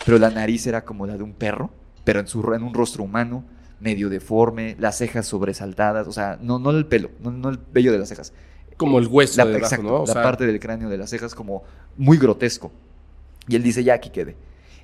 pero 0.05 0.19
la 0.19 0.29
nariz 0.29 0.67
era 0.67 0.85
como 0.85 1.07
la 1.07 1.17
de 1.17 1.23
un 1.23 1.33
perro, 1.33 1.71
pero 2.03 2.19
en, 2.19 2.27
su, 2.27 2.39
en 2.53 2.61
un 2.61 2.71
rostro 2.71 3.03
humano, 3.03 3.45
medio 3.79 4.09
deforme, 4.09 4.75
las 4.77 4.99
cejas 4.99 5.25
sobresaltadas, 5.25 6.07
o 6.07 6.11
sea, 6.11 6.37
no, 6.39 6.59
no 6.59 6.69
el 6.69 6.85
pelo, 6.85 7.09
no, 7.19 7.31
no 7.31 7.49
el 7.49 7.57
vello 7.73 7.91
de 7.91 7.97
las 7.97 8.09
cejas, 8.09 8.33
Como 8.77 8.99
el 8.99 9.07
hueso 9.07 9.37
la, 9.37 9.45
de 9.45 9.53
debajo, 9.53 9.73
exacto, 9.73 9.87
¿no? 9.91 10.03
O 10.03 10.05
la 10.05 10.21
parte 10.21 10.45
del 10.45 10.59
cráneo 10.59 10.87
de 10.87 10.99
las 10.99 11.09
cejas 11.09 11.33
como 11.33 11.63
muy 11.97 12.19
grotesco. 12.19 12.71
Y 13.47 13.55
él 13.55 13.63
dice, 13.63 13.83
ya 13.83 13.95
aquí 13.95 14.11
quede. 14.11 14.35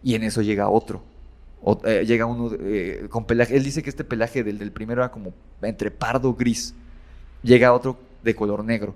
Y 0.02 0.16
en 0.16 0.24
eso 0.24 0.42
llega 0.42 0.68
otro. 0.68 1.04
O- 1.64 1.82
eh, 1.86 2.06
llega 2.06 2.26
uno 2.26 2.52
eh, 2.60 3.08
con 3.10 3.26
pelaje. 3.26 3.56
Él 3.56 3.64
dice 3.64 3.82
que 3.82 3.90
este 3.90 4.04
pelaje 4.04 4.44
del, 4.44 4.58
del 4.60 4.72
primero 4.72 5.02
era 5.02 5.12
como 5.12 5.34
entre 5.62 5.92
pardo 5.92 6.34
gris. 6.34 6.76
Llega 7.42 7.74
otro 7.74 8.00
de 8.24 8.36
color 8.36 8.64
negro. 8.64 8.96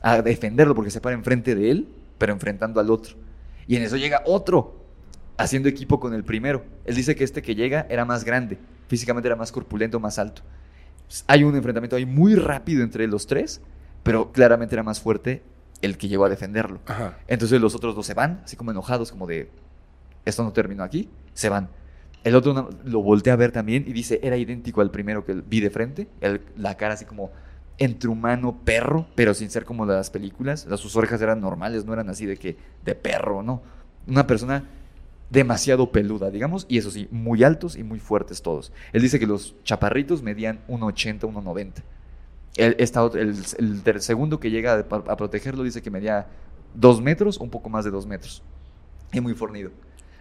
A 0.00 0.20
defenderlo 0.22 0.74
porque 0.74 0.90
se 0.90 1.00
para 1.00 1.14
enfrente 1.16 1.54
de 1.54 1.70
él, 1.70 1.88
pero 2.18 2.32
enfrentando 2.32 2.78
al 2.80 2.90
otro. 2.90 3.16
Y 3.66 3.76
en 3.76 3.82
eso 3.82 3.96
llega 3.96 4.22
otro, 4.26 4.76
haciendo 5.38 5.68
equipo 5.68 5.98
con 5.98 6.12
el 6.12 6.24
primero. 6.24 6.62
Él 6.84 6.94
dice 6.94 7.16
que 7.16 7.24
este 7.24 7.40
que 7.40 7.54
llega 7.54 7.86
era 7.88 8.04
más 8.04 8.24
grande. 8.24 8.58
Físicamente 8.88 9.26
era 9.28 9.36
más 9.36 9.50
corpulento, 9.50 9.98
más 9.98 10.18
alto. 10.18 10.42
Hay 11.26 11.42
un 11.44 11.56
enfrentamiento 11.56 11.96
ahí 11.96 12.04
muy 12.06 12.34
rápido 12.34 12.82
entre 12.82 13.06
los 13.06 13.26
tres, 13.26 13.62
pero 14.02 14.30
claramente 14.32 14.74
era 14.74 14.82
más 14.82 15.00
fuerte 15.00 15.42
el 15.80 15.96
que 15.96 16.08
llegó 16.08 16.24
a 16.26 16.28
defenderlo. 16.28 16.80
Ajá. 16.86 17.18
Entonces 17.26 17.60
los 17.60 17.74
otros 17.74 17.94
dos 17.94 18.04
se 18.06 18.12
van, 18.14 18.42
así 18.44 18.56
como 18.56 18.70
enojados, 18.70 19.10
como 19.10 19.26
de, 19.26 19.50
esto 20.26 20.44
no 20.44 20.52
terminó 20.52 20.82
aquí, 20.82 21.08
se 21.32 21.48
van. 21.48 21.68
El 22.24 22.34
otro 22.34 22.70
lo 22.84 23.02
voltea 23.02 23.34
a 23.34 23.36
ver 23.36 23.52
también 23.52 23.84
y 23.86 23.92
dice, 23.92 24.18
era 24.22 24.38
idéntico 24.38 24.80
al 24.80 24.90
primero 24.90 25.24
que 25.24 25.34
vi 25.34 25.60
de 25.60 25.70
frente, 25.70 26.08
la 26.56 26.76
cara 26.76 26.94
así 26.94 27.04
como 27.04 27.30
entre 27.78 28.08
humano, 28.08 28.60
perro, 28.64 29.06
pero 29.14 29.34
sin 29.34 29.50
ser 29.50 29.64
como 29.64 29.84
las 29.84 30.10
películas. 30.10 30.66
Las, 30.66 30.80
sus 30.80 30.96
orejas 30.96 31.20
eran 31.20 31.40
normales, 31.40 31.84
no 31.84 31.92
eran 31.92 32.08
así 32.08 32.24
de 32.24 32.36
que 32.36 32.56
de 32.84 32.94
perro, 32.94 33.42
no. 33.42 33.62
Una 34.06 34.26
persona 34.26 34.64
demasiado 35.30 35.90
peluda, 35.90 36.30
digamos, 36.30 36.66
y 36.68 36.78
eso 36.78 36.90
sí, 36.90 37.08
muy 37.10 37.42
altos 37.44 37.76
y 37.76 37.82
muy 37.82 37.98
fuertes 37.98 38.42
todos. 38.42 38.72
Él 38.92 39.02
dice 39.02 39.18
que 39.18 39.26
los 39.26 39.54
chaparritos 39.64 40.22
medían 40.22 40.60
1,80, 40.68 41.20
1,90. 41.20 41.82
El, 42.56 42.76
esta 42.78 43.04
el, 43.14 43.36
el 43.84 44.00
segundo 44.00 44.38
que 44.38 44.50
llega 44.50 44.74
a, 44.74 44.78
a 44.78 45.16
protegerlo 45.16 45.64
dice 45.64 45.82
que 45.82 45.90
medía 45.90 46.28
2 46.74 47.02
metros, 47.02 47.38
un 47.38 47.50
poco 47.50 47.68
más 47.68 47.84
de 47.84 47.90
2 47.90 48.06
metros. 48.06 48.42
Y 49.12 49.20
muy 49.20 49.34
fornido. 49.34 49.70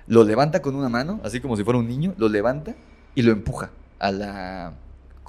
Lo 0.07 0.23
levanta 0.23 0.61
con 0.61 0.75
una 0.75 0.89
mano, 0.89 1.19
así 1.23 1.39
como 1.39 1.55
si 1.55 1.63
fuera 1.63 1.79
un 1.79 1.87
niño, 1.87 2.13
lo 2.17 2.27
levanta 2.29 2.75
y 3.15 3.21
lo 3.21 3.31
empuja 3.31 3.71
a 3.99 4.11
la, 4.11 4.73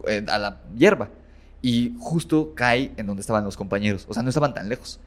eh, 0.07 0.25
a 0.29 0.39
la 0.39 0.61
hierba. 0.77 1.09
Y 1.63 1.95
justo 1.99 2.53
cae 2.55 2.93
en 2.97 3.07
donde 3.07 3.21
estaban 3.21 3.45
los 3.45 3.57
compañeros. 3.57 4.05
O 4.09 4.15
sea, 4.15 4.23
no 4.23 4.29
estaban 4.29 4.53
tan 4.53 4.69
lejos. 4.69 5.01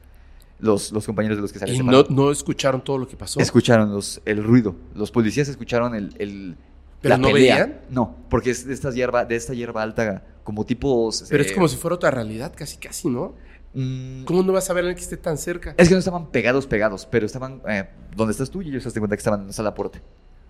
Los, 0.58 0.90
los 0.90 1.06
compañeros 1.06 1.38
de 1.38 1.42
los 1.42 1.52
que 1.52 1.60
Y 1.70 1.78
no, 1.78 2.30
escucharon 2.32 2.82
todo 2.82 2.98
lo 2.98 3.06
que 3.06 3.16
pasó. 3.16 3.38
Escucharon 3.38 3.92
los, 3.92 4.20
el 4.24 4.42
ruido. 4.42 4.74
Los 4.94 5.12
policías 5.12 5.48
escucharon 5.48 5.94
el, 5.94 6.14
el- 6.18 6.56
¿Pero 7.00 7.14
la 7.14 7.18
no 7.18 7.28
pelea. 7.32 7.54
veían? 7.54 7.80
No, 7.90 8.16
porque 8.28 8.50
es 8.50 8.66
de 8.66 8.74
esta 8.74 8.90
hierba, 8.90 9.24
de 9.24 9.36
esta 9.36 9.54
hierba 9.54 9.82
alta, 9.84 10.24
como 10.42 10.64
tipo. 10.64 11.10
Pero 11.30 11.44
es 11.44 11.52
como 11.52 11.68
si 11.68 11.76
fuera 11.76 11.94
otra 11.94 12.10
realidad, 12.10 12.52
casi, 12.56 12.76
casi, 12.78 13.08
¿no? 13.08 13.34
Mm, 13.80 14.24
¿Cómo 14.24 14.42
no 14.42 14.52
vas 14.52 14.68
a 14.70 14.72
ver 14.72 14.84
a 14.84 14.88
alguien 14.88 14.96
que 14.96 15.02
esté 15.02 15.16
tan 15.16 15.38
cerca? 15.38 15.74
Es 15.76 15.88
que 15.88 15.94
no 15.94 15.98
estaban 15.98 16.26
pegados, 16.30 16.66
pegados, 16.66 17.06
pero 17.10 17.26
estaban 17.26 17.60
eh, 17.68 17.88
donde 18.16 18.32
estás 18.32 18.50
tú 18.50 18.62
y 18.62 18.68
ellos 18.68 18.82
se 18.82 18.90
dan 18.90 18.98
cuenta 19.00 19.16
que 19.16 19.20
estaban 19.20 19.42
en 19.42 19.48
esa 19.50 19.74
puerta. 19.74 20.00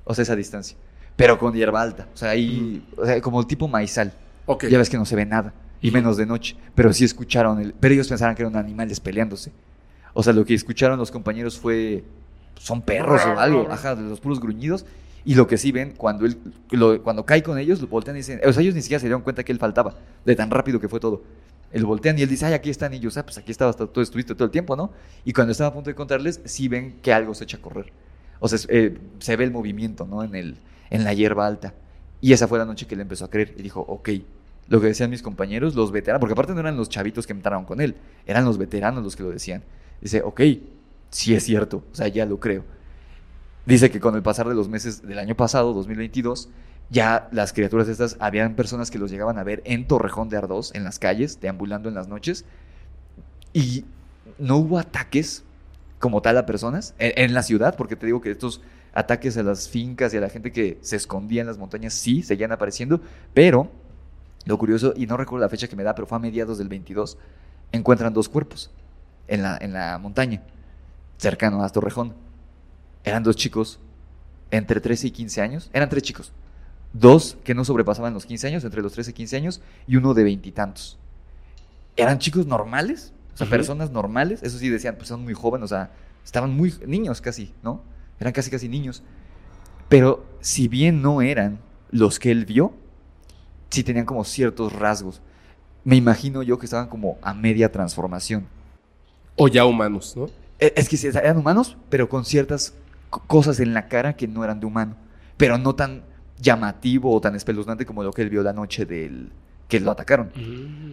O 0.04 0.14
sea, 0.14 0.22
esa 0.22 0.36
distancia. 0.36 0.76
Pero 1.16 1.38
con 1.38 1.52
hierba 1.52 1.82
alta. 1.82 2.06
O 2.14 2.16
sea, 2.16 2.30
ahí, 2.30 2.86
o 2.96 3.04
sea, 3.04 3.20
como 3.20 3.46
tipo 3.46 3.66
maizal. 3.68 4.12
Ok. 4.46 4.66
Ya 4.66 4.78
ves 4.78 4.88
que 4.88 4.96
no 4.96 5.04
se 5.04 5.16
ve 5.16 5.26
nada. 5.26 5.52
Y 5.82 5.90
menos 5.90 6.16
de 6.16 6.26
noche. 6.26 6.56
Pero 6.74 6.92
sí 6.92 7.04
escucharon 7.04 7.60
el. 7.60 7.72
Pero 7.74 7.94
ellos 7.94 8.08
pensaban 8.08 8.34
que 8.34 8.42
eran 8.42 8.56
animales 8.56 9.00
peleándose. 9.00 9.52
O 10.14 10.22
sea, 10.22 10.32
lo 10.32 10.44
que 10.44 10.54
escucharon 10.54 10.98
los 10.98 11.10
compañeros 11.10 11.58
fue. 11.58 12.04
Son 12.58 12.82
perros 12.82 13.20
o 13.26 13.38
algo. 13.38 13.66
Ajá, 13.70 13.94
de 13.94 14.02
los 14.02 14.20
puros 14.20 14.40
gruñidos. 14.40 14.86
Y 15.24 15.34
lo 15.34 15.46
que 15.46 15.58
sí 15.58 15.72
ven, 15.72 15.92
cuando 15.96 16.24
él 16.24 16.38
lo- 16.70 17.02
cuando 17.02 17.26
cae 17.26 17.42
con 17.42 17.58
ellos, 17.58 17.80
lo 17.82 17.88
voltean 17.88 18.16
y 18.16 18.20
dicen. 18.20 18.40
O 18.46 18.52
sea, 18.52 18.62
ellos 18.62 18.74
ni 18.74 18.80
siquiera 18.82 19.00
se 19.00 19.06
dieron 19.06 19.22
cuenta 19.22 19.44
que 19.44 19.52
él 19.52 19.58
faltaba. 19.58 19.94
De 20.24 20.34
tan 20.36 20.50
rápido 20.50 20.80
que 20.80 20.88
fue 20.88 21.00
todo. 21.00 21.22
Él 21.70 21.84
voltean 21.84 22.18
y 22.18 22.22
él 22.22 22.28
dice, 22.28 22.46
ay, 22.46 22.54
aquí 22.54 22.70
están 22.70 22.94
ellos. 22.94 23.16
Ah, 23.16 23.24
pues 23.24 23.38
aquí 23.38 23.50
estaba, 23.50 23.70
hasta 23.70 23.86
todo 23.86 24.02
estuviste 24.02 24.34
todo 24.34 24.44
el 24.44 24.50
tiempo, 24.50 24.76
¿no? 24.76 24.90
Y 25.24 25.32
cuando 25.32 25.52
estaba 25.52 25.68
a 25.68 25.72
punto 25.72 25.88
de 25.88 25.92
encontrarles, 25.92 26.40
sí 26.44 26.68
ven 26.68 27.00
que 27.02 27.12
algo 27.12 27.34
se 27.34 27.44
echa 27.44 27.58
a 27.58 27.60
correr. 27.60 27.92
O 28.40 28.48
sea, 28.48 28.58
eh, 28.68 28.96
se 29.18 29.36
ve 29.36 29.44
el 29.44 29.50
movimiento, 29.50 30.06
¿no? 30.06 30.22
En, 30.22 30.34
el, 30.34 30.56
en 30.90 31.04
la 31.04 31.12
hierba 31.12 31.46
alta. 31.46 31.74
Y 32.20 32.32
esa 32.32 32.48
fue 32.48 32.58
la 32.58 32.64
noche 32.64 32.86
que 32.86 32.94
él 32.94 33.00
empezó 33.00 33.24
a 33.24 33.30
creer 33.30 33.54
y 33.56 33.62
dijo, 33.62 33.80
ok, 33.80 34.10
lo 34.68 34.80
que 34.80 34.88
decían 34.88 35.10
mis 35.10 35.22
compañeros, 35.22 35.74
los 35.74 35.92
veteranos, 35.92 36.20
porque 36.20 36.32
aparte 36.32 36.52
no 36.52 36.60
eran 36.60 36.76
los 36.76 36.88
chavitos 36.88 37.26
que 37.26 37.32
entraron 37.32 37.64
con 37.64 37.80
él, 37.80 37.96
eran 38.26 38.44
los 38.44 38.58
veteranos 38.58 39.02
los 39.02 39.16
que 39.16 39.22
lo 39.22 39.30
decían. 39.30 39.62
Dice, 40.00 40.22
ok, 40.22 40.40
sí 41.10 41.34
es 41.34 41.44
cierto, 41.44 41.84
o 41.90 41.94
sea, 41.94 42.08
ya 42.08 42.26
lo 42.26 42.38
creo. 42.38 42.64
Dice 43.66 43.90
que 43.90 44.00
con 44.00 44.14
el 44.14 44.22
pasar 44.22 44.48
de 44.48 44.54
los 44.54 44.68
meses 44.68 45.02
del 45.02 45.18
año 45.18 45.34
pasado, 45.34 45.72
2022, 45.74 46.48
ya 46.90 47.28
las 47.32 47.52
criaturas 47.52 47.88
estas, 47.88 48.16
habían 48.20 48.54
personas 48.54 48.90
que 48.90 48.98
los 48.98 49.10
llegaban 49.10 49.38
a 49.38 49.44
ver 49.44 49.62
en 49.64 49.86
Torrejón 49.86 50.28
de 50.28 50.36
Ardós, 50.36 50.74
en 50.74 50.84
las 50.84 50.98
calles, 50.98 51.40
deambulando 51.40 51.88
en 51.88 51.94
las 51.94 52.08
noches, 52.08 52.44
y 53.52 53.84
no 54.38 54.56
hubo 54.56 54.78
ataques 54.78 55.44
como 55.98 56.22
tal 56.22 56.38
a 56.38 56.46
personas 56.46 56.94
en, 56.98 57.12
en 57.16 57.34
la 57.34 57.42
ciudad, 57.42 57.76
porque 57.76 57.96
te 57.96 58.06
digo 58.06 58.20
que 58.20 58.30
estos 58.30 58.60
ataques 58.94 59.36
a 59.36 59.42
las 59.42 59.68
fincas 59.68 60.14
y 60.14 60.16
a 60.16 60.20
la 60.20 60.28
gente 60.28 60.52
que 60.52 60.78
se 60.80 60.96
escondía 60.96 61.40
en 61.40 61.46
las 61.46 61.58
montañas 61.58 61.94
sí 61.94 62.22
seguían 62.22 62.52
apareciendo, 62.52 63.00
pero 63.34 63.70
lo 64.44 64.56
curioso, 64.56 64.94
y 64.96 65.06
no 65.06 65.16
recuerdo 65.16 65.44
la 65.44 65.50
fecha 65.50 65.68
que 65.68 65.76
me 65.76 65.82
da, 65.82 65.94
pero 65.94 66.06
fue 66.06 66.16
a 66.16 66.20
mediados 66.20 66.58
del 66.58 66.68
22, 66.68 67.18
encuentran 67.72 68.14
dos 68.14 68.28
cuerpos 68.28 68.70
en 69.26 69.42
la, 69.42 69.58
en 69.60 69.72
la 69.72 69.98
montaña, 69.98 70.42
cercano 71.18 71.62
a 71.62 71.68
Torrejón. 71.68 72.14
Eran 73.04 73.22
dos 73.22 73.36
chicos 73.36 73.78
entre 74.50 74.80
13 74.80 75.08
y 75.08 75.10
15 75.10 75.40
años, 75.42 75.70
eran 75.72 75.88
tres 75.88 76.02
chicos, 76.02 76.32
dos 76.92 77.36
que 77.44 77.54
no 77.54 77.64
sobrepasaban 77.64 78.14
los 78.14 78.26
15 78.26 78.46
años, 78.48 78.64
entre 78.64 78.82
los 78.82 78.92
13 78.92 79.10
y 79.10 79.14
15 79.14 79.36
años, 79.36 79.60
y 79.86 79.96
uno 79.96 80.14
de 80.14 80.24
veintitantos. 80.24 80.98
Eran 81.96 82.18
chicos 82.18 82.46
normales, 82.46 83.12
o 83.34 83.36
sea, 83.38 83.46
personas 83.48 83.90
normales, 83.90 84.42
eso 84.42 84.58
sí 84.58 84.68
decían, 84.68 84.96
pues 84.96 85.08
son 85.08 85.22
muy 85.22 85.34
jóvenes, 85.34 85.64
o 85.66 85.68
sea, 85.68 85.90
estaban 86.24 86.54
muy 86.56 86.74
niños 86.86 87.20
casi, 87.20 87.52
¿no? 87.62 87.82
Eran 88.20 88.32
casi 88.32 88.50
casi 88.50 88.68
niños. 88.68 89.02
Pero 89.88 90.24
si 90.40 90.68
bien 90.68 91.02
no 91.02 91.22
eran 91.22 91.60
los 91.90 92.18
que 92.18 92.30
él 92.30 92.44
vio, 92.44 92.72
sí 93.70 93.82
tenían 93.84 94.06
como 94.06 94.24
ciertos 94.24 94.72
rasgos. 94.72 95.20
Me 95.84 95.96
imagino 95.96 96.42
yo 96.42 96.58
que 96.58 96.66
estaban 96.66 96.88
como 96.88 97.16
a 97.22 97.32
media 97.34 97.70
transformación. 97.72 98.46
O 99.36 99.48
ya 99.48 99.64
humanos, 99.64 100.16
¿no? 100.16 100.26
E- 100.58 100.72
Es 100.76 100.88
que 100.88 100.96
sí, 100.96 101.06
eran 101.06 101.38
humanos, 101.38 101.76
pero 101.88 102.08
con 102.08 102.24
ciertas 102.24 102.74
co- 103.10 103.22
cosas 103.26 103.60
en 103.60 103.72
la 103.72 103.88
cara 103.88 104.16
que 104.16 104.26
no 104.28 104.44
eran 104.44 104.60
de 104.60 104.66
humano. 104.66 104.96
Pero 105.36 105.56
no 105.58 105.74
tan 105.74 106.02
llamativo 106.40 107.14
o 107.14 107.20
tan 107.20 107.34
espeluznante 107.34 107.84
como 107.86 108.02
lo 108.02 108.12
que 108.12 108.22
él 108.22 108.30
vio 108.30 108.42
la 108.42 108.52
noche 108.52 108.86
del 108.86 109.30
que 109.68 109.80
lo 109.80 109.90
atacaron. 109.90 110.30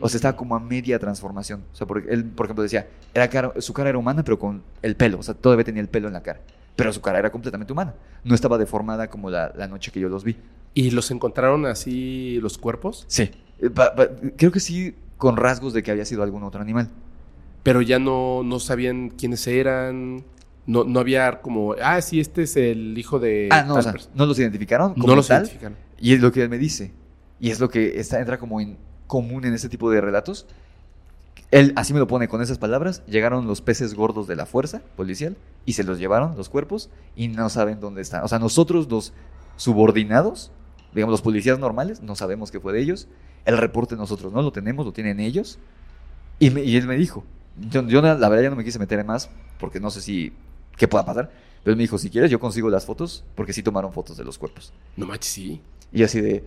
O 0.01 0.09
sea, 0.09 0.17
estaba 0.17 0.35
como 0.35 0.55
a 0.55 0.59
media 0.59 0.99
transformación. 0.99 1.63
O 1.71 1.75
sea, 1.75 1.87
porque 1.87 2.09
él, 2.11 2.25
por 2.25 2.45
ejemplo, 2.45 2.61
decía, 2.63 2.87
era 3.13 3.29
cara- 3.29 3.53
su 3.59 3.71
cara 3.73 3.89
era 3.89 3.97
humana, 3.97 4.23
pero 4.23 4.37
con 4.37 4.63
el 4.81 4.95
pelo. 4.97 5.19
O 5.19 5.23
sea, 5.23 5.33
todavía 5.33 5.63
tenía 5.63 5.81
el 5.81 5.87
pelo 5.87 6.07
en 6.07 6.13
la 6.13 6.21
cara. 6.21 6.41
Pero 6.75 6.91
su 6.91 6.99
cara 6.99 7.19
era 7.19 7.31
completamente 7.31 7.71
humana. 7.71 7.93
No 8.25 8.35
estaba 8.35 8.57
deformada 8.57 9.07
como 9.09 9.29
la, 9.29 9.53
la 9.55 9.67
noche 9.69 9.91
que 9.93 10.01
yo 10.01 10.09
los 10.09 10.25
vi. 10.25 10.35
¿Y 10.73 10.91
los 10.91 11.09
encontraron 11.11 11.65
así 11.65 12.37
los 12.41 12.57
cuerpos? 12.57 13.05
Sí. 13.07 13.31
Eh, 13.59 13.69
creo 14.35 14.51
que 14.51 14.59
sí, 14.59 14.93
con 15.15 15.37
rasgos 15.37 15.71
de 15.73 15.81
que 15.81 15.91
había 15.91 16.03
sido 16.03 16.21
algún 16.21 16.43
otro 16.43 16.61
animal. 16.61 16.89
Pero 17.63 17.81
ya 17.81 17.97
no, 17.97 18.43
no 18.43 18.59
sabían 18.59 19.09
quiénes 19.09 19.47
eran. 19.47 20.25
No, 20.67 20.83
no 20.83 20.99
había 20.99 21.41
como, 21.41 21.75
ah, 21.81 22.01
sí, 22.01 22.19
este 22.19 22.43
es 22.43 22.55
el 22.57 22.97
hijo 22.97 23.19
de. 23.19 23.49
ah, 23.51 23.63
no, 23.63 23.73
o 23.73 23.75
tal 23.75 23.83
sea, 23.83 23.91
persona". 23.93 24.13
no 24.15 24.25
los 24.25 24.39
identificaron 24.39 24.93
como 24.95 25.07
no 25.07 25.15
los 25.15 25.27
tal. 25.27 25.43
identificaron. 25.43 25.77
Y 25.99 26.13
es 26.13 26.21
lo 26.21 26.31
que 26.31 26.41
él 26.43 26.49
me 26.49 26.57
dice. 26.57 26.91
Y 27.39 27.51
es 27.51 27.59
lo 27.59 27.69
que 27.69 27.99
está, 27.99 28.19
entra 28.19 28.39
como 28.39 28.59
en 28.61 28.77
común 29.07 29.45
en 29.45 29.53
este 29.53 29.69
tipo 29.69 29.91
de 29.91 30.01
relatos. 30.01 30.47
Él 31.51 31.73
así 31.75 31.93
me 31.93 31.99
lo 31.99 32.07
pone 32.07 32.27
con 32.27 32.41
esas 32.41 32.57
palabras. 32.57 33.03
Llegaron 33.05 33.45
los 33.47 33.61
peces 33.61 33.93
gordos 33.93 34.27
de 34.27 34.35
la 34.35 34.45
fuerza 34.45 34.81
policial 34.95 35.37
y 35.65 35.73
se 35.73 35.83
los 35.83 35.99
llevaron, 35.99 36.35
los 36.35 36.49
cuerpos, 36.49 36.89
y 37.15 37.27
no 37.27 37.49
saben 37.49 37.79
dónde 37.79 38.01
están. 38.01 38.23
O 38.23 38.27
sea, 38.27 38.39
nosotros 38.39 38.89
los 38.89 39.13
subordinados, 39.57 40.51
digamos 40.93 41.11
los 41.11 41.21
policías 41.21 41.59
normales, 41.59 42.01
no 42.01 42.15
sabemos 42.15 42.51
qué 42.51 42.59
fé 42.59 42.71
de 42.71 42.81
ellos. 42.81 43.07
El 43.45 43.57
reporte 43.57 43.95
nosotros 43.95 44.33
no 44.33 44.41
lo 44.41 44.51
tenemos, 44.51 44.85
lo 44.85 44.91
tienen 44.93 45.19
ellos. 45.19 45.59
Y, 46.39 46.49
me- 46.49 46.63
y 46.63 46.75
él 46.75 46.87
me 46.87 46.95
dijo, 46.97 47.23
yo, 47.69 47.87
yo 47.87 48.01
la 48.01 48.15
verdad 48.15 48.43
ya 48.43 48.49
no 48.49 48.55
me 48.55 48.63
quise 48.63 48.79
meter 48.79 48.99
en 48.99 49.07
más 49.07 49.29
porque 49.59 49.79
no 49.79 49.89
sé 49.91 50.01
si 50.01 50.33
qué 50.77 50.87
pueda 50.87 51.05
pasar. 51.05 51.31
Pero 51.63 51.71
él 51.73 51.77
me 51.77 51.83
dijo, 51.83 51.97
si 51.97 52.09
quieres 52.09 52.29
yo 52.29 52.39
consigo 52.39 52.69
las 52.69 52.85
fotos 52.85 53.23
porque 53.35 53.51
sí 53.53 53.63
tomaron 53.63 53.91
fotos 53.91 54.17
de 54.17 54.23
los 54.23 54.37
cuerpos. 54.37 54.71
No 54.97 55.05
manches, 55.07 55.31
sí. 55.31 55.61
Y 55.91 56.03
así 56.03 56.21
de. 56.21 56.43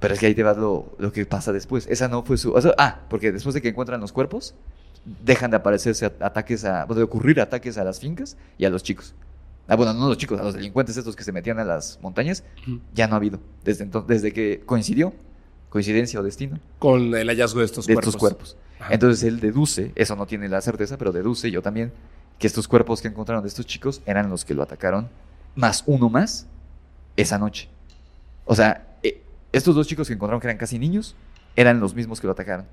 Pero 0.00 0.14
es 0.14 0.20
que 0.20 0.26
ahí 0.26 0.34
te 0.34 0.42
va 0.42 0.54
lo, 0.54 0.94
lo 0.98 1.12
que 1.12 1.24
pasa 1.26 1.52
después. 1.52 1.86
Esa 1.88 2.08
no 2.08 2.22
fue 2.24 2.36
su. 2.38 2.52
o 2.52 2.60
sea, 2.60 2.74
ah, 2.78 3.00
porque 3.08 3.32
después 3.32 3.54
de 3.54 3.62
que 3.62 3.68
encuentran 3.68 4.00
los 4.00 4.12
cuerpos, 4.12 4.54
dejan 5.24 5.50
de 5.50 5.56
aparecerse 5.58 6.06
ataques 6.06 6.64
a. 6.64 6.86
de 6.86 7.02
ocurrir 7.02 7.40
ataques 7.40 7.76
a 7.78 7.84
las 7.84 8.00
fincas 8.00 8.36
y 8.58 8.64
a 8.64 8.70
los 8.70 8.82
chicos. 8.82 9.14
Ah, 9.66 9.76
bueno, 9.76 9.94
no 9.94 10.06
a 10.06 10.08
los 10.08 10.18
chicos, 10.18 10.38
a 10.38 10.42
los 10.44 10.54
delincuentes 10.54 10.94
estos 10.96 11.16
que 11.16 11.24
se 11.24 11.32
metían 11.32 11.58
a 11.58 11.64
las 11.64 11.98
montañas, 12.02 12.44
Ujú. 12.66 12.80
ya 12.94 13.06
no 13.08 13.14
ha 13.14 13.16
habido. 13.16 13.40
Desde, 13.64 13.84
entonces, 13.84 14.08
desde 14.08 14.32
que 14.34 14.62
coincidió, 14.66 15.14
coincidencia 15.70 16.20
o 16.20 16.22
destino, 16.22 16.58
Con 16.78 17.14
el 17.14 17.28
hallazgo 17.28 17.60
de 17.60 17.66
estos 17.66 17.86
de 17.86 17.94
cuerpos. 17.94 18.08
estos 18.14 18.20
cuerpos. 18.20 18.56
Ajá. 18.78 18.92
Entonces 18.92 19.22
él 19.24 19.40
deduce, 19.40 19.92
eso 19.94 20.16
no 20.16 20.26
tiene 20.26 20.50
la 20.50 20.60
certeza, 20.60 20.98
pero 20.98 21.12
deduce 21.12 21.50
yo 21.50 21.62
también, 21.62 21.92
que 22.38 22.46
estos 22.46 22.68
cuerpos 22.68 23.00
que 23.00 23.08
encontraron 23.08 23.42
de 23.42 23.48
estos 23.48 23.66
chicos 23.66 24.02
eran 24.06 24.28
los 24.30 24.44
que 24.44 24.54
lo 24.54 24.62
atacaron, 24.62 25.08
más 25.54 25.84
uno 25.86 26.08
más, 26.10 26.46
esa 27.16 27.38
noche. 27.38 27.68
O 28.44 28.54
sea, 28.54 28.96
eh, 29.02 29.22
estos 29.52 29.74
dos 29.74 29.86
chicos 29.86 30.08
que 30.08 30.14
encontraron 30.14 30.40
que 30.40 30.46
eran 30.48 30.58
casi 30.58 30.78
niños, 30.78 31.14
eran 31.56 31.80
los 31.80 31.94
mismos 31.94 32.20
que 32.20 32.26
lo 32.26 32.32
atacaron. 32.32 32.66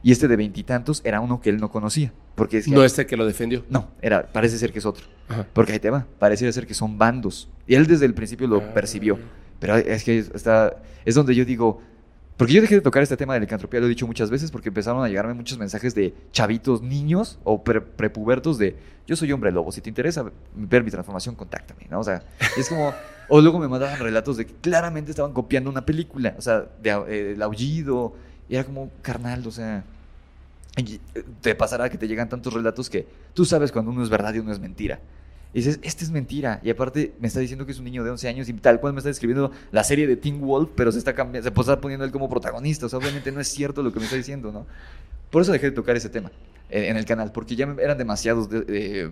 Y 0.00 0.12
este 0.12 0.28
de 0.28 0.36
veintitantos 0.36 1.00
era 1.04 1.20
uno 1.20 1.40
que 1.40 1.50
él 1.50 1.56
no 1.58 1.70
conocía. 1.72 2.12
Porque 2.36 2.58
decía, 2.58 2.72
No 2.74 2.84
este 2.84 3.04
que 3.06 3.16
lo 3.16 3.26
defendió. 3.26 3.64
no, 3.68 3.88
era, 4.00 4.28
parece 4.32 4.56
ser 4.56 4.72
que 4.72 4.78
es 4.78 4.86
otro. 4.86 5.06
Ajá. 5.28 5.46
Porque 5.52 5.72
ahí 5.72 5.80
te 5.80 5.90
va, 5.90 6.06
pareciera 6.20 6.52
ser 6.52 6.66
que 6.68 6.74
son 6.74 6.96
bandos. 6.98 7.48
Y 7.66 7.74
él 7.74 7.86
desde 7.88 8.06
el 8.06 8.14
principio 8.14 8.46
lo 8.46 8.58
Ah. 8.58 8.72
percibió. 8.74 9.18
Pero 9.58 9.74
es 9.76 10.04
que 10.04 10.18
está, 10.20 10.76
es 11.04 11.16
donde 11.16 11.34
yo 11.34 11.44
digo, 11.44 11.82
porque 12.38 12.54
yo 12.54 12.62
dejé 12.62 12.76
de 12.76 12.80
tocar 12.80 13.02
este 13.02 13.16
tema 13.18 13.34
de 13.34 13.40
la 13.40 13.44
licantropía, 13.44 13.80
lo 13.80 13.86
he 13.86 13.88
dicho 13.90 14.06
muchas 14.06 14.30
veces, 14.30 14.50
porque 14.50 14.70
empezaron 14.70 15.04
a 15.04 15.08
llegarme 15.08 15.34
muchos 15.34 15.58
mensajes 15.58 15.94
de 15.94 16.14
chavitos, 16.32 16.80
niños 16.80 17.38
o 17.44 17.62
pre- 17.62 17.82
prepubertos 17.82 18.56
de, 18.56 18.76
yo 19.06 19.16
soy 19.16 19.30
hombre 19.32 19.52
lobo, 19.52 19.72
si 19.72 19.80
te 19.82 19.90
interesa 19.90 20.24
ver 20.54 20.84
mi 20.84 20.90
transformación, 20.90 21.34
contáctame, 21.34 21.86
¿no? 21.90 22.00
O 22.00 22.04
sea, 22.04 22.22
es 22.56 22.68
como, 22.70 22.94
o 23.28 23.40
luego 23.40 23.58
me 23.58 23.68
mandaban 23.68 23.98
relatos 23.98 24.38
de 24.38 24.46
que 24.46 24.54
claramente 24.54 25.10
estaban 25.10 25.32
copiando 25.32 25.68
una 25.68 25.84
película, 25.84 26.34
o 26.38 26.40
sea, 26.40 26.66
eh, 26.84 27.32
el 27.34 27.42
aullido, 27.42 28.14
y 28.48 28.54
era 28.54 28.64
como 28.64 28.90
carnal, 29.02 29.46
o 29.46 29.50
sea, 29.50 29.84
eh, 30.76 30.98
te 31.40 31.54
pasará 31.54 31.90
que 31.90 31.98
te 31.98 32.06
llegan 32.06 32.28
tantos 32.28 32.52
relatos 32.54 32.88
que 32.88 33.06
tú 33.34 33.44
sabes 33.44 33.72
cuando 33.72 33.90
uno 33.90 34.02
es 34.02 34.08
verdad 34.08 34.32
y 34.32 34.38
uno 34.38 34.52
es 34.52 34.60
mentira. 34.60 35.00
Y 35.54 35.58
dices, 35.58 35.80
este 35.82 36.04
es 36.04 36.10
mentira. 36.10 36.60
Y 36.62 36.70
aparte 36.70 37.14
me 37.20 37.26
está 37.28 37.40
diciendo 37.40 37.64
que 37.66 37.72
es 37.72 37.78
un 37.78 37.84
niño 37.84 38.04
de 38.04 38.10
11 38.10 38.28
años 38.28 38.48
y 38.48 38.52
tal 38.54 38.80
cual 38.80 38.92
me 38.92 38.98
está 38.98 39.08
describiendo 39.08 39.50
la 39.72 39.82
serie 39.82 40.06
de 40.06 40.16
Teen 40.16 40.40
Wolf, 40.40 40.70
pero 40.76 40.92
se 40.92 40.98
está 40.98 41.14
cambiando, 41.14 41.50
se 41.50 41.60
está 41.60 41.80
poniendo 41.80 42.04
él 42.04 42.10
como 42.12 42.28
protagonista. 42.28 42.86
O 42.86 42.88
sea, 42.88 42.98
obviamente 42.98 43.32
no 43.32 43.40
es 43.40 43.48
cierto 43.48 43.82
lo 43.82 43.92
que 43.92 43.98
me 43.98 44.04
está 44.04 44.16
diciendo, 44.16 44.52
¿no? 44.52 44.66
Por 45.30 45.42
eso 45.42 45.52
dejé 45.52 45.66
de 45.66 45.72
tocar 45.72 45.96
ese 45.96 46.08
tema 46.10 46.30
eh, 46.70 46.88
en 46.88 46.96
el 46.96 47.04
canal, 47.06 47.32
porque 47.32 47.56
ya 47.56 47.64
eran 47.80 47.96
demasiados 47.98 48.48
de- 48.50 48.60
de- 48.62 49.10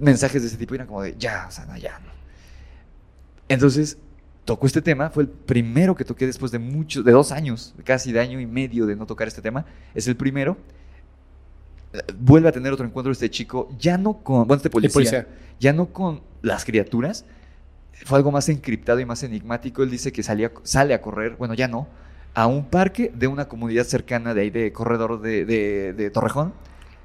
mensajes 0.00 0.42
de 0.42 0.48
ese 0.48 0.56
tipo 0.56 0.74
y 0.74 0.76
eran 0.76 0.86
como 0.88 1.02
de, 1.02 1.14
ya, 1.16 1.46
o 1.48 1.52
sea, 1.52 1.66
ya, 1.78 1.98
no. 2.00 2.12
Entonces, 3.48 3.98
tocó 4.44 4.66
este 4.66 4.82
tema, 4.82 5.10
fue 5.10 5.24
el 5.24 5.28
primero 5.28 5.94
que 5.94 6.04
toqué 6.04 6.26
después 6.26 6.50
de 6.52 6.58
muchos, 6.58 7.04
de 7.04 7.12
dos 7.12 7.32
años, 7.32 7.74
casi 7.84 8.12
de 8.12 8.20
año 8.20 8.40
y 8.40 8.46
medio 8.46 8.86
de 8.86 8.96
no 8.96 9.06
tocar 9.06 9.28
este 9.28 9.42
tema. 9.42 9.66
Es 9.94 10.08
el 10.08 10.16
primero. 10.16 10.56
Vuelve 12.18 12.48
a 12.48 12.52
tener 12.52 12.72
otro 12.72 12.84
encuentro 12.86 13.12
este 13.12 13.30
chico, 13.30 13.68
ya 13.78 13.96
no 13.98 14.14
con, 14.24 14.46
bueno, 14.46 14.56
este 14.56 14.70
policía, 14.70 14.92
policía. 14.94 15.26
ya 15.60 15.72
no 15.72 15.86
con 15.86 16.22
las 16.42 16.64
criaturas, 16.64 17.24
fue 18.04 18.18
algo 18.18 18.32
más 18.32 18.48
encriptado 18.48 18.98
y 19.00 19.04
más 19.06 19.22
enigmático. 19.22 19.82
Él 19.82 19.90
dice 19.90 20.12
que 20.12 20.22
salía, 20.22 20.50
sale 20.64 20.94
a 20.94 21.00
correr, 21.00 21.36
bueno, 21.36 21.54
ya 21.54 21.68
no, 21.68 21.86
a 22.34 22.46
un 22.48 22.64
parque 22.66 23.12
de 23.14 23.28
una 23.28 23.46
comunidad 23.46 23.84
cercana 23.84 24.34
de 24.34 24.40
ahí, 24.40 24.50
de 24.50 24.72
corredor 24.72 25.20
de, 25.20 25.44
de- 25.44 25.92
de 25.92 26.10
Torrejón, 26.10 26.52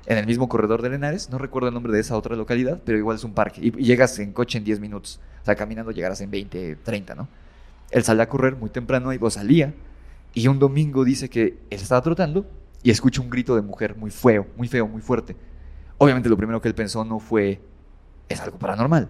en 0.07 0.17
el 0.17 0.25
mismo 0.25 0.49
corredor 0.49 0.81
de 0.81 0.89
Lenares. 0.89 1.29
No 1.29 1.37
recuerdo 1.37 1.67
el 1.67 1.73
nombre 1.75 1.93
de 1.93 1.99
esa 1.99 2.17
otra 2.17 2.35
localidad, 2.35 2.81
pero 2.83 2.97
igual 2.97 3.17
es 3.17 3.23
un 3.23 3.33
parque. 3.35 3.61
Y, 3.61 3.67
y 3.79 3.85
llegas 3.85 4.17
en 4.17 4.33
coche 4.33 4.57
en 4.57 4.63
10 4.63 4.79
minutos. 4.79 5.19
O 5.43 5.45
sea, 5.45 5.55
caminando 5.55 5.91
llegarás 5.91 6.19
en 6.21 6.31
20, 6.31 6.77
30, 6.77 7.13
¿no? 7.13 7.27
Él 7.91 8.03
sale 8.03 8.23
a 8.23 8.29
correr 8.29 8.55
muy 8.55 8.71
temprano, 8.71 9.13
y 9.13 9.17
vos 9.19 9.35
salía. 9.35 9.73
Y 10.33 10.47
un 10.47 10.57
domingo 10.57 11.03
dice 11.05 11.29
que 11.29 11.43
él 11.69 11.79
estaba 11.79 12.01
trotando 12.01 12.45
y 12.83 12.91
escucha 12.91 13.21
un 13.21 13.29
grito 13.29 13.55
de 13.55 13.61
mujer 13.61 13.95
muy 13.95 14.11
feo, 14.11 14.47
muy 14.55 14.67
feo, 14.67 14.87
muy 14.87 15.01
fuerte. 15.01 15.35
Obviamente 15.97 16.29
lo 16.29 16.37
primero 16.37 16.61
que 16.61 16.67
él 16.67 16.75
pensó 16.75 17.03
no 17.03 17.19
fue, 17.19 17.61
es 18.29 18.39
algo 18.39 18.57
paranormal. 18.57 19.09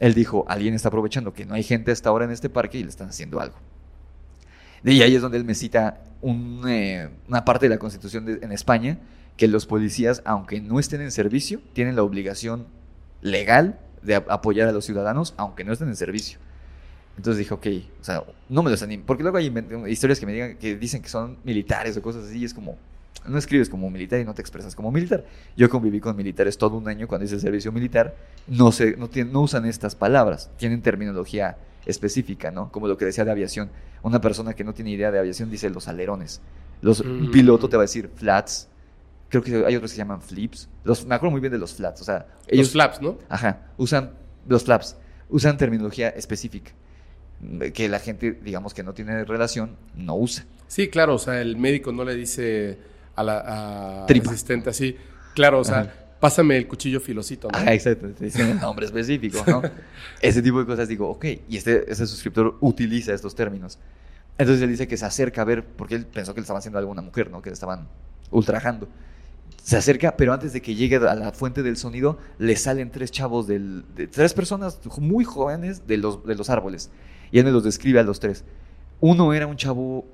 Él 0.00 0.14
dijo, 0.14 0.44
alguien 0.48 0.74
está 0.74 0.88
aprovechando 0.88 1.32
que 1.32 1.46
no 1.46 1.54
hay 1.54 1.62
gente 1.62 1.92
hasta 1.92 2.08
ahora 2.08 2.24
en 2.24 2.32
este 2.32 2.50
parque 2.50 2.78
y 2.78 2.82
le 2.82 2.88
están 2.88 3.08
haciendo 3.08 3.40
algo. 3.40 3.56
Y 4.82 5.00
ahí 5.02 5.14
es 5.14 5.22
donde 5.22 5.38
él 5.38 5.44
me 5.44 5.54
cita 5.54 6.02
eh, 6.22 7.08
una 7.28 7.44
parte 7.44 7.66
de 7.66 7.70
la 7.70 7.78
Constitución 7.78 8.38
en 8.42 8.52
España, 8.52 8.98
que 9.36 9.48
los 9.48 9.66
policías, 9.66 10.20
aunque 10.24 10.60
no 10.60 10.78
estén 10.78 11.00
en 11.00 11.10
servicio, 11.10 11.60
tienen 11.72 11.96
la 11.96 12.02
obligación 12.02 12.66
legal 13.22 13.80
de 14.02 14.16
ap- 14.16 14.30
apoyar 14.30 14.68
a 14.68 14.72
los 14.72 14.84
ciudadanos, 14.84 15.34
aunque 15.36 15.64
no 15.64 15.72
estén 15.72 15.88
en 15.88 15.96
servicio. 15.96 16.38
Entonces 17.16 17.38
dije, 17.38 17.54
ok, 17.54 17.66
o 18.00 18.04
sea, 18.04 18.24
no 18.48 18.62
me 18.62 18.70
los 18.70 18.82
animo. 18.82 19.04
Porque 19.06 19.22
luego 19.22 19.38
hay 19.38 19.52
historias 19.88 20.20
que 20.20 20.26
me 20.26 20.32
digan, 20.32 20.56
que 20.56 20.76
dicen 20.76 21.00
que 21.00 21.08
son 21.08 21.38
militares 21.44 21.96
o 21.96 22.02
cosas 22.02 22.24
así, 22.26 22.38
y 22.40 22.44
es 22.44 22.52
como, 22.52 22.76
no 23.26 23.38
escribes 23.38 23.68
como 23.68 23.90
militar 23.90 24.20
y 24.20 24.24
no 24.24 24.34
te 24.34 24.40
expresas 24.42 24.74
como 24.74 24.90
militar. 24.92 25.24
Yo 25.56 25.68
conviví 25.70 26.00
con 26.00 26.16
militares 26.16 26.56
todo 26.58 26.76
un 26.76 26.88
año 26.88 27.06
cuando 27.08 27.24
hice 27.24 27.38
servicio 27.40 27.72
militar, 27.72 28.14
no, 28.46 28.70
se, 28.72 28.96
no, 28.96 29.08
tienen- 29.08 29.32
no 29.32 29.40
usan 29.42 29.64
estas 29.66 29.94
palabras, 29.94 30.50
tienen 30.56 30.82
terminología 30.82 31.56
específica, 31.86 32.50
¿no? 32.50 32.70
Como 32.72 32.88
lo 32.88 32.96
que 32.96 33.04
decía 33.04 33.24
de 33.24 33.30
aviación. 33.30 33.70
Una 34.02 34.20
persona 34.20 34.54
que 34.54 34.64
no 34.64 34.72
tiene 34.74 34.90
idea 34.90 35.10
de 35.10 35.18
aviación 35.18 35.50
dice 35.50 35.68
los 35.70 35.88
alerones. 35.88 36.40
Los, 36.82 37.00
Un 37.00 37.28
Mm. 37.28 37.30
piloto 37.30 37.68
te 37.68 37.76
va 37.76 37.82
a 37.82 37.86
decir 37.86 38.10
flats. 38.14 38.68
Creo 39.28 39.42
que 39.42 39.64
hay 39.66 39.74
otros 39.76 39.90
que 39.90 39.96
se 39.96 39.98
llaman 39.98 40.20
flips. 40.20 40.68
Los, 40.84 41.06
me 41.06 41.14
acuerdo 41.14 41.32
muy 41.32 41.40
bien 41.40 41.52
de 41.52 41.58
los 41.58 41.74
flats. 41.74 42.00
O 42.02 42.04
sea, 42.04 42.26
ellos 42.46 42.66
Los 42.66 42.72
flaps, 42.72 43.00
¿no? 43.00 43.18
Ajá, 43.28 43.68
usan 43.78 44.10
los 44.46 44.64
flaps, 44.64 44.96
usan 45.30 45.56
terminología 45.56 46.10
específica 46.10 46.72
que 47.74 47.88
la 47.88 47.98
gente, 47.98 48.32
digamos 48.42 48.72
que 48.74 48.82
no 48.82 48.94
tiene 48.94 49.24
relación, 49.24 49.76
no 49.94 50.16
usa. 50.16 50.44
Sí, 50.68 50.88
claro, 50.88 51.14
o 51.16 51.18
sea, 51.18 51.40
el 51.40 51.56
médico 51.56 51.92
no 51.92 52.04
le 52.04 52.14
dice 52.14 52.78
a 53.16 53.22
la 53.22 53.38
a 53.38 54.06
asistente 54.06 54.70
así, 54.70 54.96
claro, 55.34 55.60
o 55.60 55.64
sea, 55.64 55.80
Ajá. 55.80 55.92
pásame 56.20 56.56
el 56.56 56.66
cuchillo 56.66 57.00
filosito, 57.00 57.48
¿no? 57.50 57.58
Ajá, 57.58 57.72
exacto, 57.72 58.08
te 58.08 58.24
dicen 58.24 58.48
el 58.50 58.60
nombre 58.60 58.86
específico, 58.86 59.42
¿no? 59.46 59.62
Ese 60.20 60.42
tipo 60.42 60.58
de 60.58 60.66
cosas 60.66 60.88
digo, 60.88 61.08
ok, 61.08 61.24
y 61.48 61.56
este, 61.56 61.90
este 61.90 62.06
suscriptor 62.06 62.56
utiliza 62.60 63.12
estos 63.12 63.34
términos. 63.34 63.78
Entonces 64.36 64.62
él 64.62 64.70
dice 64.70 64.88
que 64.88 64.96
se 64.96 65.06
acerca 65.06 65.42
a 65.42 65.44
ver, 65.44 65.64
porque 65.64 65.94
él 65.94 66.06
pensó 66.06 66.34
que 66.34 66.40
le 66.40 66.44
estaban 66.44 66.58
haciendo 66.58 66.78
algo 66.78 66.90
a 66.90 66.92
una 66.92 67.02
mujer, 67.02 67.30
¿no? 67.30 67.40
Que 67.40 67.50
le 67.50 67.54
estaban 67.54 67.88
ultrajando. 68.30 68.88
Se 69.62 69.76
acerca, 69.76 70.16
pero 70.16 70.32
antes 70.32 70.52
de 70.52 70.60
que 70.60 70.74
llegue 70.74 70.96
a 70.96 71.14
la 71.14 71.32
fuente 71.32 71.62
del 71.62 71.76
sonido, 71.76 72.18
le 72.38 72.56
salen 72.56 72.90
tres 72.90 73.10
chavos, 73.10 73.46
del, 73.46 73.84
de, 73.94 74.08
tres 74.08 74.34
personas 74.34 74.80
muy 74.98 75.24
jóvenes 75.24 75.86
de 75.86 75.96
los, 75.98 76.26
de 76.26 76.34
los 76.34 76.50
árboles. 76.50 76.90
Y 77.30 77.38
él 77.38 77.44
me 77.44 77.52
los 77.52 77.64
describe 77.64 78.00
a 78.00 78.02
los 78.02 78.20
tres. 78.20 78.44
Uno 79.00 79.32
era 79.32 79.46
un 79.46 79.56
chavo 79.56 80.04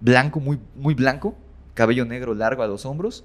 blanco, 0.00 0.40
muy, 0.40 0.58
muy 0.76 0.94
blanco, 0.94 1.36
cabello 1.78 2.04
negro 2.04 2.34
largo 2.34 2.64
a 2.64 2.66
los 2.66 2.84
hombros, 2.84 3.24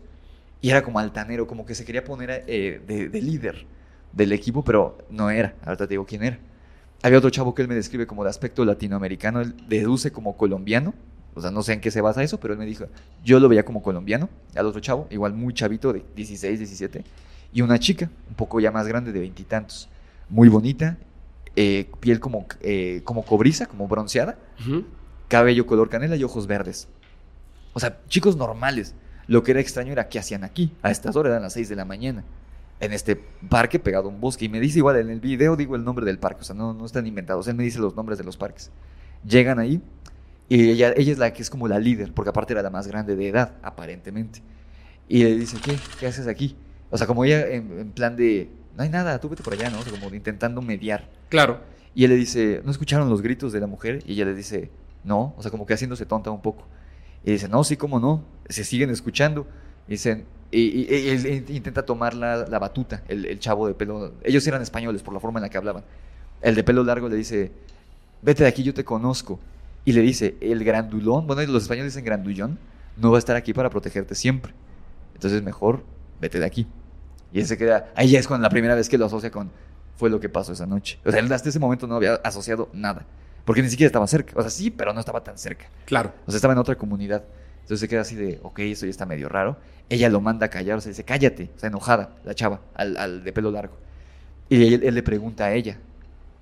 y 0.62 0.70
era 0.70 0.84
como 0.84 1.00
altanero, 1.00 1.48
como 1.48 1.66
que 1.66 1.74
se 1.74 1.86
quería 1.86 2.04
poner 2.04 2.44
eh, 2.46 2.80
de, 2.86 3.10
de 3.10 3.22
líder 3.22 3.66
del 4.12 4.32
equipo, 4.32 4.64
pero 4.64 5.00
no 5.10 5.32
era. 5.32 5.56
Ahorita 5.66 5.88
te 5.88 5.94
digo 5.96 6.06
quién 6.06 6.24
era. 6.24 6.38
Había 7.02 7.18
otro 7.18 7.32
chavo 7.32 7.56
que 7.56 7.64
él 7.64 7.68
me 7.68 7.74
describe 7.74 8.06
como 8.06 8.24
de 8.24 8.30
aspecto 8.30 8.64
latinoamericano, 8.64 9.42
él 9.42 9.56
deduce 9.68 10.12
como 10.12 10.38
colombiano, 10.38 10.94
o 11.34 11.42
sea, 11.42 11.50
no 11.50 11.64
sé 11.64 11.74
en 11.74 11.82
qué 11.82 11.90
se 11.90 12.00
basa 12.00 12.22
eso, 12.22 12.40
pero 12.40 12.54
él 12.54 12.60
me 12.60 12.68
dijo, 12.68 12.86
yo 13.26 13.40
lo 13.40 13.50
veía 13.50 13.66
como 13.66 13.82
colombiano, 13.82 14.30
al 14.56 14.68
otro 14.68 14.80
chavo, 14.80 15.08
igual 15.10 15.34
muy 15.34 15.56
chavito, 15.56 15.92
de 15.92 16.06
16, 16.16 16.60
17, 16.60 17.04
y 17.54 17.62
una 17.64 17.80
chica, 17.80 18.08
un 18.30 18.36
poco 18.36 18.60
ya 18.60 18.72
más 18.72 18.88
grande, 18.88 19.12
de 19.12 19.20
veintitantos, 19.20 19.90
muy 20.30 20.48
bonita, 20.48 20.98
eh, 21.56 21.90
piel 22.00 22.20
como, 22.20 22.46
eh, 22.62 23.02
como 23.04 23.26
cobriza, 23.26 23.66
como 23.66 23.88
bronceada, 23.88 24.38
cabello 25.28 25.66
color 25.66 25.90
canela 25.90 26.16
y 26.16 26.24
ojos 26.24 26.46
verdes. 26.46 26.88
O 27.74 27.80
sea, 27.80 28.00
chicos 28.08 28.36
normales. 28.38 28.96
Lo 29.28 29.44
que 29.44 29.52
era 29.52 29.60
extraño 29.60 29.92
era 29.92 30.10
qué 30.10 30.20
hacían 30.20 30.44
aquí. 30.44 30.74
A 30.82 30.92
estas 30.92 31.16
horas 31.16 31.32
eran 31.32 31.44
las 31.44 31.54
6 31.54 31.70
de 31.70 31.76
la 31.76 31.86
mañana. 31.86 32.24
En 32.80 32.92
este 32.92 33.16
parque 33.16 33.80
pegado 33.80 34.06
a 34.06 34.10
un 34.10 34.20
bosque. 34.20 34.46
Y 34.46 34.50
me 34.50 34.60
dice 34.60 34.80
igual 34.80 34.98
en 34.98 35.10
el 35.10 35.20
video, 35.20 35.56
digo 35.56 35.76
el 35.76 35.84
nombre 35.84 36.06
del 36.06 36.20
parque. 36.20 36.42
O 36.42 36.44
sea, 36.44 36.56
no, 36.56 36.74
no 36.74 36.86
están 36.86 37.08
inventados. 37.08 37.48
Él 37.48 37.56
me 37.56 37.64
dice 37.64 37.80
los 37.80 37.96
nombres 37.96 38.18
de 38.18 38.24
los 38.24 38.38
parques. 38.38 38.72
Llegan 39.26 39.60
ahí 39.60 39.82
y 40.50 40.70
ella, 40.70 40.94
ella 40.96 41.12
es 41.12 41.18
la 41.18 41.34
que 41.34 41.42
es 41.42 41.50
como 41.50 41.68
la 41.68 41.80
líder, 41.80 42.14
porque 42.14 42.30
aparte 42.30 42.54
era 42.54 42.62
la 42.62 42.70
más 42.70 42.88
grande 42.88 43.16
de 43.16 43.28
edad, 43.28 43.54
aparentemente. 43.64 44.42
Y 45.08 45.24
le 45.24 45.36
dice, 45.36 45.58
¿qué? 45.64 45.78
¿Qué 46.00 46.08
haces 46.08 46.28
aquí? 46.28 46.56
O 46.90 46.98
sea, 46.98 47.08
como 47.08 47.26
ella 47.26 47.48
en, 47.48 47.80
en 47.80 47.92
plan 47.92 48.16
de, 48.16 48.50
no 48.76 48.84
hay 48.84 48.90
nada, 48.90 49.20
tú 49.20 49.30
vete 49.30 49.44
por 49.44 49.54
allá, 49.54 49.70
¿no? 49.70 49.80
O 49.80 49.84
sea, 49.84 49.92
como 49.92 50.14
intentando 50.14 50.62
mediar. 50.62 51.10
Claro. 51.30 51.62
Y 51.96 52.04
él 52.04 52.12
le 52.12 52.18
dice, 52.18 52.62
¿no 52.64 52.72
escucharon 52.72 53.10
los 53.10 53.22
gritos 53.22 53.54
de 53.54 53.60
la 53.60 53.68
mujer? 53.68 54.04
Y 54.06 54.14
ella 54.14 54.26
le 54.26 54.34
dice, 54.34 54.70
no, 55.04 55.34
o 55.38 55.42
sea, 55.42 55.52
como 55.52 55.66
que 55.66 55.74
haciéndose 55.74 56.06
tonta 56.06 56.32
un 56.32 56.42
poco. 56.42 56.68
Y 57.24 57.32
dice, 57.32 57.48
no, 57.48 57.64
sí, 57.64 57.78
cómo 57.78 58.00
no, 58.00 58.24
se 58.50 58.64
siguen 58.64 58.90
escuchando. 58.90 59.48
Y 59.88 59.92
dicen, 59.92 60.26
y, 60.52 60.86
él 61.10 61.26
in- 61.26 61.56
intenta 61.56 61.86
tomar 61.86 62.14
la, 62.14 62.46
la 62.48 62.60
batuta, 62.60 63.04
el, 63.08 63.26
el 63.26 63.40
chavo 63.40 63.68
de 63.68 63.74
pelo, 63.74 64.14
ellos 64.24 64.46
eran 64.46 64.62
españoles 64.62 65.02
por 65.02 65.14
la 65.14 65.20
forma 65.20 65.40
en 65.40 65.44
la 65.44 65.50
que 65.50 65.58
hablaban. 65.58 65.84
El 66.42 66.56
de 66.56 66.64
pelo 66.64 66.84
largo 66.84 67.10
le 67.10 67.16
dice, 67.16 67.52
vete 68.22 68.44
de 68.44 68.50
aquí, 68.50 68.64
yo 68.64 68.74
te 68.74 68.84
conozco. 68.84 69.40
Y 69.86 69.94
le 69.94 70.02
dice, 70.02 70.36
el 70.42 70.64
grandulón, 70.64 71.28
bueno, 71.28 71.42
los 71.52 71.64
españoles 71.64 71.94
dicen 71.94 72.06
grandullón, 72.06 72.60
no 72.98 73.12
va 73.12 73.18
a 73.18 73.20
estar 73.20 73.36
aquí 73.36 73.54
para 73.54 73.70
protegerte 73.70 74.16
siempre. 74.16 74.54
Entonces 75.14 75.42
mejor 75.44 75.84
vete 76.22 76.40
de 76.40 76.46
aquí. 76.46 76.68
Y 77.34 77.40
él 77.40 77.48
se 77.48 77.58
queda, 77.58 77.92
ahí 77.96 78.12
ya 78.12 78.20
es 78.20 78.28
con 78.28 78.42
la 78.42 78.50
primera 78.50 78.76
vez 78.76 78.90
que 78.90 78.98
lo 78.98 79.06
asocia 79.06 79.32
con, 79.32 79.50
fue 79.98 80.10
lo 80.10 80.20
que 80.20 80.30
pasó 80.30 80.54
esa 80.54 80.66
noche. 80.68 81.00
O 81.06 81.12
sea, 81.12 81.24
hasta 81.24 81.50
ese 81.50 81.60
momento 81.60 81.88
no 81.88 81.96
había 81.96 82.16
asociado 82.16 82.70
nada. 82.74 83.06
Porque 83.46 83.62
ni 83.62 83.70
siquiera 83.70 83.88
estaba 83.88 84.08
cerca. 84.08 84.34
O 84.38 84.42
sea, 84.42 84.50
sí, 84.50 84.72
pero 84.72 84.94
no 84.94 85.00
estaba 85.00 85.24
tan 85.24 85.38
cerca. 85.38 85.66
Claro. 85.86 86.14
O 86.26 86.32
sea, 86.32 86.38
estaba 86.38 86.54
en 86.54 86.60
otra 86.60 86.76
comunidad. 86.76 87.24
Entonces 87.56 87.80
se 87.80 87.88
queda 87.88 88.02
así 88.02 88.16
de, 88.16 88.40
ok, 88.44 88.60
eso 88.60 88.86
ya 88.86 88.90
está 88.90 89.06
medio 89.06 89.30
raro. 89.30 89.58
Ella 89.90 90.10
lo 90.10 90.22
manda 90.22 90.48
a 90.48 90.50
callar, 90.50 90.78
o 90.78 90.82
sea, 90.82 90.90
dice, 90.90 91.04
cállate. 91.04 91.50
O 91.56 91.60
sea, 91.60 91.68
enojada, 91.70 92.16
la 92.26 92.34
chava, 92.34 92.62
al, 92.74 92.98
al 92.98 93.24
de 93.24 93.34
pelo 93.34 93.52
largo. 93.52 93.78
Y 94.50 94.74
él, 94.74 94.84
él 94.84 94.96
le 94.96 95.04
pregunta 95.04 95.46
a 95.46 95.54
ella, 95.54 95.78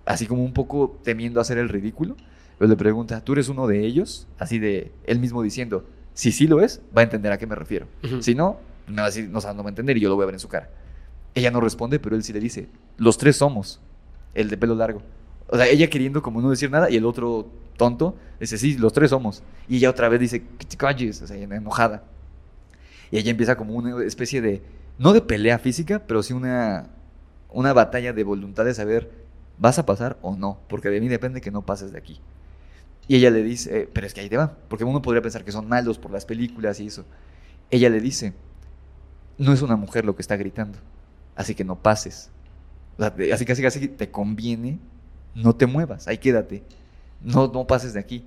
así 0.05 0.25
como 0.25 0.43
un 0.43 0.53
poco 0.53 0.99
temiendo 1.03 1.39
hacer 1.39 1.57
el 1.57 1.69
ridículo, 1.69 2.17
pero 2.57 2.69
le 2.69 2.75
pregunta, 2.75 3.23
¿tú 3.23 3.33
eres 3.33 3.49
uno 3.49 3.67
de 3.67 3.85
ellos? 3.85 4.27
Así 4.37 4.59
de, 4.59 4.91
él 5.05 5.19
mismo 5.19 5.41
diciendo, 5.41 5.85
si 6.13 6.31
sí 6.31 6.47
lo 6.47 6.61
es, 6.61 6.81
va 6.95 7.01
a 7.01 7.03
entender 7.03 7.31
a 7.31 7.37
qué 7.37 7.47
me 7.47 7.55
refiero. 7.55 7.87
Si 8.19 8.35
no, 8.35 8.59
me 8.87 8.97
va 8.97 9.03
a 9.03 9.05
decir, 9.07 9.29
no, 9.29 9.39
o 9.39 9.41
sea, 9.41 9.53
no 9.53 9.63
va 9.63 9.69
a 9.69 9.71
entender 9.71 9.97
y 9.97 10.01
yo 10.01 10.09
lo 10.09 10.15
voy 10.15 10.23
a 10.23 10.25
ver 10.27 10.35
en 10.35 10.39
su 10.39 10.47
cara. 10.47 10.69
Ella 11.33 11.51
no 11.51 11.61
responde, 11.61 11.99
pero 11.99 12.15
él 12.15 12.23
sí 12.23 12.33
le 12.33 12.39
dice, 12.39 12.67
los 12.97 13.17
tres 13.17 13.37
somos, 13.37 13.79
el 14.33 14.49
de 14.49 14.57
pelo 14.57 14.75
largo. 14.75 15.01
O 15.51 15.57
sea, 15.57 15.67
ella 15.67 15.89
queriendo 15.89 16.21
como 16.21 16.41
no 16.41 16.49
decir 16.49 16.71
nada 16.71 16.89
y 16.89 16.95
el 16.95 17.05
otro 17.05 17.47
tonto 17.77 18.15
dice, 18.39 18.57
sí, 18.57 18.77
los 18.77 18.93
tres 18.93 19.09
somos. 19.09 19.43
Y 19.67 19.77
ella 19.77 19.89
otra 19.89 20.09
vez 20.09 20.19
dice, 20.19 20.43
que 20.57 20.65
te 20.65 20.77
calles, 20.77 21.21
o 21.21 21.27
sea, 21.27 21.37
enojada. 21.37 22.03
Y 23.11 23.17
ella 23.17 23.31
empieza 23.31 23.57
como 23.57 23.73
una 23.73 24.01
especie 24.03 24.41
de, 24.41 24.63
no 24.97 25.11
de 25.11 25.21
pelea 25.21 25.59
física, 25.59 26.01
pero 26.07 26.23
sí 26.23 26.33
una, 26.33 26.87
una 27.49 27.73
batalla 27.73 28.13
de 28.13 28.23
voluntad 28.23 28.63
de 28.63 28.73
saber, 28.73 29.11
¿vas 29.57 29.77
a 29.77 29.85
pasar 29.85 30.17
o 30.21 30.35
no? 30.37 30.59
Porque 30.69 30.89
de 30.89 31.01
mí 31.01 31.09
depende 31.09 31.41
que 31.41 31.51
no 31.51 31.65
pases 31.65 31.91
de 31.91 31.97
aquí. 31.97 32.21
Y 33.09 33.17
ella 33.17 33.29
le 33.29 33.43
dice, 33.43 33.81
eh, 33.81 33.89
pero 33.91 34.07
es 34.07 34.13
que 34.13 34.21
ahí 34.21 34.29
te 34.29 34.37
va, 34.37 34.55
porque 34.69 34.85
uno 34.85 35.01
podría 35.01 35.21
pensar 35.21 35.43
que 35.43 35.51
son 35.51 35.67
malos 35.67 35.99
por 35.99 36.11
las 36.11 36.25
películas 36.25 36.79
y 36.79 36.87
eso. 36.87 37.05
Ella 37.69 37.89
le 37.89 37.99
dice, 37.99 38.33
no 39.37 39.51
es 39.51 39.61
una 39.61 39.75
mujer 39.75 40.05
lo 40.05 40.15
que 40.15 40.21
está 40.21 40.37
gritando, 40.37 40.79
así 41.35 41.55
que 41.55 41.65
no 41.65 41.75
pases. 41.75 42.29
O 42.97 43.03
sea, 43.03 43.13
así 43.33 43.43
casi 43.43 43.61
casi 43.61 43.87
te 43.89 44.11
conviene, 44.11 44.79
no 45.35 45.55
te 45.55 45.65
muevas, 45.65 46.07
ahí 46.07 46.17
quédate, 46.17 46.63
no, 47.21 47.47
no 47.47 47.67
pases 47.67 47.93
de 47.93 47.99
aquí. 47.99 48.25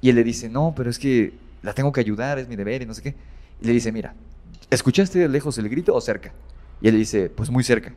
Y 0.00 0.08
él 0.08 0.16
le 0.16 0.24
dice, 0.24 0.48
no, 0.48 0.72
pero 0.76 0.90
es 0.90 0.98
que 0.98 1.34
la 1.62 1.74
tengo 1.74 1.92
que 1.92 2.00
ayudar, 2.00 2.38
es 2.38 2.48
mi 2.48 2.56
deber 2.56 2.82
y 2.82 2.86
no 2.86 2.94
sé 2.94 3.02
qué. 3.02 3.14
Y 3.60 3.66
le 3.66 3.72
dice, 3.72 3.92
mira, 3.92 4.14
¿escuchaste 4.70 5.18
de 5.18 5.28
lejos 5.28 5.58
el 5.58 5.68
grito 5.68 5.94
o 5.94 6.00
cerca? 6.00 6.32
Y 6.80 6.88
él 6.88 6.94
le 6.94 7.00
dice, 7.00 7.28
pues 7.28 7.50
muy 7.50 7.62
cerca. 7.62 7.92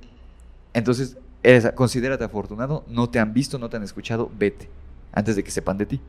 Entonces, 0.74 1.18
eres, 1.44 1.72
considérate 1.74 2.24
afortunado, 2.24 2.84
no 2.88 3.10
te 3.10 3.20
han 3.20 3.34
visto, 3.34 3.58
no 3.58 3.70
te 3.70 3.78
han 3.78 3.84
escuchado, 3.84 4.30
vete, 4.38 4.70
antes 5.14 5.36
de 5.36 5.44
que 5.44 5.52
sepan 5.52 5.78
de 5.78 5.86
ti. 5.86 6.02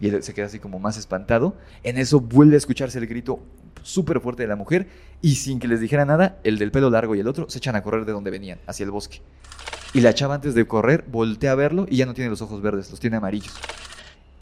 Y 0.00 0.08
él 0.08 0.22
se 0.22 0.32
queda 0.32 0.46
así 0.46 0.58
como 0.58 0.78
más 0.78 0.96
espantado. 0.96 1.54
En 1.82 1.98
eso 1.98 2.20
vuelve 2.20 2.54
a 2.54 2.58
escucharse 2.58 2.98
el 2.98 3.06
grito 3.06 3.40
súper 3.82 4.20
fuerte 4.20 4.42
de 4.42 4.48
la 4.48 4.56
mujer 4.56 4.88
y 5.22 5.36
sin 5.36 5.58
que 5.58 5.68
les 5.68 5.80
dijera 5.80 6.04
nada, 6.04 6.38
el 6.44 6.58
del 6.58 6.70
pelo 6.70 6.90
largo 6.90 7.14
y 7.14 7.20
el 7.20 7.28
otro 7.28 7.48
se 7.48 7.58
echan 7.58 7.76
a 7.76 7.82
correr 7.82 8.04
de 8.04 8.12
donde 8.12 8.30
venían, 8.30 8.58
hacia 8.66 8.84
el 8.84 8.90
bosque. 8.90 9.20
Y 9.92 10.00
la 10.00 10.14
chava 10.14 10.36
antes 10.36 10.54
de 10.54 10.66
correr 10.66 11.04
voltea 11.10 11.52
a 11.52 11.54
verlo 11.56 11.86
y 11.88 11.96
ya 11.96 12.06
no 12.06 12.14
tiene 12.14 12.30
los 12.30 12.42
ojos 12.42 12.62
verdes, 12.62 12.90
los 12.90 13.00
tiene 13.00 13.16
amarillos. 13.16 13.52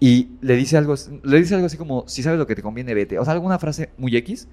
Y 0.01 0.29
le 0.43 0.57
dice 0.57 0.77
algo, 0.77 0.95
le 1.23 1.39
dice 1.39 1.55
algo 1.55 1.67
así 1.67 1.77
como, 1.77 2.05
si 2.07 2.23
sabes 2.23 2.39
lo 2.39 2.47
que 2.47 2.55
te 2.55 2.63
conviene, 2.63 2.95
vete. 2.95 3.19
O 3.19 3.25
sea, 3.25 3.33
alguna 3.33 3.59
frase 3.59 3.91
muy 3.99 4.17
X, 4.17 4.47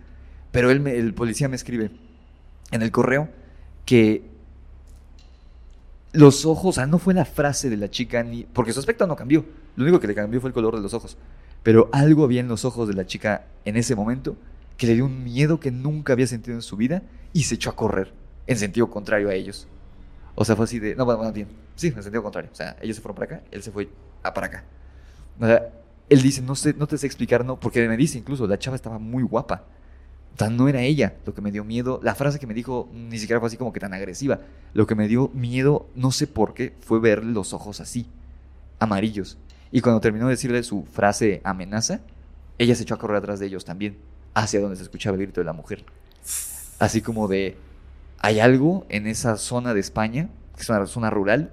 pero 0.52 0.72
él 0.72 0.86
el 0.88 1.14
policía 1.14 1.48
me 1.48 1.56
escribe 1.56 1.92
en 2.72 2.82
el 2.82 2.92
correo 2.92 3.30
que 3.86 4.24
los 6.14 6.46
ojos, 6.46 6.70
o 6.70 6.74
sea, 6.74 6.88
no 6.88 6.98
fue 6.98 7.14
la 7.14 7.26
frase 7.26 7.70
de 7.70 7.78
la 7.78 7.90
chica 7.90 8.24
ni. 8.24 8.44
Porque 8.44 8.74
su 8.74 8.80
aspecto 8.80 9.06
no 9.06 9.16
cambió. 9.16 9.46
Lo 9.76 9.84
único 9.84 10.00
que 10.00 10.08
le 10.08 10.16
cambió 10.16 10.40
fue 10.42 10.50
el 10.50 10.54
color 10.54 10.76
de 10.76 10.82
los 10.82 10.94
ojos. 10.94 11.18
Pero 11.62 11.90
algo 11.92 12.24
había 12.24 12.40
en 12.40 12.48
los 12.48 12.64
ojos 12.66 12.88
de 12.88 12.94
la 12.94 13.06
chica 13.06 13.46
en 13.66 13.76
ese 13.76 13.96
momento 13.96 14.38
que 14.78 14.88
le 14.88 14.96
dio 14.96 15.06
un 15.06 15.24
miedo 15.24 15.60
que 15.60 15.72
nunca 15.72 16.14
había 16.14 16.28
sentido 16.28 16.56
en 16.56 16.62
su 16.62 16.78
vida 16.78 17.04
y 17.34 17.44
se 17.44 17.56
echó 17.56 17.70
a 17.70 17.76
correr 17.76 18.14
en 18.48 18.58
sentido 18.58 18.90
contrario 18.90 19.30
a 19.30 19.34
ellos. 19.34 19.68
O 20.36 20.46
sea, 20.46 20.56
fue 20.56 20.66
así 20.66 20.80
de. 20.80 20.96
No, 20.96 21.06
bueno, 21.06 21.32
bien. 21.32 21.48
Sí, 21.76 21.88
en 21.88 22.04
sentido 22.04 22.22
contrario. 22.22 22.50
O 22.52 22.56
sea, 22.56 22.76
ellos 22.82 22.98
se 22.98 23.02
fueron 23.02 23.16
para 23.16 23.38
acá, 23.38 23.46
él 23.52 23.64
se 23.64 23.72
fue 23.72 23.90
a 24.22 24.34
para 24.34 24.48
acá. 24.48 24.64
O 25.40 25.46
sea, 25.46 25.70
él 26.10 26.22
dice, 26.22 26.42
no 26.42 26.56
sé, 26.56 26.74
no 26.78 26.88
te 26.88 26.98
sé 26.98 27.08
explicar, 27.08 27.44
no, 27.44 27.60
porque 27.60 27.88
me 27.88 27.98
dice 27.98 28.18
incluso, 28.18 28.46
la 28.48 28.60
chava 28.60 28.76
estaba 28.76 29.00
muy 29.00 29.24
guapa. 29.24 29.64
O 30.36 30.38
sea, 30.38 30.50
no 30.50 30.68
era 30.68 30.82
ella 30.82 31.16
lo 31.26 31.34
que 31.34 31.42
me 31.42 31.52
dio 31.52 31.64
miedo. 31.64 32.00
La 32.04 32.14
frase 32.14 32.40
que 32.40 32.48
me 32.48 32.54
dijo 32.54 32.90
ni 32.94 33.18
siquiera 33.18 33.40
fue 33.40 33.48
así 33.48 33.58
como 33.58 33.72
que 33.72 33.80
tan 33.80 33.94
agresiva. 33.94 34.42
Lo 34.74 34.86
que 34.86 34.96
me 34.96 35.08
dio 35.08 35.30
miedo, 35.34 35.88
no 35.96 36.12
sé 36.12 36.28
por 36.28 36.54
qué, 36.54 36.76
fue 36.82 37.00
ver 37.00 37.24
los 37.24 37.54
ojos 37.54 37.80
así, 37.80 38.08
amarillos. 38.80 39.38
Y 39.72 39.82
cuando 39.82 40.02
terminó 40.02 40.26
de 40.26 40.32
decirle 40.32 40.62
su 40.64 40.84
frase 40.86 41.42
amenaza, 41.44 42.02
ella 42.58 42.76
se 42.76 42.84
echó 42.84 42.96
a 42.96 42.98
correr 42.98 43.18
atrás 43.18 43.40
de 43.40 43.48
ellos 43.48 43.66
también, 43.66 43.98
hacia 44.34 44.60
donde 44.60 44.76
se 44.76 44.84
escuchaba 44.84 45.16
el 45.16 45.24
grito 45.24 45.42
de 45.42 45.46
la 45.46 45.54
mujer. 45.54 45.86
Así 46.80 47.02
como 47.02 47.28
de, 47.28 47.58
hay 48.20 48.40
algo 48.40 48.86
en 48.90 49.08
esa 49.08 49.38
zona 49.38 49.74
de 49.74 49.80
España, 49.80 50.30
que 50.56 50.62
es 50.62 50.70
una 50.70 50.86
zona 50.86 51.10
rural, 51.10 51.52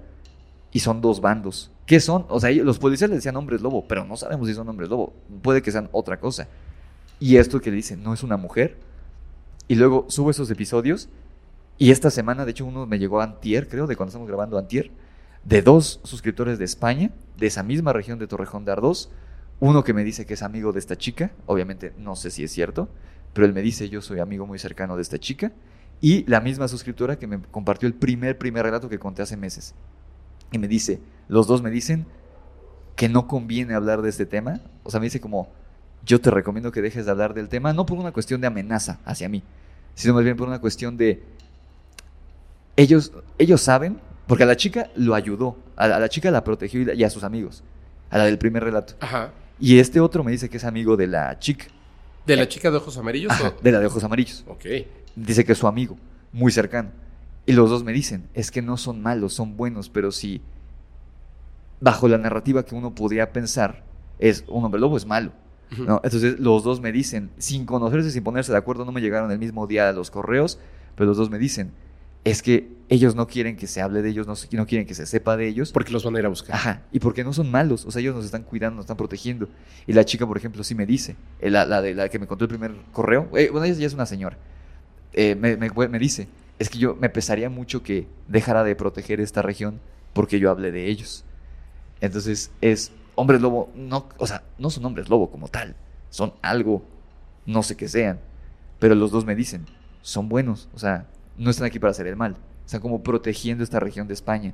y 0.71 0.79
son 0.79 1.01
dos 1.01 1.21
bandos. 1.21 1.71
¿Qué 1.85 1.99
son? 1.99 2.25
O 2.29 2.39
sea, 2.39 2.51
los 2.51 2.79
policías 2.79 3.09
le 3.09 3.17
decían 3.17 3.35
hombres 3.35 3.61
lobo, 3.61 3.85
pero 3.87 4.05
no 4.05 4.17
sabemos 4.17 4.47
si 4.47 4.53
son 4.53 4.67
hombres 4.69 4.89
lobo. 4.89 5.13
Puede 5.41 5.61
que 5.61 5.71
sean 5.71 5.89
otra 5.91 6.19
cosa. 6.19 6.47
Y 7.19 7.37
esto 7.37 7.59
que 7.61 7.69
le 7.69 7.75
dicen, 7.77 8.01
no 8.01 8.13
es 8.13 8.23
una 8.23 8.37
mujer. 8.37 8.77
Y 9.67 9.75
luego 9.75 10.05
subo 10.09 10.31
esos 10.31 10.49
episodios. 10.49 11.09
Y 11.77 11.91
esta 11.91 12.09
semana, 12.09 12.45
de 12.45 12.51
hecho, 12.51 12.65
uno 12.65 12.85
me 12.85 12.99
llegó 12.99 13.19
a 13.21 13.25
antier, 13.25 13.67
creo, 13.67 13.87
de 13.87 13.95
cuando 13.95 14.09
estamos 14.09 14.27
grabando 14.27 14.57
antier. 14.57 14.91
de 15.43 15.61
dos 15.61 15.99
suscriptores 16.03 16.57
de 16.57 16.65
España, 16.65 17.11
de 17.37 17.47
esa 17.47 17.63
misma 17.63 17.93
región 17.93 18.19
de 18.19 18.27
Torrejón 18.27 18.65
de 18.65 18.71
Ardós, 18.71 19.09
uno 19.59 19.83
que 19.83 19.93
me 19.93 20.03
dice 20.03 20.25
que 20.25 20.35
es 20.35 20.41
amigo 20.41 20.71
de 20.71 20.79
esta 20.79 20.97
chica, 20.97 21.31
obviamente 21.45 21.93
no 21.97 22.15
sé 22.15 22.31
si 22.31 22.43
es 22.43 22.51
cierto, 22.51 22.89
pero 23.33 23.45
él 23.45 23.53
me 23.53 23.61
dice 23.61 23.89
yo 23.89 24.01
soy 24.01 24.19
amigo 24.19 24.45
muy 24.45 24.59
cercano 24.59 24.95
de 24.95 25.01
esta 25.01 25.19
chica, 25.19 25.51
y 26.03 26.25
la 26.29 26.41
misma 26.41 26.67
suscriptora 26.67 27.17
que 27.17 27.27
me 27.27 27.39
compartió 27.41 27.87
el 27.87 27.93
primer, 27.93 28.37
primer 28.37 28.63
relato 28.65 28.89
que 28.89 28.99
conté 28.99 29.21
hace 29.21 29.37
meses. 29.37 29.73
Y 30.51 30.57
me 30.57 30.67
dice, 30.67 30.99
los 31.29 31.47
dos 31.47 31.61
me 31.61 31.69
dicen 31.71 32.05
que 32.97 33.07
no 33.07 33.25
conviene 33.25 33.73
hablar 33.73 34.01
de 34.01 34.09
este 34.09 34.25
tema, 34.25 34.59
o 34.83 34.91
sea, 34.91 34.99
me 34.99 35.05
dice 35.05 35.21
como, 35.21 35.47
yo 36.05 36.19
te 36.19 36.29
recomiendo 36.29 36.73
que 36.73 36.81
dejes 36.81 37.05
de 37.05 37.11
hablar 37.11 37.33
del 37.33 37.47
tema, 37.47 37.71
no 37.71 37.85
por 37.85 37.97
una 37.97 38.11
cuestión 38.11 38.41
de 38.41 38.47
amenaza 38.47 38.99
hacia 39.05 39.29
mí, 39.29 39.43
sino 39.95 40.13
más 40.13 40.25
bien 40.25 40.35
por 40.35 40.47
una 40.49 40.59
cuestión 40.59 40.97
de, 40.97 41.23
ellos, 42.75 43.13
ellos 43.37 43.61
saben, 43.61 43.99
porque 44.27 44.43
a 44.43 44.45
la 44.47 44.57
chica 44.57 44.89
lo 44.95 45.15
ayudó, 45.15 45.55
a 45.75 45.87
la, 45.87 45.95
a 45.95 45.99
la 45.99 46.09
chica 46.09 46.31
la 46.31 46.43
protegió 46.43 46.81
y, 46.81 46.99
y 46.99 47.03
a 47.05 47.09
sus 47.09 47.23
amigos, 47.23 47.63
a 48.09 48.17
la 48.17 48.25
del 48.25 48.37
primer 48.37 48.63
relato. 48.63 48.95
Ajá. 48.99 49.31
Y 49.59 49.79
este 49.79 49.99
otro 49.99 50.23
me 50.23 50.31
dice 50.31 50.49
que 50.49 50.57
es 50.57 50.65
amigo 50.65 50.97
de 50.97 51.07
la 51.07 51.39
chica, 51.39 51.65
¿De 52.25 52.35
la 52.37 52.47
chica 52.47 52.71
de 52.71 52.77
ojos 52.77 52.97
amarillos? 52.97 53.31
Ajá, 53.31 53.49
o- 53.57 53.61
de 53.61 53.71
la 53.71 53.79
de 53.79 53.85
ojos 53.85 54.03
amarillos. 54.03 54.43
Ok. 54.47 54.65
Dice 55.15 55.45
que 55.45 55.51
es 55.53 55.57
su 55.57 55.67
amigo, 55.67 55.97
muy 56.31 56.51
cercano. 56.51 56.89
Y 57.45 57.53
los 57.53 57.69
dos 57.69 57.83
me 57.83 57.91
dicen, 57.91 58.27
es 58.33 58.51
que 58.51 58.61
no 58.61 58.77
son 58.77 59.01
malos, 59.01 59.33
son 59.33 59.57
buenos, 59.57 59.89
pero 59.89 60.11
si 60.11 60.41
bajo 61.81 62.07
la 62.07 62.17
narrativa 62.17 62.63
que 62.63 62.75
uno 62.75 62.95
podría 62.95 63.33
pensar, 63.33 63.83
es 64.19 64.45
un 64.47 64.63
hombre 64.63 64.79
lobo 64.79 64.97
es 64.97 65.05
malo. 65.05 65.31
¿no? 65.77 65.99
Entonces 66.03 66.39
los 66.39 66.63
dos 66.63 66.79
me 66.79 66.91
dicen, 66.91 67.31
sin 67.37 67.65
conocerse, 67.65 68.11
sin 68.11 68.23
ponerse 68.23 68.51
de 68.51 68.57
acuerdo, 68.57 68.85
no 68.85 68.91
me 68.91 69.01
llegaron 69.01 69.31
el 69.31 69.39
mismo 69.39 69.67
día 69.67 69.89
a 69.89 69.91
los 69.91 70.11
correos, 70.11 70.59
pero 70.95 71.07
los 71.07 71.17
dos 71.17 71.29
me 71.29 71.39
dicen, 71.39 71.71
es 72.23 72.41
que 72.41 72.71
ellos 72.89 73.15
no 73.15 73.27
quieren 73.27 73.57
que 73.57 73.67
se 73.67 73.81
hable 73.81 74.01
de 74.01 74.09
ellos, 74.09 74.27
no, 74.27 74.35
no 74.51 74.65
quieren 74.65 74.87
que 74.87 74.93
se 74.93 75.05
sepa 75.05 75.35
de 75.35 75.47
ellos. 75.47 75.71
Porque 75.71 75.91
los 75.91 76.03
van 76.05 76.15
a 76.15 76.19
ir 76.19 76.25
a 76.25 76.29
buscar. 76.29 76.55
Ajá, 76.55 76.81
y 76.91 76.99
porque 76.99 77.23
no 77.23 77.33
son 77.33 77.51
malos, 77.51 77.85
o 77.85 77.91
sea, 77.91 78.01
ellos 78.01 78.15
nos 78.15 78.25
están 78.25 78.43
cuidando, 78.43 78.77
nos 78.77 78.83
están 78.83 78.97
protegiendo. 78.97 79.49
Y 79.87 79.93
la 79.93 80.05
chica, 80.05 80.25
por 80.25 80.37
ejemplo, 80.37 80.63
sí 80.63 80.75
me 80.75 80.85
dice, 80.85 81.15
eh, 81.41 81.49
la, 81.49 81.65
la 81.65 81.81
de 81.81 81.95
la 81.95 82.09
que 82.09 82.19
me 82.19 82.27
contó 82.27 82.45
el 82.45 82.49
primer 82.49 82.73
correo, 82.91 83.27
eh, 83.35 83.49
bueno, 83.51 83.65
ella 83.65 83.75
ya 83.75 83.87
es 83.87 83.93
una 83.93 84.05
señora, 84.05 84.37
eh, 85.13 85.35
me, 85.35 85.99
dice, 85.99 86.27
es 86.59 86.69
que 86.69 86.79
yo 86.79 86.95
me 86.95 87.09
pesaría 87.09 87.49
mucho 87.49 87.83
que 87.83 88.07
dejara 88.27 88.63
de 88.63 88.75
proteger 88.75 89.19
esta 89.21 89.41
región 89.41 89.79
porque 90.13 90.39
yo 90.39 90.49
hablé 90.51 90.71
de 90.71 90.87
ellos. 90.87 91.25
Entonces 92.01 92.51
es 92.61 92.91
hombres 93.15 93.41
lobo, 93.41 93.71
no, 93.75 94.09
o 94.17 94.27
sea, 94.27 94.43
no 94.57 94.69
son 94.69 94.85
hombres 94.85 95.09
lobo 95.09 95.29
como 95.31 95.47
tal, 95.47 95.75
son 96.09 96.33
algo, 96.41 96.83
no 97.45 97.63
sé 97.63 97.77
qué 97.77 97.87
sean, 97.87 98.19
pero 98.79 98.95
los 98.95 99.11
dos 99.11 99.25
me 99.25 99.35
dicen, 99.35 99.65
son 100.01 100.29
buenos, 100.29 100.69
o 100.73 100.79
sea, 100.79 101.07
no 101.37 101.49
están 101.49 101.67
aquí 101.67 101.79
para 101.79 101.91
hacer 101.91 102.07
el 102.07 102.15
mal, 102.15 102.35
están 102.65 102.81
como 102.81 103.03
protegiendo 103.03 103.63
esta 103.63 103.79
región 103.79 104.07
de 104.07 104.13
España. 104.13 104.53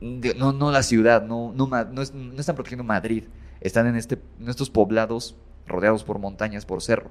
No, 0.00 0.52
no 0.52 0.70
la 0.70 0.82
ciudad, 0.84 1.22
no, 1.24 1.52
no, 1.56 1.66
no, 1.66 2.02
es- 2.02 2.14
no 2.14 2.38
están 2.38 2.54
protegiendo 2.54 2.84
Madrid, 2.84 3.24
están 3.60 3.86
en, 3.88 3.96
este, 3.96 4.18
en 4.40 4.48
estos 4.48 4.70
poblados 4.70 5.34
rodeados 5.66 6.04
por 6.04 6.18
montañas, 6.20 6.64
por 6.66 6.82
cerro, 6.82 7.10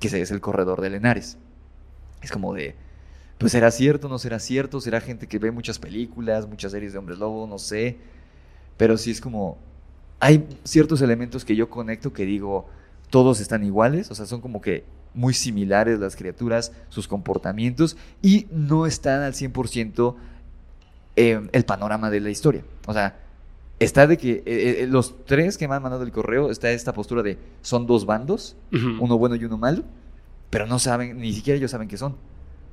que 0.00 0.08
es 0.08 0.30
el 0.30 0.40
corredor 0.40 0.80
de 0.80 0.90
Lenares. 0.90 1.38
Es 2.22 2.30
como 2.30 2.54
de, 2.54 2.74
pues 3.38 3.52
será 3.52 3.70
cierto, 3.70 4.08
no 4.08 4.18
será 4.18 4.38
cierto, 4.38 4.80
será 4.80 5.00
gente 5.00 5.26
que 5.26 5.38
ve 5.38 5.50
muchas 5.50 5.78
películas, 5.78 6.48
muchas 6.48 6.72
series 6.72 6.92
de 6.92 6.98
hombres 6.98 7.18
lobo, 7.18 7.46
no 7.46 7.58
sé, 7.58 7.98
pero 8.76 8.96
sí 8.96 9.10
es 9.10 9.20
como, 9.20 9.58
hay 10.20 10.46
ciertos 10.64 11.02
elementos 11.02 11.44
que 11.44 11.56
yo 11.56 11.68
conecto 11.68 12.12
que 12.12 12.24
digo, 12.24 12.66
todos 13.10 13.40
están 13.40 13.64
iguales, 13.64 14.10
o 14.10 14.14
sea, 14.14 14.26
son 14.26 14.40
como 14.40 14.60
que 14.60 14.84
muy 15.14 15.34
similares 15.34 15.98
las 15.98 16.16
criaturas, 16.16 16.72
sus 16.88 17.08
comportamientos, 17.08 17.96
y 18.22 18.46
no 18.50 18.86
están 18.86 19.22
al 19.22 19.32
100% 19.32 20.14
eh, 21.16 21.48
el 21.52 21.64
panorama 21.64 22.10
de 22.10 22.20
la 22.20 22.30
historia. 22.30 22.62
O 22.86 22.92
sea, 22.92 23.18
está 23.78 24.06
de 24.06 24.18
que 24.18 24.42
eh, 24.44 24.82
eh, 24.82 24.86
los 24.88 25.24
tres 25.24 25.56
que 25.56 25.66
me 25.66 25.74
han 25.74 25.82
mandado 25.82 26.04
el 26.04 26.12
correo, 26.12 26.50
está 26.50 26.70
esta 26.70 26.92
postura 26.92 27.22
de 27.22 27.38
son 27.62 27.86
dos 27.86 28.04
bandos, 28.06 28.56
uno 28.72 29.18
bueno 29.18 29.36
y 29.36 29.44
uno 29.44 29.56
malo, 29.56 29.84
pero 30.56 30.66
no 30.66 30.78
saben, 30.78 31.18
ni 31.18 31.34
siquiera 31.34 31.58
ellos 31.58 31.70
saben 31.70 31.86
qué 31.86 31.98
son. 31.98 32.16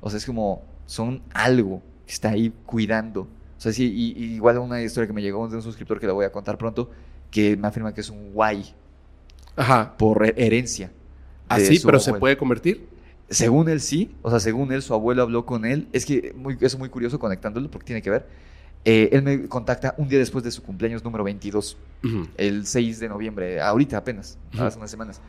O 0.00 0.08
sea, 0.08 0.16
es 0.16 0.24
como, 0.24 0.62
son 0.86 1.20
algo 1.34 1.82
que 2.06 2.14
está 2.14 2.30
ahí 2.30 2.50
cuidando. 2.64 3.20
O 3.22 3.60
sea, 3.60 3.74
sí, 3.74 3.92
y, 3.94 4.24
y 4.24 4.34
igual 4.36 4.56
una 4.56 4.80
historia 4.80 5.06
que 5.06 5.12
me 5.12 5.20
llegó 5.20 5.46
de 5.48 5.56
un 5.56 5.62
suscriptor 5.62 6.00
que 6.00 6.06
la 6.06 6.14
voy 6.14 6.24
a 6.24 6.32
contar 6.32 6.56
pronto, 6.56 6.90
que 7.30 7.58
me 7.58 7.68
afirma 7.68 7.92
que 7.92 8.00
es 8.00 8.08
un 8.08 8.32
guay 8.32 8.74
Ajá. 9.54 9.98
por 9.98 10.24
he- 10.24 10.32
herencia. 10.46 10.90
Así, 11.46 11.76
su 11.76 11.84
pero 11.86 12.00
se 12.00 12.14
puede 12.14 12.38
convertir. 12.38 12.88
Según 13.28 13.68
él 13.68 13.82
sí, 13.82 14.14
o 14.22 14.30
sea, 14.30 14.40
según 14.40 14.72
él, 14.72 14.80
su 14.80 14.94
abuelo 14.94 15.20
habló 15.20 15.44
con 15.44 15.66
él. 15.66 15.86
Es 15.92 16.06
que 16.06 16.32
muy, 16.34 16.56
es 16.62 16.78
muy 16.78 16.88
curioso 16.88 17.18
conectándolo 17.18 17.70
porque 17.70 17.84
tiene 17.88 18.00
que 18.00 18.08
ver. 18.08 18.26
Eh, 18.86 19.10
él 19.12 19.22
me 19.22 19.46
contacta 19.46 19.94
un 19.98 20.08
día 20.08 20.18
después 20.18 20.42
de 20.42 20.50
su 20.50 20.62
cumpleaños 20.62 21.04
número 21.04 21.22
22, 21.22 21.76
Ujú. 22.02 22.28
el 22.38 22.66
6 22.66 22.98
de 22.98 23.10
noviembre, 23.10 23.60
ahorita 23.60 23.98
apenas, 23.98 24.38
hace 24.58 24.78
unas 24.78 24.90
semanas. 24.90 25.20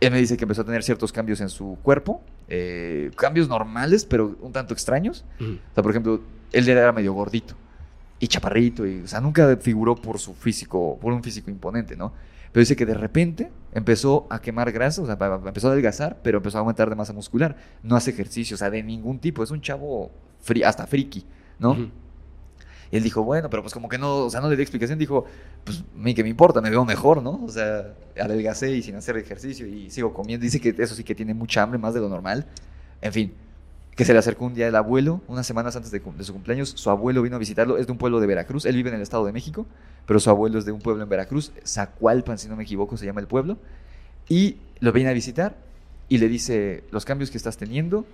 Él 0.00 0.10
me 0.10 0.18
dice 0.18 0.36
que 0.36 0.44
empezó 0.44 0.62
a 0.62 0.64
tener 0.64 0.82
ciertos 0.82 1.12
cambios 1.12 1.40
en 1.40 1.48
su 1.48 1.78
cuerpo, 1.82 2.22
eh, 2.48 3.10
cambios 3.16 3.48
normales, 3.48 4.04
pero 4.04 4.36
un 4.40 4.52
tanto 4.52 4.74
extraños. 4.74 5.24
O 5.70 5.74
sea, 5.74 5.82
por 5.82 5.90
ejemplo, 5.92 6.20
él 6.52 6.68
era 6.68 6.92
medio 6.92 7.12
gordito 7.14 7.54
y 8.20 8.28
chaparrito, 8.28 8.86
y, 8.86 9.00
o 9.00 9.06
sea, 9.06 9.20
nunca 9.20 9.56
figuró 9.56 9.94
por 9.96 10.18
su 10.18 10.34
físico, 10.34 10.98
por 11.00 11.12
un 11.12 11.22
físico 11.22 11.50
imponente, 11.50 11.96
¿no? 11.96 12.12
Pero 12.52 12.60
dice 12.60 12.76
que 12.76 12.86
de 12.86 12.94
repente 12.94 13.50
empezó 13.72 14.26
a 14.30 14.40
quemar 14.40 14.70
grasa, 14.70 15.02
o 15.02 15.06
sea, 15.06 15.18
empezó 15.46 15.68
a 15.68 15.72
adelgazar, 15.72 16.20
pero 16.22 16.38
empezó 16.38 16.58
a 16.58 16.60
aumentar 16.60 16.88
de 16.88 16.94
masa 16.94 17.12
muscular. 17.12 17.56
No 17.82 17.96
hace 17.96 18.10
ejercicio, 18.10 18.54
o 18.54 18.58
sea, 18.58 18.70
de 18.70 18.82
ningún 18.82 19.18
tipo. 19.18 19.42
Es 19.42 19.50
un 19.50 19.60
chavo 19.60 20.12
fri- 20.46 20.64
hasta 20.64 20.86
friki, 20.86 21.24
¿no? 21.58 21.90
Y 22.94 22.96
él 22.96 23.02
dijo, 23.02 23.24
bueno, 23.24 23.50
pero 23.50 23.60
pues 23.60 23.74
como 23.74 23.88
que 23.88 23.98
no, 23.98 24.18
o 24.18 24.30
sea, 24.30 24.40
no 24.40 24.48
le 24.48 24.54
di 24.54 24.62
explicación, 24.62 25.00
dijo, 25.00 25.24
pues, 25.64 25.82
mí 25.96 26.14
que 26.14 26.22
me 26.22 26.28
importa, 26.28 26.60
me 26.60 26.70
veo 26.70 26.84
mejor, 26.84 27.24
¿no? 27.24 27.42
O 27.44 27.48
sea, 27.48 27.92
adelgacé 28.16 28.70
y 28.70 28.84
sin 28.84 28.94
hacer 28.94 29.16
ejercicio 29.16 29.66
y 29.66 29.90
sigo 29.90 30.14
comiendo. 30.14 30.44
Dice 30.44 30.60
que 30.60 30.72
eso 30.78 30.94
sí 30.94 31.02
que 31.02 31.12
tiene 31.12 31.34
mucha 31.34 31.60
hambre, 31.60 31.76
más 31.76 31.92
de 31.92 31.98
lo 31.98 32.08
normal. 32.08 32.46
En 33.02 33.12
fin, 33.12 33.34
que 33.96 34.04
se 34.04 34.12
le 34.12 34.20
acercó 34.20 34.44
un 34.44 34.54
día 34.54 34.68
el 34.68 34.76
abuelo, 34.76 35.22
unas 35.26 35.44
semanas 35.44 35.74
antes 35.74 35.90
de, 35.90 35.98
de 35.98 36.22
su 36.22 36.32
cumpleaños, 36.32 36.68
su 36.68 36.88
abuelo 36.88 37.20
vino 37.22 37.34
a 37.34 37.40
visitarlo, 37.40 37.78
es 37.78 37.86
de 37.86 37.90
un 37.90 37.98
pueblo 37.98 38.20
de 38.20 38.28
Veracruz, 38.28 38.64
él 38.64 38.76
vive 38.76 38.90
en 38.90 38.94
el 38.94 39.02
Estado 39.02 39.26
de 39.26 39.32
México, 39.32 39.66
pero 40.06 40.20
su 40.20 40.30
abuelo 40.30 40.60
es 40.60 40.64
de 40.64 40.70
un 40.70 40.80
pueblo 40.80 41.02
en 41.02 41.08
Veracruz, 41.08 41.50
Zacualpan, 41.66 42.38
si 42.38 42.48
no 42.48 42.54
me 42.54 42.62
equivoco, 42.62 42.96
se 42.96 43.06
llama 43.06 43.20
el 43.20 43.26
pueblo, 43.26 43.58
y 44.28 44.58
lo 44.78 44.92
viene 44.92 45.10
a 45.10 45.14
visitar 45.14 45.56
y 46.08 46.18
le 46.18 46.28
dice, 46.28 46.84
los 46.92 47.04
cambios 47.04 47.32
que 47.32 47.38
estás 47.38 47.56
teniendo 47.56 48.06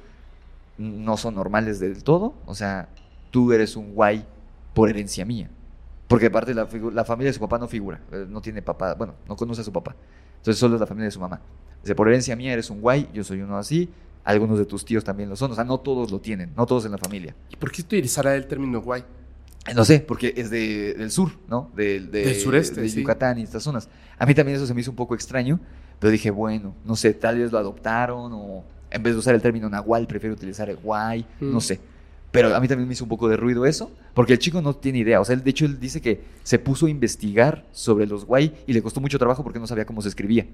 no 0.79 1.19
son 1.19 1.35
normales 1.35 1.81
del 1.81 2.03
todo, 2.03 2.33
o 2.47 2.55
sea, 2.55 2.89
tú 3.31 3.53
eres 3.53 3.77
un 3.77 3.93
guay 3.93 4.25
por 4.75 4.89
herencia 4.89 5.25
mía. 5.25 5.51
Porque 6.09 6.27
aparte 6.27 6.53
la, 6.55 6.67
la 6.93 7.05
familia 7.05 7.29
de 7.31 7.35
su 7.35 7.41
papá 7.41 7.59
no 7.59 7.69
figura, 7.69 8.01
eh, 8.11 8.27
no 8.29 8.41
tiene 8.41 8.63
papá, 8.63 8.95
bueno, 8.95 9.15
no 9.29 9.37
conoce 9.37 9.61
a 9.61 9.65
su 9.65 9.73
papá. 9.73 9.95
Entonces 10.39 10.59
solo 10.59 10.75
es 10.75 10.81
la 10.81 10.87
familia 10.87 11.07
de 11.07 11.13
su 11.13 11.21
mamá. 11.21 11.41
Dice, 11.83 11.95
por 11.95 12.09
herencia 12.09 12.35
mía 12.37 12.53
eres 12.53 12.69
un 12.71 12.81
guay, 12.81 13.09
yo 13.15 13.23
soy 13.25 13.41
uno 13.43 13.57
así, 13.57 13.89
algunos 14.25 14.59
de 14.59 14.65
tus 14.67 14.85
tíos 14.85 15.05
también 15.05 15.29
lo 15.29 15.37
son, 15.37 15.53
o 15.53 15.55
sea, 15.55 15.65
no 15.65 15.79
todos 15.79 16.11
lo 16.11 16.21
tienen, 16.21 16.53
no 16.57 16.67
todos 16.67 16.85
en 16.85 16.93
la 16.93 16.99
familia. 16.99 17.35
¿Y 17.49 17.57
por 17.57 17.71
qué 17.71 17.83
utilizará 17.83 18.35
el 18.35 18.47
término 18.47 18.81
guay? 18.83 19.03
Eh, 19.67 19.75
No 19.75 19.85
sé, 19.85 20.01
porque 20.01 20.35
es 20.37 20.51
de- 20.51 20.95
del 20.95 21.11
sur, 21.11 21.31
¿no? 21.49 21.71
Del, 21.77 22.11
de- 22.11 22.25
Del 22.25 22.35
sureste, 22.35 22.81
De 22.81 22.89
sí. 22.89 23.01
Yucatán 23.01 23.39
y 23.39 23.43
estas 23.43 23.63
zonas. 23.63 23.89
A 24.19 24.27
mí 24.27 24.35
también 24.35 24.57
eso 24.57 24.67
se 24.67 24.75
me 24.75 24.81
hizo 24.81 24.91
un 24.91 24.97
poco 24.97 25.15
extraño, 25.15 25.61
pero 25.99 26.11
dije, 26.11 26.31
bueno, 26.31 26.75
no 26.85 26.97
sé, 26.97 27.15
tal 27.15 27.39
vez 27.39 27.53
lo 27.53 27.59
adoptaron 27.59 28.33
o 28.35 28.65
en 28.91 29.03
vez 29.03 29.13
de 29.15 29.19
usar 29.21 29.35
el 29.35 29.43
término 29.43 29.69
nahual, 29.71 30.07
prefiero 30.07 30.35
utilizar 30.35 30.69
el 30.69 30.77
guay, 30.77 31.25
Mm. 31.41 31.53
no 31.53 31.61
sé. 31.61 31.79
Pero 32.31 32.55
a 32.55 32.61
mí 32.61 32.69
también 32.69 32.87
me 32.87 32.95
hizo 32.95 33.05
un 33.05 33.09
poco 33.09 33.29
de 33.29 33.37
ruido 33.37 33.67
eso, 33.67 33.91
porque 34.15 34.35
el 34.35 34.39
chico 34.39 34.63
no 34.63 34.75
tiene 34.75 34.99
idea. 34.99 35.21
O 35.21 35.25
sea, 35.25 35.35
él, 35.35 35.43
de 35.43 35.51
hecho, 35.51 35.65
él 35.65 35.81
dice 35.81 36.01
que 36.01 36.23
se 36.45 36.59
puso 36.59 36.87
a 36.87 36.91
investigar 36.91 37.65
sobre 37.73 38.07
los 38.07 38.25
guay 38.25 38.55
y 38.67 38.73
le 38.73 38.83
costó 38.83 39.01
mucho 39.01 39.19
trabajo 39.19 39.43
porque 39.43 39.59
no 39.59 39.67
sabía 39.67 39.85
cómo 39.85 40.01
se 40.01 40.09
escribía. 40.09 40.47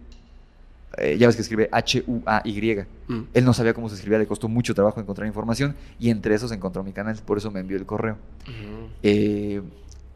Eh, 0.96 1.18
ya 1.18 1.26
ves 1.26 1.36
que 1.36 1.42
escribe 1.42 1.68
H-U-A-Y. 1.70 2.86
Mm. 3.08 3.22
Él 3.34 3.44
no 3.44 3.52
sabía 3.52 3.74
cómo 3.74 3.88
se 3.88 3.96
escribía, 3.96 4.18
le 4.18 4.26
costó 4.26 4.48
mucho 4.48 4.74
trabajo 4.74 5.00
encontrar 5.00 5.26
información 5.26 5.76
y 5.98 6.08
entre 6.08 6.34
esos 6.34 6.52
encontró 6.52 6.82
mi 6.82 6.92
canal, 6.92 7.18
por 7.24 7.36
eso 7.36 7.50
me 7.50 7.60
envió 7.60 7.76
el 7.76 7.84
correo. 7.84 8.16
Ujú. 8.44 8.88
Eh, 9.02 9.60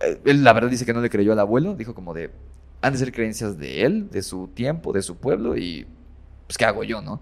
eh, 0.00 0.20
él 0.24 0.42
la 0.42 0.52
verdad 0.54 0.70
dice 0.70 0.86
que 0.86 0.94
no 0.94 1.02
le 1.02 1.10
creyó 1.10 1.32
al 1.32 1.38
abuelo, 1.38 1.74
dijo 1.74 1.94
como 1.94 2.14
de, 2.14 2.30
han 2.80 2.94
de 2.94 2.98
ser 2.98 3.12
creencias 3.12 3.58
de 3.58 3.84
él, 3.84 4.08
de 4.10 4.22
su 4.22 4.48
tiempo, 4.48 4.92
de 4.92 5.02
su 5.02 5.16
pueblo 5.16 5.56
y 5.56 5.86
pues 6.46 6.56
qué 6.56 6.64
hago 6.64 6.82
yo, 6.82 7.02
¿no? 7.02 7.20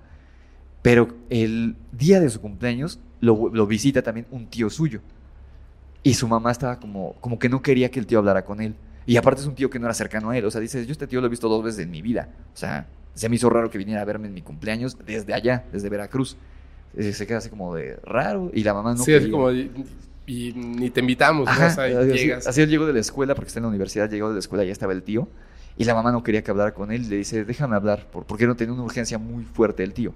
Pero 0.82 1.08
el 1.28 1.74
día 1.90 2.20
de 2.20 2.30
su 2.30 2.40
cumpleaños 2.40 3.00
lo, 3.20 3.48
lo 3.52 3.66
visita 3.66 4.02
también 4.02 4.26
un 4.30 4.46
tío 4.46 4.70
suyo 4.70 5.00
y 6.02 6.14
su 6.14 6.28
mamá 6.28 6.52
estaba 6.52 6.78
como, 6.78 7.14
como 7.20 7.38
que 7.38 7.48
no 7.48 7.60
quería 7.62 7.90
que 7.90 7.98
el 8.00 8.06
tío 8.06 8.18
hablara 8.18 8.44
con 8.44 8.60
él. 8.60 8.74
Y 9.06 9.16
aparte 9.16 9.40
es 9.40 9.46
un 9.46 9.54
tío 9.54 9.70
que 9.70 9.78
no 9.78 9.86
era 9.86 9.94
cercano 9.94 10.30
a 10.30 10.36
él, 10.38 10.44
o 10.44 10.50
sea, 10.50 10.60
dice, 10.60 10.84
yo 10.84 10.92
este 10.92 11.06
tío 11.06 11.20
lo 11.20 11.26
he 11.26 11.30
visto 11.30 11.48
dos 11.48 11.62
veces 11.64 11.80
en 11.80 11.90
mi 11.90 12.02
vida, 12.02 12.28
o 12.52 12.56
sea, 12.56 12.86
se 13.14 13.28
me 13.28 13.36
hizo 13.36 13.48
raro 13.48 13.70
que 13.70 13.78
viniera 13.78 14.02
a 14.02 14.04
verme 14.04 14.28
en 14.28 14.34
mi 14.34 14.42
cumpleaños 14.42 14.96
desde 15.04 15.32
allá, 15.34 15.64
desde 15.72 15.88
Veracruz. 15.88 16.36
Eh, 16.96 17.12
Se 17.12 17.26
queda 17.26 17.38
así 17.38 17.48
como 17.50 17.74
de 17.74 17.96
raro 18.04 18.50
y 18.54 18.62
la 18.64 18.74
mamá 18.74 18.94
no 18.94 19.02
sí, 19.02 19.12
así 19.14 19.24
quería. 19.24 19.32
como. 19.32 19.50
Y, 19.50 19.70
y 20.26 20.52
ni 20.52 20.90
te 20.90 21.00
invitamos, 21.00 21.46
¿no? 21.46 21.50
Ajá, 21.50 21.66
O 21.68 21.70
sea, 21.70 21.84
así, 22.00 22.12
llegas. 22.12 22.46
así 22.46 22.60
él 22.60 22.68
llegó 22.70 22.86
de 22.86 22.92
la 22.92 23.00
escuela, 23.00 23.34
porque 23.34 23.48
está 23.48 23.58
en 23.60 23.64
la 23.64 23.68
universidad, 23.70 24.08
llegó 24.10 24.28
de 24.28 24.34
la 24.34 24.38
escuela 24.40 24.62
ya 24.64 24.72
estaba 24.72 24.92
el 24.92 25.02
tío. 25.02 25.28
Y 25.76 25.84
la 25.84 25.94
mamá 25.94 26.12
no 26.12 26.22
quería 26.22 26.42
que 26.44 26.50
hablara 26.50 26.74
con 26.74 26.92
él. 26.92 27.08
Le 27.08 27.16
dice, 27.16 27.44
déjame 27.44 27.76
hablar, 27.76 28.06
por- 28.10 28.24
porque 28.24 28.46
no 28.46 28.56
tenía 28.56 28.74
una 28.74 28.82
urgencia 28.82 29.18
muy 29.18 29.44
fuerte 29.44 29.82
el 29.84 29.94
tío. 29.94 30.12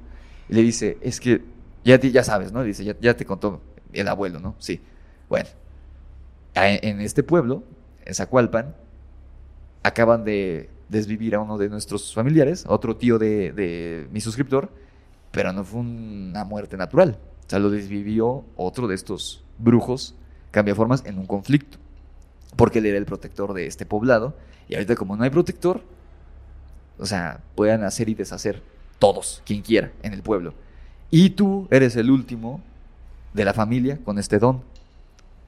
Y 0.48 0.54
le 0.54 0.62
dice, 0.62 0.98
es 1.00 1.18
que 1.20 1.42
ya, 1.84 2.00
ya 2.00 2.24
sabes, 2.24 2.52
¿no? 2.52 2.62
Dice, 2.62 2.84
ya, 2.84 3.16
te 3.16 3.24
contó 3.24 3.60
el 3.92 4.08
abuelo, 4.08 4.40
¿no? 4.40 4.54
Sí. 4.58 4.80
Bueno. 5.28 5.48
en 6.54 7.00
este 7.00 7.22
pueblo, 7.22 7.62
en 8.04 8.14
Zacualpan, 8.14 8.74
acaban 9.82 10.24
de 10.24 10.70
desvivir 10.88 11.34
a 11.34 11.40
uno 11.40 11.58
de 11.58 11.68
nuestros 11.68 12.14
familiares, 12.14 12.64
otro 12.68 12.96
tío 12.96 13.18
de, 13.18 13.52
de 13.52 14.06
mi 14.12 14.20
suscriptor, 14.20 14.70
pero 15.30 15.52
no 15.52 15.64
fue 15.64 15.80
una 15.80 16.44
muerte 16.44 16.76
natural. 16.76 17.18
O 17.46 17.50
sea, 17.50 17.58
lo 17.58 17.70
desvivió 17.70 18.44
otro 18.56 18.86
de 18.86 18.94
estos 18.94 19.42
brujos 19.58 20.14
cambiaformas 20.50 21.04
en 21.06 21.18
un 21.18 21.26
conflicto. 21.26 21.78
Porque 22.56 22.78
él 22.78 22.86
era 22.86 22.98
el 22.98 23.06
protector 23.06 23.54
de 23.54 23.66
este 23.66 23.86
poblado. 23.86 24.36
Y 24.68 24.74
ahorita 24.74 24.94
como 24.94 25.16
no 25.16 25.24
hay 25.24 25.30
protector, 25.30 25.82
o 26.98 27.06
sea, 27.06 27.40
puedan 27.54 27.82
hacer 27.82 28.08
y 28.08 28.14
deshacer 28.14 28.62
todos, 28.98 29.42
quien 29.44 29.62
quiera, 29.62 29.90
en 30.02 30.12
el 30.12 30.22
pueblo. 30.22 30.54
Y 31.14 31.30
tú 31.30 31.68
eres 31.70 31.94
el 31.96 32.10
último 32.10 32.62
de 33.34 33.44
la 33.44 33.52
familia 33.52 33.98
con 34.02 34.18
este 34.18 34.38
don. 34.38 34.62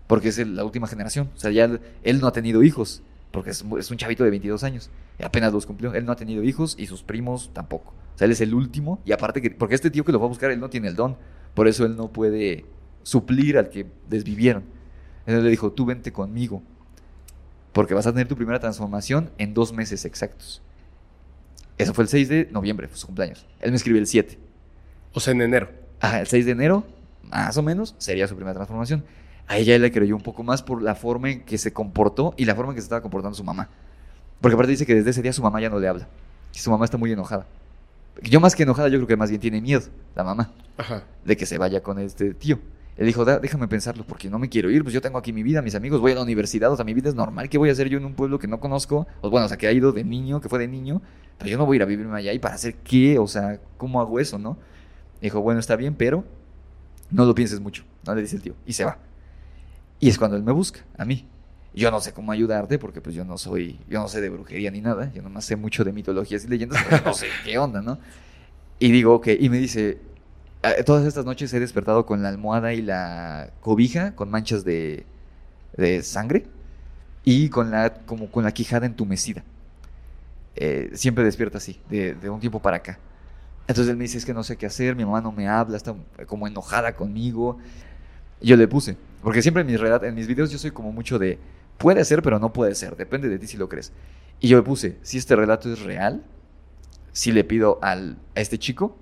Porque 0.06 0.28
es 0.28 0.46
la 0.46 0.62
última 0.62 0.86
generación. 0.86 1.30
O 1.34 1.38
sea, 1.38 1.50
ya 1.50 1.80
él, 2.02 2.20
no 2.20 2.26
ha 2.26 2.32
tenido 2.32 2.62
hijos. 2.62 3.02
Porque 3.30 3.50
es, 3.50 3.62
un 3.62 3.96
chavito 3.96 4.24
de 4.24 4.30
22 4.30 4.62
años. 4.62 4.90
Apenas 5.24 5.54
los 5.54 5.64
cumplió. 5.64 5.94
Él 5.94 6.04
no 6.04 6.12
ha 6.12 6.16
tenido 6.16 6.42
hijos 6.42 6.76
y 6.78 6.86
sus 6.86 7.02
primos 7.02 7.50
tampoco. 7.54 7.94
O 8.14 8.18
sea, 8.18 8.26
él 8.26 8.32
es 8.32 8.42
el 8.42 8.52
último. 8.52 9.00
Y 9.06 9.12
aparte 9.12 9.40
que... 9.40 9.52
Porque 9.52 9.74
este 9.74 9.90
tío 9.90 10.04
que 10.04 10.12
lo 10.12 10.20
va 10.20 10.26
a 10.26 10.28
buscar, 10.28 10.50
él 10.50 10.60
no 10.60 10.68
tiene 10.68 10.88
el 10.88 10.96
don. 10.96 11.16
Por 11.54 11.66
eso 11.66 11.86
él 11.86 11.96
no 11.96 12.08
puede 12.08 12.66
suplir 13.02 13.56
al 13.56 13.70
que 13.70 13.86
desvivieron. 14.10 14.64
Entonces 15.20 15.44
le 15.44 15.50
dijo, 15.50 15.72
tú 15.72 15.86
vente 15.86 16.12
conmigo. 16.12 16.62
Porque 17.72 17.94
vas 17.94 18.06
a 18.06 18.12
tener 18.12 18.28
tu 18.28 18.36
primera 18.36 18.60
transformación 18.60 19.30
en 19.38 19.54
dos 19.54 19.72
meses 19.72 20.04
exactos. 20.04 20.60
Eso 21.78 21.94
fue 21.94 22.04
el 22.04 22.08
6 22.08 22.28
de 22.28 22.48
noviembre, 22.52 22.86
fue 22.86 22.98
su 22.98 23.06
cumpleaños. 23.06 23.46
Él 23.60 23.70
me 23.70 23.76
escribió 23.76 23.98
el 23.98 24.06
7. 24.06 24.43
O 25.14 25.20
sea, 25.20 25.32
en 25.32 25.40
enero. 25.42 25.70
Ajá, 26.00 26.20
el 26.20 26.26
6 26.26 26.44
de 26.46 26.52
enero, 26.52 26.84
más 27.22 27.56
o 27.56 27.62
menos, 27.62 27.94
sería 27.98 28.28
su 28.28 28.34
primera 28.36 28.54
transformación. 28.54 29.04
A 29.46 29.56
ella 29.58 29.78
le 29.78 29.90
creyó 29.92 30.16
un 30.16 30.22
poco 30.22 30.42
más 30.42 30.62
por 30.62 30.82
la 30.82 30.94
forma 30.94 31.30
en 31.30 31.44
que 31.44 31.58
se 31.58 31.72
comportó 31.72 32.34
y 32.36 32.44
la 32.44 32.54
forma 32.54 32.72
en 32.72 32.76
que 32.76 32.80
se 32.82 32.86
estaba 32.86 33.02
comportando 33.02 33.34
su 33.36 33.44
mamá. 33.44 33.68
Porque 34.40 34.54
aparte 34.54 34.70
dice 34.72 34.86
que 34.86 34.94
desde 34.94 35.10
ese 35.10 35.22
día 35.22 35.32
su 35.32 35.42
mamá 35.42 35.60
ya 35.60 35.70
no 35.70 35.78
le 35.78 35.88
habla. 35.88 36.08
Que 36.52 36.58
su 36.60 36.70
mamá 36.70 36.84
está 36.84 36.96
muy 36.98 37.12
enojada. 37.12 37.46
Yo 38.22 38.40
más 38.40 38.54
que 38.54 38.62
enojada, 38.62 38.88
yo 38.88 38.98
creo 38.98 39.06
que 39.08 39.16
más 39.16 39.28
bien 39.30 39.40
tiene 39.40 39.60
miedo, 39.60 39.82
la 40.14 40.22
mamá, 40.24 40.52
Ajá. 40.76 41.02
de 41.24 41.36
que 41.36 41.46
se 41.46 41.58
vaya 41.58 41.82
con 41.82 41.98
este 41.98 42.32
tío. 42.34 42.58
Él 42.96 43.06
dijo, 43.06 43.24
"Da- 43.24 43.40
déjame 43.40 43.66
pensarlo, 43.66 44.04
porque 44.06 44.30
no 44.30 44.38
me 44.38 44.48
quiero 44.48 44.70
ir, 44.70 44.84
pues 44.84 44.94
yo 44.94 45.00
tengo 45.00 45.18
aquí 45.18 45.32
mi 45.32 45.42
vida, 45.42 45.62
mis 45.62 45.74
amigos, 45.74 46.00
voy 46.00 46.12
a 46.12 46.14
la 46.14 46.22
universidad, 46.22 46.70
o 46.70 46.76
sea, 46.76 46.84
mi 46.84 46.94
vida 46.94 47.08
es 47.08 47.16
normal, 47.16 47.48
¿qué 47.48 47.58
voy 47.58 47.70
a 47.70 47.72
hacer 47.72 47.88
yo 47.88 47.98
en 47.98 48.04
un 48.04 48.14
pueblo 48.14 48.38
que 48.38 48.46
no 48.46 48.60
conozco? 48.60 49.08
O 49.20 49.30
bueno, 49.30 49.46
o 49.46 49.48
sea, 49.48 49.56
que 49.58 49.66
ha 49.66 49.72
ido 49.72 49.90
de 49.90 50.04
niño, 50.04 50.40
que 50.40 50.48
fue 50.48 50.60
de 50.60 50.68
niño, 50.68 51.02
pero 51.38 51.50
yo 51.50 51.58
no 51.58 51.66
voy 51.66 51.74
a 51.74 51.78
ir 51.78 51.82
a 51.82 51.86
vivirme 51.86 52.16
allá 52.16 52.32
y 52.32 52.38
para 52.38 52.54
hacer 52.54 52.76
qué, 52.84 53.18
o 53.18 53.26
sea, 53.26 53.58
¿cómo 53.78 54.00
hago 54.00 54.20
eso, 54.20 54.38
no? 54.38 54.56
Dijo, 55.24 55.40
bueno, 55.40 55.58
está 55.58 55.74
bien, 55.74 55.94
pero 55.94 56.22
no 57.10 57.24
lo 57.24 57.34
pienses 57.34 57.58
mucho, 57.58 57.82
no 58.06 58.14
le 58.14 58.20
dice 58.20 58.36
el 58.36 58.42
tío, 58.42 58.54
y 58.66 58.74
se 58.74 58.84
va. 58.84 58.98
Y 59.98 60.10
es 60.10 60.18
cuando 60.18 60.36
él 60.36 60.42
me 60.42 60.52
busca, 60.52 60.80
a 60.98 61.06
mí. 61.06 61.26
Yo 61.72 61.90
no 61.90 61.98
sé 61.98 62.12
cómo 62.12 62.30
ayudarte 62.30 62.78
porque 62.78 63.00
pues 63.00 63.16
yo 63.16 63.24
no 63.24 63.38
soy, 63.38 63.80
yo 63.88 64.00
no 64.00 64.08
sé 64.08 64.20
de 64.20 64.28
brujería 64.28 64.70
ni 64.70 64.82
nada, 64.82 65.10
yo 65.14 65.22
nomás 65.22 65.46
sé 65.46 65.56
mucho 65.56 65.82
de 65.82 65.92
mitologías 65.94 66.44
y 66.44 66.48
leyendas, 66.48 66.84
pero 66.90 67.02
no 67.06 67.14
sé 67.14 67.26
qué 67.42 67.56
onda, 67.56 67.80
¿no? 67.80 67.98
Y 68.78 68.92
digo, 68.92 69.14
ok, 69.14 69.28
y 69.40 69.48
me 69.48 69.56
dice, 69.58 69.98
"Ah, 70.62 70.74
todas 70.84 71.06
estas 71.06 71.24
noches 71.24 71.54
he 71.54 71.60
despertado 71.60 72.04
con 72.04 72.22
la 72.22 72.28
almohada 72.28 72.74
y 72.74 72.82
la 72.82 73.50
cobija 73.62 74.14
con 74.14 74.30
manchas 74.30 74.62
de, 74.62 75.06
de 75.78 76.02
sangre 76.02 76.44
y 77.24 77.48
con 77.48 77.70
la, 77.70 77.94
como 78.06 78.30
con 78.30 78.44
la 78.44 78.52
quijada 78.52 78.84
entumecida. 78.86 79.42
Eh, 80.56 80.90
siempre 80.94 81.24
despierta 81.24 81.58
así, 81.58 81.80
de, 81.88 82.14
de 82.14 82.28
un 82.30 82.40
tiempo 82.40 82.60
para 82.60 82.76
acá. 82.76 82.98
Entonces 83.66 83.90
él 83.90 83.96
me 83.96 84.04
dice, 84.04 84.18
es 84.18 84.26
que 84.26 84.34
no 84.34 84.42
sé 84.42 84.56
qué 84.56 84.66
hacer, 84.66 84.94
mi 84.94 85.04
mamá 85.04 85.20
no 85.20 85.32
me 85.32 85.48
habla, 85.48 85.76
está 85.76 85.94
como 86.26 86.46
enojada 86.46 86.94
conmigo. 86.94 87.58
Y 88.40 88.48
yo 88.48 88.56
le 88.56 88.68
puse, 88.68 88.96
porque 89.22 89.40
siempre 89.40 89.62
en 89.62 89.66
mis, 89.68 89.80
en 89.80 90.14
mis 90.14 90.26
videos 90.26 90.50
yo 90.50 90.58
soy 90.58 90.70
como 90.70 90.92
mucho 90.92 91.18
de, 91.18 91.38
puede 91.78 92.04
ser, 92.04 92.22
pero 92.22 92.38
no 92.38 92.52
puede 92.52 92.74
ser, 92.74 92.96
depende 92.96 93.28
de 93.28 93.38
ti 93.38 93.46
si 93.46 93.56
lo 93.56 93.68
crees. 93.68 93.92
Y 94.40 94.48
yo 94.48 94.58
le 94.58 94.62
puse, 94.62 94.98
si 95.02 95.16
este 95.16 95.34
relato 95.34 95.72
es 95.72 95.80
real, 95.80 96.22
si 97.12 97.32
le 97.32 97.44
pido 97.44 97.78
al, 97.80 98.18
a 98.34 98.40
este 98.40 98.58
chico 98.58 98.98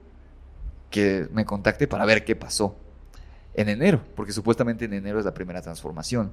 que 0.90 1.28
me 1.32 1.44
contacte 1.44 1.88
para 1.88 2.04
ver 2.04 2.24
qué 2.24 2.36
pasó 2.36 2.76
en 3.54 3.68
enero, 3.68 4.02
porque 4.14 4.32
supuestamente 4.32 4.84
en 4.84 4.92
enero 4.92 5.18
es 5.18 5.24
la 5.24 5.34
primera 5.34 5.60
transformación. 5.60 6.30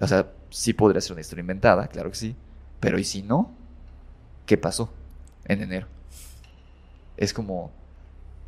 O 0.00 0.06
sea, 0.06 0.32
sí 0.48 0.72
podría 0.72 1.00
ser 1.00 1.12
una 1.12 1.20
historia 1.20 1.40
inventada, 1.40 1.88
claro 1.88 2.10
que 2.10 2.16
sí, 2.16 2.36
pero 2.78 2.98
¿y 2.98 3.04
si 3.04 3.22
no? 3.22 3.54
¿Qué 4.46 4.56
pasó 4.56 4.90
en 5.44 5.62
enero? 5.62 5.86
Es 7.20 7.32
como... 7.32 7.70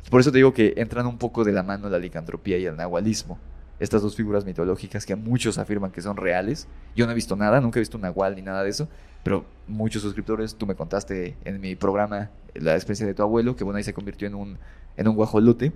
Por 0.09 0.19
eso 0.19 0.33
te 0.33 0.37
digo 0.39 0.53
que 0.53 0.73
entran 0.75 1.05
un 1.05 1.17
poco 1.17 1.45
de 1.45 1.53
la 1.53 1.63
mano 1.63 1.87
la 1.89 1.97
licantropía 1.97 2.57
y 2.57 2.65
el 2.65 2.75
nahualismo. 2.75 3.39
Estas 3.79 4.01
dos 4.01 4.15
figuras 4.17 4.43
mitológicas 4.43 5.05
que 5.05 5.15
muchos 5.15 5.57
afirman 5.57 5.91
que 5.91 6.01
son 6.01 6.17
reales. 6.17 6.67
Yo 6.95 7.05
no 7.05 7.13
he 7.13 7.15
visto 7.15 7.37
nada, 7.37 7.61
nunca 7.61 7.79
he 7.79 7.81
visto 7.81 7.97
un 7.97 8.01
nahual 8.01 8.35
ni 8.35 8.41
nada 8.41 8.63
de 8.63 8.69
eso, 8.69 8.89
pero 9.23 9.45
muchos 9.67 10.01
suscriptores, 10.01 10.55
tú 10.55 10.67
me 10.67 10.75
contaste 10.75 11.37
en 11.45 11.61
mi 11.61 11.75
programa 11.75 12.29
la 12.53 12.75
experiencia 12.75 13.07
de 13.07 13.13
tu 13.13 13.23
abuelo, 13.23 13.55
que 13.55 13.63
bueno, 13.63 13.77
ahí 13.77 13.83
se 13.83 13.93
convirtió 13.93 14.27
en 14.27 14.35
un, 14.35 14.57
en 14.97 15.07
un 15.07 15.15
guajolote. 15.15 15.71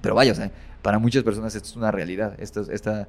Pero 0.00 0.14
vaya, 0.14 0.32
o 0.32 0.34
sea, 0.34 0.50
para 0.82 0.98
muchas 0.98 1.22
personas 1.22 1.54
esto 1.54 1.68
es 1.68 1.76
una 1.76 1.90
realidad. 1.90 2.34
Estos, 2.38 2.68
esta, 2.68 3.08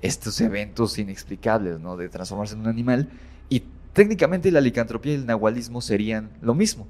estos 0.00 0.40
eventos 0.40 0.98
inexplicables, 0.98 1.80
¿no? 1.80 1.96
De 1.96 2.08
transformarse 2.08 2.54
en 2.54 2.60
un 2.60 2.68
animal. 2.68 3.08
Y 3.48 3.64
técnicamente 3.92 4.50
la 4.50 4.60
licantropía 4.60 5.12
y 5.12 5.16
el 5.16 5.26
nahualismo 5.26 5.80
serían 5.80 6.30
lo 6.40 6.54
mismo. 6.54 6.86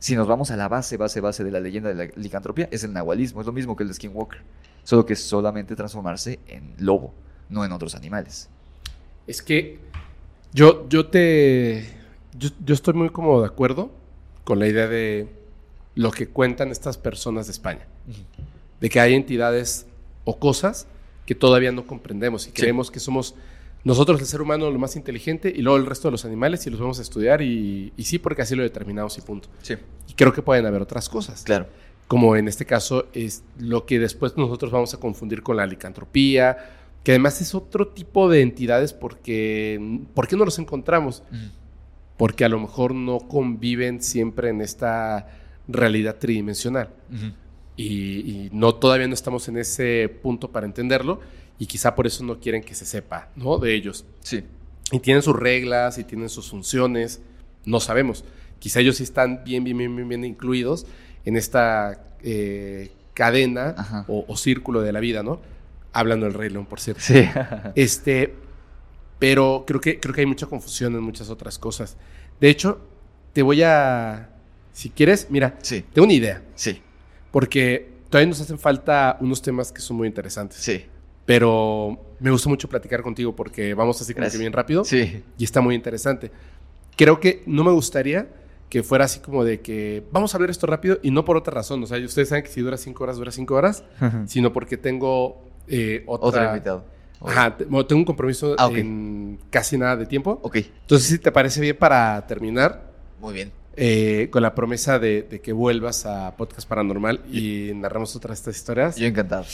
Si 0.00 0.16
nos 0.16 0.26
vamos 0.26 0.50
a 0.50 0.56
la 0.56 0.66
base, 0.66 0.96
base, 0.96 1.20
base 1.20 1.44
de 1.44 1.50
la 1.50 1.60
leyenda 1.60 1.90
de 1.90 1.94
la 1.94 2.12
licantropía, 2.16 2.68
es 2.72 2.82
el 2.84 2.92
nahualismo. 2.92 3.40
Es 3.40 3.46
lo 3.46 3.52
mismo 3.52 3.76
que 3.76 3.84
el 3.84 3.88
de 3.88 3.94
Skinwalker. 3.94 4.40
Solo 4.82 5.04
que 5.06 5.12
es 5.12 5.22
solamente 5.22 5.76
transformarse 5.76 6.40
en 6.48 6.74
lobo, 6.78 7.14
no 7.50 7.64
en 7.64 7.70
otros 7.70 7.94
animales. 7.94 8.48
Es 9.26 9.42
que 9.42 9.78
yo, 10.52 10.88
yo 10.88 11.06
te. 11.06 11.86
Yo, 12.36 12.48
yo 12.64 12.74
estoy 12.74 12.94
muy 12.94 13.10
como 13.10 13.40
de 13.40 13.46
acuerdo 13.46 13.90
con 14.44 14.58
la 14.58 14.66
idea 14.66 14.88
de 14.88 15.28
lo 15.94 16.10
que 16.10 16.28
cuentan 16.28 16.70
estas 16.70 16.96
personas 16.96 17.46
de 17.46 17.52
España. 17.52 17.86
De 18.80 18.88
que 18.88 19.00
hay 19.00 19.14
entidades 19.14 19.86
o 20.24 20.38
cosas 20.38 20.86
que 21.26 21.34
todavía 21.34 21.72
no 21.72 21.86
comprendemos 21.86 22.48
y 22.48 22.52
creemos 22.52 22.90
que 22.90 23.00
somos 23.00 23.34
nosotros, 23.84 24.20
el 24.20 24.26
ser 24.26 24.42
humano, 24.42 24.70
lo 24.70 24.78
más 24.78 24.96
inteligente 24.96 25.52
y 25.54 25.62
luego 25.62 25.78
el 25.78 25.86
resto 25.86 26.08
de 26.08 26.12
los 26.12 26.24
animales 26.24 26.66
y 26.66 26.70
los 26.70 26.80
vamos 26.80 26.98
a 26.98 27.02
estudiar 27.02 27.40
y, 27.40 27.92
y 27.96 28.04
sí, 28.04 28.18
porque 28.18 28.42
así 28.42 28.54
lo 28.54 28.62
determinamos 28.62 29.16
y 29.18 29.22
punto. 29.22 29.48
Sí, 29.62 29.74
Y 30.08 30.12
creo 30.14 30.32
que 30.32 30.42
pueden 30.42 30.66
haber 30.66 30.82
otras 30.82 31.08
cosas. 31.08 31.42
claro. 31.42 31.66
Como 32.08 32.34
en 32.34 32.48
este 32.48 32.66
caso 32.66 33.06
es 33.14 33.44
lo 33.56 33.86
que 33.86 34.00
después 34.00 34.36
nosotros 34.36 34.72
vamos 34.72 34.92
a 34.94 34.98
confundir 34.98 35.44
con 35.44 35.56
la 35.56 35.64
licantropía, 35.64 36.56
que 37.04 37.12
además 37.12 37.40
es 37.40 37.54
otro 37.54 37.86
tipo 37.86 38.28
de 38.28 38.42
entidades 38.42 38.92
porque 38.92 40.00
¿por 40.12 40.26
qué 40.26 40.34
no 40.36 40.44
los 40.44 40.58
encontramos? 40.58 41.22
Porque 42.16 42.44
a 42.44 42.48
lo 42.48 42.58
mejor 42.58 42.96
no 42.96 43.20
conviven 43.20 44.02
siempre 44.02 44.48
en 44.48 44.60
esta 44.60 45.28
realidad 45.68 46.16
tridimensional. 46.18 46.90
Y, 47.76 47.84
y 47.86 48.50
no 48.52 48.74
todavía 48.74 49.06
no 49.06 49.14
estamos 49.14 49.46
en 49.48 49.58
ese 49.58 50.12
punto 50.20 50.50
para 50.50 50.66
entenderlo 50.66 51.20
y 51.60 51.66
quizá 51.66 51.94
por 51.94 52.08
eso 52.08 52.24
no 52.24 52.40
quieren 52.40 52.62
que 52.62 52.74
se 52.74 52.84
sepa, 52.84 53.28
¿no? 53.36 53.58
De 53.58 53.72
ellos. 53.74 54.04
Sí. 54.20 54.42
Y 54.90 54.98
tienen 54.98 55.22
sus 55.22 55.36
reglas 55.36 55.98
y 55.98 56.04
tienen 56.04 56.28
sus 56.28 56.50
funciones, 56.50 57.20
no 57.64 57.78
sabemos. 57.78 58.24
Quizá 58.58 58.80
ellos 58.80 58.96
sí 58.96 59.04
están 59.04 59.44
bien, 59.44 59.62
bien, 59.62 59.78
bien, 59.78 59.94
bien, 59.94 60.08
bien 60.08 60.24
incluidos 60.24 60.86
en 61.24 61.36
esta 61.36 62.02
eh, 62.22 62.90
cadena 63.14 64.04
o 64.08 64.36
círculo 64.36 64.80
de 64.80 64.90
la 64.92 65.00
vida, 65.00 65.22
¿no? 65.22 65.40
Hablando 65.92 66.26
del 66.26 66.34
Rey 66.34 66.50
León, 66.50 66.66
por 66.66 66.80
cierto. 66.80 67.02
Sí. 67.04 67.24
Este, 67.74 68.34
pero 69.18 69.64
creo 69.66 69.80
que, 69.80 70.00
creo 70.00 70.14
que 70.14 70.22
hay 70.22 70.26
mucha 70.26 70.46
confusión 70.46 70.94
en 70.94 71.02
muchas 71.02 71.28
otras 71.28 71.58
cosas. 71.58 71.96
De 72.40 72.48
hecho, 72.48 72.80
te 73.34 73.42
voy 73.42 73.62
a, 73.62 74.30
si 74.72 74.88
quieres, 74.90 75.26
mira, 75.30 75.58
sí. 75.62 75.84
tengo 75.92 76.04
una 76.06 76.14
idea, 76.14 76.42
Sí. 76.54 76.80
porque 77.30 77.90
todavía 78.08 78.28
nos 78.30 78.40
hacen 78.40 78.58
falta 78.58 79.18
unos 79.20 79.42
temas 79.42 79.70
que 79.72 79.80
son 79.82 79.98
muy 79.98 80.08
interesantes. 80.08 80.58
Sí. 80.58 80.86
Pero 81.26 81.98
me 82.18 82.30
gustó 82.30 82.48
mucho 82.48 82.68
platicar 82.68 83.02
contigo 83.02 83.34
porque 83.36 83.74
vamos 83.74 84.00
así 84.00 84.14
como 84.14 84.28
que 84.28 84.38
bien 84.38 84.52
rápido 84.52 84.84
Sí. 84.84 85.22
y 85.38 85.44
está 85.44 85.60
muy 85.60 85.74
interesante. 85.74 86.30
Creo 86.96 87.20
que 87.20 87.42
no 87.46 87.64
me 87.64 87.70
gustaría 87.72 88.28
que 88.68 88.82
fuera 88.82 89.04
así 89.06 89.20
como 89.20 89.42
de 89.44 89.60
que 89.60 90.04
vamos 90.12 90.34
a 90.34 90.38
ver 90.38 90.50
esto 90.50 90.66
rápido 90.66 90.98
y 91.02 91.10
no 91.10 91.24
por 91.24 91.36
otra 91.36 91.52
razón. 91.54 91.82
O 91.82 91.86
sea, 91.86 91.98
ustedes 92.04 92.28
saben 92.28 92.44
que 92.44 92.50
si 92.50 92.60
dura 92.60 92.76
cinco 92.76 93.04
horas, 93.04 93.16
dura 93.16 93.32
cinco 93.32 93.54
horas, 93.54 93.84
sino 94.26 94.52
porque 94.52 94.76
tengo 94.76 95.42
eh, 95.68 96.04
otra... 96.06 96.28
Otro 96.28 96.44
invitado. 96.50 96.84
Ajá, 97.20 97.56
tengo 97.56 97.84
un 97.96 98.04
compromiso 98.04 98.54
Ah, 98.58 98.70
en 98.72 99.38
casi 99.50 99.76
nada 99.76 99.96
de 99.96 100.06
tiempo. 100.06 100.38
Ok. 100.42 100.56
Entonces, 100.56 101.08
si 101.08 101.18
te 101.18 101.30
parece 101.32 101.60
bien 101.60 101.76
para 101.76 102.26
terminar, 102.26 102.90
Muy 103.20 103.34
bien. 103.34 103.52
eh, 103.76 104.28
con 104.30 104.42
la 104.42 104.54
promesa 104.54 104.98
de, 104.98 105.22
de 105.22 105.40
que 105.40 105.52
vuelvas 105.52 106.06
a 106.06 106.34
Podcast 106.36 106.66
Paranormal 106.68 107.20
y 107.30 107.72
narramos 107.74 108.14
otras 108.16 108.38
estas 108.38 108.56
historias. 108.56 108.96
Yo 108.96 109.06
encantado. 109.06 109.44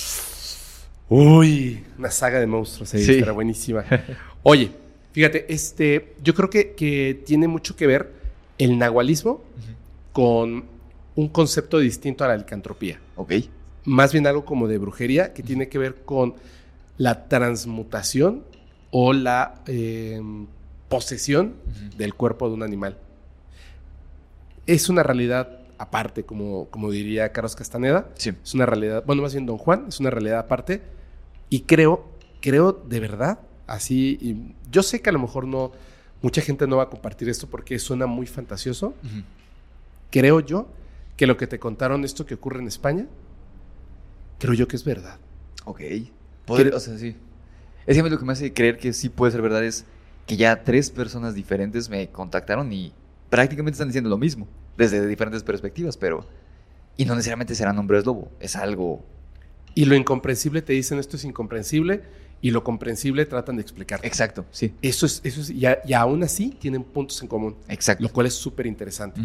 Uy, 1.08 1.84
una 1.98 2.10
saga 2.10 2.40
de 2.40 2.46
monstruos 2.46 2.92
ahí, 2.94 3.02
Sí. 3.04 3.12
estará 3.14 3.32
buenísima. 3.32 3.84
Oye, 4.42 4.70
fíjate, 5.12 5.52
este, 5.52 6.14
yo 6.22 6.34
creo 6.34 6.50
que, 6.50 6.72
que 6.74 7.22
tiene 7.24 7.46
mucho 7.48 7.76
que 7.76 7.86
ver 7.86 8.12
el 8.58 8.78
nahualismo 8.78 9.42
con 10.12 10.64
un 11.14 11.28
concepto 11.28 11.78
distinto 11.78 12.24
a 12.24 12.28
la 12.28 12.36
licantropía. 12.36 12.98
Ok. 13.16 13.32
Más 13.84 14.12
bien 14.12 14.26
algo 14.26 14.44
como 14.44 14.66
de 14.66 14.78
brujería 14.78 15.32
que 15.32 15.42
tiene 15.42 15.68
que 15.68 15.78
ver 15.78 15.94
con 16.04 16.34
la 16.98 17.28
transmutación 17.28 18.42
o 18.90 19.12
la 19.12 19.62
eh, 19.66 20.20
posesión 20.88 21.54
del 21.96 22.14
cuerpo 22.14 22.48
de 22.48 22.54
un 22.54 22.62
animal. 22.62 22.98
Es 24.66 24.88
una 24.88 25.02
realidad 25.04 25.60
aparte, 25.78 26.24
como, 26.24 26.66
como 26.70 26.90
diría 26.90 27.30
Carlos 27.32 27.54
Castaneda. 27.54 28.08
Sí. 28.16 28.32
Es 28.42 28.54
una 28.54 28.66
realidad, 28.66 29.04
bueno, 29.06 29.22
más 29.22 29.32
bien 29.34 29.46
Don 29.46 29.58
Juan, 29.58 29.84
es 29.88 30.00
una 30.00 30.10
realidad 30.10 30.40
aparte. 30.40 30.80
Y 31.48 31.60
creo, 31.60 32.08
creo 32.40 32.72
de 32.72 33.00
verdad, 33.00 33.40
así, 33.66 34.18
y 34.20 34.54
yo 34.70 34.82
sé 34.82 35.00
que 35.00 35.10
a 35.10 35.12
lo 35.12 35.18
mejor 35.18 35.46
no, 35.46 35.72
mucha 36.22 36.40
gente 36.40 36.66
no 36.66 36.76
va 36.78 36.84
a 36.84 36.90
compartir 36.90 37.28
esto 37.28 37.46
porque 37.48 37.78
suena 37.78 38.06
muy 38.06 38.26
fantasioso. 38.26 38.88
Ujú. 38.88 39.22
Creo 40.10 40.40
yo 40.40 40.68
que 41.16 41.26
lo 41.26 41.36
que 41.36 41.46
te 41.46 41.58
contaron, 41.58 42.04
esto 42.04 42.26
que 42.26 42.34
ocurre 42.34 42.60
en 42.60 42.66
España, 42.68 43.06
creo 44.38 44.54
yo 44.54 44.68
que 44.68 44.76
es 44.76 44.84
verdad. 44.84 45.18
Ok. 45.64 45.80
Poder- 46.46 46.74
o 46.74 46.80
sea, 46.80 46.96
sí. 46.98 47.16
Es 47.86 47.96
que 47.96 48.08
lo 48.10 48.18
que 48.18 48.24
me 48.24 48.32
hace 48.32 48.52
creer 48.52 48.78
que 48.78 48.92
sí 48.92 49.08
puede 49.08 49.32
ser 49.32 49.42
verdad 49.42 49.64
es 49.64 49.84
que 50.26 50.36
ya 50.36 50.64
tres 50.64 50.90
personas 50.90 51.34
diferentes 51.34 51.88
me 51.88 52.08
contactaron 52.08 52.72
y 52.72 52.92
prácticamente 53.30 53.76
están 53.76 53.88
diciendo 53.88 54.10
lo 54.10 54.18
mismo, 54.18 54.46
desde 54.76 55.06
diferentes 55.06 55.42
perspectivas, 55.42 55.96
pero... 55.96 56.26
Y 56.98 57.04
no 57.04 57.14
necesariamente 57.14 57.54
serán 57.54 57.78
hombres 57.78 58.04
lobo, 58.06 58.30
es 58.40 58.56
algo... 58.56 59.04
Y 59.76 59.84
lo 59.84 59.94
incomprensible 59.94 60.60
te 60.62 60.72
dicen 60.72 60.98
esto 60.98 61.16
es 61.16 61.24
incomprensible 61.24 62.02
y 62.42 62.50
lo 62.50 62.64
comprensible 62.64 63.24
tratan 63.26 63.56
de 63.56 63.62
explicar. 63.62 64.00
Exacto, 64.02 64.44
sí. 64.50 64.72
Eso 64.82 65.06
es, 65.06 65.20
eso 65.22 65.40
es, 65.40 65.50
y, 65.50 65.64
a- 65.66 65.80
y 65.86 65.92
aún 65.92 66.22
así 66.24 66.50
tienen 66.58 66.82
puntos 66.82 67.22
en 67.22 67.28
común, 67.28 67.54
Exacto. 67.68 68.02
lo 68.02 68.10
cual 68.10 68.26
es 68.26 68.34
súper 68.34 68.66
interesante. 68.66 69.20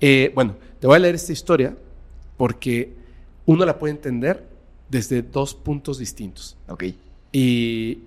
Eh, 0.00 0.32
bueno, 0.34 0.56
te 0.80 0.86
voy 0.86 0.96
a 0.96 0.98
leer 1.00 1.14
esta 1.16 1.32
historia 1.32 1.76
porque 2.38 2.94
uno 3.46 3.66
la 3.66 3.78
puede 3.78 3.92
entender 3.92 4.48
desde 4.88 5.20
dos 5.22 5.54
puntos 5.54 5.98
distintos. 5.98 6.56
Ok. 6.68 6.84
Y 7.32 7.98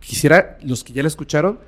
quisiera, 0.00 0.58
los 0.62 0.82
que 0.84 0.92
ya 0.92 1.02
la 1.02 1.08
escucharon, 1.08 1.58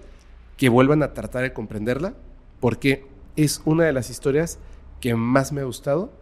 que 0.56 0.68
vuelvan 0.68 1.02
a 1.02 1.12
tratar 1.14 1.42
de 1.42 1.52
comprenderla, 1.52 2.14
porque 2.60 3.04
es 3.36 3.60
una 3.64 3.84
de 3.84 3.92
las 3.92 4.10
historias 4.10 4.58
que 5.00 5.14
más 5.14 5.52
me 5.52 5.60
ha 5.60 5.64
gustado, 5.64 6.12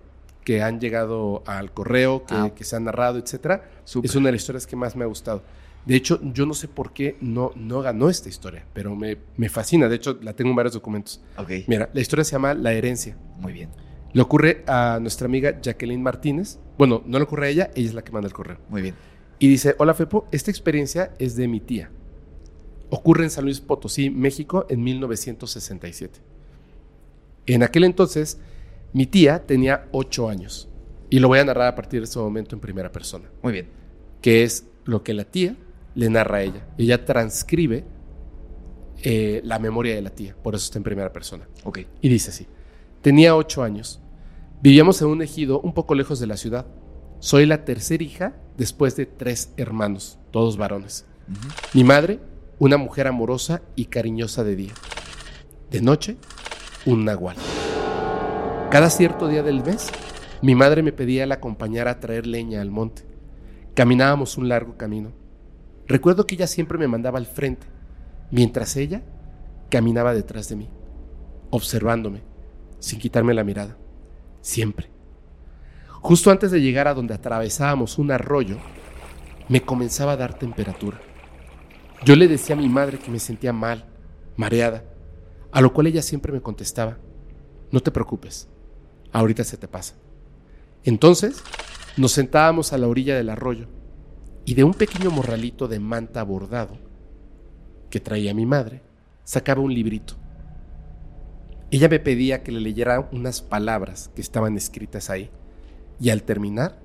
que 0.45 0.62
han 0.62 0.81
llegado 0.81 1.43
al 1.47 1.73
correo, 1.73 2.25
que, 2.27 2.35
Ah. 2.35 2.53
que 2.55 2.65
se 2.65 2.77
han 2.77 2.85
narrado, 2.85 3.19
etcétera. 3.19 3.71
Súper. 3.85 4.11
Es 4.11 4.17
una 4.17 4.27
de 4.27 4.33
las 4.33 4.43
historias 4.43 4.67
que 4.67 4.77
más 4.77 4.97
me 4.97 5.05
ha 5.05 5.07
gustado. 5.07 5.43
De 5.87 5.97
hecho, 5.97 6.21
yo 6.23 6.47
no 6.47 6.55
sé 6.55 6.69
por 6.69 6.93
qué 6.93 7.17
no, 7.21 7.51
no 7.57 7.81
ganó 7.83 8.09
esta 8.09 8.29
historia, 8.29 8.65
pero 8.73 8.95
me, 8.95 9.19
me 9.37 9.49
fascina. 9.49 9.89
De 9.89 9.97
hecho, 9.97 10.17
la 10.23 10.33
tengo 10.35 10.51
en 10.51 10.57
varios 10.57 10.75
documentos. 10.75 11.21
Ok. 11.37 11.51
Mira, 11.67 11.91
la 11.93 12.01
historia 12.01 12.25
se 12.25 12.33
llama 12.33 12.55
La 12.55 12.73
herencia. 12.73 13.17
Muy 13.39 13.53
bien. 13.53 13.71
Le 14.12 14.23
ocurre 14.23 14.62
a 14.67 14.99
nuestra 15.01 15.27
amiga 15.27 15.59
Jacqueline 15.61 16.03
Martínez. 16.03 16.59
Bueno, 16.79 17.03
no 17.07 17.19
le 17.19 17.25
ocurre 17.25 17.47
a 17.47 17.51
ella, 17.51 17.71
ella 17.75 17.89
es 17.89 17.95
la 17.95 18.03
que 18.05 18.12
manda 18.12 18.29
el 18.29 18.35
correo. 18.35 18.59
Muy 18.69 18.83
bien. 18.83 18.95
Y 19.41 19.49
dice, 19.49 19.75
hola 19.79 19.95
Fepo, 19.95 20.29
esta 20.31 20.51
experiencia 20.53 21.15
es 21.19 21.35
de 21.35 21.49
mi 21.49 21.59
tía. 21.61 21.91
Ocurre 22.91 23.25
en 23.25 23.31
San 23.31 23.45
Luis 23.45 23.61
Potosí, 23.61 24.11
México, 24.11 24.67
en 24.69 24.85
1967. 24.85 26.21
En 27.47 27.62
aquel 27.62 27.85
entonces, 27.85 28.39
mi 28.93 29.07
tía 29.07 29.47
tenía 29.47 29.89
ocho 29.93 30.29
años. 30.29 30.69
Y 31.11 31.19
lo 31.19 31.29
voy 31.29 31.39
a 31.39 31.45
narrar 31.45 31.69
a 31.69 31.75
partir 31.75 32.01
de 32.01 32.05
este 32.05 32.19
momento 32.19 32.55
en 32.55 32.61
primera 32.61 32.91
persona. 32.91 33.31
Muy 33.43 33.53
bien. 33.53 33.69
Que 34.21 34.45
es 34.45 34.67
lo 34.85 35.03
que 35.03 35.15
la 35.15 35.25
tía 35.25 35.57
le 35.95 36.09
narra 36.09 36.39
a 36.39 36.43
ella. 36.43 36.67
Ella 36.79 37.05
transcribe 37.05 37.85
eh, 39.03 39.41
la 39.45 39.59
memoria 39.59 39.95
de 39.95 40.03
la 40.03 40.11
tía. 40.11 40.37
Por 40.43 40.55
eso 40.55 40.65
está 40.65 40.79
en 40.79 40.85
primera 40.85 41.12
persona. 41.12 41.49
Ok. 41.65 41.81
Y 42.01 42.09
dice 42.09 42.31
así, 42.31 42.47
tenía 43.01 43.37
ocho 43.37 43.62
años. 43.62 44.01
Vivíamos 44.62 45.03
en 45.03 45.09
un 45.09 45.23
ejido 45.23 45.61
un 45.61 45.75
poco 45.75 45.95
lejos 45.95 46.21
de 46.21 46.27
la 46.27 46.37
ciudad. 46.37 46.67
Soy 47.19 47.47
la 47.47 47.65
tercera 47.65 48.03
hija 48.03 48.37
después 48.57 48.97
de 48.97 49.07
tres 49.07 49.53
hermanos, 49.57 50.19
todos 50.31 50.57
varones. 50.57 51.05
Mi 51.73 51.85
madre, 51.85 52.21
una 52.59 52.77
mujer 52.77 53.07
amorosa 53.07 53.62
y 53.77 53.87
cariñosa 53.87 54.45
de 54.45 54.57
día. 54.57 54.73
De 55.71 55.81
noche, 55.81 56.17
un 56.87 57.05
nahual. 57.05 57.37
Cada 58.73 58.89
cierto 58.89 59.28
día 59.28 59.42
del 59.42 59.62
mes, 59.62 59.91
mi 60.41 60.55
madre 60.55 60.83
me 60.83 60.94
pedía 60.94 61.26
la 61.26 61.34
acompañara 61.34 61.91
a 61.91 62.01
traer 62.01 62.26
leña 62.26 62.62
al 62.62 62.70
monte. 62.70 63.02
Caminábamos 63.75 64.39
un 64.39 64.49
largo 64.49 64.78
camino. 64.78 65.12
Recuerdo 65.86 66.26
que 66.26 66.36
ella 66.36 66.47
siempre 66.47 66.78
me 66.78 66.89
mandaba 66.89 67.18
al 67.18 67.26
frente, 67.26 67.67
mientras 68.31 68.75
ella 68.76 69.02
caminaba 69.68 70.15
detrás 70.15 70.49
de 70.49 70.57
mí, 70.57 70.70
observándome, 71.51 72.23
sin 72.78 72.99
quitarme 72.99 73.34
la 73.34 73.44
mirada. 73.44 73.76
Siempre. 74.41 74.89
Justo 76.01 76.31
antes 76.31 76.51
de 76.51 76.62
llegar 76.62 76.89
a 76.89 76.94
donde 76.94 77.12
atravesábamos 77.12 77.99
un 77.99 78.10
arroyo, 78.10 78.57
me 79.51 79.60
comenzaba 79.60 80.12
a 80.12 80.17
dar 80.17 80.39
temperatura. 80.39 80.99
Yo 82.07 82.17
le 82.17 82.26
decía 82.26 82.57
a 82.57 82.59
mi 82.59 82.70
madre 82.70 82.99
que 82.99 83.10
me 83.10 83.18
sentía 83.18 83.52
mal, 83.52 83.84
mareada, 84.34 84.83
a 85.52 85.60
lo 85.60 85.75
cual 85.75 85.89
ella 85.89 86.01
siempre 86.01 86.33
me 86.33 86.41
contestaba, 86.41 86.97
no 87.70 87.81
te 87.81 87.91
preocupes, 87.91 88.49
ahorita 89.12 89.44
se 89.44 89.57
te 89.57 89.68
pasa. 89.68 89.94
Entonces, 90.84 91.42
nos 91.97 92.12
sentábamos 92.12 92.73
a 92.73 92.78
la 92.78 92.89
orilla 92.89 93.16
del 93.16 93.31
arroyo 93.31 93.68
y 94.44 94.55
de 94.55 94.65
un 94.65 94.74
pequeño 94.74 95.10
morralito 95.10 95.68
de 95.68 95.78
manta 95.78 96.23
bordado 96.23 96.78
que 97.91 98.00
traía 98.00 98.34
mi 98.34 98.47
madre, 98.47 98.82
sacaba 99.24 99.60
un 99.60 99.74
librito. 99.74 100.15
Ella 101.70 101.89
me 101.89 102.00
pedía 102.00 102.42
que 102.42 102.52
le 102.52 102.60
leyera 102.60 103.08
unas 103.12 103.41
palabras 103.41 104.10
que 104.15 104.20
estaban 104.20 104.57
escritas 104.57 105.10
ahí 105.10 105.31
y 106.00 106.10
al 106.10 106.23
terminar 106.23 106.81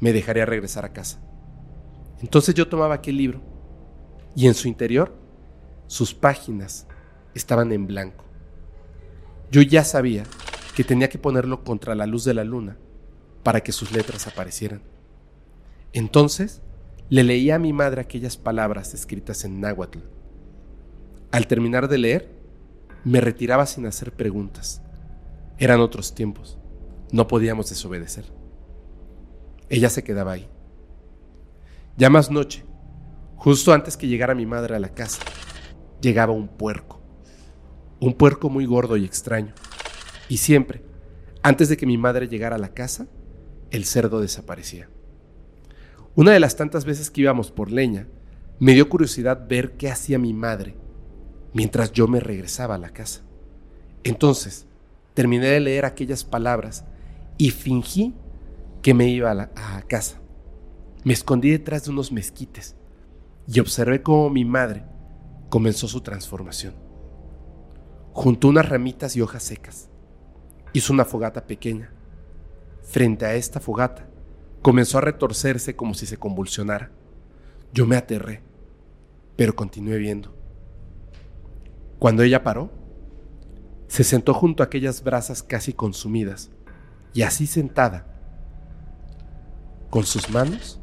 me 0.00 0.12
dejaría 0.12 0.46
regresar 0.46 0.84
a 0.84 0.92
casa. 0.92 1.20
Entonces 2.20 2.54
yo 2.54 2.68
tomaba 2.68 2.94
aquel 2.94 3.16
libro 3.16 3.40
y 4.34 4.46
en 4.46 4.54
su 4.54 4.68
interior 4.68 5.14
sus 5.86 6.14
páginas 6.14 6.86
estaban 7.34 7.72
en 7.72 7.86
blanco. 7.86 8.24
Yo 9.50 9.62
ya 9.62 9.84
sabía 9.84 10.24
que 10.76 10.84
tenía 10.84 11.08
que 11.08 11.18
ponerlo 11.18 11.64
contra 11.64 11.94
la 11.94 12.04
luz 12.04 12.24
de 12.24 12.34
la 12.34 12.44
luna 12.44 12.76
para 13.42 13.62
que 13.62 13.72
sus 13.72 13.92
letras 13.92 14.26
aparecieran. 14.26 14.82
Entonces 15.94 16.60
le 17.08 17.24
leía 17.24 17.54
a 17.54 17.58
mi 17.58 17.72
madre 17.72 18.02
aquellas 18.02 18.36
palabras 18.36 18.92
escritas 18.92 19.46
en 19.46 19.58
náhuatl. 19.62 20.00
Al 21.32 21.46
terminar 21.46 21.88
de 21.88 21.96
leer, 21.96 22.30
me 23.04 23.22
retiraba 23.22 23.64
sin 23.64 23.86
hacer 23.86 24.12
preguntas. 24.12 24.82
Eran 25.56 25.80
otros 25.80 26.14
tiempos. 26.14 26.58
No 27.10 27.26
podíamos 27.26 27.70
desobedecer. 27.70 28.26
Ella 29.70 29.88
se 29.88 30.04
quedaba 30.04 30.32
ahí. 30.32 30.46
Ya 31.96 32.10
más 32.10 32.30
noche, 32.30 32.64
justo 33.36 33.72
antes 33.72 33.96
que 33.96 34.08
llegara 34.08 34.34
mi 34.34 34.44
madre 34.44 34.76
a 34.76 34.78
la 34.78 34.90
casa, 34.90 35.22
llegaba 36.02 36.34
un 36.34 36.48
puerco. 36.48 37.00
Un 37.98 38.12
puerco 38.12 38.50
muy 38.50 38.66
gordo 38.66 38.98
y 38.98 39.06
extraño. 39.06 39.54
Y 40.28 40.38
siempre, 40.38 40.82
antes 41.42 41.68
de 41.68 41.76
que 41.76 41.86
mi 41.86 41.98
madre 41.98 42.28
llegara 42.28 42.56
a 42.56 42.60
la 42.60 42.74
casa, 42.74 43.06
el 43.70 43.84
cerdo 43.84 44.20
desaparecía. 44.20 44.88
Una 46.14 46.32
de 46.32 46.40
las 46.40 46.56
tantas 46.56 46.84
veces 46.84 47.10
que 47.10 47.20
íbamos 47.20 47.50
por 47.50 47.70
leña, 47.70 48.08
me 48.58 48.72
dio 48.72 48.88
curiosidad 48.88 49.46
ver 49.48 49.76
qué 49.76 49.90
hacía 49.90 50.18
mi 50.18 50.32
madre 50.32 50.74
mientras 51.52 51.92
yo 51.92 52.08
me 52.08 52.20
regresaba 52.20 52.74
a 52.74 52.78
la 52.78 52.90
casa. 52.90 53.22
Entonces, 54.04 54.66
terminé 55.14 55.46
de 55.46 55.60
leer 55.60 55.84
aquellas 55.84 56.24
palabras 56.24 56.84
y 57.38 57.50
fingí 57.50 58.14
que 58.82 58.94
me 58.94 59.08
iba 59.08 59.30
a, 59.30 59.34
la, 59.34 59.50
casa. 59.88 60.20
Me 61.02 61.12
escondí 61.12 61.50
detrás 61.50 61.84
de 61.84 61.90
unos 61.90 62.12
mezquites 62.12 62.76
y 63.48 63.60
observé 63.60 64.02
cómo 64.02 64.30
mi 64.30 64.44
madre 64.44 64.84
comenzó 65.48 65.88
su 65.88 66.02
transformación. 66.02 66.74
Juntó 68.12 68.48
unas 68.48 68.68
ramitas 68.68 69.16
y 69.16 69.22
hojas 69.22 69.42
secas. 69.42 69.88
Hizo 70.76 70.92
una 70.92 71.06
fogata 71.06 71.46
pequeña. 71.46 71.90
Frente 72.82 73.24
a 73.24 73.34
esta 73.34 73.60
fogata, 73.60 74.10
comenzó 74.60 74.98
a 74.98 75.00
retorcerse 75.00 75.74
como 75.74 75.94
si 75.94 76.04
se 76.04 76.18
convulsionara. 76.18 76.90
Yo 77.72 77.86
me 77.86 77.96
aterré, 77.96 78.42
pero 79.36 79.56
continué 79.56 79.96
viendo. 79.96 80.36
Cuando 81.98 82.22
ella 82.22 82.44
paró, 82.44 82.70
se 83.88 84.04
sentó 84.04 84.34
junto 84.34 84.62
a 84.62 84.66
aquellas 84.66 85.02
brasas 85.02 85.42
casi 85.42 85.72
consumidas 85.72 86.50
y 87.14 87.22
así 87.22 87.46
sentada, 87.46 88.14
con 89.88 90.04
sus 90.04 90.28
manos, 90.28 90.78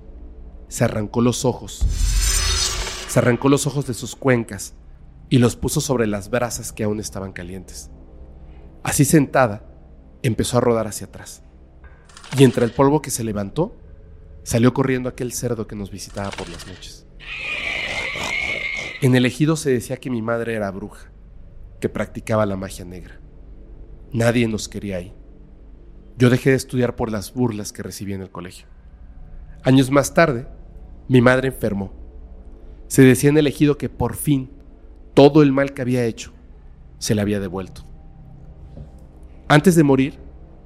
se 0.69 0.85
arrancó 0.85 1.21
los 1.21 1.45
ojos. 1.45 1.85
Se 3.09 3.19
arrancó 3.19 3.47
los 3.47 3.67
ojos 3.67 3.85
de 3.85 3.93
sus 3.93 4.15
cuencas 4.15 4.73
y 5.29 5.37
los 5.37 5.55
puso 5.55 5.81
sobre 5.81 6.07
las 6.07 6.31
brasas 6.31 6.73
que 6.73 6.83
aún 6.83 6.99
estaban 6.99 7.31
calientes. 7.31 7.91
Así 8.81 9.05
sentada, 9.05 9.69
empezó 10.23 10.57
a 10.57 10.61
rodar 10.61 10.87
hacia 10.87 11.07
atrás. 11.07 11.43
Y 12.37 12.43
entre 12.43 12.65
el 12.65 12.71
polvo 12.71 13.01
que 13.01 13.11
se 13.11 13.23
levantó, 13.23 13.75
salió 14.43 14.73
corriendo 14.73 15.09
aquel 15.09 15.31
cerdo 15.33 15.67
que 15.67 15.75
nos 15.75 15.91
visitaba 15.91 16.31
por 16.31 16.49
las 16.49 16.65
noches. 16.67 17.05
En 19.01 19.15
el 19.15 19.25
ejido 19.25 19.55
se 19.55 19.69
decía 19.69 19.97
que 19.97 20.09
mi 20.09 20.21
madre 20.21 20.55
era 20.55 20.71
bruja, 20.71 21.11
que 21.79 21.89
practicaba 21.89 22.45
la 22.45 22.55
magia 22.55 22.85
negra. 22.85 23.19
Nadie 24.11 24.47
nos 24.47 24.69
quería 24.69 24.97
ahí. 24.97 25.13
Yo 26.17 26.29
dejé 26.29 26.51
de 26.51 26.55
estudiar 26.55 26.95
por 26.95 27.11
las 27.11 27.33
burlas 27.33 27.73
que 27.73 27.83
recibí 27.83 28.13
en 28.13 28.21
el 28.21 28.29
colegio. 28.29 28.67
Años 29.63 29.91
más 29.91 30.13
tarde, 30.13 30.47
mi 31.07 31.21
madre 31.21 31.49
enfermó. 31.49 31.91
Se 32.87 33.01
decía 33.01 33.29
en 33.29 33.37
el 33.37 33.47
ejido 33.47 33.77
que 33.77 33.89
por 33.89 34.15
fin 34.15 34.51
todo 35.13 35.41
el 35.41 35.51
mal 35.51 35.73
que 35.73 35.81
había 35.81 36.05
hecho 36.05 36.31
se 36.99 37.15
le 37.15 37.21
había 37.21 37.39
devuelto. 37.39 37.83
Antes 39.53 39.75
de 39.75 39.83
morir, 39.83 40.17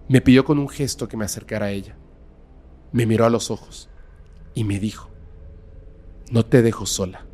me 0.08 0.22
pidió 0.22 0.46
con 0.46 0.60
un 0.60 0.70
gesto 0.70 1.10
que 1.10 1.18
me 1.18 1.26
acercara 1.26 1.66
a 1.66 1.72
ella. 1.72 1.98
Me 2.94 3.06
miró 3.06 3.26
a 3.26 3.30
los 3.30 3.52
ojos 3.52 3.90
y 4.54 4.64
me 4.64 4.80
dijo, 4.80 5.10
no 6.32 6.46
te 6.46 6.62
dejo 6.62 6.86
sola. 6.86 7.26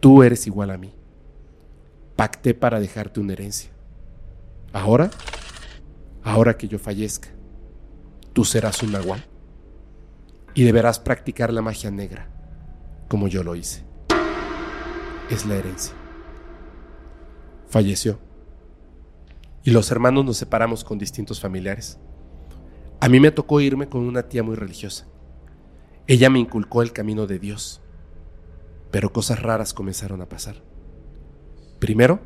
Tú 0.00 0.22
eres 0.22 0.46
igual 0.46 0.70
a 0.70 0.78
mí. 0.78 0.94
Pacté 2.16 2.54
para 2.54 2.80
dejarte 2.80 3.20
una 3.20 3.34
herencia. 3.34 3.70
Ahora, 4.72 5.10
ahora 6.22 6.56
que 6.56 6.68
yo 6.68 6.78
fallezca, 6.78 7.28
tú 8.32 8.46
serás 8.46 8.82
un 8.82 8.92
nahual 8.92 9.22
y 10.54 10.64
deberás 10.64 11.00
practicar 11.00 11.52
la 11.52 11.60
magia 11.60 11.90
negra 11.90 12.30
como 13.08 13.28
yo 13.28 13.44
lo 13.44 13.56
hice. 13.56 13.84
Es 15.28 15.44
la 15.44 15.56
herencia. 15.56 15.92
Falleció. 17.68 18.29
Y 19.62 19.70
los 19.70 19.90
hermanos 19.90 20.24
nos 20.24 20.36
separamos 20.38 20.84
con 20.84 20.98
distintos 20.98 21.40
familiares. 21.40 21.98
A 23.00 23.08
mí 23.08 23.20
me 23.20 23.30
tocó 23.30 23.60
irme 23.60 23.88
con 23.88 24.02
una 24.02 24.22
tía 24.22 24.42
muy 24.42 24.56
religiosa. 24.56 25.06
Ella 26.06 26.30
me 26.30 26.38
inculcó 26.38 26.82
el 26.82 26.92
camino 26.92 27.26
de 27.26 27.38
Dios. 27.38 27.80
Pero 28.90 29.12
cosas 29.12 29.40
raras 29.40 29.72
comenzaron 29.72 30.20
a 30.22 30.28
pasar. 30.28 30.56
Primero, 31.78 32.20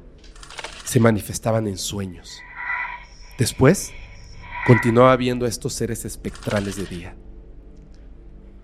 se 0.85 1.01
manifestaban 1.01 1.67
en 1.67 1.79
sueños. 1.79 2.41
Después, 3.39 3.93
continuaba 4.67 5.17
viendo 5.17 5.45
a 5.45 5.49
estos 5.49 5.75
seres 5.75 6.05
espectrales 6.05 6.77
de 6.77 6.87
día. 6.87 7.17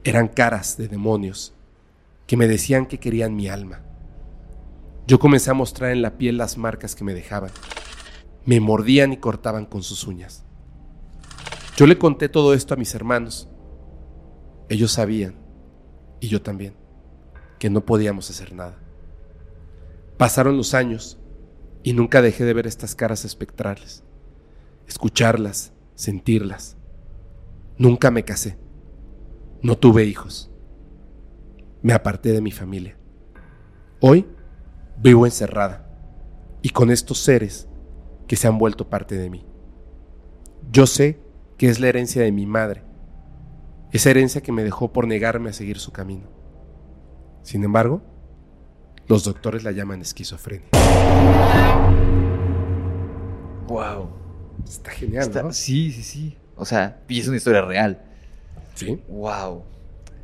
Eran 0.04 0.28
caras 0.28 0.76
de 0.76 0.88
demonios 0.88 1.54
que 2.26 2.36
me 2.36 2.46
decían 2.46 2.86
que 2.86 2.98
querían 2.98 3.34
mi 3.34 3.48
alma. 3.48 3.82
Yo 5.06 5.18
comencé 5.18 5.50
a 5.50 5.54
mostrar 5.54 5.90
en 5.90 6.02
la 6.02 6.16
piel 6.16 6.38
las 6.38 6.56
marcas 6.56 6.94
que 6.94 7.04
me 7.04 7.14
dejaban. 7.14 7.50
Me 8.44 8.60
mordían 8.60 9.12
y 9.12 9.18
cortaban 9.18 9.66
con 9.66 9.82
sus 9.82 10.06
uñas. 10.06 10.44
Yo 11.76 11.86
le 11.86 11.98
conté 11.98 12.28
todo 12.28 12.54
esto 12.54 12.74
a 12.74 12.76
mis 12.76 12.94
hermanos. 12.94 13.48
Ellos 14.68 14.92
sabían, 14.92 15.34
y 16.20 16.28
yo 16.28 16.42
también, 16.42 16.74
que 17.58 17.70
no 17.70 17.84
podíamos 17.84 18.30
hacer 18.30 18.52
nada. 18.54 18.78
Pasaron 20.16 20.56
los 20.56 20.74
años 20.74 21.18
y 21.82 21.92
nunca 21.92 22.22
dejé 22.22 22.44
de 22.44 22.54
ver 22.54 22.66
estas 22.66 22.94
caras 22.94 23.24
espectrales, 23.24 24.04
escucharlas, 24.86 25.72
sentirlas. 25.94 26.76
Nunca 27.78 28.10
me 28.10 28.24
casé. 28.24 28.58
No 29.62 29.76
tuve 29.76 30.04
hijos 30.04 30.50
me 31.82 31.92
aparté 31.92 32.32
de 32.32 32.40
mi 32.40 32.50
familia. 32.50 32.96
Hoy 34.00 34.26
vivo 34.98 35.26
encerrada 35.26 35.86
y 36.62 36.70
con 36.70 36.90
estos 36.90 37.18
seres 37.18 37.68
que 38.30 38.36
se 38.36 38.46
han 38.46 38.58
vuelto 38.58 38.88
parte 38.88 39.18
de 39.18 39.28
mí. 39.28 39.44
Yo 40.70 40.86
sé 40.86 41.18
que 41.58 41.68
es 41.68 41.80
la 41.80 41.88
herencia 41.88 42.22
de 42.22 42.30
mi 42.30 42.46
madre, 42.46 42.84
esa 43.90 44.10
herencia 44.10 44.40
que 44.40 44.52
me 44.52 44.62
dejó 44.62 44.92
por 44.92 45.08
negarme 45.08 45.50
a 45.50 45.52
seguir 45.52 45.80
su 45.80 45.90
camino. 45.90 46.28
Sin 47.42 47.64
embargo, 47.64 48.02
los 49.08 49.24
doctores 49.24 49.64
la 49.64 49.72
llaman 49.72 50.00
esquizofrenia. 50.00 50.68
Wow. 53.66 54.10
Está 54.64 54.92
genial, 54.92 55.28
¿no? 55.34 55.52
Sí, 55.52 55.90
sí, 55.90 56.04
sí. 56.04 56.38
O 56.54 56.64
sea, 56.64 57.02
y 57.08 57.18
es 57.18 57.26
una 57.26 57.36
historia 57.36 57.62
real. 57.62 58.00
Sí. 58.76 59.02
Wow. 59.08 59.64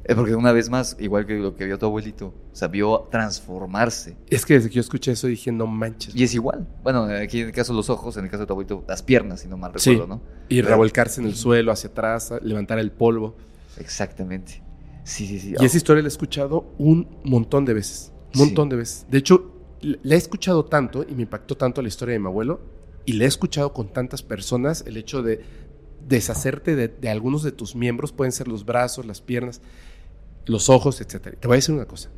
Es 0.09 0.15
porque 0.15 0.37
una 0.37 0.53
vez 0.53 0.71
más, 0.71 0.97
igual 1.01 1.27
que 1.27 1.35
lo 1.35 1.57
que 1.57 1.65
vio 1.65 1.79
tu 1.81 1.87
abuelito, 1.87 2.27
o 2.53 2.55
sea, 2.55 2.69
vio 2.69 3.09
transformarse. 3.11 4.17
Es 4.31 4.47
que 4.47 4.55
desde 4.55 4.69
que 4.69 4.77
yo 4.77 4.81
escuché 4.81 5.11
eso 5.13 5.27
dije, 5.27 5.51
no 5.51 5.67
manches. 5.67 6.15
Y 6.15 6.23
es 6.23 6.33
igual. 6.33 6.69
Bueno, 6.85 7.03
aquí 7.05 7.41
en 7.41 7.47
el 7.49 7.53
caso 7.53 7.73
de 7.73 7.79
los 7.79 7.91
ojos, 7.91 8.17
en 8.17 8.25
el 8.25 8.31
caso 8.31 8.43
de 8.43 8.47
tu 8.47 8.53
abuelito, 8.53 8.85
las 8.87 9.03
piernas, 9.03 9.41
si 9.41 9.49
no 9.49 9.57
mal 9.57 9.73
Sí. 9.77 9.91
recuerdo, 9.91 10.15
¿no? 10.15 10.23
Y 10.49 10.57
Pero- 10.59 10.69
revolcarse 10.69 11.21
en 11.21 11.27
el 11.27 11.35
suelo, 11.35 11.73
hacia 11.73 11.91
atrás, 11.91 12.33
levantar 12.43 12.79
el 12.79 12.93
polvo. 12.93 13.35
Exactamente. 13.79 14.63
Sí, 15.03 15.27
sí, 15.27 15.39
sí. 15.41 15.55
Y 15.59 15.65
esa 15.65 15.77
historia 15.77 16.03
la 16.03 16.07
he 16.07 16.11
escuchado 16.11 16.73
un 16.79 17.09
montón 17.25 17.65
de 17.65 17.75
veces. 17.75 18.13
Un 18.29 18.33
Sí. 18.35 18.39
montón 18.47 18.69
de 18.69 18.77
veces. 18.77 19.07
De 19.11 19.19
hecho, 19.19 19.53
la 19.81 20.15
he 20.15 20.19
escuchado 20.19 20.65
tanto 20.65 21.05
y 21.09 21.15
me 21.15 21.23
impactó 21.23 21.57
tanto 21.57 21.83
la 21.83 21.89
historia 21.89 22.13
de 22.13 22.19
mi 22.21 22.27
abuelo. 22.27 22.61
Y 23.05 23.13
la 23.15 23.25
he 23.25 23.29
escuchado 23.29 23.73
con 23.73 23.89
tantas 23.93 24.23
personas. 24.23 24.83
El 24.87 24.97
hecho 24.97 25.23
de 25.23 25.41
deshacerte 26.09 26.77
de, 26.77 26.89
de 26.89 27.09
algunos 27.09 27.43
de 27.43 27.53
tus 27.53 27.75
miembros. 27.77 28.13
Pueden 28.13 28.33
ser 28.33 28.49
los 28.49 28.65
brazos, 28.65 29.07
las 29.07 29.21
piernas, 29.21 29.61
los 30.47 30.69
ojos, 30.71 31.01
etc. 31.01 31.37
Te 31.39 31.47
voy 31.47 31.57
a 31.57 31.59
decir 31.59 31.75
una 31.75 31.87
cosa. 31.87 32.11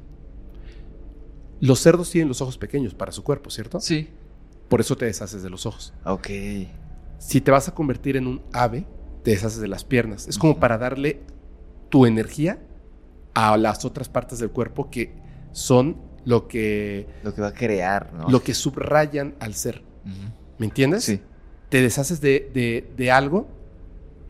Los 1.61 1.81
cerdos 1.81 2.11
tienen 2.11 2.29
los 2.29 2.41
ojos 2.41 2.57
pequeños 2.59 2.95
para 2.95 3.11
su 3.13 3.25
cuerpo, 3.25 3.51
¿cierto? 3.51 3.81
Sí. 3.81 4.09
Por 4.69 4.81
eso 4.81 4.97
te 4.97 5.07
deshaces 5.07 5.43
de 5.43 5.51
los 5.51 5.67
ojos. 5.67 5.93
Ok. 6.05 6.29
Si 7.19 7.41
te 7.41 7.51
vas 7.51 7.69
a 7.69 7.75
convertir 7.75 8.17
en 8.17 8.27
un 8.27 8.43
ave, 8.53 8.87
te 9.25 9.33
deshaces 9.33 9.61
de 9.61 9.67
las 9.69 9.85
piernas. 9.85 10.29
Es 10.29 10.39
como 10.39 10.61
para 10.61 10.79
darle 10.79 11.21
tu 11.89 12.07
energía 12.07 12.61
a 13.35 13.57
las 13.57 13.85
otras 13.85 14.09
partes 14.09 14.39
del 14.39 14.51
cuerpo 14.51 14.89
que 14.91 15.17
son 15.53 15.97
lo 16.25 16.47
que, 16.47 17.09
Lo 17.25 17.35
que 17.35 17.41
va 17.41 17.49
a 17.49 17.55
crear, 17.55 18.13
¿no? 18.13 18.29
lo 18.29 18.43
que 18.43 18.55
subrayan 18.55 19.35
al 19.41 19.55
ser. 19.55 19.83
¿Me 20.59 20.67
entiendes? 20.67 21.05
Sí. 21.05 21.21
Te 21.71 21.81
deshaces 21.83 22.21
de, 22.21 22.51
de- 22.55 22.93
de 22.97 23.11
algo 23.11 23.49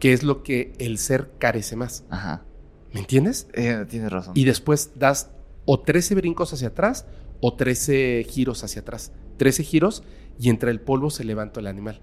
que 0.01 0.13
es 0.13 0.23
lo 0.23 0.43
que 0.43 0.73
el 0.79 0.99
ser 0.99 1.31
carece 1.39 1.77
más. 1.77 2.05
Ajá. 2.11 2.45
¿Me 2.93 3.01
entiendes? 3.01 3.49
Eh, 3.55 3.85
tienes 3.89 4.11
razón. 4.11 4.33
Y 4.37 4.45
después 4.45 4.93
das 4.97 5.31
o 5.65 5.81
13 5.81 6.15
brincos 6.15 6.53
hacia 6.53 6.69
atrás 6.69 7.07
o 7.41 7.55
13 7.55 8.25
giros 8.29 8.65
hacia 8.65 8.83
atrás. 8.83 9.13
13 9.37 9.63
giros 9.63 10.03
y 10.41 10.49
entre 10.51 10.71
el 10.71 10.81
polvo 10.81 11.11
se 11.11 11.25
levanta 11.25 11.61
el 11.61 11.67
animal. 11.67 12.01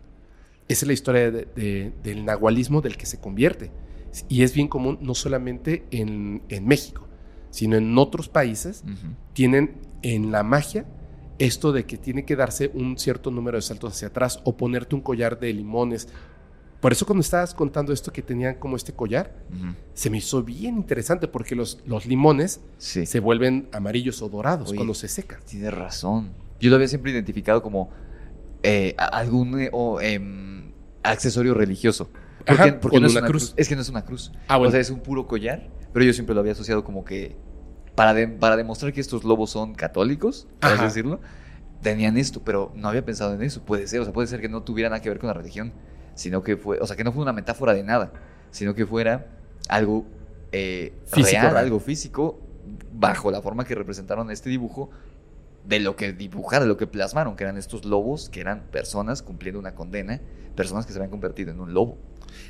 Esa 0.68 0.86
es 0.86 0.88
la 0.88 0.94
historia 0.94 1.32
de- 1.32 1.46
de- 1.56 1.94
del 2.04 2.26
nahualismo 2.26 2.82
del 2.82 2.98
que 2.98 3.06
se 3.06 3.20
convierte. 3.20 3.72
Y 4.30 4.44
es 4.44 4.54
bien 4.54 4.68
común 4.68 4.98
no 5.02 5.14
solamente 5.16 5.86
en, 5.92 6.42
en 6.50 6.66
México, 6.68 7.08
sino 7.50 7.76
en 7.76 7.98
otros 7.98 8.30
países. 8.30 8.84
Tienen 9.34 9.78
en 10.04 10.32
la 10.32 10.44
magia 10.44 10.86
esto 11.38 11.74
de 11.74 11.86
que 11.86 11.98
tiene 11.98 12.24
que 12.24 12.36
darse 12.38 12.72
un 12.74 12.98
cierto 12.98 13.30
número 13.32 13.58
de 13.58 13.62
saltos 13.62 13.94
hacia 13.94 14.08
atrás 14.08 14.40
o 14.46 14.56
ponerte 14.56 14.96
un 14.96 15.02
collar 15.02 15.40
de 15.40 15.52
limones. 15.52 16.08
Por 16.82 16.92
eso 16.92 17.06
cuando 17.06 17.22
estabas 17.22 17.54
contando 17.54 17.94
esto 17.94 18.12
que 18.14 18.22
tenían 18.22 18.56
como 18.56 18.76
este 18.76 18.94
collar, 18.94 19.34
se 19.94 20.10
me 20.10 20.18
hizo 20.18 20.44
bien 20.44 20.76
interesante 20.78 21.28
porque 21.28 21.56
los, 21.56 21.82
los 21.86 22.06
limones 22.06 22.62
Sí. 22.78 23.06
se 23.06 23.20
vuelven 23.20 23.68
amarillos 23.72 24.22
o 24.22 24.30
dorados 24.30 24.70
Oye, 24.70 24.78
cuando 24.78 24.94
se 24.94 25.08
secan. 25.08 25.40
Tienes 25.46 25.74
razón. 25.74 26.32
Yo 26.60 26.70
lo 26.70 26.76
había 26.76 26.88
siempre 26.88 27.12
identificado 27.12 27.62
como 27.64 27.90
eh, 28.64 28.94
algún 28.98 29.60
eh, 29.60 29.72
em, 30.02 30.72
accesorio 31.04 31.54
religioso. 31.54 32.10
Porque, 32.46 32.54
Ajá, 32.54 32.80
porque 32.80 32.96
con 32.98 33.02
no 33.02 33.08
es 33.08 33.14
una 33.14 33.22
una 33.22 33.30
cruz. 33.30 33.44
cruz. 33.50 33.54
Es 33.58 33.68
que 33.70 33.76
no 33.76 33.82
es 33.82 33.90
una 33.90 34.06
cruz. 34.06 34.32
Ah, 34.48 34.58
bueno. 34.58 34.70
O 34.70 34.72
sea, 34.72 34.80
es 34.80 34.90
un 34.92 35.00
puro 35.00 35.26
collar. 35.28 35.68
Pero 35.94 36.06
yo 36.06 36.14
siempre 36.14 36.36
lo 36.36 36.42
había 36.42 36.52
asociado 36.52 36.84
como 36.84 37.04
que 37.06 37.36
para, 37.96 38.14
de- 38.14 38.28
para 38.28 38.58
demostrar 38.58 38.92
que 38.94 39.02
estos 39.02 39.24
lobos 39.24 39.50
son 39.50 39.74
católicos, 39.74 40.48
por 40.60 40.80
decirlo, 40.82 41.20
tenían 41.82 42.18
esto. 42.18 42.42
Pero 42.44 42.72
no 42.76 42.90
había 42.90 43.04
pensado 43.06 43.34
en 43.34 43.42
eso. 43.42 43.64
Puede 43.64 43.88
ser, 43.88 44.02
o 44.02 44.04
sea, 44.04 44.14
puede 44.14 44.28
ser 44.28 44.42
que 44.42 44.50
no 44.50 44.62
tuviera 44.64 44.90
nada 44.90 45.02
que 45.02 45.10
ver 45.10 45.20
con 45.20 45.28
la 45.28 45.34
religión, 45.34 45.74
sino 46.16 46.42
que 46.42 46.58
fue, 46.58 46.80
o 46.80 46.88
sea, 46.88 46.96
que 46.96 47.04
no 47.04 47.12
fue 47.12 47.22
una 47.22 47.34
metáfora 47.34 47.74
de 47.74 47.84
nada, 47.84 48.12
sino 48.52 48.74
que 48.74 48.86
fuera 48.86 49.28
algo 49.70 50.06
eh, 50.52 50.94
Físico, 51.06 51.42
real, 51.42 51.58
algo 51.58 51.80
físico, 51.80 52.40
bajo 52.94 53.30
la 53.30 53.42
forma 53.42 53.66
que 53.66 53.76
representaron 53.76 54.32
este 54.32 54.50
dibujo, 54.50 54.90
de 55.68 55.80
lo 55.80 55.96
que 55.96 56.14
dibujaron, 56.14 56.68
de 56.68 56.74
lo 56.74 56.78
que 56.78 56.88
plasmaron, 56.88 57.36
que 57.36 57.44
eran 57.44 57.58
estos 57.58 57.86
lobos, 57.86 58.30
que 58.30 58.40
eran 58.40 58.64
personas 58.72 59.22
cumpliendo 59.22 59.60
una 59.60 59.76
condena, 59.76 60.22
personas 60.56 60.86
que 60.86 60.94
se 60.94 61.00
habían 61.00 61.12
convertido 61.12 61.52
en 61.52 61.60
un 61.60 61.74
lobo. 61.74 61.98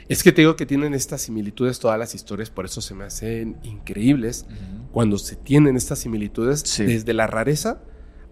Es 0.09 0.21
que 0.21 0.31
te 0.31 0.41
digo 0.41 0.55
que 0.55 0.65
tienen 0.65 0.93
estas 0.93 1.21
similitudes 1.21 1.79
todas 1.79 1.97
las 1.97 2.13
historias, 2.13 2.49
por 2.49 2.65
eso 2.65 2.81
se 2.81 2.93
me 2.93 3.05
hacen 3.05 3.57
increíbles 3.63 4.45
cuando 4.91 5.17
se 5.17 5.35
tienen 5.35 5.75
estas 5.75 5.99
similitudes 5.99 6.61
Sí. 6.65 6.85
desde 6.85 7.13
la 7.13 7.27
rareza 7.27 7.79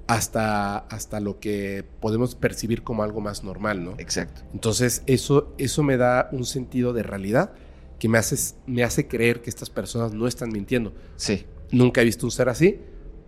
hasta, 0.08 0.78
hasta 0.80 1.20
lo 1.20 1.40
que 1.40 1.86
podemos 2.00 2.36
percibir 2.36 2.84
como 2.84 3.04
algo 3.04 3.22
más 3.22 3.44
normal, 3.44 3.84
¿no? 3.84 3.96
Exacto. 3.98 4.42
Entonces 4.54 5.04
eso, 5.06 5.54
eso 5.58 5.84
me 5.84 5.98
da 5.98 6.30
un 6.32 6.46
sentido 6.46 6.94
de 6.94 7.04
realidad 7.04 7.54
que 8.00 8.10
me 8.10 8.18
hace, 8.18 8.36
me 8.68 8.84
hace 8.84 9.08
creer 9.08 9.42
que 9.42 9.50
estas 9.50 9.70
personas 9.70 10.14
no 10.14 10.28
están 10.28 10.50
mintiendo. 10.52 10.94
Sí. 11.16 11.46
Nunca 11.72 12.02
he 12.02 12.04
visto 12.04 12.26
un 12.26 12.32
ser 12.32 12.50
así, 12.50 12.80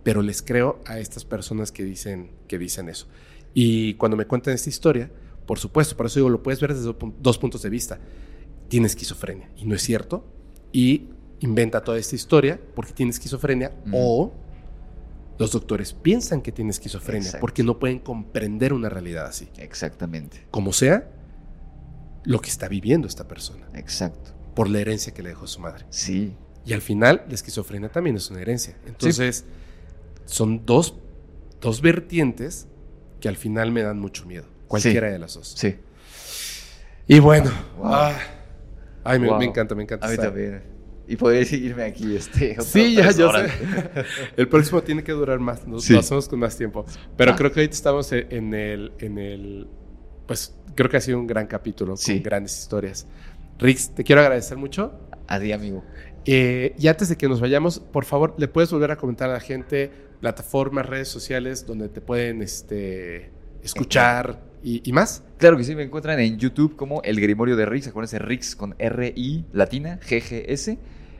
pero 0.02 0.22
les 0.22 0.42
creo 0.42 0.80
a 0.84 0.98
estas 0.98 1.24
personas 1.24 1.72
que 1.72 1.82
dicen, 1.82 2.30
que 2.46 2.58
dicen 2.58 2.88
eso. 2.88 3.06
Y 3.54 3.94
cuando 3.94 4.16
me 4.16 4.26
cuentan 4.26 4.52
esta 4.54 4.68
historia, 4.68 5.10
por 5.46 5.58
supuesto, 5.58 5.96
por 5.96 6.06
eso 6.06 6.18
digo, 6.20 6.28
lo 6.28 6.42
puedes 6.42 6.60
ver 6.60 6.74
desde 6.74 6.84
do- 6.92 7.14
dos 7.20 7.38
puntos 7.38 7.62
de 7.62 7.70
vista. 7.70 7.98
Tiene 8.68 8.86
esquizofrenia 8.86 9.48
y 9.56 9.64
no 9.64 9.74
es 9.74 9.82
cierto. 9.82 10.24
Y 10.72 11.08
inventa 11.40 11.82
toda 11.82 11.98
esta 11.98 12.14
historia 12.16 12.60
porque 12.74 12.92
tiene 12.92 13.10
esquizofrenia 13.10 13.72
o 13.92 14.34
los 15.38 15.52
doctores 15.52 15.92
piensan 15.92 16.40
que 16.42 16.52
tiene 16.52 16.70
esquizofrenia 16.70 17.26
Exacto. 17.26 17.40
porque 17.42 17.62
no 17.62 17.78
pueden 17.78 17.98
comprender 17.98 18.72
una 18.72 18.88
realidad 18.88 19.26
así. 19.26 19.48
Exactamente. 19.58 20.46
Como 20.50 20.72
sea, 20.72 21.10
lo 22.24 22.40
que 22.40 22.50
está 22.50 22.68
viviendo 22.68 23.06
esta 23.06 23.28
persona 23.28 23.66
Exacto. 23.74 24.32
por 24.54 24.68
la 24.68 24.80
herencia 24.80 25.12
que 25.14 25.22
le 25.22 25.28
dejó 25.30 25.46
su 25.46 25.60
madre. 25.60 25.84
Sí. 25.90 26.34
Y 26.64 26.72
al 26.72 26.80
final, 26.82 27.24
la 27.28 27.34
esquizofrenia 27.34 27.88
también 27.90 28.16
es 28.16 28.30
una 28.30 28.40
herencia. 28.40 28.76
Entonces, 28.86 29.44
son 30.24 30.66
dos, 30.66 30.94
dos 31.60 31.80
vertientes 31.80 32.66
que 33.20 33.28
al 33.28 33.36
final 33.36 33.70
me 33.70 33.82
dan 33.82 34.00
mucho 34.00 34.26
miedo. 34.26 34.46
Cualquiera 34.66 35.08
de 35.10 35.18
las 35.18 35.34
dos. 35.34 35.54
Sí. 35.56 35.76
Y 37.06 37.20
bueno, 37.20 37.52
Wow. 37.76 37.86
ah, 37.86 38.18
ay, 39.04 39.20
me, 39.20 39.28
Wow. 39.28 39.38
me 39.38 39.44
encanta, 39.44 39.74
me 39.76 39.84
encanta. 39.84 40.06
A 40.06 40.10
mí 40.10 40.16
también. 40.16 40.62
Y 41.08 41.16
podría 41.16 41.44
seguirme 41.44 41.84
aquí 41.84 42.16
este. 42.16 42.60
Sí, 42.60 42.94
ya, 42.96 43.10
yo 43.12 43.30
sé. 43.32 43.46
El 44.36 44.48
próximo 44.48 44.82
tiene 44.82 45.04
que 45.04 45.12
durar 45.12 45.38
más, 45.38 45.66
nos 45.66 45.84
Sí. 45.84 45.92
lo 45.92 46.00
hacemos 46.00 46.28
con 46.28 46.38
más 46.40 46.56
tiempo. 46.56 46.84
Pero 47.16 47.32
Ah. 47.32 47.36
creo 47.36 47.52
que 47.52 47.60
ahorita 47.60 47.74
estamos 47.74 48.10
en 48.12 48.26
en 48.30 48.54
el, 48.54 48.92
en 48.98 49.18
el, 49.18 49.68
pues 50.26 50.56
creo 50.74 50.90
que 50.90 50.96
ha 50.96 51.00
sido 51.00 51.18
un 51.20 51.26
gran 51.26 51.46
capítulo 51.46 51.96
Sí. 51.96 52.14
con 52.14 52.22
grandes 52.24 52.58
historias. 52.58 53.06
Rix, 53.58 53.94
te 53.94 54.02
quiero 54.04 54.20
agradecer 54.20 54.56
mucho. 54.58 54.98
A 55.28 55.38
ti, 55.40 55.52
amigo. 55.52 55.84
Eh, 56.24 56.74
y 56.78 56.88
antes 56.88 57.08
de 57.08 57.16
que 57.16 57.28
nos 57.28 57.40
vayamos, 57.40 57.78
por 57.78 58.04
favor, 58.04 58.34
le 58.38 58.48
puedes 58.48 58.70
volver 58.72 58.90
a 58.90 58.96
comentar 58.96 59.30
a 59.30 59.34
la 59.34 59.40
gente 59.40 59.90
plataformas, 60.20 60.86
redes 60.86 61.06
sociales 61.08 61.66
donde 61.66 61.88
te 61.88 62.00
pueden 62.00 62.42
este, 62.42 63.30
escuchar 63.62 64.40
y, 64.68 64.92
más. 64.92 65.22
Claro 65.38 65.56
que 65.56 65.62
sí, 65.64 65.76
me 65.76 65.84
encuentran 65.84 66.18
en 66.18 66.38
YouTube 66.38 66.74
como 66.74 67.00
El 67.02 67.20
Grimorio 67.20 67.54
de 67.56 67.66
Rix. 67.66 67.86
Acuérdense, 67.86 68.18
Rix 68.18 68.56
con 68.56 68.74
R-I 68.78 69.44
latina, 69.52 70.00
G-G-S. 70.00 70.78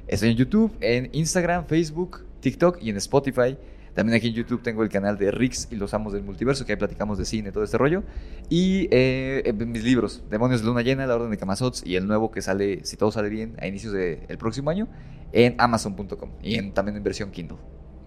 Estoy 0.08 0.30
en 0.30 0.36
YouTube, 0.36 0.72
en 0.80 1.10
Instagram, 1.12 1.66
Facebook, 1.66 2.24
TikTok 2.40 2.78
y 2.82 2.90
en 2.90 2.96
Spotify. 2.96 3.56
También 3.94 4.16
aquí 4.16 4.28
en 4.28 4.34
YouTube 4.34 4.62
tengo 4.62 4.82
el 4.82 4.88
canal 4.88 5.16
de 5.16 5.30
Rix 5.30 5.68
y 5.70 5.76
los 5.76 5.94
Amos 5.94 6.12
del 6.12 6.22
Multiverso, 6.22 6.66
que 6.66 6.72
ahí 6.72 6.76
platicamos 6.78 7.18
de 7.18 7.24
cine, 7.24 7.50
todo 7.52 7.64
este 7.64 7.78
rollo. 7.78 8.02
Y 8.50 8.88
eh, 8.90 9.54
mis 9.56 9.84
libros, 9.84 10.22
Demonios 10.28 10.60
de 10.60 10.66
Luna 10.66 10.82
Llena, 10.82 11.06
La 11.06 11.14
Orden 11.14 11.30
de 11.30 11.38
Camazots 11.38 11.82
y 11.86 11.96
el 11.96 12.06
nuevo 12.06 12.30
que 12.30 12.42
sale, 12.42 12.84
si 12.84 12.96
todo 12.96 13.10
sale 13.12 13.28
bien, 13.30 13.54
a 13.60 13.66
inicios 13.66 13.92
del 13.94 14.36
próximo 14.38 14.70
año, 14.70 14.88
en 15.32 15.54
Amazon.com 15.58 16.30
y 16.42 16.56
en- 16.56 16.74
también 16.74 16.96
en 16.96 17.02
versión 17.04 17.30
Kindle. 17.30 17.56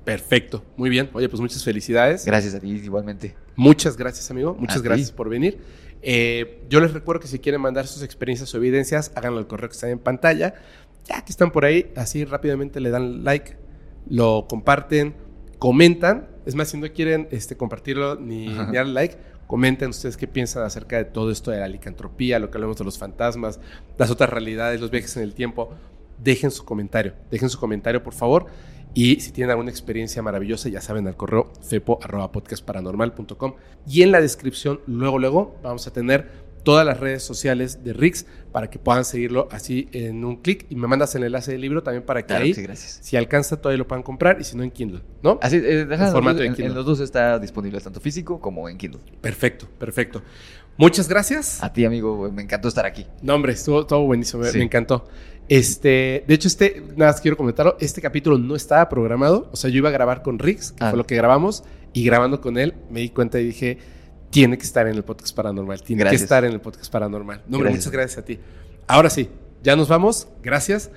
Perfecto, 0.10 0.64
muy 0.76 0.90
bien. 0.90 1.08
Oye, 1.14 1.30
pues 1.30 1.40
muchas 1.40 1.64
felicidades. 1.64 2.26
Gracias 2.26 2.56
a 2.56 2.60
ti 2.60 2.68
igualmente. 2.68 3.36
Muchas 3.56 3.96
gracias, 3.96 4.32
amigo. 4.32 4.56
Muchas 4.56 4.78
A 4.78 4.82
ti. 4.82 4.86
gracias 4.88 5.12
por 5.12 5.30
venir. 5.30 5.60
Eh, 6.02 6.64
yo 6.68 6.80
les 6.80 6.94
recuerdo 6.94 7.20
que 7.22 7.28
si 7.28 7.38
quieren 7.38 7.62
mandar 7.62 7.86
sus 7.86 8.02
experiencias 8.02 8.52
o 8.56 8.58
evidencias, 8.58 9.12
háganlo 9.14 9.38
al 9.38 9.46
correo 9.46 9.70
que 9.70 9.74
está 9.74 9.88
en 9.88 10.00
pantalla. 10.00 10.56
Ya 11.06 11.24
que 11.24 11.32
están 11.32 11.52
por 11.52 11.64
ahí, 11.64 11.92
así 11.96 12.26
rápidamente 12.26 12.80
le 12.80 12.90
dan 12.90 13.24
like, 13.24 13.56
lo 14.10 14.48
comparten, 14.50 15.14
comentan. 15.60 16.28
Es 16.48 16.56
más, 16.56 16.70
si 16.70 16.78
no 16.78 16.92
quieren 16.92 17.28
este, 17.30 17.56
compartirlo 17.56 18.16
ni, 18.16 18.48
Ajá. 18.48 18.66
ni 18.72 18.78
darle 18.78 18.94
like, 18.94 19.16
comenten 19.46 19.92
ustedes 19.92 20.18
qué 20.18 20.26
piensan 20.26 20.64
acerca 20.64 20.98
de 20.98 21.06
todo 21.06 21.30
esto 21.30 21.52
de 21.52 21.60
la 21.60 21.68
licantropía, 21.68 22.40
lo 22.40 22.50
que 22.50 22.58
hablamos 22.58 22.78
de 22.78 22.84
los 22.84 22.98
fantasmas, 22.98 23.60
las 24.00 24.10
otras 24.10 24.32
realidades, 24.32 24.82
los 24.82 24.90
viajes 24.90 25.16
en 25.18 25.22
el 25.24 25.36
tiempo. 25.36 25.70
Dejen 26.18 26.50
su 26.50 26.66
comentario, 26.66 27.14
dejen 27.30 27.50
su 27.50 27.60
comentario, 27.60 28.02
por 28.02 28.16
favor. 28.16 28.48
Y 29.02 29.22
si 29.22 29.32
tienen 29.32 29.52
alguna 29.52 29.69
experiencia 29.69 30.22
maravillosa, 30.22 30.68
ya 30.68 30.82
saben, 30.82 31.08
al 31.08 31.16
correo 31.16 31.53
fepo.podcastparanormal.com. 31.61 33.53
Y 33.88 34.02
en 34.02 34.11
la 34.11 34.19
descripción, 34.19 34.82
luego, 34.88 35.19
luego, 35.19 35.56
vamos 35.64 35.88
a 35.88 35.94
tener 35.94 36.50
todas 36.64 36.86
las 36.86 37.00
redes 37.00 37.24
sociales 37.24 37.82
de 37.86 37.94
Rix 37.94 38.26
para 38.52 38.69
que 38.69 38.78
puedan 38.78 39.06
seguirlo 39.06 39.48
así 39.52 39.88
en 39.94 40.26
un 40.26 40.36
clic. 40.36 40.66
Y 40.69 40.76
me 40.76 40.88
mandas 40.88 41.16
el 41.16 41.24
enlace 41.24 41.53
del 41.53 41.61
libro 41.61 41.82
también 41.82 42.03
para 42.03 42.24
que 42.24 42.28
Claro 42.28 42.44
ahí, 42.44 42.53
sí, 42.53 42.61
gracias. 42.64 43.00
si 43.02 43.16
alcanza, 43.16 43.56
todavía 43.61 43.78
lo 43.78 43.88
puedan 43.88 44.03
comprar 44.03 44.38
y 44.42 44.44
si 44.44 44.58
no, 44.58 44.64
en 44.64 44.72
Kindle, 44.72 45.02
¿no? 45.24 45.40
Así, 45.42 45.56
eh, 45.56 45.88
En 45.90 46.11
formato 46.11 46.40
de 46.40 46.48
en, 46.48 46.53
Kindle. 46.53 46.72
en 46.72 46.76
los 46.76 46.86
dos 46.86 47.00
está 47.00 47.40
disponible, 47.40 47.80
tanto 47.80 48.02
físico 48.02 48.42
como 48.42 48.68
en 48.68 48.78
Kindle. 48.78 49.00
Perfecto, 49.22 49.66
perfecto. 49.80 50.22
Muchas 50.76 51.08
gracias. 51.08 51.64
A 51.64 51.72
ti, 51.72 51.86
amigo, 51.86 52.30
me 52.32 52.42
encantó 52.42 52.68
estar 52.68 52.86
aquí. 52.86 53.06
No, 53.22 53.36
hombre, 53.36 53.53
estuvo 53.53 53.86
todo 53.86 54.02
buenísimo, 54.06 54.44
Sí. 54.44 54.58
me 54.58 54.66
encantó. 54.66 55.08
Este, 55.50 56.24
de 56.28 56.34
hecho, 56.36 56.48
este, 56.48 56.82
nada 56.95 57.11
más 57.11 57.22
quiero 57.22 57.36
comentarlo, 57.36 57.76
este 57.80 58.02
capítulo 58.02 58.38
no 58.38 58.56
estaba 58.56 58.88
programado, 58.88 59.50
o 59.52 59.56
sea, 59.56 59.69
yo 59.69 59.78
iba 59.78 59.90
a 59.90 59.92
grabar 59.92 60.22
con 60.22 60.38
Rix, 60.40 60.72
que 60.72 60.84
Ah. 60.84 60.90
fue 60.92 60.98
lo 60.98 61.06
que 61.06 61.16
grabamos, 61.16 61.64
y 61.92 62.06
grabando 62.06 62.40
con 62.40 62.58
él 62.60 62.76
me 62.92 63.00
di 63.00 63.10
cuenta 63.10 63.40
y 63.40 63.45
dije, 63.45 63.80
tiene 64.30 64.58
que 64.60 64.64
estar 64.64 64.88
en 64.88 64.95
el 64.95 65.03
podcast 65.03 65.36
paranormal, 65.36 65.82
tiene 65.82 66.02
Gracias. 66.02 66.22
que 66.22 66.24
estar 66.24 66.45
en 66.45 66.52
el 66.53 66.61
podcast 66.61 66.92
paranormal. 66.92 67.42
No, 67.48 67.58
Gracias. 67.58 67.80
muchas 67.80 67.92
gracias 67.92 68.18
a 68.19 68.26
ti. 68.26 68.40
Ahora 68.86 69.10
sí, 69.10 69.28
ya 69.64 69.76
nos 69.76 69.88
vamos, 69.88 70.28
gracias, 70.44 70.92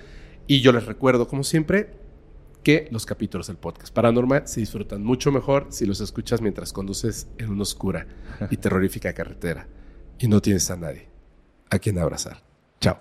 y 0.47 0.61
yo 0.61 0.71
les 0.73 0.85
recuerdo, 0.85 1.27
como 1.29 1.45
siempre, 1.45 1.95
que 2.63 2.89
los 2.91 3.07
capítulos 3.07 3.47
del 3.47 3.57
podcast 3.57 3.93
paranormal 3.93 4.47
se 4.47 4.61
disfrutan 4.61 5.03
mucho 5.03 5.33
mejor 5.33 5.69
si 5.71 5.87
los 5.87 6.01
escuchas 6.03 6.43
mientras 6.43 6.73
conduces 6.75 7.27
en 7.39 7.49
una 7.51 7.63
oscura 7.63 8.07
y 8.51 8.57
terrorífica 8.59 9.15
carretera 9.15 9.67
y 10.19 10.29
no 10.29 10.41
tienes 10.43 10.71
a 10.71 10.77
nadie 10.77 11.09
a 11.71 11.79
quien 11.79 11.99
abrazar. 11.99 12.43
Chao. 12.81 13.01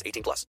18 0.05 0.23
plus. 0.23 0.45